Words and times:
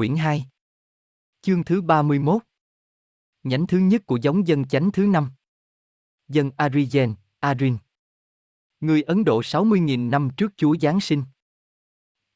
quyển 0.00 0.16
2. 0.16 0.44
Chương 1.42 1.64
thứ 1.64 1.82
31. 1.82 2.42
Nhánh 3.42 3.66
thứ 3.66 3.78
nhất 3.78 4.06
của 4.06 4.18
giống 4.22 4.46
dân 4.46 4.64
chánh 4.64 4.92
thứ 4.92 5.06
năm. 5.06 5.30
Dân 6.28 6.50
Arigen, 6.56 7.14
Arin. 7.40 7.76
Người 8.80 9.02
Ấn 9.02 9.24
Độ 9.24 9.40
60.000 9.40 10.10
năm 10.10 10.28
trước 10.36 10.52
Chúa 10.56 10.76
Giáng 10.80 11.00
sinh. 11.00 11.22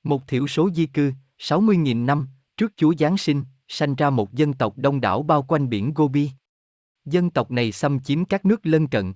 Một 0.02 0.28
thiểu 0.28 0.46
số 0.46 0.70
di 0.70 0.86
cư, 0.86 1.12
60.000 1.38 2.04
năm 2.04 2.28
trước 2.56 2.72
Chúa 2.76 2.94
Giáng 2.98 3.18
sinh, 3.18 3.44
sanh 3.68 3.94
ra 3.94 4.10
một 4.10 4.32
dân 4.32 4.52
tộc 4.52 4.78
đông 4.78 5.00
đảo 5.00 5.22
bao 5.22 5.42
quanh 5.42 5.68
biển 5.68 5.94
Gobi. 5.94 6.30
Dân 7.04 7.30
tộc 7.30 7.50
này 7.50 7.72
xâm 7.72 8.00
chiếm 8.00 8.24
các 8.24 8.44
nước 8.44 8.66
lân 8.66 8.86
cận. 8.86 9.14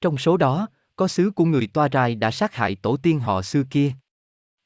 Trong 0.00 0.18
số 0.18 0.36
đó, 0.36 0.68
có 0.96 1.08
xứ 1.08 1.30
của 1.30 1.44
người 1.44 1.66
Toa 1.66 1.88
Rai 1.92 2.14
đã 2.14 2.30
sát 2.30 2.54
hại 2.54 2.76
tổ 2.76 2.96
tiên 2.96 3.20
họ 3.20 3.42
xưa 3.42 3.62
kia. 3.70 3.92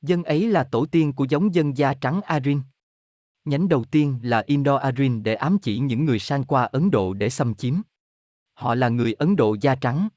Dân 0.02 0.24
ấy 0.24 0.48
là 0.48 0.64
tổ 0.64 0.86
tiên 0.86 1.12
của 1.12 1.26
giống 1.28 1.54
dân 1.54 1.76
da 1.76 1.94
trắng 1.94 2.20
Arin. 2.22 2.60
Nhánh 3.44 3.68
đầu 3.68 3.84
tiên 3.84 4.18
là 4.22 4.42
Indo-Aryan 4.46 5.22
để 5.22 5.34
ám 5.34 5.58
chỉ 5.62 5.78
những 5.78 6.04
người 6.04 6.18
sang 6.18 6.44
qua 6.44 6.64
Ấn 6.64 6.90
Độ 6.90 7.14
để 7.14 7.30
xâm 7.30 7.54
chiếm. 7.54 7.74
Họ 8.54 8.74
là 8.74 8.88
người 8.88 9.12
Ấn 9.12 9.36
Độ 9.36 9.56
da 9.60 9.74
trắng. 9.74 10.08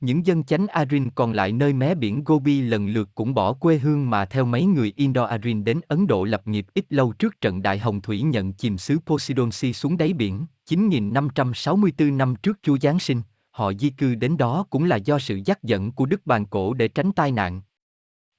Những 0.00 0.26
dân 0.26 0.44
chánh 0.44 0.66
Aryan 0.66 1.10
còn 1.10 1.32
lại 1.32 1.52
nơi 1.52 1.72
mé 1.72 1.94
biển 1.94 2.24
Gobi 2.24 2.60
lần 2.60 2.88
lượt 2.88 3.08
cũng 3.14 3.34
bỏ 3.34 3.52
quê 3.52 3.78
hương 3.78 4.10
mà 4.10 4.24
theo 4.24 4.44
mấy 4.44 4.64
người 4.64 4.92
Indo-Aryan 4.96 5.64
đến 5.64 5.80
Ấn 5.88 6.06
Độ 6.06 6.24
lập 6.24 6.46
nghiệp 6.46 6.66
ít 6.74 6.84
lâu 6.90 7.12
trước 7.12 7.40
trận 7.40 7.62
đại 7.62 7.78
hồng 7.78 8.00
thủy 8.00 8.22
nhận 8.22 8.52
chìm 8.52 8.78
xứ 8.78 8.98
Posidonsi 9.06 9.72
xuống 9.72 9.96
đáy 9.96 10.12
biển, 10.12 10.46
9.564 10.68 12.16
năm 12.16 12.34
trước 12.42 12.58
Chúa 12.62 12.78
Giáng 12.78 12.98
sinh, 12.98 13.22
họ 13.50 13.72
di 13.72 13.90
cư 13.90 14.14
đến 14.14 14.36
đó 14.36 14.66
cũng 14.70 14.84
là 14.84 14.96
do 14.96 15.18
sự 15.18 15.40
dắt 15.44 15.62
dẫn 15.62 15.92
của 15.92 16.06
Đức 16.06 16.26
Bàn 16.26 16.46
Cổ 16.46 16.74
để 16.74 16.88
tránh 16.88 17.12
tai 17.12 17.32
nạn. 17.32 17.62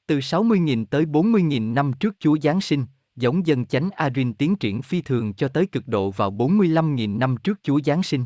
Từ 0.07 0.19
60.000 0.19 0.85
tới 0.85 1.05
40.000 1.05 1.73
năm 1.73 1.93
trước 1.93 2.15
Chúa 2.19 2.37
Giáng 2.41 2.61
sinh, 2.61 2.85
giống 3.21 3.47
dân 3.47 3.65
chánh 3.65 3.89
Arin 3.95 4.33
tiến 4.33 4.55
triển 4.55 4.81
phi 4.81 5.01
thường 5.01 5.33
cho 5.33 5.47
tới 5.47 5.65
cực 5.65 5.87
độ 5.87 6.11
vào 6.11 6.31
45.000 6.31 7.17
năm 7.17 7.37
trước 7.37 7.59
Chúa 7.63 7.79
Giáng 7.85 8.03
sinh. 8.03 8.25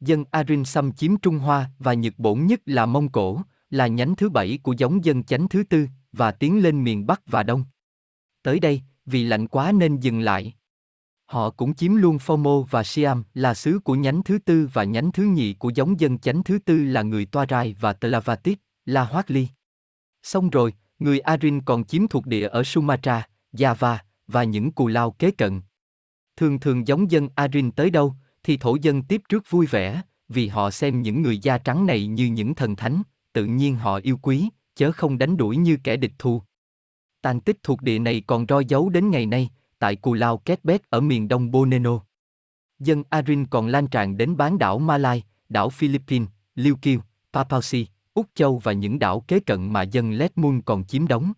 Dân 0.00 0.24
Arin 0.30 0.64
xâm 0.64 0.92
chiếm 0.92 1.16
Trung 1.16 1.38
Hoa 1.38 1.70
và 1.78 1.94
Nhật 1.94 2.14
Bổn 2.18 2.46
nhất 2.46 2.60
là 2.66 2.86
Mông 2.86 3.08
Cổ, 3.08 3.40
là 3.70 3.86
nhánh 3.86 4.16
thứ 4.16 4.28
bảy 4.28 4.58
của 4.62 4.74
giống 4.78 5.04
dân 5.04 5.24
chánh 5.24 5.48
thứ 5.48 5.62
tư, 5.62 5.88
và 6.12 6.30
tiến 6.30 6.62
lên 6.62 6.84
miền 6.84 7.06
Bắc 7.06 7.22
và 7.26 7.42
Đông. 7.42 7.64
Tới 8.42 8.60
đây, 8.60 8.82
vì 9.06 9.24
lạnh 9.24 9.48
quá 9.48 9.72
nên 9.72 10.00
dừng 10.00 10.20
lại. 10.20 10.54
Họ 11.26 11.50
cũng 11.50 11.74
chiếm 11.74 11.94
luôn 11.94 12.16
Formo 12.16 12.62
và 12.62 12.84
Siam 12.84 13.24
là 13.34 13.54
xứ 13.54 13.78
của 13.78 13.94
nhánh 13.94 14.22
thứ 14.22 14.38
tư 14.38 14.68
và 14.72 14.84
nhánh 14.84 15.12
thứ 15.12 15.22
nhì 15.22 15.54
của 15.54 15.70
giống 15.74 16.00
dân 16.00 16.18
chánh 16.18 16.42
thứ 16.42 16.58
tư 16.58 16.84
là 16.84 17.02
người 17.02 17.26
Toa 17.26 17.46
Rai 17.48 17.76
và 17.80 17.92
Tlavatit, 17.92 18.58
là 18.84 19.04
Hoác 19.04 19.30
Ly. 19.30 19.48
Xong 20.22 20.50
rồi, 20.50 20.74
người 20.98 21.20
Arin 21.20 21.60
còn 21.60 21.84
chiếm 21.84 22.08
thuộc 22.08 22.26
địa 22.26 22.48
ở 22.48 22.62
Sumatra, 22.64 23.28
Java 23.52 23.98
và 24.28 24.44
những 24.44 24.72
cù 24.72 24.88
lao 24.88 25.10
kế 25.10 25.30
cận. 25.30 25.60
Thường 26.36 26.60
thường 26.60 26.86
giống 26.86 27.10
dân 27.10 27.28
Arin 27.34 27.70
tới 27.70 27.90
đâu, 27.90 28.14
thì 28.42 28.56
thổ 28.56 28.76
dân 28.82 29.02
tiếp 29.02 29.22
trước 29.28 29.50
vui 29.50 29.66
vẻ, 29.66 30.02
vì 30.28 30.48
họ 30.48 30.70
xem 30.70 31.02
những 31.02 31.22
người 31.22 31.38
da 31.38 31.58
trắng 31.58 31.86
này 31.86 32.06
như 32.06 32.26
những 32.26 32.54
thần 32.54 32.76
thánh, 32.76 33.02
tự 33.32 33.44
nhiên 33.44 33.76
họ 33.76 34.00
yêu 34.02 34.16
quý, 34.22 34.48
chớ 34.74 34.92
không 34.92 35.18
đánh 35.18 35.36
đuổi 35.36 35.56
như 35.56 35.78
kẻ 35.84 35.96
địch 35.96 36.12
thù. 36.18 36.42
Tàn 37.22 37.40
tích 37.40 37.62
thuộc 37.62 37.82
địa 37.82 37.98
này 37.98 38.22
còn 38.26 38.46
roi 38.48 38.64
dấu 38.64 38.88
đến 38.88 39.10
ngày 39.10 39.26
nay, 39.26 39.50
tại 39.78 39.96
Cù 39.96 40.14
Lao 40.14 40.38
Ketbet 40.38 40.90
ở 40.90 41.00
miền 41.00 41.28
đông 41.28 41.50
Boneno. 41.50 42.00
Dân 42.78 43.02
Arin 43.10 43.46
còn 43.46 43.66
lan 43.66 43.86
tràn 43.86 44.16
đến 44.16 44.36
bán 44.36 44.58
đảo 44.58 44.78
Malai, 44.78 45.24
đảo 45.48 45.70
Philippines, 45.70 46.28
Liêu 46.54 46.76
Kiêu, 46.76 47.00
Papausi, 47.32 47.86
Úc 48.14 48.26
Châu 48.34 48.58
và 48.58 48.72
những 48.72 48.98
đảo 48.98 49.20
kế 49.20 49.40
cận 49.40 49.72
mà 49.72 49.82
dân 49.82 50.12
Letmun 50.12 50.62
còn 50.62 50.84
chiếm 50.84 51.08
đóng. 51.08 51.32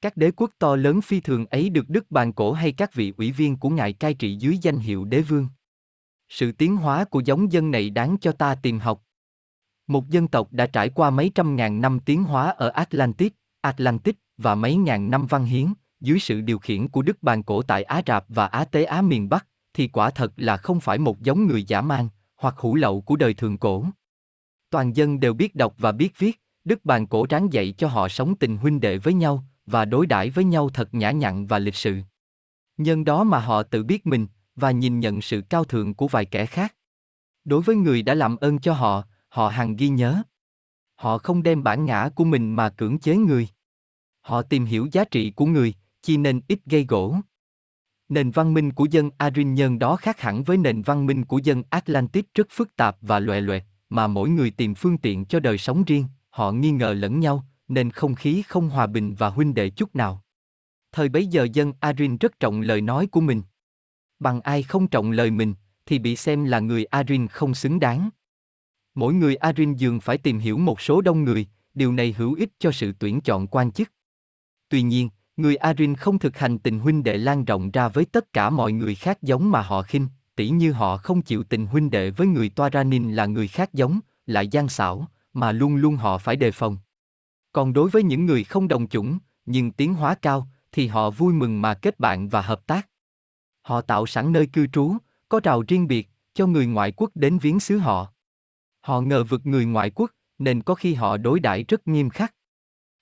Các 0.00 0.16
đế 0.16 0.30
quốc 0.30 0.50
to 0.58 0.76
lớn 0.76 1.00
phi 1.00 1.20
thường 1.20 1.46
ấy 1.46 1.70
được 1.70 1.88
Đức 1.88 2.10
Bàn 2.10 2.32
Cổ 2.32 2.52
hay 2.52 2.72
các 2.72 2.94
vị 2.94 3.12
ủy 3.16 3.32
viên 3.32 3.56
của 3.56 3.70
Ngài 3.70 3.92
cai 3.92 4.14
trị 4.14 4.36
dưới 4.36 4.58
danh 4.62 4.78
hiệu 4.78 5.04
đế 5.04 5.20
vương. 5.20 5.48
Sự 6.28 6.52
tiến 6.52 6.76
hóa 6.76 7.04
của 7.04 7.20
giống 7.20 7.52
dân 7.52 7.70
này 7.70 7.90
đáng 7.90 8.16
cho 8.20 8.32
ta 8.32 8.54
tìm 8.54 8.78
học. 8.78 9.02
Một 9.86 10.08
dân 10.08 10.28
tộc 10.28 10.52
đã 10.52 10.66
trải 10.66 10.88
qua 10.88 11.10
mấy 11.10 11.30
trăm 11.34 11.56
ngàn 11.56 11.80
năm 11.80 12.00
tiến 12.00 12.24
hóa 12.24 12.50
ở 12.50 12.68
Atlantis, 12.68 13.32
Atlantic 13.60 14.16
và 14.36 14.54
mấy 14.54 14.76
ngàn 14.76 15.10
năm 15.10 15.26
văn 15.26 15.44
hiến, 15.44 15.66
dưới 16.00 16.18
sự 16.18 16.40
điều 16.40 16.58
khiển 16.58 16.88
của 16.88 17.02
Đức 17.02 17.22
Bàn 17.22 17.42
Cổ 17.42 17.62
tại 17.62 17.82
Á 17.82 18.02
Rạp 18.06 18.24
và 18.28 18.46
Á 18.46 18.64
Tế 18.64 18.84
Á 18.84 19.02
miền 19.02 19.28
Bắc, 19.28 19.46
thì 19.74 19.88
quả 19.88 20.10
thật 20.10 20.32
là 20.36 20.56
không 20.56 20.80
phải 20.80 20.98
một 20.98 21.20
giống 21.20 21.46
người 21.46 21.64
giả 21.64 21.80
man, 21.80 22.08
hoặc 22.36 22.54
hủ 22.58 22.74
lậu 22.74 23.00
của 23.00 23.16
đời 23.16 23.34
thường 23.34 23.58
cổ. 23.58 23.84
Toàn 24.70 24.96
dân 24.96 25.20
đều 25.20 25.34
biết 25.34 25.54
đọc 25.54 25.74
và 25.78 25.92
biết 25.92 26.18
viết, 26.18 26.40
Đức 26.64 26.84
Bàn 26.84 27.06
Cổ 27.06 27.26
ráng 27.28 27.52
dạy 27.52 27.74
cho 27.78 27.88
họ 27.88 28.08
sống 28.08 28.36
tình 28.36 28.56
huynh 28.56 28.80
đệ 28.80 28.98
với 28.98 29.14
nhau, 29.14 29.44
và 29.70 29.84
đối 29.84 30.06
đãi 30.06 30.30
với 30.30 30.44
nhau 30.44 30.70
thật 30.74 30.94
nhã 30.94 31.10
nhặn 31.10 31.46
và 31.46 31.58
lịch 31.58 31.74
sự. 31.74 32.00
Nhân 32.76 33.04
đó 33.04 33.24
mà 33.24 33.38
họ 33.38 33.62
tự 33.62 33.84
biết 33.84 34.06
mình, 34.06 34.26
và 34.56 34.70
nhìn 34.70 35.00
nhận 35.00 35.20
sự 35.20 35.42
cao 35.50 35.64
thượng 35.64 35.94
của 35.94 36.08
vài 36.08 36.24
kẻ 36.24 36.46
khác. 36.46 36.74
Đối 37.44 37.62
với 37.62 37.76
người 37.76 38.02
đã 38.02 38.14
làm 38.14 38.36
ơn 38.36 38.58
cho 38.58 38.72
họ, 38.72 39.04
họ 39.28 39.48
hằng 39.48 39.76
ghi 39.76 39.88
nhớ. 39.88 40.22
Họ 40.94 41.18
không 41.18 41.42
đem 41.42 41.62
bản 41.62 41.84
ngã 41.84 42.10
của 42.14 42.24
mình 42.24 42.56
mà 42.56 42.68
cưỡng 42.68 42.98
chế 42.98 43.16
người. 43.16 43.48
Họ 44.20 44.42
tìm 44.42 44.64
hiểu 44.64 44.88
giá 44.92 45.04
trị 45.04 45.30
của 45.30 45.46
người, 45.46 45.74
chi 46.02 46.16
nên 46.16 46.40
ít 46.48 46.58
gây 46.66 46.84
gỗ. 46.88 47.16
Nền 48.08 48.30
văn 48.30 48.54
minh 48.54 48.72
của 48.72 48.84
dân 48.90 49.10
Arin 49.18 49.54
nhân 49.54 49.78
đó 49.78 49.96
khác 49.96 50.20
hẳn 50.20 50.42
với 50.42 50.56
nền 50.56 50.82
văn 50.82 51.06
minh 51.06 51.24
của 51.24 51.38
dân 51.38 51.62
Atlantis 51.70 52.24
rất 52.34 52.46
phức 52.50 52.76
tạp 52.76 52.96
và 53.00 53.20
loè 53.20 53.40
loẹt, 53.40 53.64
mà 53.88 54.06
mỗi 54.06 54.28
người 54.28 54.50
tìm 54.50 54.74
phương 54.74 54.98
tiện 54.98 55.24
cho 55.24 55.40
đời 55.40 55.58
sống 55.58 55.84
riêng, 55.84 56.04
họ 56.30 56.52
nghi 56.52 56.70
ngờ 56.70 56.92
lẫn 56.92 57.20
nhau, 57.20 57.44
nên 57.68 57.90
không 57.90 58.14
khí 58.14 58.42
không 58.48 58.68
hòa 58.68 58.86
bình 58.86 59.14
và 59.14 59.28
huynh 59.28 59.54
đệ 59.54 59.70
chút 59.70 59.96
nào. 59.96 60.22
Thời 60.92 61.08
bấy 61.08 61.26
giờ 61.26 61.48
dân 61.52 61.72
Arin 61.80 62.16
rất 62.16 62.40
trọng 62.40 62.60
lời 62.60 62.80
nói 62.80 63.06
của 63.06 63.20
mình. 63.20 63.42
Bằng 64.18 64.40
ai 64.40 64.62
không 64.62 64.88
trọng 64.88 65.10
lời 65.10 65.30
mình, 65.30 65.54
thì 65.86 65.98
bị 65.98 66.16
xem 66.16 66.44
là 66.44 66.60
người 66.60 66.84
Arin 66.84 67.28
không 67.28 67.54
xứng 67.54 67.80
đáng. 67.80 68.10
Mỗi 68.94 69.14
người 69.14 69.36
Arin 69.36 69.74
dường 69.74 70.00
phải 70.00 70.18
tìm 70.18 70.38
hiểu 70.38 70.58
một 70.58 70.80
số 70.80 71.00
đông 71.00 71.24
người, 71.24 71.46
điều 71.74 71.92
này 71.92 72.14
hữu 72.18 72.34
ích 72.34 72.48
cho 72.58 72.72
sự 72.72 72.92
tuyển 72.98 73.20
chọn 73.20 73.46
quan 73.46 73.72
chức. 73.72 73.92
Tuy 74.68 74.82
nhiên, 74.82 75.08
người 75.36 75.56
Arin 75.56 75.94
không 75.94 76.18
thực 76.18 76.38
hành 76.38 76.58
tình 76.58 76.78
huynh 76.78 77.02
đệ 77.02 77.16
lan 77.16 77.44
rộng 77.44 77.70
ra 77.70 77.88
với 77.88 78.04
tất 78.04 78.32
cả 78.32 78.50
mọi 78.50 78.72
người 78.72 78.94
khác 78.94 79.22
giống 79.22 79.50
mà 79.50 79.62
họ 79.62 79.82
khinh, 79.82 80.06
tỉ 80.36 80.48
như 80.48 80.72
họ 80.72 80.96
không 80.96 81.22
chịu 81.22 81.42
tình 81.44 81.66
huynh 81.66 81.90
đệ 81.90 82.10
với 82.10 82.26
người 82.26 82.48
Toaranin 82.48 83.12
là 83.12 83.26
người 83.26 83.48
khác 83.48 83.74
giống, 83.74 84.00
lại 84.26 84.48
gian 84.48 84.68
xảo, 84.68 85.08
mà 85.32 85.52
luôn 85.52 85.76
luôn 85.76 85.96
họ 85.96 86.18
phải 86.18 86.36
đề 86.36 86.50
phòng. 86.50 86.78
Còn 87.58 87.72
đối 87.72 87.90
với 87.90 88.02
những 88.02 88.26
người 88.26 88.44
không 88.44 88.68
đồng 88.68 88.88
chủng, 88.88 89.18
nhưng 89.46 89.72
tiến 89.72 89.94
hóa 89.94 90.14
cao, 90.14 90.48
thì 90.72 90.86
họ 90.86 91.10
vui 91.10 91.32
mừng 91.32 91.62
mà 91.62 91.74
kết 91.74 92.00
bạn 92.00 92.28
và 92.28 92.42
hợp 92.42 92.66
tác. 92.66 92.88
Họ 93.62 93.80
tạo 93.80 94.06
sẵn 94.06 94.32
nơi 94.32 94.46
cư 94.46 94.66
trú, 94.66 94.96
có 95.28 95.40
rào 95.42 95.62
riêng 95.68 95.86
biệt, 95.86 96.08
cho 96.34 96.46
người 96.46 96.66
ngoại 96.66 96.92
quốc 96.96 97.10
đến 97.14 97.38
viếng 97.38 97.60
xứ 97.60 97.78
họ. 97.78 98.12
Họ 98.80 99.00
ngờ 99.00 99.24
vực 99.24 99.46
người 99.46 99.64
ngoại 99.64 99.90
quốc, 99.90 100.10
nên 100.38 100.62
có 100.62 100.74
khi 100.74 100.94
họ 100.94 101.16
đối 101.16 101.40
đãi 101.40 101.64
rất 101.68 101.88
nghiêm 101.88 102.10
khắc. 102.10 102.34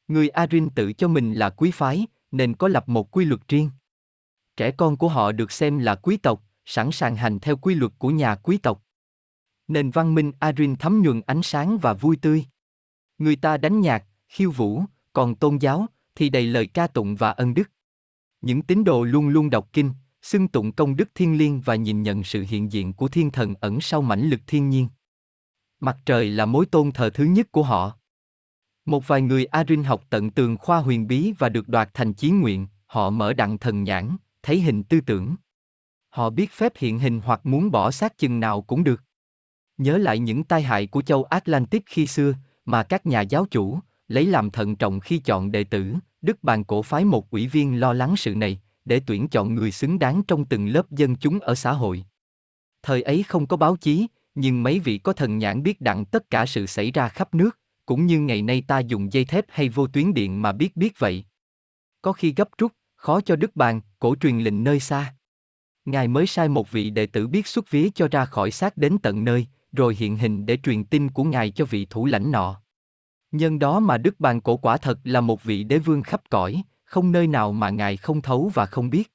Người 0.08 0.28
Arin 0.28 0.70
tự 0.70 0.92
cho 0.92 1.08
mình 1.08 1.34
là 1.34 1.50
quý 1.50 1.70
phái, 1.70 2.06
nên 2.30 2.54
có 2.54 2.68
lập 2.68 2.88
một 2.88 3.10
quy 3.10 3.24
luật 3.24 3.40
riêng. 3.48 3.70
Trẻ 4.56 4.70
con 4.70 4.96
của 4.96 5.08
họ 5.08 5.32
được 5.32 5.52
xem 5.52 5.78
là 5.78 5.94
quý 5.94 6.16
tộc, 6.16 6.42
sẵn 6.64 6.92
sàng 6.92 7.16
hành 7.16 7.38
theo 7.38 7.56
quy 7.56 7.74
luật 7.74 7.92
của 7.98 8.10
nhà 8.10 8.34
quý 8.34 8.58
tộc. 8.58 8.82
Nền 9.68 9.90
văn 9.90 10.14
minh 10.14 10.32
Arin 10.38 10.76
thấm 10.76 11.02
nhuần 11.02 11.20
ánh 11.26 11.42
sáng 11.42 11.78
và 11.78 11.92
vui 11.92 12.16
tươi. 12.16 12.44
Người 13.18 13.36
ta 13.36 13.56
đánh 13.56 13.80
nhạc, 13.80 14.04
khiêu 14.28 14.50
vũ, 14.50 14.82
còn 15.12 15.34
tôn 15.34 15.58
giáo 15.58 15.86
thì 16.14 16.30
đầy 16.30 16.46
lời 16.46 16.66
ca 16.66 16.86
tụng 16.86 17.16
và 17.16 17.30
ân 17.30 17.54
đức. 17.54 17.70
Những 18.40 18.62
tín 18.62 18.84
đồ 18.84 19.04
luôn 19.04 19.28
luôn 19.28 19.50
đọc 19.50 19.68
kinh, 19.72 19.90
xưng 20.22 20.48
tụng 20.48 20.72
công 20.72 20.96
đức 20.96 21.08
thiên 21.14 21.38
liêng 21.38 21.60
và 21.60 21.74
nhìn 21.74 22.02
nhận 22.02 22.24
sự 22.24 22.44
hiện 22.48 22.72
diện 22.72 22.92
của 22.92 23.08
thiên 23.08 23.30
thần 23.30 23.54
ẩn 23.60 23.80
sau 23.80 24.02
mãnh 24.02 24.30
lực 24.30 24.40
thiên 24.46 24.70
nhiên. 24.70 24.88
Mặt 25.80 25.96
trời 26.06 26.30
là 26.30 26.46
mối 26.46 26.66
tôn 26.66 26.92
thờ 26.92 27.10
thứ 27.10 27.24
nhất 27.24 27.52
của 27.52 27.62
họ. 27.62 27.98
Một 28.84 29.08
vài 29.08 29.22
người 29.22 29.44
Arin 29.44 29.84
học 29.84 30.04
tận 30.10 30.30
tường 30.30 30.56
khoa 30.56 30.78
huyền 30.78 31.06
bí 31.06 31.32
và 31.38 31.48
được 31.48 31.68
đoạt 31.68 31.90
thành 31.94 32.14
chí 32.14 32.30
nguyện, 32.30 32.66
họ 32.86 33.10
mở 33.10 33.32
đặng 33.32 33.58
thần 33.58 33.84
nhãn, 33.84 34.16
thấy 34.42 34.60
hình 34.60 34.82
tư 34.82 35.00
tưởng. 35.00 35.36
Họ 36.08 36.30
biết 36.30 36.52
phép 36.52 36.72
hiện 36.76 36.98
hình 36.98 37.20
hoặc 37.24 37.46
muốn 37.46 37.70
bỏ 37.70 37.90
xác 37.90 38.18
chừng 38.18 38.40
nào 38.40 38.62
cũng 38.62 38.84
được. 38.84 39.02
Nhớ 39.78 39.98
lại 39.98 40.18
những 40.18 40.44
tai 40.44 40.62
hại 40.62 40.86
của 40.86 41.02
châu 41.02 41.24
Atlantic 41.24 41.82
khi 41.86 42.06
xưa, 42.06 42.34
mà 42.64 42.82
các 42.82 43.06
nhà 43.06 43.20
giáo 43.20 43.46
chủ, 43.50 43.78
lấy 44.08 44.26
làm 44.26 44.50
thận 44.50 44.76
trọng 44.76 45.00
khi 45.00 45.18
chọn 45.18 45.52
đệ 45.52 45.64
tử, 45.64 45.94
Đức 46.22 46.42
Bàn 46.42 46.64
cổ 46.64 46.82
phái 46.82 47.04
một 47.04 47.30
ủy 47.30 47.46
viên 47.46 47.80
lo 47.80 47.92
lắng 47.92 48.16
sự 48.16 48.34
này, 48.34 48.60
để 48.84 49.00
tuyển 49.06 49.28
chọn 49.28 49.54
người 49.54 49.72
xứng 49.72 49.98
đáng 49.98 50.22
trong 50.28 50.44
từng 50.44 50.66
lớp 50.66 50.90
dân 50.90 51.16
chúng 51.16 51.40
ở 51.40 51.54
xã 51.54 51.72
hội. 51.72 52.04
Thời 52.82 53.02
ấy 53.02 53.22
không 53.22 53.46
có 53.46 53.56
báo 53.56 53.76
chí, 53.76 54.06
nhưng 54.34 54.62
mấy 54.62 54.80
vị 54.80 54.98
có 54.98 55.12
thần 55.12 55.38
nhãn 55.38 55.62
biết 55.62 55.80
đặng 55.80 56.04
tất 56.04 56.30
cả 56.30 56.46
sự 56.46 56.66
xảy 56.66 56.90
ra 56.90 57.08
khắp 57.08 57.34
nước, 57.34 57.58
cũng 57.86 58.06
như 58.06 58.20
ngày 58.20 58.42
nay 58.42 58.62
ta 58.68 58.78
dùng 58.78 59.12
dây 59.12 59.24
thép 59.24 59.44
hay 59.48 59.68
vô 59.68 59.86
tuyến 59.86 60.14
điện 60.14 60.42
mà 60.42 60.52
biết 60.52 60.76
biết 60.76 60.98
vậy. 60.98 61.24
Có 62.02 62.12
khi 62.12 62.34
gấp 62.36 62.48
rút, 62.58 62.72
khó 62.96 63.20
cho 63.20 63.36
Đức 63.36 63.56
Bàn, 63.56 63.80
cổ 63.98 64.14
truyền 64.20 64.38
lệnh 64.38 64.64
nơi 64.64 64.80
xa. 64.80 65.14
Ngài 65.84 66.08
mới 66.08 66.26
sai 66.26 66.48
một 66.48 66.70
vị 66.70 66.90
đệ 66.90 67.06
tử 67.06 67.26
biết 67.26 67.46
xuất 67.46 67.70
vía 67.70 67.88
cho 67.94 68.08
ra 68.08 68.24
khỏi 68.24 68.50
xác 68.50 68.76
đến 68.76 68.98
tận 69.02 69.24
nơi, 69.24 69.46
rồi 69.72 69.96
hiện 69.98 70.16
hình 70.16 70.46
để 70.46 70.58
truyền 70.62 70.84
tin 70.84 71.10
của 71.10 71.24
Ngài 71.24 71.50
cho 71.50 71.64
vị 71.64 71.86
thủ 71.90 72.06
lãnh 72.06 72.30
nọ. 72.30 72.60
Nhân 73.36 73.58
đó 73.58 73.80
mà 73.80 73.98
Đức 73.98 74.20
Bàn 74.20 74.40
Cổ 74.40 74.56
quả 74.56 74.76
thật 74.76 74.98
là 75.04 75.20
một 75.20 75.42
vị 75.42 75.64
đế 75.64 75.78
vương 75.78 76.02
khắp 76.02 76.22
cõi, 76.30 76.62
không 76.84 77.12
nơi 77.12 77.26
nào 77.26 77.52
mà 77.52 77.70
Ngài 77.70 77.96
không 77.96 78.22
thấu 78.22 78.50
và 78.54 78.66
không 78.66 78.90
biết. 78.90 79.12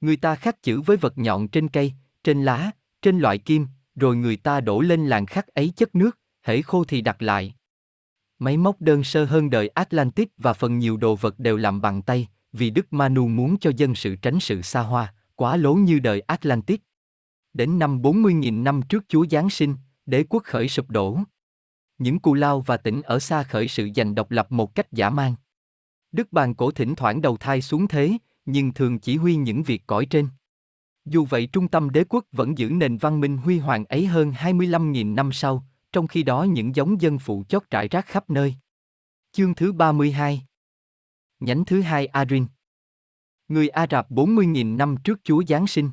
Người 0.00 0.16
ta 0.16 0.34
khắc 0.34 0.62
chữ 0.62 0.80
với 0.80 0.96
vật 0.96 1.18
nhọn 1.18 1.48
trên 1.48 1.68
cây, 1.68 1.92
trên 2.24 2.42
lá, 2.42 2.70
trên 3.02 3.18
loại 3.18 3.38
kim, 3.38 3.66
rồi 3.94 4.16
người 4.16 4.36
ta 4.36 4.60
đổ 4.60 4.80
lên 4.80 5.06
làn 5.06 5.26
khắc 5.26 5.46
ấy 5.46 5.72
chất 5.76 5.94
nước, 5.94 6.18
hễ 6.42 6.62
khô 6.62 6.84
thì 6.84 7.00
đặt 7.00 7.22
lại. 7.22 7.54
Máy 8.38 8.56
móc 8.56 8.80
đơn 8.80 9.04
sơ 9.04 9.24
hơn 9.24 9.50
đời 9.50 9.68
Atlantis 9.68 10.28
và 10.38 10.52
phần 10.52 10.78
nhiều 10.78 10.96
đồ 10.96 11.16
vật 11.16 11.38
đều 11.38 11.56
làm 11.56 11.80
bằng 11.80 12.02
tay, 12.02 12.28
vì 12.52 12.70
Đức 12.70 12.92
Manu 12.92 13.28
muốn 13.28 13.58
cho 13.58 13.70
dân 13.76 13.94
sự 13.94 14.16
tránh 14.16 14.40
sự 14.40 14.62
xa 14.62 14.80
hoa, 14.80 15.14
quá 15.36 15.56
lố 15.56 15.74
như 15.74 15.98
đời 15.98 16.20
Atlantis. 16.20 16.80
Đến 17.54 17.78
năm 17.78 18.02
40.000 18.02 18.62
năm 18.62 18.80
trước 18.88 19.04
Chúa 19.08 19.26
Giáng 19.30 19.50
sinh, 19.50 19.74
đế 20.06 20.24
quốc 20.28 20.42
khởi 20.44 20.68
sụp 20.68 20.90
đổ. 20.90 21.18
Những 22.02 22.18
cù 22.18 22.34
lao 22.34 22.60
và 22.60 22.76
tỉnh 22.76 23.02
ở 23.02 23.18
xa 23.18 23.42
khởi 23.42 23.68
sự 23.68 23.88
giành 23.96 24.14
độc 24.14 24.30
lập 24.30 24.52
một 24.52 24.74
cách 24.74 24.92
giả 24.92 25.10
mang 25.10 25.34
Đức 26.12 26.32
bàn 26.32 26.54
cổ 26.54 26.70
thỉnh 26.70 26.94
thoảng 26.94 27.22
đầu 27.22 27.36
thai 27.36 27.62
xuống 27.62 27.88
thế, 27.88 28.12
nhưng 28.46 28.72
thường 28.72 28.98
chỉ 28.98 29.16
huy 29.16 29.36
những 29.36 29.62
việc 29.62 29.82
cõi 29.86 30.06
trên. 30.06 30.28
Dù 31.04 31.24
vậy 31.24 31.46
trung 31.46 31.68
tâm 31.68 31.90
đế 31.90 32.04
quốc 32.08 32.24
vẫn 32.32 32.58
giữ 32.58 32.70
nền 32.70 32.96
văn 32.96 33.20
minh 33.20 33.36
huy 33.36 33.58
hoàng 33.58 33.84
ấy 33.84 34.06
hơn 34.06 34.30
25.000 34.30 35.14
năm 35.14 35.32
sau, 35.32 35.64
trong 35.92 36.06
khi 36.06 36.22
đó 36.22 36.42
những 36.42 36.76
giống 36.76 37.00
dân 37.00 37.18
phụ 37.18 37.44
chót 37.48 37.62
trải 37.70 37.88
rác 37.88 38.06
khắp 38.06 38.30
nơi. 38.30 38.54
Chương 39.32 39.54
thứ 39.54 39.72
32 39.72 40.42
Nhánh 41.40 41.64
thứ 41.64 41.80
hai 41.80 42.06
Arin 42.06 42.46
Người 43.48 43.68
Ả 43.68 43.86
Rập 43.90 44.10
40.000 44.10 44.76
năm 44.76 44.96
trước 45.04 45.20
Chúa 45.24 45.42
Giáng 45.48 45.66
sinh. 45.66 45.90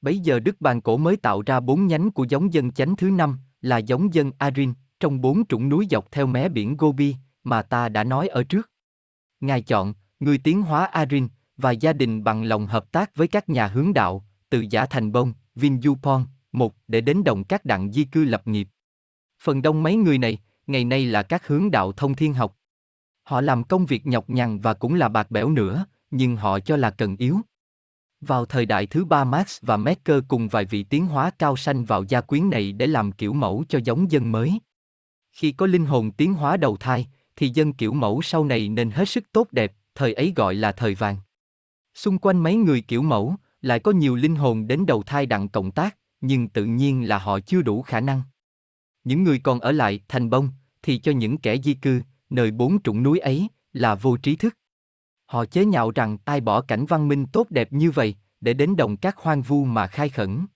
Bấy 0.00 0.18
giờ 0.18 0.40
Đức 0.40 0.60
Bàn 0.60 0.80
Cổ 0.80 0.96
mới 0.96 1.16
tạo 1.16 1.42
ra 1.46 1.60
bốn 1.60 1.86
nhánh 1.86 2.10
của 2.10 2.26
giống 2.28 2.52
dân 2.52 2.72
chánh 2.72 2.96
thứ 2.96 3.10
năm, 3.10 3.38
là 3.60 3.78
giống 3.78 4.14
dân 4.14 4.32
Arin, 4.38 4.72
trong 5.02 5.20
bốn 5.20 5.46
trũng 5.46 5.68
núi 5.68 5.86
dọc 5.90 6.12
theo 6.12 6.26
mé 6.26 6.48
biển 6.48 6.76
Gobi, 6.76 7.16
mà 7.44 7.62
ta 7.62 7.88
đã 7.88 8.04
nói 8.04 8.28
ở 8.28 8.44
trước. 8.44 8.70
Ngài 9.40 9.62
chọn, 9.62 9.94
người 10.20 10.38
tiến 10.38 10.62
hóa 10.62 10.86
Arin, 10.86 11.28
và 11.56 11.70
gia 11.70 11.92
đình 11.92 12.24
bằng 12.24 12.44
lòng 12.44 12.66
hợp 12.66 12.92
tác 12.92 13.16
với 13.16 13.28
các 13.28 13.48
nhà 13.48 13.66
hướng 13.66 13.92
đạo, 13.92 14.24
từ 14.50 14.64
Giả 14.70 14.86
Thành 14.86 15.12
Bông, 15.12 15.32
Vinjupon 15.56 16.24
một 16.52 16.74
để 16.88 17.00
đến 17.00 17.24
đồng 17.24 17.44
các 17.44 17.64
đặng 17.64 17.92
di 17.92 18.04
cư 18.04 18.24
lập 18.24 18.46
nghiệp. 18.46 18.68
Phần 19.42 19.62
đông 19.62 19.82
mấy 19.82 19.96
người 19.96 20.18
này, 20.18 20.38
ngày 20.66 20.84
nay 20.84 21.06
là 21.06 21.22
các 21.22 21.46
hướng 21.46 21.70
đạo 21.70 21.92
thông 21.92 22.14
thiên 22.14 22.34
học. 22.34 22.56
Họ 23.22 23.40
làm 23.40 23.64
công 23.64 23.86
việc 23.86 24.06
nhọc 24.06 24.30
nhằn 24.30 24.58
và 24.58 24.74
cũng 24.74 24.94
là 24.94 25.08
bạc 25.08 25.30
bẽo 25.30 25.50
nữa, 25.50 25.86
nhưng 26.10 26.36
họ 26.36 26.60
cho 26.60 26.76
là 26.76 26.90
cần 26.90 27.16
yếu. 27.16 27.40
Vào 28.20 28.46
thời 28.46 28.66
đại 28.66 28.86
thứ 28.86 29.04
ba 29.04 29.24
Marx 29.24 29.58
và 29.62 29.76
Mecker 29.76 30.22
cùng 30.28 30.48
vài 30.48 30.64
vị 30.64 30.82
tiến 30.82 31.06
hóa 31.06 31.30
cao 31.38 31.56
sanh 31.56 31.84
vào 31.84 32.04
gia 32.08 32.20
quyến 32.20 32.50
này 32.50 32.72
để 32.72 32.86
làm 32.86 33.12
kiểu 33.12 33.32
mẫu 33.32 33.64
cho 33.68 33.80
giống 33.84 34.10
dân 34.10 34.32
mới. 34.32 34.58
Khi 35.32 35.52
có 35.52 35.66
linh 35.66 35.86
hồn 35.86 36.10
tiến 36.10 36.34
hóa 36.34 36.56
đầu 36.56 36.76
thai, 36.76 37.06
thì 37.36 37.48
dân 37.48 37.72
kiểu 37.72 37.92
mẫu 37.92 38.22
sau 38.22 38.44
này 38.44 38.68
nên 38.68 38.90
hết 38.90 39.08
sức 39.08 39.32
tốt 39.32 39.48
đẹp, 39.52 39.72
thời 39.94 40.14
ấy 40.14 40.32
gọi 40.36 40.54
là 40.54 40.72
thời 40.72 40.94
vàng. 40.94 41.16
Xung 41.94 42.18
quanh 42.18 42.42
mấy 42.42 42.56
người 42.56 42.80
kiểu 42.80 43.02
mẫu, 43.02 43.36
lại 43.60 43.78
có 43.78 43.92
nhiều 43.92 44.16
linh 44.16 44.36
hồn 44.36 44.66
đến 44.66 44.86
đầu 44.86 45.02
thai 45.02 45.26
đặng 45.26 45.48
cộng 45.48 45.70
tác, 45.70 45.96
nhưng 46.20 46.48
tự 46.48 46.64
nhiên 46.64 47.08
là 47.08 47.18
họ 47.18 47.40
chưa 47.40 47.62
đủ 47.62 47.82
khả 47.82 48.00
năng. 48.00 48.22
Những 49.04 49.22
người 49.22 49.38
còn 49.38 49.60
ở 49.60 49.72
lại 49.72 50.00
thành 50.08 50.30
bông, 50.30 50.48
thì 50.82 50.98
cho 50.98 51.12
những 51.12 51.38
kẻ 51.38 51.56
di 51.64 51.74
cư, 51.74 52.02
nơi 52.30 52.50
bốn 52.50 52.82
trũng 52.82 53.02
núi 53.02 53.18
ấy, 53.18 53.48
là 53.72 53.94
vô 53.94 54.16
trí 54.16 54.36
thức. 54.36 54.56
Họ 55.26 55.44
chế 55.44 55.64
nhạo 55.64 55.90
rằng 55.90 56.18
ai 56.24 56.40
bỏ 56.40 56.60
cảnh 56.60 56.84
văn 56.86 57.08
minh 57.08 57.26
tốt 57.26 57.50
đẹp 57.50 57.72
như 57.72 57.90
vậy, 57.90 58.14
để 58.40 58.54
đến 58.54 58.76
đồng 58.76 58.96
các 58.96 59.16
hoang 59.16 59.42
vu 59.42 59.64
mà 59.64 59.86
khai 59.86 60.08
khẩn. 60.08 60.46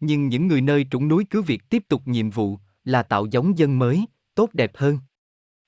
Nhưng 0.00 0.28
những 0.28 0.46
người 0.46 0.60
nơi 0.60 0.86
trũng 0.90 1.08
núi 1.08 1.24
cứ 1.30 1.42
việc 1.42 1.62
tiếp 1.70 1.82
tục 1.88 2.02
nhiệm 2.04 2.30
vụ, 2.30 2.58
là 2.84 3.02
tạo 3.02 3.26
giống 3.26 3.58
dân 3.58 3.78
mới, 3.78 4.04
tốt 4.34 4.50
đẹp 4.52 4.72
hơn. 4.74 4.98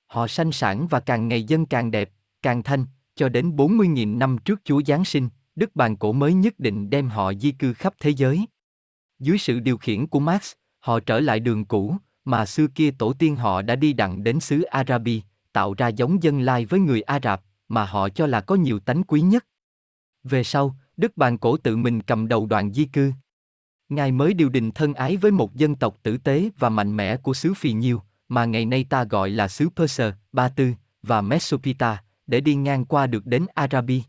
Họ 0.07 0.27
sanh 0.27 0.51
sản 0.51 0.87
và 0.87 0.99
càng 0.99 1.27
ngày 1.27 1.43
dân 1.43 1.65
càng 1.65 1.91
đẹp, 1.91 2.09
càng 2.41 2.63
thanh, 2.63 2.85
cho 3.15 3.29
đến 3.29 3.55
40.000 3.55 4.17
năm 4.17 4.37
trước 4.45 4.61
Chúa 4.63 4.81
Giáng 4.87 5.05
sinh, 5.05 5.29
Đức 5.55 5.75
Bàn 5.75 5.95
Cổ 5.95 6.11
mới 6.11 6.33
nhất 6.33 6.59
định 6.59 6.89
đem 6.89 7.09
họ 7.09 7.33
di 7.33 7.51
cư 7.51 7.73
khắp 7.73 7.93
thế 7.99 8.09
giới. 8.09 8.45
Dưới 9.19 9.37
sự 9.37 9.59
điều 9.59 9.77
khiển 9.77 10.07
của 10.07 10.19
Marx, 10.19 10.51
họ 10.79 10.99
trở 10.99 11.19
lại 11.19 11.39
đường 11.39 11.65
cũ, 11.65 11.95
mà 12.25 12.45
xưa 12.45 12.67
kia 12.75 12.91
tổ 12.91 13.13
tiên 13.13 13.35
họ 13.35 13.61
đã 13.61 13.75
đi 13.75 13.93
đặng 13.93 14.23
đến 14.23 14.39
xứ 14.39 14.61
Arabi, 14.61 15.21
tạo 15.53 15.73
ra 15.73 15.87
giống 15.87 16.23
dân 16.23 16.41
lai 16.41 16.65
với 16.65 16.79
người 16.79 17.01
Ả 17.01 17.19
Rập, 17.23 17.41
mà 17.67 17.85
họ 17.85 18.09
cho 18.09 18.27
là 18.27 18.41
có 18.41 18.55
nhiều 18.55 18.79
tánh 18.79 19.03
quý 19.03 19.21
nhất. 19.21 19.45
Về 20.23 20.43
sau, 20.43 20.75
Đức 20.97 21.17
Bàn 21.17 21.37
Cổ 21.37 21.57
tự 21.57 21.77
mình 21.77 22.01
cầm 22.01 22.27
đầu 22.27 22.45
đoàn 22.45 22.73
di 22.73 22.85
cư. 22.85 23.11
Ngài 23.95 24.11
mới 24.11 24.33
điều 24.33 24.49
đình 24.49 24.71
thân 24.71 24.93
ái 24.93 25.17
với 25.17 25.31
một 25.31 25.55
dân 25.55 25.75
tộc 25.75 25.97
tử 26.03 26.17
tế 26.17 26.49
và 26.57 26.69
mạnh 26.69 26.97
mẽ 26.97 27.17
của 27.17 27.33
xứ 27.33 27.53
Phì 27.53 27.73
Nhiêu, 27.73 28.01
mà 28.29 28.45
ngày 28.45 28.65
nay 28.65 28.85
ta 28.89 29.03
gọi 29.03 29.29
là 29.29 29.47
xứ 29.47 29.69
Perser, 29.75 30.13
Ba 30.31 30.49
Tư 30.49 30.73
và 31.03 31.21
Mesopita, 31.21 32.03
để 32.27 32.41
đi 32.41 32.55
ngang 32.55 32.85
qua 32.85 33.07
được 33.07 33.25
đến 33.25 33.45
Arabi. 33.53 34.03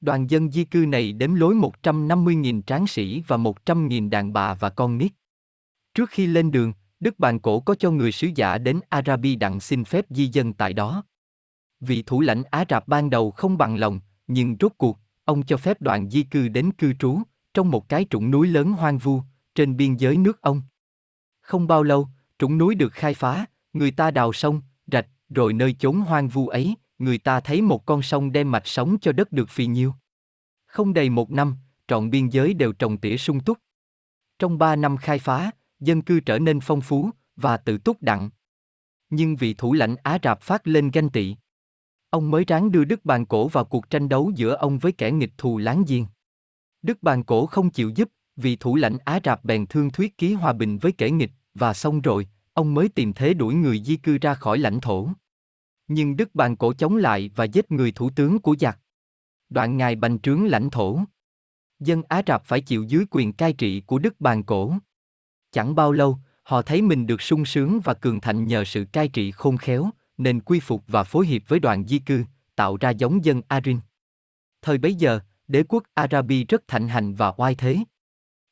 Đoàn 0.00 0.30
dân 0.30 0.50
di 0.50 0.64
cư 0.64 0.78
này 0.78 1.12
đếm 1.12 1.34
lối 1.34 1.54
150.000 1.54 2.62
tráng 2.62 2.86
sĩ 2.86 3.22
và 3.26 3.36
100.000 3.36 4.10
đàn 4.10 4.32
bà 4.32 4.54
và 4.54 4.70
con 4.70 4.98
nít. 4.98 5.12
Trước 5.94 6.10
khi 6.10 6.26
lên 6.26 6.50
đường, 6.50 6.72
Đức 7.00 7.18
Bàn 7.18 7.38
Cổ 7.38 7.60
có 7.60 7.74
cho 7.74 7.90
người 7.90 8.12
sứ 8.12 8.28
giả 8.34 8.58
đến 8.58 8.80
Arabi 8.88 9.36
đặng 9.36 9.60
xin 9.60 9.84
phép 9.84 10.04
di 10.10 10.26
dân 10.26 10.52
tại 10.52 10.72
đó. 10.72 11.04
Vị 11.80 12.02
thủ 12.06 12.20
lãnh 12.20 12.42
Á 12.50 12.64
Rạp 12.70 12.88
ban 12.88 13.10
đầu 13.10 13.30
không 13.30 13.58
bằng 13.58 13.76
lòng, 13.76 14.00
nhưng 14.26 14.56
rốt 14.60 14.72
cuộc, 14.78 14.98
ông 15.24 15.42
cho 15.42 15.56
phép 15.56 15.82
đoàn 15.82 16.10
di 16.10 16.22
cư 16.22 16.48
đến 16.48 16.72
cư 16.72 16.92
trú, 16.92 17.18
trong 17.56 17.70
một 17.70 17.88
cái 17.88 18.06
trũng 18.10 18.30
núi 18.30 18.48
lớn 18.48 18.72
hoang 18.72 18.98
vu, 18.98 19.22
trên 19.54 19.76
biên 19.76 19.96
giới 19.96 20.16
nước 20.16 20.40
ông. 20.40 20.62
Không 21.40 21.66
bao 21.66 21.82
lâu, 21.82 22.08
trũng 22.38 22.58
núi 22.58 22.74
được 22.74 22.92
khai 22.92 23.14
phá, 23.14 23.46
người 23.72 23.90
ta 23.90 24.10
đào 24.10 24.32
sông, 24.32 24.62
rạch, 24.86 25.06
rồi 25.28 25.52
nơi 25.52 25.72
chốn 25.72 26.00
hoang 26.00 26.28
vu 26.28 26.48
ấy, 26.48 26.74
người 26.98 27.18
ta 27.18 27.40
thấy 27.40 27.62
một 27.62 27.86
con 27.86 28.02
sông 28.02 28.32
đem 28.32 28.50
mạch 28.50 28.66
sống 28.66 28.96
cho 29.00 29.12
đất 29.12 29.32
được 29.32 29.48
phì 29.48 29.66
nhiêu. 29.66 29.94
Không 30.66 30.94
đầy 30.94 31.10
một 31.10 31.30
năm, 31.30 31.56
trọn 31.88 32.10
biên 32.10 32.28
giới 32.28 32.54
đều 32.54 32.72
trồng 32.72 32.98
tỉa 32.98 33.16
sung 33.16 33.40
túc. 33.40 33.58
Trong 34.38 34.58
ba 34.58 34.76
năm 34.76 34.96
khai 34.96 35.18
phá, 35.18 35.50
dân 35.80 36.02
cư 36.02 36.20
trở 36.20 36.38
nên 36.38 36.60
phong 36.60 36.80
phú 36.80 37.10
và 37.36 37.56
tự 37.56 37.78
túc 37.78 38.02
đặng. 38.02 38.30
Nhưng 39.10 39.36
vị 39.36 39.54
thủ 39.54 39.72
lãnh 39.72 39.96
Á 40.02 40.18
Rạp 40.22 40.40
phát 40.40 40.66
lên 40.66 40.90
ganh 40.90 41.10
tị. 41.10 41.36
Ông 42.10 42.30
mới 42.30 42.44
ráng 42.44 42.72
đưa 42.72 42.84
Đức 42.84 43.04
Bàn 43.04 43.26
Cổ 43.26 43.48
vào 43.48 43.64
cuộc 43.64 43.90
tranh 43.90 44.08
đấu 44.08 44.32
giữa 44.34 44.54
ông 44.54 44.78
với 44.78 44.92
kẻ 44.92 45.10
nghịch 45.10 45.32
thù 45.38 45.58
láng 45.58 45.84
giềng. 45.88 46.06
Đức 46.82 47.02
Bàn 47.02 47.24
Cổ 47.24 47.46
không 47.46 47.70
chịu 47.70 47.90
giúp, 47.94 48.08
vì 48.36 48.56
thủ 48.56 48.76
lãnh 48.76 48.98
Á 49.04 49.20
Rạp 49.24 49.44
bèn 49.44 49.66
thương 49.66 49.90
thuyết 49.90 50.18
ký 50.18 50.34
hòa 50.34 50.52
bình 50.52 50.78
với 50.78 50.92
kẻ 50.92 51.10
nghịch, 51.10 51.30
và 51.54 51.74
xong 51.74 52.00
rồi, 52.00 52.28
ông 52.52 52.74
mới 52.74 52.88
tìm 52.88 53.12
thế 53.12 53.34
đuổi 53.34 53.54
người 53.54 53.82
di 53.84 53.96
cư 53.96 54.18
ra 54.18 54.34
khỏi 54.34 54.58
lãnh 54.58 54.80
thổ. 54.80 55.08
Nhưng 55.88 56.16
Đức 56.16 56.34
Bàn 56.34 56.56
Cổ 56.56 56.72
chống 56.72 56.96
lại 56.96 57.30
và 57.36 57.44
giết 57.44 57.72
người 57.72 57.92
thủ 57.92 58.10
tướng 58.10 58.38
của 58.38 58.56
giặc. 58.60 58.78
Đoạn 59.48 59.76
ngài 59.76 59.96
bành 59.96 60.18
trướng 60.18 60.46
lãnh 60.46 60.70
thổ. 60.70 61.00
Dân 61.80 62.02
Á 62.08 62.22
Rạp 62.26 62.44
phải 62.44 62.60
chịu 62.60 62.82
dưới 62.82 63.04
quyền 63.10 63.32
cai 63.32 63.52
trị 63.52 63.80
của 63.80 63.98
Đức 63.98 64.20
Bàn 64.20 64.42
Cổ. 64.42 64.74
Chẳng 65.52 65.74
bao 65.74 65.92
lâu, 65.92 66.18
họ 66.42 66.62
thấy 66.62 66.82
mình 66.82 67.06
được 67.06 67.22
sung 67.22 67.44
sướng 67.44 67.80
và 67.84 67.94
cường 67.94 68.20
thạnh 68.20 68.46
nhờ 68.46 68.64
sự 68.64 68.84
cai 68.92 69.08
trị 69.08 69.30
khôn 69.30 69.56
khéo, 69.56 69.90
nên 70.18 70.40
quy 70.40 70.60
phục 70.60 70.84
và 70.86 71.04
phối 71.04 71.26
hợp 71.26 71.38
với 71.48 71.60
đoàn 71.60 71.86
di 71.86 71.98
cư, 71.98 72.24
tạo 72.56 72.76
ra 72.76 72.90
giống 72.90 73.24
dân 73.24 73.42
Arin. 73.48 73.78
Thời 74.62 74.78
bấy 74.78 74.94
giờ, 74.94 75.20
đế 75.48 75.62
quốc 75.68 75.82
Arabi 75.94 76.44
rất 76.44 76.68
thạnh 76.68 76.88
hành 76.88 77.14
và 77.14 77.32
oai 77.36 77.54
thế. 77.54 77.78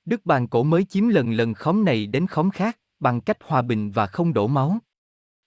Đức 0.04 0.26
Bàn 0.26 0.46
Cổ 0.46 0.62
mới 0.62 0.84
chiếm 0.84 1.08
lần 1.08 1.32
lần 1.32 1.54
khóm 1.54 1.84
này 1.84 2.06
đến 2.06 2.26
khóm 2.26 2.50
khác, 2.50 2.78
bằng 3.00 3.20
cách 3.20 3.38
hòa 3.44 3.62
bình 3.62 3.90
và 3.90 4.06
không 4.06 4.32
đổ 4.32 4.46
máu. 4.46 4.78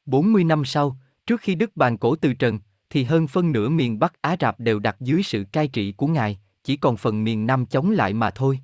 40 0.05 0.43
năm 0.43 0.65
sau, 0.65 0.97
trước 1.27 1.41
khi 1.41 1.55
Đức 1.55 1.75
Bàn 1.75 1.97
Cổ 1.97 2.15
từ 2.15 2.33
trần, 2.33 2.59
thì 2.89 3.03
hơn 3.03 3.27
phân 3.27 3.51
nửa 3.51 3.69
miền 3.69 3.99
Bắc 3.99 4.21
Á 4.21 4.35
Rạp 4.39 4.59
đều 4.59 4.79
đặt 4.79 4.95
dưới 4.99 5.23
sự 5.23 5.45
cai 5.51 5.67
trị 5.67 5.91
của 5.91 6.07
Ngài, 6.07 6.39
chỉ 6.63 6.77
còn 6.77 6.97
phần 6.97 7.23
miền 7.23 7.47
Nam 7.47 7.65
chống 7.65 7.91
lại 7.91 8.13
mà 8.13 8.31
thôi. 8.31 8.59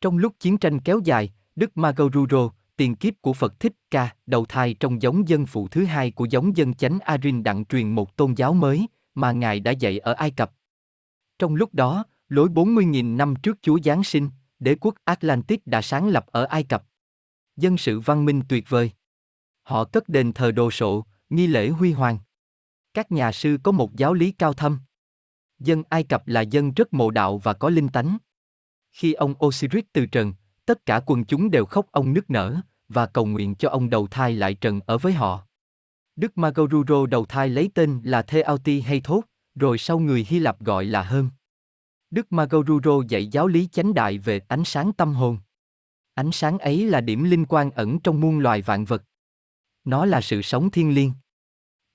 Trong 0.00 0.18
lúc 0.18 0.34
chiến 0.40 0.58
tranh 0.58 0.80
kéo 0.80 1.00
dài, 1.04 1.32
Đức 1.56 1.76
Magoruro, 1.76 2.50
tiền 2.76 2.94
kiếp 2.94 3.14
của 3.20 3.32
Phật 3.32 3.60
Thích 3.60 3.72
Ca, 3.90 4.14
đầu 4.26 4.44
thai 4.44 4.74
trong 4.74 5.02
giống 5.02 5.28
dân 5.28 5.46
phụ 5.46 5.68
thứ 5.68 5.84
hai 5.84 6.10
của 6.10 6.24
giống 6.30 6.56
dân 6.56 6.74
chánh 6.74 6.98
Arin 7.00 7.42
đặng 7.42 7.64
truyền 7.64 7.90
một 7.90 8.16
tôn 8.16 8.34
giáo 8.34 8.54
mới, 8.54 8.86
mà 9.14 9.32
Ngài 9.32 9.60
đã 9.60 9.70
dạy 9.70 9.98
ở 9.98 10.12
Ai 10.12 10.30
Cập. 10.30 10.52
Trong 11.38 11.54
lúc 11.54 11.74
đó, 11.74 12.04
lối 12.28 12.48
40.000 12.48 13.16
năm 13.16 13.34
trước 13.42 13.58
Chúa 13.62 13.78
Giáng 13.84 14.04
sinh, 14.04 14.30
đế 14.58 14.76
quốc 14.80 14.94
Atlantis 15.04 15.58
đã 15.64 15.82
sáng 15.82 16.08
lập 16.08 16.26
ở 16.26 16.44
Ai 16.44 16.62
Cập. 16.62 16.84
Dân 17.56 17.78
sự 17.78 18.00
văn 18.00 18.24
minh 18.24 18.42
tuyệt 18.48 18.64
vời. 18.68 18.90
Họ 19.62 19.84
cất 19.84 20.08
đền 20.08 20.32
thờ 20.32 20.52
đồ 20.52 20.70
sộ, 20.70 21.06
nghi 21.30 21.46
lễ 21.46 21.68
huy 21.68 21.92
hoàng. 21.92 22.18
Các 22.94 23.12
nhà 23.12 23.32
sư 23.32 23.58
có 23.62 23.72
một 23.72 23.96
giáo 23.96 24.14
lý 24.14 24.32
cao 24.32 24.52
thâm. 24.52 24.78
Dân 25.58 25.82
Ai 25.88 26.04
Cập 26.04 26.28
là 26.28 26.40
dân 26.40 26.72
rất 26.74 26.94
mộ 26.94 27.10
đạo 27.10 27.38
và 27.38 27.52
có 27.52 27.70
linh 27.70 27.88
tánh. 27.88 28.18
Khi 28.92 29.12
ông 29.12 29.34
Osiris 29.46 29.84
từ 29.92 30.06
trần, 30.06 30.34
tất 30.66 30.86
cả 30.86 31.00
quần 31.06 31.24
chúng 31.24 31.50
đều 31.50 31.64
khóc 31.64 31.86
ông 31.92 32.12
nức 32.12 32.30
nở, 32.30 32.60
và 32.88 33.06
cầu 33.06 33.26
nguyện 33.26 33.54
cho 33.54 33.68
ông 33.68 33.90
đầu 33.90 34.06
thai 34.06 34.32
lại 34.32 34.54
trần 34.54 34.80
ở 34.86 34.98
với 34.98 35.12
họ. 35.12 35.46
Đức 36.16 36.38
Magoruro 36.38 37.06
đầu 37.06 37.26
thai 37.26 37.48
lấy 37.48 37.70
tên 37.74 38.00
là 38.04 38.22
Theauti 38.22 38.80
hay 38.80 39.00
Thốt, 39.00 39.22
rồi 39.58 39.78
sau 39.78 39.98
người 39.98 40.26
Hy 40.28 40.38
Lạp 40.38 40.60
gọi 40.60 40.84
là 40.84 41.02
Hơn. 41.02 41.30
Đức 42.10 42.32
Magoruro 42.32 43.00
dạy 43.08 43.26
giáo 43.26 43.46
lý 43.46 43.68
chánh 43.72 43.94
đại 43.94 44.18
về 44.18 44.40
ánh 44.48 44.64
sáng 44.64 44.92
tâm 44.92 45.14
hồn. 45.14 45.38
Ánh 46.14 46.32
sáng 46.32 46.58
ấy 46.58 46.86
là 46.86 47.00
điểm 47.00 47.24
linh 47.24 47.46
quan 47.46 47.70
ẩn 47.70 48.00
trong 48.00 48.20
muôn 48.20 48.38
loài 48.38 48.62
vạn 48.62 48.84
vật. 48.84 49.02
Nó 49.84 50.04
là 50.04 50.20
sự 50.20 50.42
sống 50.42 50.70
thiên 50.70 50.94
liêng. 50.94 51.12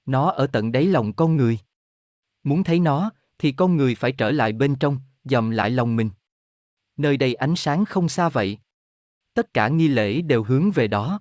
Nó 0.05 0.29
ở 0.29 0.47
tận 0.47 0.71
đáy 0.71 0.85
lòng 0.85 1.13
con 1.13 1.35
người. 1.35 1.59
Muốn 2.43 2.63
thấy 2.63 2.79
nó, 2.79 3.11
thì 3.39 3.51
con 3.51 3.77
người 3.77 3.95
phải 3.95 4.11
trở 4.11 4.31
lại 4.31 4.53
bên 4.53 4.75
trong, 4.75 4.99
dòm 5.23 5.49
lại 5.49 5.69
lòng 5.69 5.95
mình. 5.95 6.09
Nơi 6.97 7.17
đây 7.17 7.33
ánh 7.33 7.55
sáng 7.55 7.85
không 7.85 8.09
xa 8.09 8.29
vậy. 8.29 8.57
Tất 9.33 9.53
cả 9.53 9.67
nghi 9.67 9.87
lễ 9.87 10.21
đều 10.21 10.43
hướng 10.43 10.71
về 10.71 10.87
đó. 10.87 11.19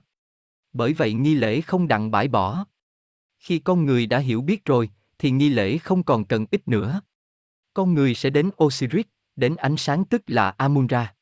Bởi 0.72 0.92
vậy 0.92 1.12
nghi 1.12 1.34
lễ 1.34 1.60
không 1.60 1.88
đặng 1.88 2.10
bãi 2.10 2.28
bỏ. 2.28 2.64
Khi 3.38 3.58
con 3.58 3.84
người 3.84 4.06
đã 4.06 4.18
hiểu 4.18 4.40
biết 4.40 4.64
rồi, 4.64 4.90
thì 5.22 5.30
nghi 5.30 5.48
lễ 5.48 5.78
không 5.78 6.02
còn 6.02 6.24
cần 6.24 6.46
ít 6.50 6.68
nữa. 6.68 7.00
Con 7.74 7.94
người 7.94 8.14
sẽ 8.14 8.30
đến 8.30 8.50
Osiris, 8.64 9.06
đến 9.36 9.56
ánh 9.56 9.76
sáng 9.76 10.04
tức 10.04 10.22
là 10.26 10.50
Amunra. 10.50 11.14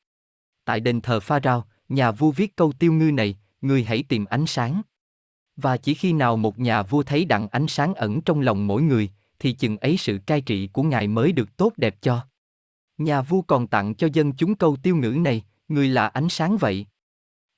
Tại 0.64 0.80
đền 0.80 1.00
thờ 1.00 1.20
Pharaoh, 1.20 1.66
nhà 1.88 2.10
vua 2.10 2.30
viết 2.30 2.56
câu 2.56 2.72
tiêu 2.72 2.92
ngư 2.92 3.12
này, 3.12 3.38
người 3.60 3.84
hãy 3.84 4.04
tìm 4.08 4.24
ánh 4.24 4.46
sáng. 4.46 4.82
Và 5.56 5.76
chỉ 5.76 5.94
khi 5.94 6.12
nào 6.12 6.36
một 6.36 6.58
nhà 6.58 6.82
vua 6.82 7.02
thấy 7.02 7.24
đặng 7.24 7.48
ánh 7.48 7.66
sáng 7.68 7.94
ẩn 7.94 8.20
trong 8.20 8.40
lòng 8.40 8.66
mỗi 8.66 8.82
người, 8.82 9.10
thì 9.38 9.52
chừng 9.52 9.76
ấy 9.76 9.96
sự 9.96 10.18
cai 10.26 10.40
trị 10.40 10.66
của 10.66 10.82
ngài 10.82 11.08
mới 11.08 11.32
được 11.32 11.56
tốt 11.56 11.72
đẹp 11.76 11.96
cho. 12.00 12.26
Nhà 12.98 13.22
vua 13.22 13.42
còn 13.42 13.66
tặng 13.66 13.94
cho 13.94 14.08
dân 14.12 14.32
chúng 14.32 14.54
câu 14.54 14.76
tiêu 14.82 14.96
ngữ 14.96 15.10
này, 15.10 15.44
người 15.68 15.88
là 15.88 16.06
ánh 16.06 16.28
sáng 16.28 16.56
vậy. 16.56 16.86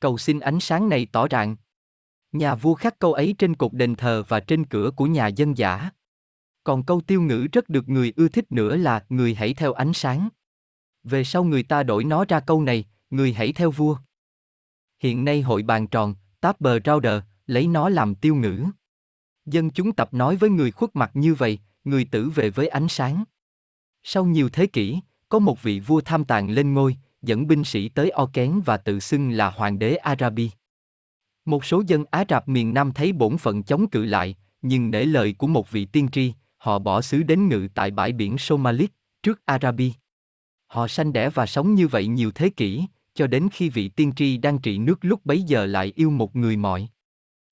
Cầu 0.01 0.19
xin 0.19 0.41
ánh 0.41 0.61
sáng 0.61 0.89
này 0.89 1.07
tỏ 1.13 1.27
rạng. 1.31 1.57
Nhà 2.33 2.55
vua 2.55 2.75
khắc 2.75 2.99
câu 2.99 3.13
ấy 3.13 3.35
trên 3.39 3.55
cột 3.55 3.73
đền 3.73 3.95
thờ 3.95 4.25
và 4.29 4.41
trên 4.41 4.65
cửa 4.65 4.91
của 4.97 5.07
nhà 5.07 5.27
dân 5.27 5.57
giả. 5.57 5.91
Còn 6.65 6.85
câu 6.85 7.01
tiêu 7.01 7.23
ngữ 7.23 7.47
rất 7.53 7.69
được 7.69 7.89
người 7.89 8.13
ưa 8.17 8.29
thích 8.29 8.53
nữa 8.53 8.77
là 8.77 9.05
người 9.09 9.35
hãy 9.35 9.55
theo 9.55 9.73
ánh 9.73 9.93
sáng. 9.93 10.29
Về 11.05 11.25
sau 11.25 11.45
người 11.45 11.63
ta 11.63 11.83
đổi 11.83 12.05
nó 12.05 12.25
ra 12.29 12.41
câu 12.41 12.63
này, 12.63 12.85
người 13.11 13.33
hãy 13.33 13.53
theo 13.53 13.71
vua. 13.71 13.97
Hiện 14.99 15.25
nay 15.25 15.43
hội 15.43 15.63
bàn 15.63 15.87
tròn, 15.87 16.15
táp 16.41 16.61
bờ 16.61 16.79
rao 16.85 17.01
đờ, 17.01 17.21
lấy 17.47 17.67
nó 17.67 17.89
làm 17.89 18.15
tiêu 18.15 18.35
ngữ. 18.35 18.65
Dân 19.47 19.71
chúng 19.71 19.93
tập 19.93 20.15
nói 20.15 20.37
với 20.37 20.51
người 20.51 20.71
khuất 20.71 20.97
mặt 20.97 21.11
như 21.15 21.35
vậy, 21.35 21.59
người 21.85 22.05
tử 22.05 22.31
về 22.31 22.51
với 22.51 22.69
ánh 22.69 22.89
sáng. 22.89 23.25
Sau 24.03 24.25
nhiều 24.25 24.49
thế 24.49 24.67
kỷ, 24.67 25.01
có 25.29 25.39
một 25.39 25.63
vị 25.63 25.81
vua 25.81 26.01
tham 26.01 26.25
tàn 26.25 26.51
lên 26.51 26.75
ngôi, 26.75 26.97
dẫn 27.23 27.47
binh 27.47 27.65
sĩ 27.65 27.89
tới 27.89 28.11
O 28.11 28.27
Kén 28.33 28.61
và 28.65 28.77
tự 28.77 29.01
xưng 29.01 29.31
là 29.31 29.51
hoàng 29.51 29.79
đế 29.79 29.97
Arabi. 29.97 30.51
Một 31.45 31.65
số 31.65 31.83
dân 31.87 32.05
Á 32.11 32.25
Rạp 32.29 32.49
miền 32.49 32.75
Nam 32.75 32.93
thấy 32.93 33.13
bổn 33.13 33.39
phận 33.39 33.63
chống 33.63 33.89
cự 33.89 34.05
lại, 34.05 34.37
nhưng 34.63 34.91
nể 34.91 35.05
lời 35.05 35.35
của 35.39 35.47
một 35.47 35.71
vị 35.71 35.85
tiên 35.85 36.09
tri, 36.09 36.33
họ 36.63 36.79
bỏ 36.79 37.01
xứ 37.01 37.23
đến 37.23 37.49
ngự 37.49 37.69
tại 37.75 37.91
bãi 37.91 38.13
biển 38.13 38.39
Somalit, 38.39 38.91
trước 39.23 39.41
Arabi. 39.45 39.93
Họ 40.67 40.89
sanh 40.89 41.13
đẻ 41.13 41.31
và 41.31 41.47
sống 41.47 41.75
như 41.75 41.89
vậy 41.89 42.07
nhiều 42.07 42.31
thế 42.35 42.49
kỷ, 42.51 42.85
cho 43.15 43.27
đến 43.27 43.49
khi 43.53 43.69
vị 43.69 43.89
tiên 43.89 44.13
tri 44.17 44.37
đang 44.37 44.59
trị 44.59 44.79
nước 44.79 44.99
lúc 45.01 45.27
bấy 45.27 45.43
giờ 45.43 45.67
lại 45.67 45.93
yêu 45.97 46.11
một 46.11 46.37
người 46.37 46.57
mọi. 46.57 46.89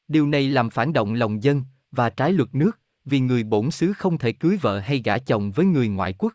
Điều 0.09 0.27
này 0.27 0.49
làm 0.49 0.71
phản 0.71 0.93
động 0.93 1.15
lòng 1.15 1.43
dân 1.43 1.63
và 1.91 2.11
trái 2.11 2.33
luật 2.33 2.55
nước, 2.55 2.79
vì 3.05 3.21
người 3.21 3.43
bổn 3.43 3.71
xứ 3.71 3.93
không 3.93 4.19
thể 4.19 4.33
cưới 4.33 4.57
vợ 4.57 4.79
hay 4.79 5.03
gả 5.05 5.19
chồng 5.19 5.51
với 5.51 5.67
người 5.67 5.89
ngoại 5.89 6.15
quốc. 6.19 6.33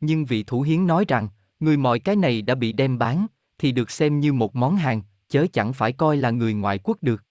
Nhưng 0.00 0.24
vị 0.24 0.42
thủ 0.42 0.62
hiến 0.62 0.86
nói 0.86 1.04
rằng, 1.08 1.28
người 1.60 1.76
mọi 1.76 1.98
cái 1.98 2.16
này 2.16 2.42
đã 2.42 2.54
bị 2.54 2.72
đem 2.72 2.98
bán, 2.98 3.26
thì 3.58 3.72
được 3.72 3.90
xem 3.90 4.20
như 4.20 4.32
một 4.32 4.56
món 4.56 4.76
hàng, 4.76 5.02
chớ 5.28 5.46
chẳng 5.52 5.72
phải 5.72 5.92
coi 5.92 6.16
là 6.16 6.30
người 6.30 6.54
ngoại 6.54 6.78
quốc 6.78 6.98
được. 7.00 7.22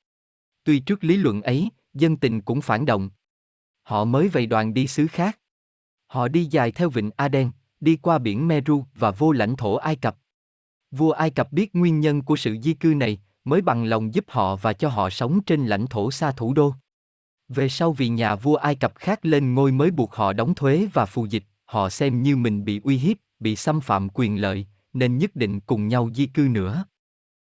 Tuy 0.63 0.80
trước 0.80 1.03
lý 1.03 1.18
luận 1.18 1.42
ấy, 1.42 1.70
dân 1.94 2.18
tình 2.18 2.42
cũng 2.42 2.62
phản 2.62 2.86
động. 2.86 3.10
Họ 3.84 4.06
mới 4.06 4.28
về 4.28 4.46
đoàn 4.46 4.74
đi 4.74 4.88
xứ 4.88 5.08
khác. 5.08 5.40
Họ 6.08 6.28
đi 6.28 6.46
dài 6.46 6.72
theo 6.72 6.90
vịnh 6.90 7.10
Aden, 7.16 7.52
đi 7.80 7.96
qua 7.96 8.18
biển 8.18 8.48
Meru 8.48 8.86
và 8.96 9.12
vô 9.12 9.32
lãnh 9.32 9.56
thổ 9.56 9.75
Ai 9.75 9.96
Cập. 9.96 10.18
Vua 10.92 11.12
Ai 11.12 11.30
Cập 11.30 11.52
biết 11.52 11.75
nguyên 11.75 12.00
nhân 12.00 12.22
của 12.22 12.36
sự 12.36 12.58
di 12.62 12.74
cư 12.74 12.94
này, 12.94 13.20
mới 13.44 13.62
bằng 13.62 13.84
lòng 13.84 14.13
giúp 14.13 14.25
họ 14.28 14.56
và 14.56 14.74
cho 14.74 14.90
họ 14.90 15.10
sống 15.10 15.44
trên 15.44 15.66
lãnh 15.66 15.88
thổ 15.88 16.12
xa 16.12 16.32
thủ 16.32 16.54
đô. 16.54 16.74
Về 17.50 17.70
sau 17.70 17.94
vì 17.94 18.10
nhà 18.10 18.36
vua 18.36 18.56
Ai 18.56 18.75
Cập 18.75 18.96
khác 18.96 19.25
lên 19.25 19.54
ngôi 19.54 19.72
mới 19.72 19.92
buộc 19.92 20.13
họ 20.13 20.34
đóng 20.34 20.56
thuế 20.56 20.88
và 20.94 21.06
phù 21.06 21.25
dịch, 21.25 21.44
họ 21.66 21.90
xem 21.90 22.24
như 22.24 22.36
mình 22.36 22.66
bị 22.66 22.82
uy 22.84 22.98
hiếp, 22.98 23.18
bị 23.40 23.56
xâm 23.56 23.82
phạm 23.82 24.10
quyền 24.10 24.42
lợi, 24.42 24.68
nên 24.94 25.18
nhất 25.18 25.36
định 25.36 25.60
cùng 25.60 25.88
nhau 25.88 26.10
di 26.13 26.25
cư 26.25 26.42
nữa. 26.42 26.86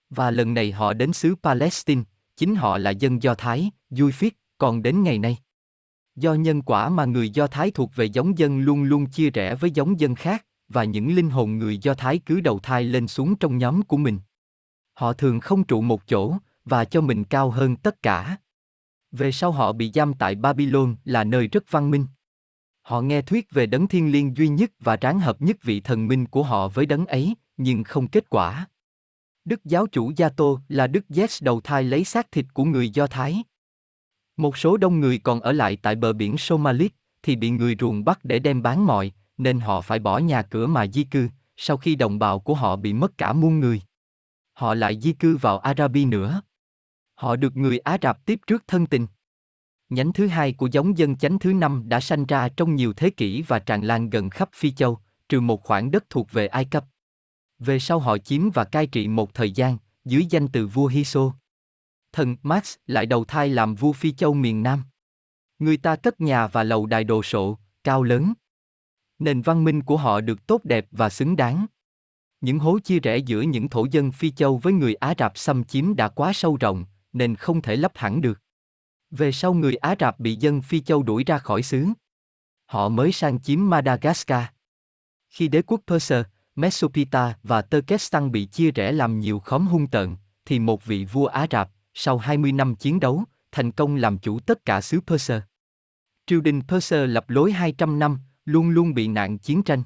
Và 0.10 0.32
lần 0.32 0.54
này 0.54 0.72
họ 0.72 0.94
đến 0.94 1.14
xứ 1.14 1.36
Palestine, 1.44 2.04
chính 2.36 2.56
họ 2.56 2.78
là 2.78 2.90
dân 2.92 3.24
Do 3.24 3.36
Thái, 3.36 3.72
vui 3.90 4.12
phiết, 4.12 4.34
còn 4.58 4.82
đến 4.82 5.04
ngày 5.04 5.18
nay. 5.20 5.38
Do 6.22 6.34
nhân 6.34 6.62
quả 6.62 6.90
mà 6.90 7.06
người 7.06 7.30
Do 7.30 7.48
Thái 7.48 7.72
thuộc 7.72 7.96
về 7.96 8.06
giống 8.06 8.38
dân 8.38 8.60
luôn 8.60 8.84
luôn 8.84 9.06
chia 9.06 9.30
rẽ 9.30 9.56
với 9.56 9.72
giống 9.72 10.00
dân 10.00 10.16
khác, 10.16 10.46
và 10.70 10.84
những 10.84 11.16
linh 11.16 11.30
hồn 11.30 11.58
người 11.58 11.78
Do 11.78 11.94
Thái 11.94 12.20
cứ 12.26 12.42
đầu 12.42 12.60
thai 12.60 12.84
lên 12.84 13.08
xuống 13.08 13.36
trong 13.36 13.58
nhóm 13.58 13.82
của 13.82 13.98
mình. 13.98 14.20
Họ 14.94 15.14
thường 15.14 15.40
không 15.40 15.64
trụ 15.64 15.82
một 15.82 16.08
chỗ, 16.08 16.34
và 16.66 16.86
cho 16.86 17.02
mình 17.02 17.24
cao 17.24 17.50
hơn 17.50 17.76
tất 17.76 18.04
cả. 18.04 18.38
Về 19.12 19.32
sau 19.32 19.52
họ 19.52 19.74
bị 19.74 19.92
giam 19.94 20.14
tại 20.14 20.36
Babylon 20.36 20.96
là 21.06 21.24
nơi 21.24 21.48
rất 21.48 21.64
văn 21.70 21.92
minh. 21.92 22.06
Họ 22.82 23.02
nghe 23.02 23.22
thuyết 23.22 23.52
về 23.52 23.66
đấng 23.66 23.88
thiên 23.88 24.12
liêng 24.12 24.38
duy 24.38 24.48
nhất 24.48 24.72
và 24.80 24.96
ráng 24.96 25.20
hợp 25.20 25.42
nhất 25.42 25.58
vị 25.64 25.80
thần 25.82 26.08
minh 26.08 26.26
của 26.26 26.44
họ 26.44 26.68
với 26.68 26.86
đấng 26.86 27.06
ấy, 27.06 27.36
nhưng 27.58 27.84
không 27.84 28.08
kết 28.08 28.30
quả. 28.30 28.68
Đức 29.46 29.66
giáo 29.66 29.88
chủ 29.88 30.12
Gia 30.16 30.30
Tô 30.30 30.60
là 30.68 30.88
Đức 30.88 31.06
Yes 31.16 31.44
đầu 31.44 31.62
thai 31.62 31.84
lấy 31.84 32.04
xác 32.04 32.32
thịt 32.32 32.46
của 32.54 32.64
người 32.64 32.90
Do 32.90 33.08
Thái. 33.08 33.44
Một 34.38 34.58
số 34.58 34.78
đông 34.78 35.00
người 35.00 35.18
còn 35.18 35.42
ở 35.42 35.52
lại 35.52 35.78
tại 35.82 35.96
bờ 35.96 36.14
biển 36.14 36.38
Somalit, 36.38 36.92
thì 37.24 37.36
bị 37.36 37.50
người 37.50 37.76
ruồng 37.80 38.06
bắt 38.06 38.20
để 38.24 38.40
đem 38.40 38.62
bán 38.62 38.86
mọi, 38.86 39.12
nên 39.38 39.60
họ 39.60 39.82
phải 39.82 40.00
bỏ 40.00 40.18
nhà 40.18 40.42
cửa 40.42 40.68
mà 40.68 40.88
di 40.88 41.04
cư, 41.04 41.28
sau 41.58 41.78
khi 41.78 41.96
đồng 41.96 42.20
bào 42.20 42.40
của 42.40 42.54
họ 42.54 42.76
bị 42.76 42.94
mất 42.94 43.18
cả 43.18 43.34
muôn 43.34 43.60
người. 43.60 43.82
Họ 44.54 44.74
lại 44.74 45.00
di 45.02 45.14
cư 45.14 45.38
vào 45.38 45.60
Arabi 45.60 46.06
nữa. 46.06 46.42
Họ 47.16 47.36
được 47.36 47.58
người 47.58 47.80
Á 47.80 47.98
Rập 48.02 48.26
tiếp 48.26 48.40
trước 48.48 48.64
thân 48.68 48.86
tình. 48.86 49.08
Nhánh 49.90 50.14
thứ 50.14 50.28
hai 50.28 50.54
của 50.54 50.70
giống 50.72 50.98
dân 50.98 51.18
chánh 51.18 51.40
thứ 51.40 51.54
năm 51.54 51.84
đã 51.86 52.00
sanh 52.00 52.26
ra 52.26 52.50
trong 52.50 52.76
nhiều 52.76 52.94
thế 52.94 53.10
kỷ 53.10 53.42
và 53.42 53.60
tràn 53.60 53.84
lan 53.84 54.10
gần 54.10 54.30
khắp 54.30 54.50
Phi 54.54 54.72
Châu, 54.72 55.00
trừ 55.30 55.40
một 55.40 55.64
khoảng 55.64 55.92
đất 55.92 56.04
thuộc 56.10 56.32
về 56.32 56.48
Ai 56.48 56.66
Cập. 56.66 56.86
Về 57.60 57.80
sau 57.80 58.00
họ 58.00 58.18
chiếm 58.18 58.50
và 58.50 58.64
cai 58.64 58.88
trị 58.88 59.08
một 59.08 59.34
thời 59.34 59.52
gian, 59.52 59.78
dưới 60.06 60.26
danh 60.30 60.48
từ 60.48 60.68
vua 60.68 60.88
Hiso. 60.88 61.34
Thần 62.12 62.36
Max 62.44 62.76
lại 62.88 63.06
đầu 63.06 63.26
thai 63.26 63.50
làm 63.50 63.76
vua 63.76 63.94
Phi 63.94 64.12
Châu 64.12 64.34
miền 64.34 64.64
Nam. 64.64 64.84
Người 65.60 65.78
ta 65.78 65.96
cất 65.96 66.22
nhà 66.22 66.48
và 66.48 66.64
lầu 66.64 66.86
đài 66.86 67.04
đồ 67.04 67.24
sộ, 67.24 67.58
cao 67.84 68.04
lớn. 68.04 68.34
Nền 69.20 69.42
văn 69.42 69.64
minh 69.64 69.84
của 69.84 69.98
họ 69.98 70.22
được 70.22 70.48
tốt 70.48 70.62
đẹp 70.64 70.86
và 70.92 71.10
xứng 71.10 71.36
đáng. 71.36 71.66
Những 72.42 72.60
hố 72.60 72.80
chia 72.80 73.00
rẽ 73.00 73.18
giữa 73.18 73.42
những 73.42 73.70
thổ 73.70 73.86
dân 73.92 74.12
Phi 74.12 74.32
Châu 74.32 74.58
với 74.58 74.74
người 74.74 74.96
Á 74.96 75.14
Rạp 75.18 75.38
xâm 75.38 75.64
chiếm 75.64 75.96
đã 75.96 76.08
quá 76.10 76.34
sâu 76.34 76.58
rộng, 76.58 76.86
nên 77.14 77.36
không 77.36 77.62
thể 77.62 77.76
lấp 77.76 77.92
hẳn 77.96 78.22
được. 78.22 78.40
Về 79.12 79.32
sau 79.32 79.54
người 79.54 79.76
Á 79.76 79.96
Rạp 80.00 80.20
bị 80.20 80.36
dân 80.36 80.62
Phi 80.62 80.80
Châu 80.82 81.04
đuổi 81.04 81.24
ra 81.24 81.38
khỏi 81.38 81.64
xứ. 81.64 81.88
Họ 82.66 82.90
mới 82.90 83.12
sang 83.12 83.42
chiếm 83.42 83.70
Madagascar. 83.70 84.44
Khi 85.30 85.48
đế 85.48 85.62
quốc 85.62 85.82
perser 85.88 86.26
Mesopita 86.56 87.38
và 87.44 87.62
Turkestan 87.62 88.32
bị 88.32 88.46
chia 88.46 88.72
rẽ 88.72 88.92
làm 88.92 89.20
nhiều 89.20 89.40
khóm 89.40 89.68
hung 89.68 89.88
tợn, 89.88 90.16
thì 90.46 90.60
một 90.60 90.86
vị 90.86 91.06
vua 91.06 91.26
Á 91.26 91.48
Rạp, 91.52 91.70
sau 91.94 92.18
20 92.18 92.52
năm 92.52 92.76
chiến 92.76 93.00
đấu, 93.00 93.24
thành 93.52 93.72
công 93.72 93.96
làm 93.96 94.18
chủ 94.18 94.40
tất 94.40 94.66
cả 94.66 94.82
xứ 94.82 95.00
Persia. 95.08 95.40
Triều 96.28 96.42
đình 96.42 96.62
Persia 96.68 97.08
lập 97.08 97.30
lối 97.30 97.52
200 97.52 98.00
năm, 98.00 98.20
luôn 98.46 98.70
luôn 98.70 98.94
bị 98.94 99.08
nạn 99.08 99.38
chiến 99.38 99.64
tranh. 99.64 99.84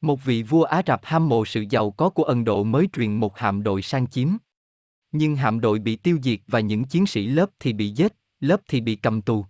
Một 0.00 0.24
vị 0.24 0.42
vua 0.42 0.62
Á 0.62 0.82
Rập 0.86 1.00
ham 1.04 1.28
mộ 1.28 1.44
sự 1.44 1.64
giàu 1.70 1.90
có 1.90 2.10
của 2.10 2.22
Ấn 2.22 2.44
Độ 2.44 2.64
mới 2.64 2.88
truyền 2.92 3.14
một 3.16 3.38
hạm 3.38 3.62
đội 3.62 3.82
sang 3.82 4.06
chiếm. 4.06 4.28
Nhưng 5.12 5.36
hạm 5.36 5.60
đội 5.60 5.78
bị 5.78 5.96
tiêu 5.96 6.18
diệt 6.22 6.40
và 6.46 6.60
những 6.60 6.84
chiến 6.84 7.06
sĩ 7.06 7.26
lớp 7.26 7.50
thì 7.60 7.72
bị 7.72 7.90
giết, 7.90 8.12
lớp 8.40 8.60
thì 8.68 8.80
bị 8.80 8.96
cầm 8.96 9.22
tù. 9.22 9.46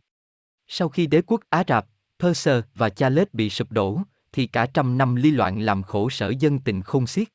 Sau 0.66 0.88
khi 0.88 1.06
đế 1.06 1.22
quốc 1.26 1.40
Á 1.50 1.64
Rập, 1.68 1.86
Persia 2.18 2.60
và 2.74 2.90
Chalet 2.90 3.34
bị 3.34 3.50
sụp 3.50 3.72
đổ, 3.72 4.00
thì 4.32 4.46
cả 4.46 4.66
trăm 4.66 4.98
năm 4.98 5.14
ly 5.14 5.30
loạn 5.30 5.60
làm 5.60 5.82
khổ 5.82 6.10
sở 6.10 6.32
dân 6.38 6.58
tình 6.58 6.82
không 6.82 7.06
xiết. 7.06 7.28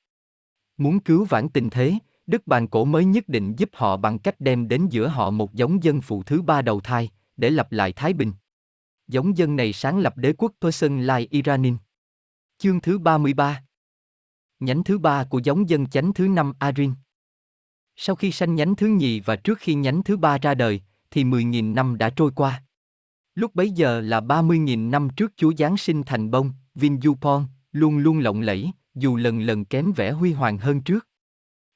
Muốn 0.78 1.00
cứu 1.00 1.25
vãn 1.25 1.50
tình 1.50 1.70
thế, 1.70 1.94
Đức 2.27 2.48
Bàn 2.48 2.68
Cổ 2.68 2.86
mới 2.86 3.06
nhất 3.06 3.30
định 3.30 3.56
giúp 3.58 3.70
họ 3.74 3.98
bằng 3.98 4.20
cách 4.20 4.36
đem 4.39 4.68
đến 4.68 4.88
giữa 4.89 5.08
họ 5.08 5.32
một 5.32 5.53
giống 5.53 5.84
dân 5.84 6.01
phụ 6.01 6.24
thứ 6.24 6.42
ba 6.42 6.62
đầu 6.62 6.80
thai, 6.80 7.10
để 7.38 7.50
lập 7.50 7.72
lại 7.72 7.94
Thái 7.94 8.13
Bình. 8.13 8.34
Giống 9.08 9.38
dân 9.38 9.56
này 9.56 9.74
sáng 9.74 10.00
lập 10.00 10.18
đế 10.18 10.34
quốc 10.38 10.51
Persian 10.62 11.03
Lai 11.03 11.27
Iranin. 11.32 11.77
Chương 12.58 12.82
thứ 12.82 13.00
33 13.00 13.63
Nhánh 14.60 14.84
thứ 14.84 14.98
ba 14.98 15.24
của 15.24 15.39
giống 15.44 15.70
dân 15.70 15.86
chánh 15.86 16.13
thứ 16.13 16.27
năm 16.27 16.53
Arin. 16.60 16.94
Sau 17.96 18.15
khi 18.15 18.32
sanh 18.32 18.56
nhánh 18.56 18.75
thứ 18.75 18.88
nhì 18.88 19.20
và 19.20 19.36
trước 19.36 19.58
khi 19.60 19.74
nhánh 19.74 20.03
thứ 20.03 20.18
ba 20.18 20.38
ra 20.38 20.56
đời, 20.56 20.82
thì 21.12 21.24
10.000 21.24 21.74
năm 21.74 21.98
đã 21.98 22.10
trôi 22.10 22.32
qua. 22.36 22.63
Lúc 23.36 23.56
bấy 23.56 23.72
giờ 23.72 24.01
là 24.01 24.20
30.000 24.20 24.89
năm 24.89 25.10
trước 25.10 25.34
Chúa 25.36 25.53
Giáng 25.58 25.77
sinh 25.77 26.03
thành 26.03 26.32
bông, 26.32 26.51
Vinjupon, 26.75 27.44
luôn 27.72 27.98
luôn 27.98 28.20
lộng 28.20 28.42
lẫy, 28.42 28.72
dù 28.96 29.15
lần 29.15 29.39
lần 29.39 29.65
kém 29.65 29.92
vẻ 29.92 30.12
huy 30.12 30.34
hoàng 30.34 30.58
hơn 30.58 30.82
trước. 30.82 31.08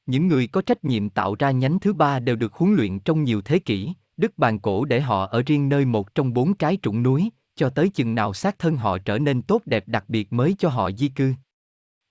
Những 0.08 0.28
người 0.28 0.48
có 0.48 0.62
trách 0.62 0.84
nhiệm 0.86 1.10
tạo 1.10 1.36
ra 1.40 1.52
nhánh 1.52 1.80
thứ 1.80 1.94
ba 1.94 2.20
đều 2.20 2.36
được 2.36 2.54
huấn 2.54 2.74
luyện 2.74 3.00
trong 3.00 3.24
nhiều 3.24 3.42
thế 3.42 3.60
kỷ, 3.60 3.94
Đức 4.18 4.38
bàn 4.38 4.60
cổ 4.60 4.86
để 4.86 5.02
họ 5.02 5.26
ở 5.26 5.44
riêng 5.46 5.70
nơi 5.70 5.86
một 5.86 6.16
trong 6.16 6.34
bốn 6.34 6.54
cái 6.54 6.78
trũng 6.82 7.04
núi, 7.04 7.30
cho 7.56 7.70
tới 7.70 7.90
chừng 7.90 8.16
nào 8.16 8.34
xác 8.34 8.60
thân 8.60 8.78
họ 8.78 8.98
trở 8.98 9.20
nên 9.20 9.42
tốt 9.42 9.62
đẹp 9.66 9.88
đặc 9.88 10.06
biệt 10.08 10.34
mới 10.34 10.56
cho 10.58 10.70
họ 10.70 10.92
di 10.92 11.08
cư. 11.08 11.34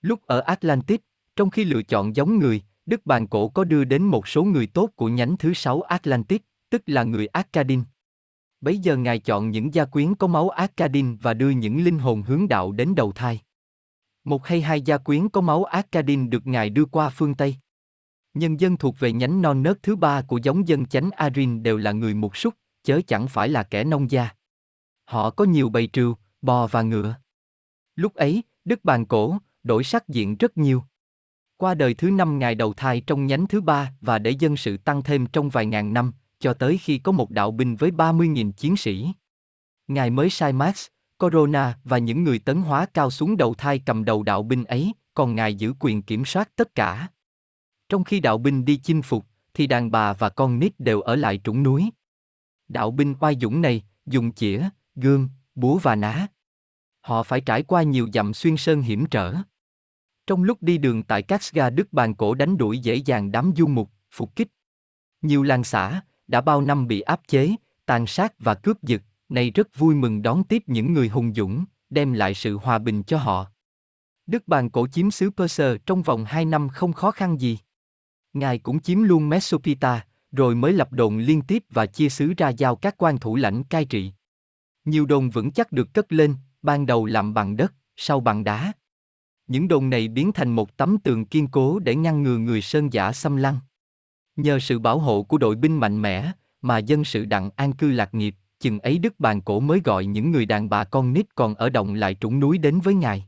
Lúc 0.03 0.27
ở 0.27 0.41
Atlantis, 0.41 1.01
trong 1.37 1.51
khi 1.51 1.65
lựa 1.65 1.83
chọn 1.83 2.17
giống 2.17 2.39
người, 2.39 2.63
Đức 2.87 3.07
Bàn 3.07 3.27
Cổ 3.27 3.49
có 3.49 3.65
đưa 3.65 3.85
đến 3.85 4.03
một 4.03 4.29
số 4.29 4.45
người 4.45 4.67
tốt 4.67 4.91
của 4.97 5.09
nhánh 5.09 5.37
thứ 5.37 5.55
sáu 5.55 5.83
Atlantis, 5.83 6.41
tức 6.71 6.83
là 6.87 7.05
người 7.05 7.27
Akkadin. 7.27 7.83
Bấy 8.61 8.79
giờ 8.79 8.97
Ngài 8.97 9.19
chọn 9.19 9.51
những 9.51 9.75
gia 9.75 9.85
quyến 9.85 10.15
có 10.15 10.27
máu 10.27 10.49
Akkadin 10.49 11.17
và 11.17 11.35
đưa 11.35 11.51
những 11.51 11.85
linh 11.85 11.99
hồn 11.99 12.23
hướng 12.23 12.49
đạo 12.49 12.73
đến 12.73 12.95
đầu 12.95 13.13
thai. 13.13 13.41
Một 14.25 14.47
hay 14.47 14.61
hai 14.61 14.81
gia 14.81 14.99
quyến 14.99 15.29
có 15.29 15.41
máu 15.41 15.65
Akkadin 15.65 16.31
được 16.31 16.47
ngài 16.47 16.71
đưa 16.71 16.85
qua 16.85 17.09
phương 17.09 17.35
Tây. 17.35 17.57
Nhân 18.37 18.61
dân 18.61 18.77
thuộc 18.77 18.99
về 18.99 19.13
nhánh 19.13 19.43
non 19.43 19.63
nớt 19.63 19.83
thứ 19.83 19.97
ba 19.97 20.23
của 20.23 20.39
giống 20.43 20.69
dân 20.69 20.87
chánh 20.87 21.11
Arin 21.11 21.63
đều 21.63 21.77
là 21.77 21.93
người 21.93 22.15
mục 22.15 22.37
súc, 22.37 22.55
chớ 22.83 23.01
chẳng 23.07 23.29
phải 23.29 23.49
là 23.49 23.63
kẻ 23.63 23.85
nông 23.85 24.11
gia. 24.11 24.29
Họ 25.05 25.31
có 25.31 25.45
nhiều 25.45 25.69
bầy 25.69 25.87
trừu, 25.87 26.15
bò 26.43 26.67
và 26.67 26.83
ngựa. 26.83 27.15
Lúc 27.95 28.15
ấy, 28.15 28.43
Đức 28.65 28.85
Bàn 28.85 29.07
Cổ, 29.07 29.39
đổi 29.63 29.85
sắc 29.85 30.09
diện 30.09 30.37
rất 30.37 30.57
nhiều. 30.57 30.83
Qua 31.57 31.75
đời 31.75 31.95
thứ 31.95 32.11
năm 32.11 32.39
ngài 32.39 32.55
đầu 32.55 32.75
thai 32.75 33.01
trong 33.01 33.27
nhánh 33.27 33.47
thứ 33.47 33.61
ba 33.61 33.93
và 34.01 34.19
để 34.19 34.31
dân 34.31 34.57
sự 34.57 34.77
tăng 34.77 35.03
thêm 35.03 35.27
trong 35.27 35.49
vài 35.49 35.67
ngàn 35.67 35.93
năm, 35.93 36.13
cho 36.39 36.55
tới 36.55 36.79
khi 36.79 36.99
có 36.99 37.13
một 37.13 37.31
đạo 37.31 37.51
binh 37.51 37.77
với 37.77 37.91
30.000 37.91 38.53
chiến 38.53 38.77
sĩ. 38.77 39.13
Ngài 39.89 40.11
mới 40.11 40.31
sai 40.31 40.53
Max, 40.53 40.87
Corona 41.19 41.79
và 41.85 41.99
những 41.99 42.25
người 42.25 42.39
tấn 42.39 42.63
hóa 42.63 42.87
cao 42.87 43.11
xuống 43.11 43.37
đầu 43.37 43.55
thai 43.55 43.79
cầm 43.79 44.05
đầu 44.05 44.23
đạo 44.23 44.43
binh 44.43 44.65
ấy, 44.65 44.93
còn 45.15 45.35
ngài 45.35 45.55
giữ 45.55 45.75
quyền 45.81 46.03
kiểm 46.03 46.25
soát 46.25 46.51
tất 46.57 46.75
cả. 46.75 47.09
Trong 47.89 48.05
khi 48.05 48.21
đạo 48.21 48.39
binh 48.39 48.65
đi 48.65 48.77
chinh 48.77 49.03
phục, 49.03 49.27
thì 49.55 49.67
đàn 49.67 49.91
bà 49.91 50.13
và 50.13 50.29
con 50.29 50.59
nít 50.59 50.81
đều 50.81 51.01
ở 51.01 51.17
lại 51.17 51.41
trũng 51.45 51.63
núi. 51.63 51.91
Đạo 52.69 52.91
binh 52.91 53.15
oai 53.21 53.37
dũng 53.41 53.63
này, 53.63 53.85
dùng 54.07 54.33
chĩa, 54.33 54.69
gươm, 54.95 55.29
búa 55.55 55.79
và 55.79 55.97
ná. 55.97 56.27
Họ 57.01 57.23
phải 57.23 57.41
trải 57.41 57.63
qua 57.63 57.83
nhiều 57.83 58.09
dặm 58.13 58.35
xuyên 58.35 58.57
sơn 58.57 58.83
hiểm 58.83 59.07
trở. 59.07 59.35
Trong 60.27 60.43
lúc 60.43 60.63
đi 60.63 60.79
đường 60.79 61.03
tại 61.03 61.23
các 61.23 61.41
ga 61.53 61.71
Đức 61.71 61.93
bàn 61.93 62.15
cổ 62.15 62.35
đánh 62.35 62.57
đuổi 62.57 62.79
dễ 62.79 62.95
dàng 62.95 63.33
đám 63.33 63.53
du 63.57 63.67
mục, 63.67 63.91
phục 64.11 64.37
kích. 64.37 64.49
Nhiều 65.23 65.43
làng 65.43 65.65
xã, 65.65 66.01
đã 66.27 66.41
bao 66.41 66.61
năm 66.61 66.87
bị 66.87 67.01
áp 67.01 67.21
chế, 67.29 67.55
tàn 67.87 68.07
sát 68.07 68.33
và 68.39 68.55
cướp 68.55 68.83
giật, 68.83 69.03
nay 69.29 69.51
rất 69.51 69.79
vui 69.79 69.95
mừng 69.95 70.23
đón 70.23 70.45
tiếp 70.45 70.63
những 70.67 70.93
người 70.93 71.09
hùng 71.09 71.35
dũng, 71.35 71.65
đem 71.91 72.13
lại 72.13 72.35
sự 72.35 72.57
hòa 72.57 72.79
bình 72.79 73.03
cho 73.03 73.19
họ. 73.19 73.47
Đức 74.27 74.49
bàn 74.49 74.71
cổ 74.71 74.87
chiếm 74.87 75.11
xứ 75.11 75.31
Perser 75.31 75.77
trong 75.87 76.03
vòng 76.03 76.25
hai 76.25 76.45
năm 76.45 76.69
không 76.69 76.93
khó 76.93 77.11
khăn 77.11 77.41
gì. 77.41 77.59
Ngài 78.37 78.59
cũng 78.59 78.81
chiếm 78.81 79.03
luôn 79.03 79.29
Mesopita, 79.29 80.05
rồi 80.33 80.55
mới 80.55 80.73
lập 80.73 80.93
đồn 80.93 81.19
liên 81.19 81.43
tiếp 81.43 81.65
và 81.71 81.87
chia 81.87 82.09
xứ 82.09 82.33
ra 82.37 82.49
giao 82.49 82.77
các 82.77 82.95
quan 82.99 83.19
thủ 83.19 83.37
lãnh 83.37 83.65
cai 83.65 83.85
trị. 83.85 84.13
Nhiều 84.85 85.07
đồn 85.07 85.31
vững 85.31 85.51
chắc 85.51 85.73
được 85.73 85.95
cất 85.95 86.13
lên, 86.13 86.35
ban 86.63 86.87
đầu 86.87 87.07
làm 87.07 87.35
bằng 87.35 87.57
đất, 87.57 87.75
sau 87.97 88.21
bằng 88.21 88.45
đá. 88.45 88.73
Những 89.47 89.69
đồn 89.69 89.91
này 89.91 90.09
biến 90.09 90.33
thành 90.33 90.51
một 90.51 90.77
tấm 90.77 90.99
tường 90.99 91.27
kiên 91.27 91.49
cố 91.49 91.79
để 91.79 91.95
ngăn 91.95 92.23
ngừa 92.23 92.39
người 92.39 92.63
sơn 92.63 92.93
giả 92.93 93.13
xâm 93.13 93.37
lăng. 93.37 93.59
Nhờ 94.37 94.59
sự 94.59 94.79
bảo 94.79 94.99
hộ 94.99 95.23
của 95.23 95.39
đội 95.39 95.57
binh 95.57 95.81
mạnh 95.81 96.03
mẽ, 96.03 96.33
mà 96.63 96.79
dân 96.79 97.05
sự 97.05 97.25
đặng 97.25 97.51
an 97.57 97.73
cư 97.73 97.91
lạc 97.91 98.15
nghiệp, 98.15 98.35
chừng 98.61 98.81
ấy 98.81 98.99
Đức 98.99 99.21
Bàn 99.21 99.41
Cổ 99.41 99.61
mới 99.61 99.81
gọi 99.85 100.07
những 100.07 100.31
người 100.31 100.47
đàn 100.47 100.69
bà 100.69 100.85
con 100.85 101.13
nít 101.13 101.35
còn 101.35 101.55
ở 101.55 101.71
động 101.71 101.95
lại 101.95 102.15
trũng 102.15 102.41
núi 102.41 102.59
đến 102.59 102.81
với 102.81 102.95
Ngài. 102.95 103.27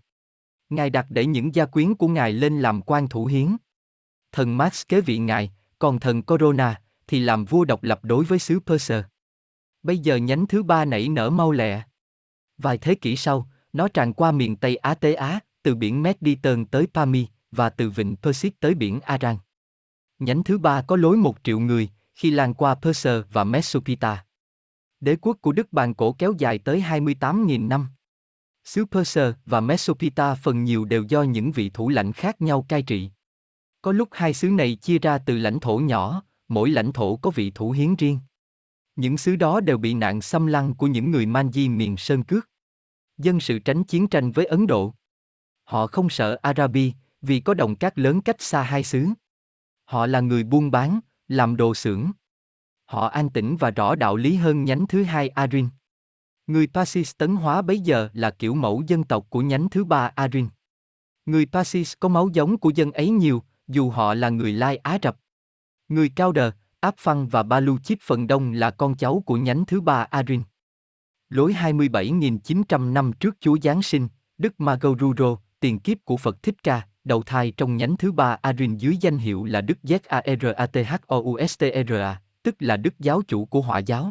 Ngài 0.70 0.90
đặt 0.90 1.06
để 1.08 1.26
những 1.26 1.54
gia 1.54 1.66
quyến 1.66 1.94
của 1.94 2.08
Ngài 2.08 2.32
lên 2.32 2.60
làm 2.60 2.82
quan 2.82 3.08
thủ 3.08 3.26
hiến. 3.26 3.56
Thần 4.32 4.56
Max 4.56 4.82
kế 4.88 5.00
vị 5.00 5.18
Ngài, 5.18 5.50
còn 5.78 6.00
thần 6.00 6.22
Corona 6.22 6.80
thì 7.06 7.20
làm 7.20 7.44
vua 7.44 7.64
độc 7.64 7.82
lập 7.82 8.00
đối 8.02 8.24
với 8.24 8.38
xứ 8.38 8.60
Perser. 8.60 9.04
Bây 9.82 9.98
giờ 9.98 10.16
nhánh 10.16 10.46
thứ 10.46 10.62
ba 10.62 10.84
nảy 10.84 11.08
nở 11.08 11.30
mau 11.30 11.52
lẹ. 11.52 11.82
Vài 12.58 12.78
thế 12.78 12.94
kỷ 12.94 13.16
sau, 13.16 13.48
nó 13.72 13.88
tràn 13.88 14.12
qua 14.12 14.32
miền 14.32 14.56
Tây 14.56 14.76
Á 14.76 14.94
Tế 14.94 15.14
Á, 15.14 15.40
từ 15.62 15.74
biển 15.74 16.02
Mediterranean 16.02 16.66
tới 16.66 16.86
Pami, 16.94 17.26
và 17.50 17.70
từ 17.70 17.90
vịnh 17.90 18.16
Persic 18.16 18.60
tới 18.60 18.74
biển 18.74 19.00
Aran. 19.00 19.36
Nhánh 20.18 20.44
thứ 20.44 20.58
ba 20.58 20.82
có 20.82 20.96
lối 20.96 21.16
một 21.16 21.36
triệu 21.42 21.58
người, 21.58 21.88
khi 22.14 22.30
lan 22.30 22.54
qua 22.54 22.74
Perser 22.74 23.22
và 23.32 23.44
Mesopita. 23.44 24.24
Đế 25.00 25.16
quốc 25.20 25.36
của 25.40 25.52
Đức 25.52 25.72
Bàn 25.72 25.94
Cổ 25.94 26.12
kéo 26.12 26.34
dài 26.38 26.58
tới 26.58 26.84
28.000 26.88 27.68
năm. 27.68 27.88
Xứ 28.64 28.84
Perser 28.90 29.34
và 29.46 29.60
Mesopita 29.60 30.34
phần 30.34 30.64
nhiều 30.64 30.84
đều 30.84 31.02
do 31.02 31.22
những 31.22 31.52
vị 31.52 31.70
thủ 31.70 31.88
lãnh 31.88 32.12
khác 32.12 32.40
nhau 32.40 32.66
cai 32.68 32.82
trị. 32.82 33.10
Có 33.82 33.92
lúc 33.92 34.08
hai 34.12 34.34
xứ 34.34 34.48
này 34.48 34.74
chia 34.74 34.98
ra 34.98 35.18
từ 35.18 35.38
lãnh 35.38 35.60
thổ 35.60 35.78
nhỏ, 35.78 36.22
mỗi 36.48 36.70
lãnh 36.70 36.92
thổ 36.92 37.16
có 37.16 37.30
vị 37.30 37.52
thủ 37.54 37.70
hiến 37.70 37.96
riêng. 37.96 38.18
Những 38.96 39.18
xứ 39.18 39.36
đó 39.36 39.60
đều 39.60 39.78
bị 39.78 39.94
nạn 39.94 40.20
xâm 40.20 40.46
lăng 40.46 40.74
của 40.74 40.86
những 40.86 41.10
người 41.10 41.26
Manji 41.26 41.76
miền 41.76 41.96
Sơn 41.96 42.22
Cước. 42.22 42.50
Dân 43.18 43.40
sự 43.40 43.58
tránh 43.58 43.84
chiến 43.84 44.08
tranh 44.08 44.30
với 44.30 44.46
Ấn 44.46 44.66
Độ. 44.66 44.94
Họ 45.64 45.86
không 45.86 46.10
sợ 46.10 46.38
Arabi, 46.42 46.92
vì 47.22 47.40
có 47.40 47.54
đồng 47.54 47.76
cát 47.76 47.98
lớn 47.98 48.20
cách 48.20 48.42
xa 48.42 48.62
hai 48.62 48.84
xứ. 48.84 49.06
Họ 49.84 50.06
là 50.06 50.20
người 50.20 50.44
buôn 50.44 50.70
bán, 50.70 51.00
làm 51.28 51.56
đồ 51.56 51.74
xưởng. 51.74 52.10
Họ 52.84 53.06
an 53.06 53.30
tĩnh 53.30 53.56
và 53.56 53.70
rõ 53.70 53.94
đạo 53.94 54.16
lý 54.16 54.34
hơn 54.34 54.64
nhánh 54.64 54.86
thứ 54.86 55.02
hai 55.02 55.28
Arin. 55.28 55.68
Người 56.46 56.66
Pasis 56.66 57.12
tấn 57.18 57.36
hóa 57.36 57.62
bấy 57.62 57.80
giờ 57.80 58.08
là 58.12 58.30
kiểu 58.30 58.54
mẫu 58.54 58.82
dân 58.86 59.04
tộc 59.04 59.26
của 59.30 59.40
nhánh 59.40 59.70
thứ 59.70 59.84
ba 59.84 60.10
Arin. 60.14 60.48
Người 61.26 61.46
Pasis 61.46 61.94
có 62.00 62.08
máu 62.08 62.28
giống 62.32 62.58
của 62.58 62.70
dân 62.74 62.92
ấy 62.92 63.10
nhiều, 63.10 63.42
dù 63.68 63.90
họ 63.90 64.14
là 64.14 64.28
người 64.28 64.52
Lai 64.52 64.76
Á 64.76 64.98
Rập. 65.02 65.16
Người 65.88 66.08
Cao 66.08 66.32
Đờ, 66.32 66.50
Áp 66.80 66.94
Phăng 66.98 67.28
và 67.28 67.42
Baluchit 67.42 67.98
phần 68.02 68.26
đông 68.26 68.52
là 68.52 68.70
con 68.70 68.96
cháu 68.96 69.22
của 69.26 69.36
nhánh 69.36 69.64
thứ 69.66 69.80
ba 69.80 70.06
Arin. 70.10 70.42
Lối 71.28 71.52
27.900 71.52 72.92
năm 72.92 73.12
trước 73.12 73.36
Chúa 73.40 73.56
Giáng 73.62 73.82
sinh, 73.82 74.08
Đức 74.38 74.60
Magoruro, 74.60 75.36
tiền 75.60 75.78
kiếp 75.78 76.04
của 76.04 76.16
Phật 76.16 76.42
Thích 76.42 76.62
Ca, 76.62 76.86
đầu 77.04 77.22
thai 77.22 77.52
trong 77.56 77.76
nhánh 77.76 77.96
thứ 77.96 78.12
ba 78.12 78.38
Arin 78.42 78.76
dưới 78.76 78.96
danh 79.00 79.18
hiệu 79.18 79.44
là 79.44 79.60
Đức 79.60 79.78
Zarathustra, 79.82 82.14
tức 82.42 82.56
là 82.58 82.76
Đức 82.76 82.94
giáo 82.98 83.22
chủ 83.28 83.44
của 83.44 83.60
họa 83.60 83.78
giáo. 83.78 84.10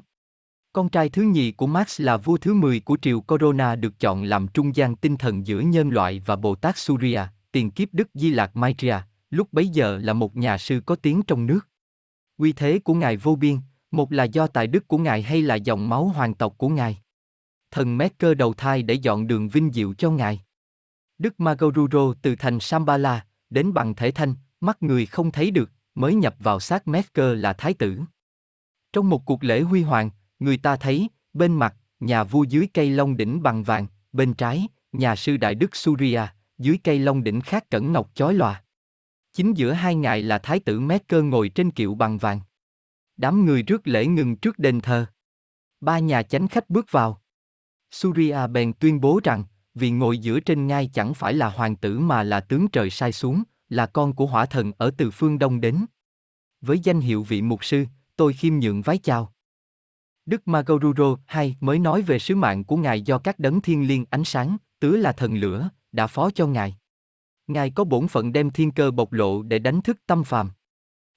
Con 0.74 0.90
trai 0.90 1.10
thứ 1.10 1.22
nhì 1.22 1.52
của 1.52 1.68
Max 1.68 2.02
là 2.02 2.18
vua 2.18 2.38
thứ 2.38 2.54
10 2.54 2.80
của 2.80 2.98
triều 3.02 3.22
Corona 3.22 3.76
được 3.76 4.00
chọn 4.00 4.24
làm 4.24 4.48
trung 4.48 4.76
gian 4.76 4.96
tinh 4.96 5.18
thần 5.18 5.48
giữa 5.48 5.60
nhân 5.60 5.90
loại 5.90 6.22
và 6.26 6.36
Bồ 6.36 6.56
Tát 6.56 6.78
Surya, 6.78 7.28
tiền 7.52 7.72
kiếp 7.72 7.94
Đức 7.94 8.08
Di 8.14 8.30
Lạc 8.30 8.56
Maitreya, 8.56 9.04
lúc 9.30 9.54
bấy 9.54 9.68
giờ 9.68 9.98
là 9.98 10.14
một 10.14 10.36
nhà 10.36 10.58
sư 10.58 10.82
có 10.86 10.96
tiếng 10.96 11.22
trong 11.28 11.46
nước. 11.46 11.60
Uy 12.38 12.54
thế 12.54 12.80
của 12.80 12.94
Ngài 12.94 13.18
vô 13.18 13.36
biên, 13.36 13.60
một 13.92 14.12
là 14.12 14.24
do 14.24 14.48
tài 14.48 14.68
đức 14.68 14.88
của 14.88 14.98
Ngài 14.98 15.22
hay 15.22 15.42
là 15.42 15.56
dòng 15.56 15.90
máu 15.90 16.06
hoàng 16.06 16.34
tộc 16.34 16.54
của 16.58 16.70
Ngài. 16.70 17.02
Thần 17.72 17.98
Mekker 17.98 18.38
đầu 18.38 18.54
thai 18.54 18.84
để 18.84 18.94
dọn 18.94 19.28
đường 19.28 19.50
vinh 19.50 19.72
diệu 19.74 19.94
cho 19.94 20.12
Ngài. 20.12 20.42
Đức 21.18 21.40
Magoruro 21.40 22.14
từ 22.22 22.36
thành 22.36 22.60
Sambala, 22.60 23.26
đến 23.50 23.74
bằng 23.74 23.96
thể 23.96 24.12
thanh, 24.12 24.36
mắt 24.62 24.84
người 24.84 25.06
không 25.06 25.32
thấy 25.32 25.52
được, 25.52 25.72
mới 25.96 26.16
nhập 26.16 26.36
vào 26.40 26.60
xác 26.60 26.84
cơ 27.14 27.36
là 27.36 27.54
thái 27.54 27.74
tử. 27.74 28.00
Trong 28.94 29.10
một 29.10 29.26
cuộc 29.26 29.44
lễ 29.44 29.62
huy 29.62 29.82
hoàng, 29.82 30.10
người 30.40 30.58
ta 30.58 30.76
thấy, 30.76 31.10
bên 31.34 31.54
mặt, 31.54 31.76
nhà 32.00 32.24
vua 32.24 32.44
dưới 32.44 32.68
cây 32.74 32.90
long 32.90 33.18
đỉnh 33.18 33.44
bằng 33.44 33.64
vàng, 33.64 33.88
bên 34.12 34.34
trái, 34.34 34.68
nhà 34.92 35.16
sư 35.16 35.38
đại 35.38 35.56
đức 35.56 35.76
Surya, 35.76 36.34
dưới 36.58 36.80
cây 36.84 37.00
long 37.00 37.24
đỉnh 37.24 37.42
khác 37.42 37.70
cẩn 37.70 37.94
ngọc 37.94 38.12
chói 38.14 38.34
lòa. 38.34 38.64
Chính 39.38 39.54
giữa 39.54 39.72
hai 39.72 39.96
ngài 39.96 40.22
là 40.22 40.38
thái 40.38 40.60
tử 40.60 40.80
Mesker 40.80 41.24
ngồi 41.24 41.50
trên 41.50 41.72
kiệu 41.72 41.96
bằng 41.96 42.18
vàng. 42.18 42.40
Đám 43.18 43.46
người 43.46 43.64
rước 43.64 43.88
lễ 43.88 44.06
ngừng 44.06 44.36
trước 44.36 44.60
đền 44.60 44.82
thờ. 44.82 45.06
Ba 45.82 46.00
nhà 46.00 46.24
chánh 46.24 46.48
khách 46.48 46.70
bước 46.70 46.92
vào. 46.92 47.22
Surya 47.92 48.48
bèn 48.48 48.74
tuyên 48.74 49.02
bố 49.02 49.20
rằng, 49.24 49.44
vì 49.76 49.92
ngồi 49.92 50.18
giữa 50.18 50.40
trên 50.40 50.68
ngai 50.68 50.90
chẳng 50.94 51.14
phải 51.14 51.34
là 51.34 51.50
hoàng 51.50 51.76
tử 51.76 52.00
mà 52.00 52.24
là 52.24 52.40
tướng 52.40 52.68
trời 52.68 52.90
sai 52.90 53.12
xuống, 53.12 53.44
là 53.70 53.86
con 53.86 54.16
của 54.16 54.26
hỏa 54.26 54.46
thần 54.46 54.72
ở 54.78 54.92
từ 54.98 55.12
phương 55.12 55.40
đông 55.40 55.62
đến. 55.62 55.86
Với 56.62 56.80
danh 56.80 57.00
hiệu 57.00 57.24
vị 57.24 57.42
mục 57.42 57.64
sư, 57.64 57.86
tôi 58.16 58.34
khiêm 58.34 58.60
nhượng 58.60 58.82
vái 58.82 58.98
chào. 58.98 59.34
Đức 60.26 60.48
Magoruro 60.48 61.18
hay 61.26 61.56
mới 61.60 61.80
nói 61.80 62.02
về 62.02 62.20
sứ 62.20 62.36
mạng 62.36 62.64
của 62.64 62.78
Ngài 62.78 63.02
do 63.02 63.18
các 63.18 63.40
đấng 63.40 63.62
thiên 63.62 63.88
liêng 63.88 64.06
ánh 64.10 64.24
sáng, 64.24 64.58
tứ 64.80 64.96
là 64.96 65.12
thần 65.12 65.36
lửa, 65.36 65.70
đã 65.92 66.08
phó 66.08 66.30
cho 66.30 66.48
Ngài. 66.48 66.78
Ngài 67.48 67.70
có 67.70 67.84
bổn 67.84 68.08
phận 68.08 68.34
đem 68.34 68.50
thiên 68.50 68.72
cơ 68.72 68.92
bộc 68.92 69.12
lộ 69.12 69.42
để 69.42 69.60
đánh 69.60 69.82
thức 69.82 69.98
tâm 70.08 70.24
phàm. 70.24 70.52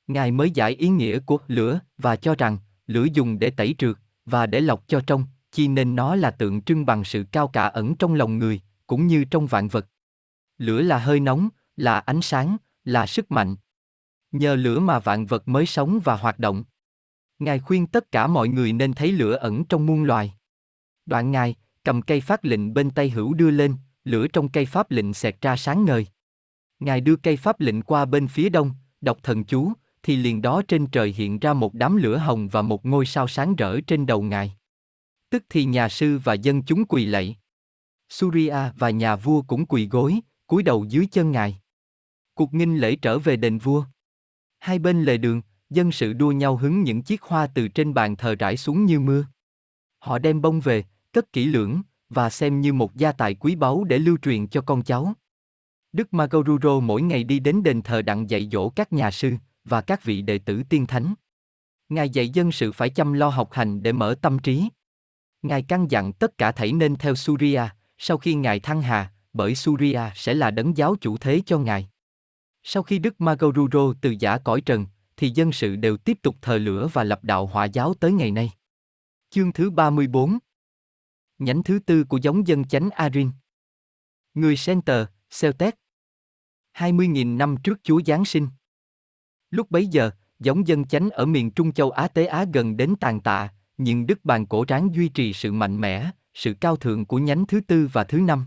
Ngài 0.07 0.31
mới 0.31 0.51
giải 0.51 0.73
ý 0.73 0.88
nghĩa 0.88 1.19
của 1.19 1.38
lửa 1.49 1.81
và 1.99 2.16
cho 2.16 2.35
rằng 2.38 2.59
lửa 2.87 3.07
dùng 3.12 3.38
để 3.38 3.51
tẩy 3.51 3.75
trượt 3.79 3.97
và 4.25 4.47
để 4.47 4.61
lọc 4.61 4.85
cho 4.88 5.01
trong, 5.07 5.25
chi 5.53 5.69
nên 5.69 5.97
nó 5.97 6.16
là 6.16 6.31
tượng 6.31 6.62
trưng 6.62 6.87
bằng 6.87 7.05
sự 7.05 7.25
cao 7.33 7.49
cả 7.49 7.66
ẩn 7.66 7.95
trong 7.95 8.14
lòng 8.14 8.38
người, 8.38 8.61
cũng 8.87 9.07
như 9.07 9.25
trong 9.25 9.47
vạn 9.47 9.69
vật. 9.69 9.87
Lửa 10.59 10.83
là 10.83 10.99
hơi 10.99 11.21
nóng, 11.21 11.49
là 11.77 11.99
ánh 11.99 12.23
sáng, 12.23 12.57
là 12.85 13.07
sức 13.07 13.31
mạnh. 13.31 13.57
Nhờ 14.33 14.57
lửa 14.57 14.79
mà 14.79 14.99
vạn 14.99 15.27
vật 15.27 15.49
mới 15.49 15.66
sống 15.66 16.01
và 16.05 16.16
hoạt 16.16 16.38
động. 16.38 16.64
Ngài 17.38 17.59
khuyên 17.59 17.87
tất 17.87 18.12
cả 18.12 18.27
mọi 18.27 18.49
người 18.49 18.73
nên 18.73 18.93
thấy 18.93 19.12
lửa 19.12 19.37
ẩn 19.37 19.64
trong 19.64 19.87
muôn 19.87 20.05
loài. 20.05 20.35
Đoạn 21.07 21.31
Ngài, 21.31 21.55
cầm 21.85 22.03
cây 22.03 22.21
phát 22.21 22.45
lệnh 22.45 22.75
bên 22.75 22.90
tay 22.90 23.11
hữu 23.11 23.35
đưa 23.35 23.51
lên, 23.51 23.75
lửa 24.05 24.27
trong 24.27 24.49
cây 24.49 24.66
pháp 24.66 24.90
lệnh 24.90 25.14
xẹt 25.14 25.40
ra 25.40 25.57
sáng 25.57 25.85
ngời. 25.85 26.07
Ngài 26.81 27.01
đưa 27.01 27.16
cây 27.16 27.37
pháp 27.37 27.61
lệnh 27.61 27.83
qua 27.83 28.05
bên 28.05 28.29
phía 28.29 28.49
đông, 28.49 28.73
đọc 29.01 29.19
thần 29.23 29.45
chú, 29.45 29.73
thì 30.03 30.16
liền 30.16 30.43
đó 30.43 30.62
trên 30.69 30.87
trời 30.87 31.12
hiện 31.12 31.38
ra 31.38 31.53
một 31.53 31.75
đám 31.75 31.97
lửa 31.97 32.16
hồng 32.16 32.49
và 32.49 32.62
một 32.62 32.87
ngôi 32.87 33.07
sao 33.07 33.29
sáng 33.29 33.57
rỡ 33.57 33.81
trên 33.81 34.07
đầu 34.07 34.23
Ngài. 34.23 34.57
Tức 35.31 35.45
thì 35.49 35.64
nhà 35.64 35.88
sư 35.88 36.21
và 36.25 36.35
dân 36.35 36.62
chúng 36.62 36.85
quỳ 36.85 37.07
lạy. 37.07 37.37
Surya 38.09 38.73
và 38.79 38.90
nhà 38.90 39.16
vua 39.16 39.43
cũng 39.43 39.66
quỳ 39.66 39.88
gối, 39.88 40.21
cúi 40.47 40.62
đầu 40.62 40.85
dưới 40.85 41.07
chân 41.07 41.31
Ngài. 41.31 41.61
Cuộc 42.35 42.55
nghinh 42.55 42.79
lễ 42.79 42.97
trở 42.97 43.19
về 43.19 43.37
đền 43.37 43.59
vua. 43.59 43.85
Hai 44.59 44.79
bên 44.79 45.03
lề 45.03 45.16
đường, 45.16 45.43
dân 45.71 45.93
sự 45.93 46.12
đua 46.12 46.33
nhau 46.33 46.57
hứng 46.57 46.83
những 46.83 47.03
chiếc 47.03 47.23
hoa 47.23 47.47
từ 47.47 47.69
trên 47.69 47.95
bàn 47.95 48.16
thờ 48.16 48.35
rải 48.35 48.57
xuống 48.57 48.85
như 48.85 49.01
mưa. 49.01 49.25
Họ 49.99 50.19
đem 50.19 50.43
bông 50.43 50.61
về, 50.61 50.85
cất 51.12 51.33
kỹ 51.33 51.45
lưỡng, 51.45 51.83
và 52.09 52.31
xem 52.31 52.61
như 52.61 52.73
một 52.73 52.97
gia 52.97 53.12
tài 53.12 53.35
quý 53.35 53.57
báu 53.57 53.85
để 53.85 53.99
lưu 53.99 54.16
truyền 54.23 54.49
cho 54.49 54.61
con 54.61 54.83
cháu. 54.83 55.14
Đức 55.92 56.14
Magoruro 56.14 56.81
mỗi 56.81 57.03
ngày 57.03 57.24
đi 57.24 57.38
đến 57.38 57.62
đền 57.62 57.83
thờ 57.83 58.03
đặng 58.03 58.31
dạy 58.31 58.48
dỗ 58.53 58.68
các 58.68 58.92
nhà 58.92 59.11
sư 59.11 59.33
và 59.64 59.81
các 59.81 60.05
vị 60.05 60.22
đệ 60.22 60.38
tử 60.38 60.62
tiên 60.68 60.87
thánh. 60.87 61.14
Ngài 61.88 62.11
dạy 62.11 62.29
dân 62.29 62.53
sự 62.53 62.72
phải 62.72 62.90
chăm 62.90 63.12
lo 63.12 63.29
học 63.29 63.53
hành 63.53 63.83
để 63.83 63.92
mở 63.92 64.14
tâm 64.22 64.38
trí. 64.38 64.68
Ngài 65.42 65.62
căn 65.62 65.90
dặn 65.90 66.12
tất 66.12 66.38
cả 66.38 66.53
thảy 66.53 66.72
nên 66.72 66.96
theo 66.96 67.14
Surya, 67.14 67.74
sau 67.98 68.18
khi 68.18 68.35
Ngài 68.35 68.61
thăng 68.61 68.83
hà, 68.83 69.12
bởi 69.33 69.55
Surya 69.55 70.12
sẽ 70.14 70.35
là 70.35 70.50
đấng 70.50 70.76
giáo 70.76 70.96
chủ 71.00 71.16
thế 71.16 71.40
cho 71.46 71.59
Ngài. 71.59 71.88
Sau 72.62 72.83
khi 72.83 72.98
Đức 72.98 73.20
Magoruro 73.20 73.92
từ 74.00 74.14
giả 74.18 74.38
cõi 74.38 74.61
trần, 74.61 74.87
thì 75.16 75.31
dân 75.31 75.53
sự 75.53 75.76
đều 75.76 75.96
tiếp 75.96 76.18
tục 76.22 76.37
thờ 76.42 76.59
lửa 76.59 76.88
và 76.92 77.05
lập 77.05 77.24
đạo 77.24 77.46
hỏa 77.46 77.64
giáo 77.64 77.94
tới 77.94 78.12
ngày 78.12 78.31
nay. 78.31 78.50
Chương 79.31 79.53
thứ 79.53 79.70
34 79.70 80.38
Nhánh 81.38 81.62
thứ 81.62 81.79
tư 81.79 82.05
của 82.05 82.18
giống 82.22 82.46
dân 82.46 82.64
chánh 82.64 82.90
Arin 82.90 83.31
Người 84.35 84.55
Center, 84.66 85.07
Celtec. 85.40 85.75
20.000 86.75 87.37
năm 87.37 87.57
trước 87.64 87.81
Chúa 87.83 88.01
Giáng 88.07 88.25
sinh 88.25 88.49
Lúc 89.51 89.71
bấy 89.71 89.87
giờ, 89.87 90.11
giống 90.38 90.69
dân 90.69 90.85
chánh 90.85 91.11
ở 91.11 91.27
miền 91.27 91.51
Trung 91.51 91.73
châu 91.73 91.90
Á 91.90 92.09
Tế 92.09 92.27
Á 92.27 92.45
gần 92.53 92.77
đến 92.77 92.95
tàn 93.01 93.21
tạ, 93.21 93.49
nhưng 93.79 94.07
Đức 94.07 94.25
Bàn 94.25 94.47
Cổ 94.47 94.64
Tráng 94.64 94.95
duy 94.95 95.09
trì 95.09 95.33
sự 95.33 95.53
mạnh 95.53 95.81
mẽ, 95.81 96.11
sự 96.35 96.55
cao 96.55 96.77
thượng 96.77 97.07
của 97.07 97.19
nhánh 97.19 97.47
thứ 97.47 97.61
tư 97.61 97.88
và 97.93 98.05
thứ 98.05 98.21
năm. 98.21 98.47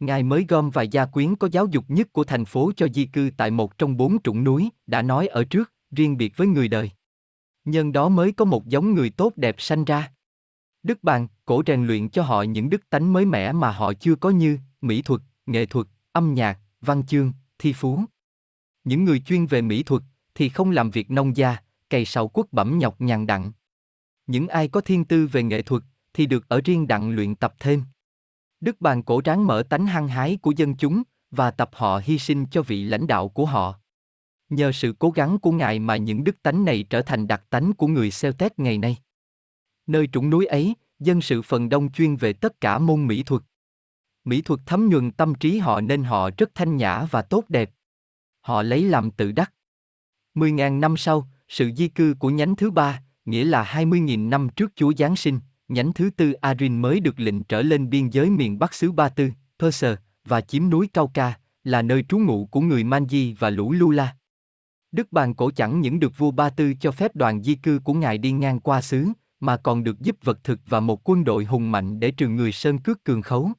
Ngài 0.00 0.22
mới 0.22 0.44
gom 0.48 0.70
vài 0.70 0.88
gia 0.88 1.06
quyến 1.06 1.36
có 1.36 1.48
giáo 1.52 1.66
dục 1.66 1.84
nhất 1.88 2.12
của 2.12 2.24
thành 2.24 2.44
phố 2.44 2.72
cho 2.76 2.88
di 2.88 3.06
cư 3.06 3.30
tại 3.36 3.50
một 3.50 3.78
trong 3.78 3.96
bốn 3.96 4.22
trũng 4.22 4.44
núi, 4.44 4.68
đã 4.86 5.02
nói 5.02 5.26
ở 5.26 5.44
trước, 5.44 5.72
riêng 5.90 6.16
biệt 6.16 6.36
với 6.36 6.46
người 6.46 6.68
đời. 6.68 6.90
Nhân 7.64 7.92
đó 7.92 8.08
mới 8.08 8.32
có 8.32 8.44
một 8.44 8.66
giống 8.66 8.94
người 8.94 9.10
tốt 9.10 9.32
đẹp 9.36 9.54
sanh 9.58 9.84
ra. 9.84 10.12
Đức 10.82 11.04
Bàn, 11.04 11.28
cổ 11.44 11.62
rèn 11.66 11.86
luyện 11.86 12.08
cho 12.08 12.22
họ 12.22 12.42
những 12.42 12.70
đức 12.70 12.90
tánh 12.90 13.12
mới 13.12 13.24
mẻ 13.24 13.52
mà 13.52 13.70
họ 13.70 13.92
chưa 13.94 14.16
có 14.16 14.30
như 14.30 14.58
mỹ 14.80 15.02
thuật, 15.02 15.20
nghệ 15.46 15.66
thuật, 15.66 15.86
âm 16.12 16.34
nhạc, 16.34 16.58
văn 16.80 17.06
chương, 17.06 17.32
thi 17.58 17.72
phú. 17.72 18.04
Những 18.84 19.04
người 19.04 19.20
chuyên 19.20 19.46
về 19.46 19.62
mỹ 19.62 19.82
thuật 19.82 20.02
thì 20.34 20.48
không 20.48 20.70
làm 20.70 20.90
việc 20.90 21.10
nông 21.10 21.36
gia, 21.36 21.56
cày 21.90 22.04
sầu 22.04 22.28
quốc 22.28 22.46
bẩm 22.52 22.78
nhọc 22.78 23.00
nhằn 23.00 23.26
đặng. 23.26 23.52
Những 24.26 24.48
ai 24.48 24.68
có 24.68 24.80
thiên 24.80 25.04
tư 25.04 25.26
về 25.26 25.42
nghệ 25.42 25.62
thuật 25.62 25.82
thì 26.14 26.26
được 26.26 26.48
ở 26.48 26.60
riêng 26.64 26.88
đặng 26.88 27.10
luyện 27.10 27.34
tập 27.34 27.54
thêm. 27.60 27.82
Đức 28.60 28.80
bàn 28.80 29.02
cổ 29.02 29.20
tráng 29.20 29.46
mở 29.46 29.62
tánh 29.70 29.86
hăng 29.86 30.08
hái 30.08 30.38
của 30.42 30.52
dân 30.56 30.76
chúng 30.76 31.02
và 31.30 31.50
tập 31.50 31.70
họ 31.72 32.00
hy 32.04 32.18
sinh 32.18 32.46
cho 32.46 32.62
vị 32.62 32.84
lãnh 32.84 33.06
đạo 33.06 33.28
của 33.28 33.46
họ. 33.46 33.80
Nhờ 34.48 34.72
sự 34.72 34.94
cố 34.98 35.10
gắng 35.10 35.38
của 35.38 35.52
Ngài 35.52 35.78
mà 35.78 35.96
những 35.96 36.24
đức 36.24 36.42
tánh 36.42 36.64
này 36.64 36.82
trở 36.90 37.02
thành 37.02 37.26
đặc 37.26 37.44
tánh 37.50 37.72
của 37.72 37.86
người 37.86 38.10
Celtic 38.20 38.58
ngày 38.58 38.78
nay. 38.78 38.96
Nơi 39.86 40.08
trũng 40.12 40.30
núi 40.30 40.46
ấy, 40.46 40.74
dân 40.98 41.20
sự 41.20 41.42
phần 41.42 41.68
đông 41.68 41.92
chuyên 41.92 42.16
về 42.16 42.32
tất 42.32 42.60
cả 42.60 42.78
môn 42.78 43.06
mỹ 43.06 43.22
thuật. 43.22 43.42
Mỹ 44.28 44.42
thuật 44.42 44.60
thấm 44.66 44.88
nhuần 44.88 45.10
tâm 45.10 45.34
trí 45.34 45.58
họ 45.58 45.80
nên 45.80 46.04
họ 46.04 46.30
rất 46.38 46.50
thanh 46.54 46.76
nhã 46.76 47.04
và 47.10 47.22
tốt 47.22 47.44
đẹp. 47.48 47.70
Họ 48.40 48.62
lấy 48.62 48.84
làm 48.84 49.10
tự 49.10 49.32
đắc. 49.32 49.52
10.000 50.34 50.80
năm 50.80 50.96
sau, 50.96 51.28
sự 51.48 51.70
di 51.76 51.88
cư 51.88 52.14
của 52.18 52.30
nhánh 52.30 52.56
thứ 52.56 52.70
ba, 52.70 53.02
nghĩa 53.24 53.44
là 53.44 53.64
20.000 53.64 54.28
năm 54.28 54.48
trước 54.56 54.72
Chúa 54.76 54.92
Giáng 54.98 55.16
sinh, 55.16 55.40
nhánh 55.68 55.92
thứ 55.92 56.10
tư 56.10 56.32
Arin 56.32 56.82
mới 56.82 57.00
được 57.00 57.20
lệnh 57.20 57.44
trở 57.44 57.62
lên 57.62 57.90
biên 57.90 58.08
giới 58.08 58.30
miền 58.30 58.58
Bắc 58.58 58.74
xứ 58.74 58.92
Ba 58.92 59.08
Tư, 59.08 59.30
Perser, 59.58 59.94
và 60.24 60.40
chiếm 60.40 60.70
núi 60.70 60.88
Cao 60.92 61.10
Ca, 61.14 61.38
là 61.64 61.82
nơi 61.82 62.04
trú 62.08 62.18
ngụ 62.18 62.46
của 62.46 62.60
người 62.60 62.84
Manji 62.84 63.34
và 63.38 63.50
lũ 63.50 63.72
Lula. 63.72 64.16
Đức 64.92 65.12
Bàn 65.12 65.34
Cổ 65.34 65.50
chẳng 65.50 65.80
những 65.80 66.00
được 66.00 66.18
vua 66.18 66.30
Ba 66.30 66.50
Tư 66.50 66.74
cho 66.80 66.90
phép 66.90 67.16
đoàn 67.16 67.42
di 67.42 67.54
cư 67.54 67.80
của 67.84 67.94
ngài 67.94 68.18
đi 68.18 68.32
ngang 68.32 68.60
qua 68.60 68.80
xứ, 68.80 69.08
mà 69.40 69.56
còn 69.56 69.84
được 69.84 70.00
giúp 70.00 70.16
vật 70.24 70.44
thực 70.44 70.60
và 70.66 70.80
một 70.80 71.08
quân 71.08 71.24
đội 71.24 71.44
hùng 71.44 71.72
mạnh 71.72 72.00
để 72.00 72.10
trừ 72.10 72.28
người 72.28 72.52
Sơn 72.52 72.78
cước 72.78 73.04
cường 73.04 73.22
khấu. 73.22 73.52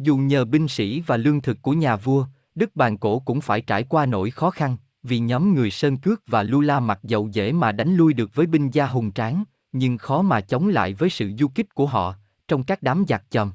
Dù 0.00 0.16
nhờ 0.16 0.44
binh 0.44 0.68
sĩ 0.68 1.00
và 1.00 1.16
lương 1.16 1.40
thực 1.40 1.62
của 1.62 1.72
nhà 1.72 1.96
vua, 1.96 2.26
Đức 2.54 2.76
Bàn 2.76 2.98
Cổ 2.98 3.18
cũng 3.18 3.40
phải 3.40 3.60
trải 3.60 3.84
qua 3.84 4.06
nỗi 4.06 4.30
khó 4.30 4.50
khăn, 4.50 4.76
vì 5.02 5.18
nhóm 5.18 5.54
người 5.54 5.70
Sơn 5.70 5.96
Cước 5.96 6.22
và 6.26 6.42
Lula 6.42 6.80
mặc 6.80 6.98
dầu 7.02 7.28
dễ 7.32 7.52
mà 7.52 7.72
đánh 7.72 7.94
lui 7.94 8.12
được 8.12 8.34
với 8.34 8.46
binh 8.46 8.70
gia 8.70 8.86
hùng 8.86 9.12
tráng, 9.12 9.44
nhưng 9.72 9.98
khó 9.98 10.22
mà 10.22 10.40
chống 10.40 10.68
lại 10.68 10.94
với 10.94 11.10
sự 11.10 11.32
du 11.38 11.48
kích 11.48 11.74
của 11.74 11.86
họ, 11.86 12.14
trong 12.48 12.62
các 12.62 12.82
đám 12.82 13.04
giặc 13.08 13.24
chầm. 13.30 13.52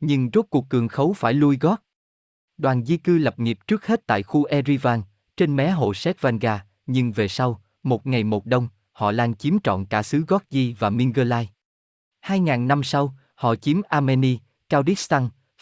Nhưng 0.00 0.30
rốt 0.32 0.46
cuộc 0.50 0.68
cường 0.68 0.88
khấu 0.88 1.12
phải 1.12 1.32
lui 1.32 1.58
gót. 1.60 1.82
Đoàn 2.58 2.84
di 2.84 2.96
cư 2.96 3.18
lập 3.18 3.38
nghiệp 3.38 3.58
trước 3.66 3.86
hết 3.86 4.06
tại 4.06 4.22
khu 4.22 4.44
Erivan, 4.44 5.02
trên 5.36 5.56
mé 5.56 5.70
hồ 5.70 5.94
Setvanga, 5.94 6.66
nhưng 6.86 7.12
về 7.12 7.28
sau, 7.28 7.62
một 7.82 8.06
ngày 8.06 8.24
một 8.24 8.46
đông, 8.46 8.68
họ 8.92 9.12
lan 9.12 9.34
chiếm 9.34 9.54
trọn 9.64 9.84
cả 9.84 10.02
xứ 10.02 10.24
Gorgi 10.28 10.74
và 10.78 10.90
Mingelai. 10.90 11.50
Hai 12.20 12.40
ngàn 12.40 12.68
năm 12.68 12.82
sau, 12.82 13.14
họ 13.34 13.56
chiếm 13.56 13.80
Armeni, 13.88 14.38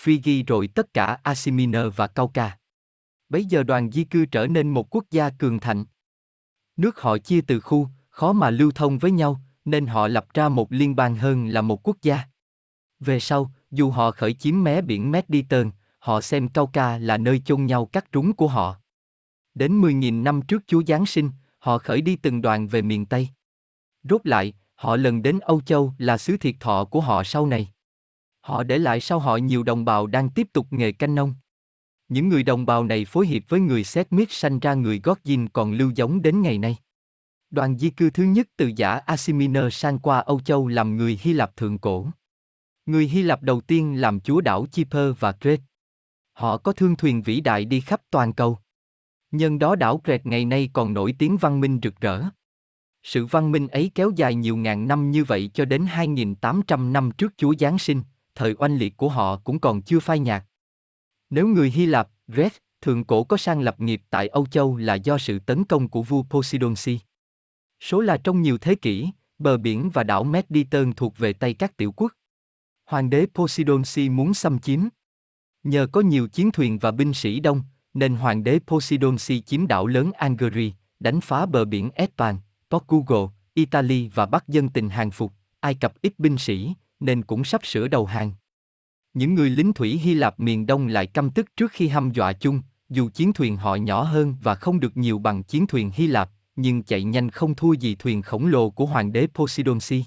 Phi 0.02 0.20
ghi 0.24 0.42
rồi 0.42 0.66
tất 0.66 0.94
cả 0.94 1.18
Asiminer 1.22 1.86
và 1.96 2.06
Kauka. 2.06 2.58
Bấy 3.28 3.44
giờ 3.44 3.62
đoàn 3.62 3.90
di 3.90 4.04
cư 4.04 4.26
trở 4.26 4.46
nên 4.46 4.70
một 4.70 4.94
quốc 4.94 5.04
gia 5.10 5.30
cường 5.30 5.58
thạnh. 5.58 5.84
Nước 6.76 7.00
họ 7.00 7.18
chia 7.18 7.40
từ 7.40 7.60
khu, 7.60 7.88
khó 8.08 8.32
mà 8.32 8.50
lưu 8.50 8.70
thông 8.74 8.98
với 8.98 9.10
nhau, 9.10 9.40
nên 9.64 9.86
họ 9.86 10.08
lập 10.08 10.26
ra 10.34 10.48
một 10.48 10.72
liên 10.72 10.96
bang 10.96 11.16
hơn 11.16 11.46
là 11.46 11.60
một 11.60 11.88
quốc 11.88 11.96
gia. 12.02 12.20
Về 13.00 13.20
sau, 13.20 13.52
dù 13.70 13.90
họ 13.90 14.10
khởi 14.10 14.34
chiếm 14.34 14.64
mé 14.64 14.82
biển 14.82 15.10
Mediterranean, 15.10 15.72
họ 15.98 16.20
xem 16.20 16.48
Kauka 16.48 16.98
là 16.98 17.16
nơi 17.16 17.38
chôn 17.44 17.66
nhau 17.66 17.86
cắt 17.86 18.12
trúng 18.12 18.32
của 18.32 18.48
họ. 18.48 18.76
Đến 19.54 19.80
10.000 19.80 20.22
năm 20.22 20.42
trước 20.42 20.62
Chúa 20.66 20.82
Giáng 20.86 21.06
sinh, 21.06 21.30
họ 21.58 21.78
khởi 21.78 22.00
đi 22.00 22.16
từng 22.16 22.42
đoàn 22.42 22.68
về 22.68 22.82
miền 22.82 23.06
Tây. 23.06 23.28
Rốt 24.02 24.26
lại, 24.26 24.54
họ 24.74 24.96
lần 24.96 25.22
đến 25.22 25.38
Âu 25.38 25.60
Châu 25.60 25.92
là 25.98 26.18
xứ 26.18 26.36
thiệt 26.36 26.54
thọ 26.60 26.84
của 26.84 27.00
họ 27.00 27.24
sau 27.24 27.46
này. 27.46 27.71
Họ 28.42 28.62
để 28.62 28.78
lại 28.78 29.00
sau 29.00 29.18
họ 29.18 29.36
nhiều 29.36 29.62
đồng 29.62 29.84
bào 29.84 30.06
đang 30.06 30.30
tiếp 30.30 30.48
tục 30.52 30.66
nghề 30.70 30.92
canh 30.92 31.14
nông. 31.14 31.34
Những 32.08 32.28
người 32.28 32.42
đồng 32.42 32.66
bào 32.66 32.84
này 32.84 33.04
phối 33.04 33.26
hợp 33.26 33.38
với 33.48 33.60
người 33.60 33.84
Sethmit 33.84 34.30
sanh 34.30 34.60
ra 34.60 34.74
người 34.74 35.00
Gót-Dinh 35.00 35.48
còn 35.48 35.72
lưu 35.72 35.90
giống 35.94 36.22
đến 36.22 36.42
ngày 36.42 36.58
nay. 36.58 36.76
Đoàn 37.50 37.78
di 37.78 37.90
cư 37.90 38.10
thứ 38.10 38.22
nhất 38.22 38.48
từ 38.56 38.72
giả 38.76 38.90
Asiminer 38.90 39.64
sang 39.70 39.98
qua 39.98 40.18
Âu 40.18 40.40
Châu 40.40 40.68
làm 40.68 40.96
người 40.96 41.18
Hy 41.22 41.32
Lạp 41.32 41.56
thượng 41.56 41.78
cổ. 41.78 42.06
Người 42.86 43.08
Hy 43.08 43.22
Lạp 43.22 43.42
đầu 43.42 43.60
tiên 43.60 44.00
làm 44.00 44.20
chúa 44.20 44.40
đảo 44.40 44.66
Chipper 44.72 45.12
và 45.18 45.32
Crete. 45.32 45.62
Họ 46.32 46.58
có 46.58 46.72
thương 46.72 46.96
thuyền 46.96 47.22
vĩ 47.22 47.40
đại 47.40 47.64
đi 47.64 47.80
khắp 47.80 48.00
toàn 48.10 48.32
cầu. 48.32 48.58
Nhân 49.30 49.58
đó 49.58 49.76
đảo 49.76 50.00
Crete 50.04 50.22
ngày 50.24 50.44
nay 50.44 50.70
còn 50.72 50.94
nổi 50.94 51.14
tiếng 51.18 51.36
văn 51.36 51.60
minh 51.60 51.80
rực 51.82 52.00
rỡ. 52.00 52.22
Sự 53.02 53.26
văn 53.26 53.52
minh 53.52 53.68
ấy 53.68 53.90
kéo 53.94 54.10
dài 54.16 54.34
nhiều 54.34 54.56
ngàn 54.56 54.88
năm 54.88 55.10
như 55.10 55.24
vậy 55.24 55.50
cho 55.54 55.64
đến 55.64 55.84
2.800 55.84 56.92
năm 56.92 57.10
trước 57.18 57.32
Chúa 57.36 57.54
Giáng 57.58 57.78
sinh, 57.78 58.02
thời 58.34 58.54
oanh 58.58 58.76
liệt 58.76 58.96
của 58.96 59.08
họ 59.08 59.36
cũng 59.36 59.58
còn 59.58 59.82
chưa 59.82 60.00
phai 60.00 60.18
nhạt. 60.18 60.44
Nếu 61.30 61.48
người 61.48 61.70
Hy 61.70 61.86
Lạp, 61.86 62.08
Red, 62.28 62.52
thường 62.80 63.04
cổ 63.04 63.24
có 63.24 63.36
sang 63.36 63.60
lập 63.60 63.80
nghiệp 63.80 64.02
tại 64.10 64.28
Âu 64.28 64.46
Châu 64.46 64.76
là 64.76 64.94
do 64.94 65.18
sự 65.18 65.38
tấn 65.38 65.64
công 65.64 65.88
của 65.88 66.02
vua 66.02 66.22
Posidonsi. 66.22 66.98
Số 67.80 68.00
là 68.00 68.16
trong 68.16 68.42
nhiều 68.42 68.58
thế 68.58 68.74
kỷ, 68.74 69.08
bờ 69.38 69.56
biển 69.56 69.90
và 69.90 70.04
đảo 70.04 70.24
Mediterranean 70.24 70.92
thuộc 70.92 71.18
về 71.18 71.32
tay 71.32 71.54
các 71.54 71.76
tiểu 71.76 71.92
quốc. 71.92 72.12
Hoàng 72.86 73.10
đế 73.10 73.26
Posidonsi 73.34 74.08
muốn 74.08 74.34
xâm 74.34 74.58
chiếm. 74.58 74.80
Nhờ 75.62 75.86
có 75.92 76.00
nhiều 76.00 76.28
chiến 76.28 76.50
thuyền 76.50 76.78
và 76.78 76.90
binh 76.90 77.14
sĩ 77.14 77.40
đông, 77.40 77.62
nên 77.94 78.14
hoàng 78.16 78.44
đế 78.44 78.58
Posidonsi 78.66 79.40
chiếm 79.40 79.66
đảo 79.66 79.86
lớn 79.86 80.12
Angeri, 80.12 80.72
đánh 81.00 81.20
phá 81.20 81.46
bờ 81.46 81.64
biển 81.64 81.90
Espan, 81.94 82.36
Portugal, 82.70 83.24
Italy 83.54 84.08
và 84.14 84.26
bắt 84.26 84.48
dân 84.48 84.68
tình 84.68 84.88
hàng 84.88 85.10
phục, 85.10 85.32
Ai 85.60 85.74
Cập 85.74 86.02
ít 86.02 86.18
binh 86.18 86.38
sĩ, 86.38 86.74
nên 87.02 87.22
cũng 87.22 87.44
sắp 87.44 87.66
sửa 87.66 87.88
đầu 87.88 88.06
hàng. 88.06 88.32
Những 89.14 89.34
người 89.34 89.50
lính 89.50 89.72
thủy 89.72 89.98
Hy 90.02 90.14
Lạp 90.14 90.40
miền 90.40 90.66
Đông 90.66 90.86
lại 90.86 91.06
căm 91.06 91.30
tức 91.30 91.56
trước 91.56 91.72
khi 91.72 91.88
hăm 91.88 92.10
dọa 92.10 92.32
chung, 92.32 92.60
dù 92.88 93.08
chiến 93.14 93.32
thuyền 93.32 93.56
họ 93.56 93.74
nhỏ 93.74 94.02
hơn 94.02 94.36
và 94.42 94.54
không 94.54 94.80
được 94.80 94.96
nhiều 94.96 95.18
bằng 95.18 95.42
chiến 95.42 95.66
thuyền 95.66 95.90
Hy 95.94 96.06
Lạp, 96.06 96.30
nhưng 96.56 96.82
chạy 96.82 97.02
nhanh 97.02 97.30
không 97.30 97.54
thua 97.54 97.72
gì 97.72 97.94
thuyền 97.94 98.22
khổng 98.22 98.46
lồ 98.46 98.70
của 98.70 98.86
hoàng 98.86 99.12
đế 99.12 99.26
Poseidon. 99.34 99.80
Si 99.80 100.04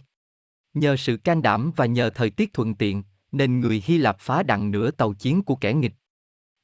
Nhờ 0.74 0.98
sự 0.98 1.18
can 1.18 1.42
đảm 1.42 1.72
và 1.76 1.86
nhờ 1.86 2.10
thời 2.10 2.30
tiết 2.30 2.54
thuận 2.54 2.76
tiện, 2.76 3.04
nên 3.32 3.60
người 3.60 3.84
Hy 3.86 3.98
Lạp 3.98 4.20
phá 4.20 4.44
đặng 4.44 4.72
nửa 4.72 4.92
tàu 4.92 5.14
chiến 5.14 5.42
của 5.44 5.56
kẻ 5.56 5.74
nghịch. 5.74 5.94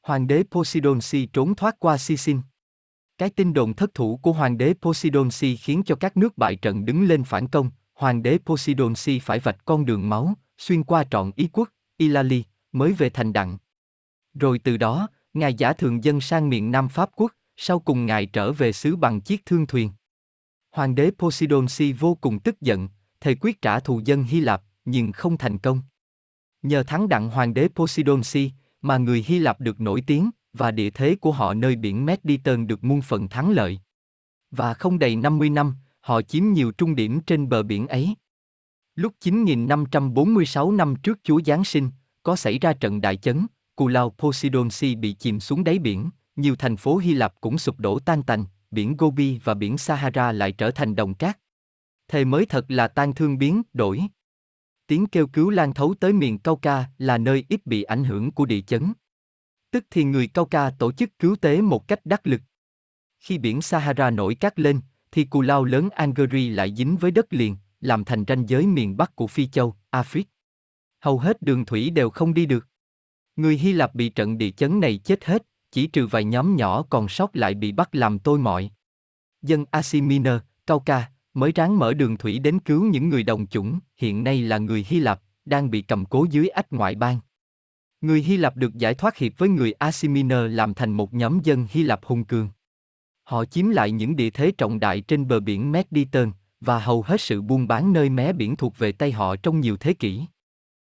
Hoàng 0.02 0.28
đế 0.28 0.44
Poseidon 0.52 1.02
si 1.02 1.26
trốn 1.34 1.56
thoát 1.56 1.80
qua 1.80 1.98
Sicin. 1.98 2.40
Cái 3.18 3.30
tin 3.30 3.54
đồn 3.54 3.74
thất 3.74 3.94
thủ 3.94 4.20
của 4.22 4.32
hoàng 4.32 4.58
đế 4.58 4.74
Poseidon 4.82 5.32
si 5.32 5.56
khiến 5.56 5.84
cho 5.86 5.96
các 5.96 6.18
nước 6.18 6.38
bại 6.38 6.56
trận 6.56 6.86
đứng 6.86 7.04
lên 7.04 7.24
phản 7.24 7.48
công, 7.48 7.70
hoàng 8.02 8.24
đế 8.24 8.38
Posidonsi 8.46 9.20
phải 9.20 9.40
vạch 9.40 9.66
con 9.66 9.86
đường 9.86 10.10
máu, 10.10 10.34
xuyên 10.58 10.84
qua 10.84 11.04
trọn 11.12 11.32
ý 11.36 11.50
quốc, 11.54 11.70
Ilali, 11.98 12.44
mới 12.72 12.94
về 12.94 13.10
thành 13.10 13.34
đặng. 13.34 13.58
Rồi 14.34 14.60
từ 14.60 14.78
đó, 14.78 15.08
ngài 15.34 15.54
giả 15.54 15.74
thường 15.74 16.04
dân 16.04 16.22
sang 16.22 16.50
miền 16.50 16.72
Nam 16.72 16.90
Pháp 16.90 17.10
quốc, 17.16 17.32
sau 17.58 17.80
cùng 17.80 18.06
ngài 18.06 18.26
trở 18.26 18.52
về 18.52 18.72
xứ 18.72 18.96
bằng 18.96 19.22
chiếc 19.22 19.46
thương 19.46 19.68
thuyền. 19.68 19.92
Hoàng 20.72 20.96
đế 20.96 21.12
Posidonsi 21.18 21.94
vô 21.94 22.16
cùng 22.22 22.40
tức 22.40 22.62
giận, 22.62 22.90
thề 23.20 23.36
quyết 23.42 23.62
trả 23.62 23.80
thù 23.80 24.02
dân 24.06 24.24
Hy 24.24 24.40
Lạp, 24.40 24.64
nhưng 24.86 25.12
không 25.12 25.38
thành 25.38 25.58
công. 25.58 25.82
Nhờ 26.62 26.84
thắng 26.84 27.10
đặng 27.10 27.30
hoàng 27.30 27.54
đế 27.54 27.68
Posidonsi, 27.76 28.52
mà 28.82 28.98
người 28.98 29.26
Hy 29.28 29.40
Lạp 29.40 29.60
được 29.60 29.82
nổi 29.82 30.04
tiếng, 30.08 30.30
và 30.54 30.72
địa 30.72 30.90
thế 30.90 31.16
của 31.22 31.32
họ 31.32 31.54
nơi 31.54 31.76
biển 31.76 32.06
Mediterranean 32.06 32.68
được 32.68 32.84
muôn 32.84 33.02
phần 33.02 33.28
thắng 33.28 33.52
lợi. 33.52 33.80
Và 34.52 34.74
không 34.74 35.00
đầy 35.00 35.16
50 35.16 35.50
năm, 35.50 35.76
họ 36.02 36.22
chiếm 36.22 36.44
nhiều 36.54 36.72
trung 36.72 36.96
điểm 36.96 37.20
trên 37.20 37.50
bờ 37.50 37.64
biển 37.64 37.88
ấy. 37.88 38.16
Lúc 38.96 39.14
9546 39.20 40.72
năm 40.72 40.96
trước 41.04 41.20
Chúa 41.24 41.42
Giáng 41.46 41.64
sinh, 41.64 41.90
có 42.24 42.36
xảy 42.36 42.60
ra 42.60 42.74
trận 42.74 43.02
đại 43.02 43.18
chấn, 43.18 43.48
Cù 43.76 43.88
Lao 43.88 44.10
Posidonsi 44.10 44.96
bị 44.96 45.14
chìm 45.14 45.40
xuống 45.40 45.64
đáy 45.64 45.80
biển, 45.80 46.10
nhiều 46.36 46.56
thành 46.56 46.78
phố 46.78 46.98
Hy 46.98 47.14
Lạp 47.14 47.42
cũng 47.42 47.58
sụp 47.58 47.80
đổ 47.80 48.00
tan 48.00 48.24
tành, 48.24 48.46
biển 48.72 48.98
Gobi 48.98 49.40
và 49.44 49.54
biển 49.54 49.78
Sahara 49.78 50.32
lại 50.32 50.52
trở 50.52 50.72
thành 50.72 50.96
đồng 50.96 51.14
cát. 51.14 51.38
Thề 52.08 52.26
mới 52.26 52.46
thật 52.46 52.66
là 52.72 52.88
tan 52.88 53.14
thương 53.14 53.38
biến, 53.38 53.62
đổi. 53.74 54.02
Tiếng 54.88 55.08
kêu 55.08 55.28
cứu 55.28 55.50
lan 55.50 55.74
thấu 55.74 55.96
tới 56.00 56.14
miền 56.14 56.38
cao 56.38 56.56
ca 56.56 56.86
là 56.98 57.18
nơi 57.18 57.46
ít 57.50 57.66
bị 57.66 57.84
ảnh 57.84 58.04
hưởng 58.04 58.32
của 58.32 58.46
địa 58.46 58.62
chấn. 58.62 58.94
Tức 59.72 59.86
thì 59.90 60.04
người 60.04 60.28
cao 60.28 60.46
ca 60.46 60.72
tổ 60.80 60.92
chức 60.92 61.20
cứu 61.20 61.36
tế 61.36 61.62
một 61.62 61.88
cách 61.88 62.00
đắc 62.06 62.28
lực. 62.28 62.42
Khi 63.20 63.38
biển 63.38 63.62
Sahara 63.62 64.10
nổi 64.10 64.36
cát 64.36 64.60
lên, 64.60 64.82
thì 65.12 65.24
cù 65.24 65.42
lao 65.42 65.64
lớn 65.64 65.90
Angeri 65.90 66.50
lại 66.50 66.74
dính 66.78 66.98
với 66.98 67.12
đất 67.12 67.34
liền, 67.34 67.58
làm 67.80 68.06
thành 68.06 68.24
ranh 68.28 68.50
giới 68.50 68.66
miền 68.66 68.98
Bắc 68.98 69.16
của 69.16 69.28
Phi 69.28 69.48
Châu, 69.48 69.76
Afrik. 69.92 70.24
Hầu 71.00 71.20
hết 71.20 71.42
đường 71.42 71.66
thủy 71.66 71.90
đều 71.90 72.10
không 72.10 72.34
đi 72.34 72.46
được. 72.46 72.68
Người 73.36 73.58
Hy 73.58 73.74
Lạp 73.74 73.96
bị 73.96 74.10
trận 74.10 74.38
địa 74.38 74.52
chấn 74.52 74.80
này 74.80 74.98
chết 74.98 75.26
hết, 75.26 75.44
chỉ 75.72 75.88
trừ 75.88 76.08
vài 76.08 76.24
nhóm 76.24 76.56
nhỏ 76.56 76.84
còn 76.90 77.08
sót 77.08 77.36
lại 77.36 77.54
bị 77.54 77.72
bắt 77.72 77.96
làm 77.96 78.20
tôi 78.20 78.40
mọi. 78.40 78.72
Dân 79.42 79.66
Asia 79.72 80.02
cao 80.24 80.40
Cauca, 80.66 81.12
mới 81.34 81.52
ráng 81.52 81.80
mở 81.80 81.94
đường 81.94 82.18
thủy 82.18 82.40
đến 82.40 82.60
cứu 82.60 82.86
những 82.86 83.10
người 83.10 83.24
đồng 83.24 83.48
chủng, 83.48 83.80
hiện 83.98 84.24
nay 84.24 84.42
là 84.42 84.58
người 84.58 84.86
Hy 84.88 85.00
Lạp, 85.00 85.22
đang 85.46 85.72
bị 85.72 85.82
cầm 85.82 86.06
cố 86.06 86.26
dưới 86.30 86.48
ách 86.48 86.74
ngoại 86.74 86.96
bang. 86.96 87.20
Người 88.02 88.22
Hy 88.22 88.38
Lạp 88.38 88.58
được 88.58 88.76
giải 88.76 88.94
thoát 88.94 89.18
hiệp 89.18 89.32
với 89.38 89.50
người 89.50 89.72
Asia 89.72 90.48
làm 90.48 90.74
thành 90.74 90.92
một 90.92 91.14
nhóm 91.14 91.40
dân 91.44 91.68
Hy 91.70 91.84
Lạp 91.84 92.06
hung 92.06 92.24
cường. 92.24 92.50
Họ 93.32 93.46
chiếm 93.46 93.70
lại 93.70 93.92
những 93.92 94.16
địa 94.16 94.30
thế 94.30 94.52
trọng 94.58 94.80
đại 94.80 95.02
trên 95.02 95.28
bờ 95.28 95.40
biển 95.40 95.72
Mediterranean 95.72 96.34
và 96.62 96.80
hầu 96.80 97.02
hết 97.02 97.22
sự 97.22 97.42
buôn 97.42 97.68
bán 97.68 97.94
nơi 97.94 98.10
mé 98.10 98.34
biển 98.34 98.56
thuộc 98.56 98.78
về 98.78 98.92
tay 98.92 99.12
họ 99.12 99.36
trong 99.36 99.60
nhiều 99.60 99.78
thế 99.78 99.94
kỷ. 99.94 100.22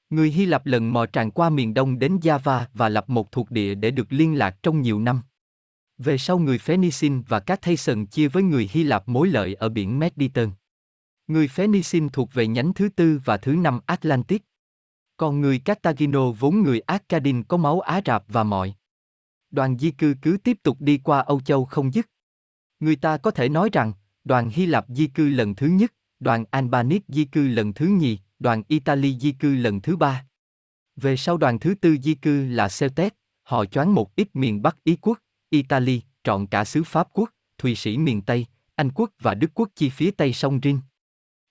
Người 0.09 0.31
Hy 0.31 0.45
Lạp 0.45 0.65
lần 0.65 0.93
mò 0.93 1.05
tràn 1.05 1.31
qua 1.31 1.49
miền 1.49 1.73
đông 1.73 1.99
đến 1.99 2.17
Java 2.17 2.61
và 2.73 2.89
lập 2.89 3.09
một 3.09 3.31
thuộc 3.31 3.51
địa 3.51 3.75
để 3.75 3.91
được 3.91 4.07
liên 4.09 4.37
lạc 4.37 4.57
trong 4.63 4.81
nhiều 4.81 4.99
năm. 4.99 5.21
Về 5.97 6.17
sau 6.17 6.39
người 6.39 6.57
Phoenician 6.57 7.21
và 7.21 7.39
các 7.39 7.61
Thayson 7.61 8.05
chia 8.05 8.27
với 8.27 8.43
người 8.43 8.69
Hy 8.71 8.83
Lạp 8.83 9.09
mối 9.09 9.27
lợi 9.27 9.53
ở 9.53 9.69
biển 9.69 9.99
Mediterranean. 9.99 10.55
Người 11.27 11.47
Phoenician 11.47 12.09
thuộc 12.09 12.33
về 12.33 12.47
nhánh 12.47 12.73
thứ 12.73 12.89
tư 12.89 13.21
và 13.25 13.37
thứ 13.37 13.55
năm 13.55 13.79
Atlantic. 13.85 14.43
Còn 15.17 15.41
người 15.41 15.59
Cartagino 15.59 16.31
vốn 16.31 16.63
người 16.63 16.79
Akkadin 16.79 17.43
có 17.43 17.57
máu 17.57 17.79
Á 17.79 18.01
Rạp 18.05 18.23
và 18.27 18.43
mọi. 18.43 18.73
Đoàn 19.51 19.77
di 19.77 19.91
cư 19.91 20.15
cứ 20.21 20.37
tiếp 20.43 20.57
tục 20.63 20.77
đi 20.79 20.97
qua 20.97 21.19
Âu 21.19 21.41
Châu 21.41 21.65
không 21.65 21.93
dứt. 21.93 22.07
Người 22.81 22.95
ta 22.95 23.17
có 23.17 23.31
thể 23.31 23.49
nói 23.49 23.69
rằng, 23.73 23.93
đoàn 24.23 24.49
Hy 24.49 24.65
Lạp 24.65 24.85
di 24.89 25.07
cư 25.07 25.29
lần 25.29 25.55
thứ 25.55 25.67
nhất, 25.67 25.93
đoàn 26.19 26.45
Albanic 26.51 27.03
di 27.07 27.25
cư 27.25 27.47
lần 27.47 27.73
thứ 27.73 27.85
nhì, 27.85 28.19
đoàn 28.39 28.63
Italy 28.67 29.17
di 29.19 29.31
cư 29.31 29.55
lần 29.55 29.81
thứ 29.81 29.95
ba. 29.97 30.25
Về 30.95 31.17
sau 31.17 31.37
đoàn 31.37 31.59
thứ 31.59 31.75
tư 31.81 31.97
di 32.03 32.13
cư 32.13 32.45
là 32.45 32.67
Celtes, 32.79 33.11
họ 33.43 33.65
choán 33.65 33.91
một 33.91 34.15
ít 34.15 34.27
miền 34.33 34.61
Bắc 34.61 34.83
Ý 34.83 34.95
quốc, 35.01 35.19
Italy, 35.49 36.01
trọn 36.23 36.47
cả 36.47 36.65
xứ 36.65 36.83
Pháp 36.83 37.07
quốc, 37.13 37.29
Thụy 37.57 37.75
Sĩ 37.75 37.97
miền 37.97 38.21
Tây, 38.21 38.45
Anh 38.75 38.91
quốc 38.91 39.11
và 39.19 39.33
Đức 39.33 39.51
quốc 39.53 39.69
chi 39.75 39.89
phía 39.89 40.11
Tây 40.11 40.33
sông 40.33 40.59
Rin. 40.63 40.79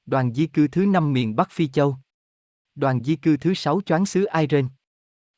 Đoàn 0.06 0.34
di 0.34 0.46
cư 0.46 0.68
thứ 0.68 0.86
năm 0.86 1.12
miền 1.12 1.36
Bắc 1.36 1.50
Phi 1.50 1.68
Châu. 1.68 1.96
Đoàn 2.74 3.04
di 3.04 3.16
cư 3.16 3.36
thứ 3.36 3.54
sáu 3.54 3.80
choán 3.86 4.06
xứ 4.06 4.26
Iren. 4.40 4.68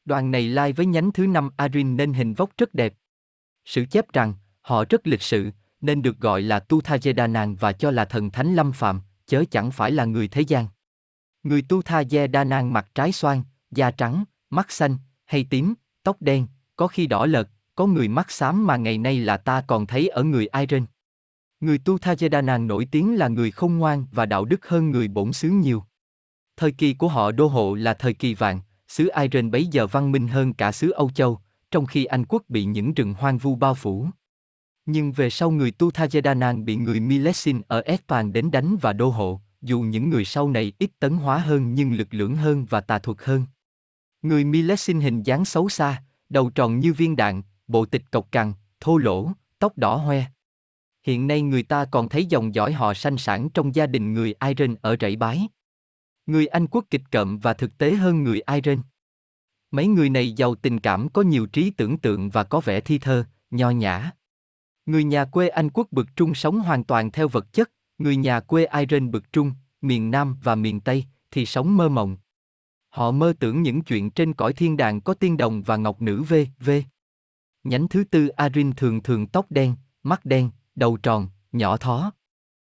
Đoàn 0.05 0.31
này 0.31 0.48
lai 0.48 0.72
với 0.72 0.87
nhánh 0.87 1.12
thứ 1.12 1.26
năm 1.26 1.50
Arin 1.57 1.96
nên 1.96 2.12
hình 2.12 2.35
vóc 2.35 2.50
rất 2.57 2.74
đẹp. 2.74 2.94
Sử 3.64 3.85
chép 3.85 4.12
rằng, 4.12 4.35
họ 4.61 4.85
rất 4.88 5.07
lịch 5.07 5.22
sự, 5.22 5.50
nên 5.83 6.03
được 6.03 6.18
gọi 6.18 6.42
là 6.42 6.61
Tuthajedanan 6.68 7.57
và 7.57 7.73
cho 7.73 7.90
là 7.90 8.05
thần 8.05 8.31
thánh 8.31 8.55
lâm 8.55 8.73
phạm, 8.73 9.01
chớ 9.27 9.45
chẳng 9.51 9.71
phải 9.71 9.90
là 9.90 10.05
người 10.05 10.29
thế 10.29 10.40
gian. 10.40 10.66
Người 11.42 11.62
Tuthajedanan 11.62 12.71
mặt 12.71 12.87
trái 12.95 13.12
xoan, 13.12 13.42
da 13.71 13.90
trắng, 13.90 14.25
mắt 14.51 14.71
xanh, 14.71 14.97
hay 15.25 15.47
tím, 15.51 15.75
tóc 16.03 16.16
đen, 16.21 16.47
có 16.77 16.87
khi 16.87 17.07
đỏ 17.07 17.27
lợt, 17.27 17.49
có 17.75 17.87
người 17.87 18.09
mắt 18.09 18.31
xám 18.31 18.66
mà 18.66 18.77
ngày 18.77 18.99
nay 18.99 19.18
là 19.18 19.37
ta 19.37 19.64
còn 19.66 19.87
thấy 19.87 20.09
ở 20.09 20.23
người 20.25 20.49
Iren. 20.59 20.87
Người 21.61 21.79
Tuthajedanan 21.85 22.66
nổi 22.66 22.87
tiếng 22.90 23.18
là 23.18 23.29
người 23.29 23.51
không 23.51 23.79
ngoan 23.79 24.07
và 24.12 24.27
đạo 24.27 24.45
đức 24.45 24.68
hơn 24.68 24.90
người 24.90 25.09
bổn 25.09 25.33
xứ 25.33 25.49
nhiều. 25.49 25.85
Thời 26.57 26.73
kỳ 26.73 26.95
của 26.95 27.09
họ 27.09 27.33
đô 27.33 27.47
hộ 27.47 27.75
là 27.75 27.95
thời 27.95 28.14
kỳ 28.14 28.35
vàng, 28.35 28.61
xứ 28.88 29.11
Iren 29.21 29.51
bấy 29.51 29.66
giờ 29.66 29.87
văn 29.87 30.12
minh 30.12 30.29
hơn 30.29 30.55
cả 30.55 30.73
xứ 30.73 30.90
Âu 30.90 31.11
Châu, 31.11 31.40
trong 31.71 31.87
khi 31.87 32.05
Anh 32.05 32.25
quốc 32.25 32.42
bị 32.49 32.64
những 32.64 32.95
rừng 32.95 33.14
hoang 33.14 33.38
vu 33.38 33.55
bao 33.55 33.75
phủ. 33.75 34.09
Nhưng 34.87 35.12
về 35.12 35.31
sau 35.31 35.51
người 35.51 35.71
Tu 35.71 35.90
Tuthajedanan 35.90 36.64
bị 36.64 36.77
người 36.77 37.01
Milesin 37.01 37.61
ở 37.68 37.81
Espan 37.81 38.33
đến 38.33 38.51
đánh 38.51 38.77
và 38.81 38.92
đô 38.92 39.09
hộ, 39.09 39.40
dù 39.61 39.81
những 39.81 40.11
người 40.11 40.25
sau 40.25 40.49
này 40.49 40.73
ít 40.79 40.90
tấn 40.99 41.16
hóa 41.16 41.38
hơn 41.38 41.75
nhưng 41.75 41.92
lực 41.92 42.14
lượng 42.14 42.37
hơn 42.37 42.64
và 42.64 42.81
tà 42.81 42.99
thuật 42.99 43.18
hơn. 43.21 43.47
Người 44.23 44.45
Milesin 44.45 45.01
hình 45.01 45.23
dáng 45.23 45.45
xấu 45.45 45.68
xa, 45.68 46.03
đầu 46.29 46.51
tròn 46.51 46.81
như 46.81 46.92
viên 46.92 47.16
đạn, 47.16 47.42
bộ 47.66 47.87
tịch 47.87 48.11
cộc 48.11 48.33
cằn, 48.33 48.53
thô 48.81 48.97
lỗ, 48.97 49.33
tóc 49.59 49.79
đỏ 49.79 49.97
hoe. 49.97 50.25
Hiện 51.03 51.27
nay 51.27 51.42
người 51.42 51.62
ta 51.62 51.85
còn 51.85 52.09
thấy 52.09 52.27
dòng 52.27 52.55
dõi 52.55 52.73
họ 52.73 52.95
sanh 52.95 53.18
sản 53.18 53.49
trong 53.51 53.75
gia 53.75 53.87
đình 53.87 54.14
người 54.14 54.35
Iren 54.49 54.75
ở 54.83 54.97
rẫy 55.01 55.16
bái. 55.16 55.49
Người 56.27 56.47
Anh 56.47 56.66
quốc 56.66 56.85
kịch 56.90 57.03
cậm 57.11 57.38
và 57.38 57.55
thực 57.55 57.79
tế 57.79 57.95
hơn 57.95 58.25
người 58.25 58.40
Iren. 58.55 58.79
Mấy 59.71 59.87
người 59.87 60.11
này 60.11 60.33
giàu 60.33 60.55
tình 60.55 60.81
cảm 60.81 61.09
có 61.09 61.23
nhiều 61.23 61.47
trí 61.47 61.71
tưởng 61.71 61.99
tượng 61.99 62.31
và 62.31 62.45
có 62.45 62.61
vẻ 62.61 62.81
thi 62.81 62.99
thơ, 62.99 63.25
nho 63.51 63.71
nhã. 63.71 64.11
Người 64.87 65.05
nhà 65.05 65.25
quê 65.25 65.49
Anh 65.49 65.71
quốc 65.71 65.87
bực 65.90 66.16
trung 66.16 66.35
sống 66.35 66.61
hoàn 66.61 66.85
toàn 66.85 67.11
theo 67.11 67.29
vật 67.29 67.53
chất, 67.53 67.71
người 67.99 68.16
nhà 68.16 68.40
quê 68.40 68.66
Ireland 68.66 69.11
bực 69.11 69.33
trung, 69.33 69.53
miền 69.81 70.11
Nam 70.11 70.37
và 70.42 70.55
miền 70.55 70.81
Tây, 70.81 71.05
thì 71.31 71.47
sống 71.47 71.77
mơ 71.77 71.88
mộng. 71.88 72.16
Họ 72.88 73.11
mơ 73.11 73.35
tưởng 73.40 73.62
những 73.62 73.83
chuyện 73.83 74.11
trên 74.11 74.35
cõi 74.35 74.53
thiên 74.53 74.77
đàng 74.77 75.01
có 75.01 75.14
tiên 75.14 75.37
đồng 75.37 75.62
và 75.62 75.77
ngọc 75.77 76.03
nữ 76.03 76.23
v, 76.23 76.35
v. 76.61 76.71
Nhánh 77.64 77.88
thứ 77.88 78.05
tư 78.05 78.29
Arin 78.29 78.73
thường 78.73 79.03
thường 79.03 79.27
tóc 79.27 79.47
đen, 79.51 79.75
mắt 80.03 80.25
đen, 80.25 80.51
đầu 80.75 80.97
tròn, 80.97 81.29
nhỏ 81.53 81.77
thó. 81.77 82.12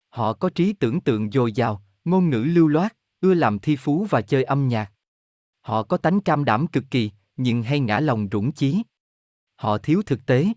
Họ 0.10 0.34
có 0.34 0.50
trí 0.50 0.74
tưởng 0.74 1.02
tượng 1.02 1.32
dồi 1.32 1.52
dào, 1.52 1.82
ngôn 2.06 2.30
ngữ 2.30 2.44
lưu 2.44 2.68
loát, 2.68 2.98
ưa 3.22 3.34
làm 3.34 3.60
thi 3.60 3.76
phú 3.76 4.08
và 4.10 4.22
chơi 4.22 4.44
âm 4.44 4.68
nhạc. 4.68 4.92
Họ 5.62 5.84
có 5.84 5.98
tánh 5.98 6.22
cam 6.22 6.46
đảm 6.46 6.68
cực 6.68 6.84
kỳ, 6.92 7.12
nhưng 7.38 7.64
hay 7.64 7.80
ngã 7.80 8.00
lòng 8.00 8.28
rủng 8.32 8.52
chí. 8.52 8.82
Họ 9.56 9.78
thiếu 9.78 10.02
thực 10.06 10.26
tế. 10.26 10.48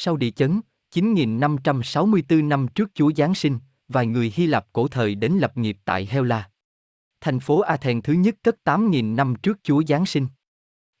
Sau 0.00 0.16
địa 0.16 0.30
chấn, 0.30 0.60
9564 0.90 2.48
năm 2.48 2.68
trước 2.74 2.90
Chúa 2.94 3.12
Giáng 3.16 3.34
sinh, 3.34 3.58
vài 3.88 4.06
người 4.06 4.32
Hy 4.34 4.46
Lạp 4.46 4.66
cổ 4.72 4.88
thời 4.88 5.14
đến 5.14 5.32
lập 5.32 5.56
nghiệp 5.56 5.78
tại 5.84 6.08
Hela. 6.10 6.50
Thành 7.20 7.40
phố 7.40 7.60
Athens 7.60 8.04
thứ 8.04 8.12
nhất 8.12 8.34
cất 8.42 8.56
8.000 8.64 9.14
năm 9.14 9.34
trước 9.42 9.58
Chúa 9.62 9.82
Giáng 9.88 10.06
sinh. 10.06 10.26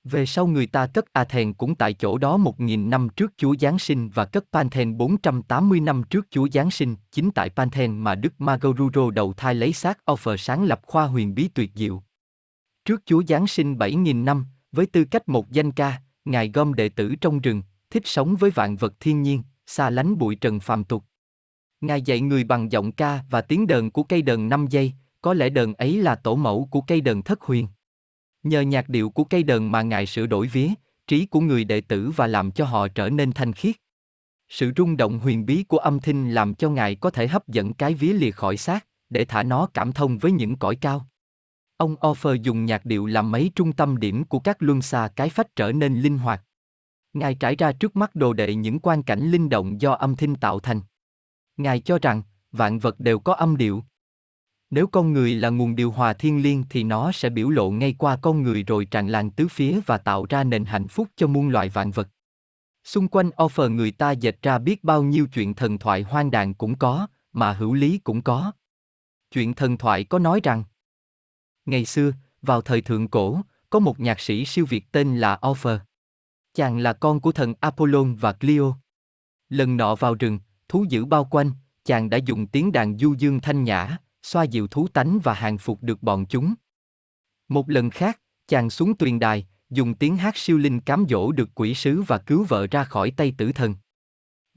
Về 0.04 0.26
sau 0.26 0.46
người 0.46 0.66
ta 0.66 0.86
cất 0.86 1.12
Athens 1.12 1.56
cũng 1.58 1.74
tại 1.74 1.94
chỗ 1.94 2.18
đó 2.18 2.38
1.000 2.38 2.88
năm 2.88 3.08
trước 3.08 3.32
Chúa 3.36 3.54
Giáng 3.60 3.78
sinh 3.78 4.08
và 4.08 4.24
cất 4.24 4.44
Panthen 4.52 4.96
480 4.96 5.80
năm 5.80 6.02
trước 6.10 6.26
Chúa 6.30 6.48
Giáng 6.52 6.70
sinh, 6.70 6.96
chính 7.12 7.30
tại 7.30 7.50
Panthen 7.50 7.98
mà 7.98 8.14
Đức 8.14 8.40
Magoruro 8.40 9.10
đầu 9.10 9.32
thai 9.32 9.54
lấy 9.54 9.72
xác 9.72 9.98
offer 10.06 10.36
sáng 10.36 10.64
lập 10.64 10.80
khoa 10.86 11.06
huyền 11.06 11.34
bí 11.34 11.48
tuyệt 11.48 11.70
diệu. 11.74 12.02
Trước 12.84 13.02
Chúa 13.06 13.22
Giáng 13.28 13.46
sinh 13.46 13.74
7.000 13.74 14.24
năm, 14.24 14.46
với 14.72 14.86
tư 14.86 15.04
cách 15.04 15.28
một 15.28 15.50
danh 15.50 15.72
ca, 15.72 16.00
Ngài 16.24 16.48
gom 16.48 16.74
đệ 16.74 16.88
tử 16.88 17.14
trong 17.20 17.40
rừng, 17.40 17.62
thích 17.90 18.02
sống 18.06 18.36
với 18.36 18.50
vạn 18.50 18.76
vật 18.76 18.94
thiên 19.00 19.22
nhiên, 19.22 19.42
xa 19.66 19.90
lánh 19.90 20.18
bụi 20.18 20.34
trần 20.34 20.60
phàm 20.60 20.84
tục. 20.84 21.04
Ngài 21.80 22.02
dạy 22.02 22.20
người 22.20 22.44
bằng 22.44 22.72
giọng 22.72 22.92
ca 22.92 23.20
và 23.30 23.40
tiếng 23.40 23.66
đờn 23.66 23.90
của 23.90 24.02
cây 24.02 24.22
đờn 24.22 24.48
5 24.48 24.66
giây, 24.66 24.92
có 25.20 25.34
lẽ 25.34 25.48
đờn 25.48 25.72
ấy 25.72 26.02
là 26.02 26.14
tổ 26.14 26.36
mẫu 26.36 26.68
của 26.70 26.80
cây 26.80 27.00
đờn 27.00 27.22
thất 27.22 27.42
huyền. 27.42 27.68
Nhờ 28.42 28.60
nhạc 28.60 28.88
điệu 28.88 29.10
của 29.10 29.24
cây 29.24 29.42
đờn 29.42 29.72
mà 29.72 29.82
Ngài 29.82 30.06
sửa 30.06 30.26
đổi 30.26 30.46
vía, 30.46 30.68
trí 31.06 31.26
của 31.26 31.40
người 31.40 31.64
đệ 31.64 31.80
tử 31.80 32.10
và 32.16 32.26
làm 32.26 32.50
cho 32.50 32.64
họ 32.64 32.88
trở 32.88 33.10
nên 33.10 33.32
thanh 33.32 33.52
khiết. 33.52 33.76
Sự 34.48 34.72
rung 34.76 34.96
động 34.96 35.18
huyền 35.18 35.46
bí 35.46 35.64
của 35.68 35.78
âm 35.78 36.00
thanh 36.00 36.30
làm 36.30 36.54
cho 36.54 36.70
Ngài 36.70 36.94
có 36.94 37.10
thể 37.10 37.28
hấp 37.28 37.48
dẫn 37.48 37.74
cái 37.74 37.94
vía 37.94 38.12
lìa 38.12 38.30
khỏi 38.30 38.56
xác, 38.56 38.86
để 39.10 39.24
thả 39.24 39.42
nó 39.42 39.68
cảm 39.74 39.92
thông 39.92 40.18
với 40.18 40.32
những 40.32 40.56
cõi 40.56 40.76
cao. 40.76 41.08
Ông 41.76 41.94
Offer 41.94 42.34
dùng 42.34 42.64
nhạc 42.64 42.84
điệu 42.84 43.06
làm 43.06 43.30
mấy 43.30 43.50
trung 43.54 43.72
tâm 43.72 43.96
điểm 43.96 44.24
của 44.24 44.38
các 44.38 44.56
luân 44.62 44.82
xa 44.82 45.08
cái 45.16 45.28
phách 45.28 45.56
trở 45.56 45.72
nên 45.72 46.00
linh 46.00 46.18
hoạt. 46.18 46.42
Ngài 47.18 47.34
trải 47.34 47.56
ra 47.56 47.72
trước 47.72 47.96
mắt 47.96 48.14
đồ 48.14 48.32
đệ 48.32 48.54
những 48.54 48.78
quan 48.78 49.02
cảnh 49.02 49.30
linh 49.30 49.48
động 49.48 49.80
do 49.80 49.92
âm 49.92 50.16
thanh 50.16 50.34
tạo 50.34 50.60
thành. 50.60 50.80
Ngài 51.56 51.80
cho 51.80 51.98
rằng, 52.02 52.22
vạn 52.52 52.78
vật 52.78 53.00
đều 53.00 53.18
có 53.18 53.34
âm 53.34 53.56
điệu. 53.56 53.84
Nếu 54.70 54.86
con 54.86 55.12
người 55.12 55.34
là 55.34 55.48
nguồn 55.48 55.76
điều 55.76 55.90
hòa 55.90 56.12
thiên 56.12 56.42
liêng 56.42 56.64
thì 56.70 56.84
nó 56.84 57.12
sẽ 57.12 57.30
biểu 57.30 57.50
lộ 57.50 57.70
ngay 57.70 57.94
qua 57.98 58.18
con 58.22 58.42
người 58.42 58.62
rồi 58.62 58.84
tràn 58.84 59.08
lan 59.08 59.30
tứ 59.30 59.48
phía 59.48 59.80
và 59.86 59.98
tạo 59.98 60.26
ra 60.28 60.44
nền 60.44 60.64
hạnh 60.64 60.88
phúc 60.88 61.08
cho 61.16 61.26
muôn 61.26 61.48
loại 61.48 61.68
vạn 61.68 61.90
vật. 61.90 62.08
Xung 62.84 63.08
quanh 63.08 63.30
offer 63.36 63.74
người 63.74 63.90
ta 63.90 64.10
dệt 64.10 64.42
ra 64.42 64.58
biết 64.58 64.84
bao 64.84 65.02
nhiêu 65.02 65.26
chuyện 65.26 65.54
thần 65.54 65.78
thoại 65.78 66.02
hoang 66.02 66.30
đàn 66.30 66.54
cũng 66.54 66.78
có, 66.78 67.06
mà 67.32 67.52
hữu 67.52 67.74
lý 67.74 67.98
cũng 67.98 68.22
có. 68.22 68.52
Chuyện 69.30 69.54
thần 69.54 69.76
thoại 69.76 70.04
có 70.04 70.18
nói 70.18 70.40
rằng, 70.42 70.64
ngày 71.66 71.84
xưa, 71.84 72.12
vào 72.42 72.62
thời 72.62 72.80
thượng 72.80 73.08
cổ, 73.08 73.40
có 73.70 73.78
một 73.78 74.00
nhạc 74.00 74.20
sĩ 74.20 74.44
siêu 74.44 74.66
việt 74.68 74.92
tên 74.92 75.16
là 75.16 75.38
Offer. 75.42 75.78
Chàng 76.58 76.78
là 76.78 76.92
con 76.92 77.20
của 77.20 77.32
thần 77.32 77.54
Apollon 77.60 78.14
và 78.14 78.32
Clio. 78.32 78.74
Lần 79.48 79.76
nọ 79.76 79.94
vào 79.94 80.14
rừng, 80.14 80.38
thú 80.68 80.84
dữ 80.88 81.04
bao 81.04 81.24
quanh, 81.24 81.50
chàng 81.84 82.10
đã 82.10 82.16
dùng 82.16 82.46
tiếng 82.46 82.72
đàn 82.72 82.98
du 82.98 83.14
dương 83.18 83.40
thanh 83.40 83.64
nhã, 83.64 83.96
xoa 84.22 84.42
dịu 84.42 84.66
thú 84.66 84.88
tánh 84.88 85.18
và 85.22 85.34
hàng 85.34 85.58
phục 85.58 85.82
được 85.82 86.02
bọn 86.02 86.26
chúng. 86.26 86.54
Một 87.48 87.70
lần 87.70 87.90
khác, 87.90 88.20
chàng 88.48 88.70
xuống 88.70 88.96
tuyền 88.96 89.18
đài, 89.18 89.46
dùng 89.70 89.94
tiếng 89.94 90.16
hát 90.16 90.36
siêu 90.36 90.58
linh 90.58 90.80
cám 90.80 91.04
dỗ 91.08 91.32
được 91.32 91.48
quỷ 91.54 91.74
sứ 91.74 92.02
và 92.02 92.18
cứu 92.18 92.44
vợ 92.44 92.66
ra 92.70 92.84
khỏi 92.84 93.10
tay 93.10 93.34
tử 93.38 93.52
thần. 93.52 93.74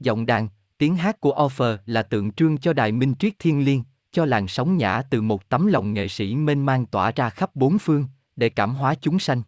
Giọng 0.00 0.26
đàn, 0.26 0.48
tiếng 0.78 0.96
hát 0.96 1.20
của 1.20 1.34
Offer 1.34 1.76
là 1.86 2.02
tượng 2.02 2.32
trưng 2.32 2.58
cho 2.58 2.72
đài 2.72 2.92
minh 2.92 3.14
triết 3.18 3.32
thiên 3.38 3.64
liêng, 3.64 3.82
cho 4.12 4.24
làn 4.24 4.48
sóng 4.48 4.76
nhã 4.76 5.02
từ 5.10 5.22
một 5.22 5.48
tấm 5.48 5.66
lòng 5.66 5.92
nghệ 5.92 6.08
sĩ 6.08 6.36
mênh 6.36 6.66
mang 6.66 6.86
tỏa 6.86 7.10
ra 7.10 7.30
khắp 7.30 7.56
bốn 7.56 7.78
phương, 7.78 8.06
để 8.36 8.48
cảm 8.48 8.74
hóa 8.74 8.94
chúng 8.94 9.18
sanh. 9.18 9.42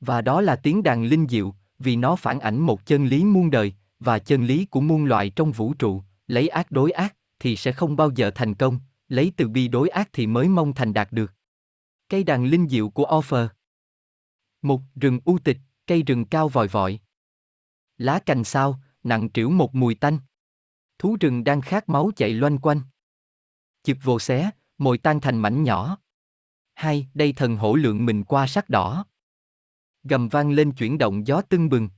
Và 0.00 0.20
đó 0.20 0.40
là 0.40 0.56
tiếng 0.56 0.82
đàn 0.82 1.04
linh 1.04 1.28
diệu, 1.28 1.54
vì 1.78 1.96
nó 1.96 2.16
phản 2.16 2.40
ảnh 2.40 2.58
một 2.58 2.86
chân 2.86 3.06
lý 3.06 3.24
muôn 3.24 3.50
đời, 3.50 3.74
và 4.00 4.18
chân 4.18 4.44
lý 4.44 4.64
của 4.64 4.80
muôn 4.80 5.04
loài 5.04 5.30
trong 5.30 5.52
vũ 5.52 5.74
trụ, 5.74 6.02
lấy 6.26 6.48
ác 6.48 6.70
đối 6.70 6.90
ác, 6.90 7.16
thì 7.38 7.56
sẽ 7.56 7.72
không 7.72 7.96
bao 7.96 8.10
giờ 8.10 8.30
thành 8.34 8.54
công, 8.54 8.78
lấy 9.08 9.32
từ 9.36 9.48
bi 9.48 9.68
đối 9.68 9.88
ác 9.88 10.08
thì 10.12 10.26
mới 10.26 10.48
mong 10.48 10.74
thành 10.74 10.94
đạt 10.94 11.12
được. 11.12 11.32
Cây 12.08 12.24
đàn 12.24 12.44
linh 12.44 12.68
diệu 12.68 12.90
của 12.90 13.04
Offer 13.04 13.48
Một 14.62 14.80
rừng 14.94 15.20
u 15.24 15.38
tịch, 15.38 15.58
cây 15.86 16.02
rừng 16.02 16.24
cao 16.24 16.48
vòi 16.48 16.68
vọi. 16.68 17.00
Lá 17.98 18.18
cành 18.18 18.44
sao, 18.44 18.80
nặng 19.02 19.28
trĩu 19.30 19.50
một 19.50 19.74
mùi 19.74 19.94
tanh. 19.94 20.18
Thú 20.98 21.16
rừng 21.20 21.44
đang 21.44 21.60
khát 21.60 21.88
máu 21.88 22.10
chạy 22.16 22.30
loanh 22.30 22.58
quanh. 22.58 22.80
chụp 23.84 23.96
vồ 24.02 24.18
xé, 24.18 24.50
mồi 24.78 24.98
tan 24.98 25.20
thành 25.20 25.38
mảnh 25.38 25.62
nhỏ. 25.62 25.98
Hai, 26.74 27.08
đây 27.14 27.32
thần 27.32 27.56
hổ 27.56 27.74
lượng 27.74 28.06
mình 28.06 28.24
qua 28.24 28.46
sắc 28.46 28.70
đỏ. 28.70 29.06
Gầm 30.04 30.28
vang 30.28 30.50
lên 30.50 30.72
chuyển 30.72 30.98
động 30.98 31.26
gió 31.26 31.42
tưng 31.42 31.68
bừng. 31.68 31.88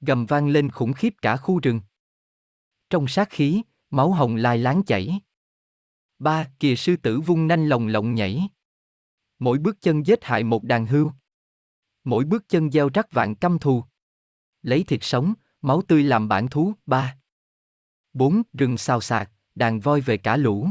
Gầm 0.00 0.26
vang 0.26 0.48
lên 0.48 0.70
khủng 0.70 0.92
khiếp 0.92 1.14
cả 1.22 1.36
khu 1.36 1.60
rừng. 1.60 1.80
Trong 2.90 3.08
sát 3.08 3.30
khí, 3.30 3.62
máu 3.90 4.12
hồng 4.12 4.36
lai 4.36 4.58
láng 4.58 4.82
chảy. 4.86 5.20
Ba, 6.18 6.48
kìa 6.58 6.76
sư 6.76 6.96
tử 6.96 7.20
vung 7.20 7.48
nanh 7.48 7.68
lồng 7.68 7.86
lộng 7.86 8.14
nhảy. 8.14 8.48
Mỗi 9.38 9.58
bước 9.58 9.76
chân 9.80 10.06
giết 10.06 10.24
hại 10.24 10.44
một 10.44 10.64
đàn 10.64 10.86
hưu. 10.86 11.12
Mỗi 12.04 12.24
bước 12.24 12.48
chân 12.48 12.70
gieo 12.70 12.90
rắc 12.94 13.12
vạn 13.12 13.34
căm 13.34 13.58
thù. 13.58 13.84
Lấy 14.62 14.84
thịt 14.84 15.00
sống, 15.02 15.34
máu 15.62 15.82
tươi 15.82 16.02
làm 16.02 16.28
bản 16.28 16.48
thú. 16.48 16.72
Ba. 16.86 17.16
Bốn, 18.12 18.42
rừng 18.52 18.78
xào 18.78 19.00
xạc, 19.00 19.30
đàn 19.54 19.80
voi 19.80 20.00
về 20.00 20.16
cả 20.16 20.36
lũ. 20.36 20.68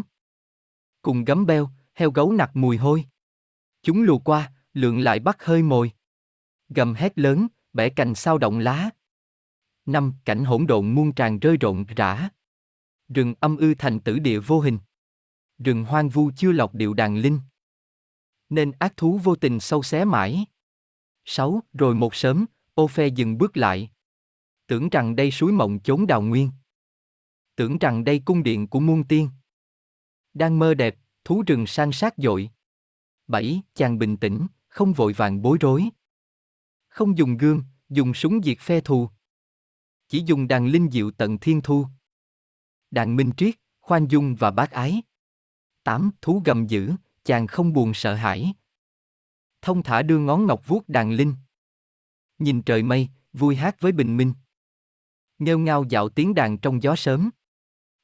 Cùng 1.02 1.26
gấm 1.26 1.46
beo, 1.46 1.70
heo 1.94 2.12
gấu 2.12 2.32
nặc 2.32 2.56
mùi 2.56 2.78
hôi. 2.78 3.06
Chúng 3.82 4.02
lùa 4.02 4.20
qua, 4.20 4.54
lượng 4.74 5.00
lại 5.00 5.20
bắt 5.20 5.44
hơi 5.46 5.64
mồi. 5.64 5.92
Gầm 6.70 6.94
hét 6.94 7.20
lớn, 7.20 7.48
bẻ 7.74 7.90
cành 7.90 8.16
sao 8.16 8.38
động 8.38 8.60
lá. 8.60 8.90
Năm, 9.86 10.14
cảnh 10.26 10.46
hỗn 10.46 10.68
độn 10.68 10.96
muôn 10.96 11.12
tràn 11.12 11.40
rơi 11.40 11.58
rộn 11.58 11.86
rã. 11.96 12.30
Rừng 13.08 13.34
âm 13.40 13.58
ư 13.58 13.74
thành 13.78 14.00
tử 14.00 14.20
địa 14.20 14.40
vô 14.40 14.60
hình. 14.60 14.80
Rừng 15.58 15.86
hoang 15.86 16.10
vu 16.10 16.32
chưa 16.36 16.52
lọc 16.52 16.76
điệu 16.76 16.94
đàn 16.94 17.18
linh. 17.18 17.40
Nên 18.50 18.72
ác 18.80 18.98
thú 18.98 19.18
vô 19.24 19.36
tình 19.36 19.60
sâu 19.60 19.84
xé 19.84 20.06
mãi. 20.06 20.46
Sáu, 21.26 21.64
rồi 21.74 21.96
một 21.96 22.16
sớm, 22.16 22.46
ô 22.74 22.88
phe 22.88 23.08
dừng 23.08 23.38
bước 23.38 23.58
lại. 23.58 23.90
Tưởng 24.68 24.90
rằng 24.90 25.16
đây 25.16 25.32
suối 25.32 25.52
mộng 25.52 25.80
chốn 25.80 26.08
đào 26.08 26.22
nguyên. 26.22 26.52
Tưởng 27.56 27.78
rằng 27.78 28.04
đây 28.04 28.22
cung 28.26 28.44
điện 28.44 28.68
của 28.68 28.80
muôn 28.80 29.04
tiên. 29.04 29.30
Đang 30.34 30.60
mơ 30.60 30.74
đẹp, 30.74 30.96
thú 31.24 31.44
rừng 31.48 31.68
san 31.68 31.92
sát 31.92 32.14
dội. 32.18 32.50
Bảy, 33.28 33.62
chàng 33.74 33.98
bình 33.98 34.18
tĩnh, 34.18 34.48
không 34.68 34.94
vội 34.94 35.14
vàng 35.14 35.42
bối 35.42 35.58
rối. 35.62 35.90
Không 36.90 37.18
dùng 37.18 37.38
gương, 37.38 37.64
dùng 37.90 38.14
súng 38.14 38.44
diệt 38.44 38.60
phe 38.60 38.82
thù. 38.82 39.10
Chỉ 40.08 40.24
dùng 40.26 40.48
đàn 40.48 40.68
linh 40.68 40.90
diệu 40.92 41.12
tận 41.12 41.38
thiên 41.38 41.62
thu. 41.62 41.86
Đàn 42.92 43.16
minh 43.16 43.32
triết, 43.38 43.56
khoan 43.80 44.08
dung 44.08 44.36
và 44.36 44.52
bác 44.52 44.72
ái. 44.72 45.02
Tám, 45.84 46.12
thú 46.22 46.42
gầm 46.46 46.68
dữ, 46.68 46.92
chàng 47.24 47.48
không 47.48 47.74
buồn 47.74 47.94
sợ 47.94 48.16
hãi. 48.16 48.54
Thông 49.62 49.84
thả 49.84 50.02
đưa 50.02 50.20
ngón 50.20 50.46
ngọc 50.46 50.68
vuốt 50.68 50.90
đàn 50.90 51.12
linh. 51.12 51.36
Nhìn 52.40 52.62
trời 52.62 52.84
mây, 52.84 53.10
vui 53.34 53.56
hát 53.56 53.76
với 53.80 53.92
bình 53.92 54.18
minh. 54.18 54.34
Nghêu 55.40 55.60
ngao 55.60 55.84
dạo 55.90 56.10
tiếng 56.10 56.36
đàn 56.36 56.58
trong 56.58 56.84
gió 56.84 56.96
sớm. 56.96 57.30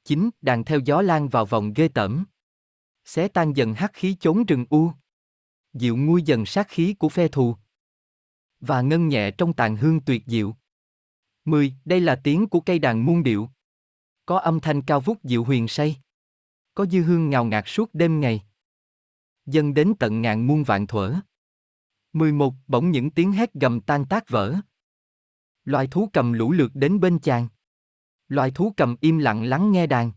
Chín, 0.03 0.29
đàn 0.41 0.63
theo 0.63 0.79
gió 0.79 1.01
lan 1.01 1.29
vào 1.29 1.45
vòng 1.45 1.73
ghê 1.75 1.87
tởm. 1.87 2.25
Xé 3.05 3.27
tan 3.27 3.53
dần 3.55 3.73
hắc 3.73 3.93
khí 3.93 4.15
chốn 4.19 4.45
rừng 4.45 4.65
u. 4.69 4.91
Dịu 5.73 5.97
nguôi 5.97 6.21
dần 6.21 6.45
sát 6.45 6.67
khí 6.69 6.93
của 6.93 7.09
phe 7.09 7.27
thù. 7.27 7.55
Và 8.59 8.81
ngân 8.81 9.07
nhẹ 9.07 9.31
trong 9.31 9.53
tàn 9.53 9.77
hương 9.77 10.01
tuyệt 10.01 10.23
diệu. 10.27 10.55
10. 11.45 11.75
Đây 11.85 11.99
là 11.99 12.21
tiếng 12.23 12.47
của 12.47 12.59
cây 12.59 12.79
đàn 12.79 13.05
muôn 13.05 13.23
điệu. 13.23 13.49
Có 14.25 14.39
âm 14.39 14.59
thanh 14.59 14.81
cao 14.81 14.99
vút 14.99 15.23
dịu 15.23 15.43
huyền 15.43 15.67
say. 15.67 15.97
Có 16.73 16.85
dư 16.85 17.03
hương 17.03 17.29
ngào 17.29 17.45
ngạt 17.45 17.63
suốt 17.67 17.89
đêm 17.93 18.19
ngày. 18.19 18.43
Dân 19.45 19.73
đến 19.73 19.93
tận 19.99 20.21
ngàn 20.21 20.47
muôn 20.47 20.63
vạn 20.63 20.87
thuở. 20.87 21.15
11. 22.13 22.53
Bỗng 22.67 22.91
những 22.91 23.11
tiếng 23.11 23.31
hét 23.31 23.53
gầm 23.53 23.81
tan 23.81 24.05
tác 24.05 24.29
vỡ. 24.29 24.55
Loài 25.65 25.87
thú 25.87 26.09
cầm 26.13 26.33
lũ 26.33 26.51
lượt 26.51 26.71
đến 26.73 26.99
bên 26.99 27.19
chàng. 27.19 27.47
Loài 28.27 28.51
thú 28.51 28.73
cầm 28.77 28.95
im 29.01 29.17
lặng 29.17 29.43
lắng 29.43 29.71
nghe 29.71 29.87
đàn. 29.87 30.11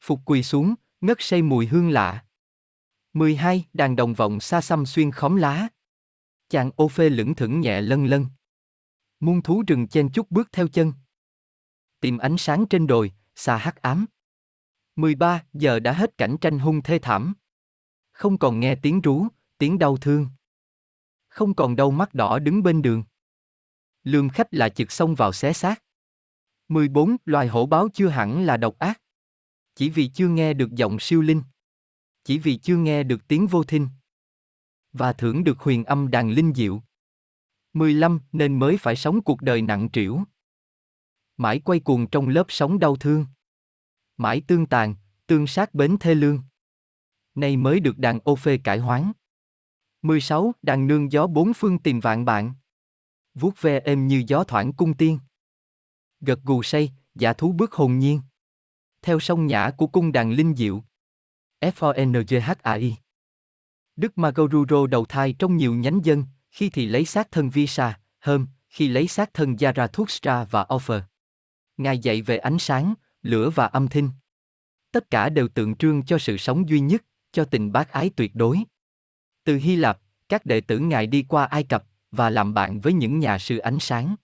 Phục 0.00 0.20
quỳ 0.24 0.42
xuống, 0.42 0.74
ngất 1.00 1.16
say 1.20 1.42
mùi 1.42 1.66
hương 1.66 1.90
lạ. 1.90 2.24
12. 3.12 3.64
Đàn 3.72 3.96
đồng 3.96 4.14
vọng 4.14 4.40
xa 4.40 4.60
xăm 4.60 4.86
xuyên 4.86 5.10
khóm 5.10 5.36
lá. 5.36 5.68
Chàng 6.52 6.70
ô 6.76 6.88
phê 6.88 7.08
lững 7.08 7.34
thững 7.34 7.60
nhẹ 7.60 7.80
lân 7.80 8.06
lân. 8.06 8.26
Muôn 9.20 9.42
thú 9.42 9.62
rừng 9.66 9.88
chen 9.88 10.08
chút 10.12 10.30
bước 10.30 10.48
theo 10.52 10.68
chân. 10.68 10.92
Tìm 12.00 12.18
ánh 12.18 12.38
sáng 12.38 12.66
trên 12.70 12.86
đồi, 12.86 13.12
xa 13.34 13.56
hắc 13.56 13.82
ám. 13.82 14.06
13. 14.96 15.44
Giờ 15.52 15.80
đã 15.80 15.92
hết 15.92 16.18
cảnh 16.18 16.36
tranh 16.40 16.58
hung 16.58 16.82
thê 16.82 16.98
thảm. 16.98 17.34
Không 18.12 18.38
còn 18.38 18.60
nghe 18.60 18.74
tiếng 18.74 19.00
rú, 19.00 19.26
tiếng 19.58 19.78
đau 19.78 19.96
thương. 19.96 20.28
Không 21.28 21.54
còn 21.54 21.76
đâu 21.76 21.90
mắt 21.90 22.14
đỏ 22.14 22.38
đứng 22.38 22.62
bên 22.62 22.82
đường. 22.82 23.04
Lương 24.04 24.28
khách 24.28 24.54
là 24.54 24.68
chực 24.68 24.92
xông 24.92 25.14
vào 25.14 25.32
xé 25.32 25.52
xác. 25.52 25.82
14. 26.68 27.16
Loài 27.24 27.48
hổ 27.48 27.66
báo 27.66 27.88
chưa 27.94 28.08
hẳn 28.08 28.46
là 28.46 28.56
độc 28.56 28.78
ác. 28.78 29.00
Chỉ 29.74 29.90
vì 29.90 30.08
chưa 30.08 30.28
nghe 30.28 30.54
được 30.54 30.70
giọng 30.70 31.00
siêu 31.00 31.22
linh. 31.22 31.42
Chỉ 32.24 32.38
vì 32.38 32.56
chưa 32.56 32.76
nghe 32.76 33.02
được 33.02 33.28
tiếng 33.28 33.46
vô 33.46 33.64
thinh. 33.64 33.88
Và 34.92 35.12
thưởng 35.12 35.44
được 35.44 35.58
huyền 35.58 35.84
âm 35.84 36.10
đàn 36.10 36.30
linh 36.30 36.54
diệu. 36.54 36.82
15. 37.72 38.20
Nên 38.32 38.58
mới 38.58 38.76
phải 38.76 38.96
sống 38.96 39.22
cuộc 39.22 39.42
đời 39.42 39.62
nặng 39.62 39.88
trĩu. 39.92 40.20
Mãi 41.36 41.60
quay 41.60 41.80
cuồng 41.80 42.06
trong 42.06 42.28
lớp 42.28 42.46
sóng 42.48 42.78
đau 42.78 42.96
thương. 42.96 43.26
Mãi 44.16 44.42
tương 44.46 44.66
tàn, 44.66 44.94
tương 45.26 45.46
sát 45.46 45.74
bến 45.74 45.96
thê 46.00 46.14
lương. 46.14 46.42
Nay 47.34 47.56
mới 47.56 47.80
được 47.80 47.98
đàn 47.98 48.18
ô 48.24 48.36
phê 48.36 48.58
cải 48.64 48.78
hoán. 48.78 49.12
16. 50.02 50.52
Đàn 50.62 50.86
nương 50.86 51.12
gió 51.12 51.26
bốn 51.26 51.52
phương 51.54 51.78
tìm 51.78 52.00
vạn 52.00 52.24
bạn. 52.24 52.54
Vuốt 53.34 53.62
ve 53.62 53.80
êm 53.80 54.08
như 54.08 54.24
gió 54.26 54.44
thoảng 54.44 54.72
cung 54.72 54.94
tiên. 54.94 55.18
Gật 56.20 56.40
gù 56.42 56.62
say, 56.62 56.92
giả 57.14 57.32
thú 57.32 57.52
bước 57.52 57.72
hồn 57.72 57.98
nhiên. 57.98 58.20
Theo 59.02 59.20
sông 59.20 59.46
nhã 59.46 59.70
của 59.76 59.86
cung 59.86 60.12
đàn 60.12 60.32
linh 60.32 60.54
diệu. 60.56 60.82
FONGHAI 61.60 62.92
Đức 63.96 64.18
Magoruro 64.18 64.86
đầu 64.86 65.04
thai 65.04 65.32
trong 65.32 65.56
nhiều 65.56 65.74
nhánh 65.74 66.00
dân, 66.04 66.24
khi 66.50 66.70
thì 66.70 66.86
lấy 66.86 67.04
xác 67.04 67.30
thân 67.30 67.50
Visa, 67.50 67.98
Hôm, 68.20 68.46
khi 68.68 68.88
lấy 68.88 69.08
xác 69.08 69.34
thân 69.34 69.54
Zarathustra 69.54 70.44
và 70.50 70.64
Offer. 70.64 71.00
Ngài 71.76 71.98
dạy 71.98 72.22
về 72.22 72.38
ánh 72.38 72.58
sáng, 72.58 72.94
lửa 73.22 73.50
và 73.50 73.66
âm 73.66 73.88
thanh. 73.88 74.10
Tất 74.92 75.10
cả 75.10 75.28
đều 75.28 75.48
tượng 75.48 75.76
trưng 75.76 76.02
cho 76.02 76.18
sự 76.18 76.36
sống 76.36 76.68
duy 76.68 76.80
nhất, 76.80 77.04
cho 77.32 77.44
tình 77.44 77.72
bác 77.72 77.90
ái 77.90 78.10
tuyệt 78.16 78.34
đối. 78.34 78.58
Từ 79.44 79.56
Hy 79.56 79.76
Lạp, 79.76 79.98
các 80.28 80.46
đệ 80.46 80.60
tử 80.60 80.78
Ngài 80.78 81.06
đi 81.06 81.24
qua 81.28 81.44
Ai 81.44 81.64
Cập 81.64 81.84
và 82.10 82.30
làm 82.30 82.54
bạn 82.54 82.80
với 82.80 82.92
những 82.92 83.18
nhà 83.18 83.38
sư 83.38 83.58
ánh 83.58 83.78
sáng. 83.80 84.16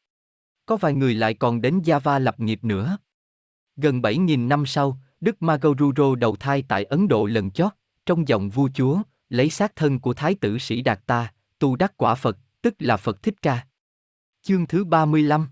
Có 0.66 0.76
vài 0.76 0.94
người 0.94 1.14
lại 1.14 1.34
còn 1.34 1.60
đến 1.60 1.78
Java 1.78 2.18
lập 2.18 2.40
nghiệp 2.40 2.64
nữa. 2.64 2.98
Gần 3.76 4.00
7.000 4.00 4.48
năm 4.48 4.66
sau, 4.66 4.98
Đức 5.20 5.42
Magoruro 5.42 6.14
đầu 6.14 6.36
thai 6.36 6.64
tại 6.68 6.84
Ấn 6.84 7.08
Độ 7.08 7.26
lần 7.26 7.50
chót, 7.50 7.72
trong 8.06 8.28
dòng 8.28 8.50
vua 8.50 8.68
chúa, 8.74 9.02
lấy 9.28 9.50
xác 9.50 9.76
thân 9.76 10.00
của 10.00 10.14
Thái 10.14 10.34
tử 10.34 10.58
Sĩ 10.58 10.82
Đạt 10.82 11.06
Ta, 11.06 11.32
tu 11.58 11.76
đắc 11.76 11.92
quả 11.96 12.14
Phật, 12.14 12.38
tức 12.62 12.74
là 12.78 12.96
Phật 12.96 13.22
Thích 13.22 13.42
Ca. 13.42 13.66
Chương 14.42 14.66
thứ 14.66 14.84
35 14.84 15.48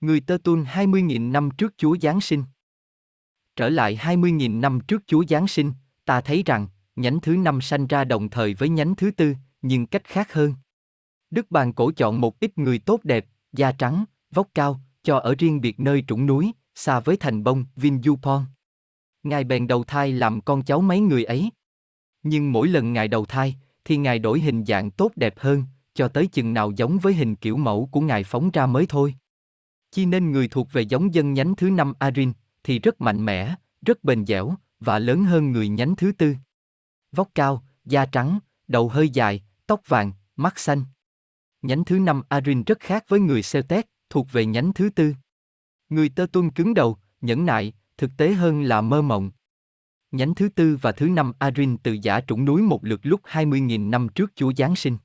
Người 0.00 0.20
Tơ 0.20 0.38
Tun 0.44 0.64
20.000 0.64 1.32
năm 1.32 1.50
trước 1.50 1.74
Chúa 1.76 1.96
Giáng 2.02 2.20
sinh 2.20 2.44
Trở 3.56 3.68
lại 3.68 3.96
20.000 4.02 4.60
năm 4.60 4.80
trước 4.80 5.02
Chúa 5.06 5.24
Giáng 5.28 5.48
sinh, 5.48 5.72
ta 6.04 6.20
thấy 6.20 6.42
rằng, 6.46 6.68
nhánh 6.96 7.20
thứ 7.20 7.36
năm 7.36 7.60
sanh 7.60 7.86
ra 7.86 8.04
đồng 8.04 8.28
thời 8.28 8.54
với 8.54 8.68
nhánh 8.68 8.94
thứ 8.94 9.10
tư, 9.10 9.34
nhưng 9.62 9.86
cách 9.86 10.04
khác 10.04 10.32
hơn. 10.32 10.54
Đức 11.30 11.50
Bàn 11.50 11.72
cổ 11.72 11.92
chọn 11.96 12.20
một 12.20 12.40
ít 12.40 12.58
người 12.58 12.78
tốt 12.78 13.00
đẹp, 13.04 13.26
da 13.52 13.72
trắng, 13.72 14.04
vóc 14.30 14.48
cao, 14.54 14.80
cho 15.02 15.18
ở 15.18 15.34
riêng 15.38 15.60
biệt 15.60 15.80
nơi 15.80 16.04
trũng 16.08 16.26
núi, 16.26 16.52
xa 16.74 17.00
với 17.00 17.16
thành 17.16 17.44
bông, 17.44 17.64
Vinjupon. 17.76 18.42
Ngài 19.22 19.44
bèn 19.44 19.66
đầu 19.66 19.84
thai 19.84 20.12
làm 20.12 20.40
con 20.40 20.62
cháu 20.62 20.80
mấy 20.80 21.00
người 21.00 21.24
ấy. 21.24 21.50
Nhưng 22.28 22.52
mỗi 22.52 22.68
lần 22.68 22.92
Ngài 22.92 23.08
đầu 23.08 23.24
thai, 23.24 23.56
thì 23.84 23.96
Ngài 23.96 24.18
đổi 24.18 24.40
hình 24.40 24.64
dạng 24.64 24.90
tốt 24.90 25.12
đẹp 25.16 25.34
hơn, 25.38 25.64
cho 25.94 26.08
tới 26.08 26.26
chừng 26.26 26.54
nào 26.54 26.70
giống 26.70 26.98
với 26.98 27.14
hình 27.14 27.36
kiểu 27.36 27.56
mẫu 27.56 27.88
của 27.92 28.00
Ngài 28.00 28.24
phóng 28.24 28.50
ra 28.50 28.66
mới 28.66 28.86
thôi. 28.88 29.14
Chi 29.90 30.06
nên 30.06 30.32
người 30.32 30.48
thuộc 30.48 30.72
về 30.72 30.82
giống 30.82 31.14
dân 31.14 31.34
nhánh 31.34 31.56
thứ 31.56 31.70
năm 31.70 31.92
Arin, 31.98 32.32
thì 32.64 32.78
rất 32.78 33.00
mạnh 33.00 33.24
mẽ, 33.24 33.54
rất 33.86 34.04
bền 34.04 34.26
dẻo, 34.26 34.54
và 34.80 34.98
lớn 34.98 35.24
hơn 35.24 35.52
người 35.52 35.68
nhánh 35.68 35.96
thứ 35.96 36.12
tư. 36.12 36.34
Vóc 37.12 37.28
cao, 37.34 37.62
da 37.84 38.06
trắng, 38.06 38.38
đầu 38.68 38.88
hơi 38.88 39.08
dài, 39.08 39.42
tóc 39.66 39.80
vàng, 39.86 40.12
mắt 40.36 40.58
xanh. 40.58 40.84
Nhánh 41.62 41.84
thứ 41.84 41.98
năm 41.98 42.22
Arin 42.28 42.62
rất 42.62 42.80
khác 42.80 43.04
với 43.08 43.20
người 43.20 43.42
Celtic, 43.52 43.86
thuộc 44.10 44.32
về 44.32 44.46
nhánh 44.46 44.72
thứ 44.72 44.90
tư. 44.90 45.14
Người 45.88 46.08
tơ 46.08 46.26
tuân 46.32 46.50
cứng 46.50 46.74
đầu, 46.74 46.96
nhẫn 47.20 47.46
nại, 47.46 47.72
thực 47.98 48.10
tế 48.16 48.32
hơn 48.32 48.62
là 48.62 48.80
mơ 48.80 49.02
mộng. 49.02 49.30
Nhánh 50.12 50.34
thứ 50.34 50.48
tư 50.48 50.78
và 50.82 50.92
thứ 50.92 51.08
năm 51.08 51.32
Arin 51.38 51.76
từ 51.76 51.92
giả 52.02 52.20
trũng 52.20 52.44
núi 52.44 52.62
một 52.62 52.84
lượt 52.84 53.00
lúc 53.02 53.20
20.000 53.24 53.90
năm 53.90 54.08
trước 54.08 54.32
Chúa 54.34 54.52
Giáng 54.56 54.76
sinh. 54.76 54.96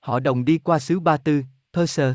Họ 0.00 0.20
đồng 0.20 0.44
đi 0.44 0.58
qua 0.58 0.78
xứ 0.78 1.00
Ba 1.00 1.16
Tư, 1.16 1.42
Perser. 1.72 2.14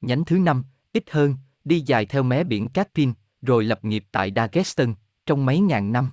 Nhánh 0.00 0.24
thứ 0.24 0.38
năm, 0.38 0.64
ít 0.92 1.04
hơn, 1.10 1.36
đi 1.64 1.80
dài 1.80 2.06
theo 2.06 2.22
mé 2.22 2.44
biển 2.44 2.68
Caspin, 2.68 3.12
rồi 3.42 3.64
lập 3.64 3.84
nghiệp 3.84 4.04
tại 4.12 4.32
Dagestan, 4.36 4.94
trong 5.26 5.46
mấy 5.46 5.60
ngàn 5.60 5.92
năm. 5.92 6.10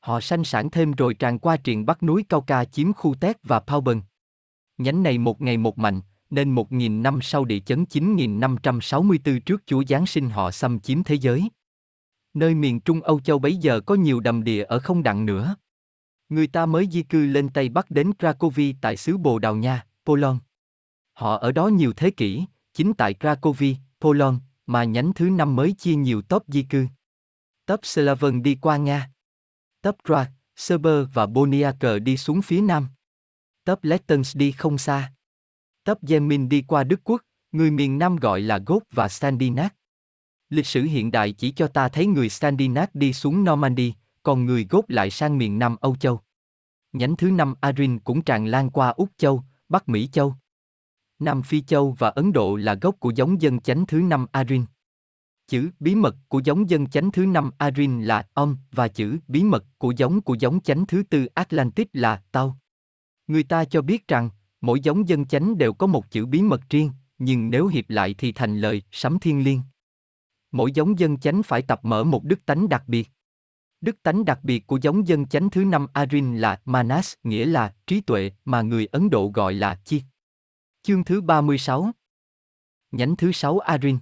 Họ 0.00 0.20
sanh 0.20 0.44
sản 0.44 0.70
thêm 0.70 0.92
rồi 0.92 1.14
tràn 1.14 1.38
qua 1.38 1.56
triền 1.56 1.86
bắc 1.86 2.02
núi 2.02 2.24
Cao 2.28 2.40
Ca 2.40 2.64
chiếm 2.64 2.92
khu 2.92 3.14
Tét 3.14 3.36
và 3.42 3.60
Pauben. 3.60 4.00
Nhánh 4.78 5.02
này 5.02 5.18
một 5.18 5.40
ngày 5.40 5.56
một 5.56 5.78
mạnh, 5.78 6.00
nên 6.30 6.50
một 6.50 6.72
nghìn 6.72 7.02
năm 7.02 7.18
sau 7.22 7.44
địa 7.44 7.58
chấn 7.58 7.86
9564 7.86 9.40
trước 9.40 9.62
Chúa 9.66 9.84
Giáng 9.88 10.06
sinh 10.06 10.30
họ 10.30 10.50
xâm 10.50 10.80
chiếm 10.80 11.02
thế 11.02 11.14
giới. 11.14 11.48
Nơi 12.36 12.54
miền 12.54 12.80
Trung 12.80 13.02
Âu 13.02 13.20
Châu 13.20 13.38
bấy 13.38 13.56
giờ 13.56 13.80
có 13.80 13.94
nhiều 13.94 14.20
đầm 14.20 14.44
địa 14.44 14.64
ở 14.64 14.78
không 14.78 15.02
đặng 15.02 15.26
nữa. 15.26 15.56
Người 16.28 16.46
ta 16.46 16.66
mới 16.66 16.88
di 16.92 17.02
cư 17.02 17.26
lên 17.26 17.48
Tây 17.48 17.68
Bắc 17.68 17.90
đến 17.90 18.10
Krakowi 18.18 18.74
tại 18.80 18.96
xứ 18.96 19.16
Bồ 19.16 19.38
Đào 19.38 19.56
Nha, 19.56 19.86
Poland. 20.06 20.38
Họ 21.12 21.36
ở 21.36 21.52
đó 21.52 21.68
nhiều 21.68 21.92
thế 21.96 22.10
kỷ, 22.10 22.44
chính 22.74 22.94
tại 22.94 23.14
Krakowi, 23.20 23.74
Poland, 24.00 24.38
mà 24.66 24.84
nhánh 24.84 25.12
thứ 25.14 25.30
năm 25.30 25.56
mới 25.56 25.72
chia 25.72 25.94
nhiều 25.94 26.22
tốp 26.22 26.42
di 26.48 26.62
cư. 26.62 26.86
Tốp 27.66 27.80
Slaven 27.82 28.42
đi 28.42 28.54
qua 28.54 28.76
Nga. 28.76 29.10
Tốp 29.82 29.96
Prague, 30.04 30.32
Serber 30.56 31.06
và 31.12 31.26
Boniaker 31.26 32.02
đi 32.02 32.16
xuống 32.16 32.42
phía 32.42 32.60
nam. 32.60 32.88
Tốp 33.64 33.84
Lettons 33.84 34.36
đi 34.36 34.52
không 34.52 34.78
xa. 34.78 35.12
Tốp 35.84 35.98
Yemin 36.08 36.48
đi 36.48 36.62
qua 36.62 36.84
Đức 36.84 37.00
Quốc, 37.04 37.22
người 37.52 37.70
miền 37.70 37.98
Nam 37.98 38.16
gọi 38.16 38.40
là 38.40 38.58
Gốt 38.66 38.82
và 38.90 39.08
Sandinat. 39.08 39.74
Lịch 40.50 40.66
sử 40.66 40.82
hiện 40.82 41.10
đại 41.10 41.32
chỉ 41.32 41.50
cho 41.50 41.66
ta 41.66 41.88
thấy 41.88 42.06
người 42.06 42.28
Sandinat 42.28 42.94
đi 42.94 43.12
xuống 43.12 43.44
Normandy, 43.44 43.94
còn 44.22 44.44
người 44.44 44.66
Gốt 44.70 44.84
lại 44.88 45.10
sang 45.10 45.38
miền 45.38 45.58
Nam 45.58 45.76
Âu 45.80 45.96
Châu. 45.96 46.20
Nhánh 46.92 47.16
thứ 47.16 47.30
năm 47.30 47.54
Arin 47.60 47.98
cũng 47.98 48.22
tràn 48.22 48.46
lan 48.46 48.70
qua 48.70 48.88
Úc 48.88 49.08
Châu, 49.16 49.42
Bắc 49.68 49.88
Mỹ 49.88 50.08
Châu. 50.12 50.34
Nam 51.18 51.42
Phi 51.42 51.60
Châu 51.60 51.96
và 51.98 52.08
Ấn 52.08 52.32
Độ 52.32 52.56
là 52.56 52.74
gốc 52.74 52.96
của 53.00 53.12
giống 53.16 53.42
dân 53.42 53.60
chánh 53.60 53.86
thứ 53.86 54.00
năm 54.00 54.26
Arin. 54.32 54.64
Chữ 55.48 55.70
bí 55.80 55.94
mật 55.94 56.16
của 56.28 56.40
giống 56.44 56.70
dân 56.70 56.86
chánh 56.86 57.10
thứ 57.10 57.26
năm 57.26 57.50
Arin 57.58 58.02
là 58.02 58.28
Om 58.34 58.56
và 58.72 58.88
chữ 58.88 59.18
bí 59.28 59.44
mật 59.44 59.64
của 59.78 59.92
giống 59.96 60.20
của 60.20 60.34
giống 60.34 60.60
chánh 60.60 60.86
thứ 60.86 61.02
tư 61.02 61.26
Atlantic 61.26 61.88
là 61.92 62.22
Tau. 62.32 62.58
Người 63.26 63.42
ta 63.42 63.64
cho 63.64 63.82
biết 63.82 64.08
rằng, 64.08 64.30
mỗi 64.60 64.80
giống 64.80 65.08
dân 65.08 65.26
chánh 65.26 65.58
đều 65.58 65.72
có 65.72 65.86
một 65.86 66.10
chữ 66.10 66.26
bí 66.26 66.42
mật 66.42 66.60
riêng, 66.70 66.90
nhưng 67.18 67.50
nếu 67.50 67.66
hiệp 67.66 67.90
lại 67.90 68.14
thì 68.18 68.32
thành 68.32 68.60
lời 68.60 68.82
sấm 68.92 69.18
thiên 69.18 69.44
liêng. 69.44 69.60
Mỗi 70.52 70.72
giống 70.72 70.98
dân 70.98 71.16
chánh 71.16 71.42
phải 71.42 71.62
tập 71.62 71.80
mở 71.82 72.04
một 72.04 72.24
đức 72.24 72.46
tánh 72.46 72.68
đặc 72.68 72.82
biệt. 72.86 73.08
Đức 73.80 74.02
tánh 74.02 74.24
đặc 74.24 74.38
biệt 74.42 74.66
của 74.66 74.78
giống 74.82 75.08
dân 75.08 75.26
chánh 75.26 75.50
thứ 75.50 75.64
năm 75.64 75.86
Arin 75.92 76.36
là 76.36 76.60
Manas, 76.64 77.14
nghĩa 77.24 77.46
là 77.46 77.74
trí 77.86 78.00
tuệ 78.00 78.30
mà 78.44 78.62
người 78.62 78.86
Ấn 78.86 79.10
Độ 79.10 79.30
gọi 79.34 79.54
là 79.54 79.80
Chi. 79.84 80.02
Chương 80.82 81.04
thứ 81.04 81.20
36 81.20 81.90
Nhánh 82.92 83.16
thứ 83.16 83.32
sáu 83.32 83.58
Arin 83.58 83.98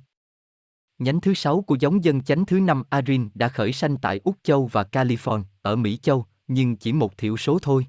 Nhánh 0.98 1.20
thứ 1.20 1.34
sáu 1.34 1.62
của 1.62 1.76
giống 1.80 2.04
dân 2.04 2.22
chánh 2.22 2.46
thứ 2.46 2.60
năm 2.60 2.82
Arin 2.90 3.28
đã 3.34 3.48
khởi 3.48 3.72
sanh 3.72 3.96
tại 3.96 4.20
Úc 4.24 4.36
Châu 4.42 4.66
và 4.66 4.82
California, 4.82 5.42
ở 5.62 5.76
Mỹ 5.76 5.96
Châu, 5.96 6.26
nhưng 6.48 6.76
chỉ 6.76 6.92
một 6.92 7.18
thiểu 7.18 7.36
số 7.36 7.58
thôi. 7.62 7.86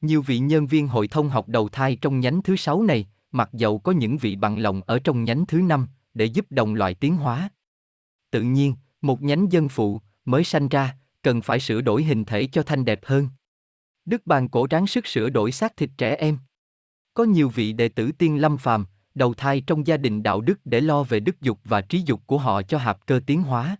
Nhiều 0.00 0.22
vị 0.22 0.38
nhân 0.38 0.66
viên 0.66 0.88
hội 0.88 1.08
thông 1.08 1.28
học 1.28 1.48
đầu 1.48 1.68
thai 1.68 1.96
trong 1.96 2.20
nhánh 2.20 2.42
thứ 2.42 2.56
sáu 2.56 2.82
này, 2.82 3.06
mặc 3.32 3.50
dầu 3.52 3.78
có 3.78 3.92
những 3.92 4.16
vị 4.16 4.36
bằng 4.36 4.58
lòng 4.58 4.82
ở 4.86 4.98
trong 4.98 5.24
nhánh 5.24 5.46
thứ 5.46 5.60
năm, 5.60 5.86
để 6.14 6.24
giúp 6.24 6.46
đồng 6.50 6.74
loại 6.74 6.94
tiến 6.94 7.16
hóa. 7.16 7.50
Tự 8.30 8.42
nhiên, 8.42 8.74
một 9.00 9.22
nhánh 9.22 9.52
dân 9.52 9.68
phụ, 9.68 10.00
mới 10.24 10.44
sanh 10.44 10.68
ra, 10.68 10.96
cần 11.22 11.40
phải 11.40 11.60
sửa 11.60 11.80
đổi 11.80 12.04
hình 12.04 12.24
thể 12.24 12.46
cho 12.52 12.62
thanh 12.62 12.84
đẹp 12.84 13.00
hơn. 13.04 13.28
Đức 14.04 14.26
bàn 14.26 14.48
cổ 14.48 14.66
ráng 14.70 14.86
sức 14.86 15.06
sửa 15.06 15.28
đổi 15.28 15.52
xác 15.52 15.76
thịt 15.76 15.90
trẻ 15.98 16.14
em. 16.14 16.38
Có 17.14 17.24
nhiều 17.24 17.48
vị 17.48 17.72
đệ 17.72 17.88
tử 17.88 18.12
tiên 18.12 18.40
lâm 18.40 18.58
phàm, 18.58 18.86
đầu 19.14 19.34
thai 19.34 19.60
trong 19.60 19.86
gia 19.86 19.96
đình 19.96 20.22
đạo 20.22 20.40
đức 20.40 20.60
để 20.64 20.80
lo 20.80 21.02
về 21.02 21.20
đức 21.20 21.40
dục 21.40 21.58
và 21.64 21.80
trí 21.80 22.02
dục 22.06 22.22
của 22.26 22.38
họ 22.38 22.62
cho 22.62 22.78
hạp 22.78 23.06
cơ 23.06 23.20
tiến 23.26 23.42
hóa. 23.42 23.76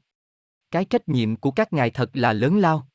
Cái 0.71 0.85
trách 0.85 1.09
nhiệm 1.09 1.37
của 1.37 1.51
các 1.51 1.73
ngài 1.73 1.91
thật 1.91 2.11
là 2.17 2.33
lớn 2.33 2.59
lao. 2.59 2.89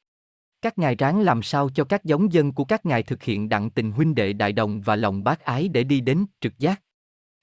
Các 0.61 0.77
ngài 0.77 0.95
ráng 0.95 1.21
làm 1.21 1.43
sao 1.43 1.69
cho 1.69 1.83
các 1.83 2.05
giống 2.05 2.33
dân 2.33 2.53
của 2.53 2.65
các 2.65 2.85
ngài 2.85 3.03
thực 3.03 3.23
hiện 3.23 3.49
đặng 3.49 3.69
tình 3.69 3.91
huynh 3.91 4.15
đệ 4.15 4.33
đại 4.33 4.53
đồng 4.53 4.81
và 4.81 4.95
lòng 4.95 5.23
bác 5.23 5.39
ái 5.39 5.67
để 5.67 5.83
đi 5.83 6.01
đến 6.01 6.25
trực 6.41 6.59
giác. 6.59 6.81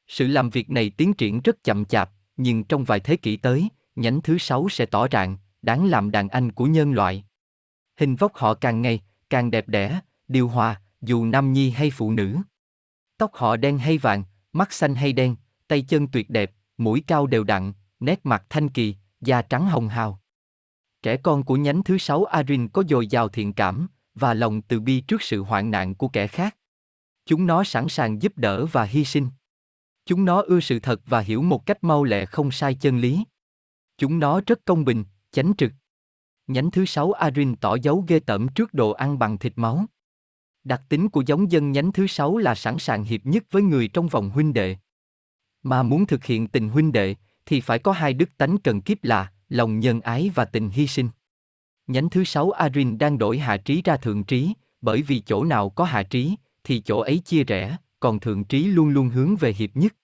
Sự 0.06 0.26
làm 0.26 0.50
việc 0.50 0.70
này 0.70 0.90
tiến 0.90 1.14
triển 1.14 1.40
rất 1.40 1.64
chậm 1.64 1.84
chạp, 1.84 2.10
nhưng 2.36 2.64
trong 2.64 2.84
vài 2.84 3.00
thế 3.00 3.16
kỷ 3.16 3.36
tới, 3.36 3.68
nhánh 4.00 4.20
thứ 4.20 4.38
sáu 4.38 4.68
sẽ 4.68 4.86
tỏ 4.86 5.08
rạng, 5.12 5.36
đáng 5.62 5.86
làm 5.86 6.10
đàn 6.10 6.28
anh 6.28 6.52
của 6.52 6.66
nhân 6.66 6.92
loại. 6.92 7.24
Hình 7.96 8.16
vóc 8.16 8.34
họ 8.34 8.54
càng 8.54 8.82
ngày, 8.82 9.00
càng 9.30 9.50
đẹp 9.50 9.68
đẽ, 9.68 10.00
điều 10.28 10.48
hòa, 10.48 10.80
dù 11.00 11.24
nam 11.24 11.52
nhi 11.52 11.70
hay 11.70 11.90
phụ 11.90 12.12
nữ. 12.12 12.36
Tóc 13.18 13.34
họ 13.34 13.56
đen 13.56 13.78
hay 13.78 13.98
vàng, 13.98 14.22
mắt 14.52 14.72
xanh 14.72 14.94
hay 14.94 15.12
đen, 15.12 15.36
tay 15.68 15.82
chân 15.82 16.08
tuyệt 16.08 16.30
đẹp, 16.30 16.52
mũi 16.78 17.02
cao 17.06 17.26
đều 17.26 17.44
đặn, 17.44 17.72
nét 18.00 18.20
mặt 18.24 18.44
thanh 18.50 18.68
kỳ, 18.68 18.96
da 19.20 19.42
trắng 19.42 19.66
hồng 19.66 19.88
hào. 19.88 20.20
Trẻ 21.02 21.16
con 21.16 21.44
của 21.44 21.56
nhánh 21.56 21.82
thứ 21.82 21.98
sáu 21.98 22.24
Arin 22.24 22.68
có 22.68 22.82
dồi 22.88 23.06
dào 23.06 23.28
thiện 23.28 23.52
cảm 23.52 23.88
và 24.14 24.34
lòng 24.34 24.62
từ 24.62 24.80
bi 24.80 25.00
trước 25.00 25.22
sự 25.22 25.42
hoạn 25.42 25.70
nạn 25.70 25.94
của 25.94 26.08
kẻ 26.08 26.26
khác. 26.26 26.56
Chúng 27.26 27.46
nó 27.46 27.64
sẵn 27.64 27.88
sàng 27.88 28.22
giúp 28.22 28.32
đỡ 28.36 28.66
và 28.66 28.84
hy 28.84 29.04
sinh. 29.04 29.28
Chúng 30.06 30.24
nó 30.24 30.42
ưa 30.42 30.60
sự 30.60 30.80
thật 30.80 31.00
và 31.06 31.20
hiểu 31.20 31.42
một 31.42 31.66
cách 31.66 31.84
mau 31.84 32.04
lẹ 32.04 32.26
không 32.26 32.50
sai 32.50 32.74
chân 32.74 32.98
lý. 32.98 33.24
Chúng 33.98 34.18
nó 34.18 34.40
rất 34.46 34.64
công 34.64 34.84
bình, 34.84 35.04
chánh 35.30 35.52
trực. 35.58 35.72
Nhánh 36.46 36.70
thứ 36.70 36.84
sáu 36.84 37.12
Arin 37.12 37.56
tỏ 37.56 37.76
dấu 37.82 38.04
ghê 38.08 38.20
tởm 38.20 38.48
trước 38.48 38.74
đồ 38.74 38.90
ăn 38.90 39.18
bằng 39.18 39.38
thịt 39.38 39.52
máu. 39.56 39.84
Đặc 40.64 40.82
tính 40.88 41.08
của 41.08 41.22
giống 41.26 41.50
dân 41.50 41.72
nhánh 41.72 41.92
thứ 41.92 42.06
sáu 42.06 42.36
là 42.36 42.54
sẵn 42.54 42.78
sàng 42.78 43.04
hiệp 43.04 43.26
nhất 43.26 43.44
với 43.50 43.62
người 43.62 43.88
trong 43.88 44.08
vòng 44.08 44.30
huynh 44.30 44.52
đệ. 44.52 44.76
Mà 45.62 45.82
muốn 45.82 46.06
thực 46.06 46.24
hiện 46.24 46.48
tình 46.48 46.68
huynh 46.68 46.92
đệ, 46.92 47.14
thì 47.46 47.60
phải 47.60 47.78
có 47.78 47.92
hai 47.92 48.14
đức 48.14 48.36
tánh 48.36 48.58
cần 48.58 48.80
kiếp 48.80 49.04
là 49.04 49.32
lòng 49.48 49.80
nhân 49.80 50.00
ái 50.00 50.30
và 50.34 50.44
tình 50.44 50.70
hy 50.70 50.86
sinh. 50.86 51.08
Nhánh 51.86 52.10
thứ 52.10 52.24
sáu 52.24 52.50
Arin 52.50 52.98
đang 52.98 53.18
đổi 53.18 53.38
hạ 53.38 53.56
trí 53.56 53.82
ra 53.82 53.96
thượng 53.96 54.24
trí, 54.24 54.52
bởi 54.80 55.02
vì 55.02 55.20
chỗ 55.20 55.44
nào 55.44 55.70
có 55.70 55.84
hạ 55.84 56.02
trí, 56.02 56.36
thì 56.64 56.80
chỗ 56.80 56.98
ấy 56.98 57.18
chia 57.18 57.44
rẽ, 57.44 57.76
còn 58.00 58.20
thượng 58.20 58.44
trí 58.44 58.64
luôn 58.64 58.88
luôn 58.88 59.08
hướng 59.08 59.36
về 59.36 59.52
hiệp 59.52 59.76
nhất. 59.76 59.94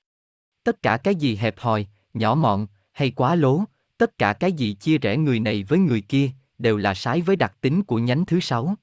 Tất 0.65 0.83
cả 0.83 0.97
cái 0.97 1.15
gì 1.15 1.37
hẹp 1.37 1.59
hòi, 1.59 1.87
nhỏ 2.15 2.35
mọn, 2.35 2.67
hay 2.93 3.11
quá 3.11 3.35
lố, 3.35 3.65
tất 3.99 4.19
cả 4.19 4.33
cái 4.33 4.53
gì 4.53 4.73
chia 4.73 4.99
rẽ 4.99 5.17
người 5.17 5.41
này 5.41 5.65
với 5.69 5.79
người 5.79 6.01
kia, 6.01 6.31
đều 6.59 6.77
là 6.77 6.95
trái 6.95 7.21
với 7.21 7.37
đặc 7.37 7.55
tính 7.61 7.83
của 7.83 7.99
nhánh 7.99 8.27
thứ 8.27 8.41
sáu. 8.41 8.75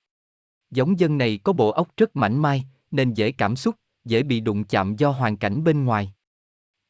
Giống 0.71 0.99
dân 0.99 1.17
này 1.17 1.39
có 1.43 1.53
bộ 1.53 1.71
óc 1.71 1.89
rất 1.97 2.15
mảnh 2.15 2.41
mai, 2.41 2.65
nên 2.91 3.13
dễ 3.13 3.31
cảm 3.31 3.55
xúc, 3.55 3.75
dễ 4.05 4.23
bị 4.23 4.39
đụng 4.39 4.63
chạm 4.63 4.95
do 4.95 5.09
hoàn 5.09 5.37
cảnh 5.37 5.63
bên 5.63 5.85
ngoài. 5.85 6.13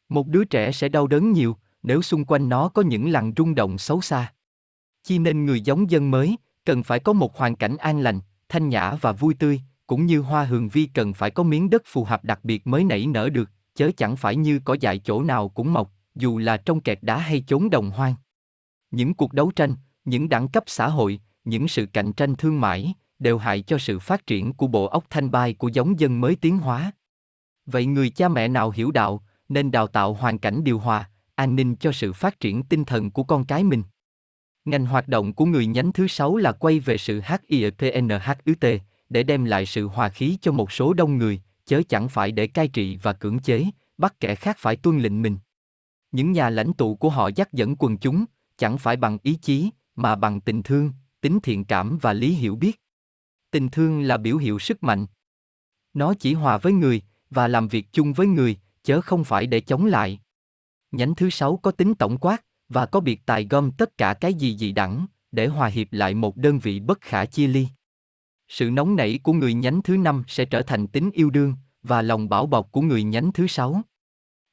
Một 0.10 0.28
đứa 0.28 0.44
trẻ 0.44 0.72
sẽ 0.72 0.90
đau 0.90 1.08
đớn 1.08 1.32
nhiều, 1.32 1.58
nếu 1.84 2.02
xung 2.02 2.26
quanh 2.26 2.50
nó 2.50 2.70
có 2.70 2.82
những 2.82 3.10
lằn 3.10 3.34
rung 3.38 3.56
động 3.56 3.78
xấu 3.78 4.02
xa. 4.02 4.34
Chi 5.04 5.20
nên 5.20 5.46
người 5.46 5.62
giống 5.62 5.92
dân 5.92 6.12
mới, 6.12 6.36
cần 6.66 6.84
phải 6.84 7.00
có 7.00 7.14
một 7.14 7.38
hoàn 7.38 7.56
cảnh 7.56 7.78
an 7.78 8.00
lành, 8.00 8.20
thanh 8.50 8.70
nhã 8.70 8.96
và 9.02 9.12
vui 9.12 9.34
tươi, 9.34 9.62
cũng 9.88 10.06
như 10.06 10.20
hoa 10.20 10.44
hường 10.44 10.70
vi 10.70 10.90
cần 10.94 11.14
phải 11.14 11.32
có 11.32 11.44
miếng 11.44 11.70
đất 11.70 11.82
phù 11.86 12.04
hợp 12.04 12.26
đặc 12.26 12.40
biệt 12.44 12.68
mới 12.68 12.84
nảy 12.84 13.08
nở 13.08 13.30
được, 13.30 13.50
chớ 13.76 13.92
chẳng 13.98 14.16
phải 14.16 14.36
như 14.36 14.60
có 14.60 14.78
dại 14.80 15.00
chỗ 15.00 15.24
nào 15.24 15.50
cũng 15.50 15.74
mọc, 15.74 15.92
dù 16.16 16.38
là 16.38 16.58
trong 16.58 16.80
kẹt 16.80 17.00
đá 17.02 17.18
hay 17.18 17.44
chốn 17.48 17.70
đồng 17.70 17.92
hoang. 17.92 18.16
Những 18.92 19.14
cuộc 19.14 19.34
đấu 19.34 19.52
tranh, 19.52 19.76
những 20.06 20.30
đẳng 20.30 20.48
cấp 20.48 20.64
xã 20.68 20.88
hội, 20.88 21.20
những 21.44 21.68
sự 21.68 21.86
cạnh 21.86 22.14
tranh 22.14 22.36
thương 22.36 22.62
mại, 22.62 22.94
đều 23.20 23.38
hại 23.38 23.62
cho 23.62 23.78
sự 23.78 24.00
phát 24.00 24.28
triển 24.28 24.54
của 24.54 24.68
bộ 24.68 24.86
óc 24.86 25.04
thanh 25.10 25.32
bai 25.32 25.54
của 25.54 25.68
giống 25.68 26.00
dân 26.00 26.22
mới 26.22 26.36
tiến 26.36 26.58
hóa. 26.58 26.92
Vậy 27.66 27.86
người 27.86 28.10
cha 28.10 28.28
mẹ 28.28 28.48
nào 28.48 28.70
hiểu 28.70 28.92
đạo, 28.92 29.24
nên 29.50 29.72
đào 29.72 29.88
tạo 29.88 30.14
hoàn 30.14 30.38
cảnh 30.40 30.64
điều 30.64 30.80
hòa, 30.80 31.10
an 31.36 31.56
ninh 31.56 31.76
cho 31.76 31.92
sự 31.92 32.14
phát 32.14 32.40
triển 32.40 32.64
tinh 32.64 32.86
thần 32.86 33.12
của 33.12 33.24
con 33.24 33.46
cái 33.46 33.64
mình. 33.64 33.84
Ngành 34.66 34.86
hoạt 34.86 35.08
động 35.08 35.34
của 35.34 35.46
người 35.46 35.66
nhánh 35.66 35.92
thứ 35.92 36.08
sáu 36.08 36.38
là 36.38 36.52
quay 36.52 36.80
về 36.80 36.98
sự 36.98 37.22
HIPNHUT, 37.26 38.66
để 39.10 39.24
đem 39.24 39.46
lại 39.46 39.66
sự 39.66 39.88
hòa 39.88 40.10
khí 40.10 40.38
cho 40.42 40.52
một 40.52 40.72
số 40.72 40.94
đông 40.94 41.18
người, 41.18 41.42
chớ 41.66 41.82
chẳng 41.90 42.10
phải 42.10 42.32
để 42.32 42.48
cai 42.48 42.68
trị 42.68 42.98
và 43.02 43.14
cưỡng 43.14 43.40
chế, 43.40 43.66
bắt 43.98 44.20
kẻ 44.20 44.36
khác 44.36 44.58
phải 44.60 44.76
tuân 44.76 45.00
lệnh 45.00 45.22
mình. 45.22 45.38
Những 46.12 46.32
nhà 46.32 46.50
lãnh 46.50 46.74
tụ 46.74 46.96
của 46.96 47.10
họ 47.10 47.30
dắt 47.36 47.54
dẫn 47.54 47.76
quần 47.76 47.98
chúng, 47.98 48.26
chẳng 48.58 48.78
phải 48.78 48.96
bằng 48.96 49.18
ý 49.24 49.36
chí, 49.36 49.70
mà 49.96 50.16
bằng 50.16 50.42
tình 50.42 50.64
thương, 50.64 50.92
tính 51.22 51.40
thiện 51.44 51.66
cảm 51.66 51.98
và 52.02 52.14
lý 52.14 52.34
hiểu 52.34 52.56
biết. 52.56 52.82
Tình 53.52 53.70
thương 53.70 54.02
là 54.02 54.18
biểu 54.18 54.38
hiệu 54.38 54.60
sức 54.60 54.84
mạnh. 54.84 55.06
Nó 55.94 56.14
chỉ 56.14 56.34
hòa 56.34 56.58
với 56.58 56.74
người, 56.74 57.02
và 57.30 57.48
làm 57.48 57.68
việc 57.68 57.88
chung 57.92 58.14
với 58.14 58.28
người, 58.28 58.58
chớ 58.84 59.02
không 59.02 59.24
phải 59.24 59.48
để 59.48 59.62
chống 59.62 59.86
lại. 59.86 60.20
Nhánh 60.92 61.16
thứ 61.16 61.30
sáu 61.30 61.58
có 61.58 61.72
tính 61.72 61.96
tổng 61.96 62.18
quát, 62.18 62.46
và 62.70 62.86
có 62.86 63.00
biệt 63.00 63.26
tài 63.26 63.48
gom 63.50 63.72
tất 63.72 63.98
cả 63.98 64.14
cái 64.14 64.34
gì 64.34 64.58
dị 64.58 64.72
đẳng, 64.72 65.06
để 65.32 65.48
hòa 65.48 65.68
hiệp 65.68 65.88
lại 65.92 66.14
một 66.14 66.38
đơn 66.38 66.60
vị 66.60 66.80
bất 66.80 67.02
khả 67.02 67.26
chia 67.26 67.48
ly. 67.48 67.68
Sự 68.48 68.70
nóng 68.70 68.96
nảy 68.96 69.20
của 69.24 69.34
người 69.34 69.54
nhánh 69.54 69.82
thứ 69.82 69.98
năm 69.98 70.24
sẽ 70.28 70.46
trở 70.46 70.62
thành 70.62 70.88
tính 70.88 71.10
yêu 71.14 71.30
đương, 71.30 71.56
và 71.84 72.02
lòng 72.02 72.30
bảo 72.30 72.46
bọc 72.46 72.72
của 72.72 72.82
người 72.82 73.04
nhánh 73.04 73.32
thứ 73.32 73.48
sáu. 73.48 73.82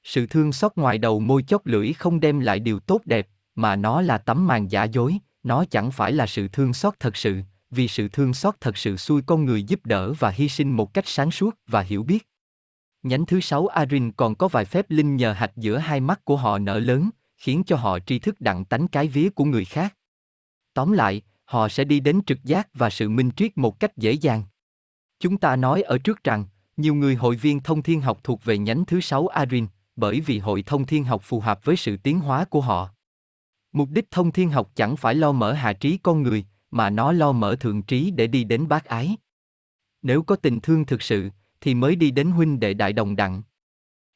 Sự 0.08 0.26
thương 0.26 0.52
xót 0.52 0.72
ngoài 0.76 0.98
đầu 0.98 1.20
môi 1.20 1.42
chót 1.42 1.60
lưỡi 1.64 1.92
không 1.92 2.20
đem 2.20 2.40
lại 2.40 2.60
điều 2.60 2.80
tốt 2.80 3.00
đẹp, 3.04 3.28
mà 3.54 3.76
nó 3.76 4.02
là 4.02 4.18
tấm 4.18 4.46
màn 4.46 4.70
giả 4.70 4.84
dối, 4.84 5.18
nó 5.42 5.64
chẳng 5.70 5.90
phải 5.90 6.12
là 6.12 6.26
sự 6.26 6.48
thương 6.48 6.74
xót 6.74 6.94
thật 7.00 7.16
sự, 7.16 7.40
vì 7.70 7.88
sự 7.88 8.08
thương 8.08 8.34
xót 8.34 8.54
thật 8.60 8.76
sự 8.76 8.96
xui 8.96 9.22
con 9.22 9.44
người 9.44 9.62
giúp 9.62 9.86
đỡ 9.86 10.12
và 10.12 10.30
hy 10.30 10.48
sinh 10.48 10.70
một 10.76 10.94
cách 10.94 11.08
sáng 11.08 11.30
suốt 11.30 11.58
và 11.66 11.80
hiểu 11.80 12.02
biết. 12.02 12.28
Nhánh 13.02 13.26
thứ 13.26 13.40
sáu 13.40 13.66
Arin 13.66 14.12
còn 14.12 14.34
có 14.34 14.48
vài 14.48 14.64
phép 14.64 14.86
linh 14.88 15.16
nhờ 15.16 15.32
hạch 15.32 15.56
giữa 15.56 15.78
hai 15.78 16.00
mắt 16.00 16.24
của 16.24 16.36
họ 16.36 16.58
nở 16.58 16.78
lớn, 16.78 17.10
khiến 17.36 17.62
cho 17.66 17.76
họ 17.76 17.98
tri 17.98 18.18
thức 18.18 18.40
đặng 18.40 18.64
tánh 18.64 18.88
cái 18.88 19.08
vía 19.08 19.28
của 19.28 19.44
người 19.44 19.64
khác. 19.64 19.94
Tóm 20.74 20.92
lại, 20.92 21.22
họ 21.44 21.68
sẽ 21.68 21.84
đi 21.84 22.00
đến 22.00 22.20
trực 22.26 22.44
giác 22.44 22.68
và 22.74 22.90
sự 22.90 23.08
minh 23.08 23.30
triết 23.36 23.58
một 23.58 23.80
cách 23.80 23.96
dễ 23.96 24.12
dàng. 24.12 24.42
Chúng 25.20 25.38
ta 25.38 25.56
nói 25.56 25.82
ở 25.82 25.98
trước 25.98 26.24
rằng, 26.24 26.44
nhiều 26.76 26.94
người 26.94 27.14
hội 27.14 27.36
viên 27.36 27.60
thông 27.60 27.82
thiên 27.82 28.00
học 28.00 28.20
thuộc 28.24 28.44
về 28.44 28.58
nhánh 28.58 28.84
thứ 28.84 29.00
sáu 29.00 29.26
Arin, 29.26 29.66
bởi 29.98 30.20
vì 30.20 30.38
hội 30.38 30.62
thông 30.62 30.86
thiên 30.86 31.04
học 31.04 31.22
phù 31.24 31.40
hợp 31.40 31.64
với 31.64 31.76
sự 31.76 31.96
tiến 31.96 32.20
hóa 32.20 32.44
của 32.44 32.60
họ. 32.60 32.90
Mục 33.72 33.88
đích 33.90 34.10
thông 34.10 34.32
thiên 34.32 34.50
học 34.50 34.70
chẳng 34.74 34.96
phải 34.96 35.14
lo 35.14 35.32
mở 35.32 35.52
hạ 35.52 35.72
trí 35.72 35.98
con 36.02 36.22
người, 36.22 36.44
mà 36.70 36.90
nó 36.90 37.12
lo 37.12 37.32
mở 37.32 37.56
thượng 37.56 37.82
trí 37.82 38.10
để 38.10 38.26
đi 38.26 38.44
đến 38.44 38.68
bác 38.68 38.84
ái. 38.84 39.16
Nếu 40.02 40.22
có 40.22 40.36
tình 40.36 40.60
thương 40.60 40.86
thực 40.86 41.02
sự, 41.02 41.30
thì 41.60 41.74
mới 41.74 41.96
đi 41.96 42.10
đến 42.10 42.30
huynh 42.30 42.60
đệ 42.60 42.74
đại 42.74 42.92
đồng 42.92 43.16
đặng. 43.16 43.42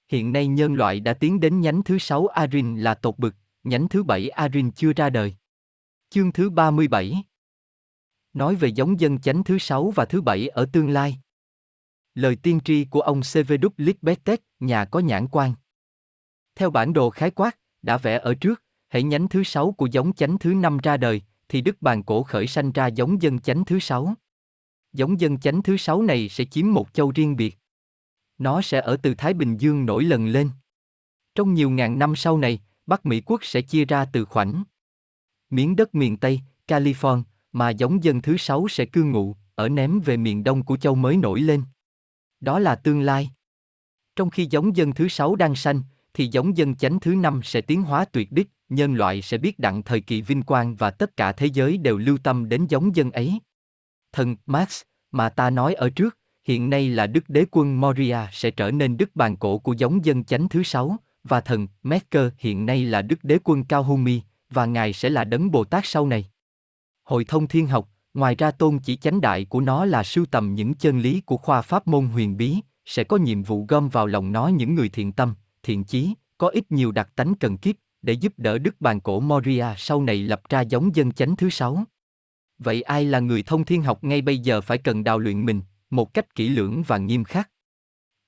Hiện 0.08 0.32
nay 0.32 0.46
nhân 0.46 0.74
loại 0.74 1.00
đã 1.00 1.14
tiến 1.14 1.40
đến 1.40 1.60
nhánh 1.60 1.82
thứ 1.82 1.98
sáu 1.98 2.26
Arin 2.26 2.76
là 2.76 2.94
tột 2.94 3.18
bực, 3.18 3.34
nhánh 3.64 3.88
thứ 3.88 4.02
bảy 4.02 4.28
Arin 4.28 4.70
chưa 4.70 4.92
ra 4.92 5.10
đời. 5.10 5.34
Chương 6.10 6.32
thứ 6.32 6.50
37 6.50 7.24
Nói 8.32 8.54
về 8.54 8.68
giống 8.68 9.00
dân 9.00 9.20
chánh 9.20 9.44
thứ 9.44 9.58
sáu 9.58 9.90
và 9.90 10.04
thứ 10.04 10.20
bảy 10.20 10.48
ở 10.48 10.66
tương 10.72 10.90
lai. 10.90 11.18
Lời 12.14 12.36
tiên 12.36 12.60
tri 12.64 12.84
của 12.84 13.00
ông 13.00 13.22
Seveduk 13.22 13.72
Litbetet, 13.76 14.40
nhà 14.60 14.84
có 14.84 15.00
nhãn 15.00 15.28
quan. 15.28 15.54
Theo 16.54 16.70
bản 16.70 16.92
đồ 16.92 17.10
khái 17.10 17.30
quát, 17.30 17.58
đã 17.82 17.98
vẽ 17.98 18.18
ở 18.18 18.34
trước, 18.34 18.62
hãy 18.88 19.02
nhánh 19.02 19.28
thứ 19.28 19.42
sáu 19.44 19.72
của 19.72 19.86
giống 19.86 20.12
chánh 20.12 20.38
thứ 20.38 20.54
năm 20.54 20.78
ra 20.78 20.96
đời, 20.96 21.22
thì 21.48 21.60
Đức 21.60 21.82
Bàn 21.82 22.02
Cổ 22.02 22.22
khởi 22.22 22.46
sanh 22.46 22.72
ra 22.72 22.86
giống 22.86 23.22
dân 23.22 23.38
chánh 23.38 23.64
thứ 23.64 23.78
sáu. 23.78 24.14
Giống 24.92 25.20
dân 25.20 25.38
chánh 25.38 25.62
thứ 25.62 25.76
sáu 25.76 26.02
này 26.02 26.28
sẽ 26.28 26.44
chiếm 26.44 26.72
một 26.72 26.92
châu 26.92 27.10
riêng 27.10 27.36
biệt. 27.36 27.58
Nó 28.38 28.62
sẽ 28.62 28.80
ở 28.80 28.96
từ 28.96 29.14
Thái 29.14 29.34
Bình 29.34 29.56
Dương 29.56 29.86
nổi 29.86 30.04
lần 30.04 30.26
lên. 30.26 30.50
Trong 31.34 31.54
nhiều 31.54 31.70
ngàn 31.70 31.98
năm 31.98 32.16
sau 32.16 32.38
này, 32.38 32.60
Bắc 32.86 33.06
Mỹ 33.06 33.22
quốc 33.26 33.44
sẽ 33.44 33.62
chia 33.62 33.84
ra 33.84 34.04
từ 34.12 34.24
khoảnh. 34.24 34.62
Miếng 35.50 35.76
đất 35.76 35.94
miền 35.94 36.16
Tây, 36.16 36.40
California, 36.68 37.22
mà 37.52 37.70
giống 37.70 38.04
dân 38.04 38.22
thứ 38.22 38.36
sáu 38.36 38.68
sẽ 38.68 38.84
cư 38.84 39.04
ngụ, 39.04 39.36
ở 39.54 39.68
ném 39.68 40.00
về 40.00 40.16
miền 40.16 40.44
đông 40.44 40.64
của 40.64 40.76
châu 40.76 40.94
mới 40.94 41.16
nổi 41.16 41.40
lên. 41.40 41.62
Đó 42.40 42.58
là 42.58 42.74
tương 42.74 43.00
lai. 43.00 43.30
Trong 44.16 44.30
khi 44.30 44.46
giống 44.50 44.76
dân 44.76 44.92
thứ 44.92 45.08
sáu 45.08 45.36
đang 45.36 45.54
sanh, 45.54 45.82
thì 46.14 46.28
giống 46.32 46.56
dân 46.56 46.74
chánh 46.74 47.00
thứ 47.00 47.14
năm 47.14 47.40
sẽ 47.44 47.60
tiến 47.60 47.82
hóa 47.82 48.04
tuyệt 48.04 48.32
đích, 48.32 48.48
nhân 48.68 48.94
loại 48.94 49.22
sẽ 49.22 49.38
biết 49.38 49.58
đặng 49.58 49.82
thời 49.82 50.00
kỳ 50.00 50.22
vinh 50.22 50.42
quang 50.42 50.76
và 50.76 50.90
tất 50.90 51.16
cả 51.16 51.32
thế 51.32 51.46
giới 51.46 51.78
đều 51.78 51.98
lưu 51.98 52.18
tâm 52.22 52.48
đến 52.48 52.66
giống 52.68 52.96
dân 52.96 53.10
ấy. 53.10 53.38
Thần 54.12 54.36
Max, 54.46 54.82
mà 55.10 55.28
ta 55.28 55.50
nói 55.50 55.74
ở 55.74 55.90
trước, 55.90 56.18
hiện 56.44 56.70
nay 56.70 56.88
là 56.88 57.06
đức 57.06 57.28
đế 57.28 57.44
quân 57.50 57.80
Moria 57.80 58.18
sẽ 58.32 58.50
trở 58.50 58.70
nên 58.70 58.96
đức 58.96 59.16
bàn 59.16 59.36
cổ 59.36 59.58
của 59.58 59.72
giống 59.72 60.04
dân 60.04 60.24
chánh 60.24 60.48
thứ 60.48 60.62
sáu, 60.62 60.96
và 61.24 61.40
thần 61.40 61.68
Merker 61.82 62.32
hiện 62.38 62.66
nay 62.66 62.84
là 62.84 63.02
đức 63.02 63.24
đế 63.24 63.38
quân 63.44 63.64
Cao 63.64 63.82
Humi, 63.82 64.20
và 64.50 64.66
ngài 64.66 64.92
sẽ 64.92 65.10
là 65.10 65.24
đấng 65.24 65.50
Bồ 65.50 65.64
Tát 65.64 65.86
sau 65.86 66.06
này. 66.06 66.26
Hội 67.04 67.24
thông 67.24 67.48
thiên 67.48 67.66
học, 67.66 67.88
ngoài 68.14 68.34
ra 68.34 68.50
tôn 68.50 68.78
chỉ 68.78 68.96
chánh 68.96 69.20
đại 69.20 69.44
của 69.44 69.60
nó 69.60 69.84
là 69.84 70.02
sưu 70.02 70.26
tầm 70.26 70.54
những 70.54 70.74
chân 70.74 71.00
lý 71.00 71.20
của 71.20 71.36
khoa 71.36 71.62
pháp 71.62 71.86
môn 71.86 72.06
huyền 72.06 72.36
bí, 72.36 72.56
sẽ 72.84 73.04
có 73.04 73.16
nhiệm 73.16 73.42
vụ 73.42 73.66
gom 73.68 73.88
vào 73.88 74.06
lòng 74.06 74.32
nó 74.32 74.48
những 74.48 74.74
người 74.74 74.88
thiện 74.88 75.12
tâm, 75.12 75.34
thiện 75.62 75.84
chí, 75.84 76.14
có 76.38 76.48
ít 76.48 76.72
nhiều 76.72 76.92
đặc 76.92 77.10
tánh 77.16 77.34
cần 77.34 77.58
kiếp, 77.58 77.76
để 78.02 78.12
giúp 78.12 78.32
đỡ 78.36 78.58
Đức 78.58 78.80
Bàn 78.80 79.00
Cổ 79.00 79.20
Moria 79.20 79.66
sau 79.76 80.02
này 80.02 80.22
lập 80.22 80.42
ra 80.48 80.60
giống 80.60 80.96
dân 80.96 81.12
chánh 81.12 81.36
thứ 81.36 81.50
sáu. 81.50 81.84
Vậy 82.58 82.82
ai 82.82 83.04
là 83.04 83.20
người 83.20 83.42
thông 83.42 83.64
thiên 83.64 83.82
học 83.82 84.04
ngay 84.04 84.22
bây 84.22 84.38
giờ 84.38 84.60
phải 84.60 84.78
cần 84.78 85.04
đào 85.04 85.18
luyện 85.18 85.46
mình, 85.46 85.60
một 85.90 86.14
cách 86.14 86.34
kỹ 86.34 86.48
lưỡng 86.48 86.82
và 86.82 86.98
nghiêm 86.98 87.24
khắc. 87.24 87.50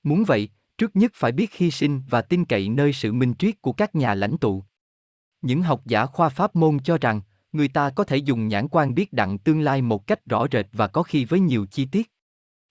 Muốn 0.03 0.25
vậy, 0.25 0.49
trước 0.79 0.97
nhất 0.97 1.13
phải 1.15 1.33
biết 1.33 1.55
hy 1.55 1.71
sinh 1.71 2.03
và 2.09 2.23
tin 2.23 2.45
cậy 2.45 2.69
nơi 2.69 2.93
sự 2.93 3.13
minh 3.13 3.35
triết 3.39 3.63
của 3.63 3.73
các 3.73 3.95
nhà 3.95 4.15
lãnh 4.15 4.39
tụ. 4.39 4.65
Những 5.43 5.63
học 5.63 5.81
giả 5.85 6.07
khoa 6.07 6.29
pháp 6.29 6.57
môn 6.57 6.79
cho 6.79 6.99
rằng, 6.99 7.21
người 7.53 7.69
ta 7.69 7.91
có 7.91 8.05
thể 8.05 8.17
dùng 8.17 8.49
nhãn 8.49 8.69
quan 8.69 8.95
biết 8.95 9.13
đặng 9.13 9.39
tương 9.39 9.61
lai 9.61 9.83
một 9.83 10.07
cách 10.07 10.27
rõ 10.27 10.47
rệt 10.53 10.67
và 10.73 10.87
có 10.87 11.03
khi 11.03 11.25
với 11.25 11.41
nhiều 11.41 11.67
chi 11.67 11.85
tiết. 11.85 12.11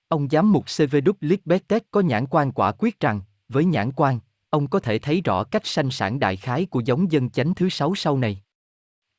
Ông 0.08 0.30
giám 0.30 0.52
mục 0.52 0.70
Seveduk 0.70 1.18
Litbetet 1.20 1.84
có 1.92 2.02
nhãn 2.02 2.26
quan 2.28 2.52
quả 2.52 2.72
quyết 2.72 3.00
rằng, 3.00 3.22
với 3.50 3.66
nhãn 3.66 3.92
quan, 3.92 4.20
ông 4.54 4.68
có 4.68 4.80
thể 4.80 5.00
thấy 5.00 5.22
rõ 5.22 5.44
cách 5.44 5.66
sanh 5.66 5.92
sản 5.92 6.20
đại 6.20 6.36
khái 6.36 6.66
của 6.66 6.82
giống 6.86 7.12
dân 7.12 7.30
chánh 7.30 7.54
thứ 7.54 7.70
sáu 7.70 7.96
sau 7.96 8.18
này. 8.18 8.42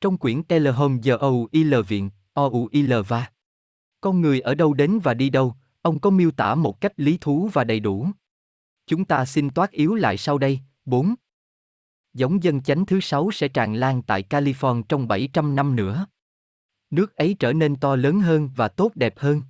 Trong 0.01 0.18
quyển 0.18 0.43
Telehome 0.43 0.99
giờ 1.03 1.16
OUIL 1.20 1.74
viện, 1.89 2.11
OUIL 2.35 2.93
va. 3.09 3.30
Con 4.01 4.20
người 4.20 4.41
ở 4.41 4.55
đâu 4.55 4.74
đến 4.74 4.99
và 5.03 5.14
đi 5.14 5.30
đâu, 5.30 5.55
ông 5.82 6.01
có 6.01 6.11
miêu 6.11 6.30
tả 6.30 6.55
một 6.55 6.80
cách 6.80 6.93
lý 6.97 7.18
thú 7.20 7.51
và 7.53 7.64
đầy 7.64 7.80
đủ. 7.80 8.09
Chúng 8.87 9.05
ta 9.05 9.24
xin 9.24 9.51
toát 9.51 9.70
yếu 9.70 9.95
lại 9.95 10.16
sau 10.16 10.39
đây. 10.39 10.61
4. 10.85 11.14
Giống 12.12 12.43
dân 12.43 12.62
chánh 12.62 12.87
thứ 12.87 13.01
sáu 13.01 13.30
sẽ 13.32 13.49
tràn 13.49 13.74
lan 13.74 14.03
tại 14.03 14.22
California 14.30 14.82
trong 14.89 15.09
700 15.09 15.57
năm 15.57 15.76
nữa. 15.76 16.07
Nước 16.91 17.16
ấy 17.16 17.37
trở 17.39 17.53
nên 17.53 17.76
to 17.76 17.97
lớn 17.97 18.20
hơn 18.20 18.51
và 18.57 18.68
tốt 18.68 18.93
đẹp 18.95 19.14
hơn. 19.16 19.43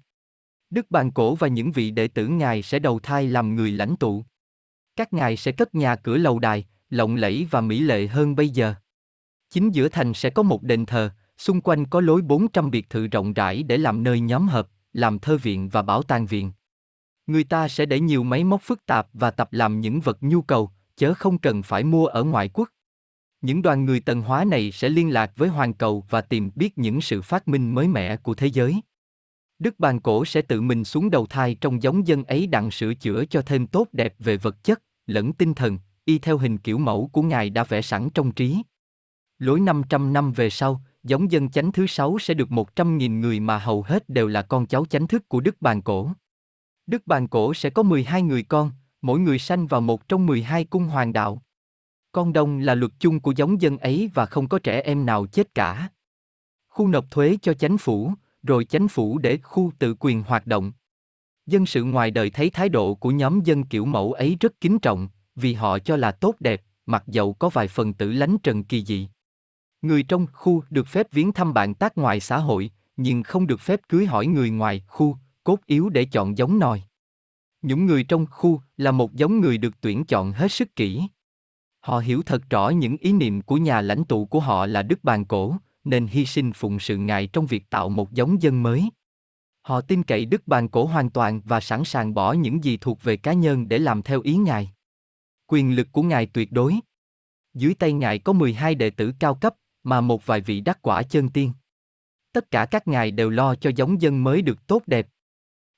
Đức 0.71 0.91
Bàn 0.91 1.11
Cổ 1.11 1.35
và 1.35 1.49
những 1.49 1.73
vị 1.73 1.91
đệ 1.91 2.09
tử 2.09 2.27
Ngài 2.27 2.63
sẽ 2.63 2.79
đầu 2.79 2.99
thai 2.99 3.29
làm 3.29 3.55
người 3.55 3.73
lãnh 3.73 3.97
tụ. 3.97 4.25
Các 4.97 5.13
ngài 5.13 5.37
sẽ 5.37 5.53
cất 5.53 5.75
nhà 5.75 5.97
cửa 5.97 6.17
lầu 6.17 6.39
đài, 6.39 6.65
lộng 6.91 7.17
lẫy 7.17 7.47
và 7.51 7.61
mỹ 7.61 7.81
lệ 7.81 8.07
hơn 8.07 8.37
bây 8.37 8.49
giờ. 8.49 8.75
Chính 9.51 9.71
giữa 9.71 9.89
thành 9.89 10.15
sẽ 10.15 10.31
có 10.31 10.43
một 10.43 10.63
đền 10.63 10.87
thờ, 10.87 11.11
xung 11.39 11.61
quanh 11.61 11.87
có 11.87 12.01
lối 12.01 12.23
400 12.23 12.71
biệt 12.71 12.91
thự 12.91 13.07
rộng 13.07 13.33
rãi 13.33 13.63
để 13.63 13.77
làm 13.77 14.03
nơi 14.03 14.21
nhóm 14.21 14.49
hợp, 14.49 14.69
làm 14.93 15.19
thơ 15.19 15.37
viện 15.37 15.69
và 15.69 15.83
bảo 15.83 16.03
tàng 16.03 16.27
viện. 16.27 16.53
Người 17.27 17.45
ta 17.45 17.69
sẽ 17.69 17.87
để 17.87 18.01
nhiều 18.01 18.23
máy 18.23 18.45
móc 18.45 18.63
phức 18.63 18.87
tạp 18.87 19.09
và 19.13 19.31
tập 19.31 19.53
làm 19.53 19.81
những 19.81 20.01
vật 20.01 20.19
nhu 20.21 20.43
cầu, 20.43 20.71
chớ 20.97 21.15
không 21.15 21.39
cần 21.39 21.63
phải 21.63 21.85
mua 21.85 22.07
ở 22.07 22.25
ngoại 22.25 22.49
quốc. 22.49 22.69
Những 23.41 23.63
đoàn 23.63 23.85
người 23.85 24.01
tần 24.01 24.23
hóa 24.23 24.45
này 24.45 24.73
sẽ 24.73 24.89
liên 24.89 25.13
lạc 25.13 25.33
với 25.37 25.49
hoàn 25.49 25.75
cầu 25.75 26.05
và 26.11 26.21
tìm 26.21 26.51
biết 26.55 26.79
những 26.79 27.01
sự 27.01 27.23
phát 27.23 27.49
minh 27.49 27.75
mới 27.75 27.89
mẻ 27.89 28.17
của 28.17 28.35
thế 28.35 28.47
giới. 28.47 28.81
Đức 29.59 29.81
Bàn 29.81 30.01
Cổ 30.01 30.25
sẽ 30.25 30.43
tự 30.43 30.61
mình 30.61 30.85
xuống 30.85 31.11
đầu 31.11 31.27
thai 31.27 31.55
trong 31.55 31.83
giống 31.83 32.07
dân 32.07 32.25
ấy 32.25 32.47
đặng 32.47 32.71
sửa 32.71 32.95
chữa 32.95 33.25
cho 33.25 33.43
thêm 33.43 33.67
tốt 33.67 33.89
đẹp 33.93 34.15
về 34.19 34.37
vật 34.37 34.65
chất, 34.65 34.83
lẫn 35.07 35.33
tinh 35.33 35.55
thần, 35.55 35.79
y 36.05 36.19
theo 36.19 36.39
hình 36.39 36.59
kiểu 36.59 36.79
mẫu 36.79 37.11
của 37.13 37.23
Ngài 37.23 37.51
đã 37.51 37.65
vẽ 37.65 37.83
sẵn 37.83 38.11
trong 38.11 38.33
trí. 38.33 38.63
Lối 39.39 39.61
500 39.61 40.13
năm 40.13 40.33
về 40.33 40.51
sau, 40.51 40.81
giống 41.03 41.33
dân 41.33 41.51
chánh 41.51 41.73
thứ 41.73 41.87
sáu 41.87 42.19
sẽ 42.19 42.35
được 42.35 42.49
100.000 42.49 43.21
người 43.21 43.41
mà 43.41 43.59
hầu 43.59 43.83
hết 43.83 44.09
đều 44.09 44.29
là 44.29 44.43
con 44.43 44.67
cháu 44.67 44.87
chánh 44.87 45.07
thức 45.07 45.29
của 45.29 45.41
Đức 45.41 45.57
Bàn 45.61 45.83
Cổ. 45.83 46.11
Đức 46.87 47.07
Bàn 47.07 47.29
Cổ 47.29 47.55
sẽ 47.55 47.71
có 47.71 47.83
12 47.83 48.23
người 48.23 48.43
con, 48.43 48.71
mỗi 49.03 49.21
người 49.21 49.39
sanh 49.39 49.67
vào 49.67 49.81
một 49.81 50.09
trong 50.09 50.27
12 50.27 50.65
cung 50.65 50.85
hoàng 50.85 51.13
đạo. 51.13 51.43
Con 52.13 52.33
đông 52.33 52.59
là 52.59 52.75
luật 52.75 52.93
chung 52.99 53.21
của 53.21 53.33
giống 53.37 53.61
dân 53.61 53.79
ấy 53.79 54.11
và 54.15 54.27
không 54.27 54.49
có 54.49 54.59
trẻ 54.59 54.81
em 54.81 55.07
nào 55.07 55.27
chết 55.27 55.55
cả. 55.55 55.89
Khu 56.69 56.89
nộp 56.89 57.11
thuế 57.11 57.37
cho 57.43 57.55
chánh 57.55 57.79
phủ, 57.79 58.13
rồi 58.45 58.65
chánh 58.65 58.89
phủ 58.89 59.19
để 59.19 59.39
khu 59.43 59.73
tự 59.79 59.95
quyền 60.01 60.23
hoạt 60.23 60.47
động. 60.47 60.73
Dân 61.47 61.67
sự 61.67 61.85
ngoài 61.85 62.11
đời 62.11 62.31
thấy 62.31 62.51
thái 62.51 62.69
độ 62.69 62.95
của 62.95 63.11
nhóm 63.11 63.41
dân 63.45 63.65
kiểu 63.65 63.85
mẫu 63.85 64.13
ấy 64.13 64.37
rất 64.41 64.61
kính 64.61 64.79
trọng, 64.79 65.09
vì 65.37 65.55
họ 65.55 65.79
cho 65.79 65.97
là 65.97 66.13
tốt 66.13 66.35
đẹp, 66.41 66.63
mặc 66.87 67.05
dầu 67.07 67.33
có 67.33 67.49
vài 67.49 67.69
phần 67.69 67.95
tử 67.95 68.13
lánh 68.13 68.39
trần 68.43 68.65
kỳ 68.65 68.85
dị. 68.85 69.09
Người 69.83 70.03
trong 70.03 70.27
khu 70.33 70.63
được 70.71 70.87
phép 70.87 71.07
viếng 71.13 71.33
thăm 71.33 71.55
bạn 71.55 71.75
tác 71.75 71.99
ngoài 71.99 72.21
xã 72.21 72.39
hội, 72.39 72.71
nhưng 72.97 73.23
không 73.23 73.47
được 73.47 73.61
phép 73.61 73.81
cưới 73.89 74.07
hỏi 74.07 74.27
người 74.27 74.51
ngoài 74.51 74.85
khu, 74.89 75.17
cốt 75.45 75.59
yếu 75.67 75.89
để 75.89 76.05
chọn 76.05 76.39
giống 76.39 76.59
nòi. 76.59 76.83
Những 77.63 77.87
người 77.87 78.05
trong 78.05 78.27
khu 78.31 78.61
là 78.77 78.91
một 78.91 79.15
giống 79.15 79.41
người 79.41 79.59
được 79.59 79.75
tuyển 79.81 80.05
chọn 80.05 80.33
hết 80.33 80.53
sức 80.53 80.77
kỹ. 80.77 81.03
Họ 81.81 81.99
hiểu 81.99 82.23
thật 82.23 82.43
rõ 82.51 82.69
những 82.69 82.97
ý 82.97 83.13
niệm 83.13 83.43
của 83.43 83.57
nhà 83.57 83.81
lãnh 83.81 84.05
tụ 84.05 84.27
của 84.27 84.41
họ 84.41 84.67
là 84.67 84.83
Đức 84.83 85.05
Bàn 85.05 85.25
Cổ, 85.25 85.57
nên 85.85 86.07
hy 86.07 86.27
sinh 86.27 86.53
phụng 86.53 86.81
sự 86.81 86.97
Ngài 86.97 87.27
trong 87.27 87.47
việc 87.47 87.71
tạo 87.71 87.89
một 87.89 88.13
giống 88.13 88.43
dân 88.43 88.63
mới. 88.63 88.91
Họ 89.63 89.81
tin 89.81 90.03
cậy 90.03 90.25
Đức 90.25 90.47
Bàn 90.47 90.69
Cổ 90.69 90.85
hoàn 90.85 91.11
toàn 91.11 91.41
và 91.45 91.61
sẵn 91.61 91.85
sàng 91.85 92.15
bỏ 92.15 92.33
những 92.33 92.65
gì 92.65 92.77
thuộc 92.77 93.03
về 93.03 93.17
cá 93.17 93.33
nhân 93.33 93.69
để 93.69 93.79
làm 93.79 94.03
theo 94.03 94.21
ý 94.21 94.37
Ngài. 94.37 94.71
Quyền 95.47 95.77
lực 95.77 95.89
của 95.93 96.03
Ngài 96.03 96.27
tuyệt 96.27 96.53
đối. 96.53 96.75
Dưới 97.55 97.75
tay 97.75 97.93
Ngài 97.93 98.19
có 98.19 98.33
12 98.33 98.75
đệ 98.75 98.91
tử 98.91 99.13
cao 99.19 99.35
cấp, 99.35 99.55
mà 99.83 100.01
một 100.01 100.27
vài 100.27 100.41
vị 100.41 100.61
đắc 100.61 100.79
quả 100.83 101.03
chân 101.03 101.29
tiên. 101.29 101.53
Tất 102.33 102.51
cả 102.51 102.67
các 102.67 102.89
ngài 102.89 103.11
đều 103.11 103.31
lo 103.31 103.55
cho 103.55 103.71
giống 103.77 104.03
dân 104.03 104.25
mới 104.25 104.43
được 104.43 104.67
tốt 104.67 104.83
đẹp. 104.87 105.09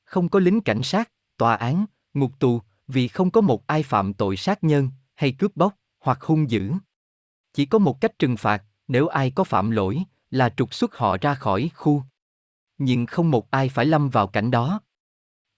Không 0.04 0.28
có 0.28 0.38
lính 0.38 0.60
cảnh 0.60 0.82
sát, 0.82 1.10
tòa 1.36 1.54
án, 1.54 1.86
ngục 2.14 2.32
tù, 2.38 2.60
vì 2.88 3.08
không 3.08 3.30
có 3.30 3.40
một 3.40 3.66
ai 3.66 3.82
phạm 3.82 4.14
tội 4.14 4.36
sát 4.36 4.64
nhân, 4.64 4.90
hay 5.14 5.32
cướp 5.32 5.56
bóc, 5.56 5.74
hoặc 6.00 6.22
hung 6.22 6.50
dữ. 6.50 6.72
Chỉ 7.52 7.66
có 7.66 7.78
một 7.78 8.00
cách 8.00 8.18
trừng 8.18 8.36
phạt, 8.36 8.64
nếu 8.88 9.08
ai 9.08 9.30
có 9.30 9.44
phạm 9.44 9.70
lỗi, 9.70 10.02
là 10.30 10.48
trục 10.56 10.74
xuất 10.74 10.96
họ 10.96 11.16
ra 11.20 11.34
khỏi 11.34 11.70
khu. 11.74 12.02
Nhưng 12.78 13.06
không 13.06 13.30
một 13.30 13.50
ai 13.50 13.68
phải 13.68 13.86
lâm 13.86 14.08
vào 14.08 14.26
cảnh 14.26 14.50
đó. 14.50 14.80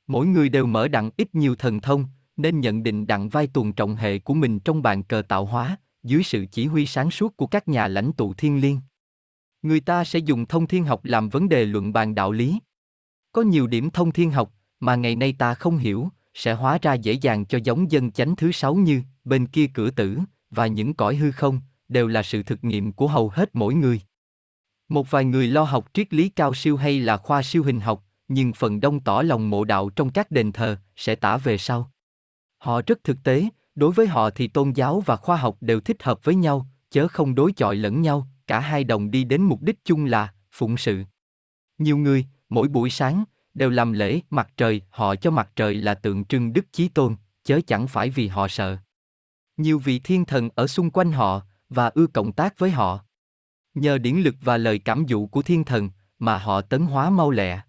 Mỗi 0.06 0.26
người 0.26 0.48
đều 0.48 0.66
mở 0.66 0.88
đặng 0.88 1.10
ít 1.16 1.34
nhiều 1.34 1.56
thần 1.56 1.80
thông, 1.80 2.04
nên 2.36 2.60
nhận 2.60 2.82
định 2.82 3.06
đặng 3.06 3.28
vai 3.28 3.46
tuần 3.46 3.72
trọng 3.72 3.96
hệ 3.96 4.18
của 4.18 4.34
mình 4.34 4.60
trong 4.60 4.82
bàn 4.82 5.02
cờ 5.02 5.22
tạo 5.22 5.44
hóa, 5.44 5.76
dưới 6.02 6.22
sự 6.22 6.46
chỉ 6.52 6.66
huy 6.66 6.86
sáng 6.86 7.10
suốt 7.10 7.36
của 7.36 7.46
các 7.46 7.68
nhà 7.68 7.88
lãnh 7.88 8.12
tụ 8.12 8.34
thiên 8.34 8.60
liêng. 8.60 8.80
Người 9.62 9.80
ta 9.80 10.04
sẽ 10.04 10.18
dùng 10.18 10.46
thông 10.46 10.66
thiên 10.66 10.84
học 10.84 11.00
làm 11.04 11.28
vấn 11.28 11.48
đề 11.48 11.64
luận 11.64 11.92
bàn 11.92 12.14
đạo 12.14 12.32
lý. 12.32 12.58
Có 13.32 13.42
nhiều 13.42 13.66
điểm 13.66 13.90
thông 13.90 14.12
thiên 14.12 14.30
học 14.30 14.52
mà 14.80 14.94
ngày 14.94 15.16
nay 15.16 15.34
ta 15.38 15.54
không 15.54 15.78
hiểu, 15.78 16.08
sẽ 16.34 16.52
hóa 16.52 16.78
ra 16.82 16.94
dễ 16.94 17.12
dàng 17.12 17.46
cho 17.46 17.58
giống 17.64 17.90
dân 17.90 18.10
chánh 18.10 18.36
thứ 18.36 18.52
sáu 18.52 18.74
như 18.74 19.02
bên 19.24 19.46
kia 19.46 19.66
cửa 19.74 19.90
tử 19.90 20.18
và 20.50 20.66
những 20.66 20.94
cõi 20.94 21.16
hư 21.16 21.30
không, 21.30 21.60
đều 21.88 22.08
là 22.08 22.22
sự 22.22 22.42
thực 22.42 22.64
nghiệm 22.64 22.92
của 22.92 23.08
hầu 23.08 23.28
hết 23.28 23.50
mỗi 23.52 23.74
người. 23.74 24.00
Một 24.88 25.10
vài 25.10 25.24
người 25.24 25.46
lo 25.46 25.62
học 25.62 25.90
triết 25.92 26.14
lý 26.14 26.28
cao 26.28 26.54
siêu 26.54 26.76
hay 26.76 27.00
là 27.00 27.16
khoa 27.16 27.42
siêu 27.42 27.62
hình 27.62 27.80
học, 27.80 28.04
nhưng 28.28 28.52
phần 28.52 28.80
đông 28.80 29.00
tỏ 29.00 29.22
lòng 29.22 29.50
mộ 29.50 29.64
đạo 29.64 29.90
trong 29.90 30.10
các 30.10 30.30
đền 30.30 30.52
thờ 30.52 30.76
sẽ 30.96 31.14
tả 31.14 31.36
về 31.36 31.58
sau. 31.58 31.90
Họ 32.58 32.82
rất 32.86 33.04
thực 33.04 33.16
tế, 33.24 33.48
đối 33.74 33.92
với 33.92 34.06
họ 34.06 34.30
thì 34.30 34.48
tôn 34.48 34.72
giáo 34.72 35.00
và 35.00 35.16
khoa 35.16 35.36
học 35.36 35.56
đều 35.60 35.80
thích 35.80 36.02
hợp 36.02 36.24
với 36.24 36.34
nhau, 36.34 36.66
chớ 36.90 37.08
không 37.08 37.34
đối 37.34 37.52
chọi 37.52 37.76
lẫn 37.76 38.02
nhau, 38.02 38.28
cả 38.46 38.60
hai 38.60 38.84
đồng 38.84 39.10
đi 39.10 39.24
đến 39.24 39.42
mục 39.42 39.62
đích 39.62 39.84
chung 39.84 40.04
là 40.04 40.34
phụng 40.52 40.76
sự. 40.76 41.02
Nhiều 41.78 41.96
người, 41.96 42.26
mỗi 42.48 42.68
buổi 42.68 42.90
sáng, 42.90 43.24
đều 43.54 43.70
làm 43.70 43.92
lễ 43.92 44.20
mặt 44.30 44.48
trời, 44.56 44.82
họ 44.90 45.16
cho 45.16 45.30
mặt 45.30 45.50
trời 45.56 45.74
là 45.74 45.94
tượng 45.94 46.24
trưng 46.24 46.52
Đức 46.52 46.72
Chí 46.72 46.88
Tôn, 46.88 47.16
chớ 47.44 47.60
chẳng 47.66 47.88
phải 47.88 48.10
vì 48.10 48.28
họ 48.28 48.48
sợ. 48.48 48.76
Nhiều 49.56 49.78
vị 49.78 49.98
thiên 49.98 50.24
thần 50.24 50.48
ở 50.54 50.66
xung 50.66 50.90
quanh 50.90 51.12
họ, 51.12 51.42
và 51.68 51.90
ưa 51.94 52.06
cộng 52.06 52.32
tác 52.32 52.58
với 52.58 52.70
họ. 52.70 53.04
Nhờ 53.74 53.98
điển 53.98 54.16
lực 54.16 54.34
và 54.40 54.56
lời 54.56 54.78
cảm 54.78 55.06
dụ 55.06 55.26
của 55.26 55.42
thiên 55.42 55.64
thần, 55.64 55.90
mà 56.18 56.38
họ 56.38 56.60
tấn 56.60 56.82
hóa 56.82 57.10
mau 57.10 57.30
lẹ. 57.30 57.60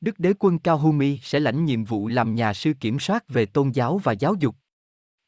Đức 0.00 0.18
đế 0.18 0.32
quân 0.38 0.58
Cao 0.58 0.78
Humi 0.78 1.18
sẽ 1.22 1.40
lãnh 1.40 1.64
nhiệm 1.64 1.84
vụ 1.84 2.08
làm 2.08 2.34
nhà 2.34 2.52
sư 2.52 2.72
kiểm 2.80 2.98
soát 2.98 3.28
về 3.28 3.46
tôn 3.46 3.70
giáo 3.70 3.98
và 3.98 4.12
giáo 4.12 4.34
dục. 4.34 4.56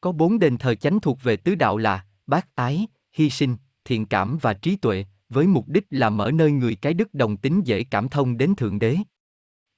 Có 0.01 0.11
bốn 0.11 0.39
đền 0.39 0.57
thờ 0.57 0.75
chánh 0.75 0.99
thuộc 0.99 1.23
về 1.23 1.37
tứ 1.37 1.55
đạo 1.55 1.77
là 1.77 2.05
bác 2.27 2.55
ái, 2.55 2.87
hy 3.13 3.29
sinh, 3.29 3.57
thiện 3.85 4.05
cảm 4.05 4.37
và 4.41 4.53
trí 4.53 4.75
tuệ, 4.75 5.05
với 5.29 5.47
mục 5.47 5.67
đích 5.67 5.85
là 5.89 6.09
mở 6.09 6.31
nơi 6.31 6.51
người 6.51 6.75
cái 6.75 6.93
đức 6.93 7.13
đồng 7.13 7.37
tính 7.37 7.61
dễ 7.65 7.83
cảm 7.83 8.09
thông 8.09 8.37
đến 8.37 8.55
Thượng 8.55 8.79
Đế. 8.79 8.97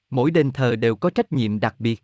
Mỗi 0.10 0.32
đền 0.32 0.52
thờ 0.52 0.76
đều 0.76 0.96
có 0.96 1.10
trách 1.10 1.32
nhiệm 1.32 1.60
đặc 1.60 1.76
biệt. 1.80 2.04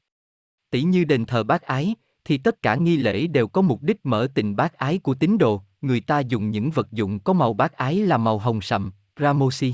Tỷ 0.70 0.84
như 0.84 1.04
đền 1.04 1.26
thờ 1.26 1.44
bác 1.44 1.62
ái, 1.62 1.96
thì 2.26 2.38
tất 2.38 2.62
cả 2.62 2.76
nghi 2.76 2.98
lễ 2.98 3.28
đều 3.28 3.48
có 3.48 3.62
mục 3.62 3.82
đích 3.82 4.06
mở 4.06 4.28
tình 4.36 4.56
bác 4.56 4.74
ái 4.74 4.98
của 4.98 5.14
tín 5.14 5.38
đồ, 5.38 5.62
người 5.84 6.00
ta 6.00 6.20
dùng 6.20 6.52
những 6.52 6.72
vật 6.72 6.92
dụng 6.92 7.20
có 7.20 7.34
màu 7.34 7.54
bác 7.54 7.74
ái 7.74 7.96
là 7.96 8.18
màu 8.18 8.40
hồng 8.40 8.62
sậm, 8.62 8.92
Ramosi. 9.20 9.74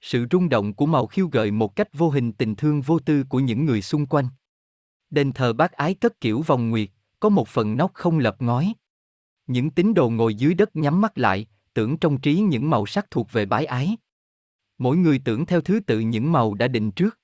Sự 0.00 0.26
rung 0.30 0.48
động 0.48 0.74
của 0.74 0.86
màu 0.86 1.06
khiêu 1.06 1.28
gợi 1.32 1.50
một 1.50 1.76
cách 1.76 1.88
vô 1.92 2.10
hình 2.10 2.32
tình 2.32 2.56
thương 2.56 2.80
vô 2.80 2.98
tư 2.98 3.24
của 3.28 3.40
những 3.40 3.64
người 3.64 3.82
xung 3.82 4.06
quanh. 4.06 4.28
Đền 5.10 5.32
thờ 5.32 5.52
bác 5.52 5.72
ái 5.72 5.94
cất 5.94 6.20
kiểu 6.20 6.42
vòng 6.42 6.70
nguyệt, 6.70 6.88
có 7.20 7.28
một 7.28 7.48
phần 7.48 7.76
nóc 7.76 7.94
không 7.94 8.18
lợp 8.18 8.42
ngói. 8.42 8.74
Những 9.46 9.70
tín 9.70 9.94
đồ 9.94 10.10
ngồi 10.10 10.34
dưới 10.34 10.54
đất 10.54 10.76
nhắm 10.76 11.00
mắt 11.00 11.18
lại, 11.18 11.46
tưởng 11.74 11.96
trong 11.96 12.20
trí 12.20 12.40
những 12.40 12.70
màu 12.70 12.86
sắc 12.86 13.10
thuộc 13.10 13.32
về 13.32 13.46
bái 13.46 13.64
ái. 13.64 13.96
Mỗi 14.78 14.96
người 14.96 15.20
tưởng 15.24 15.46
theo 15.46 15.60
thứ 15.60 15.80
tự 15.80 16.00
những 16.00 16.32
màu 16.32 16.54
đã 16.54 16.68
định 16.68 16.90
trước. 16.90 17.18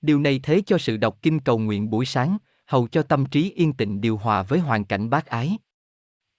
Điều 0.00 0.20
này 0.20 0.40
thế 0.42 0.62
cho 0.66 0.78
sự 0.78 0.96
đọc 0.96 1.18
kinh 1.22 1.40
cầu 1.40 1.58
nguyện 1.58 1.90
buổi 1.90 2.06
sáng, 2.06 2.38
hầu 2.66 2.88
cho 2.88 3.02
tâm 3.02 3.26
trí 3.26 3.50
yên 3.50 3.72
tĩnh 3.72 4.00
điều 4.00 4.16
hòa 4.16 4.42
với 4.42 4.58
hoàn 4.58 4.84
cảnh 4.84 5.10
bác 5.10 5.26
ái. 5.26 5.58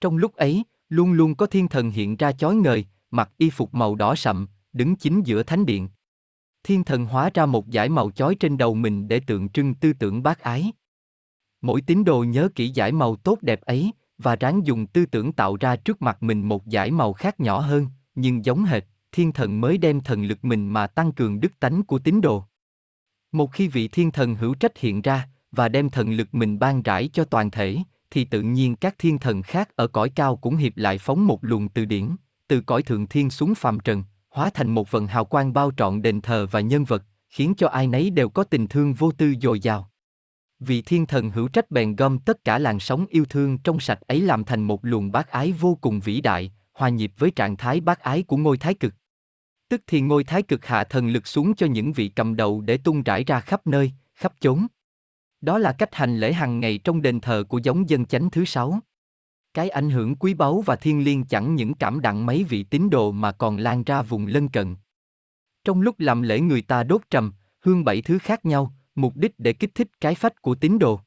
Trong 0.00 0.16
lúc 0.16 0.34
ấy, 0.34 0.64
luôn 0.90 1.12
luôn 1.12 1.34
có 1.34 1.46
thiên 1.46 1.68
thần 1.68 1.90
hiện 1.90 2.16
ra 2.16 2.32
chói 2.32 2.54
ngời, 2.54 2.84
mặc 3.10 3.30
y 3.38 3.50
phục 3.50 3.74
màu 3.74 3.94
đỏ 3.94 4.14
sậm, 4.14 4.48
đứng 4.72 4.96
chính 4.96 5.22
giữa 5.22 5.42
thánh 5.42 5.66
điện. 5.66 5.88
Thiên 6.62 6.84
thần 6.84 7.06
hóa 7.06 7.30
ra 7.34 7.46
một 7.46 7.64
dải 7.72 7.88
màu 7.88 8.10
chói 8.10 8.34
trên 8.34 8.58
đầu 8.58 8.74
mình 8.74 9.08
để 9.08 9.20
tượng 9.20 9.48
trưng 9.48 9.74
tư 9.74 9.92
tưởng 9.92 10.22
bác 10.22 10.40
ái. 10.40 10.72
Mỗi 11.60 11.80
tín 11.80 12.04
đồ 12.04 12.24
nhớ 12.24 12.48
kỹ 12.54 12.72
dải 12.72 12.92
màu 12.92 13.16
tốt 13.16 13.38
đẹp 13.42 13.60
ấy, 13.60 13.92
và 14.18 14.36
ráng 14.36 14.66
dùng 14.66 14.86
tư 14.86 15.06
tưởng 15.06 15.32
tạo 15.32 15.56
ra 15.56 15.76
trước 15.76 16.02
mặt 16.02 16.22
mình 16.22 16.48
một 16.48 16.62
dải 16.66 16.90
màu 16.90 17.12
khác 17.12 17.40
nhỏ 17.40 17.60
hơn, 17.60 17.86
nhưng 18.14 18.44
giống 18.44 18.64
hệt, 18.64 18.84
thiên 19.12 19.32
thần 19.32 19.60
mới 19.60 19.78
đem 19.78 20.00
thần 20.00 20.24
lực 20.24 20.44
mình 20.44 20.68
mà 20.68 20.86
tăng 20.86 21.12
cường 21.12 21.40
đức 21.40 21.60
tánh 21.60 21.82
của 21.82 21.98
tín 21.98 22.20
đồ. 22.20 22.44
Một 23.32 23.52
khi 23.52 23.68
vị 23.68 23.88
thiên 23.88 24.10
thần 24.10 24.34
hữu 24.34 24.54
trách 24.54 24.78
hiện 24.78 25.02
ra, 25.02 25.28
và 25.52 25.68
đem 25.68 25.90
thần 25.90 26.12
lực 26.12 26.34
mình 26.34 26.58
ban 26.58 26.82
rãi 26.82 27.10
cho 27.12 27.24
toàn 27.24 27.50
thể, 27.50 27.78
thì 28.10 28.24
tự 28.24 28.42
nhiên 28.42 28.76
các 28.76 28.94
thiên 28.98 29.18
thần 29.18 29.42
khác 29.42 29.68
ở 29.76 29.86
cõi 29.86 30.10
cao 30.14 30.36
cũng 30.36 30.56
hiệp 30.56 30.76
lại 30.76 30.98
phóng 30.98 31.26
một 31.26 31.44
luồng 31.44 31.68
từ 31.68 31.84
điển, 31.84 32.16
từ 32.48 32.60
cõi 32.60 32.82
thượng 32.82 33.06
thiên 33.06 33.30
xuống 33.30 33.54
phàm 33.54 33.80
trần, 33.80 34.04
hóa 34.28 34.50
thành 34.54 34.74
một 34.74 34.90
vần 34.90 35.06
hào 35.06 35.24
quang 35.24 35.52
bao 35.52 35.70
trọn 35.76 36.02
đền 36.02 36.20
thờ 36.20 36.46
và 36.50 36.60
nhân 36.60 36.84
vật, 36.84 37.02
khiến 37.28 37.54
cho 37.56 37.68
ai 37.68 37.86
nấy 37.86 38.10
đều 38.10 38.28
có 38.28 38.44
tình 38.44 38.68
thương 38.68 38.94
vô 38.94 39.10
tư 39.12 39.34
dồi 39.42 39.60
dào. 39.60 39.90
Vị 40.60 40.82
thiên 40.82 41.06
thần 41.06 41.30
hữu 41.30 41.48
trách 41.48 41.70
bèn 41.70 41.96
gom 41.96 42.18
tất 42.18 42.44
cả 42.44 42.58
làn 42.58 42.80
sóng 42.80 43.06
yêu 43.08 43.24
thương 43.28 43.58
trong 43.58 43.80
sạch 43.80 44.00
ấy 44.00 44.20
làm 44.20 44.44
thành 44.44 44.62
một 44.62 44.84
luồng 44.84 45.12
bác 45.12 45.28
ái 45.28 45.52
vô 45.52 45.78
cùng 45.80 46.00
vĩ 46.00 46.20
đại, 46.20 46.52
hòa 46.72 46.88
nhịp 46.88 47.12
với 47.18 47.30
trạng 47.30 47.56
thái 47.56 47.80
bác 47.80 48.00
ái 48.00 48.22
của 48.22 48.36
ngôi 48.36 48.56
thái 48.56 48.74
cực. 48.74 48.94
Tức 49.68 49.82
thì 49.86 50.00
ngôi 50.00 50.24
thái 50.24 50.42
cực 50.42 50.66
hạ 50.66 50.84
thần 50.84 51.08
lực 51.08 51.26
xuống 51.26 51.54
cho 51.54 51.66
những 51.66 51.92
vị 51.92 52.08
cầm 52.08 52.36
đầu 52.36 52.60
để 52.60 52.76
tung 52.76 53.02
rải 53.02 53.24
ra 53.24 53.40
khắp 53.40 53.66
nơi, 53.66 53.92
khắp 54.14 54.32
chốn. 54.40 54.66
Đó 55.40 55.58
là 55.58 55.72
cách 55.72 55.94
hành 55.94 56.18
lễ 56.18 56.32
hàng 56.32 56.60
ngày 56.60 56.78
trong 56.78 57.02
đền 57.02 57.20
thờ 57.20 57.44
của 57.48 57.58
giống 57.58 57.88
dân 57.88 58.06
chánh 58.06 58.30
thứ 58.30 58.44
sáu. 58.44 58.80
Cái 59.54 59.68
ảnh 59.68 59.90
hưởng 59.90 60.16
quý 60.16 60.34
báu 60.34 60.60
và 60.60 60.76
thiên 60.76 61.04
liêng 61.04 61.24
chẳng 61.24 61.54
những 61.54 61.74
cảm 61.74 62.00
đặng 62.00 62.26
mấy 62.26 62.44
vị 62.44 62.62
tín 62.62 62.90
đồ 62.90 63.12
mà 63.12 63.32
còn 63.32 63.56
lan 63.56 63.84
ra 63.84 64.02
vùng 64.02 64.26
lân 64.26 64.48
cận. 64.48 64.76
Trong 65.64 65.80
lúc 65.80 66.00
làm 66.00 66.22
lễ 66.22 66.40
người 66.40 66.62
ta 66.62 66.82
đốt 66.82 67.00
trầm, 67.10 67.32
hương 67.60 67.84
bảy 67.84 68.02
thứ 68.02 68.18
khác 68.18 68.44
nhau, 68.44 68.74
mục 68.94 69.16
đích 69.16 69.34
để 69.38 69.52
kích 69.52 69.74
thích 69.74 69.88
cái 70.00 70.14
phách 70.14 70.42
của 70.42 70.54
tín 70.54 70.78
đồ. 70.78 71.00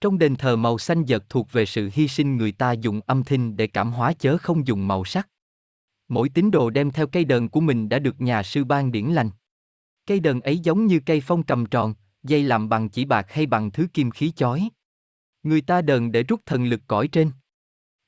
Trong 0.00 0.18
đền 0.18 0.36
thờ 0.36 0.56
màu 0.56 0.78
xanh 0.78 1.04
giật 1.04 1.24
thuộc 1.28 1.52
về 1.52 1.66
sự 1.66 1.90
hy 1.92 2.08
sinh 2.08 2.36
người 2.36 2.52
ta 2.52 2.72
dùng 2.72 3.00
âm 3.06 3.24
thinh 3.24 3.56
để 3.56 3.66
cảm 3.66 3.92
hóa 3.92 4.12
chớ 4.12 4.38
không 4.38 4.66
dùng 4.66 4.88
màu 4.88 5.04
sắc. 5.04 5.28
Mỗi 6.08 6.28
tín 6.28 6.50
đồ 6.50 6.70
đem 6.70 6.90
theo 6.90 7.06
cây 7.06 7.24
đờn 7.24 7.48
của 7.48 7.60
mình 7.60 7.88
đã 7.88 7.98
được 7.98 8.20
nhà 8.20 8.42
sư 8.42 8.64
ban 8.64 8.92
điển 8.92 9.06
lành. 9.06 9.30
Cây 10.06 10.20
đờn 10.20 10.40
ấy 10.40 10.58
giống 10.58 10.86
như 10.86 11.00
cây 11.06 11.20
phong 11.20 11.42
cầm 11.42 11.66
tròn, 11.66 11.94
dây 12.24 12.42
làm 12.42 12.68
bằng 12.68 12.88
chỉ 12.88 13.04
bạc 13.04 13.26
hay 13.28 13.46
bằng 13.46 13.70
thứ 13.70 13.86
kim 13.94 14.10
khí 14.10 14.30
chói. 14.30 14.68
Người 15.42 15.60
ta 15.60 15.82
đờn 15.82 16.12
để 16.12 16.22
rút 16.22 16.40
thần 16.46 16.64
lực 16.64 16.80
cõi 16.86 17.08
trên. 17.08 17.30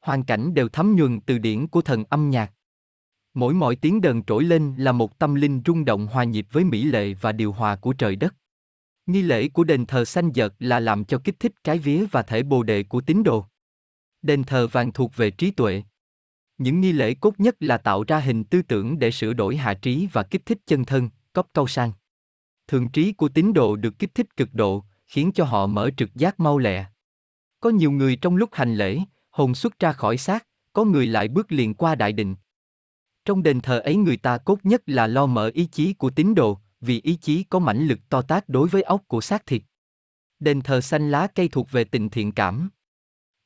Hoàn 0.01 0.25
cảnh 0.25 0.55
đều 0.55 0.69
thấm 0.69 0.97
nhuần 0.97 1.21
từ 1.21 1.39
điển 1.39 1.67
của 1.67 1.83
thần 1.83 2.05
âm 2.05 2.31
nhạc. 2.31 2.53
Mỗi 3.35 3.55
mọi 3.55 3.77
tiếng 3.77 4.01
đờn 4.01 4.23
trỗi 4.23 4.45
lên 4.45 4.75
là 4.79 4.93
một 4.93 5.19
tâm 5.19 5.35
linh 5.35 5.63
rung 5.67 5.85
động 5.85 6.07
hòa 6.07 6.25
nhịp 6.25 6.47
với 6.53 6.65
mỹ 6.65 6.85
lệ 6.85 7.15
và 7.15 7.33
điều 7.33 7.53
hòa 7.53 7.77
của 7.77 7.93
trời 7.93 8.17
đất. 8.17 8.35
Nghi 9.07 9.23
lễ 9.23 9.49
của 9.49 9.65
đền 9.65 9.87
thờ 9.87 10.05
xanh 10.05 10.31
dợt 10.35 10.55
là 10.59 10.81
làm 10.81 11.05
cho 11.05 11.21
kích 11.25 11.41
thích 11.41 11.53
cái 11.65 11.79
vía 11.79 12.07
và 12.11 12.23
thể 12.23 12.43
bồ 12.43 12.63
đề 12.63 12.83
của 12.83 13.01
tín 13.01 13.23
đồ. 13.23 13.45
Đền 14.23 14.45
thờ 14.45 14.67
vàng 14.67 14.93
thuộc 14.93 15.17
về 15.17 15.31
trí 15.31 15.51
tuệ. 15.51 15.83
Những 16.59 16.81
nghi 16.81 16.93
lễ 16.93 17.15
cốt 17.15 17.35
nhất 17.39 17.57
là 17.61 17.79
tạo 17.79 18.05
ra 18.05 18.19
hình 18.19 18.45
tư 18.45 18.63
tưởng 18.63 18.99
để 18.99 19.11
sửa 19.11 19.33
đổi 19.33 19.57
hạ 19.57 19.75
trí 19.75 20.09
và 20.13 20.23
kích 20.23 20.47
thích 20.47 20.59
chân 20.67 20.85
thân, 20.85 21.11
cốc 21.33 21.47
câu 21.53 21.67
sang. 21.67 21.93
Thường 22.69 22.89
trí 22.89 23.13
của 23.13 23.29
tín 23.29 23.53
đồ 23.53 23.77
được 23.77 23.99
kích 23.99 24.15
thích 24.15 24.37
cực 24.37 24.55
độ, 24.55 24.85
khiến 25.07 25.33
cho 25.35 25.45
họ 25.45 25.67
mở 25.67 25.91
trực 25.97 26.15
giác 26.15 26.41
mau 26.41 26.59
lẹ. 26.59 26.87
Có 27.61 27.71
nhiều 27.71 27.91
người 27.91 28.17
trong 28.17 28.37
lúc 28.37 28.51
hành 28.53 28.75
lễ, 28.75 28.99
hồn 29.31 29.55
xuất 29.55 29.79
ra 29.79 29.93
khỏi 29.93 30.17
xác, 30.17 30.47
có 30.73 30.85
người 30.85 31.07
lại 31.07 31.29
bước 31.29 31.53
liền 31.53 31.75
qua 31.75 31.95
đại 31.95 32.13
định. 32.13 32.35
Trong 33.25 33.43
đền 33.43 33.61
thờ 33.61 33.79
ấy 33.79 33.97
người 33.97 34.17
ta 34.17 34.39
cốt 34.39 34.59
nhất 34.63 34.83
là 34.87 35.07
lo 35.07 35.27
mở 35.27 35.51
ý 35.55 35.67
chí 35.67 35.93
của 35.93 36.11
tín 36.11 36.35
đồ, 36.35 36.59
vì 36.81 37.01
ý 37.01 37.17
chí 37.17 37.43
có 37.43 37.59
mãnh 37.59 37.87
lực 37.87 37.99
to 38.09 38.23
tác 38.23 38.49
đối 38.49 38.69
với 38.69 38.83
óc 38.83 39.03
của 39.09 39.21
xác 39.21 39.47
thịt. 39.47 39.63
Đền 40.41 40.61
thờ 40.61 40.81
xanh 40.81 41.11
lá 41.11 41.27
cây 41.35 41.49
thuộc 41.49 41.71
về 41.71 41.85
tình 41.85 42.09
thiện 42.09 42.33
cảm. 42.33 42.71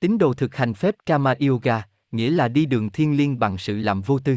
Tín 0.01 0.19
đồ 0.19 0.35
thực 0.35 0.55
hành 0.55 0.75
phép 0.75 0.95
Kama 1.07 1.35
Yoga, 1.49 1.83
nghĩa 2.13 2.31
là 2.31 2.49
đi 2.49 2.67
đường 2.67 2.91
thiên 2.91 3.17
liêng 3.17 3.39
bằng 3.39 3.59
sự 3.59 3.77
làm 3.77 4.03
vô 4.03 4.19
tư. 4.19 4.37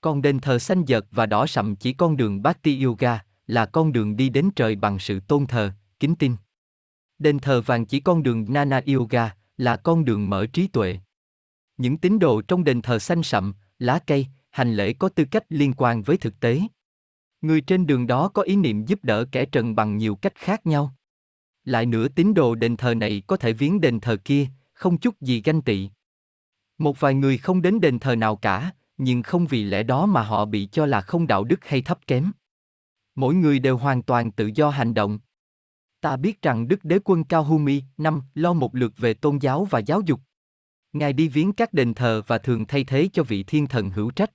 Còn 0.00 0.22
đền 0.22 0.40
thờ 0.40 0.58
xanh 0.58 0.84
dợt 0.86 1.06
và 1.10 1.26
đỏ 1.26 1.46
sậm 1.46 1.76
chỉ 1.76 1.92
con 1.92 2.16
đường 2.16 2.42
Bhakti 2.42 2.82
Yoga, 2.82 3.20
là 3.50 3.66
con 3.66 3.92
đường 3.92 4.16
đi 4.16 4.28
đến 4.28 4.50
trời 4.56 4.76
bằng 4.76 4.98
sự 4.98 5.20
tôn 5.20 5.46
thờ, 5.46 5.72
kính 6.00 6.14
tin. 6.14 6.36
Đền 7.18 7.38
thờ 7.38 7.60
vàng 7.60 7.86
chỉ 7.86 8.00
con 8.00 8.22
đường 8.22 8.46
Nana 8.48 8.82
Yoga, 8.86 9.34
là 9.56 9.76
con 9.76 10.04
đường 10.04 10.30
mở 10.30 10.46
trí 10.46 10.68
tuệ. 10.68 10.98
Những 11.76 11.98
tín 11.98 12.18
đồ 12.18 12.42
trong 12.42 12.64
đền 12.64 12.82
thờ 12.82 12.98
xanh 12.98 13.22
sậm, 13.22 13.54
lá 13.78 13.98
cây, 14.06 14.26
hành 14.50 14.74
lễ 14.74 14.92
có 14.92 15.08
tư 15.08 15.24
cách 15.30 15.44
liên 15.48 15.72
quan 15.76 16.02
với 16.02 16.16
thực 16.16 16.40
tế. 16.40 16.60
Người 17.40 17.60
trên 17.60 17.86
đường 17.86 18.06
đó 18.06 18.28
có 18.28 18.42
ý 18.42 18.56
niệm 18.56 18.84
giúp 18.84 18.98
đỡ 19.04 19.24
kẻ 19.32 19.44
trần 19.44 19.74
bằng 19.74 19.96
nhiều 19.96 20.14
cách 20.14 20.34
khác 20.34 20.66
nhau. 20.66 20.94
Lại 21.64 21.86
nữa 21.86 22.08
tín 22.08 22.34
đồ 22.34 22.54
đền 22.54 22.76
thờ 22.76 22.94
này 22.94 23.22
có 23.26 23.36
thể 23.36 23.52
viếng 23.52 23.80
đền 23.80 24.00
thờ 24.00 24.16
kia, 24.24 24.46
không 24.72 24.98
chút 24.98 25.20
gì 25.20 25.42
ganh 25.42 25.62
tị. 25.62 25.90
Một 26.78 27.00
vài 27.00 27.14
người 27.14 27.38
không 27.38 27.62
đến 27.62 27.80
đền 27.80 27.98
thờ 27.98 28.16
nào 28.16 28.36
cả, 28.36 28.70
nhưng 28.96 29.22
không 29.22 29.46
vì 29.46 29.64
lẽ 29.64 29.82
đó 29.82 30.06
mà 30.06 30.22
họ 30.22 30.44
bị 30.44 30.68
cho 30.72 30.86
là 30.86 31.00
không 31.00 31.26
đạo 31.26 31.44
đức 31.44 31.64
hay 31.64 31.82
thấp 31.82 31.98
kém. 32.06 32.30
Mỗi 33.20 33.34
người 33.34 33.58
đều 33.58 33.76
hoàn 33.76 34.02
toàn 34.02 34.32
tự 34.32 34.50
do 34.54 34.70
hành 34.70 34.94
động. 34.94 35.18
Ta 36.00 36.16
biết 36.16 36.42
rằng 36.42 36.68
Đức 36.68 36.84
Đế 36.84 36.98
Quân 37.04 37.24
Cao 37.24 37.44
Humi 37.44 37.82
năm 37.96 38.22
lo 38.34 38.52
một 38.52 38.74
lượt 38.74 38.92
về 38.96 39.14
tôn 39.14 39.38
giáo 39.38 39.64
và 39.64 39.78
giáo 39.78 40.00
dục. 40.00 40.20
Ngài 40.92 41.12
đi 41.12 41.28
viếng 41.28 41.52
các 41.52 41.72
đền 41.72 41.94
thờ 41.94 42.22
và 42.26 42.38
thường 42.38 42.66
thay 42.66 42.84
thế 42.84 43.08
cho 43.12 43.22
vị 43.22 43.42
thiên 43.42 43.66
thần 43.66 43.90
hữu 43.90 44.10
trách. 44.10 44.30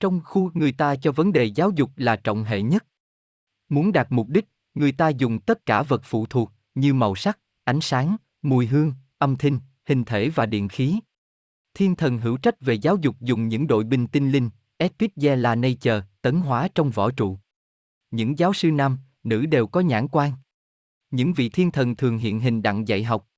Trong 0.00 0.20
khu 0.24 0.50
người 0.54 0.72
ta 0.72 0.96
cho 0.96 1.12
vấn 1.12 1.32
đề 1.32 1.44
giáo 1.44 1.70
dục 1.70 1.90
là 1.96 2.16
trọng 2.16 2.44
hệ 2.44 2.62
nhất. 2.62 2.86
Muốn 3.68 3.92
đạt 3.92 4.06
mục 4.10 4.28
đích, 4.28 4.44
Người 4.74 4.92
ta 4.92 5.08
dùng 5.08 5.40
tất 5.40 5.66
cả 5.66 5.82
vật 5.82 6.00
phụ 6.04 6.26
thuộc, 6.26 6.52
như 6.74 6.94
màu 6.94 7.14
sắc, 7.14 7.38
ánh 7.64 7.80
sáng, 7.80 8.16
mùi 8.42 8.66
hương, 8.66 8.92
âm 9.18 9.36
thanh, 9.36 9.58
hình 9.84 10.04
thể 10.04 10.28
và 10.28 10.46
điện 10.46 10.68
khí. 10.68 10.98
Thiên 11.74 11.96
thần 11.96 12.18
hữu 12.18 12.36
trách 12.36 12.60
về 12.60 12.74
giáo 12.74 12.96
dục 12.96 13.16
dùng 13.20 13.48
những 13.48 13.66
đội 13.66 13.84
binh 13.84 14.06
tinh 14.06 14.30
linh, 14.30 14.50
Epic 14.76 15.12
là 15.16 15.54
Nature, 15.54 16.02
tấn 16.22 16.40
hóa 16.40 16.68
trong 16.74 16.90
võ 16.90 17.10
trụ. 17.10 17.38
Những 18.12 18.38
giáo 18.38 18.52
sư 18.52 18.70
nam, 18.70 18.98
nữ 19.24 19.46
đều 19.46 19.66
có 19.66 19.80
nhãn 19.80 20.08
quan. 20.08 20.32
Những 21.10 21.32
vị 21.32 21.48
thiên 21.48 21.70
thần 21.70 21.96
thường 21.96 22.18
hiện 22.18 22.40
hình 22.40 22.62
đặng 22.62 22.88
dạy 22.88 23.04
học. 23.04 23.28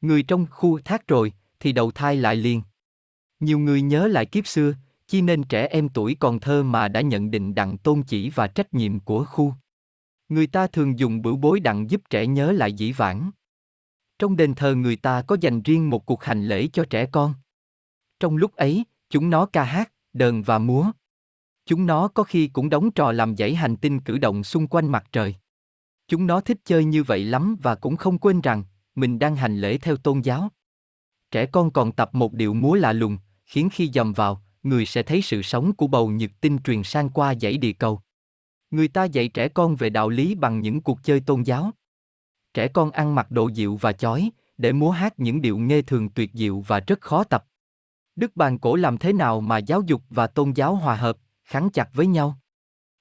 Người 0.00 0.22
trong 0.22 0.46
khu 0.50 0.80
thác 0.84 1.08
rồi, 1.08 1.32
thì 1.60 1.72
đầu 1.72 1.90
thai 1.90 2.16
lại 2.16 2.36
liền. 2.36 2.62
Nhiều 3.40 3.58
người 3.58 3.82
nhớ 3.82 4.08
lại 4.08 4.26
kiếp 4.26 4.46
xưa, 4.46 4.74
chi 5.06 5.22
nên 5.22 5.42
trẻ 5.42 5.66
em 5.66 5.88
tuổi 5.88 6.16
còn 6.20 6.40
thơ 6.40 6.62
mà 6.62 6.88
đã 6.88 7.00
nhận 7.00 7.30
định 7.30 7.54
đặng 7.54 7.78
tôn 7.78 8.02
chỉ 8.02 8.30
và 8.30 8.46
trách 8.46 8.74
nhiệm 8.74 9.00
của 9.00 9.24
khu. 9.24 9.54
Người 10.28 10.46
ta 10.46 10.66
thường 10.66 10.98
dùng 10.98 11.22
bửu 11.22 11.36
bối 11.36 11.60
đặng 11.60 11.90
giúp 11.90 12.02
trẻ 12.10 12.26
nhớ 12.26 12.52
lại 12.52 12.72
dĩ 12.72 12.92
vãng. 12.92 13.30
Trong 14.18 14.36
đền 14.36 14.54
thờ 14.54 14.74
người 14.74 14.96
ta 14.96 15.22
có 15.22 15.36
dành 15.40 15.62
riêng 15.62 15.90
một 15.90 16.06
cuộc 16.06 16.24
hành 16.24 16.44
lễ 16.44 16.68
cho 16.72 16.84
trẻ 16.90 17.06
con. 17.06 17.34
Trong 18.20 18.36
lúc 18.36 18.56
ấy, 18.56 18.84
chúng 19.10 19.30
nó 19.30 19.46
ca 19.46 19.64
hát, 19.64 19.92
đờn 20.12 20.42
và 20.42 20.58
múa. 20.58 20.92
Chúng 21.72 21.86
nó 21.86 22.08
có 22.08 22.22
khi 22.22 22.48
cũng 22.48 22.70
đóng 22.70 22.90
trò 22.90 23.12
làm 23.12 23.36
dãy 23.36 23.54
hành 23.54 23.76
tinh 23.76 24.00
cử 24.00 24.18
động 24.18 24.44
xung 24.44 24.66
quanh 24.66 24.92
mặt 24.92 25.04
trời. 25.12 25.34
Chúng 26.08 26.26
nó 26.26 26.40
thích 26.40 26.58
chơi 26.64 26.84
như 26.84 27.02
vậy 27.02 27.24
lắm 27.24 27.56
và 27.62 27.74
cũng 27.74 27.96
không 27.96 28.18
quên 28.18 28.40
rằng, 28.40 28.64
mình 28.94 29.18
đang 29.18 29.36
hành 29.36 29.60
lễ 29.60 29.78
theo 29.78 29.96
tôn 29.96 30.20
giáo. 30.20 30.48
Trẻ 31.30 31.46
con 31.46 31.70
còn 31.70 31.92
tập 31.92 32.14
một 32.14 32.32
điệu 32.32 32.54
múa 32.54 32.74
lạ 32.74 32.92
lùng, 32.92 33.18
khiến 33.46 33.68
khi 33.72 33.90
dầm 33.94 34.12
vào, 34.12 34.42
người 34.62 34.86
sẽ 34.86 35.02
thấy 35.02 35.22
sự 35.22 35.42
sống 35.42 35.72
của 35.72 35.86
bầu 35.86 36.10
nhật 36.10 36.30
tinh 36.40 36.58
truyền 36.64 36.82
sang 36.82 37.08
qua 37.08 37.34
dãy 37.34 37.56
địa 37.56 37.72
cầu. 37.72 38.00
Người 38.70 38.88
ta 38.88 39.04
dạy 39.04 39.28
trẻ 39.28 39.48
con 39.48 39.76
về 39.76 39.90
đạo 39.90 40.08
lý 40.08 40.34
bằng 40.34 40.60
những 40.60 40.80
cuộc 40.80 40.98
chơi 41.02 41.20
tôn 41.20 41.42
giáo. 41.42 41.70
Trẻ 42.54 42.68
con 42.68 42.90
ăn 42.90 43.14
mặc 43.14 43.30
độ 43.30 43.48
dịu 43.48 43.76
và 43.76 43.92
chói, 43.92 44.30
để 44.58 44.72
múa 44.72 44.90
hát 44.90 45.20
những 45.20 45.42
điệu 45.42 45.58
nghe 45.58 45.82
thường 45.82 46.08
tuyệt 46.08 46.30
diệu 46.34 46.60
và 46.60 46.80
rất 46.80 47.00
khó 47.00 47.24
tập. 47.24 47.44
Đức 48.16 48.36
bàn 48.36 48.58
cổ 48.58 48.76
làm 48.76 48.98
thế 48.98 49.12
nào 49.12 49.40
mà 49.40 49.58
giáo 49.58 49.82
dục 49.86 50.02
và 50.10 50.26
tôn 50.26 50.52
giáo 50.52 50.74
hòa 50.74 50.96
hợp, 50.96 51.18
khắn 51.52 51.70
chặt 51.70 51.88
với 51.92 52.06
nhau? 52.06 52.38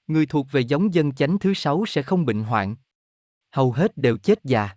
Người 0.08 0.26
thuộc 0.26 0.48
về 0.52 0.62
giống 0.62 0.94
dân 0.94 1.12
chánh 1.12 1.40
thứ 1.40 1.54
sáu 1.54 1.84
sẽ 1.88 2.02
không 2.02 2.26
bệnh 2.26 2.44
hoạn. 2.44 2.76
Hầu 3.52 3.72
hết 3.72 3.98
đều 3.98 4.18
chết 4.18 4.44
già. 4.44 4.70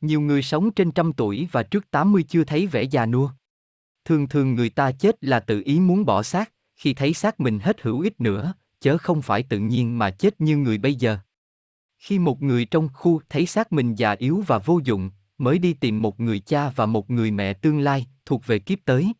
Nhiều 0.00 0.20
người 0.20 0.42
sống 0.42 0.70
trên 0.70 0.92
trăm 0.92 1.12
tuổi 1.12 1.48
và 1.52 1.62
trước 1.62 1.90
80 1.90 2.24
chưa 2.28 2.44
thấy 2.44 2.66
vẻ 2.66 2.82
già 2.82 3.06
nua. 3.06 3.30
Thường 4.04 4.28
thường 4.28 4.54
người 4.54 4.70
ta 4.70 4.92
chết 4.92 5.24
là 5.24 5.40
tự 5.40 5.62
ý 5.64 5.80
muốn 5.80 6.04
bỏ 6.04 6.22
xác, 6.22 6.52
khi 6.76 6.94
thấy 6.94 7.14
xác 7.14 7.40
mình 7.40 7.58
hết 7.58 7.82
hữu 7.82 8.00
ích 8.00 8.20
nữa, 8.20 8.54
chớ 8.80 8.98
không 8.98 9.22
phải 9.22 9.42
tự 9.42 9.58
nhiên 9.58 9.98
mà 9.98 10.10
chết 10.10 10.40
như 10.40 10.56
người 10.56 10.78
bây 10.78 10.94
giờ. 10.94 11.18
Khi 11.98 12.18
một 12.18 12.42
người 12.42 12.64
trong 12.64 12.88
khu 12.94 13.20
thấy 13.28 13.46
xác 13.46 13.72
mình 13.72 13.94
già 13.94 14.10
yếu 14.10 14.44
và 14.46 14.58
vô 14.58 14.80
dụng, 14.84 15.10
mới 15.38 15.58
đi 15.58 15.72
tìm 15.72 16.02
một 16.02 16.20
người 16.20 16.40
cha 16.40 16.70
và 16.70 16.86
một 16.86 17.10
người 17.10 17.30
mẹ 17.30 17.52
tương 17.52 17.80
lai, 17.80 18.06
thuộc 18.26 18.46
về 18.46 18.58
kiếp 18.58 18.78
tới. 18.84 19.12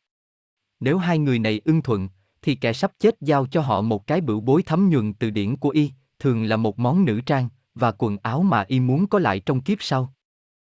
Nếu 0.80 0.98
hai 0.98 1.18
người 1.18 1.38
này 1.38 1.60
ưng 1.64 1.82
thuận, 1.82 2.08
thì 2.44 2.54
kẻ 2.54 2.72
sắp 2.72 2.92
chết 2.98 3.14
giao 3.20 3.46
cho 3.46 3.60
họ 3.60 3.82
một 3.82 4.06
cái 4.06 4.20
bửu 4.20 4.40
bối 4.40 4.62
thấm 4.62 4.90
nhuần 4.90 5.14
từ 5.14 5.30
điển 5.30 5.56
của 5.56 5.68
y, 5.68 5.92
thường 6.18 6.44
là 6.44 6.56
một 6.56 6.78
món 6.78 7.04
nữ 7.04 7.20
trang, 7.26 7.48
và 7.74 7.92
quần 7.92 8.16
áo 8.22 8.42
mà 8.42 8.64
y 8.68 8.80
muốn 8.80 9.06
có 9.06 9.18
lại 9.18 9.40
trong 9.40 9.60
kiếp 9.60 9.78
sau. 9.80 10.14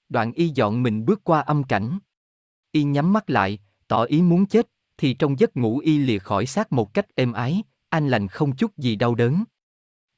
Đoạn 0.08 0.32
y 0.32 0.48
dọn 0.48 0.82
mình 0.82 1.04
bước 1.04 1.24
qua 1.24 1.40
âm 1.40 1.64
cảnh. 1.64 1.98
Y 2.72 2.82
nhắm 2.84 3.12
mắt 3.12 3.30
lại, 3.30 3.58
tỏ 3.88 4.04
ý 4.04 4.22
muốn 4.22 4.46
chết, 4.46 4.68
thì 4.98 5.14
trong 5.14 5.38
giấc 5.38 5.56
ngủ 5.56 5.78
y 5.78 5.98
lìa 5.98 6.18
khỏi 6.18 6.46
xác 6.46 6.72
một 6.72 6.94
cách 6.94 7.06
êm 7.14 7.32
ái, 7.32 7.62
anh 7.88 8.08
lành 8.08 8.28
không 8.28 8.56
chút 8.56 8.78
gì 8.78 8.96
đau 8.96 9.14
đớn. 9.14 9.44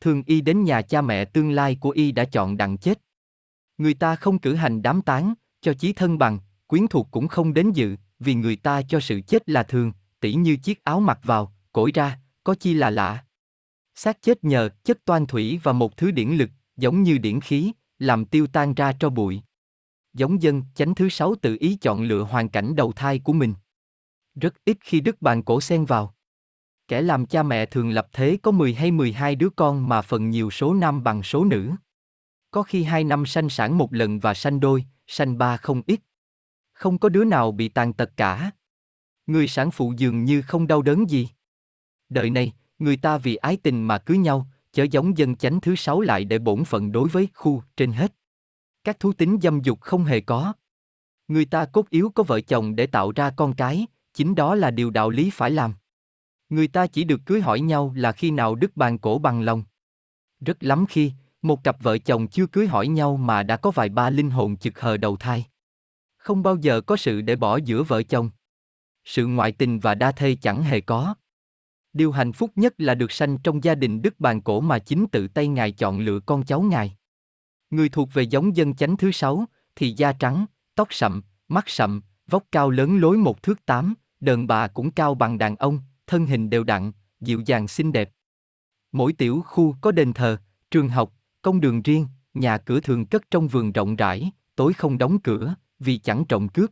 Thường 0.00 0.22
y 0.26 0.40
đến 0.40 0.64
nhà 0.64 0.82
cha 0.82 1.00
mẹ 1.00 1.24
tương 1.24 1.50
lai 1.50 1.76
của 1.80 1.90
y 1.90 2.12
đã 2.12 2.24
chọn 2.24 2.57
đặng 2.57 2.78
chết. 2.78 3.00
Người 3.78 3.94
ta 3.94 4.16
không 4.16 4.38
cử 4.38 4.55
hành 4.55 4.82
đám 4.82 5.02
tán, 5.02 5.34
cho 5.61 5.74
chí 5.74 5.92
thân 5.92 6.18
bằng, 6.18 6.38
quyến 6.66 6.86
thuộc 6.86 7.09
cũng 7.11 7.28
không 7.28 7.55
đến 7.55 7.72
dự, 7.72 7.96
vì 8.18 8.34
người 8.34 8.57
ta 8.57 8.82
cho 8.82 9.00
sự 9.00 9.20
chết 9.20 9.48
là 9.48 9.62
thường, 9.62 9.92
tỉ 10.25 10.35
như 10.35 10.57
chiếc 10.57 10.85
áo 10.85 11.01
mặc 11.01 11.18
vào, 11.22 11.53
cổi 11.72 11.91
ra, 11.95 12.18
có 12.45 12.55
chi 12.55 12.75
là 12.75 12.91
lạ. 12.91 13.25
Xác 13.95 14.22
chết 14.22 14.45
nhờ 14.45 14.68
chất 14.85 15.05
toan 15.05 15.27
thủy 15.27 15.61
và 15.62 15.72
một 15.72 15.97
thứ 15.97 16.11
điển 16.11 16.31
lực, 16.31 16.51
giống 16.77 17.03
như 17.03 17.18
điển 17.18 17.41
khí, 17.41 17.72
làm 17.99 18.25
tiêu 18.25 18.47
tan 18.47 18.75
ra 18.75 18.93
cho 19.01 19.11
bụi. 19.11 19.43
Giống 20.12 20.43
dân, 20.43 20.62
chánh 20.75 20.95
thứ 20.95 21.09
sáu 21.09 21.35
tự 21.43 21.57
ý 21.61 21.77
chọn 21.81 22.03
lựa 22.03 22.22
hoàn 22.22 22.49
cảnh 22.49 22.77
đầu 22.77 22.93
thai 22.93 23.18
của 23.18 23.33
mình. 23.33 23.55
Rất 24.35 24.55
ít 24.64 24.79
khi 24.81 25.01
đức 25.01 25.22
bàn 25.22 25.43
cổ 25.43 25.61
xen 25.61 25.85
vào. 25.85 26.14
Kẻ 26.89 27.03
làm 27.03 27.27
cha 27.27 27.43
mẹ 27.43 27.66
thường 27.66 27.91
lập 27.91 28.09
thế 28.12 28.39
có 28.43 28.51
10 28.51 28.75
hay 28.75 28.91
12 28.91 29.35
đứa 29.35 29.51
con 29.57 29.89
mà 29.89 30.03
phần 30.03 30.31
nhiều 30.31 30.51
số 30.51 30.75
nam 30.75 31.05
bằng 31.05 31.22
số 31.22 31.45
nữ. 31.45 31.70
Có 32.51 32.62
khi 32.62 32.83
hai 32.83 33.05
năm 33.05 33.27
sanh 33.27 33.49
sản 33.49 33.79
một 33.79 33.93
lần 33.93 34.18
và 34.18 34.35
sanh 34.35 34.61
đôi, 34.61 34.85
sanh 35.07 35.39
ba 35.39 35.57
không 35.57 35.83
ít. 35.87 36.01
Không 36.72 36.99
có 36.99 37.09
đứa 37.09 37.25
nào 37.25 37.53
bị 37.53 37.68
tàn 37.68 37.93
tật 37.93 38.11
cả. 38.16 38.51
Người 39.27 39.49
sản 39.49 39.70
phụ 39.70 39.93
dường 39.97 40.25
như 40.25 40.43
không 40.43 40.66
đau 40.66 40.83
đớn 40.83 41.11
gì. 41.11 41.29
Đợi 42.09 42.31
này, 42.31 42.53
người 42.79 42.97
ta 42.97 43.18
vì 43.18 43.37
ái 43.37 43.57
tình 43.57 43.83
mà 43.83 43.99
cưới 43.99 44.18
nhau, 44.18 44.47
chớ 44.72 44.87
giống 44.91 45.18
dân 45.18 45.37
chánh 45.37 45.61
thứ 45.61 45.75
sáu 45.77 46.01
lại 46.01 46.25
để 46.25 46.39
bổn 46.39 46.64
phận 46.64 46.93
đối 46.93 47.09
với 47.09 47.29
khu 47.35 47.62
trên 47.77 47.93
hết. 47.93 48.14
Các 48.85 49.01
thú 49.01 49.12
tính 49.12 49.39
dâm 49.43 49.62
dục 49.62 49.81
không 49.81 50.05
hề 50.05 50.20
có. 50.20 50.53
Người 51.29 51.45
ta 51.45 51.64
cốt 51.64 51.91
yếu 51.91 52.11
có 52.14 52.22
vợ 52.22 52.41
chồng 52.41 52.77
để 52.77 52.87
tạo 52.87 53.12
ra 53.12 53.31
con 53.31 53.55
cái, 53.55 53.87
chính 54.14 54.35
đó 54.35 54.55
là 54.55 54.70
điều 54.70 54.91
đạo 54.91 55.11
lý 55.11 55.31
phải 55.31 55.51
làm. 55.51 55.75
Người 56.49 56.68
ta 56.68 56.87
chỉ 56.87 57.05
được 57.05 57.20
cưới 57.27 57.41
hỏi 57.41 57.61
nhau 57.61 57.93
là 57.97 58.12
khi 58.12 58.31
nào 58.31 58.55
đức 58.55 58.77
bàn 58.77 58.99
cổ 58.99 59.18
bằng 59.18 59.41
lòng. 59.41 59.64
Rất 60.41 60.64
lắm 60.64 60.87
khi, 60.89 61.12
một 61.43 61.64
cặp 61.64 61.83
vợ 61.83 61.99
chồng 61.99 62.29
chưa 62.29 62.47
cưới 62.47 62.66
hỏi 62.66 62.89
nhau 62.89 63.16
mà 63.16 63.43
đã 63.43 63.57
có 63.57 63.70
vài 63.70 63.89
ba 63.89 64.11
linh 64.11 64.31
hồn 64.31 64.57
chực 64.57 64.81
hờ 64.81 64.97
đầu 64.97 65.16
thai. 65.16 65.47
Không 66.16 66.43
bao 66.43 66.57
giờ 66.57 66.81
có 66.81 66.97
sự 66.97 67.20
để 67.20 67.37
bỏ 67.37 67.57
giữa 67.57 67.83
vợ 67.83 68.03
chồng. 68.03 68.31
Sự 69.05 69.26
ngoại 69.26 69.52
tình 69.52 69.78
và 69.80 69.94
đa 69.94 70.12
thê 70.12 70.36
chẳng 70.40 70.62
hề 70.62 70.80
có. 70.80 71.14
Điều 71.92 72.12
hạnh 72.12 72.32
phúc 72.32 72.50
nhất 72.57 72.74
là 72.78 72.94
được 72.94 73.12
sanh 73.12 73.38
trong 73.38 73.64
gia 73.64 73.74
đình 73.74 74.02
đức 74.02 74.20
bàn 74.20 74.40
cổ 74.40 74.61
mà 74.61 74.78
chính 74.78 75.07
tự 75.12 75.28
tay 75.28 75.48
ngài 75.48 75.72
chọn 75.72 75.98
lựa 75.98 76.20
con 76.20 76.44
cháu 76.44 76.62
ngài. 76.62 76.96
Người 77.70 77.88
thuộc 77.88 78.09
về 78.12 78.22
giống 78.22 78.57
dân 78.57 78.74
chánh 78.74 78.96
thứ 78.96 79.11
sáu, 79.12 79.44
thì 79.76 79.90
da 79.96 80.12
trắng, 80.12 80.46
tóc 80.74 80.88
sậm, 80.90 81.22
mắt 81.48 81.64
sậm, 81.68 82.00
vóc 82.26 82.44
cao 82.52 82.70
lớn 82.70 82.98
lối 82.98 83.16
một 83.16 83.42
thước 83.42 83.66
tám, 83.66 83.94
đờn 84.20 84.46
bà 84.46 84.68
cũng 84.68 84.90
cao 84.90 85.14
bằng 85.14 85.38
đàn 85.38 85.57
ông, 85.57 85.80
thân 86.07 86.26
hình 86.26 86.50
đều 86.50 86.64
đặn, 86.64 86.92
dịu 87.20 87.42
dàng 87.46 87.68
xinh 87.68 87.92
đẹp. 87.92 88.11
Mỗi 88.92 89.12
tiểu 89.12 89.42
khu 89.46 89.76
có 89.80 89.92
đền 89.92 90.12
thờ, 90.12 90.36
trường 90.70 90.88
học, 90.88 91.12
công 91.42 91.61
đường 91.61 91.82
riêng, 91.82 92.07
nhà 92.34 92.59
cửa 92.59 92.80
thường 92.80 93.07
cất 93.07 93.30
trong 93.30 93.48
vườn 93.48 93.72
rộng 93.72 93.96
rãi, 93.96 94.30
tối 94.57 94.72
không 94.72 94.98
đóng 94.98 95.18
cửa, 95.20 95.55
vì 95.78 95.98
chẳng 95.98 96.24
trộm 96.24 96.48
cướp. 96.48 96.70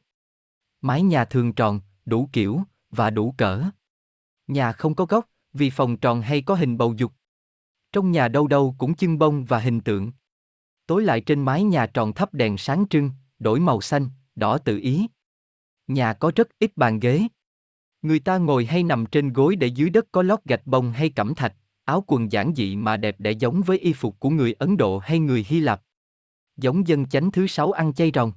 Mái 0.80 1.02
nhà 1.02 1.24
thường 1.24 1.52
tròn, 1.52 1.80
đủ 2.04 2.28
kiểu, 2.32 2.60
và 2.90 3.10
đủ 3.10 3.34
cỡ. 3.36 3.62
Nhà 4.46 4.72
không 4.72 4.94
có 4.94 5.04
góc, 5.04 5.28
vì 5.52 5.70
phòng 5.70 5.96
tròn 5.96 6.22
hay 6.22 6.42
có 6.42 6.54
hình 6.54 6.78
bầu 6.78 6.94
dục. 6.96 7.12
Trong 7.92 8.10
nhà 8.10 8.28
đâu 8.28 8.46
đâu 8.46 8.74
cũng 8.78 8.94
chưng 8.94 9.18
bông 9.18 9.44
và 9.44 9.58
hình 9.58 9.80
tượng. 9.80 10.12
Tối 10.86 11.02
lại 11.02 11.20
trên 11.20 11.42
mái 11.42 11.64
nhà 11.64 11.86
tròn 11.86 12.12
thắp 12.12 12.34
đèn 12.34 12.58
sáng 12.58 12.84
trưng, 12.90 13.10
đổi 13.38 13.60
màu 13.60 13.80
xanh, 13.80 14.08
đỏ 14.34 14.58
tự 14.58 14.78
ý. 14.78 15.06
Nhà 15.86 16.12
có 16.12 16.32
rất 16.36 16.48
ít 16.58 16.76
bàn 16.76 17.00
ghế. 17.00 17.22
Người 18.02 18.20
ta 18.20 18.38
ngồi 18.38 18.64
hay 18.64 18.82
nằm 18.82 19.06
trên 19.06 19.32
gối 19.32 19.56
để 19.56 19.66
dưới 19.66 19.90
đất 19.90 20.06
có 20.12 20.22
lót 20.22 20.44
gạch 20.44 20.66
bông 20.66 20.92
hay 20.92 21.10
cẩm 21.10 21.34
thạch, 21.34 21.54
áo 21.84 22.04
quần 22.06 22.32
giản 22.32 22.54
dị 22.54 22.76
mà 22.76 22.96
đẹp 22.96 23.16
để 23.18 23.30
giống 23.30 23.62
với 23.62 23.78
y 23.78 23.92
phục 23.92 24.20
của 24.20 24.30
người 24.30 24.52
Ấn 24.52 24.76
Độ 24.76 24.98
hay 24.98 25.18
người 25.18 25.46
Hy 25.48 25.60
Lạp. 25.60 25.82
Giống 26.56 26.88
dân 26.88 27.06
chánh 27.06 27.30
thứ 27.30 27.46
sáu 27.46 27.72
ăn 27.72 27.94
chay 27.94 28.10
rồng. 28.14 28.32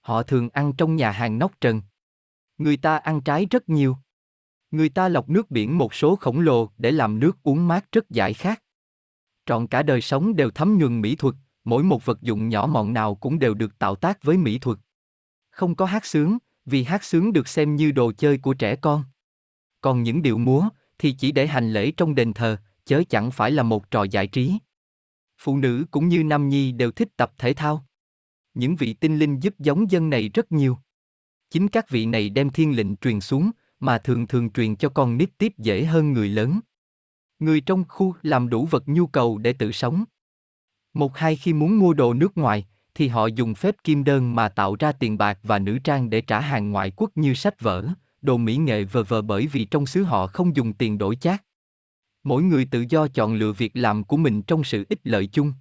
Họ 0.00 0.22
thường 0.22 0.48
ăn 0.48 0.72
trong 0.72 0.96
nhà 0.96 1.10
hàng 1.10 1.38
nóc 1.38 1.60
trần. 1.60 1.82
Người 2.58 2.76
ta 2.76 2.96
ăn 2.96 3.20
trái 3.20 3.46
rất 3.50 3.68
nhiều. 3.68 3.96
Người 4.70 4.88
ta 4.88 5.08
lọc 5.08 5.28
nước 5.28 5.50
biển 5.50 5.78
một 5.78 5.94
số 5.94 6.16
khổng 6.16 6.40
lồ 6.40 6.70
để 6.78 6.90
làm 6.90 7.18
nước 7.18 7.42
uống 7.42 7.68
mát 7.68 7.92
rất 7.92 8.10
giải 8.10 8.34
khát. 8.34 8.62
Trọn 9.46 9.66
cả 9.66 9.82
đời 9.82 10.00
sống 10.00 10.36
đều 10.36 10.50
thấm 10.50 10.78
nhuần 10.78 11.00
mỹ 11.00 11.16
thuật, 11.16 11.34
mỗi 11.64 11.82
một 11.82 12.04
vật 12.04 12.22
dụng 12.22 12.48
nhỏ 12.48 12.66
mọn 12.66 12.92
nào 12.92 13.14
cũng 13.14 13.38
đều 13.38 13.54
được 13.54 13.78
tạo 13.78 13.94
tác 13.94 14.22
với 14.22 14.36
mỹ 14.36 14.58
thuật. 14.58 14.78
Không 15.50 15.74
có 15.74 15.84
hát 15.84 16.06
sướng, 16.06 16.38
vì 16.64 16.84
hát 16.84 17.04
sướng 17.04 17.32
được 17.32 17.48
xem 17.48 17.76
như 17.76 17.92
đồ 17.92 18.12
chơi 18.12 18.38
của 18.38 18.54
trẻ 18.54 18.76
con. 18.76 19.04
Còn 19.80 20.02
những 20.02 20.22
điệu 20.22 20.38
múa 20.38 20.68
thì 20.98 21.12
chỉ 21.12 21.32
để 21.32 21.46
hành 21.46 21.72
lễ 21.72 21.90
trong 21.90 22.14
đền 22.14 22.32
thờ, 22.32 22.56
chớ 22.84 23.02
chẳng 23.08 23.30
phải 23.30 23.50
là 23.50 23.62
một 23.62 23.90
trò 23.90 24.02
giải 24.02 24.26
trí. 24.26 24.58
Phụ 25.38 25.58
nữ 25.58 25.84
cũng 25.90 26.08
như 26.08 26.24
nam 26.24 26.48
nhi 26.48 26.72
đều 26.72 26.90
thích 26.90 27.08
tập 27.16 27.32
thể 27.38 27.54
thao. 27.54 27.86
Những 28.54 28.76
vị 28.76 28.94
tinh 28.94 29.18
linh 29.18 29.40
giúp 29.40 29.54
giống 29.58 29.90
dân 29.90 30.10
này 30.10 30.28
rất 30.28 30.52
nhiều. 30.52 30.78
Chính 31.50 31.68
các 31.68 31.90
vị 31.90 32.06
này 32.06 32.28
đem 32.28 32.50
thiên 32.50 32.76
lệnh 32.76 32.96
truyền 32.96 33.20
xuống, 33.20 33.50
mà 33.80 33.98
thường 33.98 34.26
thường 34.26 34.50
truyền 34.50 34.76
cho 34.76 34.88
con 34.88 35.16
nít 35.16 35.38
tiếp 35.38 35.52
dễ 35.58 35.84
hơn 35.84 36.12
người 36.12 36.28
lớn. 36.28 36.60
Người 37.38 37.60
trong 37.60 37.84
khu 37.88 38.14
làm 38.22 38.48
đủ 38.48 38.66
vật 38.66 38.88
nhu 38.88 39.06
cầu 39.06 39.38
để 39.38 39.52
tự 39.52 39.72
sống. 39.72 40.04
Một 40.94 41.16
hai 41.16 41.36
khi 41.36 41.52
muốn 41.52 41.78
mua 41.78 41.94
đồ 41.94 42.14
nước 42.14 42.38
ngoài, 42.38 42.66
thì 42.94 43.08
họ 43.08 43.26
dùng 43.26 43.54
phép 43.54 43.76
kim 43.84 44.04
đơn 44.04 44.34
mà 44.34 44.48
tạo 44.48 44.76
ra 44.78 44.92
tiền 44.92 45.18
bạc 45.18 45.38
và 45.42 45.58
nữ 45.58 45.78
trang 45.84 46.10
để 46.10 46.20
trả 46.20 46.40
hàng 46.40 46.70
ngoại 46.70 46.92
quốc 46.96 47.10
như 47.14 47.34
sách 47.34 47.60
vở, 47.60 47.88
đồ 48.22 48.36
mỹ 48.36 48.56
nghệ 48.56 48.84
vờ 48.84 49.02
vờ 49.02 49.22
bởi 49.22 49.46
vì 49.46 49.64
trong 49.64 49.86
xứ 49.86 50.02
họ 50.02 50.26
không 50.26 50.56
dùng 50.56 50.72
tiền 50.72 50.98
đổi 50.98 51.16
chác. 51.16 51.44
Mỗi 52.24 52.42
người 52.42 52.68
tự 52.70 52.84
do 52.88 53.08
chọn 53.08 53.34
lựa 53.34 53.52
việc 53.52 53.76
làm 53.76 54.04
của 54.04 54.16
mình 54.16 54.42
trong 54.42 54.64
sự 54.64 54.86
ích 54.88 55.00
lợi 55.04 55.26
chung. 55.26 55.52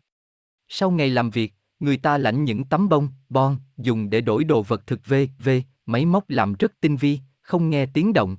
Sau 0.68 0.92
ngày 0.92 1.10
làm 1.10 1.30
việc, 1.30 1.54
người 1.80 1.98
ta 1.98 2.18
lãnh 2.18 2.44
những 2.44 2.66
tấm 2.66 2.90
bông, 2.90 3.10
bon, 3.30 3.58
dùng 3.78 4.10
để 4.10 4.22
đổi 4.22 4.44
đồ 4.44 4.62
vật 4.62 4.88
thực 4.88 5.06
v, 5.06 5.14
v, 5.40 5.50
máy 5.88 6.06
móc 6.06 6.30
làm 6.30 6.54
rất 6.54 6.72
tinh 6.82 6.96
vi, 6.96 7.20
không 7.42 7.70
nghe 7.70 7.86
tiếng 7.86 8.14
động. 8.14 8.38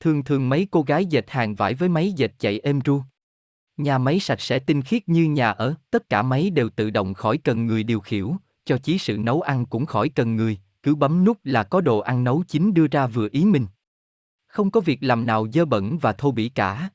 Thường 0.00 0.24
thường 0.24 0.48
mấy 0.48 0.68
cô 0.70 0.82
gái 0.82 1.06
dệt 1.06 1.30
hàng 1.30 1.54
vải 1.54 1.74
với 1.74 1.88
máy 1.88 2.12
dệt 2.12 2.32
chạy 2.38 2.60
êm 2.60 2.80
ru. 2.84 3.02
Nhà 3.76 3.98
máy 3.98 4.20
sạch 4.20 4.40
sẽ 4.40 4.58
tinh 4.58 4.82
khiết 4.82 5.08
như 5.08 5.24
nhà 5.24 5.50
ở, 5.50 5.74
tất 5.90 6.08
cả 6.08 6.22
máy 6.22 6.50
đều 6.50 6.68
tự 6.68 6.90
động 6.90 7.14
khỏi 7.14 7.38
cần 7.38 7.66
người 7.66 7.82
điều 7.84 8.00
khiển, 8.00 8.26
cho 8.64 8.78
chí 8.78 8.98
sự 8.98 9.18
nấu 9.18 9.40
ăn 9.40 9.66
cũng 9.66 9.86
khỏi 9.86 10.08
cần 10.08 10.36
người, 10.36 10.58
cứ 10.82 10.94
bấm 10.94 11.24
nút 11.24 11.38
là 11.44 11.62
có 11.62 11.80
đồ 11.80 11.98
ăn 11.98 12.24
nấu 12.24 12.42
chín 12.48 12.74
đưa 12.74 12.86
ra 12.86 13.06
vừa 13.06 13.28
ý 13.32 13.44
mình. 13.44 13.66
Không 14.46 14.70
có 14.70 14.80
việc 14.80 14.98
làm 15.02 15.26
nào 15.26 15.46
dơ 15.52 15.64
bẩn 15.64 15.98
và 15.98 16.12
thô 16.12 16.30
bỉ 16.30 16.48
cả. 16.48 16.90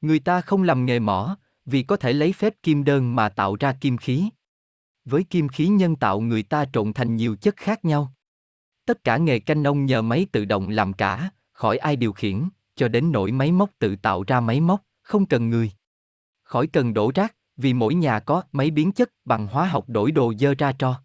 Người 0.00 0.18
ta 0.18 0.40
không 0.40 0.62
làm 0.62 0.86
nghề 0.86 0.98
mỏ, 0.98 1.36
vì 1.66 1.82
có 1.82 1.96
thể 1.96 2.12
lấy 2.12 2.32
phép 2.32 2.54
kim 2.62 2.84
đơn 2.84 3.16
mà 3.16 3.28
tạo 3.28 3.56
ra 3.60 3.72
kim 3.80 3.96
khí. 3.96 4.28
Với 5.04 5.24
kim 5.24 5.48
khí 5.48 5.66
nhân 5.66 5.96
tạo 5.96 6.20
người 6.20 6.42
ta 6.42 6.64
trộn 6.72 6.92
thành 6.92 7.16
nhiều 7.16 7.36
chất 7.36 7.56
khác 7.56 7.84
nhau. 7.84 8.12
Tất 8.86 9.04
cả 9.04 9.16
nghề 9.16 9.38
canh 9.38 9.62
nông 9.62 9.86
nhờ 9.86 10.02
máy 10.02 10.26
tự 10.32 10.44
động 10.44 10.68
làm 10.68 10.92
cả, 10.92 11.30
khỏi 11.52 11.78
ai 11.78 11.96
điều 11.96 12.12
khiển, 12.12 12.48
cho 12.76 12.88
đến 12.88 13.12
nỗi 13.12 13.32
máy 13.32 13.52
móc 13.52 13.70
tự 13.78 13.96
tạo 13.96 14.24
ra 14.26 14.40
máy 14.40 14.60
móc, 14.60 14.82
không 15.02 15.26
cần 15.26 15.50
người. 15.50 15.72
Khỏi 16.42 16.66
cần 16.66 16.94
đổ 16.94 17.12
rác, 17.14 17.34
vì 17.56 17.74
mỗi 17.74 17.94
nhà 17.94 18.20
có 18.20 18.42
máy 18.52 18.70
biến 18.70 18.92
chất 18.92 19.10
bằng 19.24 19.46
hóa 19.46 19.66
học 19.66 19.84
đổi 19.88 20.12
đồ 20.12 20.32
dơ 20.38 20.54
ra 20.58 20.72
cho. 20.72 21.02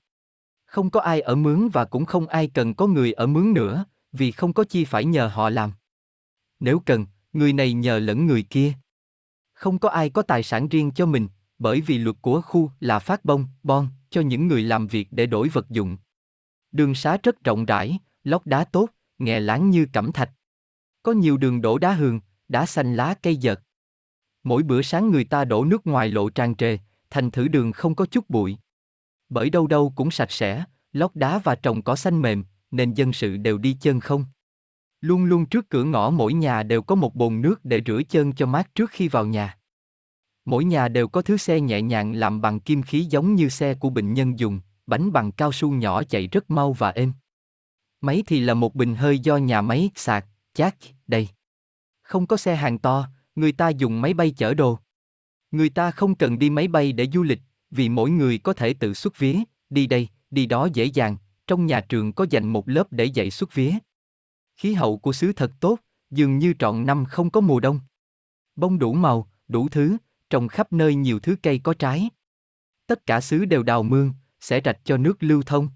Không 0.65 0.89
có 0.89 0.99
ai 0.99 1.21
ở 1.21 1.35
mướn 1.35 1.69
và 1.69 1.85
cũng 1.85 2.05
không 2.05 2.27
ai 2.27 2.47
cần 2.47 2.73
có 2.73 2.87
người 2.87 3.13
ở 3.13 3.27
mướn 3.27 3.53
nữa, 3.53 3.85
vì 4.11 4.31
không 4.31 4.53
có 4.53 4.63
chi 4.63 4.85
phải 4.85 5.05
nhờ 5.05 5.27
họ 5.27 5.49
làm. 5.49 5.71
Nếu 6.59 6.79
cần, 6.85 7.05
người 7.33 7.53
này 7.53 7.73
nhờ 7.73 7.99
lẫn 7.99 8.25
người 8.25 8.43
kia. 8.43 8.73
Không 9.53 9.79
có 9.79 9.89
ai 9.89 10.09
có 10.09 10.21
tài 10.21 10.43
sản 10.43 10.67
riêng 10.67 10.91
cho 10.91 11.05
mình, 11.05 11.27
bởi 11.59 11.81
vì 11.81 11.97
luật 11.97 12.15
của 12.21 12.41
khu 12.41 12.71
là 12.79 12.99
phát 12.99 13.25
bông, 13.25 13.47
bon, 13.63 13.87
cho 14.09 14.21
những 14.21 14.47
người 14.47 14.63
làm 14.63 14.87
việc 14.87 15.07
để 15.11 15.25
đổi 15.25 15.49
vật 15.49 15.69
dụng. 15.69 15.97
Đường 16.71 16.95
xá 16.95 17.17
rất 17.23 17.43
rộng 17.43 17.65
rãi, 17.65 17.99
lót 18.23 18.41
đá 18.45 18.63
tốt, 18.63 18.89
nghe 19.17 19.39
láng 19.39 19.69
như 19.69 19.87
cẩm 19.93 20.11
thạch. 20.11 20.31
Có 21.03 21.11
nhiều 21.11 21.37
đường 21.37 21.61
đổ 21.61 21.77
đá 21.77 21.93
hường, 21.93 22.19
đá 22.47 22.65
xanh 22.65 22.95
lá 22.95 23.15
cây 23.21 23.35
giật. 23.35 23.61
Mỗi 24.43 24.63
bữa 24.63 24.81
sáng 24.81 25.11
người 25.11 25.23
ta 25.23 25.45
đổ 25.45 25.65
nước 25.65 25.87
ngoài 25.87 26.09
lộ 26.09 26.29
tràn 26.29 26.55
trề, 26.55 26.77
thành 27.09 27.31
thử 27.31 27.47
đường 27.47 27.71
không 27.71 27.95
có 27.95 28.05
chút 28.05 28.29
bụi. 28.29 28.57
Bởi 29.29 29.49
đâu 29.49 29.67
đâu 29.67 29.93
cũng 29.95 30.11
sạch 30.11 30.31
sẽ, 30.31 30.63
lót 30.93 31.11
đá 31.15 31.39
và 31.39 31.55
trồng 31.55 31.81
cỏ 31.81 31.95
xanh 31.95 32.21
mềm, 32.21 32.43
nên 32.71 32.93
dân 32.93 33.13
sự 33.13 33.37
đều 33.37 33.57
đi 33.57 33.77
chân 33.81 33.99
không. 33.99 34.25
Luôn 35.01 35.25
luôn 35.25 35.45
trước 35.45 35.69
cửa 35.69 35.83
ngõ 35.83 36.09
mỗi 36.09 36.33
nhà 36.33 36.63
đều 36.63 36.81
có 36.81 36.95
một 36.95 37.15
bồn 37.15 37.41
nước 37.41 37.65
để 37.65 37.81
rửa 37.85 38.01
chân 38.09 38.33
cho 38.33 38.45
mát 38.45 38.75
trước 38.75 38.91
khi 38.91 39.07
vào 39.07 39.25
nhà. 39.25 39.57
Mỗi 40.45 40.65
nhà 40.65 40.87
đều 40.87 41.07
có 41.07 41.21
thứ 41.21 41.37
xe 41.37 41.59
nhẹ 41.59 41.81
nhàng 41.81 42.13
làm 42.13 42.41
bằng 42.41 42.59
kim 42.59 42.81
khí 42.81 43.07
giống 43.09 43.35
như 43.35 43.49
xe 43.49 43.73
của 43.73 43.89
bệnh 43.89 44.13
nhân 44.13 44.39
dùng, 44.39 44.59
bánh 44.87 45.11
bằng 45.11 45.31
cao 45.31 45.51
su 45.51 45.71
nhỏ 45.71 46.03
chạy 46.03 46.27
rất 46.27 46.51
mau 46.51 46.73
và 46.73 46.89
êm. 46.89 47.13
Máy 48.01 48.23
thì 48.27 48.39
là 48.39 48.53
một 48.53 48.75
bình 48.75 48.95
hơi 48.95 49.19
do 49.19 49.37
nhà 49.37 49.61
máy 49.61 49.89
sạc, 49.95 50.25
chát, 50.53 50.75
đây. 51.07 51.27
Không 52.01 52.27
có 52.27 52.37
xe 52.37 52.55
hàng 52.55 52.79
to, 52.79 53.09
người 53.35 53.51
ta 53.51 53.69
dùng 53.69 54.01
máy 54.01 54.13
bay 54.13 54.31
chở 54.31 54.53
đồ. 54.53 54.79
Người 55.51 55.69
ta 55.69 55.91
không 55.91 56.15
cần 56.15 56.39
đi 56.39 56.49
máy 56.49 56.67
bay 56.67 56.91
để 56.91 57.07
du 57.13 57.23
lịch, 57.23 57.41
vì 57.71 57.89
mỗi 57.89 58.09
người 58.09 58.37
có 58.37 58.53
thể 58.53 58.73
tự 58.73 58.93
xuất 58.93 59.17
vía, 59.17 59.39
đi 59.69 59.87
đây, 59.87 60.07
đi 60.31 60.45
đó 60.45 60.67
dễ 60.73 60.85
dàng, 60.85 61.17
trong 61.47 61.65
nhà 61.65 61.81
trường 61.81 62.13
có 62.13 62.25
dành 62.29 62.47
một 62.49 62.69
lớp 62.69 62.87
để 62.91 63.05
dạy 63.05 63.31
xuất 63.31 63.53
vía. 63.53 63.73
Khí 64.55 64.73
hậu 64.73 64.97
của 64.97 65.13
xứ 65.13 65.33
thật 65.33 65.51
tốt, 65.59 65.79
dường 66.09 66.37
như 66.37 66.53
trọn 66.59 66.85
năm 66.85 67.05
không 67.05 67.29
có 67.29 67.41
mùa 67.41 67.59
đông. 67.59 67.79
Bông 68.55 68.79
đủ 68.79 68.93
màu, 68.93 69.29
đủ 69.47 69.69
thứ, 69.69 69.97
trồng 70.29 70.47
khắp 70.47 70.73
nơi 70.73 70.95
nhiều 70.95 71.19
thứ 71.19 71.35
cây 71.43 71.59
có 71.59 71.73
trái. 71.73 72.09
Tất 72.87 73.05
cả 73.05 73.21
xứ 73.21 73.45
đều 73.45 73.63
đào 73.63 73.83
mương, 73.83 74.13
sẽ 74.39 74.61
rạch 74.65 74.79
cho 74.83 74.97
nước 74.97 75.23
lưu 75.23 75.43
thông. 75.45 75.69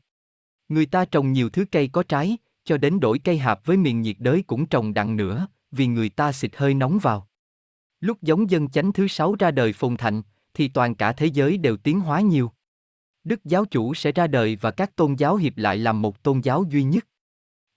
Người 0.69 0.85
ta 0.85 1.05
trồng 1.05 1.31
nhiều 1.31 1.49
thứ 1.49 1.65
cây 1.71 1.87
có 1.87 2.03
trái, 2.03 2.37
cho 2.63 2.77
đến 2.77 2.99
đổi 2.99 3.19
cây 3.19 3.37
hạp 3.37 3.65
với 3.65 3.77
miền 3.77 4.01
nhiệt 4.01 4.15
đới 4.19 4.43
cũng 4.47 4.65
trồng 4.65 4.93
đặng 4.93 5.15
nữa, 5.15 5.47
vì 5.71 5.87
người 5.87 6.09
ta 6.09 6.31
xịt 6.31 6.55
hơi 6.55 6.73
nóng 6.73 6.99
vào. 6.99 7.27
Lúc 7.99 8.21
giống 8.21 8.49
dân 8.49 8.69
chánh 8.69 8.93
thứ 8.93 9.07
sáu 9.07 9.35
ra 9.39 9.51
đời 9.51 9.73
phồn 9.73 9.97
thạnh, 9.97 10.21
thì 10.53 10.67
toàn 10.67 10.95
cả 10.95 11.13
thế 11.13 11.25
giới 11.25 11.57
đều 11.57 11.77
tiến 11.77 11.99
hóa 11.99 12.21
nhiều. 12.21 12.51
Đức 13.23 13.45
giáo 13.45 13.65
chủ 13.65 13.93
sẽ 13.93 14.11
ra 14.11 14.27
đời 14.27 14.57
và 14.61 14.71
các 14.71 14.95
tôn 14.95 15.15
giáo 15.15 15.35
hiệp 15.35 15.57
lại 15.57 15.77
làm 15.77 16.01
một 16.01 16.23
tôn 16.23 16.41
giáo 16.41 16.63
duy 16.69 16.83
nhất. 16.83 17.07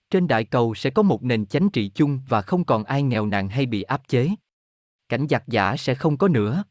Trên 0.09 0.27
đại 0.27 0.43
cầu 0.43 0.75
sẽ 0.75 0.89
có 0.89 1.01
một 1.01 1.23
nền 1.23 1.45
chánh 1.45 1.69
trị 1.69 1.91
chung 1.95 2.19
và 2.27 2.41
không 2.41 2.65
còn 2.65 2.83
ai 2.83 3.03
nghèo 3.03 3.25
nàn 3.25 3.49
hay 3.49 3.65
bị 3.65 3.81
áp 3.81 4.07
chế. 4.07 4.29
Cảnh 5.09 5.27
giặc 5.29 5.47
giả 5.47 5.77
sẽ 5.77 5.95
không 5.95 6.17
có 6.17 6.27
nữa. 6.27 6.63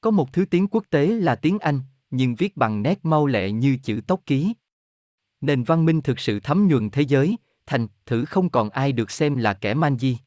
Có 0.00 0.10
một 0.10 0.32
thứ 0.32 0.44
tiếng 0.44 0.66
quốc 0.68 0.84
tế 0.90 1.06
là 1.06 1.34
tiếng 1.34 1.58
Anh, 1.58 1.80
nhưng 2.10 2.34
viết 2.34 2.56
bằng 2.56 2.82
nét 2.82 2.98
mau 3.02 3.26
lẹ 3.26 3.50
như 3.50 3.76
chữ 3.82 4.00
tốc 4.06 4.20
ký. 4.26 4.54
Nền 5.40 5.62
văn 5.62 5.84
minh 5.84 6.00
thực 6.00 6.20
sự 6.20 6.40
thấm 6.40 6.68
nhuần 6.68 6.90
thế 6.90 7.02
giới, 7.02 7.36
thành 7.66 7.86
thử 8.06 8.24
không 8.24 8.50
còn 8.50 8.70
ai 8.70 8.92
được 8.92 9.10
xem 9.10 9.36
là 9.36 9.54
kẻ 9.54 9.74
man 9.74 9.98
di. 9.98 10.18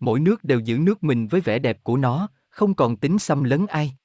Mỗi 0.00 0.20
nước 0.20 0.44
đều 0.44 0.60
giữ 0.60 0.78
nước 0.78 1.02
mình 1.02 1.26
với 1.26 1.40
vẻ 1.40 1.58
đẹp 1.58 1.84
của 1.84 1.96
nó, 1.96 2.28
không 2.50 2.74
còn 2.74 2.96
tính 2.96 3.18
xâm 3.18 3.44
lấn 3.44 3.66
ai. 3.66 3.96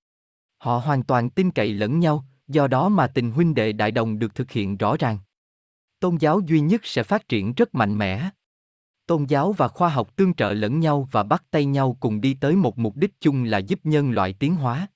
Họ 0.57 0.77
hoàn 0.77 1.03
toàn 1.03 1.29
tin 1.29 1.51
cậy 1.51 1.73
lẫn 1.73 1.99
nhau, 1.99 2.25
do 2.47 2.67
đó 2.67 2.89
mà 2.89 3.07
tình 3.07 3.31
huynh 3.31 3.53
đệ 3.53 3.71
đại 3.71 3.91
đồng 3.91 4.19
được 4.19 4.35
thực 4.35 4.51
hiện 4.51 4.77
rõ 4.77 4.95
ràng. 4.99 5.17
Tôn 5.99 6.17
giáo 6.17 6.39
duy 6.39 6.59
nhất 6.59 6.81
sẽ 6.83 7.03
phát 7.03 7.27
triển 7.27 7.53
rất 7.53 7.75
mạnh 7.75 7.97
mẽ. 7.97 8.29
Tôn 9.05 9.25
giáo 9.25 9.51
và 9.51 9.67
khoa 9.67 9.89
học 9.89 10.15
tương 10.15 10.33
trợ 10.33 10.53
lẫn 10.53 10.79
nhau 10.79 11.07
và 11.11 11.23
bắt 11.23 11.43
tay 11.51 11.65
nhau 11.65 11.97
cùng 11.99 12.21
đi 12.21 12.33
tới 12.33 12.55
một 12.55 12.77
mục 12.77 12.95
đích 12.95 13.19
chung 13.19 13.43
là 13.43 13.57
giúp 13.57 13.79
nhân 13.83 14.11
loại 14.11 14.33
tiến 14.33 14.55
hóa. 14.55 14.87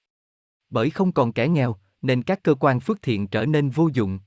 Bởi 0.70 0.90
không 0.90 1.12
còn 1.12 1.34
kẻ 1.34 1.48
nghèo, 1.48 1.76
nên 2.04 2.24
các 2.24 2.44
cơ 2.44 2.56
quan 2.60 2.80
phước 2.80 3.02
thiện 3.02 3.28
trở 3.28 3.46
nên 3.46 3.70
vô 3.70 3.90
dụng. 3.94 4.20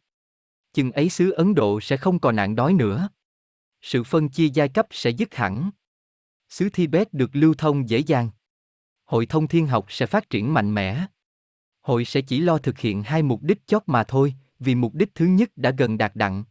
Chừng 0.73 0.93
ấy 0.93 1.09
xứ 1.09 1.31
Ấn 1.31 1.55
Độ 1.55 1.81
sẽ 1.81 1.97
không 1.97 2.19
còn 2.19 2.37
nạn 2.37 2.57
đói 2.57 2.73
nữa. 2.73 3.09
Sự 3.83 4.05
phân 4.05 4.29
chia 4.29 4.49
giai 4.55 4.69
cấp 4.69 4.87
sẽ 4.91 5.11
dứt 5.11 5.35
hẳn. 5.35 5.71
Xứ 6.49 6.69
Tibet 6.69 7.13
được 7.13 7.31
lưu 7.33 7.55
thông 7.55 7.89
dễ 7.89 7.99
dàng. 7.99 8.31
Hội 9.05 9.27
thông 9.27 9.49
thiên 9.49 9.67
học 9.67 9.87
sẽ 9.89 10.07
phát 10.07 10.31
triển 10.31 10.55
mạnh 10.55 10.75
mẽ. 10.75 11.07
Hội 11.81 12.05
sẽ 12.05 12.21
chỉ 12.21 12.41
lo 12.41 12.59
thực 12.59 12.79
hiện 12.79 13.03
hai 13.03 13.23
mục 13.23 13.43
đích 13.43 13.67
chót 13.67 13.83
mà 13.87 14.05
thôi, 14.05 14.35
vì 14.59 14.75
mục 14.75 14.95
đích 14.95 15.15
thứ 15.15 15.27
nhất 15.27 15.51
đã 15.57 15.71
gần 15.79 15.99
đạt 15.99 16.17
đặng. 16.17 16.45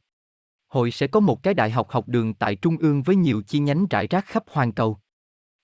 Hội 0.68 0.92
sẽ 0.92 1.08
có 1.08 1.20
một 1.20 1.44
cái 1.44 1.54
đại 1.54 1.72
học 1.72 1.90
học 1.90 2.08
đường 2.08 2.34
tại 2.34 2.56
Trung 2.56 2.78
ương 2.78 3.04
với 3.04 3.16
nhiều 3.16 3.42
chi 3.48 3.60
nhánh 3.60 3.86
rải 3.90 4.08
rác 4.08 4.26
khắp 4.26 4.44
hoàn 4.48 4.72
cầu. 4.72 4.98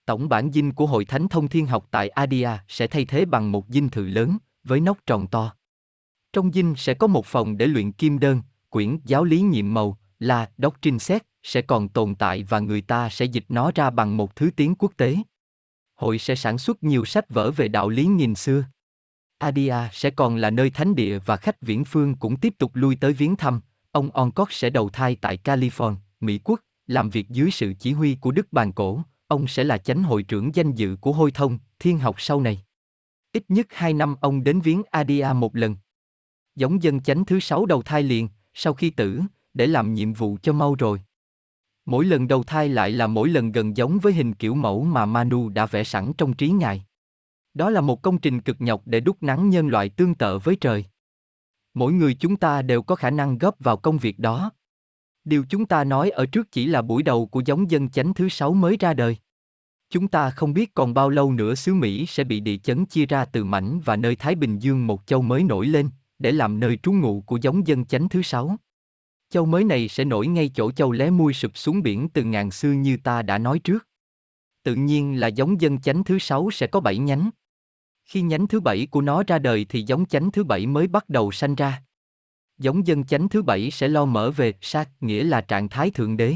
Tổng 0.06 0.30
bản 0.30 0.52
dinh 0.52 0.72
của 0.72 0.86
Hội 0.86 1.06
Thánh 1.06 1.28
Thông 1.28 1.48
Thiên 1.48 1.66
Học 1.66 1.88
tại 1.92 2.10
Adia 2.10 2.50
sẽ 2.68 2.88
thay 2.88 3.06
thế 3.06 3.26
bằng 3.26 3.52
một 3.52 3.66
dinh 3.70 3.90
thự 3.90 4.08
lớn, 4.08 4.38
với 4.64 4.80
nóc 4.80 4.98
tròn 5.06 5.28
to. 5.28 5.54
Trong 6.34 6.52
dinh 6.52 6.74
sẽ 6.78 6.94
có 6.94 7.08
một 7.08 7.26
phòng 7.26 7.58
để 7.58 7.68
luyện 7.68 7.92
kim 7.92 8.20
đơn, 8.20 8.42
quyển 8.70 9.00
giáo 9.06 9.24
lý 9.24 9.42
nhiệm 9.42 9.74
màu, 9.74 9.98
là 10.20 10.50
Doctrine 10.58 10.98
xét 10.98 11.24
sẽ 11.44 11.62
còn 11.62 11.90
tồn 11.90 12.16
tại 12.16 12.44
và 12.44 12.60
người 12.60 12.82
ta 12.82 13.10
sẽ 13.10 13.26
dịch 13.26 13.46
nó 13.50 13.72
ra 13.76 13.90
bằng 13.90 14.18
một 14.18 14.36
thứ 14.36 14.50
tiếng 14.56 14.76
quốc 14.76 14.92
tế. 14.98 15.18
Hội 15.96 16.20
sẽ 16.20 16.36
sản 16.36 16.58
xuất 16.58 16.84
nhiều 16.84 17.06
sách 17.06 17.30
vở 17.30 17.52
về 17.52 17.68
đạo 17.68 17.90
lý 17.90 18.06
nghìn 18.06 18.36
xưa. 18.36 18.64
Adia 19.38 19.76
sẽ 19.92 20.10
còn 20.10 20.36
là 20.36 20.50
nơi 20.50 20.70
thánh 20.70 20.96
địa 20.96 21.20
và 21.20 21.38
khách 21.38 21.62
viễn 21.62 21.86
phương 21.86 22.16
cũng 22.16 22.40
tiếp 22.40 22.54
tục 22.58 22.72
lui 22.74 22.96
tới 22.96 23.14
viếng 23.14 23.36
thăm. 23.36 23.62
Ông 23.92 24.12
Oncott 24.12 24.52
sẽ 24.52 24.70
đầu 24.70 24.90
thai 24.90 25.16
tại 25.16 25.38
California, 25.44 25.96
Mỹ 26.20 26.40
Quốc, 26.44 26.60
làm 26.88 27.10
việc 27.10 27.30
dưới 27.30 27.52
sự 27.52 27.74
chỉ 27.80 27.94
huy 27.94 28.16
của 28.16 28.32
Đức 28.32 28.54
Bàn 28.54 28.72
Cổ. 28.72 29.02
Ông 29.28 29.48
sẽ 29.48 29.64
là 29.64 29.78
chánh 29.78 30.04
hội 30.04 30.24
trưởng 30.24 30.56
danh 30.56 30.72
dự 30.72 30.96
của 31.02 31.12
Hôi 31.12 31.32
Thông, 31.32 31.60
Thiên 31.80 32.00
học 32.00 32.16
sau 32.18 32.42
này. 32.42 32.64
Ít 33.34 33.44
nhất 33.48 33.68
hai 33.70 33.94
năm 33.94 34.16
ông 34.22 34.44
đến 34.44 34.62
viếng 34.62 34.82
Adia 34.90 35.28
một 35.36 35.56
lần. 35.56 35.76
Giống 36.56 36.84
dân 36.84 37.02
chánh 37.02 37.26
thứ 37.26 37.40
sáu 37.40 37.66
đầu 37.66 37.82
thai 37.82 38.04
liền, 38.04 38.30
sau 38.54 38.74
khi 38.74 38.90
tử, 38.90 39.22
để 39.54 39.68
làm 39.68 39.94
nhiệm 39.94 40.14
vụ 40.14 40.38
cho 40.42 40.54
mau 40.54 40.76
rồi. 40.76 41.02
Mỗi 41.86 42.06
lần 42.06 42.28
đầu 42.28 42.44
thai 42.44 42.70
lại 42.70 42.92
là 42.92 43.08
mỗi 43.08 43.30
lần 43.30 43.52
gần 43.52 43.78
giống 43.78 44.00
với 44.00 44.14
hình 44.14 44.34
kiểu 44.34 44.56
mẫu 44.56 44.84
mà 44.84 45.06
Manu 45.06 45.50
đã 45.50 45.66
vẽ 45.66 45.84
sẵn 45.84 46.14
trong 46.18 46.34
trí 46.34 46.50
ngài. 46.50 46.86
Đó 47.54 47.70
là 47.70 47.82
một 47.82 48.02
công 48.02 48.18
trình 48.18 48.42
cực 48.42 48.62
nhọc 48.62 48.82
để 48.86 49.00
đúc 49.00 49.24
nắng 49.24 49.50
nhân 49.50 49.68
loại 49.68 49.90
tương 49.90 50.16
tự 50.16 50.40
với 50.40 50.56
trời. 50.56 50.86
Mỗi 51.74 51.94
người 51.94 52.14
chúng 52.14 52.36
ta 52.36 52.62
đều 52.62 52.82
có 52.82 52.96
khả 52.96 53.10
năng 53.10 53.38
góp 53.38 53.56
vào 53.60 53.78
công 53.78 53.98
việc 53.98 54.20
đó. 54.20 54.52
Điều 55.24 55.46
chúng 55.50 55.66
ta 55.66 55.84
nói 55.84 56.10
ở 56.10 56.26
trước 56.26 56.52
chỉ 56.52 56.66
là 56.66 56.82
buổi 56.82 57.04
đầu 57.04 57.28
của 57.28 57.42
giống 57.46 57.72
dân 57.72 57.90
chánh 57.90 58.14
thứ 58.14 58.30
sáu 58.30 58.54
mới 58.54 58.78
ra 58.80 58.94
đời. 58.94 59.18
Chúng 59.92 60.08
ta 60.08 60.30
không 60.30 60.54
biết 60.54 60.74
còn 60.74 60.94
bao 60.94 61.10
lâu 61.10 61.32
nữa 61.32 61.56
xứ 61.56 61.74
Mỹ 61.74 62.06
sẽ 62.06 62.24
bị 62.24 62.40
địa 62.40 62.58
chấn 62.58 62.86
chia 62.86 63.06
ra 63.06 63.26
từ 63.26 63.44
mảnh 63.44 63.80
và 63.86 63.96
nơi 63.96 64.16
Thái 64.16 64.36
Bình 64.36 64.60
Dương 64.60 64.88
một 64.88 65.08
châu 65.08 65.22
mới 65.22 65.44
nổi 65.44 65.68
lên, 65.68 65.90
để 66.20 66.32
làm 66.32 66.60
nơi 66.60 66.78
trú 66.84 66.92
ngụ 66.92 67.22
của 67.22 67.38
giống 67.42 67.68
dân 67.68 67.86
chánh 67.86 68.10
thứ 68.10 68.22
sáu. 68.22 68.56
Châu 69.30 69.46
mới 69.46 69.64
này 69.64 69.88
sẽ 69.88 70.06
nổi 70.06 70.28
ngay 70.28 70.52
chỗ 70.54 70.72
châu 70.72 70.92
lé 70.92 71.10
mui 71.10 71.34
sụp 71.34 71.58
xuống 71.58 71.82
biển 71.82 72.10
từ 72.10 72.24
ngàn 72.24 72.52
xưa 72.52 72.72
như 72.72 72.98
ta 72.98 73.22
đã 73.22 73.38
nói 73.38 73.60
trước. 73.60 73.88
Tự 74.64 74.76
nhiên 74.76 75.20
là 75.20 75.28
giống 75.28 75.62
dân 75.62 75.82
chánh 75.82 76.04
thứ 76.04 76.20
sáu 76.20 76.52
sẽ 76.52 76.68
có 76.68 76.80
bảy 76.80 76.98
nhánh. 76.98 77.30
Khi 78.06 78.22
nhánh 78.22 78.48
thứ 78.48 78.60
bảy 78.60 78.88
của 78.92 79.02
nó 79.02 79.24
ra 79.28 79.40
đời 79.40 79.66
thì 79.70 79.82
giống 79.82 80.06
chánh 80.06 80.32
thứ 80.32 80.44
bảy 80.44 80.66
mới 80.66 80.88
bắt 80.88 81.10
đầu 81.10 81.32
sanh 81.32 81.56
ra. 81.56 81.84
Giống 82.58 82.88
dân 82.88 83.04
chánh 83.04 83.30
thứ 83.30 83.42
bảy 83.42 83.72
sẽ 83.72 83.88
lo 83.88 84.06
mở 84.06 84.32
về 84.32 84.54
sát, 84.62 84.90
nghĩa 85.02 85.24
là 85.24 85.42
trạng 85.42 85.70
thái 85.70 85.92
thượng 85.92 86.18
đế. 86.18 86.36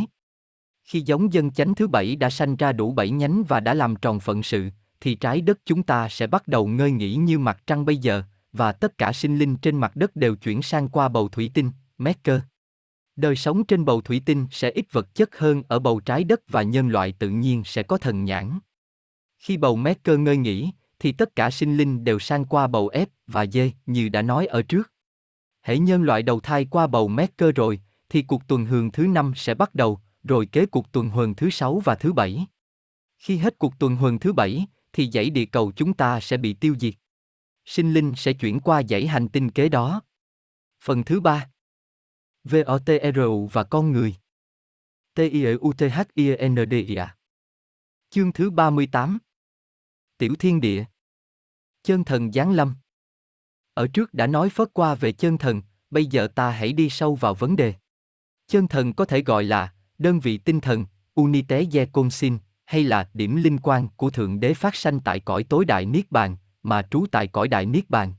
Khi 0.86 1.02
giống 1.02 1.34
dân 1.34 1.52
chánh 1.52 1.76
thứ 1.76 1.88
bảy 1.88 2.16
đã 2.16 2.30
sanh 2.30 2.56
ra 2.56 2.72
đủ 2.72 2.92
bảy 2.92 3.10
nhánh 3.10 3.44
và 3.44 3.60
đã 3.60 3.74
làm 3.74 3.96
tròn 3.96 4.20
phận 4.20 4.44
sự, 4.44 4.70
thì 5.02 5.16
trái 5.16 5.42
đất 5.42 5.60
chúng 5.66 5.84
ta 5.84 6.10
sẽ 6.10 6.28
bắt 6.28 6.48
đầu 6.48 6.68
ngơi 6.68 6.92
nghỉ 6.92 7.16
như 7.16 7.40
mặt 7.40 7.64
trăng 7.68 7.86
bây 7.86 7.98
giờ, 7.98 8.24
và 8.54 8.72
tất 8.72 8.98
cả 8.98 9.14
sinh 9.14 9.38
linh 9.38 9.58
trên 9.58 9.78
mặt 9.78 9.96
đất 9.96 10.16
đều 10.16 10.36
chuyển 10.36 10.62
sang 10.62 10.90
qua 10.90 11.10
bầu 11.10 11.30
thủy 11.30 11.52
tinh, 11.54 11.72
Merker. 11.98 12.40
Đời 13.16 13.36
sống 13.36 13.64
trên 13.64 13.86
bầu 13.86 14.02
thủy 14.02 14.22
tinh 14.26 14.48
sẽ 14.52 14.72
ít 14.72 14.86
vật 14.92 15.16
chất 15.16 15.38
hơn 15.38 15.64
ở 15.68 15.80
bầu 15.80 16.00
trái 16.00 16.24
đất 16.24 16.42
và 16.48 16.62
nhân 16.62 16.90
loại 16.90 17.12
tự 17.12 17.30
nhiên 17.30 17.64
sẽ 17.66 17.84
có 17.84 17.98
thần 17.98 18.24
nhãn. 18.24 18.60
Khi 19.40 19.58
bầu 19.58 19.76
Merker 19.76 20.20
ngơi 20.20 20.38
nghỉ, 20.38 20.72
thì 21.00 21.12
tất 21.12 21.36
cả 21.36 21.50
sinh 21.52 21.78
linh 21.78 22.04
đều 22.04 22.20
sang 22.20 22.46
qua 22.46 22.68
bầu 22.68 22.90
F 22.94 23.06
và 23.28 23.46
D 23.46 23.58
như 23.86 24.10
đã 24.10 24.22
nói 24.22 24.46
ở 24.46 24.62
trước. 24.62 24.92
Hãy 25.62 25.80
nhân 25.80 26.04
loại 26.04 26.24
đầu 26.24 26.40
thai 26.40 26.66
qua 26.66 26.88
bầu 26.88 27.08
Merker 27.08 27.56
rồi, 27.56 27.80
thì 28.10 28.22
cuộc 28.22 28.48
tuần 28.48 28.66
hường 28.66 28.92
thứ 28.92 29.08
năm 29.08 29.34
sẽ 29.36 29.54
bắt 29.54 29.76
đầu, 29.76 30.00
rồi 30.28 30.46
kế 30.46 30.66
cuộc 30.66 30.92
tuần 30.92 31.10
hoàn 31.10 31.36
thứ 31.36 31.50
sáu 31.50 31.82
và 31.86 31.96
thứ 31.96 32.14
bảy. 32.14 32.48
Khi 33.18 33.38
hết 33.38 33.60
cuộc 33.60 33.74
tuần 33.80 33.96
hoàn 33.96 34.20
thứ 34.20 34.34
bảy, 34.34 34.66
thì 34.94 35.10
dãy 35.12 35.30
địa 35.30 35.46
cầu 35.46 35.72
chúng 35.76 35.94
ta 35.94 36.20
sẽ 36.20 36.38
bị 36.38 36.54
tiêu 36.54 36.76
diệt. 36.80 36.94
Sinh 37.66 37.94
linh 37.94 38.14
sẽ 38.18 38.34
chuyển 38.34 38.60
qua 38.60 38.82
dãy 38.90 39.08
hành 39.08 39.30
tinh 39.30 39.52
kế 39.52 39.70
đó. 39.70 40.02
Phần 40.84 41.04
thứ 41.04 41.20
ba 41.20 41.50
VOTRU 42.44 43.48
và 43.52 43.64
con 43.64 43.92
người 43.92 44.16
TIEUTHINDIA 45.16 47.08
Chương 48.10 48.34
thứ 48.34 48.50
38 48.50 49.18
Tiểu 50.18 50.36
Thiên 50.40 50.62
Địa 50.62 50.86
Chân 51.84 52.04
thần 52.04 52.32
Giáng 52.32 52.52
Lâm 52.52 52.76
Ở 53.74 53.88
trước 53.94 54.14
đã 54.14 54.28
nói 54.28 54.50
phớt 54.50 54.68
qua 54.74 54.96
về 54.96 55.12
chân 55.12 55.38
thần, 55.38 55.62
bây 55.90 56.06
giờ 56.06 56.28
ta 56.28 56.50
hãy 56.50 56.74
đi 56.74 56.90
sâu 56.90 57.16
vào 57.16 57.34
vấn 57.34 57.56
đề. 57.56 57.74
Chân 58.48 58.68
thần 58.68 58.94
có 58.94 59.06
thể 59.06 59.22
gọi 59.22 59.44
là 59.44 59.75
đơn 59.98 60.20
vị 60.20 60.38
tinh 60.38 60.60
thần, 60.60 60.86
Unité 61.14 61.66
de 61.66 61.86
Consin, 61.86 62.38
hay 62.66 62.84
là 62.84 63.10
điểm 63.14 63.36
linh 63.36 63.58
quan 63.58 63.88
của 63.96 64.10
Thượng 64.10 64.40
Đế 64.40 64.54
phát 64.54 64.76
sanh 64.76 65.00
tại 65.00 65.20
cõi 65.20 65.44
tối 65.44 65.66
đại 65.66 65.86
Niết 65.86 66.12
Bàn, 66.12 66.38
mà 66.64 66.82
trú 66.92 67.06
tại 67.12 67.28
cõi 67.28 67.48
đại 67.48 67.66
Niết 67.66 67.90
Bàn. 67.90 68.14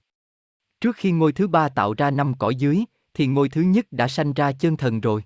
Trước 0.80 0.96
khi 0.96 1.12
ngôi 1.12 1.32
thứ 1.32 1.48
ba 1.48 1.68
tạo 1.68 1.94
ra 1.94 2.10
năm 2.10 2.34
cõi 2.34 2.54
dưới, 2.54 2.84
thì 3.14 3.26
ngôi 3.26 3.48
thứ 3.48 3.60
nhất 3.60 3.86
đã 3.90 4.08
sanh 4.08 4.32
ra 4.32 4.52
chân 4.52 4.76
thần 4.76 5.00
rồi. 5.00 5.24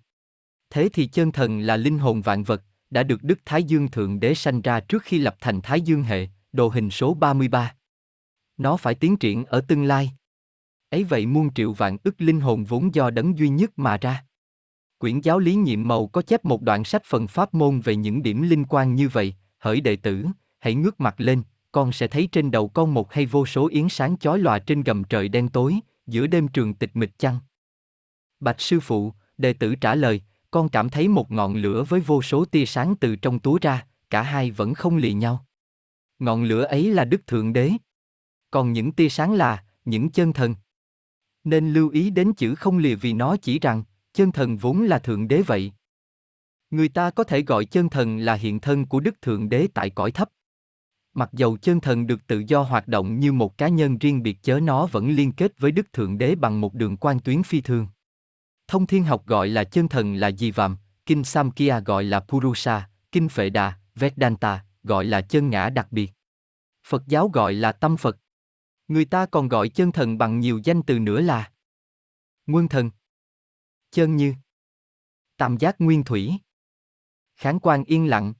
Thế 0.71 0.89
thì 0.93 1.07
chân 1.07 1.33
thần 1.33 1.61
là 1.61 1.77
linh 1.77 1.99
hồn 1.99 2.21
vạn 2.21 2.43
vật, 2.43 2.63
đã 2.91 3.03
được 3.03 3.23
Đức 3.23 3.39
Thái 3.45 3.65
Dương 3.65 3.91
Thượng 3.91 4.21
Đế 4.21 4.35
sanh 4.35 4.63
ra 4.63 4.81
trước 4.81 5.03
khi 5.03 5.19
lập 5.19 5.37
thành 5.41 5.61
Thái 5.61 5.81
Dương 5.81 6.03
hệ, 6.03 6.29
đồ 6.53 6.69
hình 6.69 6.91
số 6.91 7.15
33. 7.15 7.75
Nó 8.57 8.77
phải 8.77 8.95
tiến 8.95 9.17
triển 9.17 9.45
ở 9.45 9.61
tương 9.61 9.85
lai. 9.85 10.11
Ấy 10.91 11.05
vậy 11.05 11.27
muôn 11.27 11.55
triệu 11.55 11.73
vạn 11.73 11.97
ức 12.05 12.15
linh 12.19 12.41
hồn 12.41 12.65
vốn 12.65 12.95
do 12.95 13.11
đấng 13.11 13.39
duy 13.39 13.49
nhất 13.49 13.79
mà 13.79 13.97
ra. 13.97 14.25
Quyển 15.01 15.21
giáo 15.21 15.39
lý 15.39 15.55
nhiệm 15.55 15.89
màu 15.89 16.07
có 16.07 16.23
chép 16.23 16.45
một 16.45 16.63
đoạn 16.63 16.85
sách 16.85 17.03
phần 17.05 17.27
pháp 17.27 17.55
môn 17.55 17.81
về 17.81 17.97
những 17.97 18.23
điểm 18.23 18.43
liên 18.43 18.65
quan 18.65 18.95
như 18.95 19.09
vậy, 19.09 19.35
hỡi 19.59 19.81
đệ 19.81 19.97
tử, 19.97 20.27
hãy 20.59 20.75
ngước 20.75 21.01
mặt 21.01 21.15
lên, 21.19 21.43
con 21.73 21.93
sẽ 21.93 22.07
thấy 22.07 22.29
trên 22.33 22.51
đầu 22.51 22.69
con 22.69 22.95
một 22.95 23.13
hay 23.13 23.27
vô 23.27 23.47
số 23.47 23.69
yến 23.69 23.89
sáng 23.89 24.19
chói 24.19 24.39
lòa 24.39 24.59
trên 24.59 24.83
gầm 24.83 25.05
trời 25.05 25.29
đen 25.29 25.49
tối, 25.49 25.77
giữa 26.07 26.27
đêm 26.27 26.49
trường 26.49 26.75
tịch 26.75 26.91
mịch 26.95 27.19
chăng. 27.19 27.39
Bạch 28.41 28.61
sư 28.61 28.81
phụ, 28.81 29.13
đệ 29.39 29.53
tử 29.53 29.75
trả 29.75 29.95
lời, 29.95 30.23
con 30.51 30.69
cảm 30.69 30.89
thấy 30.89 31.09
một 31.09 31.31
ngọn 31.31 31.55
lửa 31.55 31.85
với 31.89 32.01
vô 32.01 32.23
số 32.23 32.45
tia 32.45 32.67
sáng 32.67 32.97
từ 32.97 33.17
trong 33.17 33.39
túa 33.39 33.59
ra, 33.63 33.87
cả 34.11 34.23
hai 34.23 34.51
vẫn 34.51 34.75
không 34.75 34.97
lì 34.97 35.13
nhau. 35.13 35.47
Ngọn 36.19 36.45
lửa 36.45 36.63
ấy 36.63 36.91
là 36.91 37.05
Đức 37.05 37.27
Thượng 37.27 37.53
Đế. 37.53 37.73
Còn 38.51 38.73
những 38.73 38.93
tia 38.93 39.09
sáng 39.09 39.33
là, 39.33 39.65
những 39.85 40.11
chân 40.11 40.33
thần. 40.33 40.55
Nên 41.45 41.73
lưu 41.73 41.89
ý 41.89 42.11
đến 42.11 42.33
chữ 42.33 42.55
không 42.55 42.79
lìa 42.79 42.95
vì 42.95 43.13
nó 43.13 43.37
chỉ 43.37 43.59
rằng, 43.59 43.83
chân 44.21 44.33
thần 44.33 44.57
vốn 44.57 44.83
là 44.83 44.99
Thượng 44.99 45.29
Đế 45.29 45.43
vậy. 45.43 45.73
Người 46.71 46.89
ta 46.89 47.11
có 47.11 47.25
thể 47.25 47.43
gọi 47.43 47.65
chân 47.65 47.89
thần 47.89 48.19
là 48.19 48.35
hiện 48.35 48.61
thân 48.61 48.87
của 48.87 49.01
Đức 49.01 49.23
Thượng 49.23 49.49
Đế 49.49 49.69
tại 49.75 49.91
cõi 49.91 50.13
thấp. 50.13 50.31
Mặc 51.15 51.31
dầu 51.33 51.57
chân 51.57 51.81
thần 51.81 52.07
được 52.07 52.27
tự 52.27 52.43
do 52.47 52.63
hoạt 52.63 52.89
động 52.89 53.21
như 53.21 53.33
một 53.33 53.59
cá 53.59 53.69
nhân 53.69 53.99
riêng 53.99 54.23
biệt 54.23 54.39
chớ 54.43 54.61
nó 54.61 54.87
vẫn 54.87 55.11
liên 55.11 55.33
kết 55.33 55.53
với 55.59 55.73
Đức 55.73 55.93
Thượng 55.93 56.19
Đế 56.19 56.35
bằng 56.35 56.61
một 56.61 56.75
đường 56.75 56.97
quan 56.97 57.21
tuyến 57.21 57.43
phi 57.43 57.61
thường. 57.61 57.87
Thông 58.69 58.87
thiên 58.87 59.05
học 59.05 59.27
gọi 59.27 59.49
là 59.49 59.65
chân 59.65 59.89
thần 59.89 60.15
là 60.15 60.31
Di 60.31 60.51
Vàm, 60.51 60.77
Kinh 61.07 61.25
Samkhya 61.25 61.81
gọi 61.81 62.05
là 62.05 62.21
Purusa, 62.21 62.89
Kinh 63.13 63.29
Phệ 63.29 63.51
Đà, 63.51 63.73
Vedanta 63.95 64.65
gọi 64.83 65.05
là 65.05 65.21
chân 65.21 65.51
ngã 65.51 65.71
đặc 65.71 65.93
biệt. 65.93 66.13
Phật 66.87 67.03
giáo 67.07 67.29
gọi 67.29 67.53
là 67.53 67.73
tâm 67.73 67.97
Phật. 67.97 68.17
Người 68.89 69.05
ta 69.05 69.27
còn 69.27 69.49
gọi 69.49 69.69
chân 69.69 69.93
thần 69.93 70.19
bằng 70.19 70.41
nhiều 70.41 70.61
danh 70.65 70.83
từ 70.83 70.99
nữa 70.99 71.21
là 71.21 71.51
Nguyên 72.47 72.69
thần, 72.69 72.91
chơn 73.91 74.17
như, 74.17 74.35
tam 75.37 75.57
giác 75.57 75.77
nguyên 75.79 76.05
thủy, 76.05 76.33
kháng 77.37 77.61
quan 77.61 77.85
yên 77.85 78.07
lặng, 78.07 78.33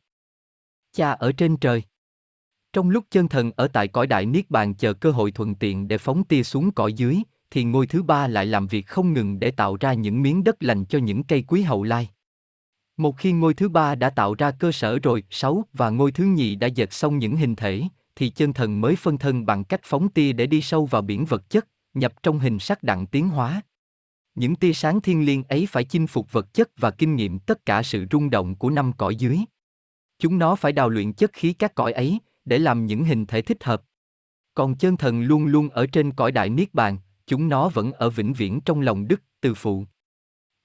cha 0.93 1.13
ở 1.13 1.33
trên 1.33 1.57
trời. 1.57 1.83
Trong 2.73 2.91
lúc 2.91 3.05
chân 3.11 3.29
thần 3.29 3.53
ở 3.57 3.69
tại 3.69 3.89
cõi 3.89 4.07
đại 4.07 4.27
niết 4.27 4.51
bàn 4.51 4.75
chờ 4.75 4.93
cơ 4.93 5.11
hội 5.11 5.31
thuận 5.31 5.55
tiện 5.55 5.89
để 5.89 5.99
phóng 5.99 6.25
tia 6.25 6.43
xuống 6.43 6.71
cõi 6.73 6.93
dưới, 6.93 7.19
thì 7.51 7.65
ngôi 7.65 7.87
thứ 7.87 8.03
ba 8.03 8.27
lại 8.27 8.47
làm 8.47 8.67
việc 8.67 8.87
không 8.87 9.13
ngừng 9.13 9.41
để 9.41 9.51
tạo 9.51 9.77
ra 9.81 9.93
những 9.93 10.23
miếng 10.23 10.45
đất 10.45 10.63
lành 10.63 10.85
cho 10.85 10.99
những 10.99 11.25
cây 11.25 11.43
quý 11.43 11.63
hậu 11.63 11.83
lai. 11.83 12.09
Một 12.97 13.17
khi 13.19 13.33
ngôi 13.33 13.55
thứ 13.55 13.69
ba 13.69 13.95
đã 13.95 14.11
tạo 14.11 14.35
ra 14.35 14.51
cơ 14.51 14.73
sở 14.73 14.99
rồi, 14.99 15.25
sáu 15.31 15.65
và 15.73 15.91
ngôi 15.91 16.13
thứ 16.13 16.25
nhì 16.25 16.55
đã 16.55 16.67
dệt 16.67 16.93
xong 16.93 17.19
những 17.19 17.37
hình 17.37 17.57
thể, 17.57 17.83
thì 18.17 18.31
chân 18.31 18.53
thần 18.53 18.81
mới 18.81 18.97
phân 18.97 19.19
thân 19.19 19.47
bằng 19.47 19.65
cách 19.65 19.81
phóng 19.85 20.09
tia 20.09 20.33
để 20.33 20.47
đi 20.47 20.61
sâu 20.61 20.87
vào 20.87 21.03
biển 21.03 21.25
vật 21.25 21.51
chất, 21.51 21.69
nhập 21.95 22.13
trong 22.23 22.39
hình 22.39 22.59
sắc 22.59 22.83
đặng 22.83 23.07
tiến 23.07 23.29
hóa. 23.29 23.63
Những 24.35 24.57
tia 24.57 24.73
sáng 24.73 25.01
thiên 25.01 25.25
liêng 25.25 25.43
ấy 25.45 25.67
phải 25.71 25.85
chinh 25.85 26.07
phục 26.07 26.33
vật 26.33 26.55
chất 26.55 26.71
và 26.77 26.91
kinh 26.91 27.17
nghiệm 27.17 27.39
tất 27.39 27.67
cả 27.67 27.83
sự 27.83 28.07
rung 28.11 28.31
động 28.31 28.55
của 28.55 28.71
năm 28.71 28.93
cõi 28.93 29.17
dưới. 29.17 29.39
Chúng 30.19 30.39
nó 30.39 30.57
phải 30.57 30.73
đào 30.73 30.89
luyện 30.89 31.13
chất 31.13 31.33
khí 31.33 31.53
các 31.53 31.75
cõi 31.75 31.93
ấy, 31.93 32.19
để 32.45 32.59
làm 32.59 32.87
những 32.87 33.05
hình 33.05 33.27
thể 33.27 33.43
thích 33.43 33.65
hợp. 33.65 33.83
Còn 34.55 34.77
chân 34.77 34.97
thần 34.97 35.23
luôn 35.23 35.47
luôn 35.47 35.69
ở 35.69 35.87
trên 35.87 36.13
cõi 36.13 36.33
đại 36.33 36.49
niết 36.49 36.75
bàn, 36.75 36.99
chúng 37.27 37.49
nó 37.49 37.69
vẫn 37.69 37.93
ở 37.93 38.11
vĩnh 38.11 38.33
viễn 38.33 38.61
trong 38.61 38.81
lòng 38.81 39.09
đức 39.09 39.23
từ 39.41 39.55
phụ. 39.55 39.85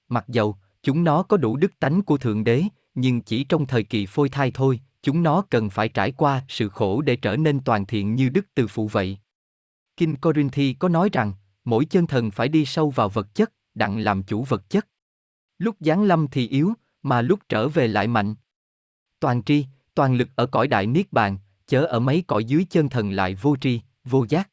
Mặc 0.08 0.24
dầu, 0.28 0.56
chúng 0.82 1.04
nó 1.04 1.22
có 1.22 1.36
đủ 1.36 1.56
đức 1.56 1.72
tánh 1.78 2.02
của 2.02 2.18
Thượng 2.18 2.44
Đế, 2.44 2.62
nhưng 2.94 3.20
chỉ 3.20 3.44
trong 3.44 3.66
thời 3.66 3.82
kỳ 3.82 4.06
phôi 4.06 4.28
thai 4.28 4.50
thôi, 4.50 4.80
chúng 5.02 5.22
nó 5.22 5.42
cần 5.50 5.70
phải 5.70 5.88
trải 5.88 6.12
qua 6.12 6.44
sự 6.48 6.68
khổ 6.68 7.00
để 7.00 7.16
trở 7.16 7.36
nên 7.36 7.60
toàn 7.64 7.86
thiện 7.86 8.14
như 8.14 8.28
đức 8.28 8.46
từ 8.54 8.66
phụ 8.66 8.88
vậy. 8.88 9.18
Kinh 9.96 10.16
Corinthi 10.16 10.72
có 10.72 10.88
nói 10.88 11.08
rằng, 11.12 11.32
mỗi 11.66 11.84
chân 11.84 12.06
thần 12.06 12.30
phải 12.30 12.48
đi 12.48 12.64
sâu 12.64 12.90
vào 12.90 13.08
vật 13.08 13.34
chất, 13.34 13.52
đặng 13.74 13.98
làm 13.98 14.22
chủ 14.22 14.44
vật 14.44 14.70
chất. 14.70 14.88
Lúc 15.58 15.76
giáng 15.80 16.02
lâm 16.02 16.28
thì 16.28 16.48
yếu, 16.48 16.72
mà 17.02 17.22
lúc 17.22 17.40
trở 17.48 17.68
về 17.68 17.88
lại 17.88 18.08
mạnh. 18.08 18.34
Toàn 19.20 19.42
tri, 19.42 19.66
toàn 19.94 20.14
lực 20.14 20.28
ở 20.36 20.46
cõi 20.46 20.68
đại 20.68 20.86
niết 20.86 21.12
bàn, 21.12 21.38
chớ 21.66 21.84
ở 21.84 22.00
mấy 22.00 22.24
cõi 22.26 22.44
dưới 22.44 22.66
chân 22.70 22.88
thần 22.88 23.10
lại 23.10 23.34
vô 23.34 23.56
tri, 23.56 23.80
vô 24.04 24.26
giác. 24.28 24.50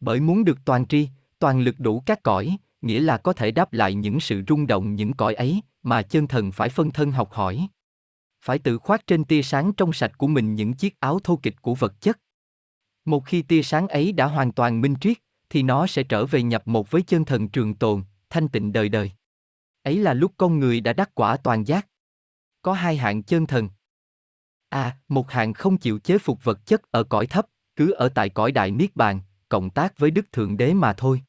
Bởi 0.00 0.20
muốn 0.20 0.44
được 0.44 0.58
toàn 0.64 0.86
tri, 0.86 1.08
toàn 1.38 1.60
lực 1.60 1.74
đủ 1.78 2.02
các 2.06 2.22
cõi, 2.22 2.56
nghĩa 2.82 3.00
là 3.00 3.18
có 3.18 3.32
thể 3.32 3.50
đáp 3.50 3.72
lại 3.72 3.94
những 3.94 4.20
sự 4.20 4.42
rung 4.48 4.66
động 4.66 4.94
những 4.94 5.12
cõi 5.12 5.34
ấy, 5.34 5.62
mà 5.82 6.02
chân 6.02 6.26
thần 6.26 6.52
phải 6.52 6.68
phân 6.68 6.90
thân 6.90 7.12
học 7.12 7.32
hỏi. 7.32 7.68
Phải 8.40 8.58
tự 8.58 8.78
khoác 8.78 9.06
trên 9.06 9.24
tia 9.24 9.42
sáng 9.42 9.72
trong 9.72 9.92
sạch 9.92 10.18
của 10.18 10.26
mình 10.26 10.54
những 10.54 10.74
chiếc 10.74 11.00
áo 11.00 11.18
thô 11.24 11.36
kịch 11.36 11.62
của 11.62 11.74
vật 11.74 12.00
chất. 12.00 12.18
Một 13.04 13.26
khi 13.26 13.42
tia 13.42 13.62
sáng 13.62 13.88
ấy 13.88 14.12
đã 14.12 14.26
hoàn 14.26 14.52
toàn 14.52 14.80
minh 14.80 14.94
triết, 15.00 15.18
thì 15.50 15.62
nó 15.62 15.86
sẽ 15.86 16.02
trở 16.02 16.26
về 16.26 16.42
nhập 16.42 16.68
một 16.68 16.90
với 16.90 17.02
chân 17.02 17.24
thần 17.24 17.48
trường 17.48 17.74
tồn, 17.74 18.02
thanh 18.30 18.48
tịnh 18.48 18.72
đời 18.72 18.88
đời. 18.88 19.12
Ấy 19.82 19.98
là 19.98 20.14
lúc 20.14 20.32
con 20.36 20.58
người 20.58 20.80
đã 20.80 20.92
đắc 20.92 21.10
quả 21.14 21.36
toàn 21.36 21.64
giác. 21.64 21.86
Có 22.62 22.72
hai 22.72 22.96
hạng 22.96 23.22
chân 23.22 23.46
thần. 23.46 23.68
A, 24.68 24.82
à, 24.82 24.96
một 25.08 25.30
hạng 25.30 25.52
không 25.52 25.78
chịu 25.78 25.98
chế 25.98 26.18
phục 26.18 26.44
vật 26.44 26.66
chất 26.66 26.82
ở 26.90 27.04
cõi 27.04 27.26
thấp, 27.26 27.46
cứ 27.76 27.90
ở 27.90 28.08
tại 28.08 28.28
cõi 28.28 28.52
đại 28.52 28.70
niết 28.70 28.96
bàn, 28.96 29.20
cộng 29.48 29.70
tác 29.70 29.98
với 29.98 30.10
Đức 30.10 30.32
Thượng 30.32 30.56
Đế 30.56 30.74
mà 30.74 30.92
thôi. 30.92 31.22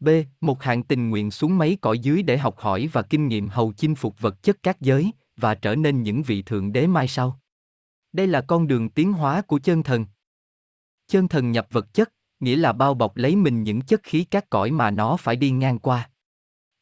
B. 0.00 0.08
Một 0.40 0.62
hạng 0.62 0.82
tình 0.82 1.10
nguyện 1.10 1.30
xuống 1.30 1.58
mấy 1.58 1.78
cõi 1.80 1.98
dưới 1.98 2.22
để 2.22 2.38
học 2.38 2.58
hỏi 2.58 2.88
và 2.92 3.02
kinh 3.02 3.28
nghiệm 3.28 3.48
hầu 3.48 3.72
chinh 3.72 3.94
phục 3.94 4.20
vật 4.20 4.42
chất 4.42 4.62
các 4.62 4.80
giới, 4.80 5.10
và 5.36 5.54
trở 5.54 5.74
nên 5.74 6.02
những 6.02 6.22
vị 6.22 6.42
Thượng 6.42 6.72
Đế 6.72 6.86
mai 6.86 7.08
sau. 7.08 7.40
Đây 8.12 8.26
là 8.26 8.40
con 8.40 8.66
đường 8.66 8.88
tiến 8.88 9.12
hóa 9.12 9.42
của 9.42 9.58
chân 9.58 9.82
thần. 9.82 10.06
Chân 11.06 11.28
thần 11.28 11.52
nhập 11.52 11.66
vật 11.70 11.94
chất, 11.94 12.12
nghĩa 12.40 12.56
là 12.56 12.72
bao 12.72 12.94
bọc 12.94 13.16
lấy 13.16 13.36
mình 13.36 13.62
những 13.62 13.80
chất 13.80 14.00
khí 14.02 14.24
các 14.24 14.50
cõi 14.50 14.70
mà 14.70 14.90
nó 14.90 15.16
phải 15.16 15.36
đi 15.36 15.50
ngang 15.50 15.78
qua. 15.78 16.10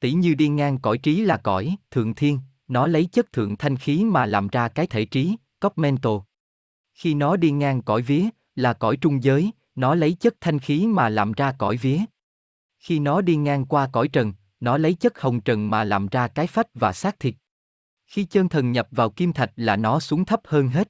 Tỷ 0.00 0.12
như 0.12 0.34
đi 0.34 0.48
ngang 0.48 0.78
cõi 0.78 0.98
trí 0.98 1.20
là 1.20 1.36
cõi, 1.36 1.76
thượng 1.90 2.14
thiên, 2.14 2.40
nó 2.68 2.86
lấy 2.86 3.06
chất 3.12 3.32
thượng 3.32 3.56
thanh 3.56 3.76
khí 3.76 4.04
mà 4.04 4.26
làm 4.26 4.48
ra 4.48 4.68
cái 4.68 4.86
thể 4.86 5.04
trí, 5.04 5.36
cogmento. 5.61 6.11
Khi 6.94 7.14
nó 7.14 7.36
đi 7.36 7.50
ngang 7.50 7.82
cõi 7.82 8.02
vía, 8.02 8.28
là 8.54 8.72
cõi 8.72 8.96
trung 8.96 9.22
giới, 9.22 9.52
nó 9.74 9.94
lấy 9.94 10.12
chất 10.12 10.34
thanh 10.40 10.59
khí 10.59 10.86
mà 10.86 11.09
làm 11.09 11.32
ra 11.32 11.52
cõi 11.59 11.76
vía. 11.76 11.98
Khi 12.78 12.98
nó 12.98 13.20
đi 13.20 13.36
ngang 13.36 13.66
qua 13.66 13.88
cõi 13.92 14.09
trần, 14.09 14.32
nó 14.61 14.78
lấy 14.78 14.94
chất 14.94 15.20
hồng 15.20 15.40
trần 15.40 15.70
mà 15.70 15.84
làm 15.84 16.06
ra 16.06 16.28
cái 16.28 16.46
phách 16.46 16.66
và 16.74 16.92
xác 16.92 17.20
thịt. 17.20 17.34
Khi 18.06 18.24
chân 18.24 18.48
thần 18.48 18.72
nhập 18.72 18.88
vào 18.90 19.11
kim 19.11 19.32
thạch 19.32 19.52
là 19.56 19.76
nó 19.76 20.00
xuống 20.00 20.24
thấp 20.24 20.40
hơn 20.44 20.68
hết. 20.68 20.88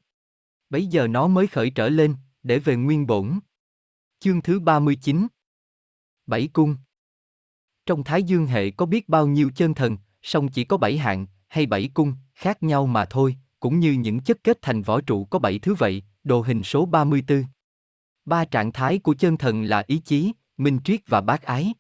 Bấy 0.71 0.87
giờ 0.87 1.07
nó 1.07 1.27
mới 1.27 1.47
khởi 1.47 1.71
trở 1.71 1.89
lên, 1.89 2.15
để 2.43 2.59
về 2.59 2.77
nguyên 2.77 3.07
bổn. 3.07 3.39
Chương 4.21 4.43
thứ 4.43 4.61
39 4.61 5.27
Bảy 6.27 6.49
cung 6.53 6.77
Trong 7.87 8.05
Thái 8.05 8.23
Dương 8.23 8.47
hệ 8.47 8.71
có 8.71 8.87
biết 8.87 9.09
bao 9.09 9.27
nhiêu 9.27 9.51
chân 9.57 9.75
thần, 9.75 9.97
song 10.23 10.49
chỉ 10.49 10.65
có 10.65 10.77
bảy 10.77 10.99
hạng, 10.99 11.27
hay 11.49 11.67
bảy 11.67 11.91
cung, 11.95 12.15
khác 12.35 12.63
nhau 12.63 12.87
mà 12.87 13.05
thôi, 13.05 13.37
cũng 13.61 13.81
như 13.81 13.93
những 13.93 14.21
chất 14.21 14.39
kết 14.45 14.59
thành 14.63 14.83
võ 14.83 15.01
trụ 15.01 15.25
có 15.25 15.39
bảy 15.39 15.59
thứ 15.59 15.75
vậy, 15.75 16.03
đồ 16.25 16.41
hình 16.41 16.63
số 16.63 16.87
34. 16.87 17.45
Ba 18.25 18.45
trạng 18.45 18.73
thái 18.73 18.99
của 18.99 19.15
chân 19.15 19.37
thần 19.37 19.63
là 19.63 19.85
ý 19.87 19.99
chí, 19.99 20.33
minh 20.57 20.79
triết 20.85 21.01
và 21.07 21.21
bác 21.21 21.43
ái. 21.43 21.75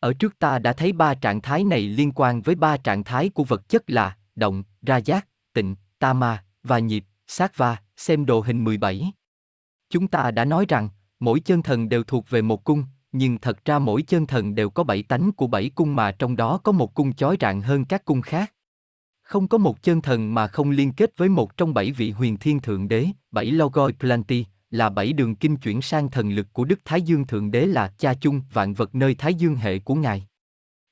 Ở 0.00 0.12
trước 0.12 0.38
ta 0.38 0.58
đã 0.58 0.72
thấy 0.72 0.92
ba 0.92 1.14
trạng 1.14 1.40
thái 1.40 1.64
này 1.64 1.80
liên 1.80 2.12
quan 2.12 2.42
với 2.42 2.54
ba 2.54 2.76
trạng 2.76 3.04
thái 3.04 3.28
của 3.28 3.44
vật 3.44 3.68
chất 3.68 3.90
là 3.90 4.16
động, 4.34 4.62
ra 4.82 4.96
giác, 4.96 5.28
tịnh, 5.52 5.76
tama 5.98 6.44
và 6.62 6.78
nhịp, 6.78 7.04
sát 7.26 7.56
va, 7.56 7.82
xem 7.96 8.26
đồ 8.26 8.40
hình 8.40 8.64
17. 8.64 9.12
Chúng 9.90 10.08
ta 10.08 10.30
đã 10.30 10.44
nói 10.44 10.64
rằng, 10.68 10.88
mỗi 11.22 11.40
chân 11.40 11.62
thần 11.62 11.88
đều 11.88 12.04
thuộc 12.04 12.30
về 12.30 12.42
một 12.42 12.64
cung, 12.64 12.84
nhưng 13.12 13.38
thật 13.38 13.64
ra 13.64 13.78
mỗi 13.78 14.02
chân 14.02 14.26
thần 14.26 14.54
đều 14.54 14.70
có 14.70 14.84
bảy 14.84 15.02
tánh 15.02 15.32
của 15.32 15.46
bảy 15.46 15.68
cung 15.68 15.96
mà 15.96 16.12
trong 16.12 16.36
đó 16.36 16.58
có 16.58 16.72
một 16.72 16.94
cung 16.94 17.12
chói 17.12 17.36
rạng 17.40 17.60
hơn 17.60 17.84
các 17.84 18.04
cung 18.04 18.22
khác. 18.22 18.52
Không 19.22 19.48
có 19.48 19.58
một 19.58 19.82
chân 19.82 20.00
thần 20.00 20.34
mà 20.34 20.46
không 20.46 20.70
liên 20.70 20.92
kết 20.92 21.16
với 21.16 21.28
một 21.28 21.56
trong 21.56 21.74
bảy 21.74 21.92
vị 21.92 22.10
huyền 22.10 22.36
thiên 22.36 22.60
thượng 22.60 22.88
đế, 22.88 23.06
bảy 23.30 23.46
logoi 23.46 23.92
planti, 23.92 24.44
là 24.70 24.90
bảy 24.90 25.12
đường 25.12 25.36
kinh 25.36 25.56
chuyển 25.56 25.82
sang 25.82 26.10
thần 26.10 26.30
lực 26.30 26.52
của 26.52 26.64
Đức 26.64 26.80
Thái 26.84 27.02
Dương 27.02 27.26
Thượng 27.26 27.50
Đế 27.50 27.66
là 27.66 27.88
cha 27.98 28.14
chung 28.14 28.40
vạn 28.52 28.74
vật 28.74 28.94
nơi 28.94 29.14
Thái 29.14 29.34
Dương 29.34 29.56
hệ 29.56 29.78
của 29.78 29.94
Ngài. 29.94 30.26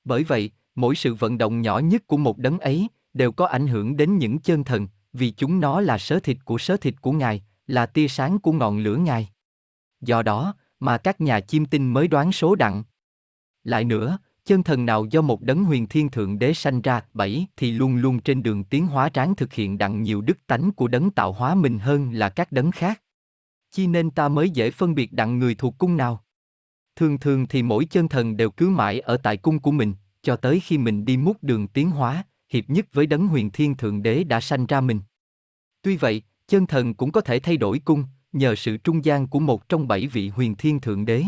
Bởi 0.05 0.25
vậy, 0.25 0.51
mỗi 0.75 0.95
sự 0.95 1.15
vận 1.15 1.39
động 1.39 1.63
nhỏ 1.63 1.79
nhất 1.79 2.07
của 2.07 2.17
một 2.17 2.39
đấng 2.39 2.59
ấy 2.59 2.89
đều 3.15 3.33
có 3.33 3.47
ảnh 3.47 3.67
hưởng 3.67 3.97
đến 3.97 4.19
những 4.19 4.39
chân 4.39 4.65
thần, 4.65 4.89
vì 5.13 5.31
chúng 5.31 5.61
nó 5.61 5.81
là 5.81 5.99
sớ 5.99 6.19
thịt 6.19 6.37
của 6.45 6.59
sớ 6.59 6.77
thịt 6.77 6.95
của 7.01 7.13
Ngài, 7.13 7.43
là 7.67 7.87
tia 7.87 8.09
sáng 8.09 8.39
của 8.39 8.53
ngọn 8.53 8.79
lửa 8.79 8.97
Ngài. 8.97 9.31
Do 10.01 10.23
đó, 10.23 10.55
mà 10.81 10.99
các 10.99 11.21
nhà 11.21 11.41
chiêm 11.41 11.65
tinh 11.65 11.93
mới 11.93 12.09
đoán 12.09 12.33
số 12.33 12.55
đặng. 12.55 12.83
Lại 13.65 13.85
nữa, 13.85 14.19
chân 14.45 14.63
thần 14.63 14.87
nào 14.87 15.05
do 15.05 15.23
một 15.23 15.43
đấng 15.43 15.65
huyền 15.65 15.87
thiên 15.87 16.09
thượng 16.09 16.39
đế 16.39 16.55
sanh 16.55 16.83
ra, 16.83 17.01
bảy 17.15 17.47
thì 17.57 17.71
luôn 17.71 17.97
luôn 17.97 18.21
trên 18.21 18.43
đường 18.43 18.65
tiến 18.65 18.87
hóa 18.87 19.09
tráng 19.09 19.35
thực 19.35 19.53
hiện 19.53 19.79
đặng 19.79 20.03
nhiều 20.03 20.21
đức 20.21 20.47
tánh 20.47 20.73
của 20.73 20.89
đấng 20.89 21.11
tạo 21.11 21.33
hóa 21.33 21.55
mình 21.55 21.79
hơn 21.79 22.13
là 22.13 22.29
các 22.29 22.53
đấng 22.53 22.71
khác. 22.71 23.03
Chi 23.71 23.87
nên 23.87 24.11
ta 24.11 24.29
mới 24.29 24.51
dễ 24.51 24.71
phân 24.71 24.95
biệt 24.95 25.13
đặng 25.13 25.39
người 25.39 25.55
thuộc 25.55 25.79
cung 25.79 25.97
nào. 25.97 26.25
Thường 26.97 27.19
thường 27.19 27.47
thì 27.47 27.63
mỗi 27.63 27.85
chân 27.85 28.09
thần 28.09 28.37
đều 28.37 28.51
cứ 28.51 28.69
mãi 28.69 29.01
ở 29.01 29.17
tại 29.17 29.37
cung 29.37 29.59
của 29.59 29.73
mình, 29.73 29.95
cho 30.23 30.37
tới 30.37 30.61
khi 30.61 30.79
mình 30.79 31.05
đi 31.05 31.17
mút 31.17 31.37
đường 31.43 31.69
tiến 31.69 31.91
hóa, 31.91 32.25
hiệp 32.49 32.71
nhất 32.71 32.87
với 32.93 33.07
đấng 33.07 33.27
huyền 33.27 33.51
thiên 33.51 33.77
thượng 33.77 34.03
đế 34.03 34.25
đã 34.25 34.41
sanh 34.41 34.67
ra 34.67 34.81
mình. 34.81 35.01
Tuy 35.83 35.97
vậy, 35.97 36.23
chân 36.49 36.67
thần 36.67 36.95
cũng 36.95 37.13
có 37.13 37.21
thể 37.21 37.41
thay 37.41 37.57
đổi 37.57 37.79
cung, 37.79 38.05
nhờ 38.33 38.55
sự 38.55 38.77
trung 38.77 39.05
gian 39.05 39.29
của 39.29 39.41
một 39.41 39.69
trong 39.69 39.89
bảy 39.89 40.07
vị 40.07 40.29
huyền 40.29 40.55
thiên 40.55 40.81
thượng 40.81 41.05
đế. 41.05 41.25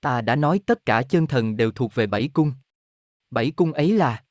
Ta 0.00 0.20
đã 0.20 0.36
nói 0.36 0.60
tất 0.66 0.86
cả 0.86 1.02
chân 1.02 1.26
thần 1.26 1.56
đều 1.56 1.70
thuộc 1.70 1.94
về 1.94 2.06
bảy 2.06 2.28
cung. 2.32 2.52
Bảy 3.30 3.50
cung 3.50 3.72
ấy 3.72 3.92
là 3.92 4.24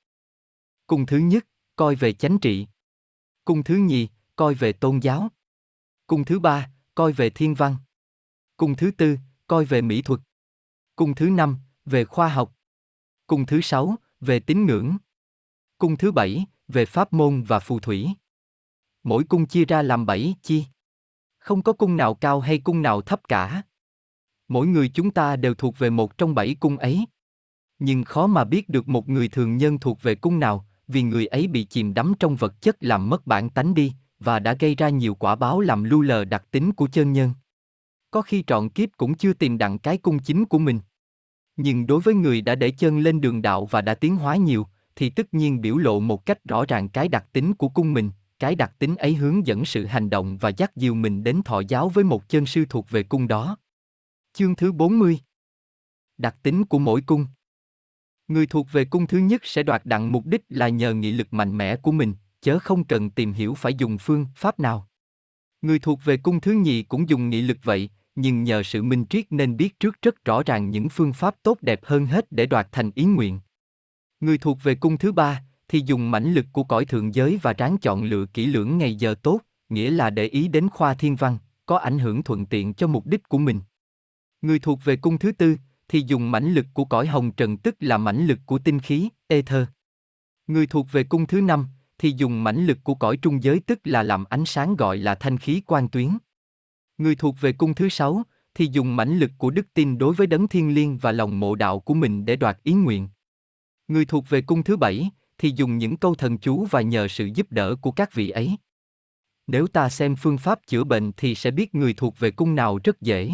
Cung 0.87 1.05
thứ 1.05 1.17
nhất, 1.17 1.45
coi 1.75 1.95
về 1.95 2.13
chánh 2.13 2.39
trị. 2.39 2.67
Cung 3.45 3.63
thứ 3.63 3.75
nhì, 3.75 4.07
coi 4.35 4.53
về 4.53 4.73
tôn 4.73 4.99
giáo. 4.99 5.29
Cung 6.07 6.25
thứ 6.25 6.39
ba, 6.39 6.71
coi 6.95 7.11
về 7.11 7.29
thiên 7.29 7.53
văn. 7.53 7.75
Cung 8.57 8.75
thứ 8.75 8.91
tư, 8.91 9.17
coi 9.47 9.65
về 9.65 9.81
mỹ 9.81 10.01
thuật. 10.01 10.19
Cung 10.95 11.15
thứ 11.15 11.29
năm, 11.29 11.57
về 11.85 12.05
khoa 12.05 12.29
học. 12.29 12.55
Cung 13.27 13.45
thứ 13.45 13.61
sáu, 13.61 13.95
về 14.19 14.39
tín 14.39 14.65
ngưỡng. 14.65 14.97
Cung 15.77 15.97
thứ 15.97 16.11
bảy, 16.11 16.45
về 16.67 16.85
pháp 16.85 17.13
môn 17.13 17.43
và 17.43 17.59
phù 17.59 17.79
thủy. 17.79 18.07
Mỗi 19.03 19.23
cung 19.23 19.47
chia 19.47 19.65
ra 19.65 19.81
làm 19.81 20.05
bảy 20.05 20.35
chi. 20.41 20.65
Không 21.49 21.61
có 21.61 21.73
cung 21.73 21.97
nào 21.97 22.13
cao 22.13 22.39
hay 22.39 22.57
cung 22.57 22.81
nào 22.81 23.01
thấp 23.01 23.21
cả. 23.29 23.61
Mỗi 24.47 24.67
người 24.67 24.89
chúng 24.89 25.11
ta 25.11 25.35
đều 25.35 25.53
thuộc 25.53 25.79
về 25.79 25.89
một 25.89 26.17
trong 26.17 26.35
bảy 26.35 26.55
cung 26.59 26.77
ấy. 26.77 27.05
Nhưng 27.79 28.03
khó 28.03 28.27
mà 28.27 28.43
biết 28.43 28.69
được 28.69 28.87
một 28.87 29.09
người 29.09 29.27
thường 29.27 29.57
nhân 29.57 29.79
thuộc 29.79 30.01
về 30.01 30.15
cung 30.15 30.39
nào, 30.39 30.65
vì 30.87 31.01
người 31.01 31.27
ấy 31.27 31.47
bị 31.47 31.63
chìm 31.63 31.93
đắm 31.93 32.13
trong 32.19 32.35
vật 32.35 32.61
chất 32.61 32.77
làm 32.79 33.09
mất 33.09 33.27
bản 33.27 33.49
tánh 33.49 33.73
đi, 33.73 33.93
và 34.19 34.39
đã 34.39 34.53
gây 34.53 34.75
ra 34.75 34.89
nhiều 34.89 35.15
quả 35.15 35.35
báo 35.35 35.59
làm 35.59 35.83
lu 35.83 36.01
lờ 36.01 36.25
đặc 36.25 36.45
tính 36.51 36.71
của 36.73 36.87
chân 36.87 37.13
nhân. 37.13 37.33
Có 38.11 38.21
khi 38.21 38.43
trọn 38.47 38.69
kiếp 38.69 38.89
cũng 38.97 39.17
chưa 39.17 39.33
tìm 39.33 39.57
đặng 39.57 39.79
cái 39.79 39.97
cung 39.97 40.19
chính 40.19 40.45
của 40.45 40.59
mình. 40.59 40.79
Nhưng 41.55 41.87
đối 41.87 41.99
với 41.99 42.13
người 42.13 42.41
đã 42.41 42.55
để 42.55 42.71
chân 42.71 42.99
lên 42.99 43.21
đường 43.21 43.41
đạo 43.41 43.65
và 43.65 43.81
đã 43.81 43.95
tiến 43.95 44.15
hóa 44.15 44.35
nhiều, 44.35 44.67
thì 44.95 45.09
tất 45.09 45.33
nhiên 45.33 45.61
biểu 45.61 45.77
lộ 45.77 45.99
một 45.99 46.25
cách 46.25 46.45
rõ 46.45 46.65
ràng 46.65 46.89
cái 46.89 47.07
đặc 47.07 47.25
tính 47.33 47.53
của 47.53 47.69
cung 47.69 47.93
mình, 47.93 48.11
cái 48.39 48.55
đặc 48.55 48.71
tính 48.79 48.95
ấy 48.95 49.15
hướng 49.15 49.47
dẫn 49.47 49.65
sự 49.65 49.85
hành 49.85 50.09
động 50.09 50.37
và 50.37 50.49
dắt 50.49 50.75
dìu 50.75 50.95
mình 50.95 51.23
đến 51.23 51.41
thọ 51.45 51.61
giáo 51.67 51.89
với 51.89 52.03
một 52.03 52.29
chân 52.29 52.45
sư 52.45 52.65
thuộc 52.69 52.89
về 52.89 53.03
cung 53.03 53.27
đó. 53.27 53.57
Chương 54.33 54.55
thứ 54.55 54.71
40 54.71 55.19
Đặc 56.17 56.35
tính 56.43 56.65
của 56.65 56.79
mỗi 56.79 57.01
cung 57.01 57.25
Người 58.27 58.47
thuộc 58.47 58.67
về 58.71 58.85
cung 58.85 59.07
thứ 59.07 59.17
nhất 59.17 59.41
sẽ 59.45 59.63
đoạt 59.63 59.85
đặng 59.85 60.11
mục 60.11 60.25
đích 60.25 60.41
là 60.49 60.69
nhờ 60.69 60.93
nghị 60.93 61.11
lực 61.11 61.33
mạnh 61.33 61.57
mẽ 61.57 61.75
của 61.75 61.91
mình, 61.91 62.13
chớ 62.41 62.59
không 62.59 62.83
cần 62.83 63.09
tìm 63.09 63.33
hiểu 63.33 63.53
phải 63.53 63.73
dùng 63.73 63.97
phương 63.97 64.25
pháp 64.35 64.59
nào. 64.59 64.87
Người 65.61 65.79
thuộc 65.79 65.99
về 66.05 66.17
cung 66.17 66.41
thứ 66.41 66.51
nhì 66.51 66.83
cũng 66.83 67.09
dùng 67.09 67.29
nghị 67.29 67.41
lực 67.41 67.57
vậy, 67.63 67.89
nhưng 68.15 68.43
nhờ 68.43 68.63
sự 68.63 68.83
minh 68.83 69.05
triết 69.09 69.25
nên 69.29 69.57
biết 69.57 69.79
trước 69.79 70.01
rất 70.01 70.25
rõ 70.25 70.43
ràng 70.43 70.69
những 70.69 70.89
phương 70.89 71.13
pháp 71.13 71.35
tốt 71.43 71.57
đẹp 71.61 71.79
hơn 71.83 72.05
hết 72.05 72.31
để 72.31 72.45
đoạt 72.45 72.67
thành 72.71 72.91
ý 72.95 73.03
nguyện. 73.03 73.39
Người 74.19 74.37
thuộc 74.37 74.63
về 74.63 74.75
cung 74.75 74.97
thứ 74.97 75.11
ba 75.11 75.43
thì 75.69 75.83
dùng 75.85 76.11
mãnh 76.11 76.33
lực 76.33 76.45
của 76.51 76.63
cõi 76.63 76.85
thượng 76.85 77.15
giới 77.15 77.39
và 77.41 77.53
ráng 77.53 77.77
chọn 77.77 78.03
lựa 78.03 78.25
kỹ 78.25 78.45
lưỡng 78.45 78.77
ngày 78.77 78.95
giờ 78.95 79.15
tốt, 79.23 79.39
nghĩa 79.69 79.91
là 79.91 80.09
để 80.09 80.25
ý 80.25 80.47
đến 80.47 80.69
khoa 80.69 80.93
thiên 80.93 81.15
văn, 81.15 81.37
có 81.65 81.77
ảnh 81.77 81.99
hưởng 81.99 82.23
thuận 82.23 82.45
tiện 82.45 82.73
cho 82.73 82.87
mục 82.87 83.05
đích 83.05 83.29
của 83.29 83.37
mình. 83.37 83.59
Người 84.41 84.59
thuộc 84.59 84.79
về 84.83 84.95
cung 84.95 85.17
thứ 85.17 85.31
tư 85.31 85.55
thì 85.87 86.03
dùng 86.07 86.31
mãnh 86.31 86.53
lực 86.53 86.65
của 86.73 86.85
cõi 86.85 87.07
hồng 87.07 87.31
trần 87.31 87.57
tức 87.57 87.75
là 87.79 87.97
mãnh 87.97 88.27
lực 88.27 88.39
của 88.45 88.59
tinh 88.59 88.79
khí, 88.79 89.09
ether. 89.27 89.67
Người 90.47 90.67
thuộc 90.67 90.87
về 90.91 91.03
cung 91.03 91.27
thứ 91.27 91.41
năm 91.41 91.67
thì 91.97 92.13
dùng 92.17 92.43
mãnh 92.43 92.65
lực 92.65 92.77
của 92.83 92.95
cõi 92.95 93.17
trung 93.17 93.43
giới 93.43 93.59
tức 93.59 93.79
là 93.83 94.03
làm 94.03 94.25
ánh 94.25 94.45
sáng 94.45 94.75
gọi 94.75 94.97
là 94.97 95.15
thanh 95.15 95.37
khí 95.37 95.61
quan 95.65 95.89
tuyến. 95.89 96.09
Người 96.97 97.15
thuộc 97.15 97.35
về 97.41 97.53
cung 97.53 97.73
thứ 97.73 97.89
sáu, 97.89 98.23
thì 98.53 98.69
dùng 98.71 98.95
mãnh 98.95 99.19
lực 99.19 99.31
của 99.37 99.49
đức 99.49 99.73
tin 99.73 99.97
đối 99.97 100.13
với 100.13 100.27
đấng 100.27 100.47
thiên 100.47 100.73
liêng 100.75 100.97
và 100.97 101.11
lòng 101.11 101.39
mộ 101.39 101.55
đạo 101.55 101.79
của 101.79 101.93
mình 101.93 102.25
để 102.25 102.35
đoạt 102.35 102.63
ý 102.63 102.73
nguyện. 102.73 103.09
Người 103.87 104.05
thuộc 104.05 104.29
về 104.29 104.41
cung 104.41 104.63
thứ 104.63 104.77
bảy, 104.77 105.09
thì 105.39 105.53
dùng 105.55 105.77
những 105.77 105.97
câu 105.97 106.15
thần 106.15 106.37
chú 106.37 106.65
và 106.65 106.81
nhờ 106.81 107.07
sự 107.07 107.29
giúp 107.35 107.51
đỡ 107.51 107.75
của 107.81 107.91
các 107.91 108.13
vị 108.13 108.29
ấy. 108.29 108.57
Nếu 109.47 109.67
ta 109.67 109.89
xem 109.89 110.15
phương 110.15 110.37
pháp 110.37 110.59
chữa 110.67 110.83
bệnh 110.83 111.11
thì 111.17 111.35
sẽ 111.35 111.51
biết 111.51 111.75
người 111.75 111.93
thuộc 111.93 112.19
về 112.19 112.31
cung 112.31 112.55
nào 112.55 112.79
rất 112.83 113.01
dễ. 113.01 113.31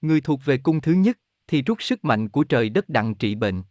Người 0.00 0.20
thuộc 0.20 0.40
về 0.44 0.58
cung 0.58 0.80
thứ 0.80 0.92
nhất, 0.92 1.18
thì 1.46 1.62
rút 1.62 1.82
sức 1.82 2.04
mạnh 2.04 2.28
của 2.28 2.44
trời 2.44 2.68
đất 2.68 2.88
đặng 2.88 3.14
trị 3.14 3.34
bệnh. 3.34 3.62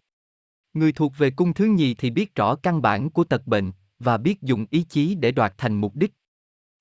Người 0.73 0.91
thuộc 0.91 1.17
về 1.17 1.31
cung 1.31 1.53
thứ 1.53 1.65
nhì 1.65 1.93
thì 1.93 2.09
biết 2.09 2.35
rõ 2.35 2.55
căn 2.55 2.81
bản 2.81 3.09
của 3.09 3.23
tật 3.23 3.47
bệnh, 3.47 3.71
và 3.99 4.17
biết 4.17 4.41
dùng 4.41 4.65
ý 4.69 4.83
chí 4.83 5.15
để 5.15 5.31
đoạt 5.31 5.53
thành 5.57 5.73
mục 5.73 5.95
đích. 5.95 6.13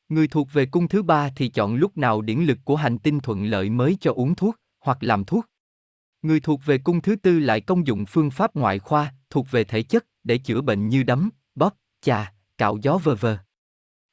Người 0.08 0.28
thuộc 0.28 0.48
về 0.52 0.66
cung 0.66 0.88
thứ 0.88 1.02
ba 1.02 1.30
thì 1.36 1.48
chọn 1.48 1.74
lúc 1.74 1.98
nào 1.98 2.22
điển 2.22 2.40
lực 2.40 2.58
của 2.64 2.76
hành 2.76 2.99
tinh 2.99 3.20
thuận 3.20 3.45
lợi 3.45 3.70
mới 3.70 3.96
cho 4.00 4.12
uống 4.12 4.34
thuốc, 4.34 4.57
hoặc 4.80 4.99
làm 5.00 5.24
thuốc. 5.24 5.46
Người 6.22 6.40
thuộc 6.40 6.61
về 6.66 6.78
cung 6.78 7.03
thứ 7.03 7.16
tư 7.16 7.38
lại 7.38 7.61
công 7.61 7.86
dụng 7.86 8.07
phương 8.07 8.30
pháp 8.30 8.57
ngoại 8.57 8.78
khoa, 8.78 9.14
thuộc 9.30 9.50
về 9.50 9.64
thể 9.64 9.82
chất, 9.82 10.07
để 10.25 10.38
chữa 10.38 10.61
bệnh 10.61 10.88
như 10.88 11.03
đấm, 11.03 11.30
bóp, 11.55 11.76
chà, 12.01 12.33
cạo 12.59 12.79
gió 12.83 12.99
vờ 12.99 13.14
vờ. 13.14 13.38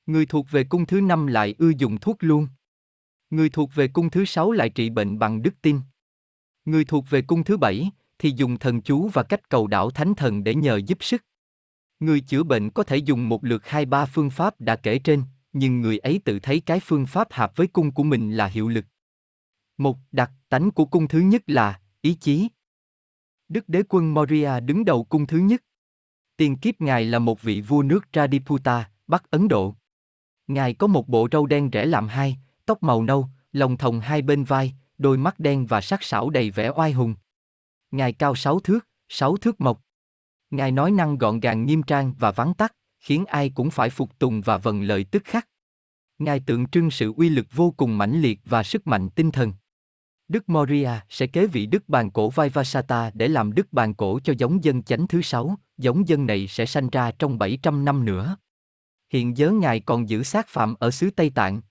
Người 0.05 0.25
thuộc 0.25 0.51
về 0.51 0.63
cung 0.63 0.85
thứ 0.85 1.01
năm 1.01 1.27
lại 1.27 1.55
ưa 1.57 1.71
dùng 1.77 1.99
thuốc 1.99 2.17
luôn. 2.19 2.47
Người 3.29 3.49
thuộc 3.49 3.75
về 3.75 3.87
cung 3.87 4.09
thứ 4.09 4.25
sáu 4.25 4.51
lại 4.51 4.69
trị 4.69 4.89
bệnh 4.89 5.19
bằng 5.19 5.41
đức 5.41 5.61
tin. 5.61 5.79
Người 6.65 6.85
thuộc 6.85 7.05
về 7.09 7.21
cung 7.21 7.43
thứ 7.43 7.57
bảy 7.57 7.91
thì 8.19 8.33
dùng 8.35 8.59
thần 8.59 8.81
chú 8.81 9.07
và 9.13 9.23
cách 9.23 9.49
cầu 9.49 9.67
đảo 9.67 9.91
thánh 9.91 10.15
thần 10.15 10.43
để 10.43 10.55
nhờ 10.55 10.81
giúp 10.85 10.97
sức. 11.01 11.23
Người 11.99 12.21
chữa 12.21 12.43
bệnh 12.43 12.69
có 12.69 12.83
thể 12.83 12.97
dùng 12.97 13.29
một 13.29 13.45
lượt 13.45 13.67
hai 13.67 13.85
ba 13.85 14.05
phương 14.05 14.29
pháp 14.29 14.61
đã 14.61 14.75
kể 14.75 14.99
trên, 14.99 15.23
nhưng 15.53 15.81
người 15.81 15.97
ấy 15.97 16.21
tự 16.25 16.39
thấy 16.39 16.59
cái 16.59 16.79
phương 16.83 17.05
pháp 17.05 17.33
hợp 17.33 17.55
với 17.55 17.67
cung 17.67 17.91
của 17.91 18.03
mình 18.03 18.31
là 18.31 18.47
hiệu 18.47 18.67
lực. 18.67 18.85
Một 19.77 19.97
đặc 20.11 20.31
tánh 20.49 20.71
của 20.71 20.85
cung 20.85 21.07
thứ 21.07 21.19
nhất 21.19 21.41
là 21.47 21.79
ý 22.01 22.13
chí. 22.13 22.47
Đức 23.49 23.69
đế 23.69 23.83
quân 23.89 24.13
Moria 24.13 24.59
đứng 24.59 24.85
đầu 24.85 25.03
cung 25.03 25.27
thứ 25.27 25.37
nhất. 25.37 25.63
Tiền 26.37 26.57
kiếp 26.57 26.81
ngài 26.81 27.05
là 27.05 27.19
một 27.19 27.41
vị 27.41 27.61
vua 27.61 27.83
nước 27.83 28.07
Radiputa, 28.13 28.89
Bắc 29.07 29.31
Ấn 29.31 29.47
Độ. 29.47 29.75
Ngài 30.47 30.73
có 30.73 30.87
một 30.87 31.07
bộ 31.07 31.27
râu 31.31 31.45
đen 31.45 31.69
rẽ 31.69 31.85
làm 31.85 32.07
hai, 32.07 32.37
tóc 32.65 32.83
màu 32.83 33.03
nâu, 33.03 33.27
lồng 33.51 33.77
thòng 33.77 33.99
hai 33.99 34.21
bên 34.21 34.43
vai, 34.43 34.73
đôi 34.97 35.17
mắt 35.17 35.39
đen 35.39 35.65
và 35.65 35.81
sắc 35.81 36.03
sảo 36.03 36.29
đầy 36.29 36.51
vẻ 36.51 36.71
oai 36.75 36.91
hùng. 36.91 37.15
Ngài 37.91 38.13
cao 38.13 38.35
sáu 38.35 38.59
thước, 38.59 38.87
sáu 39.09 39.37
thước 39.37 39.61
mộc. 39.61 39.81
Ngài 40.49 40.71
nói 40.71 40.91
năng 40.91 41.17
gọn 41.17 41.39
gàng 41.39 41.65
nghiêm 41.65 41.83
trang 41.83 42.13
và 42.19 42.31
vắn 42.31 42.53
tắt, 42.53 42.73
khiến 42.99 43.25
ai 43.25 43.49
cũng 43.49 43.69
phải 43.69 43.89
phục 43.89 44.19
tùng 44.19 44.41
và 44.41 44.57
vần 44.57 44.81
lời 44.81 45.03
tức 45.11 45.23
khắc. 45.25 45.47
Ngài 46.19 46.39
tượng 46.39 46.67
trưng 46.67 46.91
sự 46.91 47.13
uy 47.17 47.29
lực 47.29 47.47
vô 47.51 47.73
cùng 47.77 47.97
mãnh 47.97 48.21
liệt 48.21 48.39
và 48.45 48.63
sức 48.63 48.87
mạnh 48.87 49.09
tinh 49.09 49.31
thần. 49.31 49.53
Đức 50.27 50.49
Moria 50.49 50.91
sẽ 51.09 51.27
kế 51.27 51.47
vị 51.47 51.65
Đức 51.65 51.89
Bàn 51.89 52.11
Cổ 52.11 52.29
Vaivasata 52.29 53.11
để 53.13 53.27
làm 53.27 53.53
Đức 53.53 53.73
Bàn 53.73 53.93
Cổ 53.93 54.19
cho 54.23 54.33
giống 54.37 54.63
dân 54.63 54.83
chánh 54.83 55.07
thứ 55.07 55.21
sáu, 55.21 55.55
giống 55.77 56.07
dân 56.07 56.25
này 56.25 56.47
sẽ 56.47 56.65
sanh 56.65 56.89
ra 56.89 57.11
trong 57.19 57.37
700 57.37 57.85
năm 57.85 58.05
nữa. 58.05 58.37
Hiện 59.09 59.37
giờ 59.37 59.51
Ngài 59.51 59.79
còn 59.79 60.09
giữ 60.09 60.23
sát 60.23 60.47
phạm 60.47 60.75
ở 60.79 60.91
xứ 60.91 61.09
Tây 61.15 61.29
Tạng. 61.29 61.61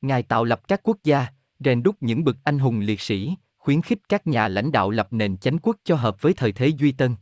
Ngài 0.00 0.22
tạo 0.22 0.44
lập 0.44 0.68
các 0.68 0.80
quốc 0.82 0.96
gia, 1.04 1.26
rèn 1.58 1.82
đúc 1.82 1.96
những 2.00 2.24
bậc 2.24 2.36
anh 2.44 2.58
hùng 2.58 2.80
liệt 2.80 3.00
sĩ, 3.00 3.34
khuyến 3.58 3.82
khích 3.82 3.98
các 4.08 4.26
nhà 4.26 4.48
lãnh 4.48 4.72
đạo 4.72 4.90
lập 4.90 5.08
nền 5.10 5.36
chánh 5.36 5.58
quốc 5.58 5.76
cho 5.84 5.96
hợp 5.96 6.22
với 6.22 6.32
thời 6.32 6.52
thế 6.52 6.68
duy 6.68 6.92
tân. 6.92 7.14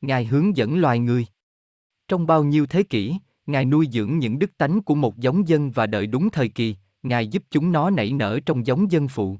Ngài 0.00 0.24
hướng 0.24 0.56
dẫn 0.56 0.78
loài 0.78 0.98
người. 0.98 1.26
Trong 2.08 2.26
bao 2.26 2.44
nhiêu 2.44 2.66
thế 2.66 2.82
kỷ, 2.82 3.14
Ngài 3.46 3.64
nuôi 3.64 3.88
dưỡng 3.92 4.18
những 4.18 4.38
đức 4.38 4.58
tánh 4.58 4.82
của 4.82 4.94
một 4.94 5.18
giống 5.18 5.48
dân 5.48 5.70
và 5.70 5.86
đợi 5.86 6.06
đúng 6.06 6.30
thời 6.30 6.48
kỳ, 6.48 6.76
Ngài 7.02 7.26
giúp 7.26 7.42
chúng 7.50 7.72
nó 7.72 7.90
nảy 7.90 8.12
nở 8.12 8.40
trong 8.46 8.66
giống 8.66 8.92
dân 8.92 9.08
phụ. 9.08 9.38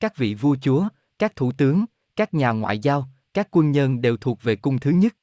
Các 0.00 0.16
vị 0.16 0.34
vua 0.34 0.56
chúa, 0.60 0.88
các 1.18 1.36
thủ 1.36 1.52
tướng, 1.52 1.84
các 2.16 2.34
nhà 2.34 2.50
ngoại 2.50 2.78
giao, 2.78 3.08
các 3.34 3.48
quân 3.50 3.72
nhân 3.72 4.00
đều 4.00 4.16
thuộc 4.16 4.42
về 4.42 4.56
cung 4.56 4.78
thứ 4.78 4.90
nhất. 4.90 5.16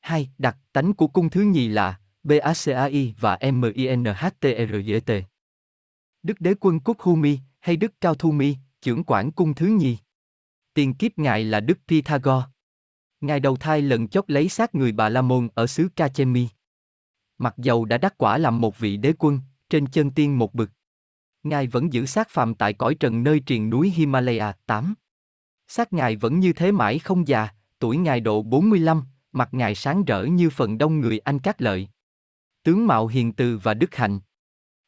Hai, 0.00 0.30
đặc 0.38 0.58
tánh 0.72 0.92
của 0.92 1.06
cung 1.08 1.30
thứ 1.30 1.40
nhì 1.40 1.68
là 1.68 2.00
BACAI 2.22 3.14
và 3.20 3.38
MINHTRGT. 3.52 5.12
Đức 6.22 6.40
đế 6.40 6.54
quân 6.60 6.80
Cúc 6.80 7.00
Humi 7.00 7.38
hay 7.60 7.76
Đức 7.76 7.92
Cao 8.00 8.14
Thu 8.14 8.32
Mi, 8.32 8.56
trưởng 8.80 9.04
quản 9.04 9.32
cung 9.32 9.54
thứ 9.54 9.66
nhì. 9.66 9.98
Tiền 10.74 10.94
kiếp 10.94 11.18
ngài 11.18 11.44
là 11.44 11.60
Đức 11.60 11.78
Pythagore. 11.88 12.46
Ngài 13.20 13.40
đầu 13.40 13.56
thai 13.56 13.82
lần 13.82 14.08
chót 14.08 14.30
lấy 14.30 14.48
xác 14.48 14.74
người 14.74 14.92
Bà 14.92 15.08
La 15.08 15.22
Môn 15.22 15.48
ở 15.54 15.66
xứ 15.66 15.88
Kachemi. 15.96 16.48
Mặc 17.38 17.54
dầu 17.56 17.84
đã 17.84 17.98
đắc 17.98 18.14
quả 18.18 18.38
làm 18.38 18.60
một 18.60 18.78
vị 18.78 18.96
đế 18.96 19.12
quân, 19.18 19.40
trên 19.70 19.86
chân 19.86 20.10
tiên 20.10 20.38
một 20.38 20.54
bực. 20.54 20.70
Ngài 21.42 21.66
vẫn 21.66 21.92
giữ 21.92 22.06
xác 22.06 22.30
phàm 22.30 22.54
tại 22.54 22.72
cõi 22.72 22.94
trần 22.94 23.22
nơi 23.22 23.40
triền 23.40 23.70
núi 23.70 23.90
Himalaya 23.90 24.52
8. 24.66 24.94
Xác 25.68 25.92
Ngài 25.92 26.16
vẫn 26.16 26.40
như 26.40 26.52
thế 26.52 26.72
mãi 26.72 26.98
không 26.98 27.28
già, 27.28 27.48
tuổi 27.78 27.96
Ngài 27.96 28.20
độ 28.20 28.42
45, 28.42 29.02
mặt 29.32 29.48
Ngài 29.52 29.74
sáng 29.74 30.04
rỡ 30.04 30.24
như 30.24 30.50
phần 30.50 30.78
đông 30.78 31.00
người 31.00 31.18
Anh 31.18 31.38
các 31.38 31.60
lợi. 31.60 31.88
Tướng 32.62 32.86
mạo 32.86 33.06
hiền 33.06 33.32
từ 33.32 33.58
và 33.62 33.74
đức 33.74 33.94
hạnh. 33.94 34.20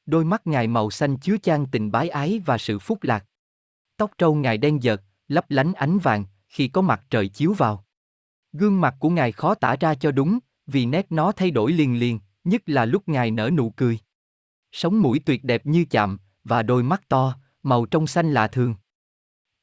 Đôi 0.07 0.25
mắt 0.25 0.47
Ngài 0.47 0.67
màu 0.67 0.91
xanh 0.91 1.17
chứa 1.17 1.37
chan 1.43 1.67
tình 1.73 1.91
bái 1.91 2.09
ái 2.09 2.41
và 2.47 2.59
sự 2.59 2.79
phúc 2.79 2.99
lạc. 3.03 3.27
Tóc 3.97 4.11
trâu 4.19 4.35
Ngài 4.35 4.59
đen 4.59 4.83
dợt, 4.83 5.03
lấp 5.29 5.51
lánh 5.51 5.73
ánh 5.73 5.99
vàng, 5.99 6.25
khi 6.49 6.69
có 6.69 6.83
mặt 6.83 7.03
trời 7.11 7.29
chiếu 7.29 7.53
vào. 7.53 7.85
Gương 8.53 8.81
mặt 8.81 8.95
của 8.99 9.11
Ngài 9.11 9.33
khó 9.33 9.55
tả 9.55 9.77
ra 9.81 9.95
cho 9.95 10.11
đúng, 10.11 10.39
vì 10.67 10.87
nét 10.87 11.07
nó 11.11 11.33
thay 11.33 11.51
đổi 11.51 11.73
liền 11.73 11.99
liền, 11.99 12.21
nhất 12.45 12.63
là 12.67 12.85
lúc 12.85 13.09
Ngài 13.09 13.31
nở 13.31 13.51
nụ 13.51 13.71
cười. 13.71 13.99
Sống 14.73 15.03
mũi 15.03 15.21
tuyệt 15.27 15.45
đẹp 15.45 15.67
như 15.67 15.85
chạm, 15.91 16.19
và 16.45 16.63
đôi 16.63 16.83
mắt 16.83 17.09
to, 17.09 17.35
màu 17.63 17.87
trong 17.87 18.07
xanh 18.07 18.33
lạ 18.33 18.49
thường. 18.49 18.75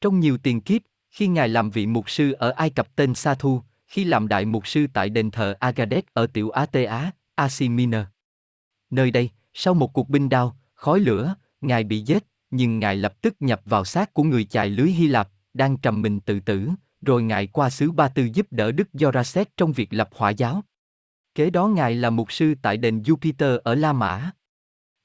Trong 0.00 0.20
nhiều 0.20 0.38
tiền 0.38 0.60
kiếp, 0.60 0.82
khi 1.10 1.26
Ngài 1.26 1.48
làm 1.48 1.70
vị 1.70 1.86
mục 1.86 2.10
sư 2.10 2.32
ở 2.32 2.50
Ai 2.50 2.70
Cập 2.70 2.96
tên 2.96 3.14
Sa 3.14 3.34
Thu, 3.34 3.62
khi 3.86 4.04
làm 4.04 4.28
đại 4.28 4.44
mục 4.44 4.66
sư 4.66 4.86
tại 4.92 5.08
đền 5.08 5.30
thờ 5.30 5.54
Agades 5.60 6.04
ở 6.12 6.26
tiểu 6.26 6.50
Á 6.50 6.66
Tê 6.66 6.84
Á, 6.84 7.10
Asia 7.34 7.68
Minor. 7.68 8.02
Nơi 8.90 9.10
đây, 9.10 9.30
sau 9.54 9.74
một 9.74 9.92
cuộc 9.92 10.08
binh 10.08 10.28
đao, 10.28 10.56
khói 10.74 11.00
lửa, 11.00 11.34
Ngài 11.60 11.84
bị 11.84 12.00
giết, 12.00 12.24
nhưng 12.50 12.78
Ngài 12.78 12.96
lập 12.96 13.22
tức 13.22 13.34
nhập 13.40 13.60
vào 13.64 13.84
xác 13.84 14.14
của 14.14 14.22
người 14.22 14.44
chài 14.44 14.70
lưới 14.70 14.90
Hy 14.90 15.08
Lạp, 15.08 15.28
đang 15.54 15.76
trầm 15.76 16.02
mình 16.02 16.20
tự 16.20 16.40
tử, 16.40 16.68
rồi 17.02 17.22
Ngài 17.22 17.46
qua 17.46 17.70
xứ 17.70 17.90
Ba 17.90 18.08
Tư 18.08 18.28
giúp 18.34 18.46
đỡ 18.50 18.72
Đức 18.72 18.88
Gioracet 18.92 19.56
trong 19.56 19.72
việc 19.72 19.92
lập 19.92 20.08
hỏa 20.14 20.30
giáo. 20.30 20.62
Kế 21.34 21.50
đó 21.50 21.66
Ngài 21.66 21.94
là 21.94 22.10
mục 22.10 22.32
sư 22.32 22.54
tại 22.62 22.76
đền 22.76 23.02
Jupiter 23.02 23.58
ở 23.64 23.74
La 23.74 23.92
Mã. 23.92 24.30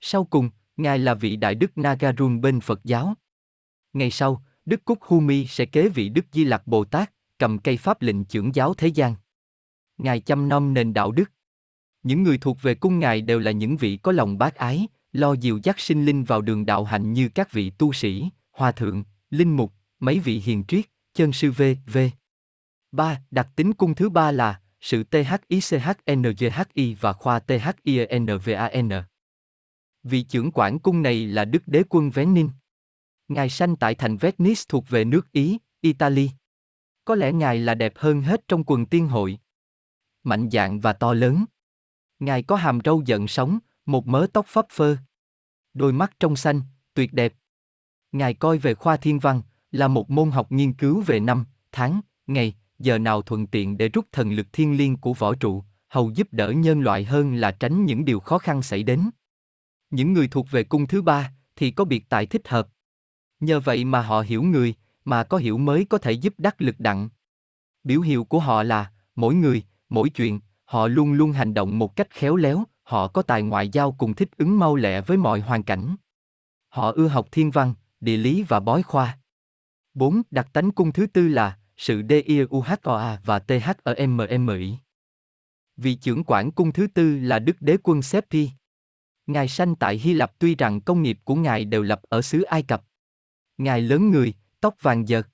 Sau 0.01 0.23
cùng, 0.25 0.49
Ngài 0.77 0.99
là 0.99 1.13
vị 1.13 1.35
đại 1.35 1.55
đức 1.55 1.77
Nagarun 1.77 2.41
bên 2.41 2.59
Phật 2.59 2.79
giáo. 2.83 3.13
Ngày 3.93 4.11
sau, 4.11 4.43
Đức 4.65 4.85
Cúc 4.85 4.97
Humi 5.01 5.47
sẽ 5.47 5.65
kế 5.65 5.89
vị 5.89 6.09
Đức 6.09 6.25
Di 6.31 6.43
Lặc 6.43 6.67
Bồ 6.67 6.85
Tát, 6.85 7.11
cầm 7.39 7.59
cây 7.59 7.77
pháp 7.77 8.01
lệnh 8.01 8.25
trưởng 8.25 8.55
giáo 8.55 8.73
thế 8.73 8.87
gian. 8.87 9.15
Ngài 9.97 10.19
chăm 10.19 10.49
nom 10.49 10.73
nền 10.73 10.93
đạo 10.93 11.11
đức. 11.11 11.31
Những 12.03 12.23
người 12.23 12.37
thuộc 12.37 12.61
về 12.61 12.75
cung 12.75 12.99
Ngài 12.99 13.21
đều 13.21 13.39
là 13.39 13.51
những 13.51 13.77
vị 13.77 13.97
có 13.97 14.11
lòng 14.11 14.37
bác 14.37 14.55
ái, 14.55 14.87
lo 15.11 15.33
dìu 15.33 15.59
dắt 15.63 15.79
sinh 15.79 16.05
linh 16.05 16.23
vào 16.23 16.41
đường 16.41 16.65
đạo 16.65 16.83
hạnh 16.83 17.13
như 17.13 17.29
các 17.29 17.51
vị 17.51 17.69
tu 17.69 17.93
sĩ, 17.93 18.29
hòa 18.51 18.71
thượng, 18.71 19.03
linh 19.29 19.57
mục, 19.57 19.73
mấy 19.99 20.19
vị 20.19 20.39
hiền 20.45 20.63
triết, 20.67 20.85
chân 21.13 21.33
sư 21.33 21.51
V, 21.51 21.61
V. 21.93 21.97
3. 22.91 23.21
Đặc 23.31 23.47
tính 23.55 23.73
cung 23.73 23.95
thứ 23.95 24.09
ba 24.09 24.31
là 24.31 24.59
sự 24.81 25.03
THICHNGHI 25.03 26.95
và 26.99 27.13
khoa 27.13 27.39
THINVAN. 27.39 29.03
Vị 30.03 30.23
trưởng 30.23 30.51
quản 30.51 30.80
cung 30.80 31.01
này 31.01 31.27
là 31.27 31.45
Đức 31.45 31.63
Đế 31.67 31.84
quân 31.89 32.09
Vénin. 32.09 32.49
Ngài 33.27 33.49
sanh 33.49 33.75
tại 33.75 33.95
thành 33.95 34.17
Venice 34.17 34.61
thuộc 34.69 34.89
về 34.89 35.05
nước 35.05 35.31
Ý, 35.31 35.57
Italy. 35.81 36.30
Có 37.05 37.15
lẽ 37.15 37.31
Ngài 37.31 37.59
là 37.59 37.75
đẹp 37.75 37.93
hơn 37.95 38.21
hết 38.21 38.47
trong 38.47 38.63
quần 38.63 38.85
tiên 38.85 39.07
hội. 39.07 39.39
Mạnh 40.23 40.49
dạng 40.51 40.80
và 40.80 40.93
to 40.93 41.13
lớn. 41.13 41.45
Ngài 42.19 42.43
có 42.43 42.55
hàm 42.55 42.80
râu 42.85 43.01
giận 43.05 43.27
sóng, 43.27 43.59
một 43.85 44.07
mớ 44.07 44.27
tóc 44.34 44.45
phấp 44.47 44.65
phơ. 44.69 44.97
Đôi 45.73 45.93
mắt 45.93 46.13
trong 46.19 46.35
xanh, 46.35 46.61
tuyệt 46.93 47.13
đẹp. 47.13 47.34
Ngài 48.11 48.34
coi 48.34 48.57
về 48.57 48.73
khoa 48.73 48.97
thiên 48.97 49.19
văn, 49.19 49.41
là 49.71 49.88
một 49.88 50.09
môn 50.09 50.31
học 50.31 50.51
nghiên 50.51 50.73
cứu 50.73 51.01
về 51.01 51.19
năm, 51.19 51.45
tháng, 51.71 52.01
ngày, 52.27 52.55
giờ 52.80 52.97
nào 52.97 53.21
thuận 53.21 53.47
tiện 53.47 53.77
để 53.77 53.89
rút 53.89 54.05
thần 54.11 54.31
lực 54.31 54.47
thiên 54.53 54.77
liêng 54.77 54.97
của 54.97 55.13
võ 55.13 55.35
trụ, 55.35 55.63
hầu 55.89 56.09
giúp 56.09 56.27
đỡ 56.31 56.51
nhân 56.51 56.81
loại 56.81 57.03
hơn 57.03 57.35
là 57.35 57.51
tránh 57.51 57.85
những 57.85 58.05
điều 58.05 58.19
khó 58.19 58.38
khăn 58.38 58.61
xảy 58.61 58.84
đến. 58.84 59.09
Những 59.93 60.13
người 60.13 60.27
thuộc 60.27 60.51
về 60.51 60.63
cung 60.63 60.87
thứ 60.87 61.01
ba 61.01 61.31
thì 61.55 61.71
có 61.71 61.85
biệt 61.85 62.09
tài 62.09 62.25
thích 62.25 62.47
hợp. 62.47 62.67
Nhờ 63.39 63.59
vậy 63.59 63.85
mà 63.85 64.01
họ 64.01 64.21
hiểu 64.21 64.43
người, 64.43 64.75
mà 65.05 65.23
có 65.23 65.37
hiểu 65.37 65.57
mới 65.57 65.85
có 65.85 65.97
thể 65.97 66.11
giúp 66.11 66.33
đắc 66.37 66.61
lực 66.61 66.79
đặng. 66.79 67.09
Biểu 67.83 68.01
hiệu 68.01 68.23
của 68.23 68.39
họ 68.39 68.63
là, 68.63 68.91
mỗi 69.15 69.35
người, 69.35 69.63
mỗi 69.89 70.09
chuyện, 70.09 70.39
họ 70.65 70.87
luôn 70.87 71.13
luôn 71.13 71.31
hành 71.31 71.53
động 71.53 71.79
một 71.79 71.95
cách 71.95 72.07
khéo 72.09 72.35
léo, 72.35 72.63
họ 72.83 73.07
có 73.07 73.21
tài 73.21 73.43
ngoại 73.43 73.69
giao 73.69 73.91
cùng 73.91 74.13
thích 74.13 74.29
ứng 74.37 74.59
mau 74.59 74.75
lẹ 74.75 75.01
với 75.01 75.17
mọi 75.17 75.39
hoàn 75.39 75.63
cảnh. 75.63 75.95
Họ 76.69 76.91
ưa 76.91 77.07
học 77.07 77.27
thiên 77.31 77.51
văn, 77.51 77.73
địa 77.99 78.17
lý 78.17 78.43
và 78.43 78.59
bói 78.59 78.83
khoa. 78.83 79.17
4. 79.93 80.21
Đặc 80.31 80.47
tánh 80.53 80.71
cung 80.71 80.91
thứ 80.91 81.05
tư 81.05 81.27
là 81.27 81.57
sự 81.77 82.01
DIUHOA 82.09 83.19
và 83.25 83.39
THMMI. 83.39 84.71
E 84.71 84.77
Vị 85.77 85.95
trưởng 85.95 86.23
quản 86.23 86.51
cung 86.51 86.71
thứ 86.71 86.87
tư 86.87 87.19
là 87.19 87.39
Đức 87.39 87.57
Đế 87.59 87.77
quân 87.83 88.01
Septi. 88.01 88.49
Ngài 89.27 89.47
sanh 89.47 89.75
tại 89.75 89.97
Hy 89.97 90.13
Lạp 90.13 90.39
tuy 90.39 90.55
rằng 90.55 90.81
công 90.81 91.03
nghiệp 91.03 91.19
của 91.23 91.35
Ngài 91.35 91.65
đều 91.65 91.83
lập 91.83 92.01
ở 92.09 92.21
xứ 92.21 92.41
Ai 92.41 92.63
Cập. 92.63 92.83
Ngài 93.57 93.81
lớn 93.81 94.11
người, 94.11 94.33
tóc 94.59 94.75
vàng 94.81 95.07
dợt. 95.07 95.27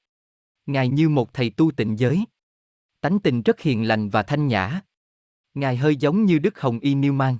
Ngài 0.65 0.89
như 0.89 1.09
một 1.09 1.33
thầy 1.33 1.49
tu 1.49 1.71
tịnh 1.71 1.99
giới. 1.99 2.25
Tánh 3.01 3.19
tình 3.19 3.41
rất 3.41 3.61
hiền 3.61 3.87
lành 3.87 4.09
và 4.09 4.23
thanh 4.23 4.47
nhã. 4.47 4.81
Ngài 5.53 5.77
hơi 5.77 5.95
giống 5.95 6.25
như 6.25 6.39
Đức 6.39 6.59
Hồng 6.59 6.79
Y 6.79 6.95
Newman. 6.95 7.37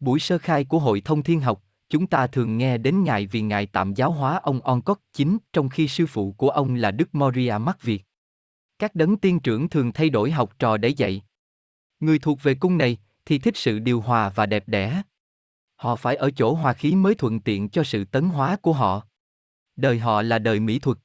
Buổi 0.00 0.20
sơ 0.20 0.38
khai 0.38 0.64
của 0.64 0.78
Hội 0.78 1.00
Thông 1.00 1.22
Thiên 1.22 1.40
Học, 1.40 1.64
chúng 1.88 2.06
ta 2.06 2.26
thường 2.26 2.58
nghe 2.58 2.78
đến 2.78 3.04
Ngài 3.04 3.26
vì 3.26 3.40
Ngài 3.40 3.66
tạm 3.66 3.94
giáo 3.94 4.12
hóa 4.12 4.40
ông 4.42 4.60
Oncock 4.60 5.02
chính 5.12 5.38
trong 5.52 5.68
khi 5.68 5.88
sư 5.88 6.06
phụ 6.06 6.32
của 6.32 6.50
ông 6.50 6.74
là 6.74 6.90
Đức 6.90 7.14
Moria 7.14 7.58
mắc 7.60 7.82
Việt. 7.82 8.02
Các 8.78 8.94
đấng 8.94 9.16
tiên 9.16 9.40
trưởng 9.40 9.68
thường 9.68 9.92
thay 9.92 10.10
đổi 10.10 10.30
học 10.30 10.58
trò 10.58 10.76
để 10.76 10.88
dạy. 10.88 11.22
Người 12.00 12.18
thuộc 12.18 12.42
về 12.42 12.54
cung 12.54 12.78
này 12.78 12.98
thì 13.24 13.38
thích 13.38 13.56
sự 13.56 13.78
điều 13.78 14.00
hòa 14.00 14.28
và 14.28 14.46
đẹp 14.46 14.68
đẽ. 14.68 15.02
Họ 15.80 15.96
phải 15.96 16.16
ở 16.16 16.30
chỗ 16.30 16.54
hòa 16.54 16.72
khí 16.72 16.94
mới 16.94 17.14
thuận 17.14 17.40
tiện 17.40 17.68
cho 17.68 17.84
sự 17.84 18.04
tấn 18.04 18.24
hóa 18.24 18.56
của 18.56 18.72
họ. 18.72 19.06
Đời 19.76 19.98
họ 19.98 20.22
là 20.22 20.38
đời 20.38 20.60
mỹ 20.60 20.78
thuật. 20.78 20.98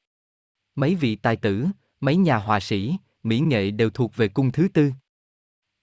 Mấy 0.75 0.95
vị 0.95 1.15
tài 1.15 1.35
tử, 1.35 1.65
mấy 1.99 2.17
nhà 2.17 2.37
họa 2.37 2.59
sĩ, 2.59 2.97
mỹ 3.23 3.39
nghệ 3.39 3.71
đều 3.71 3.89
thuộc 3.89 4.15
về 4.15 4.27
cung 4.27 4.51
thứ 4.51 4.67
tư. 4.73 4.91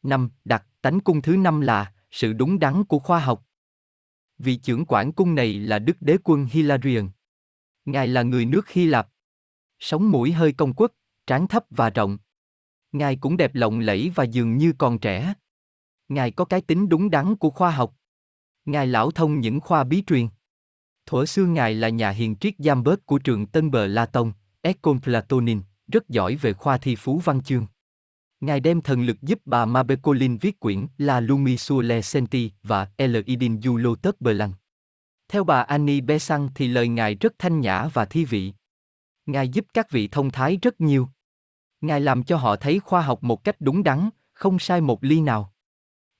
Năm, 0.02 0.30
đặt 0.44 0.66
tánh 0.82 1.00
cung 1.00 1.22
thứ 1.22 1.36
năm 1.36 1.60
là 1.60 1.92
sự 2.10 2.32
đúng 2.32 2.58
đắn 2.58 2.84
của 2.84 2.98
khoa 2.98 3.20
học. 3.20 3.46
Vị 4.38 4.56
trưởng 4.56 4.84
quản 4.86 5.12
cung 5.12 5.34
này 5.34 5.54
là 5.54 5.78
Đức 5.78 5.96
Đế 6.00 6.16
quân 6.24 6.46
Hilarion. 6.50 7.08
Ngài 7.84 8.08
là 8.08 8.22
người 8.22 8.44
nước 8.44 8.68
Hy 8.68 8.86
Lạp. 8.86 9.08
Sống 9.78 10.10
mũi 10.10 10.32
hơi 10.32 10.52
công 10.52 10.74
quất, 10.74 10.92
trán 11.26 11.48
thấp 11.48 11.64
và 11.70 11.90
rộng. 11.90 12.18
Ngài 12.92 13.16
cũng 13.16 13.36
đẹp 13.36 13.54
lộng 13.54 13.80
lẫy 13.80 14.12
và 14.14 14.24
dường 14.24 14.56
như 14.56 14.72
còn 14.78 14.98
trẻ. 14.98 15.34
Ngài 16.08 16.30
có 16.30 16.44
cái 16.44 16.60
tính 16.60 16.88
đúng 16.88 17.10
đắn 17.10 17.36
của 17.36 17.50
khoa 17.50 17.70
học. 17.70 17.94
Ngài 18.64 18.86
lão 18.86 19.10
thông 19.10 19.40
những 19.40 19.60
khoa 19.60 19.84
bí 19.84 20.02
truyền. 20.06 20.28
Thuở 21.06 21.26
xưa 21.26 21.44
Ngài 21.44 21.74
là 21.74 21.88
nhà 21.88 22.10
hiền 22.10 22.36
triết 22.36 22.54
giam 22.58 22.82
bớt 22.82 23.06
của 23.06 23.18
trường 23.18 23.46
Tân 23.46 23.70
Bờ 23.70 23.86
La 23.86 24.06
Tông, 24.06 24.32
Econ 24.60 25.00
Platonin, 25.00 25.60
rất 25.92 26.08
giỏi 26.08 26.36
về 26.36 26.52
khoa 26.52 26.78
thi 26.78 26.96
phú 26.96 27.20
văn 27.24 27.42
chương. 27.42 27.66
Ngài 28.40 28.60
đem 28.60 28.80
thần 28.80 29.02
lực 29.02 29.22
giúp 29.22 29.38
bà 29.44 29.64
Mabecolin 29.64 30.36
viết 30.36 30.60
quyển 30.60 30.86
La 30.98 31.20
Lumi 31.20 31.56
sur 31.56 31.84
le 31.84 32.02
Senti 32.02 32.50
và 32.62 32.90
El 32.96 33.16
Idin 33.26 33.60
du 33.62 33.76
Lotus 33.76 34.14
Blanc. 34.20 34.54
Theo 35.28 35.44
bà 35.44 35.60
Annie 35.62 36.00
Besant 36.00 36.50
thì 36.54 36.68
lời 36.68 36.88
Ngài 36.88 37.14
rất 37.14 37.32
thanh 37.38 37.60
nhã 37.60 37.88
và 37.92 38.04
thi 38.04 38.24
vị. 38.24 38.52
Ngài 39.26 39.48
giúp 39.48 39.66
các 39.74 39.90
vị 39.90 40.08
thông 40.08 40.30
thái 40.30 40.58
rất 40.62 40.80
nhiều. 40.80 41.08
Ngài 41.80 42.00
làm 42.00 42.22
cho 42.22 42.36
họ 42.36 42.56
thấy 42.56 42.80
khoa 42.80 43.02
học 43.02 43.22
một 43.22 43.44
cách 43.44 43.56
đúng 43.60 43.82
đắn, 43.82 44.08
không 44.32 44.58
sai 44.58 44.80
một 44.80 45.04
ly 45.04 45.20
nào. 45.20 45.51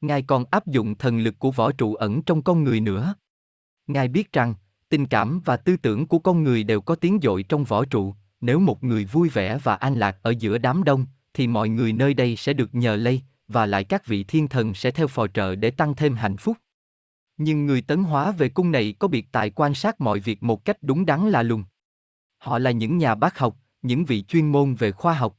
Ngài 0.02 0.22
còn 0.22 0.44
áp 0.50 0.66
dụng 0.66 0.94
thần 0.94 1.18
lực 1.18 1.38
của 1.38 1.50
võ 1.50 1.72
trụ 1.72 1.94
ẩn 1.94 2.22
trong 2.22 2.42
con 2.42 2.64
người 2.64 2.80
nữa. 2.80 3.14
Ngài 3.86 4.08
biết 4.08 4.32
rằng, 4.32 4.54
tình 4.88 5.06
cảm 5.06 5.40
và 5.44 5.56
tư 5.56 5.76
tưởng 5.76 6.06
của 6.06 6.18
con 6.18 6.44
người 6.44 6.64
đều 6.64 6.80
có 6.80 6.94
tiếng 6.94 7.18
dội 7.22 7.42
trong 7.42 7.64
võ 7.64 7.84
trụ, 7.84 8.14
nếu 8.40 8.60
một 8.60 8.84
người 8.84 9.04
vui 9.04 9.28
vẻ 9.28 9.58
và 9.62 9.74
an 9.74 9.94
lạc 9.94 10.16
ở 10.22 10.34
giữa 10.38 10.58
đám 10.58 10.84
đông, 10.84 11.06
thì 11.34 11.46
mọi 11.46 11.68
người 11.68 11.92
nơi 11.92 12.14
đây 12.14 12.36
sẽ 12.36 12.52
được 12.52 12.74
nhờ 12.74 12.96
lây, 12.96 13.22
và 13.48 13.66
lại 13.66 13.84
các 13.84 14.06
vị 14.06 14.24
thiên 14.24 14.48
thần 14.48 14.74
sẽ 14.74 14.90
theo 14.90 15.06
phò 15.06 15.26
trợ 15.26 15.54
để 15.54 15.70
tăng 15.70 15.94
thêm 15.94 16.14
hạnh 16.14 16.36
phúc. 16.36 16.56
Nhưng 17.36 17.66
người 17.66 17.82
tấn 17.82 18.04
hóa 18.04 18.32
về 18.32 18.48
cung 18.48 18.72
này 18.72 18.94
có 18.98 19.08
biệt 19.08 19.26
tài 19.32 19.50
quan 19.50 19.74
sát 19.74 20.00
mọi 20.00 20.20
việc 20.20 20.42
một 20.42 20.64
cách 20.64 20.76
đúng 20.82 21.06
đắn 21.06 21.30
là 21.30 21.42
lùng. 21.42 21.64
Họ 22.38 22.58
là 22.58 22.70
những 22.70 22.98
nhà 22.98 23.14
bác 23.14 23.38
học, 23.38 23.56
những 23.82 24.04
vị 24.04 24.22
chuyên 24.22 24.52
môn 24.52 24.74
về 24.74 24.92
khoa 24.92 25.14
học. 25.14 25.36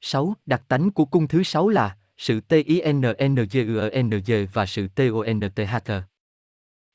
6. 0.00 0.34
Đặc 0.46 0.62
tánh 0.68 0.90
của 0.90 1.04
cung 1.04 1.28
thứ 1.28 1.42
sáu 1.42 1.68
là 1.68 1.96
sự 2.22 2.40
TINNGUNG 2.40 4.20
và 4.52 4.66
sự 4.66 4.88
TONTH. 4.88 5.92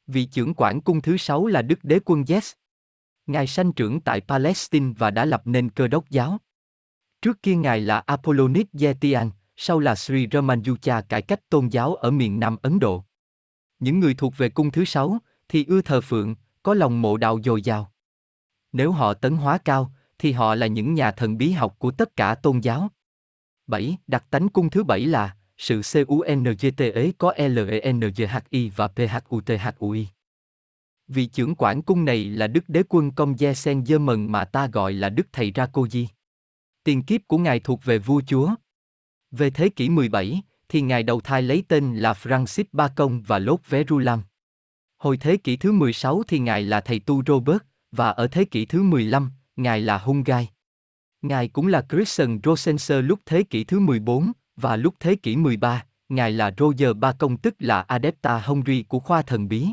Vị 0.08 0.26
trưởng 0.26 0.54
quản 0.54 0.82
cung 0.82 1.02
thứ 1.02 1.18
sáu 1.18 1.48
là 1.48 1.62
Đức 1.62 1.80
Đế 1.84 2.00
quân 2.06 2.24
Yes. 2.28 2.54
Ngài 3.26 3.48
sanh 3.48 3.74
trưởng 3.74 4.02
tại 4.02 4.22
Palestine 4.22 4.94
và 4.98 5.12
đã 5.12 5.26
lập 5.26 5.42
nên 5.46 5.70
cơ 5.70 5.88
đốc 5.88 6.10
giáo. 6.10 6.38
Trước 7.22 7.44
kia 7.44 7.56
Ngài 7.56 7.82
là 7.82 8.00
Apollonis 8.00 8.66
Yetian, 8.82 9.30
sau 9.56 9.80
là 9.80 9.96
Sri 9.96 10.28
Ramanuja 10.28 11.02
cải 11.10 11.22
cách 11.22 11.50
tôn 11.50 11.68
giáo 11.68 11.96
ở 11.96 12.12
miền 12.12 12.40
Nam 12.40 12.58
Ấn 12.62 12.80
Độ. 12.80 13.04
Những 13.80 14.00
người 14.00 14.14
thuộc 14.14 14.38
về 14.38 14.50
cung 14.50 14.72
thứ 14.72 14.86
sáu 14.86 15.18
thì 15.50 15.66
ưa 15.66 15.82
thờ 15.82 16.02
phượng, 16.02 16.36
có 16.64 16.74
lòng 16.74 17.02
mộ 17.02 17.18
đạo 17.18 17.40
dồi 17.44 17.62
dào. 17.62 17.92
Nếu 18.72 18.92
họ 18.92 19.14
tấn 19.14 19.36
hóa 19.36 19.58
cao, 19.58 19.92
thì 20.20 20.32
họ 20.32 20.56
là 20.56 20.68
những 20.68 20.94
nhà 20.94 21.12
thần 21.12 21.38
bí 21.38 21.52
học 21.52 21.76
của 21.80 21.92
tất 21.92 22.16
cả 22.16 22.36
tôn 22.36 22.60
giáo. 22.60 22.90
7. 23.68 23.98
Đặc 24.08 24.26
tánh 24.30 24.50
cung 24.50 24.70
thứ 24.70 24.84
bảy 24.84 25.06
là 25.06 25.36
sự 25.58 25.82
CUNGTE 26.08 27.12
có 27.18 27.34
LENGHI 27.38 28.72
và 28.76 28.88
PHUTHUI. 28.88 30.08
Vị 31.08 31.26
trưởng 31.26 31.56
quản 31.56 31.82
cung 31.82 32.06
này 32.06 32.26
là 32.26 32.48
Đức 32.48 32.64
Đế 32.68 32.84
Quân 32.90 33.12
Công 33.12 33.40
Gia 33.40 33.54
Sen 33.54 33.86
Dơ 33.86 34.00
Mần 34.00 34.32
mà 34.32 34.46
ta 34.46 34.68
gọi 34.68 34.94
là 34.94 35.10
Đức 35.10 35.28
Thầy 35.32 35.52
Ra 35.52 35.68
Cô 35.74 35.88
Di. 35.88 36.08
Tiền 36.84 37.04
kiếp 37.04 37.22
của 37.28 37.38
ngài 37.38 37.60
thuộc 37.60 37.84
về 37.84 37.98
vua 37.98 38.22
chúa. 38.28 38.50
Về 39.32 39.50
thế 39.50 39.70
kỷ 39.70 39.90
17, 39.90 40.42
thì 40.70 40.82
ngài 40.82 41.04
đầu 41.04 41.22
thai 41.22 41.42
lấy 41.42 41.64
tên 41.68 41.96
là 41.96 42.14
Francis 42.14 42.64
ba 42.72 42.88
công 42.88 43.22
và 43.22 43.40
Lốt 43.40 43.60
Verulam. 43.70 44.22
Hồi 44.98 45.18
thế 45.18 45.38
kỷ 45.38 45.58
thứ 45.58 45.72
16 45.72 46.24
thì 46.28 46.40
ngài 46.40 46.64
là 46.64 46.82
thầy 46.82 47.00
tu 47.00 47.24
Robert, 47.28 47.60
và 47.92 48.10
ở 48.10 48.28
thế 48.28 48.46
kỷ 48.46 48.66
thứ 48.66 48.84
15, 48.84 49.32
ngài 49.56 49.82
là 49.82 49.98
hung 49.98 50.24
gai 50.24 50.50
Ngài 51.28 51.48
cũng 51.48 51.68
là 51.68 51.86
Christian 51.90 52.40
Rosenser 52.44 53.06
lúc 53.06 53.20
thế 53.26 53.44
kỷ 53.44 53.64
thứ 53.64 53.80
14, 53.80 54.32
và 54.56 54.76
lúc 54.76 54.96
thế 55.00 55.16
kỷ 55.16 55.36
13, 55.36 55.86
ngài 56.10 56.32
là 56.32 56.52
Roger 56.58 56.96
Ba 56.96 57.12
công 57.12 57.38
tức 57.38 57.56
là 57.60 57.82
Adepta 57.82 58.40
Hungry 58.40 58.84
của 58.84 59.00
khoa 59.00 59.22
thần 59.22 59.48
bí. 59.48 59.68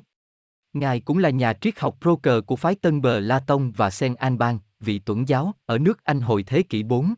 Ngài 0.72 1.01
cũng 1.01 1.18
là 1.18 1.31
nhà 1.31 1.52
triết 1.52 1.81
học 1.81 1.97
Broker 2.01 2.44
của 2.47 2.56
phái 2.56 2.74
Tân 2.74 3.02
Bờ 3.02 3.20
La 3.20 3.39
Tông 3.39 3.72
và 3.72 3.90
Sen 3.90 4.14
Anban, 4.14 4.59
vị 4.81 4.98
tuẩn 4.98 5.28
giáo, 5.28 5.55
ở 5.66 5.78
nước 5.78 6.05
Anh 6.05 6.20
hồi 6.20 6.43
thế 6.43 6.62
kỷ 6.62 6.82
4. 6.82 7.14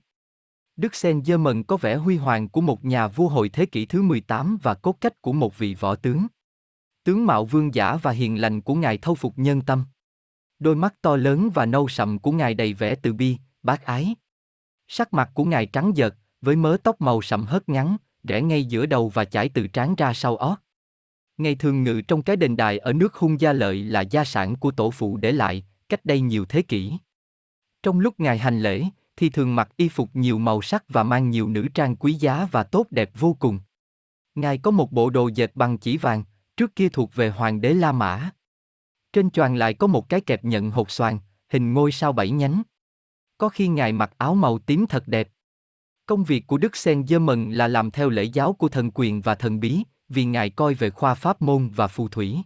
Đức 0.77 0.95
Sen 0.95 1.25
Dơ 1.25 1.39
Mần 1.39 1.65
có 1.65 1.77
vẻ 1.77 1.97
huy 1.97 2.17
hoàng 2.17 2.49
của 2.49 2.61
một 2.61 2.85
nhà 2.85 3.09
vua 3.09 3.29
hồi 3.29 3.49
thế 3.49 3.67
kỷ 3.67 3.87
thứ 3.87 4.03
18 4.03 4.59
và 4.63 4.75
cốt 4.75 4.97
cách 5.01 5.23
của 5.23 5.33
một 5.33 5.59
vị 5.59 5.75
võ 5.75 5.95
tướng. 5.95 6.27
Tướng 7.05 7.27
mạo 7.27 7.45
vương 7.45 7.75
giả 7.75 7.97
và 8.03 8.11
hiền 8.11 8.41
lành 8.41 8.61
của 8.61 8.75
Ngài 8.75 8.99
thâu 8.99 9.15
phục 9.15 9.33
nhân 9.37 9.61
tâm. 9.61 9.85
Đôi 10.59 10.77
mắt 10.77 10.95
to 11.03 11.17
lớn 11.17 11.51
và 11.55 11.67
nâu 11.67 11.89
sậm 11.89 12.19
của 12.19 12.33
Ngài 12.33 12.55
đầy 12.55 12.73
vẻ 12.73 12.95
từ 12.95 13.13
bi, 13.13 13.37
bác 13.63 13.85
ái. 13.85 14.15
Sắc 14.89 15.15
mặt 15.15 15.31
của 15.35 15.45
Ngài 15.45 15.67
trắng 15.67 15.93
dợt, 15.95 16.15
với 16.41 16.57
mớ 16.57 16.77
tóc 16.83 17.01
màu 17.01 17.23
sậm 17.23 17.45
hớt 17.45 17.69
ngắn, 17.69 17.97
rẽ 18.25 18.43
ngay 18.43 18.65
giữa 18.65 18.87
đầu 18.87 19.09
và 19.09 19.25
chải 19.25 19.49
từ 19.49 19.67
trán 19.67 19.95
ra 19.95 20.15
sau 20.15 20.37
ót. 20.37 20.59
Ngày 21.37 21.55
thường 21.55 21.83
ngự 21.83 22.01
trong 22.01 22.23
cái 22.23 22.37
đền 22.37 22.57
đài 22.57 22.79
ở 22.79 22.93
nước 22.93 23.15
hung 23.15 23.41
gia 23.41 23.53
lợi 23.53 23.85
là 23.85 24.01
gia 24.01 24.25
sản 24.25 24.57
của 24.57 24.71
tổ 24.71 24.91
phụ 24.91 25.17
để 25.17 25.33
lại, 25.33 25.65
cách 25.89 26.05
đây 26.05 26.21
nhiều 26.21 26.45
thế 26.45 26.63
kỷ. 26.63 26.99
Trong 27.83 28.01
lúc 28.01 28.21
ngài 28.21 28.39
hành 28.39 28.61
lễ, 28.61 28.85
thì 29.17 29.31
thường 29.31 29.55
mặc 29.57 29.69
y 29.77 29.89
phục 29.89 30.11
nhiều 30.15 30.39
màu 30.39 30.63
sắc 30.63 30.85
và 30.89 31.03
mang 31.03 31.31
nhiều 31.31 31.49
nữ 31.49 31.69
trang 31.75 31.97
quý 31.97 32.13
giá 32.13 32.49
và 32.51 32.63
tốt 32.63 32.87
đẹp 32.91 33.11
vô 33.19 33.37
cùng. 33.39 33.61
Ngài 34.35 34.59
có 34.59 34.71
một 34.71 34.93
bộ 34.93 35.11
đồ 35.11 35.29
dệt 35.29 35.51
bằng 35.55 35.79
chỉ 35.79 35.97
vàng, 35.97 36.25
trước 36.57 36.77
kia 36.77 36.89
thuộc 36.89 37.15
về 37.15 37.31
hoàng 37.31 37.61
đế 37.61 37.75
La 37.75 37.93
Mã. 37.93 38.31
Trên 39.13 39.31
choàng 39.31 39.57
lại 39.57 39.75
có 39.75 39.87
một 39.87 40.09
cái 40.09 40.21
kẹp 40.21 40.45
nhận 40.45 40.71
hột 40.71 40.91
xoàn, 40.91 41.19
hình 41.49 41.73
ngôi 41.73 41.93
sao 41.93 42.13
bảy 42.13 42.31
nhánh. 42.31 42.63
Có 43.39 43.49
khi 43.49 43.69
ngài 43.69 43.93
mặc 43.93 44.11
áo 44.19 44.35
màu 44.35 44.59
tím 44.59 44.87
thật 44.87 45.09
đẹp. 45.09 45.29
Công 46.07 46.25
việc 46.25 46.47
của 46.47 46.59
Đức 46.59 46.77
Sen 46.77 47.07
Dơ 47.07 47.19
Mần 47.19 47.51
là 47.51 47.69
làm 47.69 47.91
theo 47.91 48.09
lễ 48.09 48.23
giáo 48.23 48.53
của 48.53 48.69
thần 48.69 48.91
quyền 48.95 49.21
và 49.21 49.35
thần 49.35 49.61
bí, 49.61 49.83
vì 50.09 50.25
Ngài 50.25 50.51
coi 50.51 50.75
về 50.75 50.91
khoa 50.91 51.15
pháp 51.15 51.43
môn 51.43 51.69
và 51.69 51.87
phù 51.87 52.09
thủy. 52.09 52.37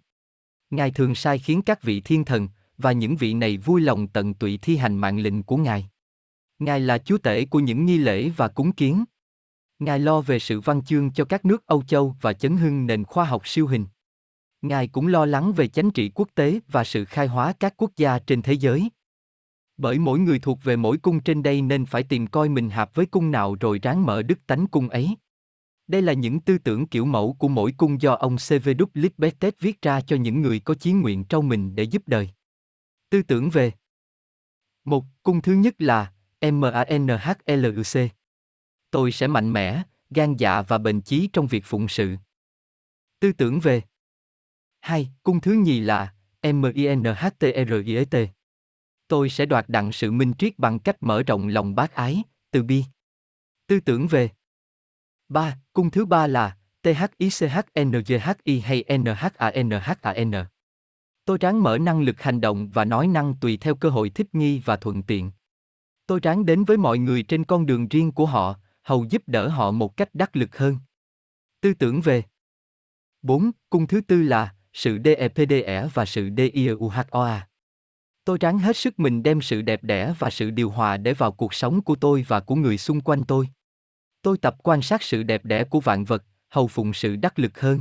Ngài 0.71 0.91
thường 0.91 1.15
sai 1.15 1.39
khiến 1.39 1.63
các 1.63 1.83
vị 1.83 2.01
thiên 2.01 2.25
thần, 2.25 2.49
và 2.79 2.93
những 2.93 3.17
vị 3.17 3.35
này 3.35 3.57
vui 3.57 3.81
lòng 3.81 4.09
tận 4.09 4.35
tụy 4.35 4.59
thi 4.63 4.77
hành 4.77 4.97
mạng 4.99 5.19
lệnh 5.19 5.43
của 5.43 5.57
Ngài. 5.57 5.89
Ngài 6.59 6.81
là 6.81 6.99
chúa 6.99 7.19
tể 7.19 7.45
của 7.45 7.61
những 7.61 7.87
nghi 7.87 7.99
lễ 7.99 8.29
và 8.29 8.49
cúng 8.49 8.73
kiến. 8.73 9.05
Ngài 9.79 9.99
lo 9.99 10.21
về 10.21 10.39
sự 10.39 10.61
văn 10.61 10.85
chương 10.85 11.13
cho 11.13 11.25
các 11.25 11.45
nước 11.45 11.67
Âu 11.67 11.83
Châu 11.83 12.17
và 12.21 12.33
chấn 12.33 12.57
hưng 12.57 12.87
nền 12.87 13.05
khoa 13.05 13.25
học 13.25 13.43
siêu 13.49 13.67
hình. 13.67 13.87
Ngài 14.63 14.89
cũng 14.89 15.07
lo 15.07 15.27
lắng 15.27 15.53
về 15.53 15.69
chánh 15.69 15.91
trị 15.91 16.11
quốc 16.15 16.29
tế 16.35 16.61
và 16.69 16.85
sự 16.85 17.05
khai 17.05 17.27
hóa 17.27 17.53
các 17.61 17.75
quốc 17.77 17.91
gia 17.97 18.19
trên 18.19 18.43
thế 18.43 18.53
giới. 18.53 18.89
Bởi 19.81 19.99
mỗi 19.99 20.19
người 20.19 20.39
thuộc 20.39 20.65
về 20.65 20.77
mỗi 20.77 20.99
cung 20.99 21.21
trên 21.21 21.43
đây 21.43 21.63
nên 21.63 21.87
phải 21.87 22.03
tìm 22.03 22.27
coi 22.27 22.49
mình 22.49 22.71
hợp 22.71 22.95
với 22.95 23.07
cung 23.07 23.31
nào 23.31 23.57
rồi 23.61 23.79
ráng 23.83 24.07
mở 24.07 24.23
đức 24.23 24.47
tánh 24.47 24.67
cung 24.67 24.89
ấy. 24.89 25.17
Đây 25.87 26.03
là 26.03 26.13
những 26.13 26.41
tư 26.41 26.59
tưởng 26.59 26.87
kiểu 26.87 27.05
mẫu 27.05 27.37
của 27.39 27.49
mỗi 27.49 27.73
cung 27.77 28.03
do 28.03 28.13
ông 28.13 28.37
C.V. 28.37 28.69
Littbetet 28.95 29.61
viết 29.61 29.83
ra 29.83 30.01
cho 30.01 30.17
những 30.17 30.43
người 30.43 30.61
có 30.61 30.75
chí 30.75 30.93
nguyện 30.93 31.25
trong 31.25 31.49
mình 31.49 31.75
để 31.75 31.83
giúp 31.83 32.03
đời. 32.07 32.31
Tư 33.11 33.23
tưởng 33.23 33.51
về 33.51 33.73
Một, 34.85 35.05
cung 35.23 35.43
thứ 35.43 35.53
nhất 35.53 35.75
là 35.79 36.13
MANHLUC. 36.41 38.11
Tôi 38.91 39.13
sẽ 39.13 39.27
mạnh 39.27 39.53
mẽ, 39.53 39.83
gan 40.11 40.37
dạ 40.37 40.63
và 40.63 40.79
bền 40.79 41.01
chí 41.01 41.29
trong 41.33 41.47
việc 41.47 41.65
phụng 41.65 41.89
sự. 41.89 42.17
Tư 43.21 43.33
tưởng 43.33 43.61
về 43.61 43.83
Hai, 44.81 45.11
cung 45.23 45.41
thứ 45.41 45.53
nhì 45.53 45.81
là 45.81 46.15
MINHTRIET. 46.43 48.31
Tôi 49.11 49.29
sẽ 49.29 49.47
đoạt 49.47 49.69
đặng 49.69 49.93
sự 49.93 50.11
minh 50.11 50.33
triết 50.39 50.59
bằng 50.59 50.79
cách 50.79 50.97
mở 51.01 51.23
rộng 51.23 51.49
lòng 51.49 51.75
bác 51.75 51.95
ái, 51.95 52.23
từ 52.51 52.63
bi. 52.63 52.85
Tư 53.67 53.81
tưởng 53.81 54.07
về 54.07 54.31
3. 55.29 55.59
Cung 55.73 55.91
thứ 55.91 56.07
ba 56.07 56.27
là 56.27 56.57
THICHNGHI 56.83 58.61
hay 58.61 58.85
NHANHAN. 58.99 60.47
Tôi 61.25 61.39
ráng 61.41 61.63
mở 61.63 61.79
năng 61.79 62.01
lực 62.01 62.23
hành 62.23 62.41
động 62.41 62.71
và 62.71 62.85
nói 62.85 63.07
năng 63.07 63.35
tùy 63.41 63.57
theo 63.57 63.75
cơ 63.75 63.89
hội 63.89 64.11
thích 64.11 64.35
nghi 64.35 64.63
và 64.65 64.77
thuận 64.77 65.03
tiện. 65.03 65.31
Tôi 66.07 66.21
ráng 66.23 66.47
đến 66.47 66.65
với 66.65 66.77
mọi 66.77 66.99
người 66.99 67.23
trên 67.23 67.45
con 67.45 67.67
đường 67.67 67.89
riêng 67.89 68.13
của 68.13 68.27
họ, 68.27 68.57
hầu 68.83 69.05
giúp 69.05 69.23
đỡ 69.27 69.49
họ 69.49 69.71
một 69.71 69.97
cách 69.97 70.15
đắc 70.15 70.37
lực 70.37 70.59
hơn. 70.59 70.77
Tư 71.61 71.75
tưởng 71.75 72.01
về 72.01 72.23
4. 73.23 73.51
Cung 73.71 73.87
thứ 73.87 74.01
tư 74.01 74.23
là 74.23 74.55
sự 74.73 74.99
DEPDE 75.05 75.89
và 75.95 76.07
sự 76.07 76.31
DIUHOA. 76.37 77.50
Tôi 78.25 78.39
ráng 78.41 78.59
hết 78.59 78.77
sức 78.77 78.99
mình 79.01 79.23
đem 79.23 79.41
sự 79.41 79.63
đẹp 79.63 79.85
đẽ 79.85 80.15
và 80.19 80.31
sự 80.31 80.51
điều 80.51 80.71
hòa 80.71 80.97
để 80.97 81.15
vào 81.15 81.33
cuộc 81.33 81.55
sống 81.55 81.83
của 81.83 81.97
tôi 81.97 82.25
và 82.29 82.41
của 82.41 82.55
người 82.55 82.79
xung 82.79 83.01
quanh 83.01 83.25
tôi. 83.25 83.49
Tôi 84.23 84.39
tập 84.39 84.57
quan 84.63 84.83
sát 84.83 85.03
sự 85.03 85.23
đẹp 85.23 85.45
đẽ 85.45 85.65
của 85.65 85.81
vạn 85.81 86.05
vật, 86.05 86.25
hầu 86.49 86.69
phụng 86.69 86.93
sự 86.93 87.17
đắc 87.17 87.39
lực 87.39 87.61
hơn. 87.61 87.81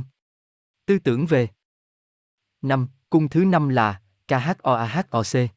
Tư 0.86 0.98
tưởng 0.98 1.26
về 1.26 1.48
năm 2.62 2.88
Cung 3.10 3.28
thứ 3.28 3.44
năm 3.44 3.68
là 3.68 4.00
KHOAHOC. 4.28 5.50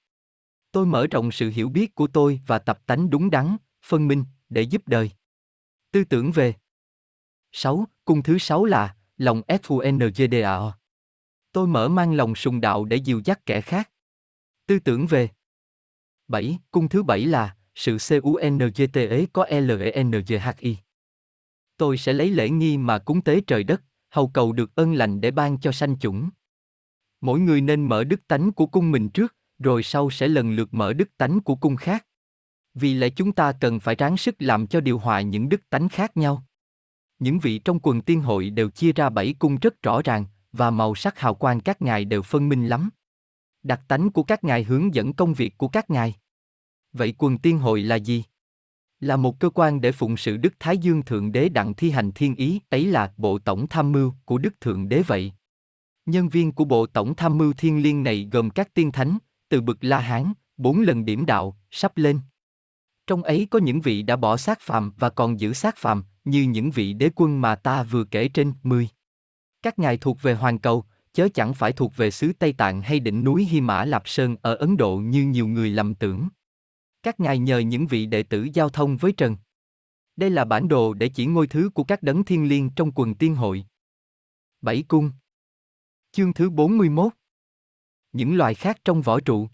Tôi 0.72 0.86
mở 0.86 1.08
rộng 1.12 1.32
sự 1.32 1.50
hiểu 1.50 1.70
biết 1.70 1.96
của 1.96 2.08
tôi 2.08 2.40
và 2.48 2.60
tập 2.60 2.80
tánh 2.86 3.10
đúng 3.10 3.30
đắn, 3.30 3.58
phân 3.86 4.08
minh, 4.08 4.26
để 4.50 4.62
giúp 4.62 4.88
đời. 4.88 5.12
Tư 5.92 6.04
tưởng 6.04 6.32
về 6.32 6.54
6. 7.52 7.88
Cung 8.06 8.24
thứ 8.24 8.38
sáu 8.38 8.66
là 8.66 8.96
lòng 9.18 9.42
FUNGDAO. 9.48 10.72
Tôi 11.52 11.68
mở 11.68 11.88
mang 11.88 12.14
lòng 12.14 12.36
sùng 12.36 12.62
đạo 12.62 12.86
để 12.86 12.98
dìu 12.98 13.22
dắt 13.26 13.46
kẻ 13.46 13.62
khác. 13.62 13.90
Tư 14.68 14.80
tưởng 14.80 15.08
về 15.08 15.30
7. 16.28 16.60
Cung 16.72 16.90
thứ 16.90 17.04
bảy 17.04 17.26
là 17.26 17.56
sự 17.76 17.98
CUNGTE 18.22 19.26
có 19.34 19.46
LENGHI. 19.50 20.78
Tôi 21.78 21.98
sẽ 21.98 22.14
lấy 22.14 22.30
lễ 22.30 22.50
nghi 22.50 22.78
mà 22.78 23.00
cúng 23.00 23.22
tế 23.22 23.42
trời 23.48 23.64
đất, 23.64 23.82
hầu 24.10 24.28
cầu 24.28 24.54
được 24.54 24.76
ân 24.76 24.94
lành 24.94 25.22
để 25.22 25.32
ban 25.32 25.60
cho 25.60 25.72
sanh 25.72 26.00
chủng. 26.00 26.30
Mỗi 27.22 27.40
người 27.40 27.62
nên 27.62 27.90
mở 27.90 28.04
đức 28.04 28.28
tánh 28.28 28.52
của 28.52 28.66
cung 28.66 28.92
mình 28.92 29.10
trước, 29.10 29.36
rồi 29.60 29.84
sau 29.84 30.10
sẽ 30.10 30.28
lần 30.28 30.52
lượt 30.52 30.74
mở 30.74 30.94
đức 30.94 31.18
tánh 31.18 31.40
của 31.40 31.56
cung 31.56 31.76
khác. 31.76 32.06
Vì 32.74 32.94
lẽ 32.94 33.10
chúng 33.10 33.32
ta 33.32 33.52
cần 33.52 33.80
phải 33.80 33.96
ráng 33.96 34.18
sức 34.18 34.36
làm 34.40 34.68
cho 34.68 34.82
điều 34.82 35.00
hòa 35.00 35.22
những 35.22 35.50
đức 35.50 35.70
tánh 35.70 35.90
khác 35.90 36.18
nhau. 36.18 36.46
Những 37.20 37.40
vị 37.40 37.60
trong 37.60 37.80
quần 37.80 38.02
tiên 38.02 38.22
hội 38.22 38.50
đều 38.50 38.70
chia 38.70 38.92
ra 38.94 39.10
bảy 39.10 39.36
cung 39.40 39.56
rất 39.56 39.82
rõ 39.82 40.02
ràng, 40.02 40.26
và 40.52 40.72
màu 40.72 40.96
sắc 40.96 41.20
hào 41.20 41.36
quang 41.36 41.60
các 41.60 41.82
ngài 41.82 42.06
đều 42.06 42.22
phân 42.22 42.50
minh 42.50 42.68
lắm. 42.68 42.90
Đặc 43.64 43.82
tánh 43.88 44.10
của 44.10 44.24
các 44.24 44.44
ngài 44.44 44.64
hướng 44.64 44.96
dẫn 44.96 45.14
công 45.14 45.34
việc 45.34 45.58
của 45.58 45.68
các 45.68 45.90
ngài. 45.90 46.16
Vậy 46.94 47.14
quần 47.18 47.38
tiên 47.38 47.58
hội 47.58 47.82
là 47.82 47.96
gì? 47.96 48.24
Là 49.00 49.18
một 49.18 49.40
cơ 49.40 49.50
quan 49.50 49.82
để 49.82 49.92
phụng 49.92 50.18
sự 50.18 50.38
Đức 50.38 50.54
Thái 50.60 50.78
Dương 50.78 51.04
Thượng 51.04 51.32
Đế 51.32 51.50
đặng 51.50 51.74
thi 51.74 51.90
hành 51.90 52.12
thiên 52.12 52.36
ý, 52.36 52.60
ấy 52.70 52.86
là 52.86 53.14
Bộ 53.18 53.40
Tổng 53.40 53.68
Tham 53.68 53.92
mưu 53.92 54.14
của 54.26 54.38
Đức 54.38 54.62
Thượng 54.62 54.90
Đế 54.90 55.02
vậy. 55.02 55.34
Nhân 56.06 56.30
viên 56.30 56.52
của 56.52 56.66
Bộ 56.66 56.86
Tổng 56.86 57.16
Tham 57.16 57.38
mưu 57.38 57.54
Thiên 57.54 57.84
Liên 57.84 58.04
này 58.04 58.30
gồm 58.32 58.50
các 58.50 58.74
tiên 58.74 58.92
thánh, 58.92 59.18
từ 59.50 59.62
bực 59.62 59.84
La 59.84 60.00
Hán, 60.00 60.34
bốn 60.58 60.82
lần 60.82 61.06
điểm 61.06 61.26
đạo, 61.26 61.58
sắp 61.72 61.98
lên. 61.98 62.20
Trong 63.08 63.24
ấy 63.24 63.48
có 63.52 63.60
những 63.60 63.82
vị 63.82 64.02
đã 64.02 64.16
bỏ 64.16 64.38
xác 64.38 64.62
phàm 64.62 64.94
và 64.98 65.10
còn 65.10 65.40
giữ 65.40 65.54
xác 65.54 65.78
phàm, 65.78 66.04
như 66.24 66.42
những 66.42 66.72
vị 66.72 66.94
đế 66.94 67.10
quân 67.16 67.42
mà 67.42 67.56
ta 67.56 67.84
vừa 67.84 68.04
kể 68.04 68.28
trên, 68.28 68.54
10. 68.64 68.90
Các 69.62 69.80
ngài 69.80 69.98
thuộc 69.98 70.22
về 70.22 70.34
hoàng 70.34 70.60
cầu, 70.60 70.86
chớ 71.14 71.30
chẳng 71.34 71.54
phải 71.54 71.74
thuộc 71.74 71.96
về 71.96 72.12
xứ 72.12 72.34
Tây 72.40 72.54
Tạng 72.54 72.82
hay 72.82 73.00
đỉnh 73.00 73.24
núi 73.24 73.46
Hy 73.46 73.62
Mã 73.62 73.86
Lạp 73.86 74.04
Sơn 74.06 74.36
ở 74.42 74.56
Ấn 74.56 74.78
Độ 74.78 74.98
như 74.98 75.24
nhiều 75.24 75.48
người 75.48 75.70
lầm 75.70 75.96
tưởng. 75.96 76.28
Các 77.04 77.20
ngài 77.20 77.40
nhờ 77.40 77.60
những 77.60 77.88
vị 77.88 78.06
đệ 78.06 78.24
tử 78.24 78.48
giao 78.54 78.70
thông 78.70 78.98
với 78.98 79.12
Trần. 79.12 79.38
Đây 80.16 80.30
là 80.30 80.46
bản 80.46 80.68
đồ 80.68 80.94
để 80.94 81.10
chỉ 81.10 81.26
ngôi 81.26 81.48
thứ 81.48 81.70
của 81.74 81.84
các 81.84 82.04
đấng 82.04 82.24
thiên 82.24 82.50
liêng 82.50 82.70
trong 82.70 82.92
quần 82.96 83.16
tiên 83.16 83.36
hội. 83.36 83.66
Bảy 84.62 84.84
cung 84.88 85.12
Chương 86.12 86.34
thứ 86.34 86.50
41 86.50 87.14
Những 88.12 88.36
loài 88.36 88.56
khác 88.56 88.78
trong 88.86 89.02
võ 89.02 89.20
trụ 89.20 89.50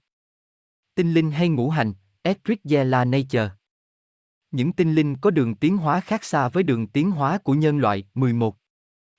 Tinh 0.95 1.13
linh 1.13 1.31
hay 1.31 1.49
ngũ 1.49 1.69
hành, 1.69 1.93
Escherichia 2.21 2.83
Nature. 2.83 3.49
Những 4.51 4.73
tinh 4.73 4.95
linh 4.95 5.15
có 5.17 5.31
đường 5.31 5.55
tiến 5.55 5.77
hóa 5.77 5.99
khác 5.99 6.23
xa 6.23 6.49
với 6.49 6.63
đường 6.63 6.87
tiến 6.87 7.11
hóa 7.11 7.37
của 7.37 7.53
nhân 7.53 7.77
loại. 7.77 8.03
11. 8.13 8.55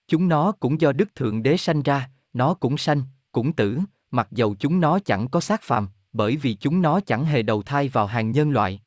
Chúng 0.06 0.28
nó 0.28 0.52
cũng 0.52 0.80
do 0.80 0.92
Đức 0.92 1.14
Thượng 1.14 1.42
Đế 1.42 1.56
sanh 1.56 1.82
ra, 1.82 2.10
nó 2.32 2.54
cũng 2.54 2.78
sanh, 2.78 3.02
cũng 3.32 3.52
tử, 3.52 3.78
mặc 4.10 4.28
dầu 4.30 4.54
chúng 4.58 4.80
nó 4.80 4.98
chẳng 4.98 5.28
có 5.28 5.40
xác 5.40 5.62
phàm, 5.62 5.88
bởi 6.12 6.36
vì 6.36 6.54
chúng 6.54 6.82
nó 6.82 7.00
chẳng 7.00 7.24
hề 7.24 7.42
đầu 7.42 7.62
thai 7.62 7.88
vào 7.88 8.06
hàng 8.06 8.30
nhân 8.30 8.50
loại. 8.50 8.80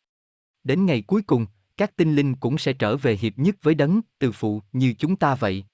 Đến 0.64 0.86
ngày 0.86 1.02
cuối 1.02 1.22
cùng, 1.22 1.46
các 1.78 1.96
tinh 1.96 2.16
linh 2.16 2.36
cũng 2.36 2.58
sẽ 2.58 2.74
trở 2.74 2.98
về 2.98 3.16
hiệp 3.16 3.38
nhất 3.38 3.56
với 3.62 3.76
đấng, 3.76 4.02
từ 4.20 4.32
phụ, 4.32 4.62
như 4.72 4.94
chúng 4.98 5.16
ta 5.16 5.36
vậy. 5.36 5.66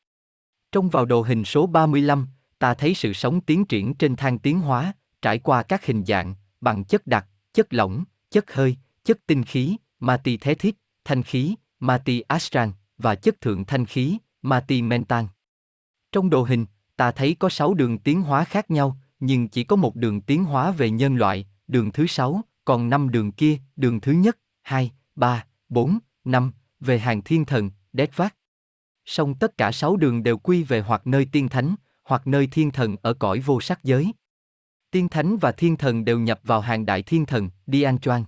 Trong 0.72 0.90
vào 0.90 1.06
đồ 1.06 1.22
hình 1.22 1.46
số 1.46 1.68
35, 1.68 2.28
ta 2.60 2.74
thấy 2.74 2.94
sự 2.94 3.14
sống 3.14 3.42
tiến 3.42 3.66
triển 3.66 3.94
trên 3.94 4.16
thang 4.16 4.40
tiến 4.40 4.60
hóa, 4.60 4.94
trải 5.22 5.40
qua 5.40 5.64
các 5.64 5.86
hình 5.86 6.06
dạng, 6.06 6.36
bằng 6.62 6.84
chất 6.84 7.08
đặc, 7.08 7.28
chất 7.54 7.74
lỏng, 7.74 8.04
chất 8.30 8.54
hơi, 8.54 8.78
chất 9.04 9.20
tinh 9.26 9.44
khí, 9.44 9.76
mati 10.00 10.38
thế 10.38 10.56
thiết, 10.56 10.78
thanh 11.06 11.24
khí, 11.24 11.56
mati 11.80 12.22
astran, 12.22 12.72
và 12.98 13.16
chất 13.16 13.42
thượng 13.42 13.66
thanh 13.66 13.86
khí, 13.86 14.18
mati 14.42 14.82
mentan. 14.82 15.28
Trong 16.12 16.30
đồ 16.30 16.44
hình, 16.44 16.66
ta 17.00 17.12
thấy 17.12 17.36
có 17.40 17.50
sáu 17.50 17.74
đường 17.74 17.98
tiến 17.98 18.22
hóa 18.22 18.44
khác 18.44 18.72
nhau, 18.72 18.98
nhưng 19.20 19.48
chỉ 19.48 19.64
có 19.64 19.76
một 19.76 19.96
đường 19.96 20.22
tiến 20.22 20.46
hóa 20.46 20.72
về 20.72 20.90
nhân 20.90 21.16
loại, 21.16 21.46
đường 21.68 21.92
thứ 21.92 22.08
sáu. 22.08 22.42
còn 22.66 22.90
năm 22.90 23.10
đường 23.10 23.32
kia, 23.32 23.58
đường 23.76 24.02
thứ 24.02 24.12
nhất, 24.12 24.38
2, 24.62 24.92
3, 25.16 25.46
4, 25.70 26.00
5, 26.24 26.52
về 26.80 27.00
hàng 27.00 27.22
thiên 27.22 27.46
thần, 27.46 27.72
đét 27.94 28.18
vác. 28.18 28.36
Song 29.06 29.36
tất 29.36 29.58
cả 29.58 29.72
sáu 29.72 29.98
đường 29.98 30.24
đều 30.24 30.38
quy 30.38 30.64
về 30.64 30.82
hoặc 30.82 31.08
nơi 31.08 31.28
tiên 31.32 31.50
thánh, 31.50 31.76
hoặc 32.04 32.28
nơi 32.28 32.48
thiên 32.48 32.72
thần 32.72 32.96
ở 33.02 33.14
cõi 33.14 33.40
vô 33.40 33.62
sắc 33.62 33.84
giới. 33.84 34.14
Tiên 34.92 35.10
thánh 35.10 35.38
và 35.38 35.52
thiên 35.52 35.78
thần 35.78 36.06
đều 36.06 36.20
nhập 36.20 36.40
vào 36.44 36.62
hàng 36.62 36.86
đại 36.86 37.04
thiên 37.04 37.26
thần, 37.26 37.50
đi 37.68 37.82
an 37.82 38.00
choang. 38.00 38.24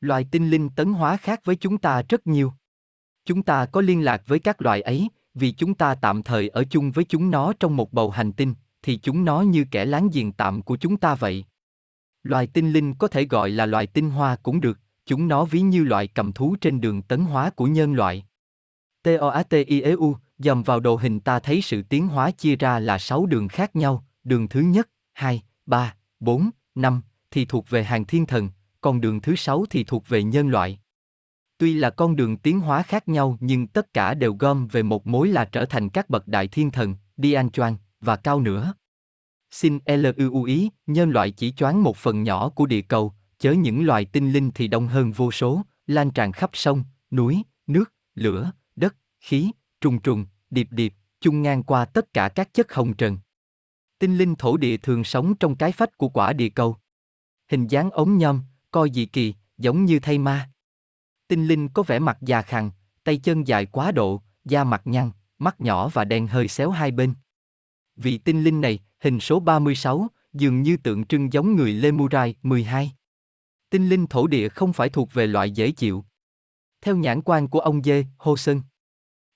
Loài 0.00 0.26
tinh 0.30 0.50
linh 0.50 0.68
tấn 0.68 0.92
hóa 0.92 1.16
khác 1.16 1.40
với 1.44 1.56
chúng 1.56 1.78
ta 1.78 2.02
rất 2.08 2.26
nhiều. 2.26 2.52
Chúng 3.24 3.42
ta 3.42 3.66
có 3.66 3.80
liên 3.80 4.04
lạc 4.04 4.22
với 4.26 4.38
các 4.38 4.62
loài 4.62 4.80
ấy, 4.80 5.08
vì 5.38 5.50
chúng 5.50 5.74
ta 5.74 5.94
tạm 5.94 6.22
thời 6.22 6.48
ở 6.48 6.64
chung 6.70 6.90
với 6.90 7.04
chúng 7.04 7.30
nó 7.30 7.52
trong 7.60 7.76
một 7.76 7.92
bầu 7.92 8.10
hành 8.10 8.32
tinh, 8.32 8.54
thì 8.82 8.96
chúng 8.96 9.24
nó 9.24 9.40
như 9.40 9.64
kẻ 9.70 9.84
láng 9.84 10.08
giềng 10.12 10.32
tạm 10.32 10.62
của 10.62 10.76
chúng 10.76 10.96
ta 10.96 11.14
vậy. 11.14 11.44
Loài 12.22 12.46
tinh 12.46 12.72
linh 12.72 12.94
có 12.94 13.08
thể 13.08 13.24
gọi 13.24 13.50
là 13.50 13.66
loài 13.66 13.86
tinh 13.86 14.10
hoa 14.10 14.36
cũng 14.36 14.60
được, 14.60 14.78
chúng 15.06 15.28
nó 15.28 15.44
ví 15.44 15.60
như 15.60 15.84
loại 15.84 16.06
cầm 16.06 16.32
thú 16.32 16.56
trên 16.60 16.80
đường 16.80 17.02
tấn 17.02 17.20
hóa 17.20 17.50
của 17.50 17.66
nhân 17.66 17.92
loại. 17.92 18.24
TOATIEU, 19.02 20.16
dầm 20.38 20.62
vào 20.62 20.80
đồ 20.80 20.96
hình 20.96 21.20
ta 21.20 21.38
thấy 21.38 21.62
sự 21.62 21.82
tiến 21.82 22.08
hóa 22.08 22.30
chia 22.30 22.56
ra 22.56 22.78
là 22.78 22.98
6 22.98 23.26
đường 23.26 23.48
khác 23.48 23.76
nhau, 23.76 24.04
đường 24.24 24.48
thứ 24.48 24.60
nhất, 24.60 24.88
2, 25.12 25.42
3, 25.66 25.94
4, 26.20 26.50
5 26.74 27.02
thì 27.30 27.44
thuộc 27.44 27.70
về 27.70 27.84
hàng 27.84 28.04
thiên 28.04 28.26
thần, 28.26 28.48
còn 28.80 29.00
đường 29.00 29.20
thứ 29.20 29.36
6 29.36 29.64
thì 29.70 29.84
thuộc 29.84 30.08
về 30.08 30.22
nhân 30.22 30.48
loại. 30.48 30.78
Tuy 31.58 31.74
là 31.74 31.90
con 31.90 32.16
đường 32.16 32.36
tiến 32.36 32.60
hóa 32.60 32.82
khác 32.82 33.08
nhau 33.08 33.38
nhưng 33.40 33.66
tất 33.66 33.94
cả 33.94 34.14
đều 34.14 34.36
gom 34.38 34.68
về 34.68 34.82
một 34.82 35.06
mối 35.06 35.28
là 35.28 35.44
trở 35.44 35.64
thành 35.64 35.88
các 35.88 36.10
bậc 36.10 36.28
đại 36.28 36.48
thiên 36.48 36.70
thần, 36.70 36.96
Dian 37.16 37.50
Choan, 37.50 37.76
và 38.00 38.16
cao 38.16 38.40
nữa. 38.40 38.74
Xin 39.50 39.78
lưu 40.16 40.44
ý, 40.44 40.70
nhân 40.86 41.10
loại 41.10 41.30
chỉ 41.30 41.52
choáng 41.52 41.82
một 41.82 41.96
phần 41.96 42.22
nhỏ 42.22 42.48
của 42.48 42.66
địa 42.66 42.82
cầu, 42.82 43.12
chớ 43.38 43.52
những 43.52 43.86
loài 43.86 44.04
tinh 44.04 44.32
linh 44.32 44.50
thì 44.54 44.68
đông 44.68 44.88
hơn 44.88 45.12
vô 45.12 45.30
số, 45.30 45.62
lan 45.86 46.10
tràn 46.10 46.32
khắp 46.32 46.50
sông, 46.52 46.84
núi, 47.10 47.42
nước, 47.66 47.92
lửa, 48.14 48.52
đất, 48.76 48.96
khí, 49.20 49.50
trùng 49.80 50.00
trùng, 50.00 50.26
điệp 50.50 50.68
điệp, 50.70 50.94
chung 51.20 51.42
ngang 51.42 51.62
qua 51.62 51.84
tất 51.84 52.12
cả 52.12 52.28
các 52.28 52.54
chất 52.54 52.74
hồng 52.74 52.94
trần. 52.94 53.18
Tinh 53.98 54.18
linh 54.18 54.34
thổ 54.36 54.56
địa 54.56 54.76
thường 54.76 55.04
sống 55.04 55.34
trong 55.34 55.56
cái 55.56 55.72
phách 55.72 55.98
của 55.98 56.08
quả 56.08 56.32
địa 56.32 56.48
cầu. 56.48 56.76
Hình 57.50 57.66
dáng 57.66 57.90
ống 57.90 58.18
nhom, 58.18 58.42
coi 58.70 58.90
dị 58.94 59.06
kỳ, 59.06 59.34
giống 59.58 59.84
như 59.84 59.98
thay 59.98 60.18
ma. 60.18 60.50
Tinh 61.28 61.46
linh 61.46 61.68
có 61.68 61.82
vẻ 61.82 61.98
mặt 61.98 62.18
già 62.20 62.42
khăn, 62.42 62.70
tay 63.04 63.18
chân 63.18 63.46
dài 63.46 63.66
quá 63.66 63.92
độ, 63.92 64.22
da 64.44 64.64
mặt 64.64 64.82
nhăn, 64.84 65.10
mắt 65.38 65.60
nhỏ 65.60 65.88
và 65.88 66.04
đen 66.04 66.26
hơi 66.26 66.48
xéo 66.48 66.70
hai 66.70 66.90
bên. 66.90 67.14
Vị 67.96 68.18
tinh 68.18 68.44
linh 68.44 68.60
này, 68.60 68.78
hình 69.00 69.20
số 69.20 69.40
36, 69.40 70.08
dường 70.32 70.62
như 70.62 70.76
tượng 70.76 71.04
trưng 71.04 71.32
giống 71.32 71.56
người 71.56 71.72
Lemurai 71.72 72.34
12. 72.42 72.92
Tinh 73.70 73.88
linh 73.88 74.06
thổ 74.06 74.26
địa 74.26 74.48
không 74.48 74.72
phải 74.72 74.88
thuộc 74.88 75.12
về 75.12 75.26
loại 75.26 75.50
dễ 75.50 75.70
chịu. 75.70 76.04
Theo 76.80 76.96
nhãn 76.96 77.22
quan 77.22 77.48
của 77.48 77.60
ông 77.60 77.82
Dê, 77.82 78.04
Hô 78.18 78.36
Sơn. 78.36 78.62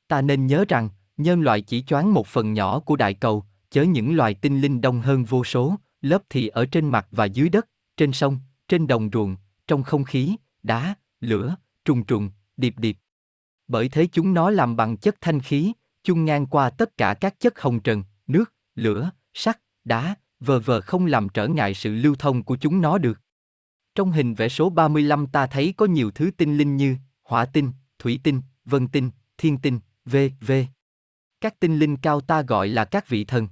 Ta 0.08 0.22
nên 0.22 0.46
nhớ 0.46 0.64
rằng, 0.68 0.88
nhân 1.16 1.42
loại 1.42 1.60
chỉ 1.60 1.82
choáng 1.82 2.14
một 2.14 2.26
phần 2.26 2.52
nhỏ 2.52 2.80
của 2.80 2.96
đại 2.96 3.14
cầu, 3.14 3.44
chớ 3.70 3.82
những 3.82 4.16
loài 4.16 4.34
tinh 4.34 4.60
linh 4.60 4.80
đông 4.80 5.00
hơn 5.00 5.24
vô 5.24 5.44
số, 5.44 5.76
lớp 6.00 6.22
thì 6.30 6.48
ở 6.48 6.66
trên 6.66 6.88
mặt 6.88 7.06
và 7.10 7.24
dưới 7.24 7.48
đất, 7.48 7.68
trên 7.96 8.12
sông, 8.12 8.38
trên 8.68 8.86
đồng 8.86 9.10
ruộng, 9.12 9.36
trong 9.66 9.82
không 9.82 10.04
khí, 10.04 10.36
đá, 10.62 10.94
lửa, 11.20 11.56
trùng 11.84 12.04
trùng, 12.04 12.30
điệp 12.56 12.74
điệp. 12.78 12.96
Bởi 13.68 13.88
thế 13.88 14.06
chúng 14.06 14.34
nó 14.34 14.50
làm 14.50 14.76
bằng 14.76 14.96
chất 14.96 15.16
thanh 15.20 15.40
khí, 15.40 15.72
chung 16.02 16.24
ngang 16.24 16.46
qua 16.46 16.70
tất 16.70 16.96
cả 16.96 17.14
các 17.20 17.40
chất 17.40 17.60
hồng 17.60 17.80
trần, 17.80 18.04
nước, 18.26 18.54
lửa, 18.74 19.10
sắt, 19.34 19.60
đá, 19.84 20.14
vờ 20.40 20.60
vờ 20.60 20.80
không 20.80 21.06
làm 21.06 21.28
trở 21.28 21.48
ngại 21.48 21.74
sự 21.74 21.94
lưu 21.94 22.14
thông 22.14 22.42
của 22.42 22.56
chúng 22.56 22.80
nó 22.80 22.98
được. 22.98 23.20
Trong 23.94 24.12
hình 24.12 24.34
vẽ 24.34 24.48
số 24.48 24.70
35 24.70 25.26
ta 25.26 25.46
thấy 25.46 25.74
có 25.76 25.86
nhiều 25.86 26.10
thứ 26.10 26.30
tinh 26.36 26.56
linh 26.56 26.76
như 26.76 26.96
hỏa 27.24 27.44
tinh, 27.44 27.72
thủy 27.98 28.20
tinh, 28.22 28.42
vân 28.64 28.88
tinh, 28.88 29.10
thiên 29.38 29.58
tinh, 29.58 29.80
v.v. 30.04 30.52
Các 31.40 31.60
tinh 31.60 31.78
linh 31.78 31.96
cao 31.96 32.20
ta 32.20 32.42
gọi 32.42 32.68
là 32.68 32.84
các 32.84 33.08
vị 33.08 33.24
thần. 33.24 33.48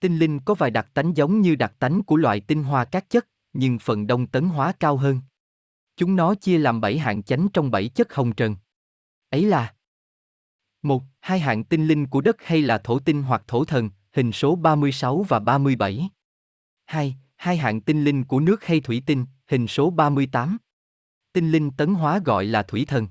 Tinh 0.00 0.18
linh 0.18 0.40
có 0.40 0.54
vài 0.54 0.70
đặc 0.70 0.88
tánh 0.94 1.16
giống 1.16 1.40
như 1.40 1.54
đặc 1.54 1.72
tánh 1.78 2.02
của 2.02 2.16
loại 2.16 2.40
tinh 2.40 2.62
hoa 2.62 2.84
các 2.84 3.10
chất, 3.10 3.26
nhưng 3.52 3.78
phần 3.78 4.06
đông 4.06 4.26
tấn 4.26 4.44
hóa 4.44 4.72
cao 4.80 4.96
hơn. 4.96 5.20
Chúng 5.98 6.16
nó 6.16 6.34
chia 6.34 6.58
làm 6.58 6.80
bảy 6.80 6.98
hạng 6.98 7.22
chánh 7.22 7.48
trong 7.52 7.70
bảy 7.70 7.88
chất 7.88 8.14
hồng 8.14 8.34
trần. 8.34 8.56
Ấy 9.30 9.44
là 9.44 9.74
một, 10.82 11.02
Hai 11.20 11.38
hạng 11.38 11.64
tinh 11.64 11.86
linh 11.86 12.06
của 12.06 12.20
đất 12.20 12.36
hay 12.44 12.62
là 12.62 12.78
thổ 12.78 12.98
tinh 12.98 13.22
hoặc 13.22 13.42
thổ 13.46 13.64
thần, 13.64 13.90
hình 14.12 14.32
số 14.32 14.56
36 14.56 15.22
và 15.28 15.38
37. 15.38 16.08
2. 16.86 17.16
Hai 17.36 17.56
hạng 17.56 17.80
tinh 17.80 18.04
linh 18.04 18.24
của 18.24 18.40
nước 18.40 18.64
hay 18.64 18.80
thủy 18.80 19.02
tinh, 19.06 19.26
hình 19.46 19.66
số 19.66 19.90
38. 19.90 20.58
Tinh 21.32 21.50
linh 21.50 21.70
tấn 21.70 21.94
hóa 21.94 22.20
gọi 22.24 22.44
là 22.44 22.62
thủy 22.62 22.84
thần. 22.88 23.06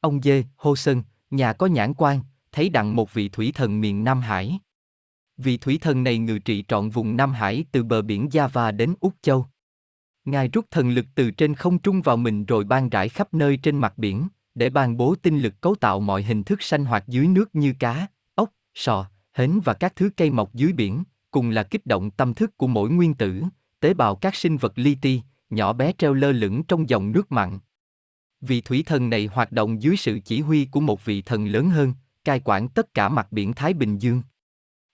Ông 0.00 0.22
Dê, 0.22 0.44
Hô 0.56 0.76
Sơn, 0.76 1.02
nhà 1.30 1.52
có 1.52 1.66
nhãn 1.66 1.94
quan, 1.94 2.20
thấy 2.52 2.68
đặng 2.68 2.96
một 2.96 3.14
vị 3.14 3.28
thủy 3.28 3.52
thần 3.54 3.80
miền 3.80 4.04
Nam 4.04 4.20
Hải. 4.20 4.58
Vị 5.36 5.56
thủy 5.56 5.78
thần 5.80 6.04
này 6.04 6.18
ngự 6.18 6.38
trị 6.38 6.64
trọn 6.68 6.90
vùng 6.90 7.16
Nam 7.16 7.32
Hải 7.32 7.64
từ 7.72 7.82
bờ 7.82 8.02
biển 8.02 8.28
Java 8.28 8.76
đến 8.76 8.94
Úc 9.00 9.14
Châu. 9.22 9.46
Ngài 10.24 10.48
rút 10.48 10.70
thần 10.70 10.90
lực 10.90 11.06
từ 11.14 11.30
trên 11.30 11.54
không 11.54 11.78
trung 11.78 12.02
vào 12.02 12.16
mình 12.16 12.44
rồi 12.44 12.64
ban 12.64 12.88
rải 12.88 13.08
khắp 13.08 13.34
nơi 13.34 13.56
trên 13.56 13.78
mặt 13.78 13.98
biển, 13.98 14.28
để 14.54 14.70
ban 14.70 14.96
bố 14.96 15.14
tinh 15.22 15.38
lực 15.38 15.60
cấu 15.60 15.74
tạo 15.74 16.00
mọi 16.00 16.22
hình 16.22 16.44
thức 16.44 16.62
sanh 16.62 16.84
hoạt 16.84 17.08
dưới 17.08 17.26
nước 17.26 17.54
như 17.54 17.74
cá, 17.78 18.06
ốc, 18.34 18.50
sò, 18.74 19.10
hến 19.32 19.60
và 19.64 19.74
các 19.74 19.96
thứ 19.96 20.10
cây 20.16 20.30
mọc 20.30 20.54
dưới 20.54 20.72
biển, 20.72 21.04
cùng 21.30 21.50
là 21.50 21.62
kích 21.62 21.86
động 21.86 22.10
tâm 22.10 22.34
thức 22.34 22.56
của 22.56 22.66
mỗi 22.66 22.90
nguyên 22.90 23.14
tử, 23.14 23.42
tế 23.80 23.94
bào 23.94 24.16
các 24.16 24.34
sinh 24.34 24.56
vật 24.56 24.72
li 24.76 24.94
ti, 24.94 25.22
nhỏ 25.50 25.72
bé 25.72 25.92
treo 25.98 26.14
lơ 26.14 26.32
lửng 26.32 26.62
trong 26.64 26.88
dòng 26.88 27.12
nước 27.12 27.32
mặn. 27.32 27.58
Vị 28.40 28.60
thủy 28.60 28.82
thần 28.86 29.10
này 29.10 29.26
hoạt 29.26 29.52
động 29.52 29.82
dưới 29.82 29.96
sự 29.96 30.18
chỉ 30.24 30.40
huy 30.40 30.64
của 30.64 30.80
một 30.80 31.04
vị 31.04 31.22
thần 31.22 31.46
lớn 31.46 31.70
hơn, 31.70 31.92
cai 32.24 32.40
quản 32.44 32.68
tất 32.68 32.94
cả 32.94 33.08
mặt 33.08 33.32
biển 33.32 33.52
Thái 33.52 33.74
Bình 33.74 33.98
Dương. 33.98 34.22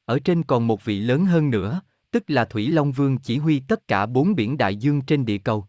Ở 0.05 0.19
trên 0.19 0.43
còn 0.43 0.67
một 0.67 0.85
vị 0.85 1.01
lớn 1.01 1.27
hơn 1.27 1.51
nữa, 1.51 1.81
tức 2.11 2.25
là 2.27 2.45
Thủy 2.45 2.69
Long 2.69 2.93
Vương 2.93 3.19
chỉ 3.19 3.39
huy 3.39 3.61
tất 3.61 3.89
cả 3.89 4.07
bốn 4.07 4.35
biển 4.35 4.59
đại 4.59 4.77
dương 4.77 5.01
trên 5.01 5.25
địa 5.25 5.39
cầu. 5.39 5.67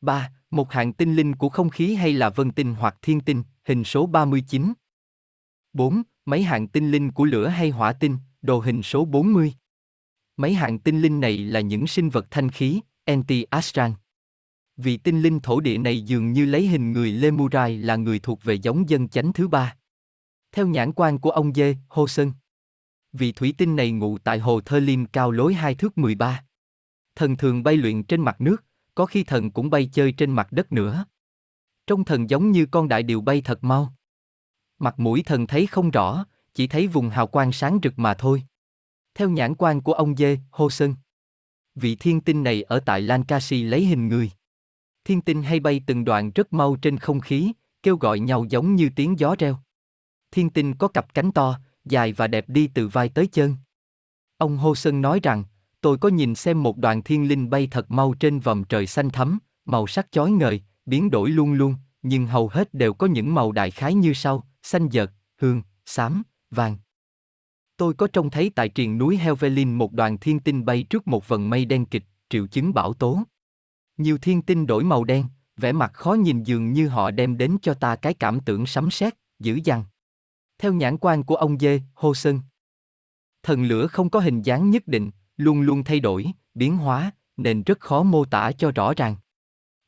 3. 0.00 0.32
Một 0.50 0.72
hạng 0.72 0.92
tinh 0.92 1.16
linh 1.16 1.36
của 1.36 1.48
không 1.48 1.70
khí 1.70 1.94
hay 1.94 2.12
là 2.12 2.30
vân 2.30 2.50
tinh 2.50 2.74
hoặc 2.74 2.96
thiên 3.02 3.20
tinh, 3.20 3.42
hình 3.64 3.84
số 3.84 4.06
39. 4.06 4.72
4. 5.72 6.02
Mấy 6.24 6.42
hạng 6.42 6.68
tinh 6.68 6.90
linh 6.90 7.12
của 7.12 7.24
lửa 7.24 7.48
hay 7.48 7.70
hỏa 7.70 7.92
tinh, 7.92 8.16
đồ 8.42 8.60
hình 8.60 8.82
số 8.82 9.04
40. 9.04 9.54
Mấy 10.36 10.54
hạng 10.54 10.78
tinh 10.78 11.00
linh 11.00 11.20
này 11.20 11.38
là 11.38 11.60
những 11.60 11.86
sinh 11.86 12.08
vật 12.08 12.26
thanh 12.30 12.50
khí, 12.50 12.80
anti-astral. 13.06 13.92
Vị 14.76 14.96
tinh 14.96 15.22
linh 15.22 15.40
thổ 15.40 15.60
địa 15.60 15.78
này 15.78 16.02
dường 16.02 16.32
như 16.32 16.46
lấy 16.46 16.66
hình 16.66 16.92
người 16.92 17.12
Lemurai 17.12 17.78
là 17.78 17.96
người 17.96 18.18
thuộc 18.18 18.44
về 18.44 18.54
giống 18.54 18.88
dân 18.88 19.08
chánh 19.08 19.32
thứ 19.32 19.48
ba. 19.48 19.76
Theo 20.52 20.66
nhãn 20.66 20.92
quan 20.92 21.18
của 21.18 21.30
ông 21.30 21.54
Dê, 21.54 21.76
Hô 21.88 22.08
Sơn. 22.08 22.32
Vị 23.12 23.32
thủy 23.32 23.54
tinh 23.58 23.76
này 23.76 23.90
ngụ 23.90 24.18
tại 24.18 24.38
hồ 24.38 24.60
Thơ 24.60 24.80
Liêm 24.80 25.06
cao 25.06 25.30
lối 25.30 25.54
hai 25.54 25.74
thước 25.74 25.98
13. 25.98 26.44
Thần 27.14 27.36
thường 27.36 27.62
bay 27.62 27.76
luyện 27.76 28.02
trên 28.02 28.20
mặt 28.20 28.40
nước, 28.40 28.64
có 28.94 29.06
khi 29.06 29.24
thần 29.24 29.50
cũng 29.50 29.70
bay 29.70 29.88
chơi 29.92 30.12
trên 30.12 30.30
mặt 30.30 30.52
đất 30.52 30.72
nữa. 30.72 31.04
Trong 31.86 32.04
thần 32.04 32.30
giống 32.30 32.50
như 32.50 32.66
con 32.66 32.88
đại 32.88 33.02
điều 33.02 33.20
bay 33.20 33.40
thật 33.40 33.64
mau. 33.64 33.94
Mặt 34.78 34.98
mũi 34.98 35.22
thần 35.22 35.46
thấy 35.46 35.66
không 35.66 35.90
rõ, 35.90 36.24
chỉ 36.54 36.66
thấy 36.66 36.86
vùng 36.86 37.08
hào 37.08 37.26
quang 37.26 37.52
sáng 37.52 37.78
rực 37.82 37.98
mà 37.98 38.14
thôi. 38.14 38.42
Theo 39.14 39.30
nhãn 39.30 39.54
quan 39.54 39.80
của 39.80 39.92
ông 39.92 40.16
Dê, 40.16 40.38
Hô 40.50 40.70
Sơn. 40.70 40.94
Vị 41.74 41.96
thiên 41.96 42.20
tinh 42.20 42.42
này 42.42 42.62
ở 42.62 42.80
tại 42.80 43.02
Lancashire 43.02 43.68
lấy 43.68 43.86
hình 43.86 44.08
người. 44.08 44.30
Thiên 45.04 45.20
tinh 45.20 45.42
hay 45.42 45.60
bay 45.60 45.80
từng 45.86 46.04
đoạn 46.04 46.30
rất 46.34 46.52
mau 46.52 46.76
trên 46.76 46.98
không 46.98 47.20
khí, 47.20 47.52
kêu 47.82 47.96
gọi 47.96 48.20
nhau 48.20 48.44
giống 48.48 48.74
như 48.74 48.90
tiếng 48.96 49.18
gió 49.18 49.34
reo. 49.38 49.58
Thiên 50.30 50.50
tinh 50.50 50.74
có 50.74 50.88
cặp 50.88 51.14
cánh 51.14 51.32
to, 51.32 51.60
dài 51.84 52.12
và 52.12 52.26
đẹp 52.26 52.48
đi 52.48 52.66
từ 52.74 52.88
vai 52.88 53.08
tới 53.08 53.26
chân. 53.26 53.56
Ông 54.36 54.58
Hô 54.58 54.74
Sơn 54.74 55.00
nói 55.00 55.20
rằng, 55.22 55.44
Tôi 55.80 55.98
có 55.98 56.08
nhìn 56.08 56.34
xem 56.34 56.62
một 56.62 56.76
đoàn 56.76 57.02
thiên 57.02 57.28
linh 57.28 57.50
bay 57.50 57.68
thật 57.70 57.90
mau 57.90 58.14
trên 58.20 58.38
vòng 58.38 58.64
trời 58.64 58.86
xanh 58.86 59.10
thấm, 59.10 59.38
màu 59.64 59.86
sắc 59.86 60.12
chói 60.12 60.30
ngời, 60.30 60.62
biến 60.86 61.10
đổi 61.10 61.30
luôn 61.30 61.52
luôn, 61.52 61.74
nhưng 62.02 62.26
hầu 62.26 62.48
hết 62.48 62.74
đều 62.74 62.94
có 62.94 63.06
những 63.06 63.34
màu 63.34 63.52
đại 63.52 63.70
khái 63.70 63.94
như 63.94 64.12
sau, 64.12 64.46
xanh 64.62 64.88
dợt, 64.88 65.12
hương, 65.40 65.62
xám, 65.86 66.22
vàng. 66.50 66.76
Tôi 67.76 67.94
có 67.94 68.06
trông 68.06 68.30
thấy 68.30 68.50
tại 68.54 68.68
triền 68.68 68.98
núi 68.98 69.16
Helvellyn 69.16 69.74
một 69.74 69.92
đoàn 69.92 70.18
thiên 70.18 70.40
tinh 70.40 70.64
bay 70.64 70.82
trước 70.82 71.08
một 71.08 71.28
vần 71.28 71.50
mây 71.50 71.64
đen 71.64 71.86
kịch, 71.86 72.04
triệu 72.28 72.46
chứng 72.46 72.74
bão 72.74 72.92
tố. 72.92 73.22
Nhiều 73.96 74.18
thiên 74.18 74.42
tinh 74.42 74.66
đổi 74.66 74.84
màu 74.84 75.04
đen, 75.04 75.24
vẻ 75.56 75.72
mặt 75.72 75.92
khó 75.94 76.12
nhìn 76.12 76.42
dường 76.42 76.72
như 76.72 76.88
họ 76.88 77.10
đem 77.10 77.36
đến 77.36 77.56
cho 77.62 77.74
ta 77.74 77.96
cái 77.96 78.14
cảm 78.14 78.40
tưởng 78.40 78.66
sấm 78.66 78.90
sét, 78.90 79.14
dữ 79.38 79.60
dằn. 79.64 79.84
Theo 80.60 80.72
nhãn 80.72 80.96
quan 80.96 81.22
của 81.22 81.34
ông 81.34 81.58
Dê, 81.58 81.80
Hô 81.94 82.14
Sơn. 82.14 82.40
Thần 83.42 83.64
lửa 83.64 83.86
không 83.86 84.10
có 84.10 84.20
hình 84.20 84.42
dáng 84.42 84.70
nhất 84.70 84.88
định, 84.88 85.10
luôn 85.36 85.60
luôn 85.60 85.84
thay 85.84 86.00
đổi, 86.00 86.26
biến 86.54 86.76
hóa, 86.76 87.10
nên 87.36 87.62
rất 87.62 87.80
khó 87.80 88.02
mô 88.02 88.24
tả 88.24 88.52
cho 88.52 88.70
rõ 88.70 88.94
ràng. 88.96 89.16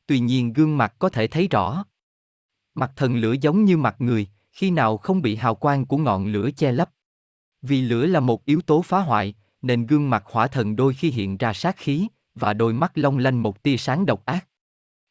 Tuy 0.07 0.19
nhiên 0.19 0.53
gương 0.53 0.77
mặt 0.77 0.95
có 0.99 1.09
thể 1.09 1.27
thấy 1.27 1.47
rõ. 1.47 1.85
Mặt 2.75 2.91
thần 2.95 3.15
lửa 3.15 3.35
giống 3.41 3.65
như 3.65 3.77
mặt 3.77 3.95
người, 3.99 4.27
khi 4.51 4.71
nào 4.71 4.97
không 4.97 5.21
bị 5.21 5.35
hào 5.35 5.55
quang 5.55 5.85
của 5.85 5.97
ngọn 5.97 6.25
lửa 6.25 6.49
che 6.57 6.71
lấp. 6.71 6.89
Vì 7.61 7.81
lửa 7.81 8.05
là 8.05 8.19
một 8.19 8.45
yếu 8.45 8.61
tố 8.61 8.81
phá 8.81 8.99
hoại, 8.99 9.33
nên 9.61 9.85
gương 9.85 10.09
mặt 10.09 10.23
hỏa 10.25 10.47
thần 10.47 10.75
đôi 10.75 10.93
khi 10.93 11.11
hiện 11.11 11.37
ra 11.37 11.53
sát 11.53 11.77
khí, 11.77 12.07
và 12.35 12.53
đôi 12.53 12.73
mắt 12.73 12.91
long 12.97 13.17
lanh 13.17 13.43
một 13.43 13.63
tia 13.63 13.77
sáng 13.77 14.05
độc 14.05 14.25
ác. 14.25 14.47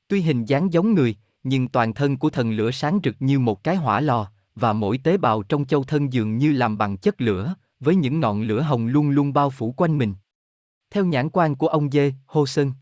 Tuy 0.08 0.20
hình 0.20 0.44
dáng 0.44 0.72
giống 0.72 0.94
người, 0.94 1.16
nhưng 1.42 1.68
toàn 1.68 1.94
thân 1.94 2.16
của 2.16 2.30
thần 2.30 2.52
lửa 2.52 2.70
sáng 2.70 3.00
rực 3.04 3.16
như 3.20 3.38
một 3.38 3.64
cái 3.64 3.76
hỏa 3.76 4.00
lò, 4.00 4.30
và 4.54 4.72
mỗi 4.72 4.98
tế 4.98 5.16
bào 5.16 5.42
trong 5.42 5.64
châu 5.64 5.84
thân 5.84 6.12
dường 6.12 6.38
như 6.38 6.52
làm 6.52 6.78
bằng 6.78 6.96
chất 6.96 7.20
lửa, 7.20 7.54
với 7.80 7.94
những 7.94 8.20
ngọn 8.20 8.42
lửa 8.42 8.60
hồng 8.60 8.86
luôn 8.86 9.10
luôn 9.10 9.32
bao 9.32 9.50
phủ 9.50 9.74
quanh 9.76 9.98
mình. 9.98 10.14
Theo 10.90 11.04
nhãn 11.04 11.30
quan 11.30 11.54
của 11.54 11.68
ông 11.68 11.90
Dê, 11.90 12.12
Hô 12.26 12.46
Sơn. 12.46 12.72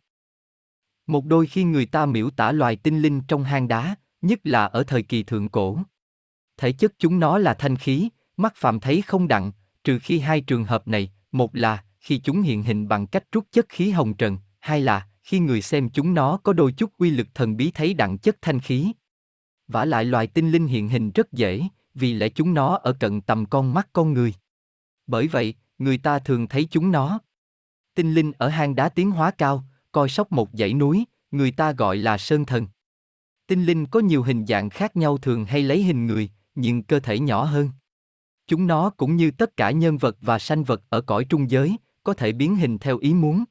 Một 1.06 1.24
đôi 1.24 1.46
khi 1.46 1.64
người 1.64 1.86
ta 1.86 2.06
miễu 2.06 2.30
tả 2.30 2.52
loài 2.52 2.76
tinh 2.76 3.02
linh 3.02 3.20
trong 3.20 3.44
hang 3.44 3.68
đá, 3.68 3.94
nhất 4.22 4.40
là 4.44 4.64
ở 4.64 4.82
thời 4.82 5.02
kỳ 5.02 5.22
thượng 5.22 5.48
cổ. 5.48 5.78
Thể 6.56 6.72
chất 6.72 6.92
chúng 6.98 7.20
nó 7.20 7.38
là 7.38 7.54
thanh 7.54 7.76
khí, 7.76 8.08
mắt 8.36 8.52
phàm 8.56 8.80
thấy 8.80 9.02
không 9.02 9.28
đặng, 9.28 9.52
trừ 9.84 9.98
khi 9.98 10.18
hai 10.18 10.40
trường 10.40 10.64
hợp 10.64 10.88
này, 10.88 11.12
một 11.32 11.56
là 11.56 11.84
khi 12.00 12.18
chúng 12.18 12.42
hiện 12.42 12.62
hình 12.62 12.88
bằng 12.88 13.06
cách 13.06 13.24
rút 13.32 13.46
chất 13.52 13.66
khí 13.68 13.90
hồng 13.90 14.14
trần, 14.14 14.38
hai 14.60 14.80
là 14.80 15.06
khi 15.22 15.38
người 15.38 15.62
xem 15.62 15.90
chúng 15.90 16.14
nó 16.14 16.36
có 16.42 16.52
đôi 16.52 16.72
chút 16.72 16.90
uy 16.98 17.10
lực 17.10 17.26
thần 17.34 17.56
bí 17.56 17.70
thấy 17.70 17.94
đặng 17.94 18.18
chất 18.18 18.36
thanh 18.42 18.60
khí. 18.60 18.92
Vả 19.72 19.84
lại 19.84 20.04
loài 20.04 20.26
tinh 20.26 20.50
linh 20.50 20.66
hiện 20.66 20.88
hình 20.88 21.10
rất 21.10 21.32
dễ, 21.32 21.62
vì 21.94 22.14
lẽ 22.14 22.28
chúng 22.28 22.54
nó 22.54 22.76
ở 22.76 22.92
cận 22.92 23.20
tầm 23.20 23.46
con 23.46 23.74
mắt 23.74 23.88
con 23.92 24.12
người. 24.12 24.34
Bởi 25.06 25.28
vậy, 25.28 25.54
người 25.78 25.98
ta 25.98 26.18
thường 26.18 26.48
thấy 26.48 26.64
chúng 26.70 26.92
nó. 26.92 27.20
Tinh 27.94 28.14
linh 28.14 28.32
ở 28.38 28.48
hang 28.48 28.74
đá 28.74 28.88
tiến 28.88 29.10
hóa 29.10 29.30
cao, 29.30 29.64
coi 29.92 30.08
sóc 30.08 30.32
một 30.32 30.48
dãy 30.52 30.74
núi, 30.74 31.04
người 31.30 31.50
ta 31.50 31.72
gọi 31.72 31.96
là 31.96 32.18
sơn 32.18 32.44
thần. 32.44 32.66
Tinh 33.46 33.64
linh 33.64 33.86
có 33.86 34.00
nhiều 34.00 34.22
hình 34.22 34.46
dạng 34.46 34.70
khác 34.70 34.96
nhau 34.96 35.18
thường 35.18 35.44
hay 35.44 35.62
lấy 35.62 35.82
hình 35.82 36.06
người, 36.06 36.30
nhưng 36.54 36.82
cơ 36.82 37.00
thể 37.00 37.18
nhỏ 37.18 37.44
hơn. 37.44 37.70
Chúng 38.46 38.66
nó 38.66 38.90
cũng 38.90 39.16
như 39.16 39.30
tất 39.30 39.56
cả 39.56 39.70
nhân 39.70 39.98
vật 39.98 40.16
và 40.20 40.38
sanh 40.38 40.64
vật 40.64 40.82
ở 40.88 41.00
cõi 41.00 41.24
trung 41.24 41.50
giới, 41.50 41.76
có 42.02 42.14
thể 42.14 42.32
biến 42.32 42.56
hình 42.56 42.78
theo 42.78 42.98
ý 42.98 43.14
muốn. 43.14 43.44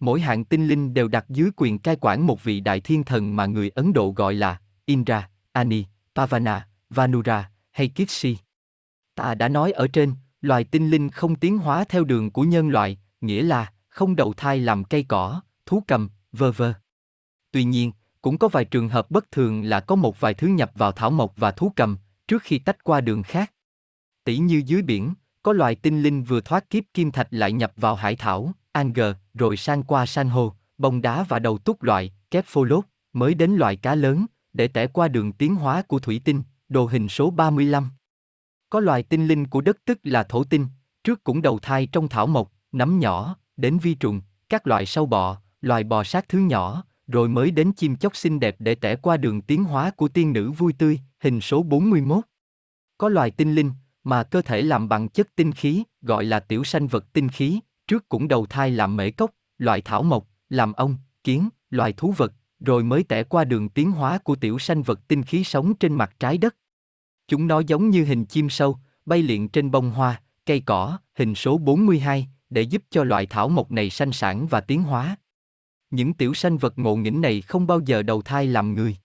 Mỗi 0.00 0.20
hạng 0.20 0.44
tinh 0.44 0.68
linh 0.68 0.94
đều 0.94 1.08
đặt 1.08 1.24
dưới 1.28 1.50
quyền 1.56 1.78
cai 1.78 1.96
quản 2.00 2.26
một 2.26 2.44
vị 2.44 2.60
đại 2.60 2.80
thiên 2.80 3.04
thần 3.04 3.36
mà 3.36 3.46
người 3.46 3.68
Ấn 3.68 3.92
Độ 3.92 4.12
gọi 4.16 4.34
là 4.34 4.60
Indra, 4.88 5.28
Ani, 5.52 5.84
Pavana, 6.14 6.68
Vanura 6.90 7.50
hay 7.70 7.88
Kitsi. 7.88 8.36
Ta 9.14 9.34
đã 9.34 9.48
nói 9.48 9.72
ở 9.72 9.88
trên, 9.88 10.14
loài 10.40 10.64
tinh 10.64 10.90
linh 10.90 11.10
không 11.10 11.36
tiến 11.36 11.58
hóa 11.58 11.84
theo 11.84 12.04
đường 12.04 12.30
của 12.30 12.42
nhân 12.42 12.68
loại, 12.68 12.98
nghĩa 13.20 13.42
là 13.42 13.72
không 13.88 14.16
đầu 14.16 14.32
thai 14.36 14.60
làm 14.60 14.84
cây 14.84 15.04
cỏ, 15.08 15.40
thú 15.66 15.82
cầm, 15.86 16.08
vơ 16.32 16.52
vơ. 16.52 16.72
Tuy 17.50 17.64
nhiên, 17.64 17.92
cũng 18.22 18.38
có 18.38 18.48
vài 18.48 18.64
trường 18.64 18.88
hợp 18.88 19.10
bất 19.10 19.30
thường 19.30 19.62
là 19.62 19.80
có 19.80 19.94
một 19.94 20.20
vài 20.20 20.34
thứ 20.34 20.46
nhập 20.46 20.70
vào 20.74 20.92
thảo 20.92 21.10
mộc 21.10 21.32
và 21.36 21.50
thú 21.50 21.72
cầm 21.76 21.98
trước 22.28 22.42
khi 22.42 22.58
tách 22.58 22.84
qua 22.84 23.00
đường 23.00 23.22
khác. 23.22 23.52
Tỷ 24.24 24.38
như 24.38 24.62
dưới 24.66 24.82
biển, 24.82 25.14
có 25.42 25.52
loài 25.52 25.74
tinh 25.74 26.02
linh 26.02 26.22
vừa 26.22 26.40
thoát 26.40 26.70
kiếp 26.70 26.84
kim 26.94 27.10
thạch 27.10 27.28
lại 27.30 27.52
nhập 27.52 27.72
vào 27.76 27.94
hải 27.94 28.16
thảo, 28.16 28.52
anger, 28.72 29.16
rồi 29.34 29.56
sang 29.56 29.82
qua 29.82 30.06
san 30.06 30.28
hô, 30.28 30.52
bông 30.78 31.02
đá 31.02 31.22
và 31.22 31.38
đầu 31.38 31.58
túc 31.58 31.82
loại, 31.82 32.12
kép 32.30 32.44
phô 32.46 32.64
lốt, 32.64 32.84
mới 33.12 33.34
đến 33.34 33.50
loài 33.50 33.76
cá 33.76 33.94
lớn, 33.94 34.26
để 34.58 34.68
tẻ 34.68 34.86
qua 34.86 35.08
đường 35.08 35.32
tiến 35.32 35.54
hóa 35.54 35.82
của 35.82 35.98
thủy 35.98 36.20
tinh, 36.24 36.42
đồ 36.68 36.86
hình 36.86 37.08
số 37.08 37.30
35. 37.30 37.90
Có 38.70 38.80
loài 38.80 39.02
tinh 39.02 39.26
linh 39.26 39.46
của 39.46 39.60
đất 39.60 39.76
tức 39.84 39.98
là 40.02 40.22
thổ 40.22 40.44
tinh, 40.44 40.66
trước 41.04 41.24
cũng 41.24 41.42
đầu 41.42 41.58
thai 41.58 41.86
trong 41.86 42.08
thảo 42.08 42.26
mộc, 42.26 42.52
nấm 42.72 42.98
nhỏ, 42.98 43.36
đến 43.56 43.78
vi 43.78 43.94
trùng, 43.94 44.20
các 44.48 44.66
loại 44.66 44.86
sâu 44.86 45.06
bọ, 45.06 45.40
loài 45.60 45.84
bò 45.84 46.04
sát 46.04 46.28
thứ 46.28 46.38
nhỏ, 46.38 46.84
rồi 47.06 47.28
mới 47.28 47.50
đến 47.50 47.72
chim 47.72 47.96
chóc 47.96 48.16
xinh 48.16 48.40
đẹp 48.40 48.56
để 48.58 48.74
tẻ 48.74 48.96
qua 48.96 49.16
đường 49.16 49.42
tiến 49.42 49.64
hóa 49.64 49.90
của 49.90 50.08
tiên 50.08 50.32
nữ 50.32 50.50
vui 50.50 50.72
tươi, 50.72 51.00
hình 51.20 51.40
số 51.40 51.62
41. 51.62 52.24
Có 52.98 53.08
loài 53.08 53.30
tinh 53.30 53.54
linh, 53.54 53.72
mà 54.04 54.22
cơ 54.22 54.42
thể 54.42 54.62
làm 54.62 54.88
bằng 54.88 55.08
chất 55.08 55.28
tinh 55.34 55.52
khí, 55.52 55.82
gọi 56.02 56.24
là 56.24 56.40
tiểu 56.40 56.64
sanh 56.64 56.86
vật 56.86 57.12
tinh 57.12 57.28
khí, 57.28 57.60
trước 57.88 58.08
cũng 58.08 58.28
đầu 58.28 58.46
thai 58.46 58.70
làm 58.70 58.96
mễ 58.96 59.10
cốc, 59.10 59.30
loại 59.58 59.80
thảo 59.80 60.02
mộc, 60.02 60.28
làm 60.48 60.72
ong, 60.72 60.96
kiến, 61.24 61.48
loài 61.70 61.92
thú 61.92 62.14
vật, 62.16 62.32
rồi 62.60 62.84
mới 62.84 63.02
tẻ 63.02 63.22
qua 63.24 63.44
đường 63.44 63.68
tiến 63.68 63.92
hóa 63.92 64.18
của 64.18 64.36
tiểu 64.36 64.58
sanh 64.58 64.82
vật 64.82 65.00
tinh 65.08 65.22
khí 65.22 65.44
sống 65.44 65.74
trên 65.74 65.94
mặt 65.94 66.14
trái 66.20 66.38
đất. 66.38 66.56
Chúng 67.28 67.46
nó 67.46 67.60
giống 67.60 67.90
như 67.90 68.04
hình 68.04 68.24
chim 68.24 68.50
sâu, 68.50 68.78
bay 69.06 69.22
liện 69.22 69.48
trên 69.48 69.70
bông 69.70 69.90
hoa, 69.90 70.22
cây 70.46 70.62
cỏ, 70.66 70.98
hình 71.14 71.34
số 71.34 71.58
42, 71.58 72.28
để 72.50 72.62
giúp 72.62 72.82
cho 72.90 73.04
loại 73.04 73.26
thảo 73.26 73.48
mộc 73.48 73.72
này 73.72 73.90
sanh 73.90 74.12
sản 74.12 74.46
và 74.46 74.60
tiến 74.60 74.82
hóa. 74.82 75.16
Những 75.90 76.14
tiểu 76.14 76.34
sanh 76.34 76.58
vật 76.58 76.78
ngộ 76.78 76.96
nghĩnh 76.96 77.20
này 77.20 77.40
không 77.40 77.66
bao 77.66 77.80
giờ 77.80 78.02
đầu 78.02 78.22
thai 78.22 78.46
làm 78.46 78.74
người. 78.74 78.96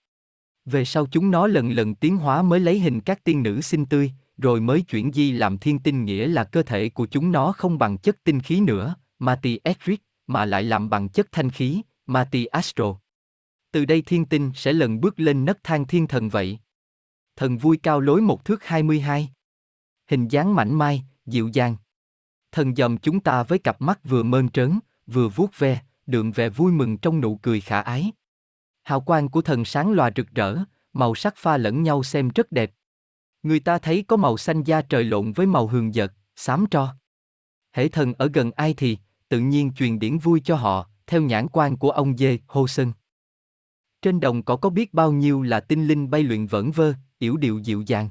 Về 0.64 0.84
sau 0.84 1.06
chúng 1.06 1.30
nó 1.30 1.46
lần 1.46 1.70
lần 1.70 1.94
tiến 1.94 2.16
hóa 2.16 2.42
mới 2.42 2.60
lấy 2.60 2.80
hình 2.80 3.00
các 3.00 3.24
tiên 3.24 3.42
nữ 3.42 3.60
xinh 3.60 3.86
tươi, 3.86 4.12
rồi 4.38 4.60
mới 4.60 4.82
chuyển 4.82 5.12
di 5.12 5.32
làm 5.32 5.58
thiên 5.58 5.78
tinh 5.78 6.04
nghĩa 6.04 6.26
là 6.26 6.44
cơ 6.44 6.62
thể 6.62 6.88
của 6.88 7.06
chúng 7.06 7.32
nó 7.32 7.52
không 7.52 7.78
bằng 7.78 7.98
chất 7.98 8.24
tinh 8.24 8.40
khí 8.40 8.60
nữa, 8.60 8.94
Mati 9.18 9.60
Etric, 9.64 10.02
mà 10.26 10.44
lại 10.44 10.62
làm 10.62 10.90
bằng 10.90 11.08
chất 11.08 11.32
thanh 11.32 11.50
khí, 11.50 11.82
Mati 12.06 12.44
Astro. 12.44 12.96
Từ 13.74 13.84
đây 13.84 14.02
thiên 14.02 14.24
tinh 14.24 14.50
sẽ 14.54 14.72
lần 14.72 15.00
bước 15.00 15.20
lên 15.20 15.44
nấc 15.44 15.64
thang 15.64 15.86
thiên 15.86 16.06
thần 16.06 16.28
vậy. 16.28 16.58
Thần 17.36 17.58
vui 17.58 17.76
cao 17.82 18.00
lối 18.00 18.20
một 18.20 18.44
thước 18.44 18.64
22. 18.64 19.30
Hình 20.10 20.28
dáng 20.28 20.54
mảnh 20.54 20.74
mai, 20.74 21.04
dịu 21.26 21.48
dàng. 21.52 21.76
Thần 22.52 22.74
dòm 22.74 22.98
chúng 22.98 23.20
ta 23.20 23.42
với 23.42 23.58
cặp 23.58 23.80
mắt 23.80 24.00
vừa 24.04 24.22
mơn 24.22 24.48
trớn, 24.48 24.78
vừa 25.06 25.28
vuốt 25.28 25.58
ve, 25.58 25.80
đượm 26.06 26.30
vẻ 26.30 26.48
vui 26.48 26.72
mừng 26.72 26.98
trong 26.98 27.20
nụ 27.20 27.36
cười 27.36 27.60
khả 27.60 27.80
ái. 27.80 28.12
Hào 28.82 29.00
quang 29.00 29.28
của 29.28 29.42
thần 29.42 29.64
sáng 29.64 29.92
lòa 29.92 30.10
rực 30.16 30.26
rỡ, 30.34 30.56
màu 30.92 31.14
sắc 31.14 31.34
pha 31.36 31.56
lẫn 31.56 31.82
nhau 31.82 32.02
xem 32.02 32.30
rất 32.34 32.52
đẹp. 32.52 32.70
Người 33.42 33.60
ta 33.60 33.78
thấy 33.78 34.04
có 34.08 34.16
màu 34.16 34.36
xanh 34.36 34.62
da 34.62 34.82
trời 34.82 35.04
lộn 35.04 35.32
với 35.32 35.46
màu 35.46 35.66
hường 35.66 35.92
dật, 35.92 36.12
xám 36.36 36.66
tro. 36.70 36.94
Hễ 37.72 37.88
thần 37.88 38.14
ở 38.14 38.30
gần 38.34 38.50
ai 38.56 38.74
thì, 38.76 38.98
tự 39.28 39.40
nhiên 39.40 39.72
truyền 39.72 39.98
điển 39.98 40.18
vui 40.18 40.40
cho 40.44 40.56
họ, 40.56 40.88
theo 41.06 41.22
nhãn 41.22 41.48
quan 41.48 41.76
của 41.76 41.90
ông 41.90 42.16
dê, 42.16 42.38
hô 42.46 42.68
sân. 42.68 42.92
Trên 44.04 44.20
đồng 44.20 44.42
cỏ 44.42 44.56
có 44.56 44.70
biết 44.70 44.94
bao 44.94 45.12
nhiêu 45.12 45.42
là 45.42 45.60
tinh 45.60 45.86
linh 45.86 46.10
bay 46.10 46.22
luyện 46.22 46.46
vẩn 46.46 46.70
vơ, 46.70 46.94
yểu 47.18 47.36
điệu 47.36 47.58
dịu 47.58 47.82
dàng. 47.86 48.10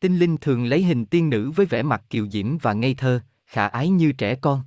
Tinh 0.00 0.18
linh 0.18 0.36
thường 0.36 0.64
lấy 0.64 0.82
hình 0.82 1.06
tiên 1.06 1.30
nữ 1.30 1.50
với 1.50 1.66
vẻ 1.66 1.82
mặt 1.82 2.04
kiều 2.10 2.28
diễm 2.30 2.58
và 2.58 2.72
ngây 2.72 2.94
thơ, 2.94 3.20
khả 3.46 3.66
ái 3.66 3.88
như 3.88 4.12
trẻ 4.12 4.34
con. 4.34 4.62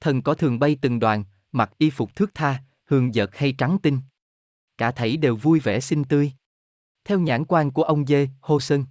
Thần 0.00 0.22
có 0.22 0.34
thường 0.34 0.58
bay 0.58 0.76
từng 0.80 0.98
đoàn, 0.98 1.24
mặc 1.52 1.70
y 1.78 1.90
phục 1.90 2.16
thước 2.16 2.34
tha, 2.34 2.62
hường 2.84 3.14
dợt 3.14 3.30
hay 3.32 3.54
trắng 3.58 3.78
tinh. 3.82 3.98
Cả 4.78 4.90
thảy 4.90 5.16
đều 5.16 5.36
vui 5.36 5.60
vẻ 5.60 5.80
xinh 5.80 6.04
tươi. 6.04 6.32
Theo 7.04 7.20
nhãn 7.20 7.44
quan 7.44 7.70
của 7.70 7.82
ông 7.82 8.06
dê, 8.06 8.28
hô 8.40 8.60
sơn. 8.60 8.84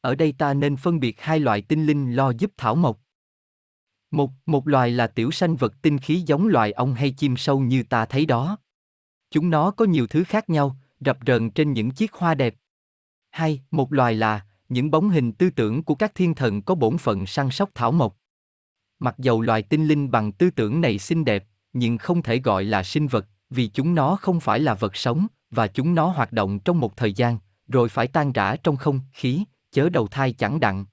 Ở 0.00 0.14
đây 0.14 0.34
ta 0.38 0.54
nên 0.54 0.76
phân 0.76 1.00
biệt 1.00 1.20
hai 1.20 1.40
loại 1.40 1.62
tinh 1.62 1.86
linh 1.86 2.16
lo 2.16 2.30
giúp 2.38 2.50
thảo 2.56 2.74
mộc. 2.74 3.00
Một, 4.10 4.30
một 4.46 4.68
loài 4.68 4.90
là 4.90 5.06
tiểu 5.06 5.30
sanh 5.30 5.56
vật 5.56 5.74
tinh 5.82 5.98
khí 5.98 6.22
giống 6.26 6.46
loài 6.46 6.72
ong 6.72 6.94
hay 6.94 7.10
chim 7.10 7.36
sâu 7.36 7.60
như 7.60 7.82
ta 7.82 8.06
thấy 8.06 8.26
đó. 8.26 8.58
Chúng 9.30 9.50
nó 9.50 9.70
có 9.70 9.84
nhiều 9.84 10.06
thứ 10.06 10.24
khác 10.24 10.50
nhau, 10.50 10.76
rập 11.00 11.18
rờn 11.26 11.50
trên 11.50 11.72
những 11.72 11.90
chiếc 11.90 12.12
hoa 12.12 12.34
đẹp. 12.34 12.54
Hai, 13.30 13.60
một 13.70 13.92
loài 13.92 14.14
là 14.14 14.46
những 14.68 14.90
bóng 14.90 15.10
hình 15.10 15.32
tư 15.32 15.50
tưởng 15.50 15.82
của 15.82 15.94
các 15.94 16.14
thiên 16.14 16.34
thần 16.34 16.62
có 16.62 16.74
bổn 16.74 16.98
phận 16.98 17.26
săn 17.26 17.50
sóc 17.50 17.70
thảo 17.74 17.92
mộc. 17.92 18.16
Mặc 18.98 19.14
dầu 19.18 19.40
loài 19.40 19.62
tinh 19.62 19.86
linh 19.86 20.10
bằng 20.10 20.32
tư 20.32 20.50
tưởng 20.50 20.80
này 20.80 20.98
xinh 20.98 21.24
đẹp, 21.24 21.44
nhưng 21.72 21.98
không 21.98 22.22
thể 22.22 22.38
gọi 22.38 22.64
là 22.64 22.82
sinh 22.82 23.06
vật, 23.06 23.26
vì 23.50 23.66
chúng 23.66 23.94
nó 23.94 24.16
không 24.16 24.40
phải 24.40 24.60
là 24.60 24.74
vật 24.74 24.96
sống, 24.96 25.26
và 25.50 25.66
chúng 25.66 25.94
nó 25.94 26.06
hoạt 26.06 26.32
động 26.32 26.58
trong 26.58 26.80
một 26.80 26.96
thời 26.96 27.12
gian, 27.12 27.38
rồi 27.68 27.88
phải 27.88 28.06
tan 28.06 28.32
rã 28.32 28.56
trong 28.56 28.76
không 28.76 29.00
khí, 29.12 29.44
chớ 29.70 29.88
đầu 29.88 30.08
thai 30.08 30.32
chẳng 30.32 30.60
đặng. 30.60 30.84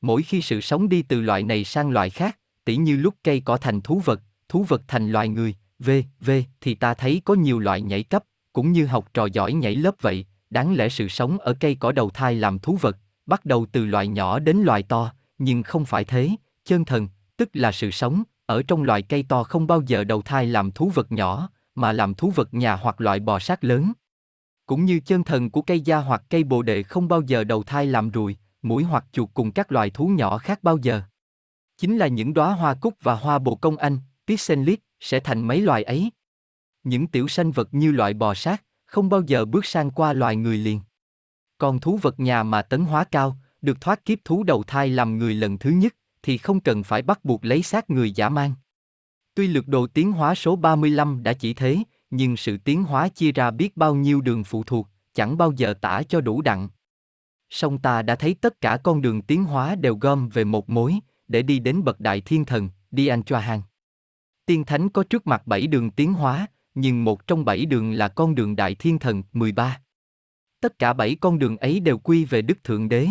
Mỗi 0.00 0.22
khi 0.22 0.42
sự 0.42 0.60
sống 0.60 0.88
đi 0.88 1.02
từ 1.02 1.20
loại 1.20 1.42
này 1.42 1.64
sang 1.64 1.90
loại 1.90 2.10
khác, 2.10 2.38
tỉ 2.64 2.76
như 2.76 2.96
lúc 2.96 3.14
cây 3.24 3.42
cỏ 3.44 3.56
thành 3.56 3.80
thú 3.80 4.00
vật, 4.04 4.20
thú 4.48 4.64
vật 4.68 4.82
thành 4.88 5.12
loài 5.12 5.28
người, 5.28 5.54
v, 5.84 5.90
v, 6.20 6.30
thì 6.60 6.74
ta 6.74 6.94
thấy 6.94 7.22
có 7.24 7.34
nhiều 7.34 7.58
loại 7.58 7.82
nhảy 7.82 8.02
cấp, 8.02 8.24
cũng 8.52 8.72
như 8.72 8.86
học 8.86 9.08
trò 9.14 9.26
giỏi 9.26 9.52
nhảy 9.52 9.74
lớp 9.74 9.94
vậy, 10.00 10.26
đáng 10.50 10.74
lẽ 10.74 10.88
sự 10.88 11.08
sống 11.08 11.38
ở 11.38 11.54
cây 11.60 11.74
cỏ 11.74 11.92
đầu 11.92 12.10
thai 12.10 12.34
làm 12.34 12.58
thú 12.58 12.78
vật, 12.80 12.96
bắt 13.26 13.44
đầu 13.44 13.66
từ 13.72 13.84
loài 13.84 14.08
nhỏ 14.08 14.38
đến 14.38 14.56
loài 14.56 14.82
to, 14.82 15.12
nhưng 15.38 15.62
không 15.62 15.84
phải 15.84 16.04
thế, 16.04 16.30
chân 16.64 16.84
thần, 16.84 17.08
tức 17.36 17.50
là 17.52 17.72
sự 17.72 17.90
sống, 17.90 18.22
ở 18.46 18.62
trong 18.62 18.82
loài 18.82 19.02
cây 19.02 19.24
to 19.28 19.44
không 19.44 19.66
bao 19.66 19.82
giờ 19.86 20.04
đầu 20.04 20.22
thai 20.22 20.46
làm 20.46 20.70
thú 20.70 20.90
vật 20.94 21.12
nhỏ, 21.12 21.48
mà 21.74 21.92
làm 21.92 22.14
thú 22.14 22.30
vật 22.30 22.54
nhà 22.54 22.74
hoặc 22.76 23.00
loại 23.00 23.20
bò 23.20 23.38
sát 23.38 23.64
lớn. 23.64 23.92
Cũng 24.66 24.84
như 24.84 25.00
chân 25.00 25.24
thần 25.24 25.50
của 25.50 25.62
cây 25.62 25.80
da 25.80 25.98
hoặc 25.98 26.22
cây 26.30 26.44
bồ 26.44 26.62
đề 26.62 26.82
không 26.82 27.08
bao 27.08 27.22
giờ 27.22 27.44
đầu 27.44 27.62
thai 27.62 27.86
làm 27.86 28.10
ruồi, 28.10 28.36
mũi 28.62 28.84
hoặc 28.84 29.04
chuột 29.12 29.28
cùng 29.34 29.52
các 29.52 29.72
loài 29.72 29.90
thú 29.90 30.06
nhỏ 30.06 30.38
khác 30.38 30.62
bao 30.62 30.76
giờ. 30.76 31.02
Chính 31.78 31.98
là 31.98 32.06
những 32.06 32.34
đóa 32.34 32.52
hoa 32.52 32.74
cúc 32.74 32.94
và 33.02 33.14
hoa 33.14 33.38
bồ 33.38 33.54
công 33.54 33.76
anh, 33.76 33.98
Pixenlit 34.26 34.80
sẽ 35.00 35.20
thành 35.20 35.46
mấy 35.46 35.60
loài 35.60 35.82
ấy. 35.82 36.10
Những 36.84 37.06
tiểu 37.06 37.28
sanh 37.28 37.50
vật 37.50 37.68
như 37.72 37.92
loại 37.92 38.14
bò 38.14 38.34
sát, 38.34 38.64
không 38.84 39.08
bao 39.08 39.22
giờ 39.26 39.44
bước 39.44 39.64
sang 39.64 39.90
qua 39.90 40.12
loài 40.12 40.36
người 40.36 40.58
liền. 40.58 40.80
Còn 41.58 41.80
thú 41.80 41.98
vật 42.02 42.20
nhà 42.20 42.42
mà 42.42 42.62
tấn 42.62 42.84
hóa 42.84 43.04
cao, 43.04 43.36
được 43.60 43.80
thoát 43.80 44.04
kiếp 44.04 44.18
thú 44.24 44.42
đầu 44.42 44.62
thai 44.62 44.88
làm 44.88 45.18
người 45.18 45.34
lần 45.34 45.58
thứ 45.58 45.70
nhất, 45.70 45.96
thì 46.22 46.38
không 46.38 46.60
cần 46.60 46.82
phải 46.82 47.02
bắt 47.02 47.24
buộc 47.24 47.44
lấy 47.44 47.62
xác 47.62 47.90
người 47.90 48.10
giả 48.12 48.28
mang. 48.28 48.54
Tuy 49.34 49.46
lực 49.46 49.68
độ 49.68 49.86
tiến 49.86 50.12
hóa 50.12 50.34
số 50.34 50.56
35 50.56 51.22
đã 51.22 51.32
chỉ 51.32 51.54
thế, 51.54 51.78
nhưng 52.10 52.36
sự 52.36 52.56
tiến 52.56 52.84
hóa 52.84 53.08
chia 53.08 53.32
ra 53.32 53.50
biết 53.50 53.76
bao 53.76 53.94
nhiêu 53.94 54.20
đường 54.20 54.44
phụ 54.44 54.64
thuộc, 54.64 54.88
chẳng 55.14 55.38
bao 55.38 55.52
giờ 55.52 55.74
tả 55.80 56.02
cho 56.08 56.20
đủ 56.20 56.42
đặng. 56.42 56.68
Song 57.50 57.78
ta 57.78 58.02
đã 58.02 58.14
thấy 58.14 58.34
tất 58.34 58.60
cả 58.60 58.78
con 58.82 59.02
đường 59.02 59.22
tiến 59.22 59.44
hóa 59.44 59.74
đều 59.74 59.96
gom 60.00 60.28
về 60.28 60.44
một 60.44 60.70
mối, 60.70 60.98
để 61.28 61.42
đi 61.42 61.58
đến 61.58 61.84
bậc 61.84 62.00
đại 62.00 62.20
thiên 62.20 62.44
thần, 62.44 62.68
đi 62.90 63.06
anh 63.06 63.22
cho 63.22 63.38
hàng. 63.38 63.62
Tiên 64.46 64.64
Thánh 64.64 64.88
có 64.88 65.04
trước 65.10 65.26
mặt 65.26 65.46
bảy 65.46 65.66
đường 65.66 65.90
tiến 65.90 66.12
hóa, 66.12 66.46
nhưng 66.74 67.04
một 67.04 67.26
trong 67.26 67.44
bảy 67.44 67.66
đường 67.66 67.92
là 67.92 68.08
con 68.08 68.34
đường 68.34 68.56
đại 68.56 68.74
thiên 68.74 68.98
thần, 68.98 69.22
13. 69.32 69.80
Tất 70.60 70.78
cả 70.78 70.92
bảy 70.92 71.16
con 71.20 71.38
đường 71.38 71.56
ấy 71.56 71.80
đều 71.80 71.98
quy 71.98 72.24
về 72.24 72.42
Đức 72.42 72.64
Thượng 72.64 72.88
Đế. 72.88 73.08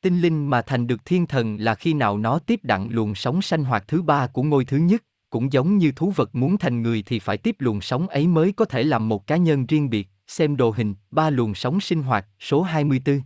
Tinh 0.00 0.20
linh 0.20 0.50
mà 0.50 0.62
thành 0.62 0.86
được 0.86 1.04
thiên 1.04 1.26
thần 1.26 1.56
là 1.60 1.74
khi 1.74 1.94
nào 1.94 2.18
nó 2.18 2.38
tiếp 2.38 2.60
đặng 2.62 2.88
luồng 2.90 3.14
sống 3.14 3.42
sanh 3.42 3.64
hoạt 3.64 3.88
thứ 3.88 4.02
ba 4.02 4.26
của 4.26 4.42
ngôi 4.42 4.64
thứ 4.64 4.76
nhất, 4.76 5.04
cũng 5.30 5.52
giống 5.52 5.78
như 5.78 5.92
thú 5.92 6.12
vật 6.16 6.34
muốn 6.34 6.58
thành 6.58 6.82
người 6.82 7.02
thì 7.06 7.18
phải 7.18 7.36
tiếp 7.36 7.56
luồng 7.58 7.80
sống 7.80 8.08
ấy 8.08 8.26
mới 8.26 8.52
có 8.52 8.64
thể 8.64 8.84
làm 8.84 9.08
một 9.08 9.26
cá 9.26 9.36
nhân 9.36 9.66
riêng 9.66 9.90
biệt, 9.90 10.08
xem 10.26 10.56
đồ 10.56 10.70
hình, 10.70 10.94
ba 11.10 11.30
luồng 11.30 11.54
sống 11.54 11.80
sinh 11.80 12.02
hoạt, 12.02 12.26
số 12.40 12.62
24. 12.62 13.20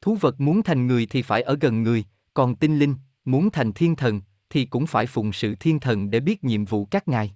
Thú 0.00 0.14
vật 0.14 0.40
muốn 0.40 0.62
thành 0.62 0.86
người 0.86 1.06
thì 1.06 1.22
phải 1.22 1.42
ở 1.42 1.56
gần 1.60 1.82
người, 1.82 2.04
còn 2.34 2.56
tinh 2.56 2.78
linh, 2.78 2.94
muốn 3.24 3.50
thành 3.50 3.72
thiên 3.72 3.96
thần, 3.96 4.20
thì 4.50 4.64
cũng 4.64 4.86
phải 4.86 5.06
phụng 5.06 5.32
sự 5.32 5.54
thiên 5.54 5.80
thần 5.80 6.10
để 6.10 6.20
biết 6.20 6.44
nhiệm 6.44 6.64
vụ 6.64 6.84
các 6.84 7.08
ngài. 7.08 7.34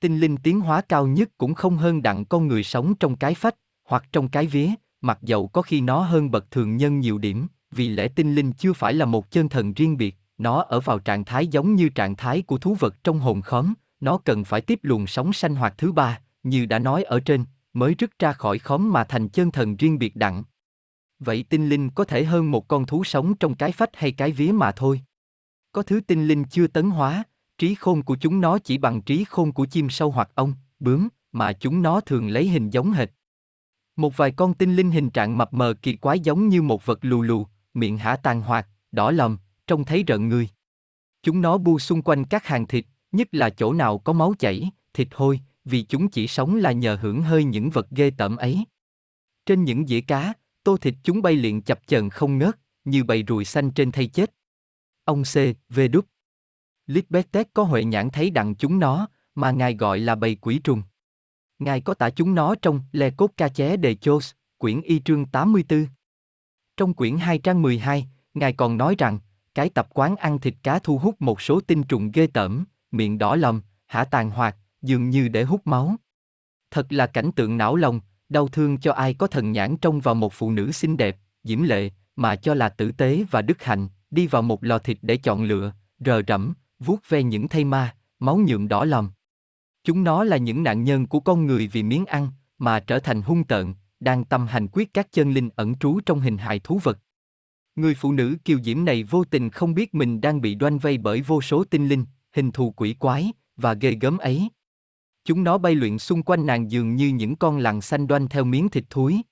Tinh 0.00 0.18
linh 0.18 0.36
tiến 0.36 0.60
hóa 0.60 0.80
cao 0.80 1.06
nhất 1.06 1.28
cũng 1.38 1.54
không 1.54 1.76
hơn 1.76 2.02
đặng 2.02 2.24
con 2.24 2.48
người 2.48 2.64
sống 2.64 2.94
trong 2.94 3.16
cái 3.16 3.34
phách, 3.34 3.54
hoặc 3.84 4.04
trong 4.12 4.28
cái 4.28 4.46
vía, 4.46 4.70
mặc 5.00 5.18
dầu 5.22 5.48
có 5.48 5.62
khi 5.62 5.80
nó 5.80 6.00
hơn 6.00 6.30
bậc 6.30 6.50
thường 6.50 6.76
nhân 6.76 7.00
nhiều 7.00 7.18
điểm, 7.18 7.46
vì 7.70 7.88
lẽ 7.88 8.08
tinh 8.08 8.34
linh 8.34 8.52
chưa 8.52 8.72
phải 8.72 8.94
là 8.94 9.04
một 9.04 9.30
chân 9.30 9.48
thần 9.48 9.72
riêng 9.74 9.96
biệt, 9.96 10.16
nó 10.38 10.62
ở 10.62 10.80
vào 10.80 10.98
trạng 10.98 11.24
thái 11.24 11.46
giống 11.46 11.74
như 11.74 11.88
trạng 11.88 12.16
thái 12.16 12.42
của 12.42 12.58
thú 12.58 12.74
vật 12.74 13.04
trong 13.04 13.18
hồn 13.18 13.42
khóm, 13.42 13.74
nó 14.00 14.18
cần 14.18 14.44
phải 14.44 14.60
tiếp 14.60 14.78
luồng 14.82 15.06
sống 15.06 15.32
sanh 15.32 15.54
hoạt 15.54 15.78
thứ 15.78 15.92
ba, 15.92 16.20
như 16.42 16.66
đã 16.66 16.78
nói 16.78 17.02
ở 17.02 17.20
trên, 17.20 17.44
mới 17.72 17.94
rứt 17.98 18.18
ra 18.18 18.32
khỏi 18.32 18.58
khóm 18.58 18.92
mà 18.92 19.04
thành 19.04 19.28
chân 19.28 19.50
thần 19.50 19.76
riêng 19.76 19.98
biệt 19.98 20.16
đặng. 20.16 20.42
Vậy 21.18 21.44
tinh 21.48 21.68
linh 21.68 21.90
có 21.90 22.04
thể 22.04 22.24
hơn 22.24 22.50
một 22.50 22.68
con 22.68 22.86
thú 22.86 23.04
sống 23.04 23.34
trong 23.34 23.54
cái 23.54 23.72
phách 23.72 23.90
hay 23.92 24.12
cái 24.12 24.32
vía 24.32 24.52
mà 24.52 24.72
thôi. 24.72 25.00
Có 25.72 25.82
thứ 25.82 26.00
tinh 26.00 26.28
linh 26.28 26.44
chưa 26.44 26.66
tấn 26.66 26.90
hóa, 26.90 27.24
trí 27.58 27.74
khôn 27.74 28.02
của 28.02 28.16
chúng 28.20 28.40
nó 28.40 28.58
chỉ 28.58 28.78
bằng 28.78 29.02
trí 29.02 29.24
khôn 29.24 29.52
của 29.52 29.66
chim 29.66 29.90
sâu 29.90 30.10
hoặc 30.10 30.30
ong, 30.34 30.54
bướm, 30.80 31.08
mà 31.32 31.52
chúng 31.52 31.82
nó 31.82 32.00
thường 32.00 32.28
lấy 32.28 32.48
hình 32.48 32.70
giống 32.70 32.92
hệt. 32.92 33.08
Một 33.96 34.16
vài 34.16 34.30
con 34.30 34.54
tinh 34.54 34.76
linh 34.76 34.90
hình 34.90 35.10
trạng 35.10 35.38
mập 35.38 35.54
mờ 35.54 35.74
kỳ 35.82 35.96
quái 35.96 36.20
giống 36.20 36.48
như 36.48 36.62
một 36.62 36.86
vật 36.86 36.98
lù 37.02 37.22
lù, 37.22 37.46
miệng 37.74 37.98
hả 37.98 38.16
tàn 38.16 38.42
hoạt, 38.42 38.68
đỏ 38.92 39.10
lòm, 39.10 39.38
trông 39.66 39.84
thấy 39.84 40.02
rợn 40.02 40.28
người. 40.28 40.48
Chúng 41.22 41.40
nó 41.40 41.58
bu 41.58 41.78
xung 41.78 42.02
quanh 42.02 42.24
các 42.24 42.46
hàng 42.46 42.66
thịt, 42.66 42.86
nhất 43.12 43.28
là 43.32 43.50
chỗ 43.50 43.72
nào 43.72 43.98
có 43.98 44.12
máu 44.12 44.34
chảy, 44.38 44.70
thịt 44.94 45.08
hôi, 45.14 45.40
vì 45.64 45.82
chúng 45.82 46.08
chỉ 46.08 46.26
sống 46.26 46.56
là 46.56 46.72
nhờ 46.72 46.98
hưởng 47.02 47.22
hơi 47.22 47.44
những 47.44 47.70
vật 47.70 47.86
ghê 47.90 48.10
tởm 48.10 48.36
ấy. 48.36 48.64
Trên 49.46 49.64
những 49.64 49.86
dĩa 49.86 50.00
cá, 50.00 50.32
tô 50.64 50.76
thịt 50.76 50.94
chúng 51.02 51.22
bay 51.22 51.34
liền 51.34 51.62
chập 51.62 51.80
chờn 51.86 52.10
không 52.10 52.38
ngớt, 52.38 52.58
như 52.84 53.04
bầy 53.04 53.22
ruồi 53.22 53.44
xanh 53.44 53.70
trên 53.70 53.92
thây 53.92 54.06
chết. 54.06 54.34
Ông 55.08 55.22
C, 55.22 55.34
V 55.68 55.80
đúc. 55.92 56.06
Lisbeth 56.86 57.36
có 57.54 57.62
huệ 57.62 57.84
nhãn 57.84 58.10
thấy 58.10 58.30
đặng 58.30 58.54
chúng 58.54 58.78
nó, 58.78 59.08
mà 59.34 59.50
ngài 59.50 59.74
gọi 59.74 59.98
là 59.98 60.14
bầy 60.14 60.34
quỷ 60.34 60.60
trùng. 60.64 60.82
Ngài 61.58 61.80
có 61.80 61.94
tả 61.94 62.10
chúng 62.10 62.34
nó 62.34 62.54
trong 62.62 62.80
Le 62.92 63.10
Cốt 63.10 63.30
Ca 63.36 63.48
Ché 63.48 63.76
Đề 63.76 63.94
Chos, 63.94 64.32
quyển 64.58 64.80
y 64.80 65.00
trương 65.00 65.26
84. 65.26 65.86
Trong 66.76 66.94
quyển 66.94 67.16
2 67.16 67.38
trang 67.38 67.62
12, 67.62 68.08
Ngài 68.34 68.52
còn 68.52 68.76
nói 68.76 68.94
rằng, 68.98 69.18
cái 69.54 69.68
tập 69.68 69.88
quán 69.94 70.16
ăn 70.16 70.38
thịt 70.38 70.54
cá 70.62 70.78
thu 70.78 70.98
hút 70.98 71.22
một 71.22 71.40
số 71.40 71.60
tinh 71.60 71.82
trùng 71.82 72.10
ghê 72.14 72.26
tởm, 72.26 72.64
miệng 72.90 73.18
đỏ 73.18 73.36
lòm, 73.36 73.60
hả 73.86 74.04
tàn 74.04 74.30
hoạt, 74.30 74.56
dường 74.82 75.10
như 75.10 75.28
để 75.28 75.44
hút 75.44 75.66
máu. 75.66 75.96
Thật 76.70 76.92
là 76.92 77.06
cảnh 77.06 77.32
tượng 77.32 77.56
não 77.56 77.76
lòng, 77.76 78.00
đau 78.28 78.48
thương 78.48 78.80
cho 78.80 78.92
ai 78.92 79.14
có 79.14 79.26
thần 79.26 79.52
nhãn 79.52 79.76
trông 79.76 80.00
vào 80.00 80.14
một 80.14 80.32
phụ 80.32 80.50
nữ 80.50 80.72
xinh 80.72 80.96
đẹp, 80.96 81.16
diễm 81.42 81.62
lệ, 81.62 81.90
mà 82.16 82.36
cho 82.36 82.54
là 82.54 82.68
tử 82.68 82.92
tế 82.92 83.24
và 83.30 83.42
đức 83.42 83.62
hạnh, 83.62 83.88
đi 84.10 84.26
vào 84.26 84.42
một 84.42 84.64
lò 84.64 84.78
thịt 84.78 84.98
để 85.02 85.16
chọn 85.16 85.44
lựa, 85.44 85.72
rờ 85.98 86.22
rẫm, 86.28 86.54
vuốt 86.78 87.08
ve 87.08 87.22
những 87.22 87.48
thây 87.48 87.64
ma, 87.64 87.96
máu 88.18 88.38
nhuộm 88.38 88.68
đỏ 88.68 88.84
lòm. 88.84 89.10
Chúng 89.84 90.04
nó 90.04 90.24
là 90.24 90.36
những 90.36 90.62
nạn 90.62 90.84
nhân 90.84 91.06
của 91.06 91.20
con 91.20 91.46
người 91.46 91.66
vì 91.66 91.82
miếng 91.82 92.06
ăn, 92.06 92.30
mà 92.58 92.80
trở 92.80 92.98
thành 92.98 93.22
hung 93.22 93.44
tợn, 93.44 93.74
đang 94.00 94.24
tâm 94.24 94.46
hành 94.46 94.68
quyết 94.68 94.94
các 94.94 95.12
chân 95.12 95.32
linh 95.32 95.50
ẩn 95.56 95.74
trú 95.74 96.00
trong 96.06 96.20
hình 96.20 96.38
hài 96.38 96.58
thú 96.58 96.80
vật. 96.82 96.98
Người 97.76 97.94
phụ 97.94 98.12
nữ 98.12 98.36
kiều 98.44 98.58
diễm 98.60 98.84
này 98.84 99.02
vô 99.02 99.24
tình 99.24 99.50
không 99.50 99.74
biết 99.74 99.94
mình 99.94 100.20
đang 100.20 100.40
bị 100.40 100.54
đoan 100.54 100.78
vây 100.78 100.98
bởi 100.98 101.20
vô 101.20 101.42
số 101.42 101.64
tinh 101.64 101.88
linh, 101.88 102.04
hình 102.32 102.52
thù 102.52 102.70
quỷ 102.70 102.94
quái, 102.94 103.32
và 103.56 103.74
ghê 103.74 103.96
gớm 104.00 104.18
ấy. 104.18 104.48
Chúng 105.24 105.44
nó 105.44 105.58
bay 105.58 105.74
luyện 105.74 105.98
xung 105.98 106.22
quanh 106.22 106.46
nàng 106.46 106.70
dường 106.70 106.96
như 106.96 107.08
những 107.08 107.36
con 107.36 107.58
lằn 107.58 107.80
xanh 107.80 108.06
đoan 108.06 108.28
theo 108.28 108.44
miếng 108.44 108.68
thịt 108.68 108.84
thúi. 108.90 109.22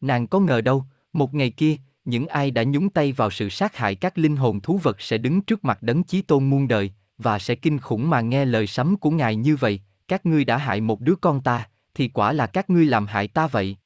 Nàng 0.00 0.26
có 0.26 0.40
ngờ 0.40 0.60
đâu, 0.60 0.84
một 1.12 1.34
ngày 1.34 1.50
kia, 1.50 1.76
những 2.04 2.26
ai 2.26 2.50
đã 2.50 2.64
nhúng 2.64 2.90
tay 2.90 3.12
vào 3.12 3.30
sự 3.30 3.48
sát 3.48 3.76
hại 3.76 3.94
các 3.94 4.18
linh 4.18 4.36
hồn 4.36 4.60
thú 4.60 4.78
vật 4.78 5.00
sẽ 5.00 5.18
đứng 5.18 5.40
trước 5.40 5.64
mặt 5.64 5.82
đấng 5.82 6.02
chí 6.02 6.22
tôn 6.22 6.50
muôn 6.50 6.68
đời, 6.68 6.92
và 7.18 7.38
sẽ 7.38 7.54
kinh 7.54 7.78
khủng 7.78 8.10
mà 8.10 8.20
nghe 8.20 8.44
lời 8.44 8.66
sấm 8.66 8.96
của 8.96 9.10
ngài 9.10 9.36
như 9.36 9.56
vậy, 9.56 9.80
các 10.08 10.26
ngươi 10.26 10.44
đã 10.44 10.56
hại 10.56 10.80
một 10.80 11.00
đứa 11.00 11.14
con 11.14 11.42
ta, 11.42 11.68
thì 11.94 12.08
quả 12.08 12.32
là 12.32 12.46
các 12.46 12.70
ngươi 12.70 12.84
làm 12.84 13.06
hại 13.06 13.28
ta 13.28 13.46
vậy. 13.46 13.76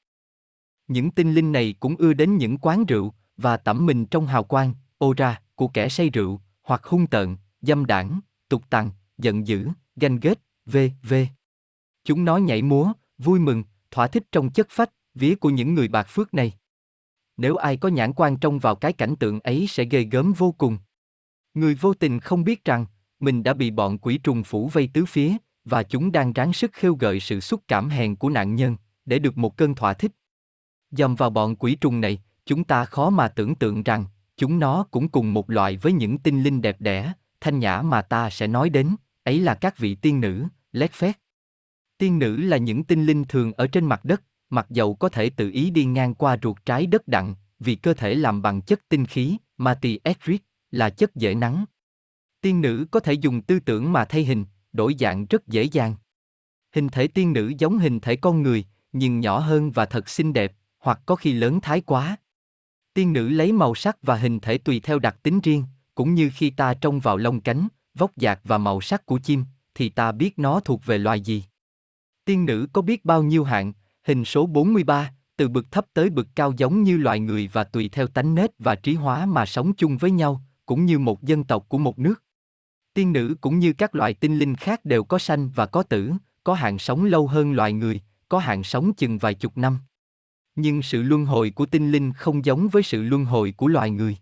Những 0.89 1.11
tinh 1.11 1.35
linh 1.35 1.53
này 1.53 1.74
cũng 1.81 1.97
ưa 1.97 2.12
đến 2.12 2.36
những 2.36 2.59
quán 2.59 2.85
rượu, 2.85 3.15
và 3.36 3.57
tẩm 3.57 3.86
mình 3.86 4.07
trong 4.07 4.27
hào 4.27 4.45
quang, 4.45 4.74
ô 4.99 5.15
ra, 5.16 5.41
của 5.55 5.69
kẻ 5.69 5.89
say 5.89 6.11
rượu, 6.11 6.41
hoặc 6.62 6.85
hung 6.85 7.07
tợn, 7.07 7.36
dâm 7.62 7.86
đảng, 7.86 8.20
tục 8.49 8.62
tằng, 8.70 8.91
giận 9.19 9.47
dữ, 9.47 9.69
ganh 9.97 10.20
ghét, 10.20 10.41
v.v. 10.66 11.15
Chúng 12.05 12.24
nó 12.24 12.36
nhảy 12.36 12.62
múa, 12.62 12.93
vui 13.19 13.39
mừng, 13.39 13.65
thỏa 13.91 14.07
thích 14.07 14.24
trong 14.32 14.51
chất 14.51 14.66
phách, 14.70 14.91
vía 15.15 15.35
của 15.35 15.51
những 15.51 15.74
người 15.74 15.89
bạc 15.89 16.07
phước 16.09 16.35
này. 16.35 16.53
Nếu 17.36 17.56
ai 17.56 17.77
có 17.77 17.89
nhãn 17.89 18.12
quan 18.12 18.36
trông 18.36 18.59
vào 18.59 18.74
cái 18.74 18.93
cảnh 18.93 19.16
tượng 19.16 19.40
ấy 19.40 19.66
sẽ 19.69 19.85
ghê 19.85 20.02
gớm 20.02 20.32
vô 20.32 20.52
cùng. 20.59 20.78
Người 21.55 21.74
vô 21.74 21.94
tình 21.94 22.20
không 22.20 22.44
biết 22.44 22.65
rằng, 22.65 22.86
mình 23.20 23.43
đã 23.43 23.55
bị 23.55 23.70
bọn 23.70 23.98
quỷ 23.98 24.19
trùng 24.19 24.44
phủ 24.44 24.69
vây 24.69 24.89
tứ 24.93 25.05
phía, 25.05 25.36
và 25.65 25.82
chúng 25.82 26.12
đang 26.12 26.32
ráng 26.32 26.52
sức 26.52 26.73
khêu 26.73 26.94
gợi 26.94 27.20
sự 27.20 27.40
xúc 27.40 27.62
cảm 27.69 27.89
hèn 27.89 28.16
của 28.16 28.31
nạn 28.31 28.55
nhân, 28.55 28.77
để 29.05 29.19
được 29.19 29.39
một 29.39 29.56
cơn 29.56 29.74
thỏa 29.74 29.93
thích. 29.94 30.12
Dầm 30.90 31.15
vào 31.15 31.31
bọn 31.31 31.56
quỷ 31.56 31.74
trùng 31.74 32.01
này, 32.01 32.23
chúng 32.47 32.65
ta 32.65 32.85
khó 32.85 33.11
mà 33.11 33.28
tưởng 33.28 33.55
tượng 33.55 33.82
rằng, 33.82 34.05
chúng 34.36 34.59
nó 34.59 34.86
cũng 34.90 35.09
cùng 35.09 35.35
một 35.35 35.51
loại 35.51 35.77
với 35.77 35.93
những 35.93 36.19
tinh 36.19 36.43
linh 36.43 36.62
đẹp 36.62 36.77
đẽ, 36.81 37.12
thanh 37.40 37.59
nhã 37.59 37.82
mà 37.82 38.02
ta 38.02 38.31
sẽ 38.31 38.47
nói 38.47 38.70
đến, 38.70 38.97
ấy 39.24 39.40
là 39.40 39.55
các 39.55 39.78
vị 39.78 39.94
tiên 39.94 40.20
nữ, 40.20 40.47
lét 40.73 40.93
phét. 40.93 41.16
Tiên 41.98 42.19
nữ 42.19 42.36
là 42.36 42.56
những 42.56 42.85
tinh 42.85 43.06
linh 43.06 43.24
thường 43.24 43.52
ở 43.52 43.66
trên 43.66 43.86
mặt 43.86 44.05
đất, 44.05 44.23
mặc 44.55 44.66
dầu 44.70 44.94
có 44.94 45.09
thể 45.09 45.31
tự 45.31 45.51
ý 45.51 45.70
đi 45.70 45.85
ngang 45.85 46.14
qua 46.14 46.36
ruột 46.43 46.56
trái 46.66 46.86
đất 46.86 47.09
đặng, 47.09 47.35
vì 47.59 47.74
cơ 47.74 47.94
thể 47.94 48.14
làm 48.14 48.43
bằng 48.43 48.62
chất 48.62 48.89
tinh 48.89 49.06
khí, 49.06 49.36
Mati 49.56 50.01
Etric, 50.05 50.43
là 50.70 50.90
chất 50.90 51.14
dễ 51.14 51.35
nắng. 51.35 51.64
Tiên 52.40 52.60
nữ 52.60 52.86
có 52.90 53.01
thể 53.01 53.12
dùng 53.12 53.43
tư 53.43 53.60
tưởng 53.60 53.93
mà 53.93 54.05
thay 54.05 54.24
hình, 54.24 54.44
đổi 54.72 54.94
dạng 54.98 55.26
rất 55.26 55.47
dễ 55.47 55.62
dàng. 55.62 55.94
Hình 56.74 56.89
thể 56.89 57.06
tiên 57.06 57.32
nữ 57.32 57.52
giống 57.59 57.78
hình 57.78 58.01
thể 58.01 58.16
con 58.16 58.43
người, 58.43 58.64
nhưng 58.93 59.20
nhỏ 59.20 59.39
hơn 59.39 59.70
và 59.70 59.86
thật 59.86 60.09
xinh 60.09 60.32
đẹp, 60.32 60.52
hoặc 60.78 61.01
có 61.06 61.16
khi 61.16 61.32
lớn 61.32 61.60
thái 61.60 61.81
quá. 61.81 62.16
Tiên 62.94 63.12
nữ 63.12 63.28
lấy 63.28 63.52
màu 63.52 63.74
sắc 63.74 63.97
và 64.02 64.16
hình 64.16 64.40
thể 64.40 64.59
tùy 64.59 64.81
theo 64.81 64.98
đặc 64.98 65.16
tính 65.22 65.40
riêng, 65.40 65.64
cũng 65.94 66.14
như 66.14 66.31
khi 66.35 66.51
ta 66.51 66.74
trông 66.74 67.01
vào 67.01 67.16
lông 67.16 67.40
cánh, 67.40 67.68
vóc 67.94 68.10
dạc 68.16 68.40
và 68.44 68.59
màu 68.59 68.81
sắc 68.81 69.06
của 69.06 69.18
chim, 69.18 69.44
thì 69.74 69.89
ta 69.89 70.12
biết 70.12 70.39
nó 70.39 70.60
thuộc 70.60 70.86
về 70.86 70.98
loài 70.98 71.20
gì. 71.20 71.44
Tiên 72.24 72.47
nữ 72.47 72.66
có 72.72 72.82
biết 72.82 73.05
bao 73.05 73.22
nhiêu 73.22 73.44
hạng, 73.44 73.72
hình 74.05 74.24
số 74.24 74.47
43, 74.47 75.12
từ 75.36 75.48
bực 75.48 75.70
thấp 75.70 75.86
tới 75.94 76.10
bực 76.10 76.28
cao 76.35 76.52
giống 76.56 76.82
như 76.82 76.97
loài 76.97 77.20
người 77.20 77.48
và 77.52 77.64
tùy 77.64 77.89
theo 77.89 78.06
tánh 78.06 78.35
nết 78.35 78.51
và 78.59 78.74
trí 78.74 78.94
hóa 78.94 79.26
mà 79.26 79.47
sống 79.47 79.72
chung 79.76 79.97
với 79.97 80.10
nhau, 80.10 80.43
cũng 80.66 80.85
như 80.85 80.98
một 80.98 81.22
dân 81.22 81.44
tộc 81.44 81.66
của 81.68 81.78
một 81.78 81.98
nước. 81.98 82.22
Tiên 82.94 83.12
nữ 83.12 83.36
cũng 83.40 83.59
như 83.59 83.72
các 83.72 83.94
loại 83.94 84.14
tinh 84.14 84.39
linh 84.39 84.56
khác 84.56 84.85
đều 84.85 85.05
có 85.05 85.18
sanh 85.18 85.51
và 85.51 85.66
có 85.66 85.82
tử, 85.82 86.12
có 86.44 86.55
hạn 86.55 86.78
sống 86.78 87.05
lâu 87.05 87.26
hơn 87.26 87.52
loài 87.52 87.72
người, 87.72 88.01
có 88.28 88.39
hạn 88.39 88.64
sống 88.64 88.93
chừng 88.93 89.18
vài 89.18 89.35
chục 89.35 89.59
năm. 89.59 89.78
Nhưng 90.56 90.82
sự 90.82 91.02
luân 91.02 91.26
hồi 91.26 91.51
của 91.51 91.66
tinh 91.66 91.93
linh 91.93 92.12
không 92.12 92.44
giống 92.44 92.68
với 92.68 92.82
sự 92.82 93.02
luân 93.02 93.24
hồi 93.24 93.55
của 93.56 93.68
loài 93.68 93.90
người. 93.90 94.16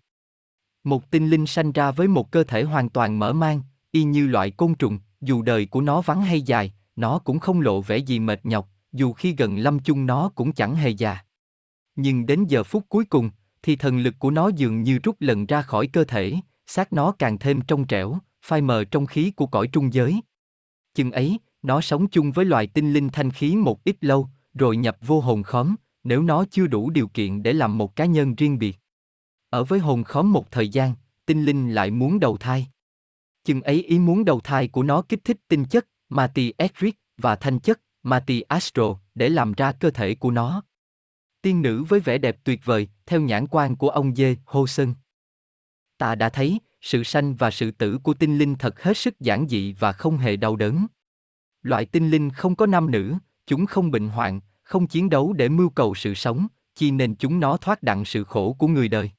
Một 0.84 1.10
tinh 1.10 1.30
linh 1.30 1.46
sanh 1.46 1.72
ra 1.72 1.90
với 1.90 2.08
một 2.08 2.30
cơ 2.30 2.44
thể 2.44 2.62
hoàn 2.62 2.88
toàn 2.88 3.18
mở 3.18 3.32
mang, 3.32 3.62
y 3.90 4.04
như 4.04 4.26
loại 4.26 4.50
côn 4.50 4.74
trùng, 4.74 4.98
dù 5.20 5.42
đời 5.42 5.66
của 5.66 5.80
nó 5.80 6.00
vắng 6.00 6.22
hay 6.22 6.42
dài, 6.42 6.72
nó 6.96 7.18
cũng 7.18 7.38
không 7.38 7.60
lộ 7.60 7.80
vẻ 7.80 7.96
gì 7.96 8.18
mệt 8.18 8.46
nhọc, 8.46 8.68
dù 8.92 9.12
khi 9.12 9.34
gần 9.38 9.58
lâm 9.58 9.78
chung 9.78 10.06
nó 10.06 10.30
cũng 10.34 10.52
chẳng 10.52 10.74
hề 10.74 10.90
già. 10.90 11.18
Nhưng 11.96 12.26
đến 12.26 12.44
giờ 12.48 12.64
phút 12.64 12.84
cuối 12.88 13.04
cùng, 13.04 13.30
thì 13.62 13.76
thần 13.76 13.98
lực 13.98 14.14
của 14.18 14.30
nó 14.30 14.48
dường 14.48 14.82
như 14.82 14.98
rút 15.02 15.16
lần 15.20 15.46
ra 15.46 15.62
khỏi 15.62 15.86
cơ 15.86 16.04
thể, 16.04 16.34
xác 16.66 16.92
nó 16.92 17.12
càng 17.12 17.38
thêm 17.38 17.60
trong 17.60 17.86
trẻo, 17.86 18.18
phai 18.44 18.60
mờ 18.60 18.84
trong 18.84 19.06
khí 19.06 19.30
của 19.30 19.46
cõi 19.46 19.68
trung 19.72 19.92
giới. 19.92 20.20
Chừng 20.94 21.12
ấy, 21.12 21.38
nó 21.62 21.80
sống 21.80 22.06
chung 22.08 22.32
với 22.32 22.44
loài 22.44 22.66
tinh 22.66 22.92
linh 22.92 23.08
thanh 23.08 23.30
khí 23.30 23.56
một 23.56 23.84
ít 23.84 23.96
lâu, 24.00 24.28
rồi 24.54 24.76
nhập 24.76 24.96
vô 25.00 25.20
hồn 25.20 25.42
khóm, 25.42 25.74
nếu 26.04 26.22
nó 26.22 26.44
chưa 26.50 26.66
đủ 26.66 26.90
điều 26.90 27.08
kiện 27.08 27.42
để 27.42 27.52
làm 27.52 27.78
một 27.78 27.96
cá 27.96 28.04
nhân 28.04 28.34
riêng 28.34 28.58
biệt. 28.58 28.78
Ở 29.50 29.64
với 29.64 29.78
hồn 29.78 30.04
khóm 30.04 30.32
một 30.32 30.50
thời 30.50 30.68
gian, 30.68 30.94
tinh 31.26 31.44
linh 31.44 31.74
lại 31.74 31.90
muốn 31.90 32.20
đầu 32.20 32.36
thai. 32.36 32.66
Chừng 33.44 33.62
ấy 33.62 33.82
ý 33.82 33.98
muốn 33.98 34.24
đầu 34.24 34.40
thai 34.40 34.68
của 34.68 34.82
nó 34.82 35.02
kích 35.02 35.24
thích 35.24 35.36
tinh 35.48 35.64
chất, 35.64 35.86
mà 36.08 36.26
tì 36.26 36.52
Edric, 36.56 36.96
và 37.16 37.36
thanh 37.36 37.58
chất, 37.58 37.80
Mati 38.02 38.40
Astro, 38.40 38.96
để 39.14 39.28
làm 39.28 39.52
ra 39.52 39.72
cơ 39.72 39.90
thể 39.90 40.14
của 40.14 40.30
nó. 40.30 40.62
Tiên 41.42 41.62
nữ 41.62 41.84
với 41.84 42.00
vẻ 42.00 42.18
đẹp 42.18 42.36
tuyệt 42.44 42.60
vời, 42.64 42.88
theo 43.06 43.20
nhãn 43.20 43.46
quan 43.46 43.76
của 43.76 43.88
ông 43.88 44.14
Dê, 44.14 44.36
Hô 44.44 44.66
Sơn. 44.66 44.94
Ta 45.98 46.14
đã 46.14 46.28
thấy, 46.28 46.60
sự 46.80 47.04
sanh 47.04 47.34
và 47.34 47.50
sự 47.50 47.70
tử 47.70 47.98
của 48.02 48.14
tinh 48.14 48.38
linh 48.38 48.54
thật 48.54 48.82
hết 48.82 48.96
sức 48.96 49.20
giản 49.20 49.48
dị 49.48 49.72
và 49.72 49.92
không 49.92 50.18
hề 50.18 50.36
đau 50.36 50.56
đớn. 50.56 50.86
Loại 51.62 51.86
tinh 51.86 52.10
linh 52.10 52.30
không 52.30 52.56
có 52.56 52.66
nam 52.66 52.90
nữ, 52.90 53.14
chúng 53.46 53.66
không 53.66 53.90
bệnh 53.90 54.08
hoạn, 54.08 54.40
không 54.62 54.86
chiến 54.86 55.10
đấu 55.10 55.32
để 55.32 55.48
mưu 55.48 55.70
cầu 55.70 55.94
sự 55.94 56.14
sống, 56.14 56.46
chi 56.74 56.90
nên 56.90 57.14
chúng 57.14 57.40
nó 57.40 57.56
thoát 57.56 57.82
đặng 57.82 58.04
sự 58.04 58.24
khổ 58.24 58.56
của 58.58 58.68
người 58.68 58.88
đời. 58.88 59.10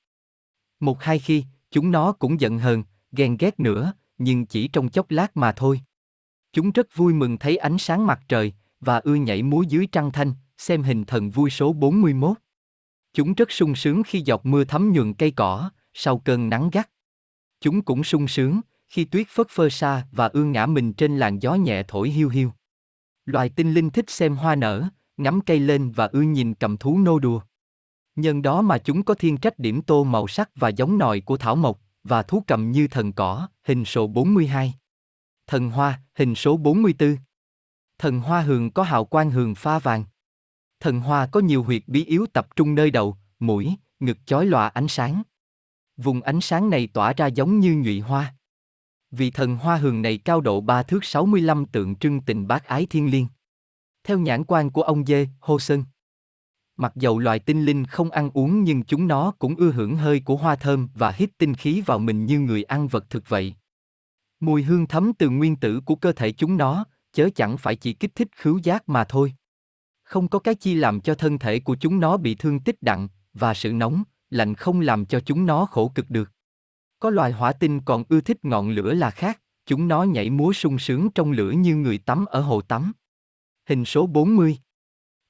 Một 0.79 1.01
hai 1.03 1.19
khi, 1.19 1.45
chúng 1.71 1.91
nó 1.91 2.11
cũng 2.11 2.41
giận 2.41 2.59
hờn, 2.59 2.83
ghen 3.11 3.37
ghét 3.37 3.59
nữa, 3.59 3.93
nhưng 4.17 4.45
chỉ 4.45 4.67
trong 4.67 4.89
chốc 4.89 5.11
lát 5.11 5.37
mà 5.37 5.51
thôi. 5.51 5.81
Chúng 6.53 6.71
rất 6.71 6.95
vui 6.95 7.13
mừng 7.13 7.37
thấy 7.37 7.57
ánh 7.57 7.77
sáng 7.77 8.05
mặt 8.05 8.19
trời, 8.27 8.53
và 8.85 8.97
ưa 8.97 9.15
nhảy 9.15 9.43
múa 9.43 9.61
dưới 9.61 9.87
trăng 9.91 10.11
thanh, 10.11 10.33
xem 10.57 10.83
hình 10.83 11.05
thần 11.05 11.29
vui 11.29 11.49
số 11.49 11.73
41. 11.73 12.37
Chúng 13.13 13.33
rất 13.33 13.51
sung 13.51 13.75
sướng 13.75 14.03
khi 14.03 14.21
giọt 14.21 14.45
mưa 14.45 14.63
thấm 14.63 14.91
nhuần 14.93 15.13
cây 15.13 15.31
cỏ, 15.31 15.69
sau 15.93 16.17
cơn 16.17 16.49
nắng 16.49 16.69
gắt. 16.71 16.89
Chúng 17.61 17.81
cũng 17.81 18.03
sung 18.03 18.27
sướng, 18.27 18.61
khi 18.87 19.05
tuyết 19.05 19.27
phất 19.29 19.47
phơ 19.49 19.69
xa 19.69 20.07
và 20.11 20.27
ương 20.27 20.51
ngã 20.51 20.65
mình 20.65 20.93
trên 20.93 21.17
làn 21.17 21.39
gió 21.39 21.55
nhẹ 21.55 21.83
thổi 21.87 22.09
hiu 22.09 22.29
hiu. 22.29 22.51
Loài 23.25 23.49
tinh 23.49 23.73
linh 23.73 23.89
thích 23.89 24.09
xem 24.09 24.35
hoa 24.35 24.55
nở, 24.55 24.87
ngắm 25.17 25.41
cây 25.41 25.59
lên 25.59 25.91
và 25.91 26.05
ưa 26.05 26.21
nhìn 26.21 26.53
cầm 26.53 26.77
thú 26.77 26.97
nô 26.97 27.19
đùa. 27.19 27.41
Nhân 28.15 28.41
đó 28.41 28.61
mà 28.61 28.77
chúng 28.77 29.03
có 29.03 29.13
thiên 29.13 29.37
trách 29.37 29.59
điểm 29.59 29.81
tô 29.81 30.03
màu 30.03 30.27
sắc 30.27 30.49
và 30.55 30.69
giống 30.69 30.97
nòi 30.97 31.21
của 31.21 31.37
thảo 31.37 31.55
mộc, 31.55 31.79
và 32.03 32.23
thú 32.23 32.43
cầm 32.47 32.71
như 32.71 32.87
thần 32.87 33.13
cỏ, 33.13 33.47
hình 33.63 33.85
số 33.85 34.07
42. 34.07 34.73
Thần 35.47 35.69
hoa, 35.69 36.01
hình 36.15 36.35
số 36.35 36.57
44. 36.57 37.17
Thần 37.97 38.19
hoa 38.19 38.41
hường 38.41 38.71
có 38.71 38.83
hào 38.83 39.05
quang 39.05 39.31
hường 39.31 39.55
pha 39.55 39.79
vàng. 39.79 40.03
Thần 40.79 40.99
hoa 40.99 41.25
có 41.25 41.39
nhiều 41.39 41.63
huyệt 41.63 41.83
bí 41.87 42.05
yếu 42.05 42.25
tập 42.33 42.47
trung 42.55 42.75
nơi 42.75 42.91
đầu, 42.91 43.17
mũi, 43.39 43.75
ngực 43.99 44.17
chói 44.25 44.45
lòa 44.45 44.67
ánh 44.67 44.87
sáng. 44.87 45.23
Vùng 45.97 46.21
ánh 46.21 46.41
sáng 46.41 46.69
này 46.69 46.87
tỏa 46.87 47.13
ra 47.13 47.27
giống 47.27 47.59
như 47.59 47.75
nhụy 47.75 47.99
hoa. 47.99 48.35
Vị 49.11 49.31
thần 49.31 49.57
hoa 49.57 49.77
hường 49.77 50.01
này 50.01 50.17
cao 50.17 50.41
độ 50.41 50.61
ba 50.61 50.83
thước 50.83 51.05
65 51.05 51.65
tượng 51.65 51.95
trưng 51.95 52.21
tình 52.21 52.47
bác 52.47 52.65
ái 52.65 52.85
thiên 52.89 53.11
liêng. 53.11 53.27
Theo 54.03 54.19
nhãn 54.19 54.43
quan 54.43 54.69
của 54.69 54.81
ông 54.81 55.05
Dê, 55.05 55.27
Hô 55.39 55.59
Sơn. 55.59 55.83
Mặc 56.77 56.91
dầu 56.95 57.19
loài 57.19 57.39
tinh 57.39 57.65
linh 57.65 57.85
không 57.85 58.11
ăn 58.11 58.29
uống 58.33 58.63
nhưng 58.63 58.83
chúng 58.83 59.07
nó 59.07 59.31
cũng 59.39 59.55
ưa 59.55 59.71
hưởng 59.71 59.95
hơi 59.95 60.19
của 60.19 60.35
hoa 60.35 60.55
thơm 60.55 60.89
và 60.93 61.11
hít 61.11 61.29
tinh 61.37 61.53
khí 61.53 61.81
vào 61.81 61.99
mình 61.99 62.25
như 62.25 62.39
người 62.39 62.63
ăn 62.63 62.87
vật 62.87 63.09
thực 63.09 63.29
vậy. 63.29 63.55
Mùi 64.39 64.63
hương 64.63 64.87
thấm 64.87 65.11
từ 65.13 65.29
nguyên 65.29 65.55
tử 65.55 65.81
của 65.85 65.95
cơ 65.95 66.11
thể 66.11 66.31
chúng 66.31 66.57
nó, 66.57 66.85
chớ 67.13 67.29
chẳng 67.35 67.57
phải 67.57 67.75
chỉ 67.75 67.93
kích 67.93 68.15
thích 68.15 68.27
khứu 68.35 68.59
giác 68.63 68.89
mà 68.89 69.03
thôi. 69.03 69.33
Không 70.03 70.27
có 70.27 70.39
cái 70.39 70.55
chi 70.55 70.73
làm 70.73 71.01
cho 71.01 71.15
thân 71.15 71.39
thể 71.39 71.59
của 71.59 71.75
chúng 71.75 71.99
nó 71.99 72.17
bị 72.17 72.35
thương 72.35 72.59
tích 72.59 72.81
đặng, 72.81 73.07
và 73.33 73.53
sự 73.53 73.73
nóng, 73.73 74.03
lạnh 74.29 74.55
không 74.55 74.79
làm 74.79 75.05
cho 75.05 75.19
chúng 75.19 75.45
nó 75.45 75.65
khổ 75.65 75.91
cực 75.95 76.09
được. 76.09 76.31
Có 76.99 77.09
loài 77.09 77.31
hỏa 77.31 77.53
tinh 77.53 77.79
còn 77.81 78.03
ưa 78.09 78.21
thích 78.21 78.45
ngọn 78.45 78.69
lửa 78.69 78.93
là 78.93 79.09
khác, 79.09 79.41
chúng 79.65 79.87
nó 79.87 80.03
nhảy 80.03 80.29
múa 80.29 80.53
sung 80.53 80.79
sướng 80.79 81.09
trong 81.15 81.31
lửa 81.31 81.51
như 81.51 81.75
người 81.75 81.97
tắm 81.97 82.25
ở 82.25 82.41
hồ 82.41 82.61
tắm. 82.61 82.91
Hình 83.69 83.85
số 83.85 84.07
40 84.07 84.57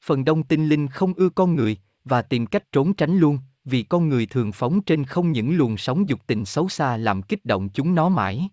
Phần 0.03 0.25
đông 0.25 0.43
tinh 0.43 0.69
linh 0.69 0.87
không 0.87 1.13
ưa 1.13 1.29
con 1.29 1.55
người, 1.55 1.77
và 2.05 2.21
tìm 2.21 2.45
cách 2.45 2.71
trốn 2.71 2.93
tránh 2.93 3.17
luôn, 3.17 3.39
vì 3.65 3.83
con 3.83 4.09
người 4.09 4.25
thường 4.25 4.51
phóng 4.51 4.81
trên 4.81 5.05
không 5.05 5.31
những 5.31 5.57
luồng 5.57 5.77
sóng 5.77 6.09
dục 6.09 6.19
tình 6.27 6.45
xấu 6.45 6.69
xa 6.69 6.97
làm 6.97 7.21
kích 7.21 7.45
động 7.45 7.69
chúng 7.73 7.95
nó 7.95 8.09
mãi. 8.09 8.49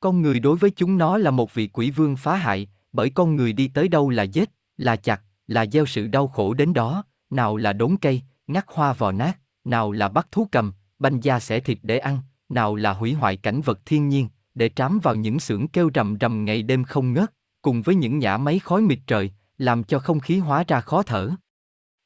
Con 0.00 0.22
người 0.22 0.40
đối 0.40 0.56
với 0.56 0.70
chúng 0.70 0.98
nó 0.98 1.18
là 1.18 1.30
một 1.30 1.54
vị 1.54 1.68
quỷ 1.68 1.90
vương 1.90 2.16
phá 2.16 2.36
hại, 2.36 2.68
bởi 2.92 3.10
con 3.10 3.36
người 3.36 3.52
đi 3.52 3.68
tới 3.68 3.88
đâu 3.88 4.10
là 4.10 4.22
giết, 4.22 4.50
là 4.76 4.96
chặt, 4.96 5.22
là 5.46 5.66
gieo 5.66 5.86
sự 5.86 6.06
đau 6.06 6.28
khổ 6.28 6.54
đến 6.54 6.72
đó, 6.72 7.04
nào 7.30 7.56
là 7.56 7.72
đốn 7.72 7.96
cây, 8.00 8.22
ngắt 8.46 8.64
hoa 8.68 8.92
vò 8.92 9.12
nát, 9.12 9.38
nào 9.64 9.92
là 9.92 10.08
bắt 10.08 10.26
thú 10.32 10.48
cầm, 10.52 10.72
banh 10.98 11.20
da 11.20 11.40
xẻ 11.40 11.60
thịt 11.60 11.78
để 11.82 11.98
ăn, 11.98 12.18
nào 12.48 12.74
là 12.74 12.92
hủy 12.92 13.12
hoại 13.12 13.36
cảnh 13.36 13.60
vật 13.60 13.78
thiên 13.84 14.08
nhiên, 14.08 14.28
để 14.54 14.68
trám 14.68 14.98
vào 15.02 15.14
những 15.14 15.40
xưởng 15.40 15.68
kêu 15.68 15.90
rầm 15.94 16.16
rầm 16.20 16.44
ngày 16.44 16.62
đêm 16.62 16.84
không 16.84 17.12
ngớt, 17.12 17.32
cùng 17.62 17.82
với 17.82 17.94
những 17.94 18.18
nhã 18.18 18.36
máy 18.36 18.58
khói 18.58 18.82
mịt 18.82 18.98
trời, 19.06 19.30
làm 19.58 19.84
cho 19.84 19.98
không 19.98 20.20
khí 20.20 20.38
hóa 20.38 20.64
ra 20.68 20.80
khó 20.80 21.02
thở. 21.02 21.30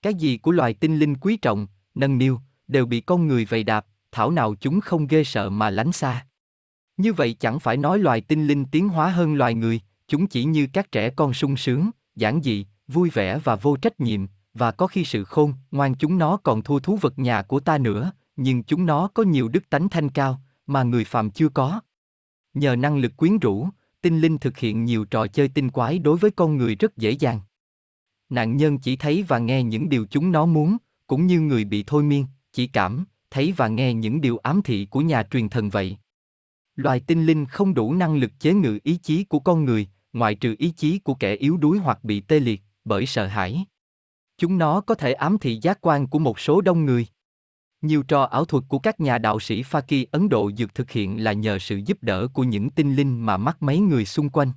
Cái 0.03 0.15
gì 0.15 0.37
của 0.37 0.51
loài 0.51 0.75
tinh 0.75 0.99
linh 0.99 1.15
quý 1.15 1.37
trọng, 1.37 1.67
nâng 1.95 2.19
niu, 2.19 2.41
đều 2.69 2.87
bị 2.87 3.01
con 3.01 3.29
người 3.29 3.45
vầy 3.45 3.65
đạp, 3.65 3.87
thảo 4.13 4.31
nào 4.31 4.55
chúng 4.61 4.81
không 4.81 5.07
ghê 5.07 5.25
sợ 5.25 5.51
mà 5.51 5.71
lánh 5.71 5.93
xa. 5.93 6.27
Như 7.01 7.13
vậy 7.13 7.37
chẳng 7.41 7.61
phải 7.61 7.77
nói 7.77 7.99
loài 7.99 8.21
tinh 8.21 8.47
linh 8.47 8.65
tiến 8.65 8.89
hóa 8.89 9.11
hơn 9.11 9.35
loài 9.35 9.55
người, 9.55 9.81
chúng 10.09 10.27
chỉ 10.27 10.45
như 10.45 10.67
các 10.73 10.93
trẻ 10.93 11.11
con 11.11 11.35
sung 11.35 11.57
sướng, 11.57 11.91
giản 12.17 12.43
dị, 12.43 12.67
vui 12.89 13.11
vẻ 13.11 13.39
và 13.39 13.57
vô 13.57 13.77
trách 13.77 14.01
nhiệm, 14.01 14.27
và 14.55 14.71
có 14.71 14.87
khi 14.87 15.05
sự 15.05 15.25
khôn, 15.25 15.55
ngoan 15.71 15.95
chúng 15.95 16.19
nó 16.19 16.37
còn 16.37 16.63
thua 16.63 16.79
thú 16.79 16.97
vật 16.97 17.19
nhà 17.19 17.43
của 17.43 17.61
ta 17.61 17.79
nữa, 17.79 18.13
nhưng 18.37 18.63
chúng 18.63 18.87
nó 18.87 19.09
có 19.15 19.23
nhiều 19.23 19.49
đức 19.49 19.71
tánh 19.71 19.89
thanh 19.89 20.09
cao, 20.09 20.41
mà 20.67 20.83
người 20.83 21.05
phàm 21.05 21.31
chưa 21.31 21.49
có. 21.49 21.81
Nhờ 22.55 22.77
năng 22.77 22.99
lực 22.99 23.17
quyến 23.17 23.39
rũ, 23.39 23.69
tinh 24.03 24.21
linh 24.21 24.39
thực 24.39 24.59
hiện 24.59 24.85
nhiều 24.85 25.05
trò 25.05 25.27
chơi 25.27 25.49
tinh 25.49 25.71
quái 25.71 25.99
đối 25.99 26.17
với 26.17 26.31
con 26.31 26.57
người 26.57 26.75
rất 26.75 26.97
dễ 26.97 27.11
dàng. 27.11 27.41
Nạn 28.29 28.57
nhân 28.57 28.79
chỉ 28.79 28.97
thấy 28.97 29.25
và 29.29 29.39
nghe 29.39 29.63
những 29.63 29.89
điều 29.89 30.07
chúng 30.11 30.33
nó 30.33 30.47
muốn, 30.47 30.77
cũng 31.07 31.27
như 31.27 31.41
người 31.41 31.65
bị 31.65 31.85
thôi 31.87 32.03
miên, 32.03 32.27
chỉ 32.53 32.67
cảm, 32.67 33.05
thấy 33.31 33.55
và 33.57 33.69
nghe 33.69 33.95
những 33.95 34.21
điều 34.21 34.39
ám 34.39 34.63
thị 34.63 34.87
của 34.91 35.01
nhà 35.01 35.23
truyền 35.23 35.49
thần 35.49 35.71
vậy. 35.71 35.97
Loài 36.83 37.01
tinh 37.01 37.27
linh 37.27 37.47
không 37.47 37.75
đủ 37.75 37.95
năng 37.95 38.17
lực 38.17 38.31
chế 38.39 38.55
ngự 38.55 38.79
ý 38.83 38.97
chí 38.97 39.25
của 39.25 39.39
con 39.39 39.65
người, 39.65 39.89
ngoại 40.13 40.35
trừ 40.35 40.55
ý 40.59 40.71
chí 40.71 40.99
của 40.99 41.15
kẻ 41.15 41.35
yếu 41.35 41.57
đuối 41.57 41.79
hoặc 41.79 42.05
bị 42.05 42.21
tê 42.21 42.41
liệt 42.41 42.63
bởi 42.85 43.07
sợ 43.07 43.27
hãi. 43.27 43.65
Chúng 44.39 44.59
nó 44.59 44.81
có 44.81 44.95
thể 44.95 45.13
ám 45.13 45.39
thị 45.39 45.59
giác 45.63 45.79
quan 45.81 46.07
của 46.07 46.19
một 46.19 46.41
số 46.41 46.61
đông 46.61 46.85
người. 46.85 47.07
Nhiều 47.83 48.03
trò 48.03 48.23
ảo 48.23 48.45
thuật 48.45 48.65
của 48.69 48.79
các 48.79 49.01
nhà 49.01 49.19
đạo 49.19 49.41
sĩ 49.41 49.63
Faki 49.63 50.07
Ấn 50.11 50.29
Độ 50.29 50.51
được 50.59 50.75
thực 50.75 50.91
hiện 50.91 51.25
là 51.25 51.33
nhờ 51.33 51.59
sự 51.59 51.77
giúp 51.77 51.99
đỡ 52.03 52.29
của 52.33 52.45
những 52.45 52.71
tinh 52.71 52.97
linh 52.97 53.27
mà 53.27 53.37
mắt 53.37 53.63
mấy 53.63 53.79
người 53.79 54.05
xung 54.05 54.31
quanh. 54.31 54.53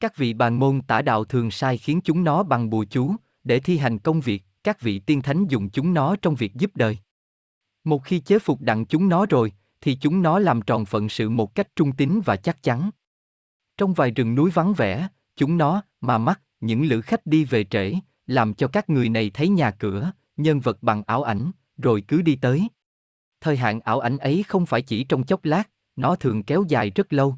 Các 0.00 0.16
vị 0.16 0.34
bàn 0.34 0.58
môn 0.58 0.82
tả 0.82 1.02
đạo 1.02 1.24
thường 1.24 1.50
sai 1.50 1.78
khiến 1.78 2.00
chúng 2.04 2.24
nó 2.24 2.42
bằng 2.42 2.70
bùa 2.70 2.84
chú, 2.90 3.14
để 3.44 3.60
thi 3.60 3.78
hành 3.78 3.98
công 3.98 4.20
việc, 4.20 4.42
các 4.64 4.80
vị 4.80 4.98
tiên 4.98 5.22
thánh 5.22 5.46
dùng 5.46 5.70
chúng 5.70 5.94
nó 5.94 6.16
trong 6.22 6.34
việc 6.34 6.54
giúp 6.54 6.70
đời. 6.74 6.98
Một 7.84 8.04
khi 8.04 8.20
chế 8.20 8.38
phục 8.38 8.60
đặng 8.60 8.86
chúng 8.86 9.08
nó 9.08 9.26
rồi, 9.26 9.52
thì 9.82 9.94
chúng 9.94 10.22
nó 10.22 10.38
làm 10.38 10.62
tròn 10.62 10.84
phận 10.84 11.08
sự 11.08 11.30
một 11.30 11.54
cách 11.54 11.68
trung 11.76 11.92
tín 11.92 12.20
và 12.24 12.36
chắc 12.36 12.62
chắn. 12.62 12.90
Trong 13.76 13.94
vài 13.94 14.10
rừng 14.10 14.34
núi 14.34 14.50
vắng 14.50 14.72
vẻ, 14.72 15.08
chúng 15.36 15.58
nó, 15.58 15.82
mà 16.00 16.18
mắt, 16.18 16.40
những 16.60 16.82
lữ 16.84 17.00
khách 17.00 17.26
đi 17.26 17.44
về 17.44 17.64
trễ, 17.64 17.94
làm 18.26 18.54
cho 18.54 18.68
các 18.68 18.90
người 18.90 19.08
này 19.08 19.30
thấy 19.34 19.48
nhà 19.48 19.70
cửa, 19.70 20.12
nhân 20.36 20.60
vật 20.60 20.82
bằng 20.82 21.02
ảo 21.06 21.22
ảnh, 21.22 21.50
rồi 21.78 22.02
cứ 22.08 22.22
đi 22.22 22.36
tới. 22.36 22.68
Thời 23.40 23.56
hạn 23.56 23.80
ảo 23.80 24.00
ảnh 24.00 24.18
ấy 24.18 24.44
không 24.48 24.66
phải 24.66 24.82
chỉ 24.82 25.04
trong 25.04 25.24
chốc 25.24 25.44
lát, 25.44 25.70
nó 25.96 26.16
thường 26.16 26.42
kéo 26.42 26.64
dài 26.68 26.90
rất 26.90 27.12
lâu. 27.12 27.36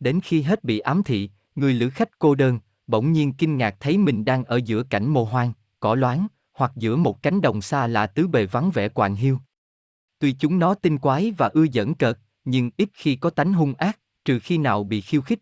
Đến 0.00 0.20
khi 0.20 0.42
hết 0.42 0.64
bị 0.64 0.78
ám 0.78 1.02
thị, 1.02 1.30
người 1.54 1.74
lữ 1.74 1.90
khách 1.90 2.18
cô 2.18 2.34
đơn, 2.34 2.58
bỗng 2.86 3.12
nhiên 3.12 3.32
kinh 3.32 3.56
ngạc 3.56 3.76
thấy 3.80 3.98
mình 3.98 4.24
đang 4.24 4.44
ở 4.44 4.60
giữa 4.64 4.82
cảnh 4.82 5.08
mồ 5.08 5.24
hoang, 5.24 5.52
cỏ 5.80 5.94
loáng, 5.94 6.26
hoặc 6.52 6.72
giữa 6.76 6.96
một 6.96 7.22
cánh 7.22 7.40
đồng 7.40 7.62
xa 7.62 7.86
lạ 7.86 8.06
tứ 8.06 8.28
bề 8.28 8.46
vắng 8.46 8.70
vẻ 8.70 8.88
quạng 8.88 9.14
hiu. 9.14 9.38
Tuy 10.22 10.32
chúng 10.32 10.58
nó 10.58 10.74
tinh 10.74 10.98
quái 10.98 11.32
và 11.38 11.48
ưa 11.48 11.64
dẫn 11.72 11.94
cợt, 11.94 12.18
nhưng 12.44 12.70
ít 12.76 12.88
khi 12.94 13.16
có 13.16 13.30
tánh 13.30 13.52
hung 13.52 13.74
ác, 13.74 13.98
trừ 14.24 14.38
khi 14.38 14.58
nào 14.58 14.84
bị 14.84 15.00
khiêu 15.00 15.22
khích. 15.22 15.38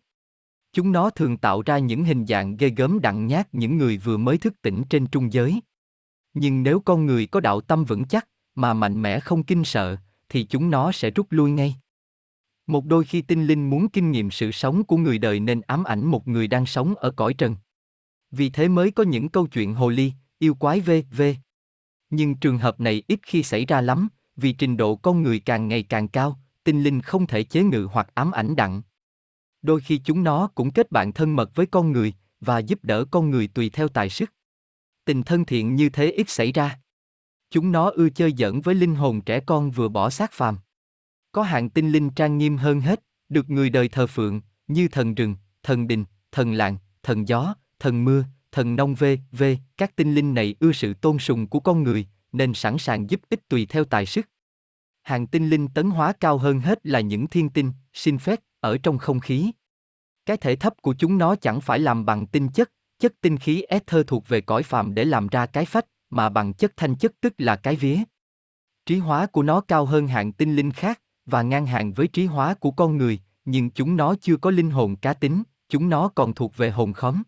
Chúng 0.73 0.93
nó 0.93 1.11
thường 1.11 1.37
tạo 1.37 1.63
ra 1.63 1.79
những 1.79 2.05
hình 2.05 2.27
dạng 2.27 2.57
ghê 2.57 2.69
gớm 2.77 3.01
đặng 3.01 3.27
nhát 3.27 3.55
những 3.55 3.79
người 3.79 3.99
vừa 3.99 4.17
mới 4.17 4.39
thức 4.39 4.63
tỉnh 4.63 4.83
trên 4.91 5.07
trung 5.07 5.33
giới. 5.33 5.61
Nhưng 6.35 6.63
nếu 6.63 6.81
con 6.81 7.07
người 7.07 7.27
có 7.27 7.41
đạo 7.41 7.61
tâm 7.61 7.85
vững 7.85 8.05
chắc, 8.05 8.29
mà 8.55 8.75
mạnh 8.75 9.03
mẽ 9.03 9.21
không 9.21 9.43
kinh 9.43 9.65
sợ, 9.65 9.97
thì 10.29 10.45
chúng 10.45 10.71
nó 10.71 10.93
sẽ 10.93 11.11
rút 11.11 11.27
lui 11.31 11.51
ngay. 11.51 11.75
Một 12.67 12.85
đôi 12.85 13.05
khi 13.05 13.23
tinh 13.23 13.47
linh 13.47 13.71
muốn 13.71 13.89
kinh 13.89 14.11
nghiệm 14.11 14.31
sự 14.31 14.53
sống 14.53 14.85
của 14.85 14.97
người 14.97 15.19
đời 15.19 15.41
nên 15.41 15.61
ám 15.61 15.85
ảnh 15.85 16.07
một 16.07 16.29
người 16.29 16.49
đang 16.49 16.67
sống 16.67 16.95
ở 16.95 17.11
cõi 17.11 17.35
trần. 17.35 17.57
Vì 18.31 18.51
thế 18.51 18.69
mới 18.69 18.91
có 18.91 19.03
những 19.03 19.29
câu 19.29 19.47
chuyện 19.47 19.75
hồ 19.75 19.89
ly, 19.89 20.13
yêu 20.39 20.55
quái 20.55 20.81
v, 20.81 20.91
v. 21.17 21.23
Nhưng 22.11 22.35
trường 22.35 22.59
hợp 22.59 22.81
này 22.81 23.03
ít 23.09 23.21
khi 23.23 23.43
xảy 23.43 23.67
ra 23.67 23.81
lắm, 23.81 24.09
vì 24.41 24.53
trình 24.53 24.77
độ 24.77 24.97
con 24.97 25.23
người 25.23 25.39
càng 25.39 25.69
ngày 25.69 25.83
càng 25.83 26.09
cao, 26.09 26.39
tinh 26.65 26.83
linh 26.83 27.01
không 27.01 27.27
thể 27.27 27.43
chế 27.43 27.63
ngự 27.63 27.89
hoặc 27.93 28.09
ám 28.15 28.31
ảnh 28.31 28.57
đặng. 28.57 28.83
Đôi 29.63 29.81
khi 29.81 29.99
chúng 30.05 30.25
nó 30.25 30.47
cũng 30.55 30.71
kết 30.71 30.91
bạn 30.91 31.13
thân 31.13 31.37
mật 31.37 31.55
với 31.55 31.67
con 31.67 31.93
người 31.93 32.15
và 32.41 32.59
giúp 32.59 32.79
đỡ 32.85 33.05
con 33.11 33.31
người 33.31 33.47
tùy 33.47 33.71
theo 33.71 33.89
tài 33.89 34.11
sức. 34.11 34.33
Tình 35.05 35.23
thân 35.23 35.45
thiện 35.45 35.75
như 35.77 35.89
thế 35.89 36.11
ít 36.11 36.31
xảy 36.31 36.53
ra. 36.53 36.79
Chúng 37.51 37.73
nó 37.73 37.91
ưa 37.91 38.11
chơi 38.11 38.35
giỡn 38.39 38.61
với 38.61 38.75
linh 38.75 38.95
hồn 38.95 39.21
trẻ 39.21 39.41
con 39.41 39.71
vừa 39.71 39.89
bỏ 39.89 40.11
xác 40.11 40.33
phàm. 40.33 40.59
Có 41.33 41.43
hạng 41.43 41.71
tinh 41.71 41.91
linh 41.91 42.11
trang 42.11 42.39
nghiêm 42.39 42.57
hơn 42.57 42.81
hết, 42.81 43.01
được 43.29 43.51
người 43.51 43.71
đời 43.71 43.89
thờ 43.89 44.07
phượng, 44.07 44.41
như 44.67 44.89
thần 44.89 45.15
rừng, 45.15 45.35
thần 45.63 45.87
đình, 45.87 46.05
thần 46.33 46.53
làng, 46.53 46.77
thần 47.03 47.29
gió, 47.29 47.55
thần 47.79 48.05
mưa, 48.05 48.25
thần 48.53 48.77
nông 48.77 48.95
v, 48.95 49.05
v, 49.33 49.45
các 49.77 49.97
tinh 49.97 50.15
linh 50.15 50.35
này 50.35 50.55
ưa 50.61 50.73
sự 50.73 50.95
tôn 50.95 51.19
sùng 51.19 51.47
của 51.47 51.61
con 51.61 51.83
người, 51.83 52.07
nên 52.33 52.55
sẵn 52.55 52.79
sàng 52.79 53.11
giúp 53.11 53.21
ích 53.31 53.49
tùy 53.49 53.67
theo 53.67 53.85
tài 53.85 54.07
sức. 54.07 54.27
Hàng 55.03 55.27
tinh 55.27 55.51
linh 55.51 55.69
tấn 55.69 55.91
hóa 55.91 56.13
cao 56.21 56.39
hơn 56.39 56.61
hết 56.61 56.87
là 56.87 57.01
những 57.01 57.27
thiên 57.27 57.51
tinh, 57.51 57.73
sinh 57.93 58.19
phép, 58.19 58.41
ở 58.61 58.79
trong 58.79 58.99
không 58.99 59.21
khí. 59.21 59.51
Cái 60.27 60.37
thể 60.37 60.57
thấp 60.57 60.83
của 60.83 60.95
chúng 60.99 61.19
nó 61.19 61.37
chẳng 61.37 61.61
phải 61.61 61.79
làm 61.79 62.05
bằng 62.07 62.27
tinh 62.27 62.49
chất, 62.49 62.73
chất 62.99 63.13
tinh 63.21 63.37
khí 63.39 63.63
ether 63.63 64.07
thuộc 64.07 64.29
về 64.29 64.41
cõi 64.41 64.63
phàm 64.63 64.95
để 64.95 65.05
làm 65.05 65.29
ra 65.29 65.47
cái 65.47 65.65
phách, 65.65 65.87
mà 66.11 66.29
bằng 66.29 66.53
chất 66.53 66.73
thanh 66.77 66.97
chất 66.97 67.13
tức 67.21 67.35
là 67.39 67.57
cái 67.57 67.77
vía. 67.77 67.99
Trí 68.87 68.99
hóa 68.99 69.27
của 69.27 69.43
nó 69.43 69.61
cao 69.61 69.85
hơn 69.85 70.07
hạng 70.07 70.33
tinh 70.33 70.57
linh 70.57 70.73
khác, 70.73 71.01
và 71.27 71.43
ngang 71.43 71.67
hàng 71.67 71.93
với 71.93 72.09
trí 72.09 72.27
hóa 72.27 72.55
của 72.55 72.71
con 72.71 72.97
người, 72.97 73.21
nhưng 73.45 73.71
chúng 73.71 73.97
nó 73.97 74.15
chưa 74.21 74.37
có 74.37 74.51
linh 74.51 74.71
hồn 74.71 74.97
cá 74.97 75.13
tính, 75.15 75.43
chúng 75.69 75.89
nó 75.89 76.09
còn 76.09 76.35
thuộc 76.35 76.57
về 76.57 76.71
hồn 76.71 76.93
khóm. 76.93 77.23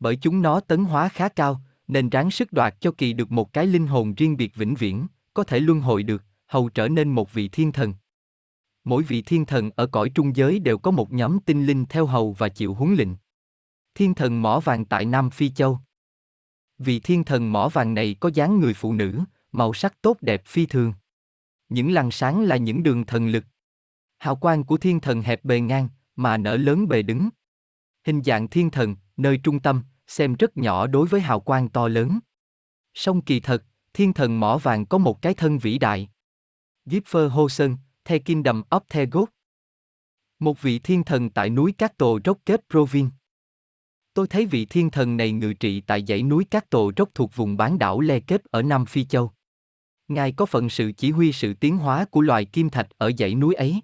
Bởi 0.00 0.16
chúng 0.16 0.42
nó 0.42 0.60
tấn 0.60 0.84
hóa 0.84 1.08
khá 1.08 1.28
cao, 1.28 1.60
nên 1.88 2.08
ráng 2.08 2.30
sức 2.30 2.52
đoạt 2.52 2.80
cho 2.80 2.92
kỳ 2.98 3.12
được 3.12 3.32
một 3.32 3.52
cái 3.52 3.66
linh 3.66 3.86
hồn 3.86 4.14
riêng 4.14 4.36
biệt 4.36 4.54
vĩnh 4.54 4.74
viễn, 4.74 5.06
có 5.34 5.44
thể 5.44 5.60
luân 5.60 5.80
hồi 5.80 6.02
được, 6.02 6.24
hầu 6.46 6.68
trở 6.68 6.88
nên 6.88 7.08
một 7.08 7.32
vị 7.32 7.48
thiên 7.48 7.72
thần. 7.72 7.94
Mỗi 8.84 9.02
vị 9.02 9.22
thiên 9.22 9.46
thần 9.46 9.70
ở 9.76 9.86
cõi 9.86 10.10
trung 10.14 10.36
giới 10.36 10.58
đều 10.58 10.78
có 10.78 10.90
một 10.90 11.12
nhóm 11.12 11.38
tinh 11.40 11.66
linh 11.66 11.84
theo 11.86 12.06
hầu 12.06 12.32
và 12.32 12.48
chịu 12.48 12.74
huấn 12.74 12.94
lệnh. 12.94 13.08
Thiên 13.94 14.14
thần 14.14 14.42
mỏ 14.42 14.60
vàng 14.60 14.84
tại 14.84 15.04
Nam 15.04 15.30
Phi 15.30 15.50
Châu. 15.50 15.78
Vị 16.78 17.00
thiên 17.00 17.24
thần 17.24 17.52
mỏ 17.52 17.68
vàng 17.68 17.94
này 17.94 18.16
có 18.20 18.30
dáng 18.34 18.60
người 18.60 18.74
phụ 18.74 18.92
nữ, 18.92 19.20
màu 19.52 19.72
sắc 19.72 20.02
tốt 20.02 20.16
đẹp 20.20 20.42
phi 20.46 20.66
thường. 20.66 20.92
Những 21.68 21.92
làn 21.92 22.10
sáng 22.10 22.42
là 22.42 22.56
những 22.56 22.82
đường 22.82 23.06
thần 23.06 23.28
lực. 23.28 23.44
Hào 24.18 24.36
quang 24.36 24.64
của 24.64 24.76
thiên 24.76 25.00
thần 25.00 25.22
hẹp 25.22 25.44
bề 25.44 25.60
ngang, 25.60 25.88
mà 26.16 26.36
nở 26.36 26.56
lớn 26.56 26.88
bề 26.88 27.02
đứng. 27.02 27.28
Hình 28.06 28.22
dạng 28.22 28.48
thiên 28.48 28.70
thần, 28.70 28.96
nơi 29.16 29.40
trung 29.42 29.60
tâm, 29.60 29.82
xem 30.06 30.34
rất 30.34 30.56
nhỏ 30.56 30.86
đối 30.86 31.06
với 31.06 31.20
hào 31.20 31.40
quang 31.40 31.68
to 31.68 31.88
lớn. 31.88 32.18
Song 32.94 33.20
kỳ 33.20 33.40
thật, 33.40 33.64
thiên 33.92 34.12
thần 34.12 34.40
mỏ 34.40 34.58
vàng 34.58 34.86
có 34.86 34.98
một 34.98 35.22
cái 35.22 35.34
thân 35.34 35.58
vĩ 35.58 35.78
đại. 35.78 36.08
Gipher 36.86 37.32
Hosen, 37.32 37.76
The 38.04 38.18
Kingdom 38.18 38.62
of 38.70 38.80
the 38.88 39.06
God. 39.06 39.28
Một 40.38 40.62
vị 40.62 40.78
thiên 40.78 41.04
thần 41.04 41.30
tại 41.30 41.50
núi 41.50 41.72
Cát 41.72 41.96
Tồ 41.98 42.18
Rocket 42.24 42.60
Provin. 42.70 43.08
Tôi 44.14 44.26
thấy 44.26 44.46
vị 44.46 44.66
thiên 44.66 44.90
thần 44.90 45.16
này 45.16 45.32
ngự 45.32 45.52
trị 45.52 45.80
tại 45.80 46.04
dãy 46.08 46.22
núi 46.22 46.44
Cát 46.44 46.70
Tồ 46.70 46.92
Rốc 46.96 47.08
thuộc 47.14 47.36
vùng 47.36 47.56
bán 47.56 47.78
đảo 47.78 48.00
Le 48.00 48.20
Kết 48.20 48.44
ở 48.44 48.62
Nam 48.62 48.86
Phi 48.86 49.04
Châu. 49.04 49.30
Ngài 50.08 50.32
có 50.32 50.46
phận 50.46 50.70
sự 50.70 50.92
chỉ 50.96 51.10
huy 51.10 51.32
sự 51.32 51.54
tiến 51.54 51.76
hóa 51.78 52.04
của 52.04 52.20
loài 52.20 52.44
kim 52.44 52.70
thạch 52.70 52.88
ở 52.98 53.12
dãy 53.18 53.34
núi 53.34 53.54
ấy. 53.54 53.80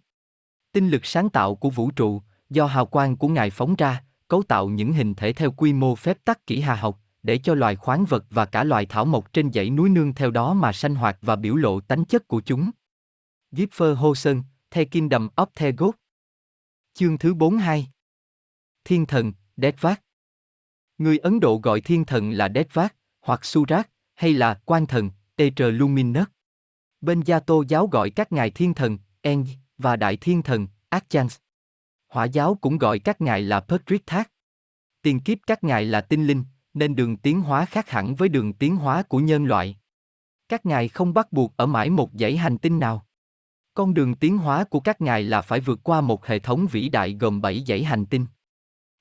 Tinh 0.72 0.88
lực 0.88 1.06
sáng 1.06 1.30
tạo 1.30 1.54
của 1.54 1.70
vũ 1.70 1.90
trụ, 1.90 2.22
do 2.50 2.66
hào 2.66 2.86
quang 2.86 3.16
của 3.16 3.28
Ngài 3.28 3.50
phóng 3.50 3.76
ra, 3.76 4.04
cấu 4.30 4.42
tạo 4.42 4.68
những 4.68 4.92
hình 4.92 5.14
thể 5.14 5.32
theo 5.32 5.50
quy 5.50 5.72
mô 5.72 5.94
phép 5.94 6.24
tắc 6.24 6.46
kỹ 6.46 6.60
hà 6.60 6.74
học, 6.74 7.00
để 7.22 7.38
cho 7.38 7.54
loài 7.54 7.76
khoáng 7.76 8.04
vật 8.04 8.24
và 8.30 8.46
cả 8.46 8.64
loài 8.64 8.86
thảo 8.86 9.04
mộc 9.04 9.32
trên 9.32 9.52
dãy 9.52 9.70
núi 9.70 9.90
nương 9.90 10.14
theo 10.14 10.30
đó 10.30 10.54
mà 10.54 10.72
sanh 10.72 10.94
hoạt 10.94 11.18
và 11.22 11.36
biểu 11.36 11.56
lộ 11.56 11.80
tánh 11.80 12.04
chất 12.04 12.28
của 12.28 12.40
chúng. 12.40 12.70
Gipfer 13.52 13.94
Hosen, 13.94 14.42
The 14.70 14.84
Kingdom 14.84 15.28
of 15.36 15.46
the 15.54 15.72
God. 15.72 15.94
Chương 16.94 17.18
thứ 17.18 17.34
42 17.34 17.90
Thiên 18.84 19.06
thần, 19.06 19.32
Detvat 19.56 20.02
Người 20.98 21.18
Ấn 21.18 21.40
Độ 21.40 21.60
gọi 21.62 21.80
thiên 21.80 22.04
thần 22.04 22.30
là 22.30 22.48
Detvat, 22.54 22.94
hoặc 23.20 23.44
Surat, 23.44 23.90
hay 24.14 24.32
là 24.32 24.60
quan 24.64 24.86
thần, 24.86 25.10
Eter 25.36 25.74
Bên 27.00 27.20
Gia 27.20 27.40
Tô 27.40 27.64
giáo 27.68 27.86
gọi 27.86 28.10
các 28.10 28.32
ngài 28.32 28.50
thiên 28.50 28.74
thần, 28.74 28.98
Eng, 29.20 29.46
và 29.78 29.96
đại 29.96 30.16
thiên 30.16 30.42
thần, 30.42 30.66
Archans. 30.88 31.36
Hỏa 32.10 32.24
giáo 32.24 32.58
cũng 32.60 32.78
gọi 32.78 32.98
các 32.98 33.20
ngài 33.20 33.42
là 33.42 33.60
Patrick 33.60 34.06
Thác. 34.06 34.30
Tiền 35.02 35.20
kiếp 35.20 35.38
các 35.46 35.64
ngài 35.64 35.84
là 35.84 36.00
tinh 36.00 36.26
linh, 36.26 36.44
nên 36.74 36.96
đường 36.96 37.16
tiến 37.16 37.40
hóa 37.40 37.64
khác 37.64 37.90
hẳn 37.90 38.14
với 38.14 38.28
đường 38.28 38.52
tiến 38.52 38.76
hóa 38.76 39.02
của 39.02 39.18
nhân 39.18 39.44
loại. 39.44 39.76
Các 40.48 40.66
ngài 40.66 40.88
không 40.88 41.14
bắt 41.14 41.32
buộc 41.32 41.56
ở 41.56 41.66
mãi 41.66 41.90
một 41.90 42.10
dãy 42.14 42.36
hành 42.36 42.58
tinh 42.58 42.78
nào. 42.78 43.06
Con 43.74 43.94
đường 43.94 44.14
tiến 44.14 44.38
hóa 44.38 44.64
của 44.64 44.80
các 44.80 45.00
ngài 45.00 45.22
là 45.22 45.42
phải 45.42 45.60
vượt 45.60 45.80
qua 45.82 46.00
một 46.00 46.26
hệ 46.26 46.38
thống 46.38 46.66
vĩ 46.70 46.88
đại 46.88 47.16
gồm 47.20 47.40
7 47.40 47.64
dãy 47.66 47.84
hành 47.84 48.06
tinh. 48.06 48.26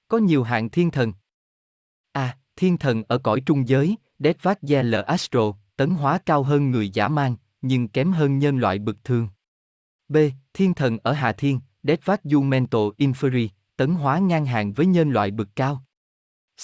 Có 0.08 0.18
nhiều 0.18 0.44
hạng 0.44 0.70
thiên 0.70 0.92
thần. 0.92 1.14
A. 2.12 2.22
À, 2.22 2.38
thiên 2.56 2.78
thần 2.78 3.04
ở 3.08 3.18
cõi 3.18 3.42
trung 3.46 3.68
giới, 3.68 3.96
Detvat 4.20 4.60
L 4.62 4.96
Astro, 5.08 5.54
tấn 5.78 5.90
hóa 5.90 6.20
cao 6.26 6.44
hơn 6.44 6.72
người 6.72 6.90
giả 6.90 7.08
mang, 7.08 7.36
nhưng 7.62 7.88
kém 7.88 8.12
hơn 8.12 8.40
nhân 8.40 8.58
loại 8.58 8.80
bực 8.80 9.04
thường. 9.04 9.28
B. 10.08 10.18
Thiên 10.54 10.74
thần 10.74 10.98
ở 11.04 11.14
Hà 11.14 11.32
Thiên, 11.32 11.60
Detvat 11.90 12.24
Jumento 12.24 12.92
Inferi, 12.98 13.50
tấn 13.78 13.92
hóa 13.96 14.20
ngang 14.20 14.46
hàng 14.46 14.74
với 14.74 14.86
nhân 14.86 15.12
loại 15.12 15.32
bực 15.32 15.50
cao. 15.56 15.84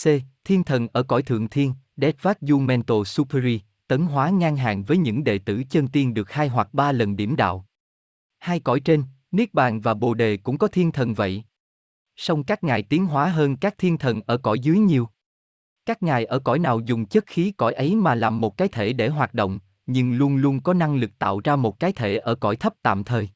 C. 0.04 0.08
Thiên 0.44 0.64
thần 0.64 0.88
ở 0.94 1.04
cõi 1.04 1.24
Thượng 1.24 1.50
Thiên, 1.50 1.74
Detvat 1.98 2.42
Jumento 2.42 3.04
Superi, 3.04 3.62
tấn 3.88 4.02
hóa 4.02 4.30
ngang 4.30 4.58
hàng 4.58 4.84
với 4.84 4.98
những 4.98 5.24
đệ 5.24 5.38
tử 5.40 5.64
chân 5.70 5.88
tiên 5.88 6.14
được 6.14 6.32
hai 6.32 6.48
hoặc 6.48 6.74
ba 6.74 6.92
lần 6.92 7.16
điểm 7.16 7.36
đạo. 7.36 7.66
Hai 8.40 8.60
cõi 8.60 8.80
trên, 8.80 9.04
Niết 9.32 9.54
Bàn 9.54 9.82
và 9.82 9.94
Bồ 9.94 10.14
Đề 10.14 10.38
cũng 10.38 10.58
có 10.58 10.68
thiên 10.68 10.92
thần 10.92 11.14
vậy. 11.14 11.44
Song 12.16 12.44
các 12.44 12.64
ngài 12.64 12.84
tiến 12.84 13.06
hóa 13.06 13.30
hơn 13.30 13.58
các 13.58 13.76
thiên 13.78 13.98
thần 13.98 14.22
ở 14.26 14.38
cõi 14.38 14.60
dưới 14.60 14.78
nhiều. 14.78 15.10
Các 15.86 16.04
ngài 16.04 16.26
ở 16.26 16.40
cõi 16.40 16.60
nào 16.60 16.80
dùng 16.80 17.06
chất 17.06 17.26
khí 17.28 17.52
cõi 17.58 17.74
ấy 17.74 17.96
mà 17.96 18.16
làm 18.16 18.42
một 18.42 18.58
cái 18.58 18.68
thể 18.68 18.94
để 18.94 19.10
hoạt 19.10 19.34
động, 19.34 19.60
nhưng 19.86 20.14
luôn 20.14 20.38
luôn 20.38 20.62
có 20.62 20.74
năng 20.74 20.96
lực 20.96 21.12
tạo 21.20 21.42
ra 21.44 21.56
một 21.56 21.80
cái 21.80 21.92
thể 21.92 22.18
ở 22.18 22.36
cõi 22.36 22.56
thấp 22.56 22.74
tạm 22.82 23.04
thời. 23.04 23.30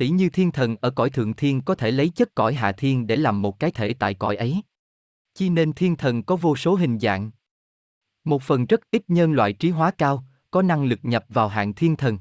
Tỷ 0.00 0.08
như 0.10 0.28
thiên 0.28 0.52
thần 0.52 0.76
ở 0.80 0.90
cõi 0.90 1.10
thượng 1.10 1.34
thiên 1.34 1.60
có 1.60 1.74
thể 1.74 1.90
lấy 1.90 2.08
chất 2.08 2.34
cõi 2.34 2.54
hạ 2.54 2.72
thiên 2.72 3.06
để 3.06 3.16
làm 3.16 3.42
một 3.42 3.60
cái 3.60 3.70
thể 3.70 3.94
tại 3.94 4.14
cõi 4.14 4.36
ấy. 4.36 4.62
Chi 5.34 5.48
nên 5.48 5.72
thiên 5.72 5.96
thần 5.96 6.22
có 6.22 6.36
vô 6.36 6.56
số 6.56 6.74
hình 6.74 6.98
dạng. 6.98 7.30
Một 8.24 8.42
phần 8.42 8.66
rất 8.66 8.80
ít 8.90 9.02
nhân 9.08 9.32
loại 9.32 9.52
trí 9.52 9.70
hóa 9.70 9.90
cao, 9.90 10.24
có 10.50 10.62
năng 10.62 10.84
lực 10.84 10.98
nhập 11.02 11.24
vào 11.28 11.48
hạng 11.48 11.74
thiên 11.74 11.96
thần. 11.96 12.18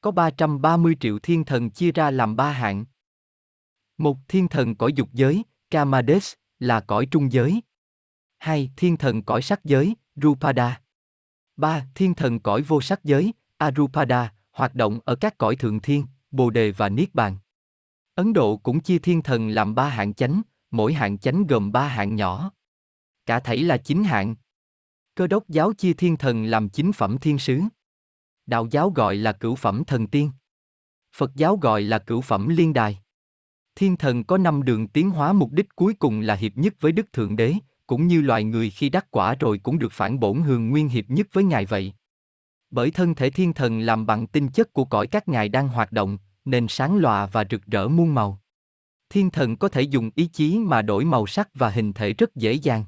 Có 0.00 0.10
330 0.10 0.96
triệu 1.00 1.18
thiên 1.18 1.44
thần 1.44 1.70
chia 1.70 1.92
ra 1.92 2.10
làm 2.10 2.36
ba 2.36 2.52
hạng. 2.52 2.84
Một 3.98 4.16
thiên 4.28 4.48
thần 4.48 4.74
cõi 4.74 4.92
dục 4.92 5.08
giới, 5.12 5.42
Kamades, 5.70 6.32
là 6.58 6.80
cõi 6.80 7.06
trung 7.10 7.32
giới. 7.32 7.62
Hai 8.38 8.70
thiên 8.76 8.96
thần 8.96 9.22
cõi 9.22 9.42
sắc 9.42 9.64
giới, 9.64 9.96
Rupada. 10.16 10.80
Ba 11.56 11.86
thiên 11.94 12.14
thần 12.14 12.40
cõi 12.40 12.62
vô 12.62 12.80
sắc 12.80 13.04
giới, 13.04 13.32
Arupada, 13.56 14.32
hoạt 14.52 14.74
động 14.74 14.98
ở 15.04 15.14
các 15.14 15.38
cõi 15.38 15.56
thượng 15.56 15.80
thiên, 15.80 16.06
Bồ 16.32 16.50
đề 16.50 16.70
và 16.70 16.88
Niết 16.88 17.14
bàn. 17.14 17.36
Ấn 18.14 18.32
Độ 18.32 18.56
cũng 18.56 18.80
chia 18.80 18.98
thiên 18.98 19.22
thần 19.22 19.48
làm 19.48 19.74
ba 19.74 19.88
hạng 19.88 20.14
chánh, 20.14 20.42
mỗi 20.70 20.92
hạng 20.92 21.18
chánh 21.18 21.46
gồm 21.46 21.72
ba 21.72 21.88
hạng 21.88 22.16
nhỏ. 22.16 22.52
Cả 23.26 23.40
thảy 23.40 23.58
là 23.58 23.76
chín 23.76 24.04
hạng. 24.04 24.34
Cơ 25.14 25.26
đốc 25.26 25.48
giáo 25.48 25.72
chia 25.72 25.92
thiên 25.92 26.16
thần 26.16 26.44
làm 26.44 26.68
chín 26.68 26.92
phẩm 26.92 27.18
thiên 27.18 27.38
sứ. 27.38 27.60
Đạo 28.46 28.68
giáo 28.70 28.90
gọi 28.90 29.16
là 29.16 29.32
cửu 29.32 29.54
phẩm 29.54 29.84
thần 29.84 30.06
tiên. 30.06 30.30
Phật 31.16 31.30
giáo 31.34 31.56
gọi 31.56 31.82
là 31.82 31.98
cửu 31.98 32.20
phẩm 32.20 32.48
liên 32.48 32.72
đài. 32.72 32.98
Thiên 33.74 33.96
thần 33.96 34.24
có 34.24 34.38
năm 34.38 34.62
đường 34.62 34.88
tiến 34.88 35.10
hóa 35.10 35.32
mục 35.32 35.52
đích 35.52 35.76
cuối 35.76 35.94
cùng 35.94 36.20
là 36.20 36.34
hiệp 36.34 36.56
nhất 36.56 36.74
với 36.80 36.92
Đức 36.92 37.12
Thượng 37.12 37.36
Đế, 37.36 37.54
cũng 37.86 38.06
như 38.06 38.20
loài 38.20 38.44
người 38.44 38.70
khi 38.70 38.88
đắc 38.88 39.06
quả 39.10 39.34
rồi 39.34 39.58
cũng 39.58 39.78
được 39.78 39.92
phản 39.92 40.20
bổn 40.20 40.42
hường 40.42 40.70
nguyên 40.70 40.88
hiệp 40.88 41.04
nhất 41.10 41.26
với 41.32 41.44
Ngài 41.44 41.66
vậy. 41.66 41.92
Bởi 42.72 42.90
thân 42.90 43.14
thể 43.14 43.30
thiên 43.30 43.52
thần 43.52 43.80
làm 43.80 44.06
bằng 44.06 44.26
tinh 44.26 44.48
chất 44.48 44.72
của 44.72 44.84
cõi 44.84 45.06
các 45.06 45.28
ngài 45.28 45.48
đang 45.48 45.68
hoạt 45.68 45.92
động, 45.92 46.18
nên 46.44 46.68
sáng 46.68 46.96
lòa 46.96 47.26
và 47.26 47.44
rực 47.50 47.66
rỡ 47.66 47.88
muôn 47.88 48.14
màu. 48.14 48.40
Thiên 49.10 49.30
thần 49.30 49.56
có 49.56 49.68
thể 49.68 49.82
dùng 49.82 50.10
ý 50.14 50.26
chí 50.26 50.58
mà 50.58 50.82
đổi 50.82 51.04
màu 51.04 51.26
sắc 51.26 51.48
và 51.54 51.70
hình 51.70 51.92
thể 51.92 52.12
rất 52.12 52.34
dễ 52.34 52.52
dàng. 52.52 52.84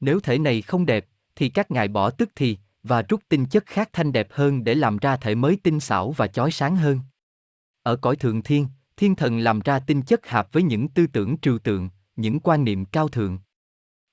Nếu 0.00 0.20
thể 0.20 0.38
này 0.38 0.62
không 0.62 0.86
đẹp, 0.86 1.06
thì 1.36 1.48
các 1.48 1.70
ngài 1.70 1.88
bỏ 1.88 2.10
tức 2.10 2.30
thì, 2.34 2.58
và 2.82 3.02
rút 3.02 3.20
tinh 3.28 3.46
chất 3.46 3.66
khác 3.66 3.90
thanh 3.92 4.12
đẹp 4.12 4.28
hơn 4.30 4.64
để 4.64 4.74
làm 4.74 4.98
ra 4.98 5.16
thể 5.16 5.34
mới 5.34 5.56
tinh 5.62 5.80
xảo 5.80 6.10
và 6.10 6.26
chói 6.26 6.50
sáng 6.50 6.76
hơn. 6.76 7.00
Ở 7.82 7.96
cõi 7.96 8.16
thượng 8.16 8.42
thiên, 8.42 8.66
thiên 8.96 9.14
thần 9.14 9.38
làm 9.38 9.60
ra 9.60 9.78
tinh 9.78 10.02
chất 10.02 10.28
hợp 10.28 10.52
với 10.52 10.62
những 10.62 10.88
tư 10.88 11.06
tưởng 11.06 11.36
trừu 11.36 11.58
tượng, 11.58 11.88
những 12.16 12.40
quan 12.40 12.64
niệm 12.64 12.84
cao 12.84 13.08
thượng. 13.08 13.38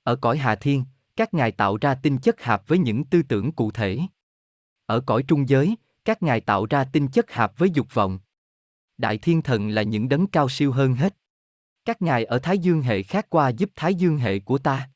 Ở 0.04 0.16
cõi 0.16 0.38
hạ 0.38 0.56
thiên, 0.56 0.84
các 1.16 1.34
ngài 1.34 1.52
tạo 1.52 1.78
ra 1.82 1.96
tinh 1.96 2.18
chất 2.18 2.44
hợp 2.44 2.68
với 2.68 2.80
những 2.80 3.04
tư 3.04 3.22
tưởng 3.24 3.52
cụ 3.52 3.72
thể. 3.72 4.00
Ở 4.88 5.00
cõi 5.00 5.24
trung 5.28 5.50
giới, 5.50 5.76
các 6.06 6.24
ngài 6.24 6.42
tạo 6.42 6.66
ra 6.66 6.84
tinh 6.84 7.08
chất 7.08 7.34
hợp 7.34 7.58
với 7.58 7.70
dục 7.70 7.94
vọng. 7.94 8.20
Đại 8.98 9.18
thiên 9.18 9.42
thần 9.42 9.70
là 9.70 9.82
những 9.82 10.10
đấng 10.10 10.28
cao 10.28 10.50
siêu 10.50 10.72
hơn 10.72 10.94
hết. 10.94 11.18
Các 11.86 12.02
ngài 12.02 12.26
ở 12.26 12.40
Thái 12.40 12.58
Dương 12.58 12.82
hệ 12.82 13.04
khác 13.04 13.26
qua 13.30 13.50
giúp 13.50 13.70
Thái 13.76 13.96
Dương 13.96 14.18
hệ 14.18 14.40
của 14.40 14.58
ta. 14.58 14.90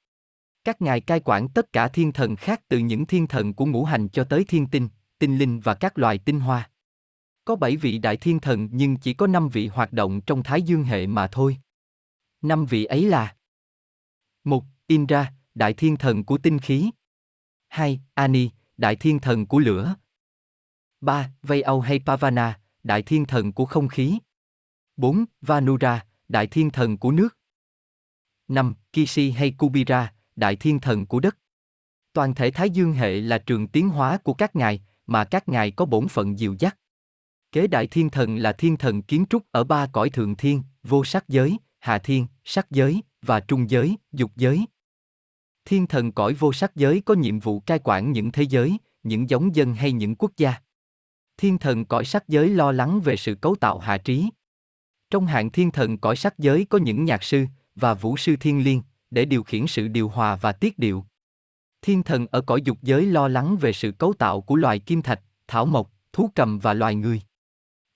Các 0.64 0.82
ngài 0.82 1.02
cai 1.02 1.20
quản 1.20 1.48
tất 1.48 1.74
cả 1.74 1.88
thiên 1.88 2.12
thần 2.12 2.36
khác 2.36 2.62
từ 2.68 2.78
những 2.78 3.06
thiên 3.06 3.28
thần 3.28 3.54
của 3.54 3.66
ngũ 3.66 3.86
hành 3.86 4.10
cho 4.10 4.24
tới 4.24 4.46
thiên 4.48 4.68
tinh, 4.68 4.90
tinh 5.20 5.38
linh 5.38 5.60
và 5.60 5.74
các 5.74 5.98
loài 5.98 6.18
tinh 6.18 6.40
hoa. 6.40 6.70
Có 7.46 7.56
bảy 7.56 7.76
vị 7.76 7.98
đại 7.98 8.18
thiên 8.18 8.40
thần 8.40 8.70
nhưng 8.72 8.98
chỉ 8.98 9.14
có 9.14 9.28
năm 9.28 9.50
vị 9.50 9.68
hoạt 9.68 9.94
động 9.94 10.22
trong 10.22 10.44
Thái 10.44 10.62
Dương 10.62 10.84
hệ 10.84 11.08
mà 11.08 11.28
thôi. 11.28 11.58
Năm 12.42 12.66
vị 12.66 12.86
ấy 12.86 13.06
là 13.06 13.36
một 14.44 14.64
Indra, 14.88 15.34
đại 15.56 15.74
thiên 15.74 15.98
thần 15.98 16.24
của 16.24 16.38
tinh 16.38 16.60
khí 16.60 16.92
2. 17.68 18.02
Ani, 18.14 18.50
đại 18.82 18.96
thiên 18.96 19.20
thần 19.20 19.46
của 19.46 19.60
lửa 19.60 19.96
3. 21.02 21.32
Vayau 21.42 21.82
hay 21.82 22.00
Pavana, 22.06 22.60
đại 22.84 23.02
thiên 23.02 23.26
thần 23.26 23.54
của 23.54 23.66
không 23.66 23.88
khí 23.88 24.20
4. 24.98 25.26
Vanura, 25.42 26.06
đại 26.30 26.48
thiên 26.48 26.70
thần 26.70 26.98
của 26.98 27.12
nước 27.12 27.38
5. 28.48 28.74
Kishi 28.94 29.32
hay 29.32 29.52
Kubira, 29.52 30.14
đại 30.36 30.56
thiên 30.56 30.80
thần 30.80 31.06
của 31.06 31.20
đất 31.20 31.38
Toàn 32.14 32.36
thể 32.36 32.52
Thái 32.52 32.70
Dương 32.70 32.94
hệ 32.94 33.22
là 33.22 33.38
trường 33.38 33.68
tiến 33.68 33.90
hóa 33.90 34.18
của 34.18 34.34
các 34.34 34.56
ngài, 34.56 34.82
mà 35.08 35.24
các 35.24 35.50
ngài 35.50 35.72
có 35.72 35.86
bổn 35.86 36.08
phận 36.08 36.40
dìu 36.40 36.56
dắt. 36.60 36.78
Kế 37.52 37.68
đại 37.68 37.88
thiên 37.88 38.10
thần 38.10 38.38
là 38.38 38.54
thiên 38.54 38.78
thần 38.78 39.02
kiến 39.02 39.26
trúc 39.30 39.52
ở 39.52 39.64
ba 39.64 39.88
cõi 39.88 40.10
thượng 40.10 40.36
thiên, 40.36 40.64
vô 40.84 41.04
sắc 41.04 41.30
giới, 41.30 41.58
hạ 41.80 41.98
thiên, 41.98 42.28
sắc 42.44 42.72
giới, 42.72 43.02
và 43.22 43.40
trung 43.40 43.70
giới, 43.70 43.98
dục 44.12 44.32
giới. 44.36 44.66
Thiên 45.66 45.88
thần 45.88 46.12
cõi 46.12 46.34
vô 46.34 46.54
sắc 46.54 46.76
giới 46.76 47.02
có 47.06 47.14
nhiệm 47.14 47.40
vụ 47.40 47.60
cai 47.60 47.80
quản 47.84 48.12
những 48.12 48.32
thế 48.32 48.44
giới, 48.44 48.78
những 49.04 49.30
giống 49.30 49.56
dân 49.56 49.74
hay 49.76 49.92
những 49.92 50.16
quốc 50.16 50.32
gia. 50.38 50.54
Thiên 51.38 51.58
thần 51.58 51.86
cõi 51.86 52.06
sắc 52.06 52.28
giới 52.28 52.50
lo 52.50 52.72
lắng 52.72 53.02
về 53.02 53.16
sự 53.16 53.36
cấu 53.36 53.56
tạo 53.56 53.80
hạ 53.80 53.98
trí. 53.98 54.30
Trong 55.10 55.26
hạng 55.26 55.50
thiên 55.50 55.72
thần 55.72 55.98
cõi 55.98 56.16
sắc 56.16 56.40
giới 56.40 56.66
có 56.70 56.78
những 56.78 57.06
nhạc 57.06 57.24
sư 57.24 57.46
và 57.76 57.94
vũ 57.94 58.18
sư 58.18 58.36
thiên 58.40 58.64
liên 58.64 58.82
để 59.12 59.26
điều 59.26 59.44
khiển 59.44 59.68
sự 59.68 59.88
điều 59.88 60.10
hòa 60.10 60.36
và 60.36 60.52
tiết 60.52 60.80
điệu. 60.80 61.06
Thiên 61.82 62.04
thần 62.04 62.28
ở 62.32 62.42
cõi 62.42 62.62
dục 62.62 62.78
giới 62.82 63.06
lo 63.06 63.28
lắng 63.28 63.58
về 63.62 63.74
sự 63.74 63.92
cấu 63.92 64.14
tạo 64.14 64.42
của 64.42 64.56
loài 64.56 64.80
kim 64.80 65.02
thạch, 65.02 65.22
thảo 65.48 65.66
mộc, 65.66 65.92
thú 66.14 66.30
cầm 66.36 66.60
và 66.60 66.74
loài 66.74 66.96
người. 66.96 67.22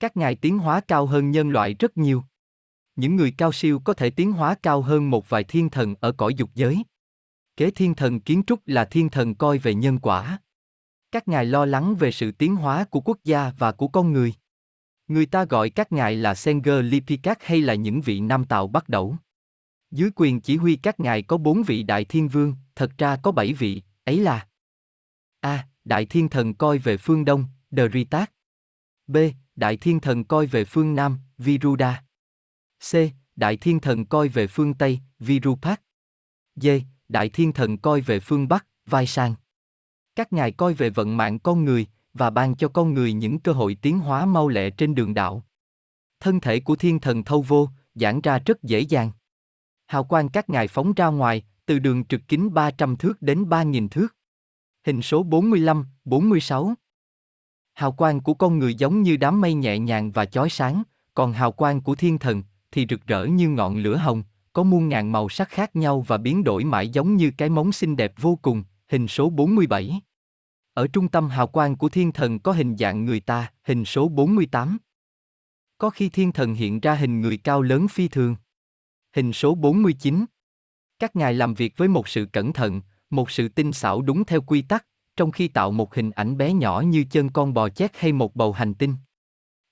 Các 0.00 0.16
ngài 0.16 0.34
tiến 0.34 0.58
hóa 0.58 0.80
cao 0.80 1.06
hơn 1.06 1.30
nhân 1.30 1.50
loại 1.50 1.74
rất 1.74 1.96
nhiều. 1.96 2.24
Những 2.96 3.16
người 3.16 3.34
cao 3.38 3.52
siêu 3.52 3.80
có 3.84 3.92
thể 3.92 4.10
tiến 4.10 4.32
hóa 4.32 4.54
cao 4.62 4.82
hơn 4.82 5.10
một 5.10 5.28
vài 5.28 5.44
thiên 5.44 5.70
thần 5.70 5.94
ở 6.00 6.12
cõi 6.12 6.34
dục 6.34 6.50
giới. 6.54 6.82
Kế 7.56 7.70
thiên 7.70 7.94
thần 7.94 8.20
kiến 8.20 8.42
trúc 8.46 8.60
là 8.66 8.84
thiên 8.84 9.08
thần 9.08 9.34
coi 9.34 9.58
về 9.58 9.74
nhân 9.74 9.98
quả. 9.98 10.38
Các 11.12 11.28
ngài 11.28 11.44
lo 11.44 11.64
lắng 11.64 11.96
về 11.96 12.12
sự 12.12 12.32
tiến 12.32 12.56
hóa 12.56 12.84
của 12.84 13.00
quốc 13.00 13.18
gia 13.24 13.52
và 13.58 13.72
của 13.72 13.88
con 13.88 14.12
người. 14.12 14.34
Người 15.08 15.26
ta 15.26 15.44
gọi 15.44 15.70
các 15.70 15.92
ngài 15.92 16.16
là 16.16 16.34
Senger 16.34 16.84
Lipikat 16.84 17.38
hay 17.40 17.60
là 17.60 17.74
những 17.74 18.00
vị 18.00 18.20
nam 18.20 18.44
tạo 18.44 18.66
bắt 18.66 18.88
đầu. 18.88 19.16
Dưới 19.90 20.10
quyền 20.14 20.40
chỉ 20.40 20.56
huy 20.56 20.76
các 20.76 21.00
ngài 21.00 21.22
có 21.22 21.36
bốn 21.36 21.62
vị 21.62 21.82
đại 21.82 22.04
thiên 22.04 22.28
vương, 22.28 22.54
thật 22.74 22.90
ra 22.98 23.16
có 23.16 23.32
bảy 23.32 23.52
vị, 23.52 23.82
ấy 24.04 24.20
là 24.20 24.46
A. 25.40 25.68
Đại 25.84 26.06
thiên 26.06 26.28
thần 26.28 26.54
coi 26.54 26.78
về 26.78 26.96
phương 26.96 27.24
Đông, 27.24 27.44
Deritat. 27.70 28.32
B. 29.06 29.16
Đại 29.56 29.76
thiên 29.76 30.00
thần 30.00 30.24
coi 30.24 30.46
về 30.46 30.64
phương 30.64 30.94
Nam, 30.94 31.18
Viruda. 31.38 32.04
C. 32.90 32.94
Đại 33.36 33.56
thiên 33.56 33.80
thần 33.80 34.06
coi 34.06 34.28
về 34.28 34.46
phương 34.46 34.74
Tây, 34.74 35.00
Virupat. 35.18 35.80
D. 36.54 36.66
Đại 37.08 37.28
thiên 37.28 37.52
thần 37.52 37.78
coi 37.78 38.00
về 38.00 38.20
phương 38.20 38.48
Bắc, 38.48 38.66
Vai 38.86 39.06
Sang. 39.06 39.34
Các 40.16 40.32
ngài 40.32 40.52
coi 40.52 40.74
về 40.74 40.90
vận 40.90 41.16
mạng 41.16 41.38
con 41.38 41.64
người 41.64 41.86
và 42.14 42.30
ban 42.30 42.56
cho 42.56 42.68
con 42.68 42.94
người 42.94 43.12
những 43.12 43.38
cơ 43.38 43.52
hội 43.52 43.76
tiến 43.82 43.98
hóa 43.98 44.26
mau 44.26 44.48
lẹ 44.48 44.70
trên 44.70 44.94
đường 44.94 45.14
đạo. 45.14 45.44
Thân 46.20 46.40
thể 46.40 46.60
của 46.60 46.76
thiên 46.76 47.00
thần 47.00 47.24
thâu 47.24 47.42
vô, 47.42 47.68
giãn 47.94 48.20
ra 48.20 48.38
rất 48.38 48.62
dễ 48.62 48.80
dàng. 48.80 49.10
Hào 49.86 50.04
quang 50.04 50.28
các 50.28 50.50
ngài 50.50 50.68
phóng 50.68 50.92
ra 50.92 51.06
ngoài, 51.06 51.42
từ 51.66 51.78
đường 51.78 52.04
trực 52.04 52.20
kính 52.28 52.54
300 52.54 52.96
thước 52.96 53.22
đến 53.22 53.44
3.000 53.44 53.88
thước. 53.88 54.16
Hình 54.86 55.02
số 55.02 55.22
45, 55.22 55.86
46. 56.04 56.74
Hào 57.74 57.92
quang 57.92 58.20
của 58.20 58.34
con 58.34 58.58
người 58.58 58.74
giống 58.74 59.02
như 59.02 59.16
đám 59.16 59.40
mây 59.40 59.54
nhẹ 59.54 59.78
nhàng 59.78 60.10
và 60.10 60.24
chói 60.24 60.50
sáng, 60.50 60.82
còn 61.14 61.32
hào 61.32 61.52
quang 61.52 61.80
của 61.80 61.94
thiên 61.94 62.18
thần 62.18 62.42
thì 62.70 62.86
rực 62.90 63.06
rỡ 63.06 63.24
như 63.24 63.48
ngọn 63.48 63.76
lửa 63.76 63.96
hồng, 63.96 64.22
có 64.56 64.62
muôn 64.62 64.88
ngàn 64.88 65.12
màu 65.12 65.28
sắc 65.28 65.48
khác 65.48 65.76
nhau 65.76 66.00
và 66.00 66.18
biến 66.18 66.44
đổi 66.44 66.64
mãi 66.64 66.88
giống 66.88 67.16
như 67.16 67.30
cái 67.38 67.48
móng 67.48 67.72
xinh 67.72 67.96
đẹp 67.96 68.12
vô 68.20 68.38
cùng, 68.42 68.64
hình 68.88 69.08
số 69.08 69.30
47. 69.30 70.00
Ở 70.74 70.86
trung 70.86 71.08
tâm 71.08 71.28
hào 71.28 71.46
quang 71.46 71.76
của 71.76 71.88
thiên 71.88 72.12
thần 72.12 72.38
có 72.38 72.52
hình 72.52 72.76
dạng 72.76 73.04
người 73.04 73.20
ta, 73.20 73.52
hình 73.64 73.84
số 73.84 74.08
48. 74.08 74.78
Có 75.78 75.90
khi 75.90 76.08
thiên 76.08 76.32
thần 76.32 76.54
hiện 76.54 76.80
ra 76.80 76.94
hình 76.94 77.20
người 77.20 77.36
cao 77.36 77.62
lớn 77.62 77.88
phi 77.88 78.08
thường. 78.08 78.36
Hình 79.16 79.32
số 79.32 79.54
49. 79.54 80.24
Các 80.98 81.16
ngài 81.16 81.34
làm 81.34 81.54
việc 81.54 81.76
với 81.76 81.88
một 81.88 82.08
sự 82.08 82.26
cẩn 82.32 82.52
thận, 82.52 82.80
một 83.10 83.30
sự 83.30 83.48
tinh 83.48 83.72
xảo 83.72 84.02
đúng 84.02 84.24
theo 84.24 84.40
quy 84.40 84.62
tắc, 84.62 84.86
trong 85.16 85.30
khi 85.30 85.48
tạo 85.48 85.70
một 85.70 85.94
hình 85.94 86.10
ảnh 86.10 86.36
bé 86.36 86.52
nhỏ 86.52 86.80
như 86.80 87.04
chân 87.10 87.28
con 87.28 87.54
bò 87.54 87.68
chét 87.68 87.90
hay 87.96 88.12
một 88.12 88.36
bầu 88.36 88.52
hành 88.52 88.74
tinh. 88.74 88.94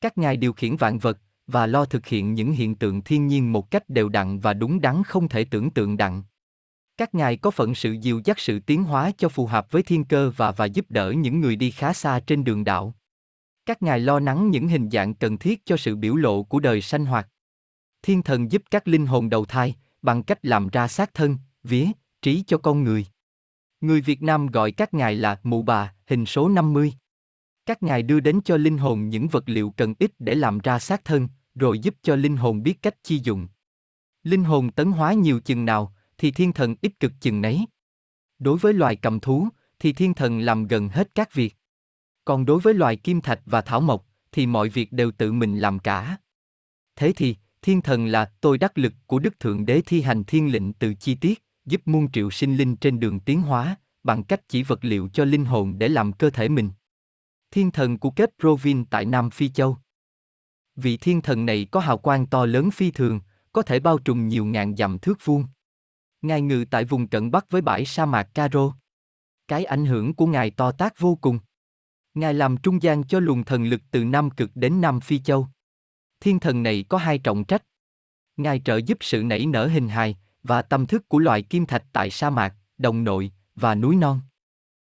Các 0.00 0.18
ngài 0.18 0.36
điều 0.36 0.52
khiển 0.52 0.76
vạn 0.76 0.98
vật 0.98 1.18
và 1.46 1.66
lo 1.66 1.84
thực 1.84 2.06
hiện 2.06 2.34
những 2.34 2.52
hiện 2.52 2.74
tượng 2.74 3.02
thiên 3.02 3.26
nhiên 3.26 3.52
một 3.52 3.70
cách 3.70 3.88
đều 3.88 4.08
đặn 4.08 4.38
và 4.38 4.54
đúng 4.54 4.80
đắn 4.80 5.02
không 5.04 5.28
thể 5.28 5.44
tưởng 5.44 5.70
tượng 5.70 5.96
đặng. 5.96 6.22
Các 6.96 7.14
ngài 7.14 7.36
có 7.36 7.50
phận 7.50 7.74
sự 7.74 7.92
dìu 7.92 8.20
dắt 8.24 8.38
sự 8.38 8.60
tiến 8.60 8.84
hóa 8.84 9.10
cho 9.18 9.28
phù 9.28 9.46
hợp 9.46 9.70
với 9.70 9.82
thiên 9.82 10.04
cơ 10.04 10.32
và 10.36 10.50
và 10.52 10.64
giúp 10.64 10.86
đỡ 10.88 11.10
những 11.10 11.40
người 11.40 11.56
đi 11.56 11.70
khá 11.70 11.92
xa 11.92 12.20
trên 12.20 12.44
đường 12.44 12.64
đạo. 12.64 12.94
Các 13.66 13.82
ngài 13.82 14.00
lo 14.00 14.20
lắng 14.20 14.50
những 14.50 14.68
hình 14.68 14.90
dạng 14.90 15.14
cần 15.14 15.38
thiết 15.38 15.64
cho 15.64 15.76
sự 15.76 15.96
biểu 15.96 16.16
lộ 16.16 16.42
của 16.42 16.60
đời 16.60 16.80
sanh 16.80 17.04
hoạt. 17.04 17.28
Thiên 18.02 18.22
thần 18.22 18.52
giúp 18.52 18.62
các 18.70 18.88
linh 18.88 19.06
hồn 19.06 19.30
đầu 19.30 19.44
thai 19.44 19.74
bằng 20.02 20.22
cách 20.22 20.38
làm 20.42 20.68
ra 20.68 20.88
xác 20.88 21.14
thân, 21.14 21.38
vía, 21.62 21.86
trí 22.22 22.44
cho 22.46 22.58
con 22.58 22.84
người. 22.84 23.06
Người 23.80 24.00
Việt 24.00 24.22
Nam 24.22 24.46
gọi 24.46 24.72
các 24.72 24.94
ngài 24.94 25.14
là 25.14 25.40
mụ 25.42 25.62
bà, 25.62 25.94
hình 26.06 26.26
số 26.26 26.48
50. 26.48 26.92
Các 27.66 27.82
ngài 27.82 28.02
đưa 28.02 28.20
đến 28.20 28.40
cho 28.44 28.56
linh 28.56 28.78
hồn 28.78 29.08
những 29.08 29.28
vật 29.28 29.44
liệu 29.46 29.70
cần 29.76 29.94
ít 29.98 30.10
để 30.18 30.34
làm 30.34 30.58
ra 30.58 30.78
xác 30.78 31.04
thân, 31.04 31.28
rồi 31.54 31.78
giúp 31.78 31.94
cho 32.02 32.16
linh 32.16 32.36
hồn 32.36 32.62
biết 32.62 32.82
cách 32.82 32.94
chi 33.02 33.20
dụng. 33.22 33.48
Linh 34.22 34.44
hồn 34.44 34.70
tấn 34.70 34.92
hóa 34.92 35.12
nhiều 35.12 35.40
chừng 35.40 35.64
nào, 35.64 35.94
thì 36.18 36.30
thiên 36.30 36.52
thần 36.52 36.74
ít 36.80 37.00
cực 37.00 37.12
chừng 37.20 37.40
nấy. 37.40 37.66
Đối 38.38 38.58
với 38.58 38.72
loài 38.72 38.96
cầm 38.96 39.20
thú, 39.20 39.48
thì 39.78 39.92
thiên 39.92 40.14
thần 40.14 40.40
làm 40.40 40.66
gần 40.66 40.88
hết 40.88 41.14
các 41.14 41.34
việc. 41.34 41.56
Còn 42.24 42.46
đối 42.46 42.60
với 42.60 42.74
loài 42.74 42.96
kim 42.96 43.20
thạch 43.20 43.40
và 43.46 43.60
thảo 43.60 43.80
mộc, 43.80 44.06
thì 44.32 44.46
mọi 44.46 44.68
việc 44.68 44.92
đều 44.92 45.10
tự 45.10 45.32
mình 45.32 45.58
làm 45.58 45.78
cả. 45.78 46.16
Thế 46.96 47.12
thì, 47.16 47.36
thiên 47.62 47.82
thần 47.82 48.06
là 48.06 48.24
tôi 48.40 48.58
đắc 48.58 48.78
lực 48.78 48.92
của 49.06 49.18
Đức 49.18 49.40
Thượng 49.40 49.66
Đế 49.66 49.80
thi 49.86 50.00
hành 50.02 50.24
thiên 50.24 50.52
lệnh 50.52 50.72
từ 50.72 50.94
chi 50.94 51.14
tiết, 51.14 51.42
giúp 51.64 51.80
muôn 51.84 52.12
triệu 52.12 52.30
sinh 52.30 52.56
linh 52.56 52.76
trên 52.76 53.00
đường 53.00 53.20
tiến 53.20 53.42
hóa, 53.42 53.76
bằng 54.02 54.24
cách 54.24 54.40
chỉ 54.48 54.62
vật 54.62 54.84
liệu 54.84 55.08
cho 55.12 55.24
linh 55.24 55.44
hồn 55.44 55.78
để 55.78 55.88
làm 55.88 56.12
cơ 56.12 56.30
thể 56.30 56.48
mình. 56.48 56.70
Thiên 57.54 57.70
thần 57.70 57.98
của 57.98 58.10
kết 58.10 58.30
Provin 58.38 58.84
tại 58.84 59.04
Nam 59.04 59.30
Phi 59.30 59.48
Châu. 59.48 59.76
Vị 60.76 60.96
thiên 60.96 61.22
thần 61.22 61.46
này 61.46 61.66
có 61.70 61.80
hào 61.80 61.98
quang 61.98 62.26
to 62.26 62.46
lớn 62.46 62.70
phi 62.70 62.90
thường, 62.90 63.20
có 63.52 63.62
thể 63.62 63.80
bao 63.80 63.98
trùm 63.98 64.28
nhiều 64.28 64.44
ngàn 64.44 64.76
dặm 64.76 64.98
thước 64.98 65.18
vuông. 65.24 65.46
Ngài 66.22 66.40
ngự 66.40 66.64
tại 66.70 66.84
vùng 66.84 67.08
cận 67.08 67.30
bắc 67.30 67.50
với 67.50 67.62
bãi 67.62 67.84
sa 67.84 68.06
mạc 68.06 68.22
Caro. 68.34 68.74
Cái 69.48 69.64
ảnh 69.64 69.86
hưởng 69.86 70.14
của 70.14 70.26
Ngài 70.26 70.50
to 70.50 70.72
tác 70.72 70.98
vô 70.98 71.18
cùng. 71.20 71.38
Ngài 72.14 72.34
làm 72.34 72.56
trung 72.56 72.82
gian 72.82 73.04
cho 73.04 73.20
luồng 73.20 73.44
thần 73.44 73.64
lực 73.64 73.80
từ 73.90 74.04
Nam 74.04 74.30
Cực 74.30 74.50
đến 74.54 74.80
Nam 74.80 75.00
Phi 75.00 75.18
Châu. 75.18 75.48
Thiên 76.20 76.40
thần 76.40 76.62
này 76.62 76.84
có 76.88 76.98
hai 76.98 77.18
trọng 77.18 77.44
trách. 77.44 77.64
Ngài 78.36 78.60
trợ 78.64 78.76
giúp 78.76 78.98
sự 79.00 79.22
nảy 79.22 79.46
nở 79.46 79.66
hình 79.66 79.88
hài 79.88 80.16
và 80.42 80.62
tâm 80.62 80.86
thức 80.86 81.08
của 81.08 81.18
loài 81.18 81.42
kim 81.42 81.66
thạch 81.66 81.84
tại 81.92 82.10
sa 82.10 82.30
mạc, 82.30 82.54
đồng 82.78 83.04
nội 83.04 83.32
và 83.54 83.74
núi 83.74 83.96
non. 83.96 84.20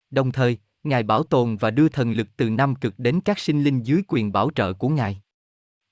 Đồng 0.09 0.31
thời, 0.31 0.57
Ngài 0.87 1.03
bảo 1.03 1.23
tồn 1.23 1.57
và 1.57 1.71
đưa 1.71 1.89
thần 1.89 2.11
lực 2.11 2.27
từ 2.37 2.49
Nam 2.49 2.75
Cực 2.75 2.93
đến 2.97 3.19
các 3.25 3.39
sinh 3.39 3.63
linh 3.63 3.83
dưới 3.83 4.01
quyền 4.07 4.31
bảo 4.31 4.49
trợ 4.55 4.73
của 4.73 4.89
Ngài. 4.89 5.21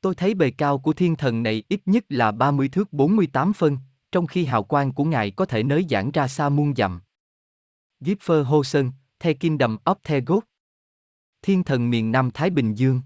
Tôi 0.02 0.16
thấy 0.16 0.34
bề 0.34 0.52
cao 0.52 0.80
của 0.80 0.94
thiên 0.94 1.16
thần 1.16 1.44
này 1.44 1.64
ít 1.70 1.82
nhất 1.86 2.06
là 2.10 2.32
30 2.32 2.70
thước 2.70 2.94
48 2.94 3.54
phân, 3.54 3.78
trong 4.12 4.28
khi 4.28 4.46
hào 4.46 4.64
quang 4.64 4.94
của 4.94 5.04
Ngài 5.04 5.32
có 5.32 5.46
thể 5.46 5.64
nới 5.64 5.86
giãn 5.90 6.12
ra 6.12 6.28
xa 6.28 6.50
muôn 6.50 6.76
dặm. 6.76 7.02
Gipfer 8.02 8.44
Hô 8.44 8.64
Sơn, 8.64 8.92
The 9.20 9.34
Kingdom 9.34 9.78
of 9.86 9.96
The 10.04 10.20
God 10.22 10.44
Thiên 11.42 11.64
thần 11.64 11.90
miền 11.90 12.12
Nam 12.12 12.32
Thái 12.32 12.50
Bình 12.50 12.74
Dương 12.74 13.02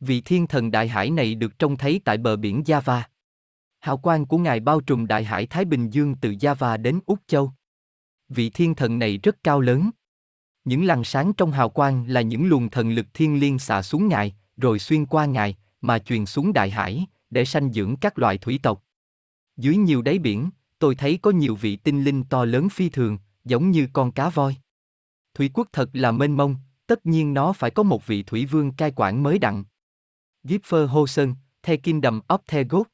Vị 0.00 0.20
thiên 0.20 0.46
thần 0.46 0.70
đại 0.70 0.88
hải 0.88 1.10
này 1.10 1.34
được 1.34 1.58
trông 1.58 1.76
thấy 1.76 2.00
tại 2.04 2.18
bờ 2.18 2.36
biển 2.36 2.62
Java. 2.66 3.02
Hào 3.80 3.98
quang 3.98 4.26
của 4.26 4.38
Ngài 4.38 4.60
bao 4.60 4.80
trùm 4.80 5.06
đại 5.06 5.24
hải 5.24 5.46
Thái 5.46 5.64
Bình 5.64 5.90
Dương 5.90 6.14
từ 6.20 6.30
Java 6.30 6.82
đến 6.82 7.00
Úc 7.06 7.18
Châu. 7.26 7.52
Vị 8.28 8.50
thiên 8.50 8.74
thần 8.74 8.98
này 8.98 9.18
rất 9.22 9.36
cao 9.44 9.60
lớn. 9.60 9.90
Những 10.64 10.84
làn 10.84 11.04
sáng 11.04 11.32
trong 11.32 11.50
hào 11.50 11.68
quang 11.68 12.08
là 12.08 12.20
những 12.20 12.46
luồng 12.46 12.70
thần 12.70 12.90
lực 12.90 13.06
thiên 13.14 13.40
liêng 13.40 13.58
xả 13.58 13.82
xuống 13.82 14.08
Ngài, 14.08 14.34
rồi 14.56 14.78
xuyên 14.78 15.06
qua 15.06 15.26
Ngài, 15.26 15.56
mà 15.80 15.98
truyền 15.98 16.26
xuống 16.26 16.52
đại 16.52 16.70
hải, 16.70 17.06
để 17.30 17.44
sanh 17.44 17.72
dưỡng 17.72 17.96
các 17.96 18.18
loài 18.18 18.38
thủy 18.38 18.60
tộc. 18.62 18.84
Dưới 19.56 19.76
nhiều 19.76 20.02
đáy 20.02 20.18
biển, 20.18 20.50
tôi 20.78 20.94
thấy 20.94 21.18
có 21.22 21.30
nhiều 21.30 21.54
vị 21.54 21.76
tinh 21.76 22.04
linh 22.04 22.24
to 22.24 22.44
lớn 22.44 22.68
phi 22.68 22.88
thường, 22.88 23.18
giống 23.44 23.70
như 23.70 23.88
con 23.92 24.12
cá 24.12 24.28
voi. 24.28 24.56
Thủy 25.34 25.50
quốc 25.54 25.68
thật 25.72 25.90
là 25.92 26.10
mênh 26.10 26.36
mông, 26.36 26.56
tất 26.86 27.06
nhiên 27.06 27.34
nó 27.34 27.52
phải 27.52 27.70
có 27.70 27.82
một 27.82 28.06
vị 28.06 28.22
thủy 28.22 28.46
vương 28.46 28.72
cai 28.72 28.92
quản 28.96 29.22
mới 29.22 29.38
đặng. 29.38 29.64
Gipher 30.44 30.90
Hosen, 30.90 31.34
The 31.62 31.76
Kingdom 31.76 32.20
of 32.28 32.38
The 32.46 32.64
God. 32.64 32.86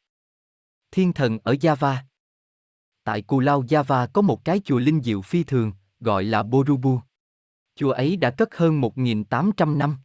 Thiên 0.90 1.12
thần 1.12 1.38
ở 1.42 1.52
Java. 1.52 1.96
Tại 3.04 3.22
Cù 3.22 3.40
Lao 3.40 3.62
Java 3.62 4.06
có 4.12 4.22
một 4.22 4.44
cái 4.44 4.60
chùa 4.64 4.78
linh 4.78 5.02
diệu 5.02 5.22
phi 5.22 5.44
thường, 5.44 5.72
gọi 6.00 6.24
là 6.24 6.42
Borubu. 6.42 7.00
Chùa 7.78 7.90
ấy 7.90 8.16
đã 8.16 8.30
cất 8.30 8.56
hơn 8.56 8.80
1.800 8.80 9.76
năm. 9.76 9.96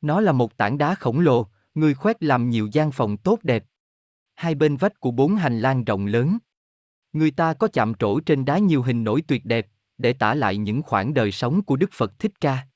Nó 0.00 0.20
là 0.20 0.32
một 0.32 0.56
tảng 0.56 0.78
đá 0.78 0.94
khổng 0.94 1.20
lồ, 1.20 1.46
người 1.74 1.94
khoét 1.94 2.22
làm 2.22 2.50
nhiều 2.50 2.68
gian 2.72 2.92
phòng 2.92 3.16
tốt 3.16 3.38
đẹp. 3.42 3.64
Hai 4.34 4.54
bên 4.54 4.76
vách 4.76 5.00
của 5.00 5.10
bốn 5.10 5.36
hành 5.36 5.60
lang 5.60 5.84
rộng 5.84 6.06
lớn. 6.06 6.38
Người 7.12 7.30
ta 7.30 7.54
có 7.54 7.68
chạm 7.68 7.94
trổ 7.94 8.20
trên 8.20 8.44
đá 8.44 8.58
nhiều 8.58 8.82
hình 8.82 9.04
nổi 9.04 9.22
tuyệt 9.22 9.44
đẹp, 9.44 9.66
để 9.98 10.12
tả 10.12 10.34
lại 10.34 10.56
những 10.56 10.82
khoảng 10.82 11.14
đời 11.14 11.32
sống 11.32 11.62
của 11.62 11.76
Đức 11.76 11.90
Phật 11.92 12.18
Thích 12.18 12.40
Ca. 12.40 12.66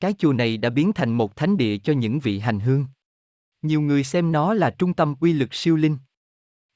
Cái 0.00 0.14
chùa 0.18 0.32
này 0.32 0.56
đã 0.56 0.70
biến 0.70 0.92
thành 0.92 1.12
một 1.12 1.36
thánh 1.36 1.56
địa 1.56 1.78
cho 1.78 1.92
những 1.92 2.18
vị 2.18 2.38
hành 2.38 2.60
hương. 2.60 2.86
Nhiều 3.62 3.80
người 3.80 4.04
xem 4.04 4.32
nó 4.32 4.54
là 4.54 4.70
trung 4.70 4.94
tâm 4.94 5.14
uy 5.20 5.32
lực 5.32 5.54
siêu 5.54 5.76
linh. 5.76 5.96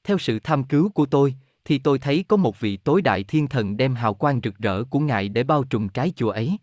Theo 0.03 0.17
sự 0.17 0.39
tham 0.39 0.63
cứu 0.63 0.89
của 0.89 1.05
tôi, 1.05 1.35
thì 1.65 1.77
tôi 1.77 1.99
thấy 1.99 2.25
có 2.27 2.37
một 2.37 2.59
vị 2.59 2.77
tối 2.77 3.01
đại 3.01 3.23
thiên 3.23 3.47
thần 3.47 3.77
đem 3.77 3.95
hào 3.95 4.13
quang 4.13 4.39
rực 4.43 4.57
rỡ 4.57 4.83
của 4.83 4.99
Ngài 4.99 5.29
để 5.29 5.43
bao 5.43 5.63
trùm 5.63 5.87
cái 5.87 6.11
chùa 6.15 6.29
ấy. 6.29 6.57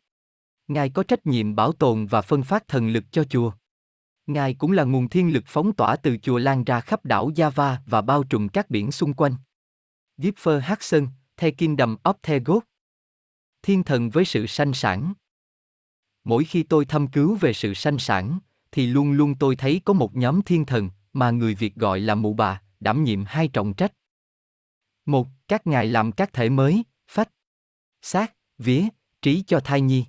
Ngài 0.71 0.91
có 0.91 1.03
trách 1.03 1.27
nhiệm 1.27 1.55
bảo 1.55 1.73
tồn 1.73 2.07
và 2.07 2.23
phân 2.23 2.43
phát 2.43 2.69
thần 2.69 2.89
lực 2.89 3.05
cho 3.11 3.25
chùa. 3.25 3.53
Ngài 4.27 4.55
cũng 4.55 4.73
là 4.73 4.85
nguồn 4.85 5.09
thiên 5.09 5.33
lực 5.33 5.45
phóng 5.47 5.73
tỏa 5.73 5.97
từ 5.97 6.17
chùa 6.23 6.39
lan 6.39 6.65
ra 6.65 6.81
khắp 6.81 7.05
đảo 7.05 7.31
Java 7.31 7.77
và 7.87 8.03
bao 8.03 8.25
trùm 8.25 8.49
các 8.49 8.71
biển 8.71 8.93
xung 8.93 9.15
quanh. 9.15 9.35
Gipfer 10.19 10.61
Hudson, 10.69 11.07
The 11.37 11.51
Kingdom 11.51 11.97
of 12.05 12.15
the 12.23 12.39
God. 12.39 12.63
Thiên 13.63 13.83
thần 13.83 14.11
với 14.11 14.25
sự 14.25 14.47
sanh 14.47 14.73
sản. 14.75 15.13
Mỗi 16.25 16.45
khi 16.45 16.63
tôi 16.63 16.85
thâm 16.85 17.09
cứu 17.09 17.37
về 17.37 17.53
sự 17.53 17.75
sanh 17.75 17.99
sản, 17.99 18.39
thì 18.73 18.87
luôn 18.87 19.13
luôn 19.13 19.35
tôi 19.35 19.57
thấy 19.57 19.81
có 19.85 19.93
một 19.93 20.17
nhóm 20.17 20.43
thiên 20.43 20.67
thần, 20.67 20.91
mà 21.13 21.31
người 21.31 21.55
Việt 21.55 21.75
gọi 21.75 22.01
là 22.01 22.15
mụ 22.15 22.35
bà, 22.35 22.63
đảm 22.81 23.05
nhiệm 23.05 23.25
hai 23.27 23.49
trọng 23.49 23.75
trách. 23.75 23.93
Một, 25.07 25.29
các 25.49 25.67
ngài 25.67 25.87
làm 25.87 26.13
các 26.13 26.33
thể 26.33 26.49
mới, 26.49 26.85
phách, 27.09 27.31
xác, 28.03 28.35
vía, 28.59 28.85
trí 29.23 29.45
cho 29.47 29.61
thai 29.61 29.81
nhi. 29.81 30.05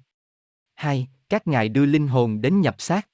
Hai, 0.81 1.07
các 1.29 1.47
ngài 1.47 1.69
đưa 1.69 1.85
linh 1.85 2.07
hồn 2.07 2.41
đến 2.41 2.61
nhập 2.61 2.75
xác. 2.81 3.07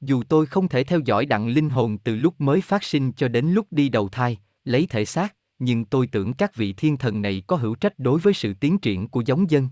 Dù 0.00 0.22
tôi 0.28 0.46
không 0.46 0.68
thể 0.68 0.84
theo 0.84 1.00
dõi 1.04 1.26
đặng 1.26 1.48
linh 1.48 1.70
hồn 1.70 1.98
từ 2.04 2.16
lúc 2.16 2.40
mới 2.40 2.60
phát 2.60 2.84
sinh 2.84 3.12
cho 3.12 3.28
đến 3.28 3.46
lúc 3.46 3.66
đi 3.70 3.88
đầu 3.88 4.08
thai, 4.08 4.38
lấy 4.64 4.86
thể 4.86 5.04
xác, 5.04 5.36
nhưng 5.58 5.84
tôi 5.84 6.06
tưởng 6.06 6.32
các 6.32 6.54
vị 6.54 6.72
thiên 6.72 6.96
thần 6.96 7.22
này 7.22 7.42
có 7.46 7.56
hữu 7.56 7.74
trách 7.74 7.98
đối 7.98 8.20
với 8.20 8.34
sự 8.34 8.54
tiến 8.54 8.78
triển 8.78 9.08
của 9.08 9.22
giống 9.26 9.50
dân. 9.50 9.68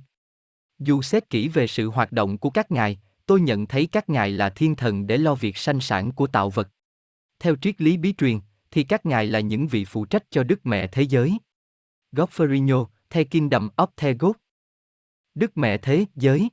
Dù 0.79 1.03
xét 1.03 1.31
kỹ 1.31 1.49
về 1.49 1.67
sự 1.67 1.91
hoạt 1.91 2.13
động 2.13 2.39
của 2.39 2.51
các 2.51 2.71
ngài, 2.71 2.99
tôi 3.27 3.41
nhận 3.41 3.67
thấy 3.67 3.87
các 3.87 4.09
ngài 4.09 4.31
là 4.31 4.51
thiên 4.51 4.77
thần 4.77 5.07
để 5.07 5.17
lo 5.17 5.35
việc 5.35 5.57
sanh 5.57 5.81
sản 5.81 6.13
của 6.13 6.27
tạo 6.27 6.51
vật. 6.51 6.69
Theo 7.39 7.57
triết 7.57 7.81
lý 7.81 7.97
bí 7.97 8.13
truyền, 8.13 8.41
thì 8.71 8.83
các 8.83 9.07
ngài 9.07 9.27
là 9.27 9.41
những 9.41 9.67
vị 9.67 9.85
phụ 9.85 10.05
trách 10.05 10.25
cho 10.31 10.43
Đức 10.43 10.67
Mẹ 10.67 10.87
Thế 10.87 11.03
Giới. 11.03 11.39
Gofferino, 12.13 12.87
The 13.11 13.25
Kingdom 13.25 13.69
of 13.77 13.87
the 13.97 14.13
God. 14.13 14.37
Đức 15.35 15.57
Mẹ 15.57 15.79
Thế 15.79 16.07
Giới. 16.17 16.49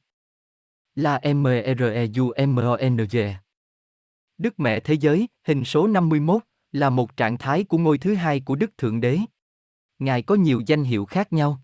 La 0.96 1.20
M 1.24 1.46
R 1.78 1.84
E 1.94 2.08
U 2.20 2.34
M 2.38 2.60
N 2.82 2.98
G. 3.12 3.18
Đức 4.38 4.60
Mẹ 4.60 4.80
Thế 4.80 4.94
Giới, 4.94 5.28
hình 5.44 5.66
số 5.66 5.88
51, 5.88 6.44
là 6.72 6.90
một 6.90 7.18
trạng 7.18 7.38
thái 7.38 7.64
của 7.64 7.78
ngôi 7.78 7.98
thứ 7.98 8.16
hai 8.16 8.40
của 8.40 8.56
Đức 8.56 8.78
Thượng 8.78 9.02
Đế. 9.02 9.20
Ngài 10.00 10.22
có 10.22 10.36
nhiều 10.36 10.62
danh 10.68 10.84
hiệu 10.84 11.06
khác 11.06 11.34
nhau. 11.34 11.62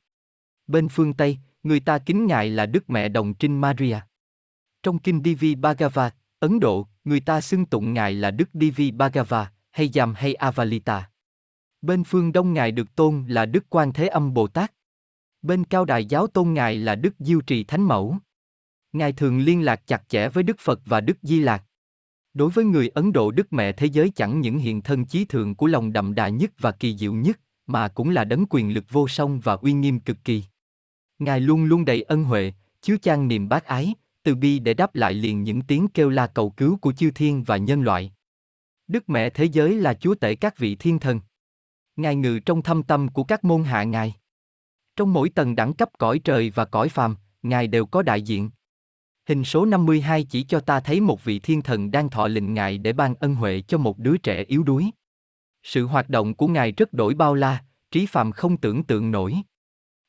Bên 0.68 0.90
phương 0.90 1.14
Tây, 1.14 1.38
người 1.64 1.80
ta 1.80 1.98
kính 1.98 2.26
Ngài 2.26 2.50
là 2.50 2.66
Đức 2.66 2.90
Mẹ 2.90 3.10
Đồng 3.10 3.34
Trinh 3.34 3.62
Maria. 3.62 4.00
Trong 4.84 5.00
kinh 5.00 5.22
Divi 5.24 5.56
Bhagavad, 5.56 6.12
Ấn 6.40 6.60
Độ, 6.60 6.88
người 7.04 7.20
ta 7.20 7.42
xưng 7.42 7.66
tụng 7.66 7.94
Ngài 7.94 8.14
là 8.14 8.32
Đức 8.32 8.50
Divi 8.54 8.92
Bhagava, 8.92 9.52
hay 9.72 9.90
Giam 9.94 10.14
hay 10.14 10.34
Avalita. 10.34 11.10
Bên 11.82 12.04
phương 12.04 12.32
Đông 12.32 12.54
Ngài 12.54 12.72
được 12.72 12.96
tôn 12.96 13.26
là 13.28 13.46
Đức 13.46 13.66
Quan 13.70 13.94
Thế 13.94 14.08
Âm 14.08 14.34
Bồ 14.34 14.48
Tát. 14.48 14.74
Bên 15.42 15.64
cao 15.64 15.86
đài 15.86 16.06
giáo 16.06 16.28
tôn 16.28 16.54
Ngài 16.54 16.76
là 16.76 16.96
Đức 16.96 17.14
Diêu 17.20 17.42
Trì 17.42 17.64
Thánh 17.64 17.82
Mẫu. 17.82 18.18
Ngài 18.94 19.14
thường 19.14 19.40
liên 19.40 19.66
lạc 19.66 19.88
chặt 19.88 20.10
chẽ 20.10 20.30
với 20.30 20.44
Đức 20.44 20.60
Phật 20.60 20.80
và 20.86 21.02
Đức 21.02 21.18
Di 21.22 21.40
Lạc. 21.40 21.64
Đối 22.34 22.50
với 22.50 22.66
người 22.66 22.90
Ấn 22.90 23.12
Độ 23.12 23.32
Đức 23.32 23.54
Mẹ 23.54 23.72
Thế 23.72 23.88
Giới 23.88 24.12
chẳng 24.16 24.42
những 24.42 24.58
hiện 24.58 24.82
thân 24.82 25.06
chí 25.06 25.26
thượng 25.26 25.56
của 25.56 25.68
lòng 25.68 25.94
đậm 25.94 26.16
đà 26.16 26.30
nhất 26.30 26.52
và 26.60 26.72
kỳ 26.72 26.98
diệu 26.98 27.14
nhất, 27.14 27.40
mà 27.68 27.88
cũng 27.88 28.10
là 28.10 28.24
đấng 28.24 28.46
quyền 28.50 28.74
lực 28.74 28.86
vô 28.90 29.08
song 29.08 29.40
và 29.40 29.54
uy 29.54 29.74
nghiêm 29.74 30.00
cực 30.00 30.18
kỳ. 30.24 30.44
Ngài 31.20 31.40
luôn 31.40 31.64
luôn 31.64 31.86
đầy 31.86 32.02
ân 32.02 32.24
huệ, 32.24 32.54
chứa 32.82 32.98
chan 32.98 33.28
niềm 33.28 33.50
bác 33.50 33.66
ái, 33.66 33.94
từ 34.24 34.36
bi 34.36 34.60
để 34.60 34.74
đáp 34.74 34.96
lại 34.96 35.14
liền 35.14 35.44
những 35.44 35.62
tiếng 35.62 35.88
kêu 35.88 36.10
la 36.10 36.28
cầu 36.28 36.50
cứu 36.50 36.78
của 36.78 36.94
chư 36.94 37.12
thiên 37.12 37.44
và 37.44 37.58
nhân 37.58 37.82
loại. 37.82 38.12
Đức 38.88 39.10
Mẹ 39.10 39.30
Thế 39.30 39.46
Giới 39.46 39.76
là 39.76 39.94
chúa 39.94 40.16
tể 40.16 40.36
các 40.36 40.58
vị 40.58 40.76
thiên 40.76 41.00
thần. 41.00 41.20
Ngài 41.96 42.16
ngự 42.16 42.40
trong 42.40 42.62
thâm 42.62 42.84
tâm 42.84 43.08
của 43.08 43.24
các 43.24 43.44
môn 43.44 43.64
hạ 43.64 43.84
Ngài. 43.84 44.16
Trong 44.96 45.14
mỗi 45.14 45.30
tầng 45.30 45.56
đẳng 45.56 45.74
cấp 45.74 45.90
cõi 45.98 46.20
trời 46.20 46.50
và 46.50 46.66
cõi 46.66 46.90
phàm, 46.90 47.16
Ngài 47.42 47.68
đều 47.68 47.86
có 47.86 48.02
đại 48.02 48.22
diện. 48.22 48.50
Hình 49.28 49.44
số 49.44 49.66
52 49.66 50.24
chỉ 50.24 50.44
cho 50.44 50.60
ta 50.60 50.80
thấy 50.80 51.02
một 51.02 51.24
vị 51.24 51.40
thiên 51.40 51.62
thần 51.62 51.92
đang 51.92 52.10
thọ 52.10 52.28
lệnh 52.28 52.54
Ngài 52.54 52.78
để 52.78 52.94
ban 52.94 53.16
ân 53.16 53.36
huệ 53.36 53.62
cho 53.62 53.78
một 53.78 54.00
đứa 54.00 54.18
trẻ 54.18 54.44
yếu 54.44 54.64
đuối. 54.64 54.92
Sự 55.64 55.86
hoạt 55.86 56.10
động 56.10 56.34
của 56.34 56.48
Ngài 56.48 56.72
rất 56.72 56.94
đổi 56.94 57.14
bao 57.14 57.34
la, 57.36 57.64
trí 57.92 58.06
phàm 58.06 58.32
không 58.32 58.58
tưởng 58.58 58.84
tượng 58.84 59.12
nổi. 59.12 59.36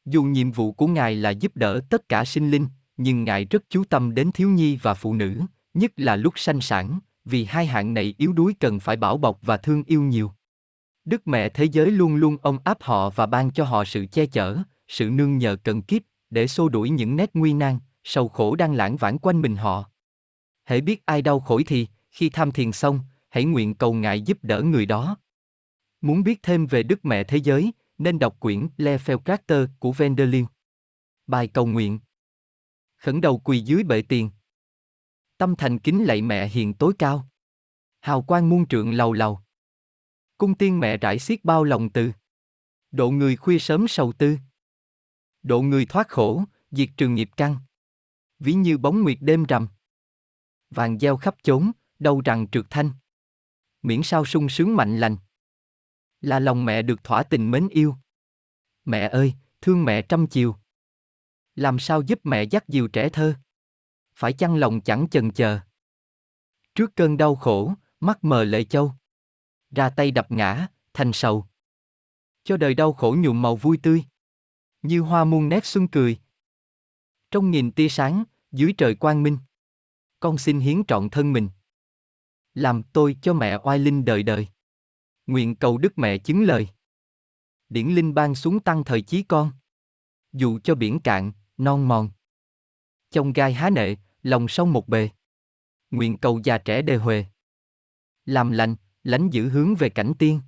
Dù 0.04 0.22
nhiệm 0.22 0.50
vụ 0.50 0.72
của 0.72 0.86
Ngài 0.86 1.14
là 1.14 1.30
giúp 1.30 1.56
đỡ 1.56 1.80
tất 1.90 2.08
cả 2.08 2.24
sinh 2.24 2.50
linh, 2.50 2.66
nhưng 2.96 3.24
Ngài 3.24 3.44
rất 3.44 3.62
chú 3.68 3.84
tâm 3.84 4.14
đến 4.14 4.30
thiếu 4.34 4.48
nhi 4.48 4.78
và 4.82 4.94
phụ 4.94 5.14
nữ, 5.14 5.40
nhất 5.74 5.92
là 5.96 6.16
lúc 6.16 6.32
sanh 6.36 6.60
sản, 6.60 7.00
vì 7.24 7.44
hai 7.44 7.66
hạng 7.66 7.94
này 7.94 8.14
yếu 8.18 8.32
đuối 8.32 8.54
cần 8.60 8.80
phải 8.80 8.96
bảo 8.96 9.16
bọc 9.16 9.38
và 9.42 9.56
thương 9.56 9.84
yêu 9.86 10.02
nhiều. 10.02 10.32
Đức 11.04 11.28
Mẹ 11.28 11.48
Thế 11.48 11.64
Giới 11.64 11.90
luôn 11.90 12.14
luôn 12.14 12.36
ôm 12.42 12.58
áp 12.64 12.78
họ 12.80 13.10
và 13.10 13.26
ban 13.26 13.50
cho 13.50 13.64
họ 13.64 13.84
sự 13.84 14.06
che 14.06 14.26
chở, 14.26 14.58
sự 14.88 15.10
nương 15.10 15.38
nhờ 15.38 15.56
cần 15.56 15.82
kiếp, 15.82 16.02
để 16.30 16.46
xô 16.46 16.68
đuổi 16.68 16.90
những 16.90 17.16
nét 17.16 17.30
nguy 17.34 17.52
nan, 17.52 17.78
sầu 18.04 18.28
khổ 18.28 18.56
đang 18.56 18.74
lãng 18.74 18.96
vãng 18.96 19.18
quanh 19.18 19.42
mình 19.42 19.56
họ. 19.56 19.90
Hãy 20.64 20.80
biết 20.80 21.06
ai 21.06 21.22
đau 21.22 21.40
khổ 21.40 21.60
thì, 21.66 21.86
khi 22.10 22.30
tham 22.30 22.52
thiền 22.52 22.72
xong, 22.72 23.00
hãy 23.30 23.44
nguyện 23.44 23.74
cầu 23.74 23.94
ngài 23.94 24.22
giúp 24.22 24.38
đỡ 24.42 24.62
người 24.62 24.86
đó. 24.86 25.16
Muốn 26.00 26.22
biết 26.22 26.42
thêm 26.42 26.66
về 26.66 26.82
Đức 26.82 27.04
Mẹ 27.04 27.24
Thế 27.24 27.36
Giới, 27.36 27.72
nên 27.98 28.18
đọc 28.18 28.36
quyển 28.40 28.68
Le 28.76 28.96
Feucrater 28.96 29.66
của 29.78 29.92
Vendelin. 29.92 30.46
Bài 31.26 31.48
cầu 31.48 31.66
nguyện 31.66 32.00
Khẩn 32.96 33.20
đầu 33.20 33.38
quỳ 33.38 33.60
dưới 33.60 33.82
bệ 33.84 34.02
tiền. 34.02 34.30
Tâm 35.38 35.56
thành 35.56 35.78
kính 35.78 36.04
lạy 36.04 36.22
mẹ 36.22 36.48
hiền 36.48 36.74
tối 36.74 36.92
cao. 36.98 37.28
Hào 38.00 38.22
quang 38.22 38.48
muôn 38.48 38.68
trượng 38.68 38.92
lầu 38.92 39.12
lầu. 39.12 39.40
Cung 40.38 40.54
tiên 40.54 40.80
mẹ 40.80 40.96
rải 40.96 41.18
xiết 41.18 41.44
bao 41.44 41.64
lòng 41.64 41.90
từ. 41.90 42.12
Độ 42.90 43.10
người 43.10 43.36
khuya 43.36 43.58
sớm 43.58 43.88
sầu 43.88 44.12
tư. 44.12 44.36
Độ 45.42 45.62
người 45.62 45.86
thoát 45.86 46.08
khổ, 46.08 46.44
diệt 46.70 46.88
trường 46.96 47.14
nghiệp 47.14 47.30
căn 47.36 47.56
ví 48.42 48.54
như 48.54 48.78
bóng 48.78 49.02
nguyệt 49.02 49.18
đêm 49.20 49.44
rằm. 49.44 49.68
Vàng 50.70 50.98
gieo 50.98 51.16
khắp 51.16 51.34
chốn, 51.42 51.72
đâu 51.98 52.20
rằng 52.24 52.46
trượt 52.48 52.66
thanh. 52.70 52.90
Miễn 53.82 54.02
sao 54.02 54.24
sung 54.24 54.48
sướng 54.48 54.76
mạnh 54.76 54.98
lành. 54.98 55.16
Là 56.20 56.38
lòng 56.38 56.64
mẹ 56.64 56.82
được 56.82 57.04
thỏa 57.04 57.22
tình 57.22 57.50
mến 57.50 57.68
yêu. 57.68 57.94
Mẹ 58.84 59.08
ơi, 59.08 59.34
thương 59.60 59.84
mẹ 59.84 60.02
trăm 60.02 60.26
chiều. 60.26 60.56
Làm 61.54 61.78
sao 61.78 62.02
giúp 62.02 62.20
mẹ 62.24 62.42
dắt 62.42 62.68
dìu 62.68 62.88
trẻ 62.88 63.08
thơ? 63.08 63.34
Phải 64.14 64.32
chăng 64.32 64.56
lòng 64.56 64.80
chẳng 64.80 65.06
chần 65.10 65.30
chờ? 65.30 65.58
Trước 66.74 66.96
cơn 66.96 67.16
đau 67.16 67.34
khổ, 67.34 67.74
mắt 68.00 68.24
mờ 68.24 68.44
lệ 68.44 68.64
châu. 68.64 68.92
Ra 69.70 69.90
tay 69.90 70.10
đập 70.10 70.26
ngã, 70.30 70.66
thành 70.94 71.12
sầu. 71.12 71.46
Cho 72.44 72.56
đời 72.56 72.74
đau 72.74 72.92
khổ 72.92 73.16
nhuộm 73.18 73.42
màu 73.42 73.56
vui 73.56 73.78
tươi. 73.82 74.04
Như 74.82 75.00
hoa 75.00 75.24
muôn 75.24 75.48
nét 75.48 75.66
xuân 75.66 75.88
cười. 75.88 76.18
Trong 77.30 77.50
nghìn 77.50 77.72
tia 77.72 77.88
sáng, 77.88 78.24
dưới 78.52 78.74
trời 78.78 78.94
quang 78.94 79.22
minh. 79.22 79.38
Con 80.20 80.38
xin 80.38 80.60
hiến 80.60 80.82
trọn 80.88 81.10
thân 81.10 81.32
mình. 81.32 81.48
Làm 82.54 82.82
tôi 82.82 83.16
cho 83.22 83.34
mẹ 83.34 83.58
oai 83.62 83.78
linh 83.78 84.04
đời 84.04 84.22
đời. 84.22 84.48
Nguyện 85.26 85.56
cầu 85.56 85.78
Đức 85.78 85.98
Mẹ 85.98 86.18
chứng 86.18 86.42
lời. 86.42 86.68
Điển 87.68 87.88
linh 87.88 88.14
ban 88.14 88.34
xuống 88.34 88.60
tăng 88.60 88.84
thời 88.84 89.02
chí 89.02 89.22
con. 89.22 89.50
Dù 90.32 90.58
cho 90.64 90.74
biển 90.74 91.00
cạn, 91.00 91.32
non 91.56 91.88
mòn. 91.88 92.10
Trong 93.10 93.32
gai 93.32 93.52
há 93.52 93.70
nệ, 93.70 93.96
lòng 94.22 94.48
sông 94.48 94.72
một 94.72 94.88
bề. 94.88 95.10
Nguyện 95.90 96.18
cầu 96.18 96.40
già 96.44 96.58
trẻ 96.58 96.82
đề 96.82 96.96
huề. 96.96 97.24
Làm 98.24 98.50
lành, 98.50 98.76
lánh 99.02 99.30
giữ 99.30 99.48
hướng 99.48 99.74
về 99.74 99.88
cảnh 99.88 100.12
tiên. 100.18 100.40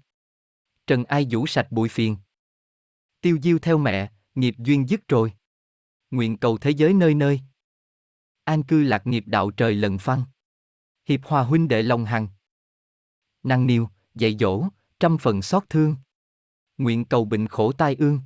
Trần 0.86 1.05
ai 1.05 1.26
vũ 1.31 1.47
sạch 1.47 1.72
bụi 1.72 1.89
phiền. 1.89 2.16
Tiêu 3.20 3.39
diêu 3.43 3.59
theo 3.59 3.78
mẹ, 3.78 4.12
nghiệp 4.35 4.55
duyên 4.59 4.89
dứt 4.89 5.09
rồi. 5.09 5.32
Nguyện 6.10 6.39
cầu 6.39 6.59
thế 6.59 6.70
giới 6.70 6.94
nơi 6.94 7.14
nơi, 7.14 7.40
an 8.44 8.62
cư 8.62 8.82
lạc 8.82 9.06
nghiệp 9.06 9.24
đạo 9.26 9.50
trời 9.50 9.74
lần 9.74 9.98
phăng. 9.98 10.22
Hiệp 11.08 11.20
hòa 11.24 11.42
huynh 11.42 11.68
đệ 11.68 11.82
lòng 11.82 12.04
hằng. 12.04 12.28
Năng 13.42 13.66
niêu, 13.66 13.88
dạy 14.14 14.36
dỗ, 14.40 14.64
trăm 15.00 15.18
phần 15.18 15.42
xót 15.42 15.62
thương. 15.70 15.96
Nguyện 16.78 17.04
cầu 17.04 17.24
bệnh 17.24 17.48
khổ 17.48 17.72
tai 17.72 17.94
ương. 17.94 18.20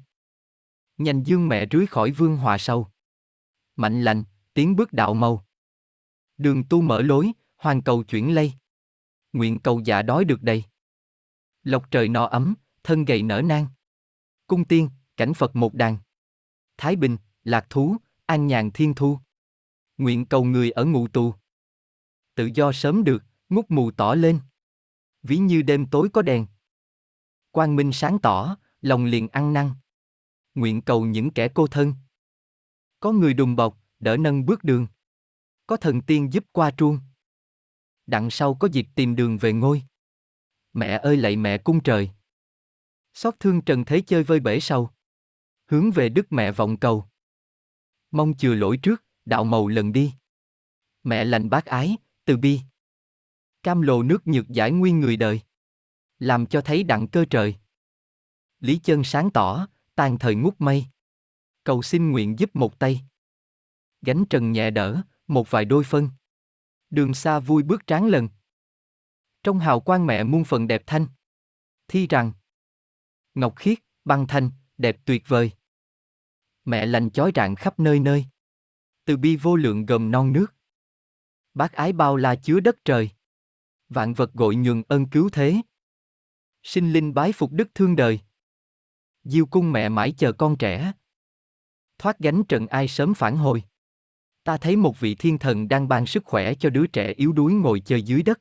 Nhanh 0.96 1.22
dương 1.22 1.48
mẹ 1.48 1.66
rưới 1.70 1.86
khỏi 1.86 2.10
vương 2.10 2.36
hòa 2.36 2.58
sâu. 2.58 2.88
Mạnh 3.76 4.02
lành, 4.02 4.24
tiến 4.54 4.76
bước 4.76 4.92
đạo 4.92 5.14
màu 5.14 5.44
Đường 6.38 6.64
tu 6.68 6.80
mở 6.80 7.02
lối, 7.02 7.32
hoàn 7.56 7.82
cầu 7.82 8.02
chuyển 8.02 8.34
lây. 8.34 8.52
Nguyện 9.32 9.60
cầu 9.60 9.80
dạ 9.84 10.02
đói 10.02 10.24
được 10.24 10.42
đầy. 10.42 10.64
Lộc 11.62 11.90
trời 11.90 12.08
no 12.08 12.24
ấm, 12.24 12.54
thân 12.82 13.04
gầy 13.04 13.22
nở 13.22 13.42
nang. 13.44 13.66
Cung 14.46 14.64
tiên, 14.64 14.90
cảnh 15.16 15.34
Phật 15.34 15.56
một 15.56 15.74
đàn. 15.74 15.98
Thái 16.76 16.96
Bình, 16.96 17.16
lạc 17.44 17.66
thú, 17.70 17.96
an 18.26 18.46
nhàn 18.46 18.70
thiên 18.70 18.94
thu. 18.94 19.18
Nguyện 19.98 20.26
cầu 20.26 20.44
người 20.44 20.70
ở 20.70 20.84
ngụ 20.84 21.08
tù. 21.08 21.34
Tự 22.34 22.50
do 22.54 22.72
sớm 22.72 23.04
được, 23.04 23.24
ngút 23.48 23.64
mù 23.68 23.90
tỏ 23.90 24.14
lên. 24.14 24.40
Ví 25.22 25.38
như 25.38 25.62
đêm 25.62 25.86
tối 25.86 26.08
có 26.12 26.22
đèn. 26.22 26.46
quang 27.50 27.76
minh 27.76 27.92
sáng 27.92 28.18
tỏ, 28.18 28.56
lòng 28.80 29.04
liền 29.04 29.28
ăn 29.28 29.52
năn. 29.52 29.70
Nguyện 30.54 30.82
cầu 30.82 31.06
những 31.06 31.30
kẻ 31.30 31.48
cô 31.54 31.66
thân. 31.66 31.94
Có 33.00 33.12
người 33.12 33.34
đùm 33.34 33.56
bọc, 33.56 33.78
đỡ 33.98 34.16
nâng 34.16 34.46
bước 34.46 34.64
đường. 34.64 34.86
Có 35.66 35.76
thần 35.76 36.00
tiên 36.00 36.32
giúp 36.32 36.44
qua 36.52 36.70
truông. 36.70 36.98
Đặng 38.06 38.30
sau 38.30 38.54
có 38.54 38.68
dịp 38.72 38.86
tìm 38.94 39.16
đường 39.16 39.38
về 39.38 39.52
ngôi. 39.52 39.82
Mẹ 40.72 40.98
ơi 40.98 41.16
lạy 41.16 41.36
mẹ 41.36 41.58
cung 41.58 41.82
trời. 41.82 42.10
Xót 43.14 43.34
thương 43.40 43.60
trần 43.60 43.84
thế 43.84 44.00
chơi 44.06 44.22
vơi 44.22 44.40
bể 44.40 44.60
sau 44.60 44.94
Hướng 45.70 45.90
về 45.90 46.08
đức 46.08 46.32
mẹ 46.32 46.52
vọng 46.52 46.76
cầu. 46.76 47.04
Mong 48.10 48.36
chừa 48.36 48.54
lỗi 48.54 48.78
trước, 48.82 49.04
đạo 49.28 49.44
màu 49.44 49.68
lần 49.68 49.92
đi. 49.92 50.12
Mẹ 51.02 51.24
lành 51.24 51.50
bác 51.50 51.64
ái, 51.64 51.96
từ 52.24 52.36
bi. 52.36 52.60
Cam 53.62 53.80
lồ 53.80 54.02
nước 54.02 54.26
nhược 54.26 54.48
giải 54.48 54.70
nguyên 54.70 55.00
người 55.00 55.16
đời. 55.16 55.40
Làm 56.18 56.46
cho 56.46 56.60
thấy 56.60 56.82
đặng 56.82 57.09
cơ 57.09 57.24
trời. 57.30 57.56
Lý 58.60 58.80
chân 58.82 59.05
sáng 59.05 59.30
tỏ, 59.30 59.68
tàn 59.94 60.18
thời 60.18 60.34
ngút 60.34 60.55
mây. 60.59 60.86
Cầu 61.64 61.82
xin 61.82 62.10
nguyện 62.10 62.38
giúp 62.38 62.56
một 62.56 62.78
tay. 62.78 63.00
Gánh 64.02 64.24
trần 64.30 64.52
nhẹ 64.52 64.70
đỡ, 64.70 65.02
một 65.26 65.50
vài 65.50 65.64
đôi 65.64 65.84
phân. 65.84 66.10
Đường 66.90 67.14
xa 67.14 67.40
vui 67.40 67.62
bước 67.62 67.86
tráng 67.86 68.06
lần. 68.06 68.28
Trong 69.42 69.59
hào 69.59 69.80
quang 69.80 70.06
mẹ 70.06 70.24
muôn 70.24 70.44
phần 70.44 70.66
đẹp 70.66 70.82
thanh. 70.86 71.06
Thi 71.88 72.06
rằng. 72.06 72.32
Ngọc 73.34 73.56
khiết, 73.56 73.78
băng 74.05 74.26
thanh, 74.26 74.50
đẹp 74.78 74.96
tuyệt 75.05 75.22
vời. 75.26 75.50
Mẹ 76.64 76.86
lành 76.86 77.10
chói 77.10 77.32
rạng 77.34 77.55
khắp 77.55 77.80
nơi 77.80 78.00
nơi. 78.00 78.26
Từ 79.09 79.16
bi 79.16 79.36
vô 79.36 79.56
lượng 79.56 79.86
gồm 79.86 80.10
non 80.10 80.32
nước. 80.32 80.55
Bác 81.55 81.72
ái 81.72 81.93
bao 81.93 82.16
la 82.16 82.35
chứa 82.35 82.60
đất 82.60 82.76
trời. 82.85 83.10
Vạn 83.89 84.14
vật 84.14 84.32
gội 84.32 84.56
nhường 84.56 84.82
ân 84.89 85.06
cứu 85.06 85.28
thế. 85.32 85.56
Sinh 86.62 86.93
linh 86.93 87.14
bái 87.14 87.32
phục 87.32 87.52
đức 87.52 87.68
thương 87.74 87.97
đời. 87.97 88.20
Diêu 89.24 89.47
cung 89.47 89.72
mẹ 89.72 89.89
mãi 89.89 90.14
chờ 90.18 90.32
con 90.32 90.56
trẻ. 90.56 90.93
Thoát 91.98 92.18
gánh 92.18 92.44
trận 92.44 92.66
ai 92.66 92.89
sớm 92.89 93.14
phản 93.14 93.36
hồi. 93.36 93.62
Ta 94.44 94.56
thấy 94.56 94.76
một 94.76 95.01
vị 95.01 95.14
thiên 95.14 95.39
thần 95.39 95.68
đang 95.68 95.89
ban 95.89 96.06
sức 96.06 96.24
khỏe 96.24 96.55
cho 96.55 96.70
đứa 96.70 96.86
trẻ 96.86 97.12
yếu 97.12 97.32
đuối 97.32 97.52
ngồi 97.52 97.80
chơi 97.80 98.02
dưới 98.02 98.22
đất. 98.22 98.40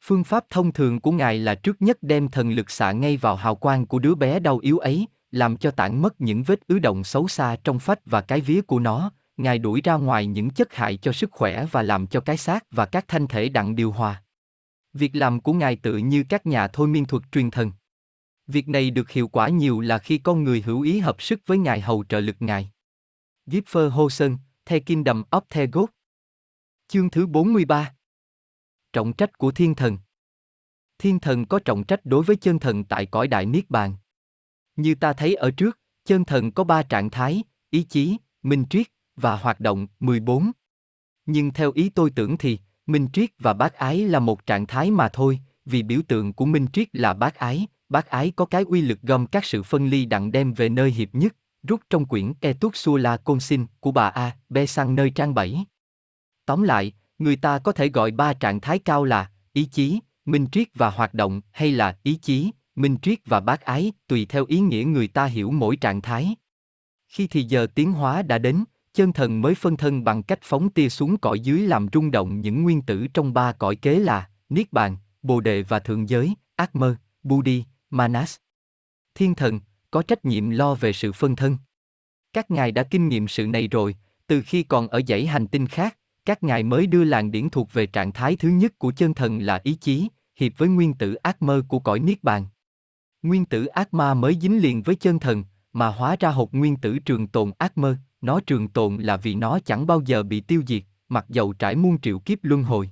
Phương 0.00 0.24
pháp 0.24 0.44
thông 0.50 0.72
thường 0.72 1.00
của 1.00 1.12
ngài 1.12 1.38
là 1.38 1.54
trước 1.54 1.82
nhất 1.82 1.98
đem 2.02 2.28
thần 2.28 2.50
lực 2.50 2.70
xạ 2.70 2.92
ngay 2.92 3.16
vào 3.16 3.36
hào 3.36 3.54
quang 3.54 3.86
của 3.86 3.98
đứa 3.98 4.14
bé 4.14 4.40
đau 4.40 4.58
yếu 4.58 4.78
ấy, 4.78 5.06
làm 5.30 5.56
cho 5.56 5.70
tản 5.70 6.02
mất 6.02 6.20
những 6.20 6.42
vết 6.42 6.66
ứ 6.66 6.78
động 6.78 7.04
xấu 7.04 7.28
xa 7.28 7.56
trong 7.64 7.78
phách 7.78 8.00
và 8.04 8.20
cái 8.20 8.40
vía 8.40 8.60
của 8.60 8.78
nó, 8.78 9.12
ngài 9.36 9.58
đuổi 9.58 9.80
ra 9.84 9.94
ngoài 9.94 10.26
những 10.26 10.50
chất 10.50 10.74
hại 10.74 10.96
cho 10.96 11.12
sức 11.12 11.32
khỏe 11.32 11.66
và 11.70 11.82
làm 11.82 12.06
cho 12.06 12.20
cái 12.20 12.36
xác 12.36 12.64
và 12.70 12.86
các 12.86 13.04
thanh 13.08 13.26
thể 13.26 13.48
đặng 13.48 13.76
điều 13.76 13.92
hòa. 13.92 14.22
Việc 14.92 15.16
làm 15.16 15.40
của 15.40 15.52
ngài 15.52 15.76
tự 15.76 15.96
như 15.96 16.24
các 16.28 16.46
nhà 16.46 16.68
thôi 16.68 16.88
miên 16.88 17.04
thuật 17.04 17.22
truyền 17.32 17.50
thần. 17.50 17.72
Việc 18.46 18.68
này 18.68 18.90
được 18.90 19.10
hiệu 19.10 19.28
quả 19.28 19.48
nhiều 19.48 19.80
là 19.80 19.98
khi 19.98 20.18
con 20.18 20.44
người 20.44 20.62
hữu 20.62 20.80
ý 20.80 20.98
hợp 20.98 21.22
sức 21.22 21.40
với 21.46 21.58
ngài 21.58 21.80
hầu 21.80 22.04
trợ 22.08 22.20
lực 22.20 22.36
ngài. 22.40 22.70
Gipfer 23.46 23.90
Hô 23.90 24.10
Sơn, 24.10 24.38
The 24.64 24.78
Kingdom 24.78 25.22
of 25.30 25.40
the 25.50 25.66
God. 25.66 25.88
Chương 26.88 27.10
thứ 27.10 27.26
43 27.26 27.94
Trọng 28.92 29.12
trách 29.12 29.38
của 29.38 29.50
thiên 29.50 29.74
thần 29.74 29.98
Thiên 30.98 31.20
thần 31.20 31.46
có 31.46 31.58
trọng 31.64 31.84
trách 31.84 32.00
đối 32.04 32.24
với 32.24 32.36
chân 32.36 32.58
thần 32.58 32.84
tại 32.84 33.06
cõi 33.06 33.28
đại 33.28 33.46
Niết 33.46 33.70
Bàn. 33.70 33.96
Như 34.76 34.94
ta 34.94 35.12
thấy 35.12 35.34
ở 35.34 35.50
trước, 35.50 35.78
chân 36.04 36.24
thần 36.24 36.52
có 36.52 36.64
ba 36.64 36.82
trạng 36.82 37.10
thái, 37.10 37.42
ý 37.70 37.82
chí, 37.82 38.16
minh 38.42 38.64
triết 38.70 38.86
và 39.16 39.36
hoạt 39.36 39.60
động 39.60 39.86
14. 40.00 40.50
Nhưng 41.26 41.52
theo 41.52 41.72
ý 41.74 41.88
tôi 41.88 42.10
tưởng 42.10 42.38
thì, 42.38 42.58
minh 42.86 43.08
triết 43.12 43.30
và 43.38 43.52
bác 43.52 43.74
ái 43.74 43.98
là 43.98 44.18
một 44.18 44.46
trạng 44.46 44.66
thái 44.66 44.90
mà 44.90 45.08
thôi, 45.08 45.40
vì 45.64 45.82
biểu 45.82 46.00
tượng 46.08 46.32
của 46.32 46.44
minh 46.44 46.66
triết 46.72 46.88
là 46.92 47.14
bác 47.14 47.34
ái, 47.34 47.66
bác 47.88 48.06
ái 48.06 48.32
có 48.36 48.44
cái 48.44 48.62
uy 48.62 48.80
lực 48.80 49.02
gom 49.02 49.26
các 49.26 49.44
sự 49.44 49.62
phân 49.62 49.86
ly 49.86 50.04
đặng 50.04 50.32
đem 50.32 50.52
về 50.52 50.68
nơi 50.68 50.90
hiệp 50.90 51.14
nhất, 51.14 51.36
rút 51.68 51.80
trong 51.90 52.06
quyển 52.06 52.32
Etuc 52.40 52.76
Sula 52.76 53.16
Consin 53.16 53.66
của 53.80 53.92
bà 53.92 54.08
A. 54.08 54.36
B. 54.48 54.58
sang 54.68 54.94
nơi 54.94 55.10
trang 55.10 55.34
7. 55.34 55.64
Tóm 56.46 56.62
lại, 56.62 56.92
người 57.18 57.36
ta 57.36 57.58
có 57.58 57.72
thể 57.72 57.88
gọi 57.88 58.10
ba 58.10 58.32
trạng 58.32 58.60
thái 58.60 58.78
cao 58.78 59.04
là 59.04 59.30
ý 59.52 59.64
chí, 59.64 60.00
minh 60.24 60.46
triết 60.52 60.68
và 60.74 60.90
hoạt 60.90 61.14
động 61.14 61.40
hay 61.50 61.72
là 61.72 61.98
ý 62.02 62.14
chí, 62.14 62.50
minh 62.74 62.96
triết 63.02 63.18
và 63.26 63.40
bác 63.40 63.60
ái, 63.60 63.92
tùy 64.08 64.26
theo 64.28 64.44
ý 64.48 64.60
nghĩa 64.60 64.84
người 64.84 65.08
ta 65.08 65.24
hiểu 65.24 65.50
mỗi 65.50 65.76
trạng 65.76 66.02
thái. 66.02 66.34
Khi 67.08 67.26
thì 67.26 67.42
giờ 67.42 67.66
tiến 67.74 67.92
hóa 67.92 68.22
đã 68.22 68.38
đến, 68.38 68.64
chân 68.96 69.12
thần 69.12 69.42
mới 69.42 69.54
phân 69.54 69.76
thân 69.76 70.04
bằng 70.04 70.22
cách 70.22 70.38
phóng 70.42 70.70
tia 70.70 70.88
xuống 70.88 71.16
cõi 71.16 71.40
dưới 71.40 71.60
làm 71.60 71.86
rung 71.92 72.10
động 72.10 72.40
những 72.40 72.62
nguyên 72.62 72.82
tử 72.82 73.06
trong 73.14 73.34
ba 73.34 73.52
cõi 73.52 73.76
kế 73.76 73.98
là 73.98 74.28
Niết 74.48 74.72
Bàn, 74.72 74.96
Bồ 75.22 75.40
Đề 75.40 75.62
và 75.62 75.78
Thượng 75.78 76.08
Giới, 76.08 76.34
Ác 76.56 76.76
Mơ, 76.76 76.96
Budi, 77.22 77.64
Manas. 77.90 78.36
Thiên 79.14 79.34
thần, 79.34 79.60
có 79.90 80.02
trách 80.02 80.24
nhiệm 80.24 80.50
lo 80.50 80.74
về 80.74 80.92
sự 80.92 81.12
phân 81.12 81.36
thân. 81.36 81.56
Các 82.32 82.50
ngài 82.50 82.72
đã 82.72 82.82
kinh 82.82 83.08
nghiệm 83.08 83.28
sự 83.28 83.46
này 83.46 83.68
rồi, 83.68 83.96
từ 84.26 84.42
khi 84.42 84.62
còn 84.62 84.88
ở 84.88 85.00
dãy 85.08 85.26
hành 85.26 85.46
tinh 85.46 85.66
khác, 85.66 85.98
các 86.24 86.42
ngài 86.42 86.62
mới 86.62 86.86
đưa 86.86 87.04
làng 87.04 87.30
điển 87.30 87.48
thuộc 87.50 87.72
về 87.72 87.86
trạng 87.86 88.12
thái 88.12 88.36
thứ 88.36 88.48
nhất 88.48 88.78
của 88.78 88.92
chân 88.96 89.14
thần 89.14 89.38
là 89.38 89.60
ý 89.64 89.74
chí, 89.74 90.08
hiệp 90.36 90.52
với 90.58 90.68
nguyên 90.68 90.94
tử 90.94 91.14
ác 91.14 91.42
mơ 91.42 91.62
của 91.68 91.78
cõi 91.78 91.98
Niết 91.98 92.22
Bàn. 92.22 92.46
Nguyên 93.22 93.44
tử 93.44 93.66
ác 93.66 93.94
ma 93.94 94.14
mới 94.14 94.38
dính 94.40 94.62
liền 94.62 94.82
với 94.82 94.96
chân 94.96 95.18
thần, 95.18 95.44
mà 95.72 95.88
hóa 95.88 96.16
ra 96.20 96.30
hột 96.30 96.54
nguyên 96.54 96.76
tử 96.76 96.98
trường 96.98 97.28
tồn 97.28 97.52
ác 97.58 97.78
mơ, 97.78 97.96
nó 98.26 98.40
trường 98.40 98.68
tồn 98.68 98.96
là 98.96 99.16
vì 99.16 99.34
nó 99.34 99.58
chẳng 99.64 99.86
bao 99.86 100.00
giờ 100.00 100.22
bị 100.22 100.40
tiêu 100.40 100.62
diệt, 100.66 100.82
mặc 101.08 101.24
dầu 101.28 101.52
trải 101.52 101.76
muôn 101.76 102.00
triệu 102.00 102.18
kiếp 102.18 102.38
luân 102.42 102.62
hồi. 102.62 102.90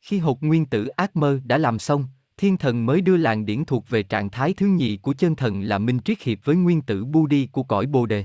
Khi 0.00 0.18
hột 0.18 0.42
nguyên 0.42 0.66
tử 0.66 0.86
ác 0.86 1.16
mơ 1.16 1.40
đã 1.44 1.58
làm 1.58 1.78
xong, 1.78 2.04
thiên 2.36 2.56
thần 2.56 2.86
mới 2.86 3.00
đưa 3.00 3.16
làng 3.16 3.46
điển 3.46 3.64
thuộc 3.64 3.88
về 3.88 4.02
trạng 4.02 4.30
thái 4.30 4.54
thứ 4.54 4.66
nhị 4.66 4.96
của 4.96 5.12
chân 5.12 5.36
thần 5.36 5.62
là 5.62 5.78
minh 5.78 5.98
triết 6.04 6.22
hiệp 6.22 6.38
với 6.44 6.56
nguyên 6.56 6.82
tử 6.82 7.04
Budi 7.04 7.46
của 7.46 7.62
cõi 7.62 7.86
Bồ 7.86 8.06
Đề. 8.06 8.24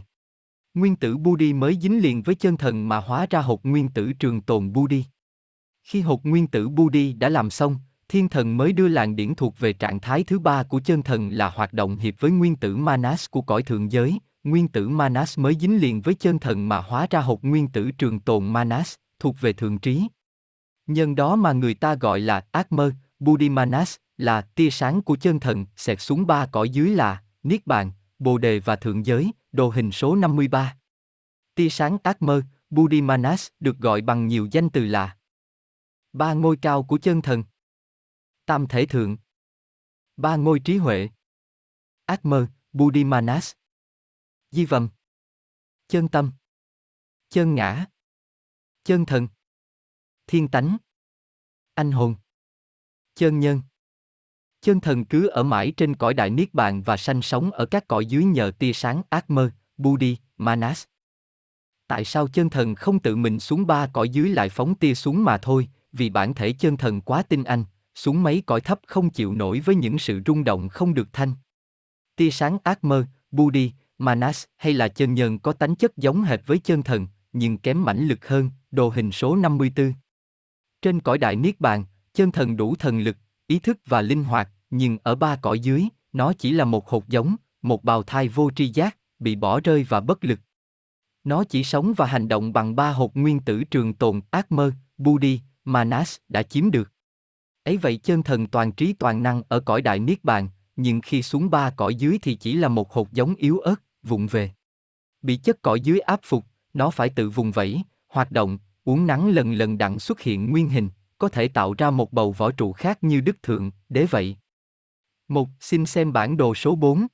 Nguyên 0.74 0.96
tử 0.96 1.18
Budi 1.18 1.54
mới 1.54 1.78
dính 1.82 2.02
liền 2.02 2.22
với 2.22 2.36
chân 2.36 2.58
thần 2.58 2.90
mà 2.90 2.98
hóa 2.98 3.28
ra 3.30 3.42
hột 3.42 3.66
nguyên 3.66 3.90
tử 3.90 4.14
trường 4.14 4.42
tồn 4.42 4.74
Budi. 4.74 5.06
Khi 5.84 6.02
hột 6.02 6.26
nguyên 6.26 6.48
tử 6.48 6.70
Budi 6.70 7.14
đã 7.14 7.30
làm 7.30 7.50
xong, 7.50 7.78
thiên 8.10 8.30
thần 8.30 8.58
mới 8.58 8.74
đưa 8.74 8.88
làng 8.88 9.16
điển 9.16 9.36
thuộc 9.36 9.60
về 9.60 9.74
trạng 9.74 10.00
thái 10.00 10.24
thứ 10.24 10.40
ba 10.40 10.64
của 10.64 10.80
chân 10.80 11.04
thần 11.04 11.30
là 11.30 11.50
hoạt 11.50 11.74
động 11.74 11.98
hiệp 11.98 12.14
với 12.20 12.32
nguyên 12.32 12.56
tử 12.56 12.76
Manas 12.76 13.26
của 13.30 13.42
cõi 13.42 13.64
thượng 13.64 13.92
giới, 13.92 14.20
nguyên 14.46 14.68
tử 14.68 14.90
Manas 14.90 15.40
mới 15.40 15.56
dính 15.60 15.82
liền 15.82 16.02
với 16.02 16.16
chân 16.16 16.40
thần 16.40 16.70
mà 16.70 16.78
hóa 16.78 17.08
ra 17.10 17.22
hột 17.22 17.44
nguyên 17.44 17.68
tử 17.68 17.92
trường 17.92 18.20
tồn 18.20 18.54
Manas, 18.54 18.96
thuộc 19.20 19.36
về 19.42 19.54
thượng 19.54 19.78
trí. 19.78 20.08
Nhân 20.88 21.16
đó 21.16 21.36
mà 21.36 21.54
người 21.54 21.74
ta 21.74 21.96
gọi 21.96 22.20
là 22.20 22.46
ác 22.52 22.72
mơ, 22.72 22.92
Budi 23.20 23.50
Manas, 23.50 23.96
là 24.18 24.42
tia 24.42 24.70
sáng 24.70 25.02
của 25.02 25.16
chân 25.16 25.40
thần 25.40 25.66
xẹt 25.76 26.02
xuống 26.02 26.28
ba 26.28 26.46
cõi 26.46 26.70
dưới 26.70 26.90
là 26.90 27.24
Niết 27.44 27.68
Bàn, 27.68 27.92
Bồ 28.20 28.38
Đề 28.38 28.60
và 28.60 28.76
Thượng 28.76 29.06
Giới, 29.06 29.32
đồ 29.52 29.70
hình 29.70 29.92
số 29.92 30.16
53. 30.16 30.78
Tia 31.56 31.70
sáng 31.70 31.98
ác 32.04 32.22
mơ, 32.22 32.42
Budi 32.70 33.02
Manas 33.02 33.48
được 33.60 33.78
gọi 33.78 34.02
bằng 34.02 34.28
nhiều 34.28 34.48
danh 34.52 34.70
từ 34.70 34.86
là 34.86 35.18
Ba 36.14 36.34
ngôi 36.34 36.58
cao 36.58 36.84
của 36.84 36.98
chân 36.98 37.22
thần 37.22 37.44
Tam 38.46 38.68
thể 38.68 38.86
thượng 38.86 39.18
Ba 40.18 40.36
ngôi 40.36 40.60
trí 40.60 40.78
huệ 40.78 41.10
Ác 42.06 42.26
mơ, 42.26 42.48
Budi 42.74 43.04
Manas 43.04 43.54
Di 44.56 44.66
vầm. 44.66 44.90
Chân 45.88 46.08
tâm. 46.08 46.32
Chân 47.30 47.56
ngã. 47.56 47.86
Chân 48.84 49.06
thần. 49.06 49.28
Thiên 50.28 50.48
tánh. 50.48 50.78
Anh 51.74 51.92
hồn. 51.92 52.16
Chân 53.16 53.40
nhân. 53.40 53.62
Chân 54.62 54.80
thần 54.80 55.06
cứ 55.06 55.28
ở 55.28 55.44
mãi 55.44 55.74
trên 55.78 55.96
cõi 55.96 56.14
đại 56.14 56.30
niết 56.30 56.54
bàn 56.54 56.84
và 56.84 56.98
sanh 56.98 57.22
sống 57.22 57.52
ở 57.52 57.66
các 57.66 57.88
cõi 57.88 58.06
dưới 58.06 58.24
nhờ 58.24 58.52
tia 58.60 58.74
sáng 58.74 59.02
ác 59.10 59.30
mơ, 59.30 59.52
Budi, 59.78 60.18
Manas. 60.38 60.84
Tại 61.88 62.06
sao 62.06 62.28
chân 62.28 62.50
thần 62.50 62.76
không 62.76 63.00
tự 63.00 63.16
mình 63.16 63.40
xuống 63.40 63.68
ba 63.68 63.88
cõi 63.88 64.10
dưới 64.10 64.30
lại 64.30 64.50
phóng 64.50 64.76
tia 64.76 64.94
xuống 64.94 65.24
mà 65.24 65.38
thôi, 65.38 65.70
vì 65.92 66.10
bản 66.10 66.34
thể 66.34 66.54
chân 66.54 66.78
thần 66.78 67.02
quá 67.02 67.24
tinh 67.24 67.44
anh, 67.44 67.66
xuống 67.96 68.24
mấy 68.24 68.44
cõi 68.46 68.62
thấp 68.62 68.80
không 68.88 69.10
chịu 69.10 69.34
nổi 69.34 69.60
với 69.60 69.76
những 69.76 70.00
sự 70.00 70.22
rung 70.26 70.44
động 70.44 70.70
không 70.70 70.94
được 70.94 71.08
thanh. 71.14 71.34
Tia 72.16 72.32
sáng 72.32 72.58
ác 72.64 72.84
mơ, 72.84 73.06
Budi, 73.32 73.72
Manas 73.98 74.44
hay 74.58 74.74
là 74.74 74.88
chân 74.88 75.14
nhân 75.14 75.40
có 75.40 75.54
tánh 75.54 75.76
chất 75.76 75.98
giống 75.98 76.24
hệt 76.24 76.40
với 76.46 76.60
chân 76.60 76.84
thần, 76.84 77.08
nhưng 77.34 77.58
kém 77.58 77.84
mãnh 77.84 78.08
lực 78.08 78.28
hơn, 78.28 78.50
đồ 78.72 78.90
hình 78.90 79.12
số 79.12 79.36
54. 79.36 79.94
Trên 80.82 81.00
cõi 81.00 81.18
đại 81.18 81.36
niết 81.36 81.60
bàn, 81.60 81.86
chân 82.14 82.32
thần 82.32 82.58
đủ 82.58 82.76
thần 82.76 83.00
lực, 83.00 83.18
ý 83.48 83.60
thức 83.60 83.78
và 83.86 84.02
linh 84.02 84.24
hoạt, 84.24 84.50
nhưng 84.70 84.98
ở 85.04 85.16
ba 85.16 85.36
cõi 85.36 85.60
dưới, 85.60 85.84
nó 86.14 86.34
chỉ 86.34 86.52
là 86.52 86.66
một 86.66 86.90
hột 86.90 87.08
giống, 87.08 87.36
một 87.62 87.84
bào 87.84 88.04
thai 88.04 88.28
vô 88.28 88.52
tri 88.56 88.68
giác, 88.70 88.98
bị 89.20 89.36
bỏ 89.36 89.60
rơi 89.60 89.86
và 89.90 90.00
bất 90.00 90.24
lực. 90.24 90.40
Nó 91.24 91.44
chỉ 91.44 91.64
sống 91.64 91.94
và 91.98 92.06
hành 92.06 92.28
động 92.28 92.54
bằng 92.54 92.76
ba 92.76 92.92
hột 92.92 93.18
nguyên 93.18 93.40
tử 93.40 93.64
trường 93.64 93.94
tồn, 93.94 94.22
ác 94.32 94.52
mơ, 94.52 94.72
Budi, 94.98 95.40
Manas 95.64 96.18
đã 96.30 96.44
chiếm 96.44 96.72
được. 96.72 96.92
Ấy 97.64 97.78
vậy 97.78 97.98
chân 97.98 98.24
thần 98.24 98.48
toàn 98.48 98.72
trí 98.72 98.94
toàn 98.94 99.24
năng 99.24 99.42
ở 99.48 99.60
cõi 99.60 99.82
đại 99.82 100.00
niết 100.00 100.24
bàn, 100.24 100.50
nhưng 100.76 101.02
khi 101.02 101.22
xuống 101.22 101.50
ba 101.50 101.70
cõi 101.70 101.96
dưới 101.96 102.20
thì 102.22 102.36
chỉ 102.36 102.54
là 102.54 102.68
một 102.68 102.94
hột 102.94 103.12
giống 103.12 103.36
yếu 103.36 103.60
ớt, 103.60 103.76
vụng 104.06 104.28
về. 104.28 104.52
Bị 105.22 105.38
chất 105.38 105.62
cỏ 105.62 105.76
dưới 105.76 106.00
áp 106.00 106.20
phục, 106.24 106.46
nó 106.74 106.90
phải 106.90 107.10
tự 107.10 107.30
vùng 107.30 107.52
vẫy, 107.52 107.82
hoạt 108.08 108.32
động, 108.32 108.58
uống 108.84 109.08
nắng 109.08 109.30
lần 109.30 109.54
lần 109.54 109.78
đặng 109.78 110.00
xuất 110.00 110.22
hiện 110.22 110.52
nguyên 110.52 110.70
hình, 110.70 110.90
có 111.18 111.30
thể 111.30 111.48
tạo 111.48 111.74
ra 111.78 111.92
một 111.92 112.14
bầu 112.14 112.32
vỏ 112.32 112.52
trụ 112.52 112.74
khác 112.74 113.04
như 113.04 113.22
đức 113.22 113.44
thượng, 113.44 113.72
đế 113.90 114.06
vậy. 114.06 114.38
1. 115.28 115.50
Xin 115.60 115.86
xem 115.86 116.14
bản 116.14 116.38
đồ 116.38 116.56
số 116.56 116.76
4. 116.76 117.08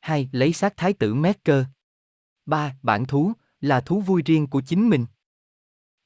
2. 0.00 0.28
Lấy 0.32 0.52
xác 0.52 0.76
thái 0.76 0.92
tử 0.92 1.14
Merker. 1.14 1.64
3. 2.46 2.76
Bản 2.82 3.04
thú, 3.06 3.32
là 3.60 3.80
thú 3.80 4.00
vui 4.00 4.22
riêng 4.24 4.46
của 4.46 4.60
chính 4.60 4.88
mình. 4.88 5.06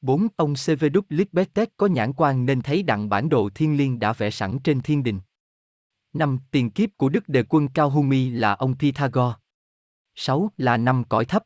4. 0.00 0.26
Ông 0.36 0.56
Severus 0.56 1.04
Littbetet 1.08 1.70
có 1.76 1.86
nhãn 1.86 2.12
quan 2.12 2.46
nên 2.46 2.62
thấy 2.62 2.82
đặng 2.82 3.08
bản 3.08 3.28
đồ 3.28 3.50
thiên 3.54 3.76
liêng 3.76 3.98
đã 3.98 4.12
vẽ 4.12 4.30
sẵn 4.30 4.58
trên 4.58 4.80
thiên 4.80 5.02
đình. 5.02 5.20
5. 6.12 6.38
Tiền 6.50 6.70
kiếp 6.70 6.90
của 6.96 7.08
đức 7.08 7.28
đề 7.28 7.42
quân 7.48 7.68
Cao 7.68 7.90
Humi 7.90 8.30
là 8.30 8.52
ông 8.54 8.78
Pythagore. 8.78 9.34
6. 10.14 10.50
Là 10.56 10.76
năm 10.76 11.04
cõi 11.08 11.24
thấp. 11.24 11.44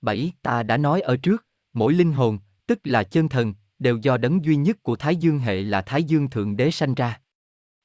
7. 0.00 0.32
Ta 0.42 0.62
đã 0.62 0.76
nói 0.76 1.00
ở 1.00 1.16
trước, 1.16 1.46
mỗi 1.72 1.92
linh 1.92 2.12
hồn, 2.12 2.38
tức 2.66 2.78
là 2.84 3.02
chân 3.02 3.28
thần, 3.28 3.54
đều 3.78 3.96
do 3.96 4.16
đấng 4.16 4.44
duy 4.44 4.56
nhất 4.56 4.82
của 4.82 4.96
Thái 4.96 5.16
Dương 5.16 5.38
hệ 5.38 5.62
là 5.62 5.82
Thái 5.82 6.04
Dương 6.04 6.30
Thượng 6.30 6.56
Đế 6.56 6.70
sanh 6.70 6.94
ra. 6.94 7.20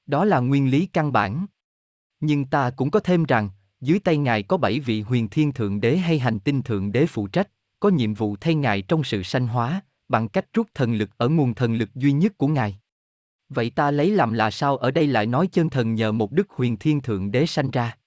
Đó 0.05 0.25
là 0.25 0.39
nguyên 0.39 0.71
lý 0.71 0.85
căn 0.85 1.11
bản. 1.11 1.45
Nhưng 2.19 2.45
ta 2.45 2.69
cũng 2.69 2.91
có 2.91 2.99
thêm 2.99 3.23
rằng, 3.23 3.49
dưới 3.81 3.99
tay 3.99 4.17
Ngài 4.17 4.43
có 4.43 4.57
bảy 4.57 4.79
vị 4.79 5.01
huyền 5.01 5.29
thiên 5.29 5.51
thượng 5.51 5.81
đế 5.81 5.97
hay 5.97 6.19
hành 6.19 6.39
tinh 6.39 6.61
thượng 6.61 6.91
đế 6.91 7.05
phụ 7.05 7.27
trách, 7.27 7.49
có 7.79 7.89
nhiệm 7.89 8.13
vụ 8.13 8.35
thay 8.41 8.55
Ngài 8.55 8.81
trong 8.81 9.03
sự 9.03 9.23
sanh 9.23 9.47
hóa, 9.47 9.81
bằng 10.07 10.29
cách 10.29 10.45
rút 10.53 10.67
thần 10.73 10.93
lực 10.93 11.09
ở 11.17 11.29
nguồn 11.29 11.55
thần 11.55 11.75
lực 11.75 11.95
duy 11.95 12.11
nhất 12.11 12.37
của 12.37 12.47
Ngài. 12.47 12.79
Vậy 13.49 13.69
ta 13.69 13.91
lấy 13.91 14.11
làm 14.11 14.33
là 14.33 14.51
sao 14.51 14.77
ở 14.77 14.91
đây 14.91 15.07
lại 15.07 15.25
nói 15.25 15.47
chân 15.47 15.69
thần 15.69 15.95
nhờ 15.95 16.11
một 16.11 16.31
đức 16.31 16.49
huyền 16.49 16.77
thiên 16.77 17.01
thượng 17.01 17.31
đế 17.31 17.45
sanh 17.45 17.71
ra? 17.71 17.97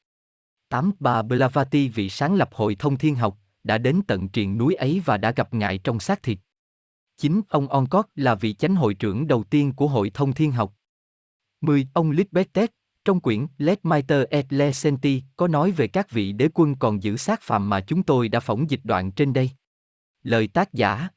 8. 0.72 0.92
Bà 1.00 1.22
Blavati 1.22 1.88
vị 1.88 2.08
sáng 2.08 2.34
lập 2.34 2.48
hội 2.52 2.74
thông 2.74 2.98
thiên 2.98 3.14
học, 3.14 3.38
đã 3.64 3.78
đến 3.78 4.00
tận 4.06 4.28
triền 4.28 4.58
núi 4.58 4.74
ấy 4.74 5.02
và 5.04 5.16
đã 5.16 5.30
gặp 5.30 5.54
ngại 5.54 5.78
trong 5.78 6.00
xác 6.00 6.22
thịt. 6.22 6.38
9. 7.16 7.40
Ông 7.48 7.68
Onkot 7.68 8.06
là 8.14 8.34
vị 8.34 8.54
chánh 8.54 8.74
hội 8.74 8.94
trưởng 8.94 9.26
đầu 9.26 9.44
tiên 9.44 9.72
của 9.72 9.88
hội 9.88 10.10
thông 10.14 10.32
thiên 10.32 10.52
học. 10.52 10.74
10. 11.60 11.88
Ông 11.94 12.10
Lisbeth 12.10 12.70
trong 13.04 13.20
quyển 13.20 13.46
Let 13.58 13.84
Mater 13.84 14.24
et 14.30 14.46
Le 14.48 14.72
Senti 14.72 15.22
có 15.36 15.48
nói 15.48 15.70
về 15.70 15.88
các 15.88 16.10
vị 16.10 16.32
đế 16.32 16.48
quân 16.54 16.74
còn 16.74 17.02
giữ 17.02 17.16
xác 17.16 17.42
phàm 17.42 17.70
mà 17.70 17.80
chúng 17.80 18.02
tôi 18.02 18.28
đã 18.28 18.40
phỏng 18.40 18.70
dịch 18.70 18.80
đoạn 18.84 19.12
trên 19.12 19.32
đây. 19.32 19.50
Lời 20.22 20.48
tác 20.48 20.72
giả 20.72 21.08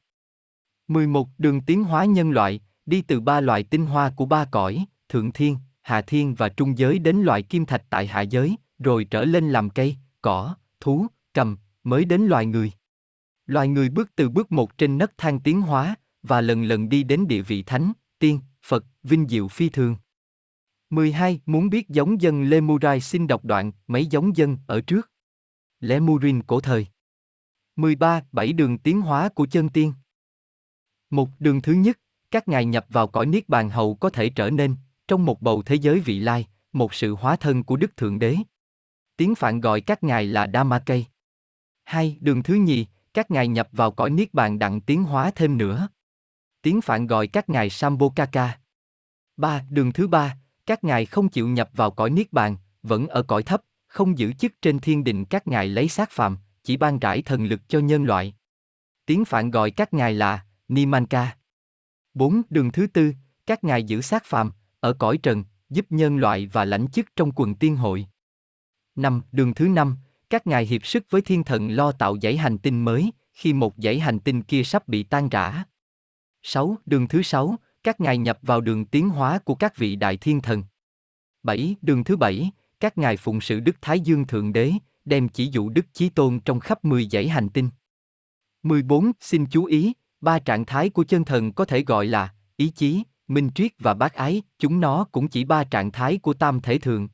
11. 0.88 1.28
Đường 1.38 1.60
tiến 1.60 1.84
hóa 1.84 2.04
nhân 2.04 2.30
loại, 2.30 2.60
đi 2.86 3.02
từ 3.02 3.20
ba 3.20 3.40
loại 3.40 3.62
tinh 3.62 3.86
hoa 3.86 4.12
của 4.16 4.26
ba 4.26 4.44
cõi, 4.44 4.84
thượng 5.08 5.32
thiên, 5.32 5.56
hạ 5.82 6.02
thiên 6.02 6.34
và 6.34 6.48
trung 6.48 6.78
giới 6.78 6.98
đến 6.98 7.16
loại 7.16 7.42
kim 7.42 7.66
thạch 7.66 7.82
tại 7.90 8.06
hạ 8.06 8.20
giới, 8.20 8.56
rồi 8.78 9.04
trở 9.04 9.24
lên 9.24 9.50
làm 9.50 9.70
cây, 9.70 9.96
cỏ, 10.22 10.56
thú, 10.80 11.06
cầm, 11.34 11.56
mới 11.84 12.04
đến 12.04 12.22
loài 12.22 12.46
người. 12.46 12.72
Loài 13.46 13.68
người 13.68 13.88
bước 13.88 14.16
từ 14.16 14.28
bước 14.28 14.52
một 14.52 14.78
trên 14.78 14.98
nấc 14.98 15.18
thang 15.18 15.40
tiến 15.40 15.60
hóa, 15.60 15.94
và 16.22 16.40
lần 16.40 16.64
lần 16.64 16.88
đi 16.88 17.02
đến 17.02 17.26
địa 17.28 17.42
vị 17.42 17.62
thánh, 17.62 17.92
tiên, 18.18 18.40
Phật, 18.66 18.84
vinh 19.02 19.28
diệu 19.28 19.48
phi 19.48 19.68
thường. 19.68 19.96
12. 20.90 21.40
Muốn 21.46 21.70
biết 21.70 21.88
giống 21.88 22.20
dân 22.20 22.42
Lemurai 22.42 23.00
xin 23.00 23.26
đọc 23.26 23.44
đoạn 23.44 23.72
mấy 23.86 24.06
giống 24.06 24.36
dân 24.36 24.58
ở 24.66 24.80
trước. 24.80 25.10
Lemurin 25.80 26.42
cổ 26.42 26.60
thời. 26.60 26.86
13. 27.76 28.20
Bảy 28.32 28.52
đường 28.52 28.78
tiến 28.78 29.00
hóa 29.00 29.28
của 29.28 29.46
chân 29.46 29.68
tiên. 29.68 29.92
Một 31.10 31.28
đường 31.38 31.60
thứ 31.60 31.72
nhất, 31.72 31.98
các 32.30 32.48
ngài 32.48 32.64
nhập 32.64 32.86
vào 32.88 33.06
cõi 33.06 33.26
niết 33.26 33.48
bàn 33.48 33.70
hậu 33.70 33.94
có 33.94 34.10
thể 34.10 34.30
trở 34.30 34.50
nên, 34.50 34.76
trong 35.08 35.24
một 35.24 35.42
bầu 35.42 35.62
thế 35.66 35.74
giới 35.74 36.00
vị 36.00 36.20
lai, 36.20 36.46
một 36.72 36.94
sự 36.94 37.14
hóa 37.14 37.36
thân 37.36 37.64
của 37.64 37.76
Đức 37.76 37.96
Thượng 37.96 38.18
Đế. 38.18 38.36
Tiếng 39.16 39.34
Phạn 39.34 39.60
gọi 39.60 39.80
các 39.80 40.04
ngài 40.04 40.26
là 40.26 40.48
Damakay. 40.52 41.06
Hai, 41.84 42.18
đường 42.20 42.42
thứ 42.42 42.54
nhì, 42.54 42.86
các 43.14 43.30
ngài 43.30 43.48
nhập 43.48 43.68
vào 43.72 43.90
cõi 43.90 44.10
niết 44.10 44.34
bàn 44.34 44.58
đặng 44.58 44.80
tiến 44.80 45.04
hóa 45.04 45.30
thêm 45.34 45.58
nữa. 45.58 45.88
Tiếng 46.62 46.80
Phạn 46.80 47.06
gọi 47.06 47.26
các 47.26 47.48
ngài 47.48 47.70
Sambokaka. 47.70 48.58
Ba, 49.36 49.64
đường 49.70 49.92
thứ 49.92 50.08
ba, 50.08 50.36
các 50.66 50.84
ngài 50.84 51.06
không 51.06 51.28
chịu 51.28 51.48
nhập 51.48 51.70
vào 51.72 51.90
cõi 51.90 52.10
niết 52.10 52.32
bàn, 52.32 52.56
vẫn 52.82 53.08
ở 53.08 53.22
cõi 53.22 53.42
thấp, 53.42 53.62
không 53.86 54.18
giữ 54.18 54.32
chức 54.32 54.52
trên 54.62 54.78
thiên 54.78 55.04
đình 55.04 55.24
các 55.24 55.46
ngài 55.46 55.68
lấy 55.68 55.88
xác 55.88 56.10
phàm, 56.10 56.38
chỉ 56.62 56.76
ban 56.76 56.98
rải 56.98 57.22
thần 57.22 57.44
lực 57.44 57.60
cho 57.68 57.78
nhân 57.78 58.04
loại. 58.04 58.34
Tiếng 59.06 59.24
Phạn 59.24 59.50
gọi 59.50 59.70
các 59.70 59.94
ngài 59.94 60.14
là 60.14 60.44
Nimanka. 60.68 61.36
Bốn, 62.14 62.42
Đường 62.50 62.72
thứ 62.72 62.86
tư, 62.86 63.12
các 63.46 63.64
ngài 63.64 63.84
giữ 63.84 64.00
xác 64.00 64.24
phàm, 64.24 64.52
ở 64.80 64.92
cõi 64.92 65.18
trần, 65.18 65.44
giúp 65.70 65.86
nhân 65.90 66.16
loại 66.16 66.46
và 66.46 66.64
lãnh 66.64 66.90
chức 66.90 67.06
trong 67.16 67.32
quần 67.32 67.54
tiên 67.54 67.76
hội. 67.76 68.06
Năm, 68.96 69.22
Đường 69.32 69.54
thứ 69.54 69.68
năm, 69.68 69.96
các 70.30 70.46
ngài 70.46 70.66
hiệp 70.66 70.86
sức 70.86 71.06
với 71.10 71.22
thiên 71.22 71.44
thần 71.44 71.70
lo 71.70 71.92
tạo 71.92 72.16
dãy 72.22 72.36
hành 72.36 72.58
tinh 72.58 72.84
mới, 72.84 73.12
khi 73.32 73.52
một 73.52 73.74
dãy 73.76 74.00
hành 74.00 74.20
tinh 74.20 74.42
kia 74.42 74.62
sắp 74.62 74.88
bị 74.88 75.02
tan 75.02 75.28
rã. 75.28 75.64
6. 76.42 76.76
Đường 76.86 77.08
thứ 77.08 77.22
sáu, 77.22 77.56
các 77.82 78.00
ngài 78.00 78.18
nhập 78.18 78.38
vào 78.42 78.60
đường 78.60 78.84
tiến 78.84 79.08
hóa 79.08 79.38
của 79.38 79.54
các 79.54 79.76
vị 79.76 79.96
đại 79.96 80.16
thiên 80.16 80.40
thần. 80.40 80.62
7. 81.42 81.76
Đường 81.82 82.04
thứ 82.04 82.16
bảy, 82.16 82.50
các 82.80 82.98
ngài 82.98 83.16
phụng 83.16 83.40
sự 83.40 83.60
Đức 83.60 83.76
Thái 83.80 84.00
Dương 84.00 84.26
Thượng 84.26 84.52
Đế, 84.52 84.72
đem 85.04 85.28
chỉ 85.28 85.48
dụ 85.52 85.68
Đức 85.68 85.86
Chí 85.92 86.08
Tôn 86.08 86.40
trong 86.40 86.60
khắp 86.60 86.84
10 86.84 87.08
dãy 87.08 87.28
hành 87.28 87.48
tinh. 87.48 87.70
14. 88.62 89.12
Xin 89.20 89.46
chú 89.46 89.64
ý, 89.64 89.92
ba 90.20 90.38
trạng 90.38 90.64
thái 90.64 90.90
của 90.90 91.04
chân 91.04 91.24
thần 91.24 91.52
có 91.52 91.64
thể 91.64 91.82
gọi 91.82 92.06
là 92.06 92.34
ý 92.56 92.68
chí, 92.68 93.02
minh 93.28 93.50
triết 93.54 93.72
và 93.78 93.94
bác 93.94 94.14
ái, 94.14 94.42
chúng 94.58 94.80
nó 94.80 95.04
cũng 95.12 95.28
chỉ 95.28 95.44
ba 95.44 95.64
trạng 95.64 95.92
thái 95.92 96.18
của 96.18 96.34
tam 96.34 96.60
thể 96.60 96.78
thường. 96.78 97.08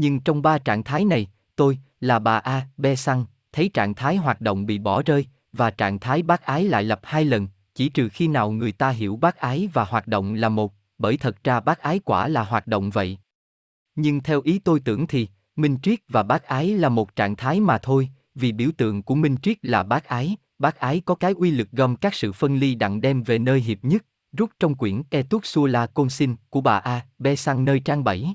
Nhưng 0.00 0.20
trong 0.20 0.42
ba 0.42 0.58
trạng 0.58 0.84
thái 0.84 1.04
này, 1.04 1.28
tôi, 1.56 1.78
là 2.00 2.18
bà 2.18 2.38
A, 2.38 2.66
B 2.76 2.86
Xăng, 2.96 3.24
thấy 3.52 3.70
trạng 3.74 3.94
thái 3.94 4.16
hoạt 4.16 4.40
động 4.40 4.66
bị 4.66 4.78
bỏ 4.78 5.02
rơi, 5.02 5.26
và 5.52 5.70
trạng 5.70 5.98
thái 5.98 6.22
bác 6.22 6.42
ái 6.42 6.64
lại 6.64 6.84
lập 6.84 7.00
hai 7.02 7.24
lần, 7.24 7.48
chỉ 7.74 7.88
trừ 7.88 8.08
khi 8.08 8.28
nào 8.28 8.50
người 8.50 8.72
ta 8.72 8.90
hiểu 8.90 9.16
bác 9.16 9.36
ái 9.36 9.68
và 9.72 9.84
hoạt 9.84 10.06
động 10.06 10.34
là 10.34 10.48
một, 10.48 10.74
bởi 10.98 11.16
thật 11.16 11.44
ra 11.44 11.60
bác 11.60 11.78
ái 11.78 12.00
quả 12.04 12.28
là 12.28 12.44
hoạt 12.44 12.66
động 12.66 12.90
vậy. 12.90 13.18
Nhưng 13.94 14.20
theo 14.20 14.40
ý 14.44 14.58
tôi 14.58 14.80
tưởng 14.80 15.06
thì, 15.06 15.28
minh 15.56 15.78
triết 15.82 15.98
và 16.08 16.22
bác 16.22 16.44
ái 16.44 16.68
là 16.70 16.88
một 16.88 17.16
trạng 17.16 17.36
thái 17.36 17.60
mà 17.60 17.78
thôi, 17.78 18.08
vì 18.34 18.52
biểu 18.52 18.70
tượng 18.76 19.02
của 19.02 19.14
minh 19.14 19.36
triết 19.42 19.58
là 19.62 19.82
bác 19.82 20.04
ái, 20.04 20.36
bác 20.58 20.76
ái 20.76 21.02
có 21.04 21.14
cái 21.14 21.32
uy 21.32 21.50
lực 21.50 21.68
gom 21.72 21.96
các 21.96 22.14
sự 22.14 22.32
phân 22.32 22.56
ly 22.56 22.74
đặng 22.74 23.00
đem 23.00 23.22
về 23.22 23.38
nơi 23.38 23.60
hiệp 23.60 23.84
nhất, 23.84 24.04
rút 24.32 24.50
trong 24.60 24.74
quyển 24.74 25.02
Etuc 25.10 25.46
Sula 25.46 25.86
Consin 25.86 26.36
của 26.50 26.60
bà 26.60 26.78
A, 26.78 27.06
B 27.18 27.26
sang 27.36 27.64
nơi 27.64 27.80
trang 27.80 28.04
7. 28.04 28.34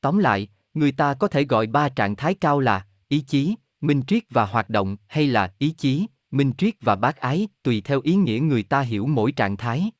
Tóm 0.00 0.18
lại, 0.18 0.48
người 0.74 0.92
ta 0.92 1.14
có 1.14 1.28
thể 1.28 1.44
gọi 1.44 1.66
ba 1.66 1.88
trạng 1.88 2.16
thái 2.16 2.34
cao 2.34 2.60
là 2.60 2.86
ý 3.08 3.20
chí, 3.20 3.54
minh 3.80 4.02
triết 4.06 4.22
và 4.30 4.46
hoạt 4.46 4.70
động 4.70 4.96
hay 5.06 5.26
là 5.26 5.52
ý 5.58 5.70
chí, 5.70 6.06
minh 6.30 6.52
triết 6.58 6.74
và 6.80 6.96
bác 6.96 7.16
ái, 7.16 7.48
tùy 7.62 7.82
theo 7.84 8.00
ý 8.00 8.14
nghĩa 8.14 8.38
người 8.38 8.62
ta 8.62 8.80
hiểu 8.80 9.06
mỗi 9.06 9.32
trạng 9.32 9.56
thái. 9.56 9.90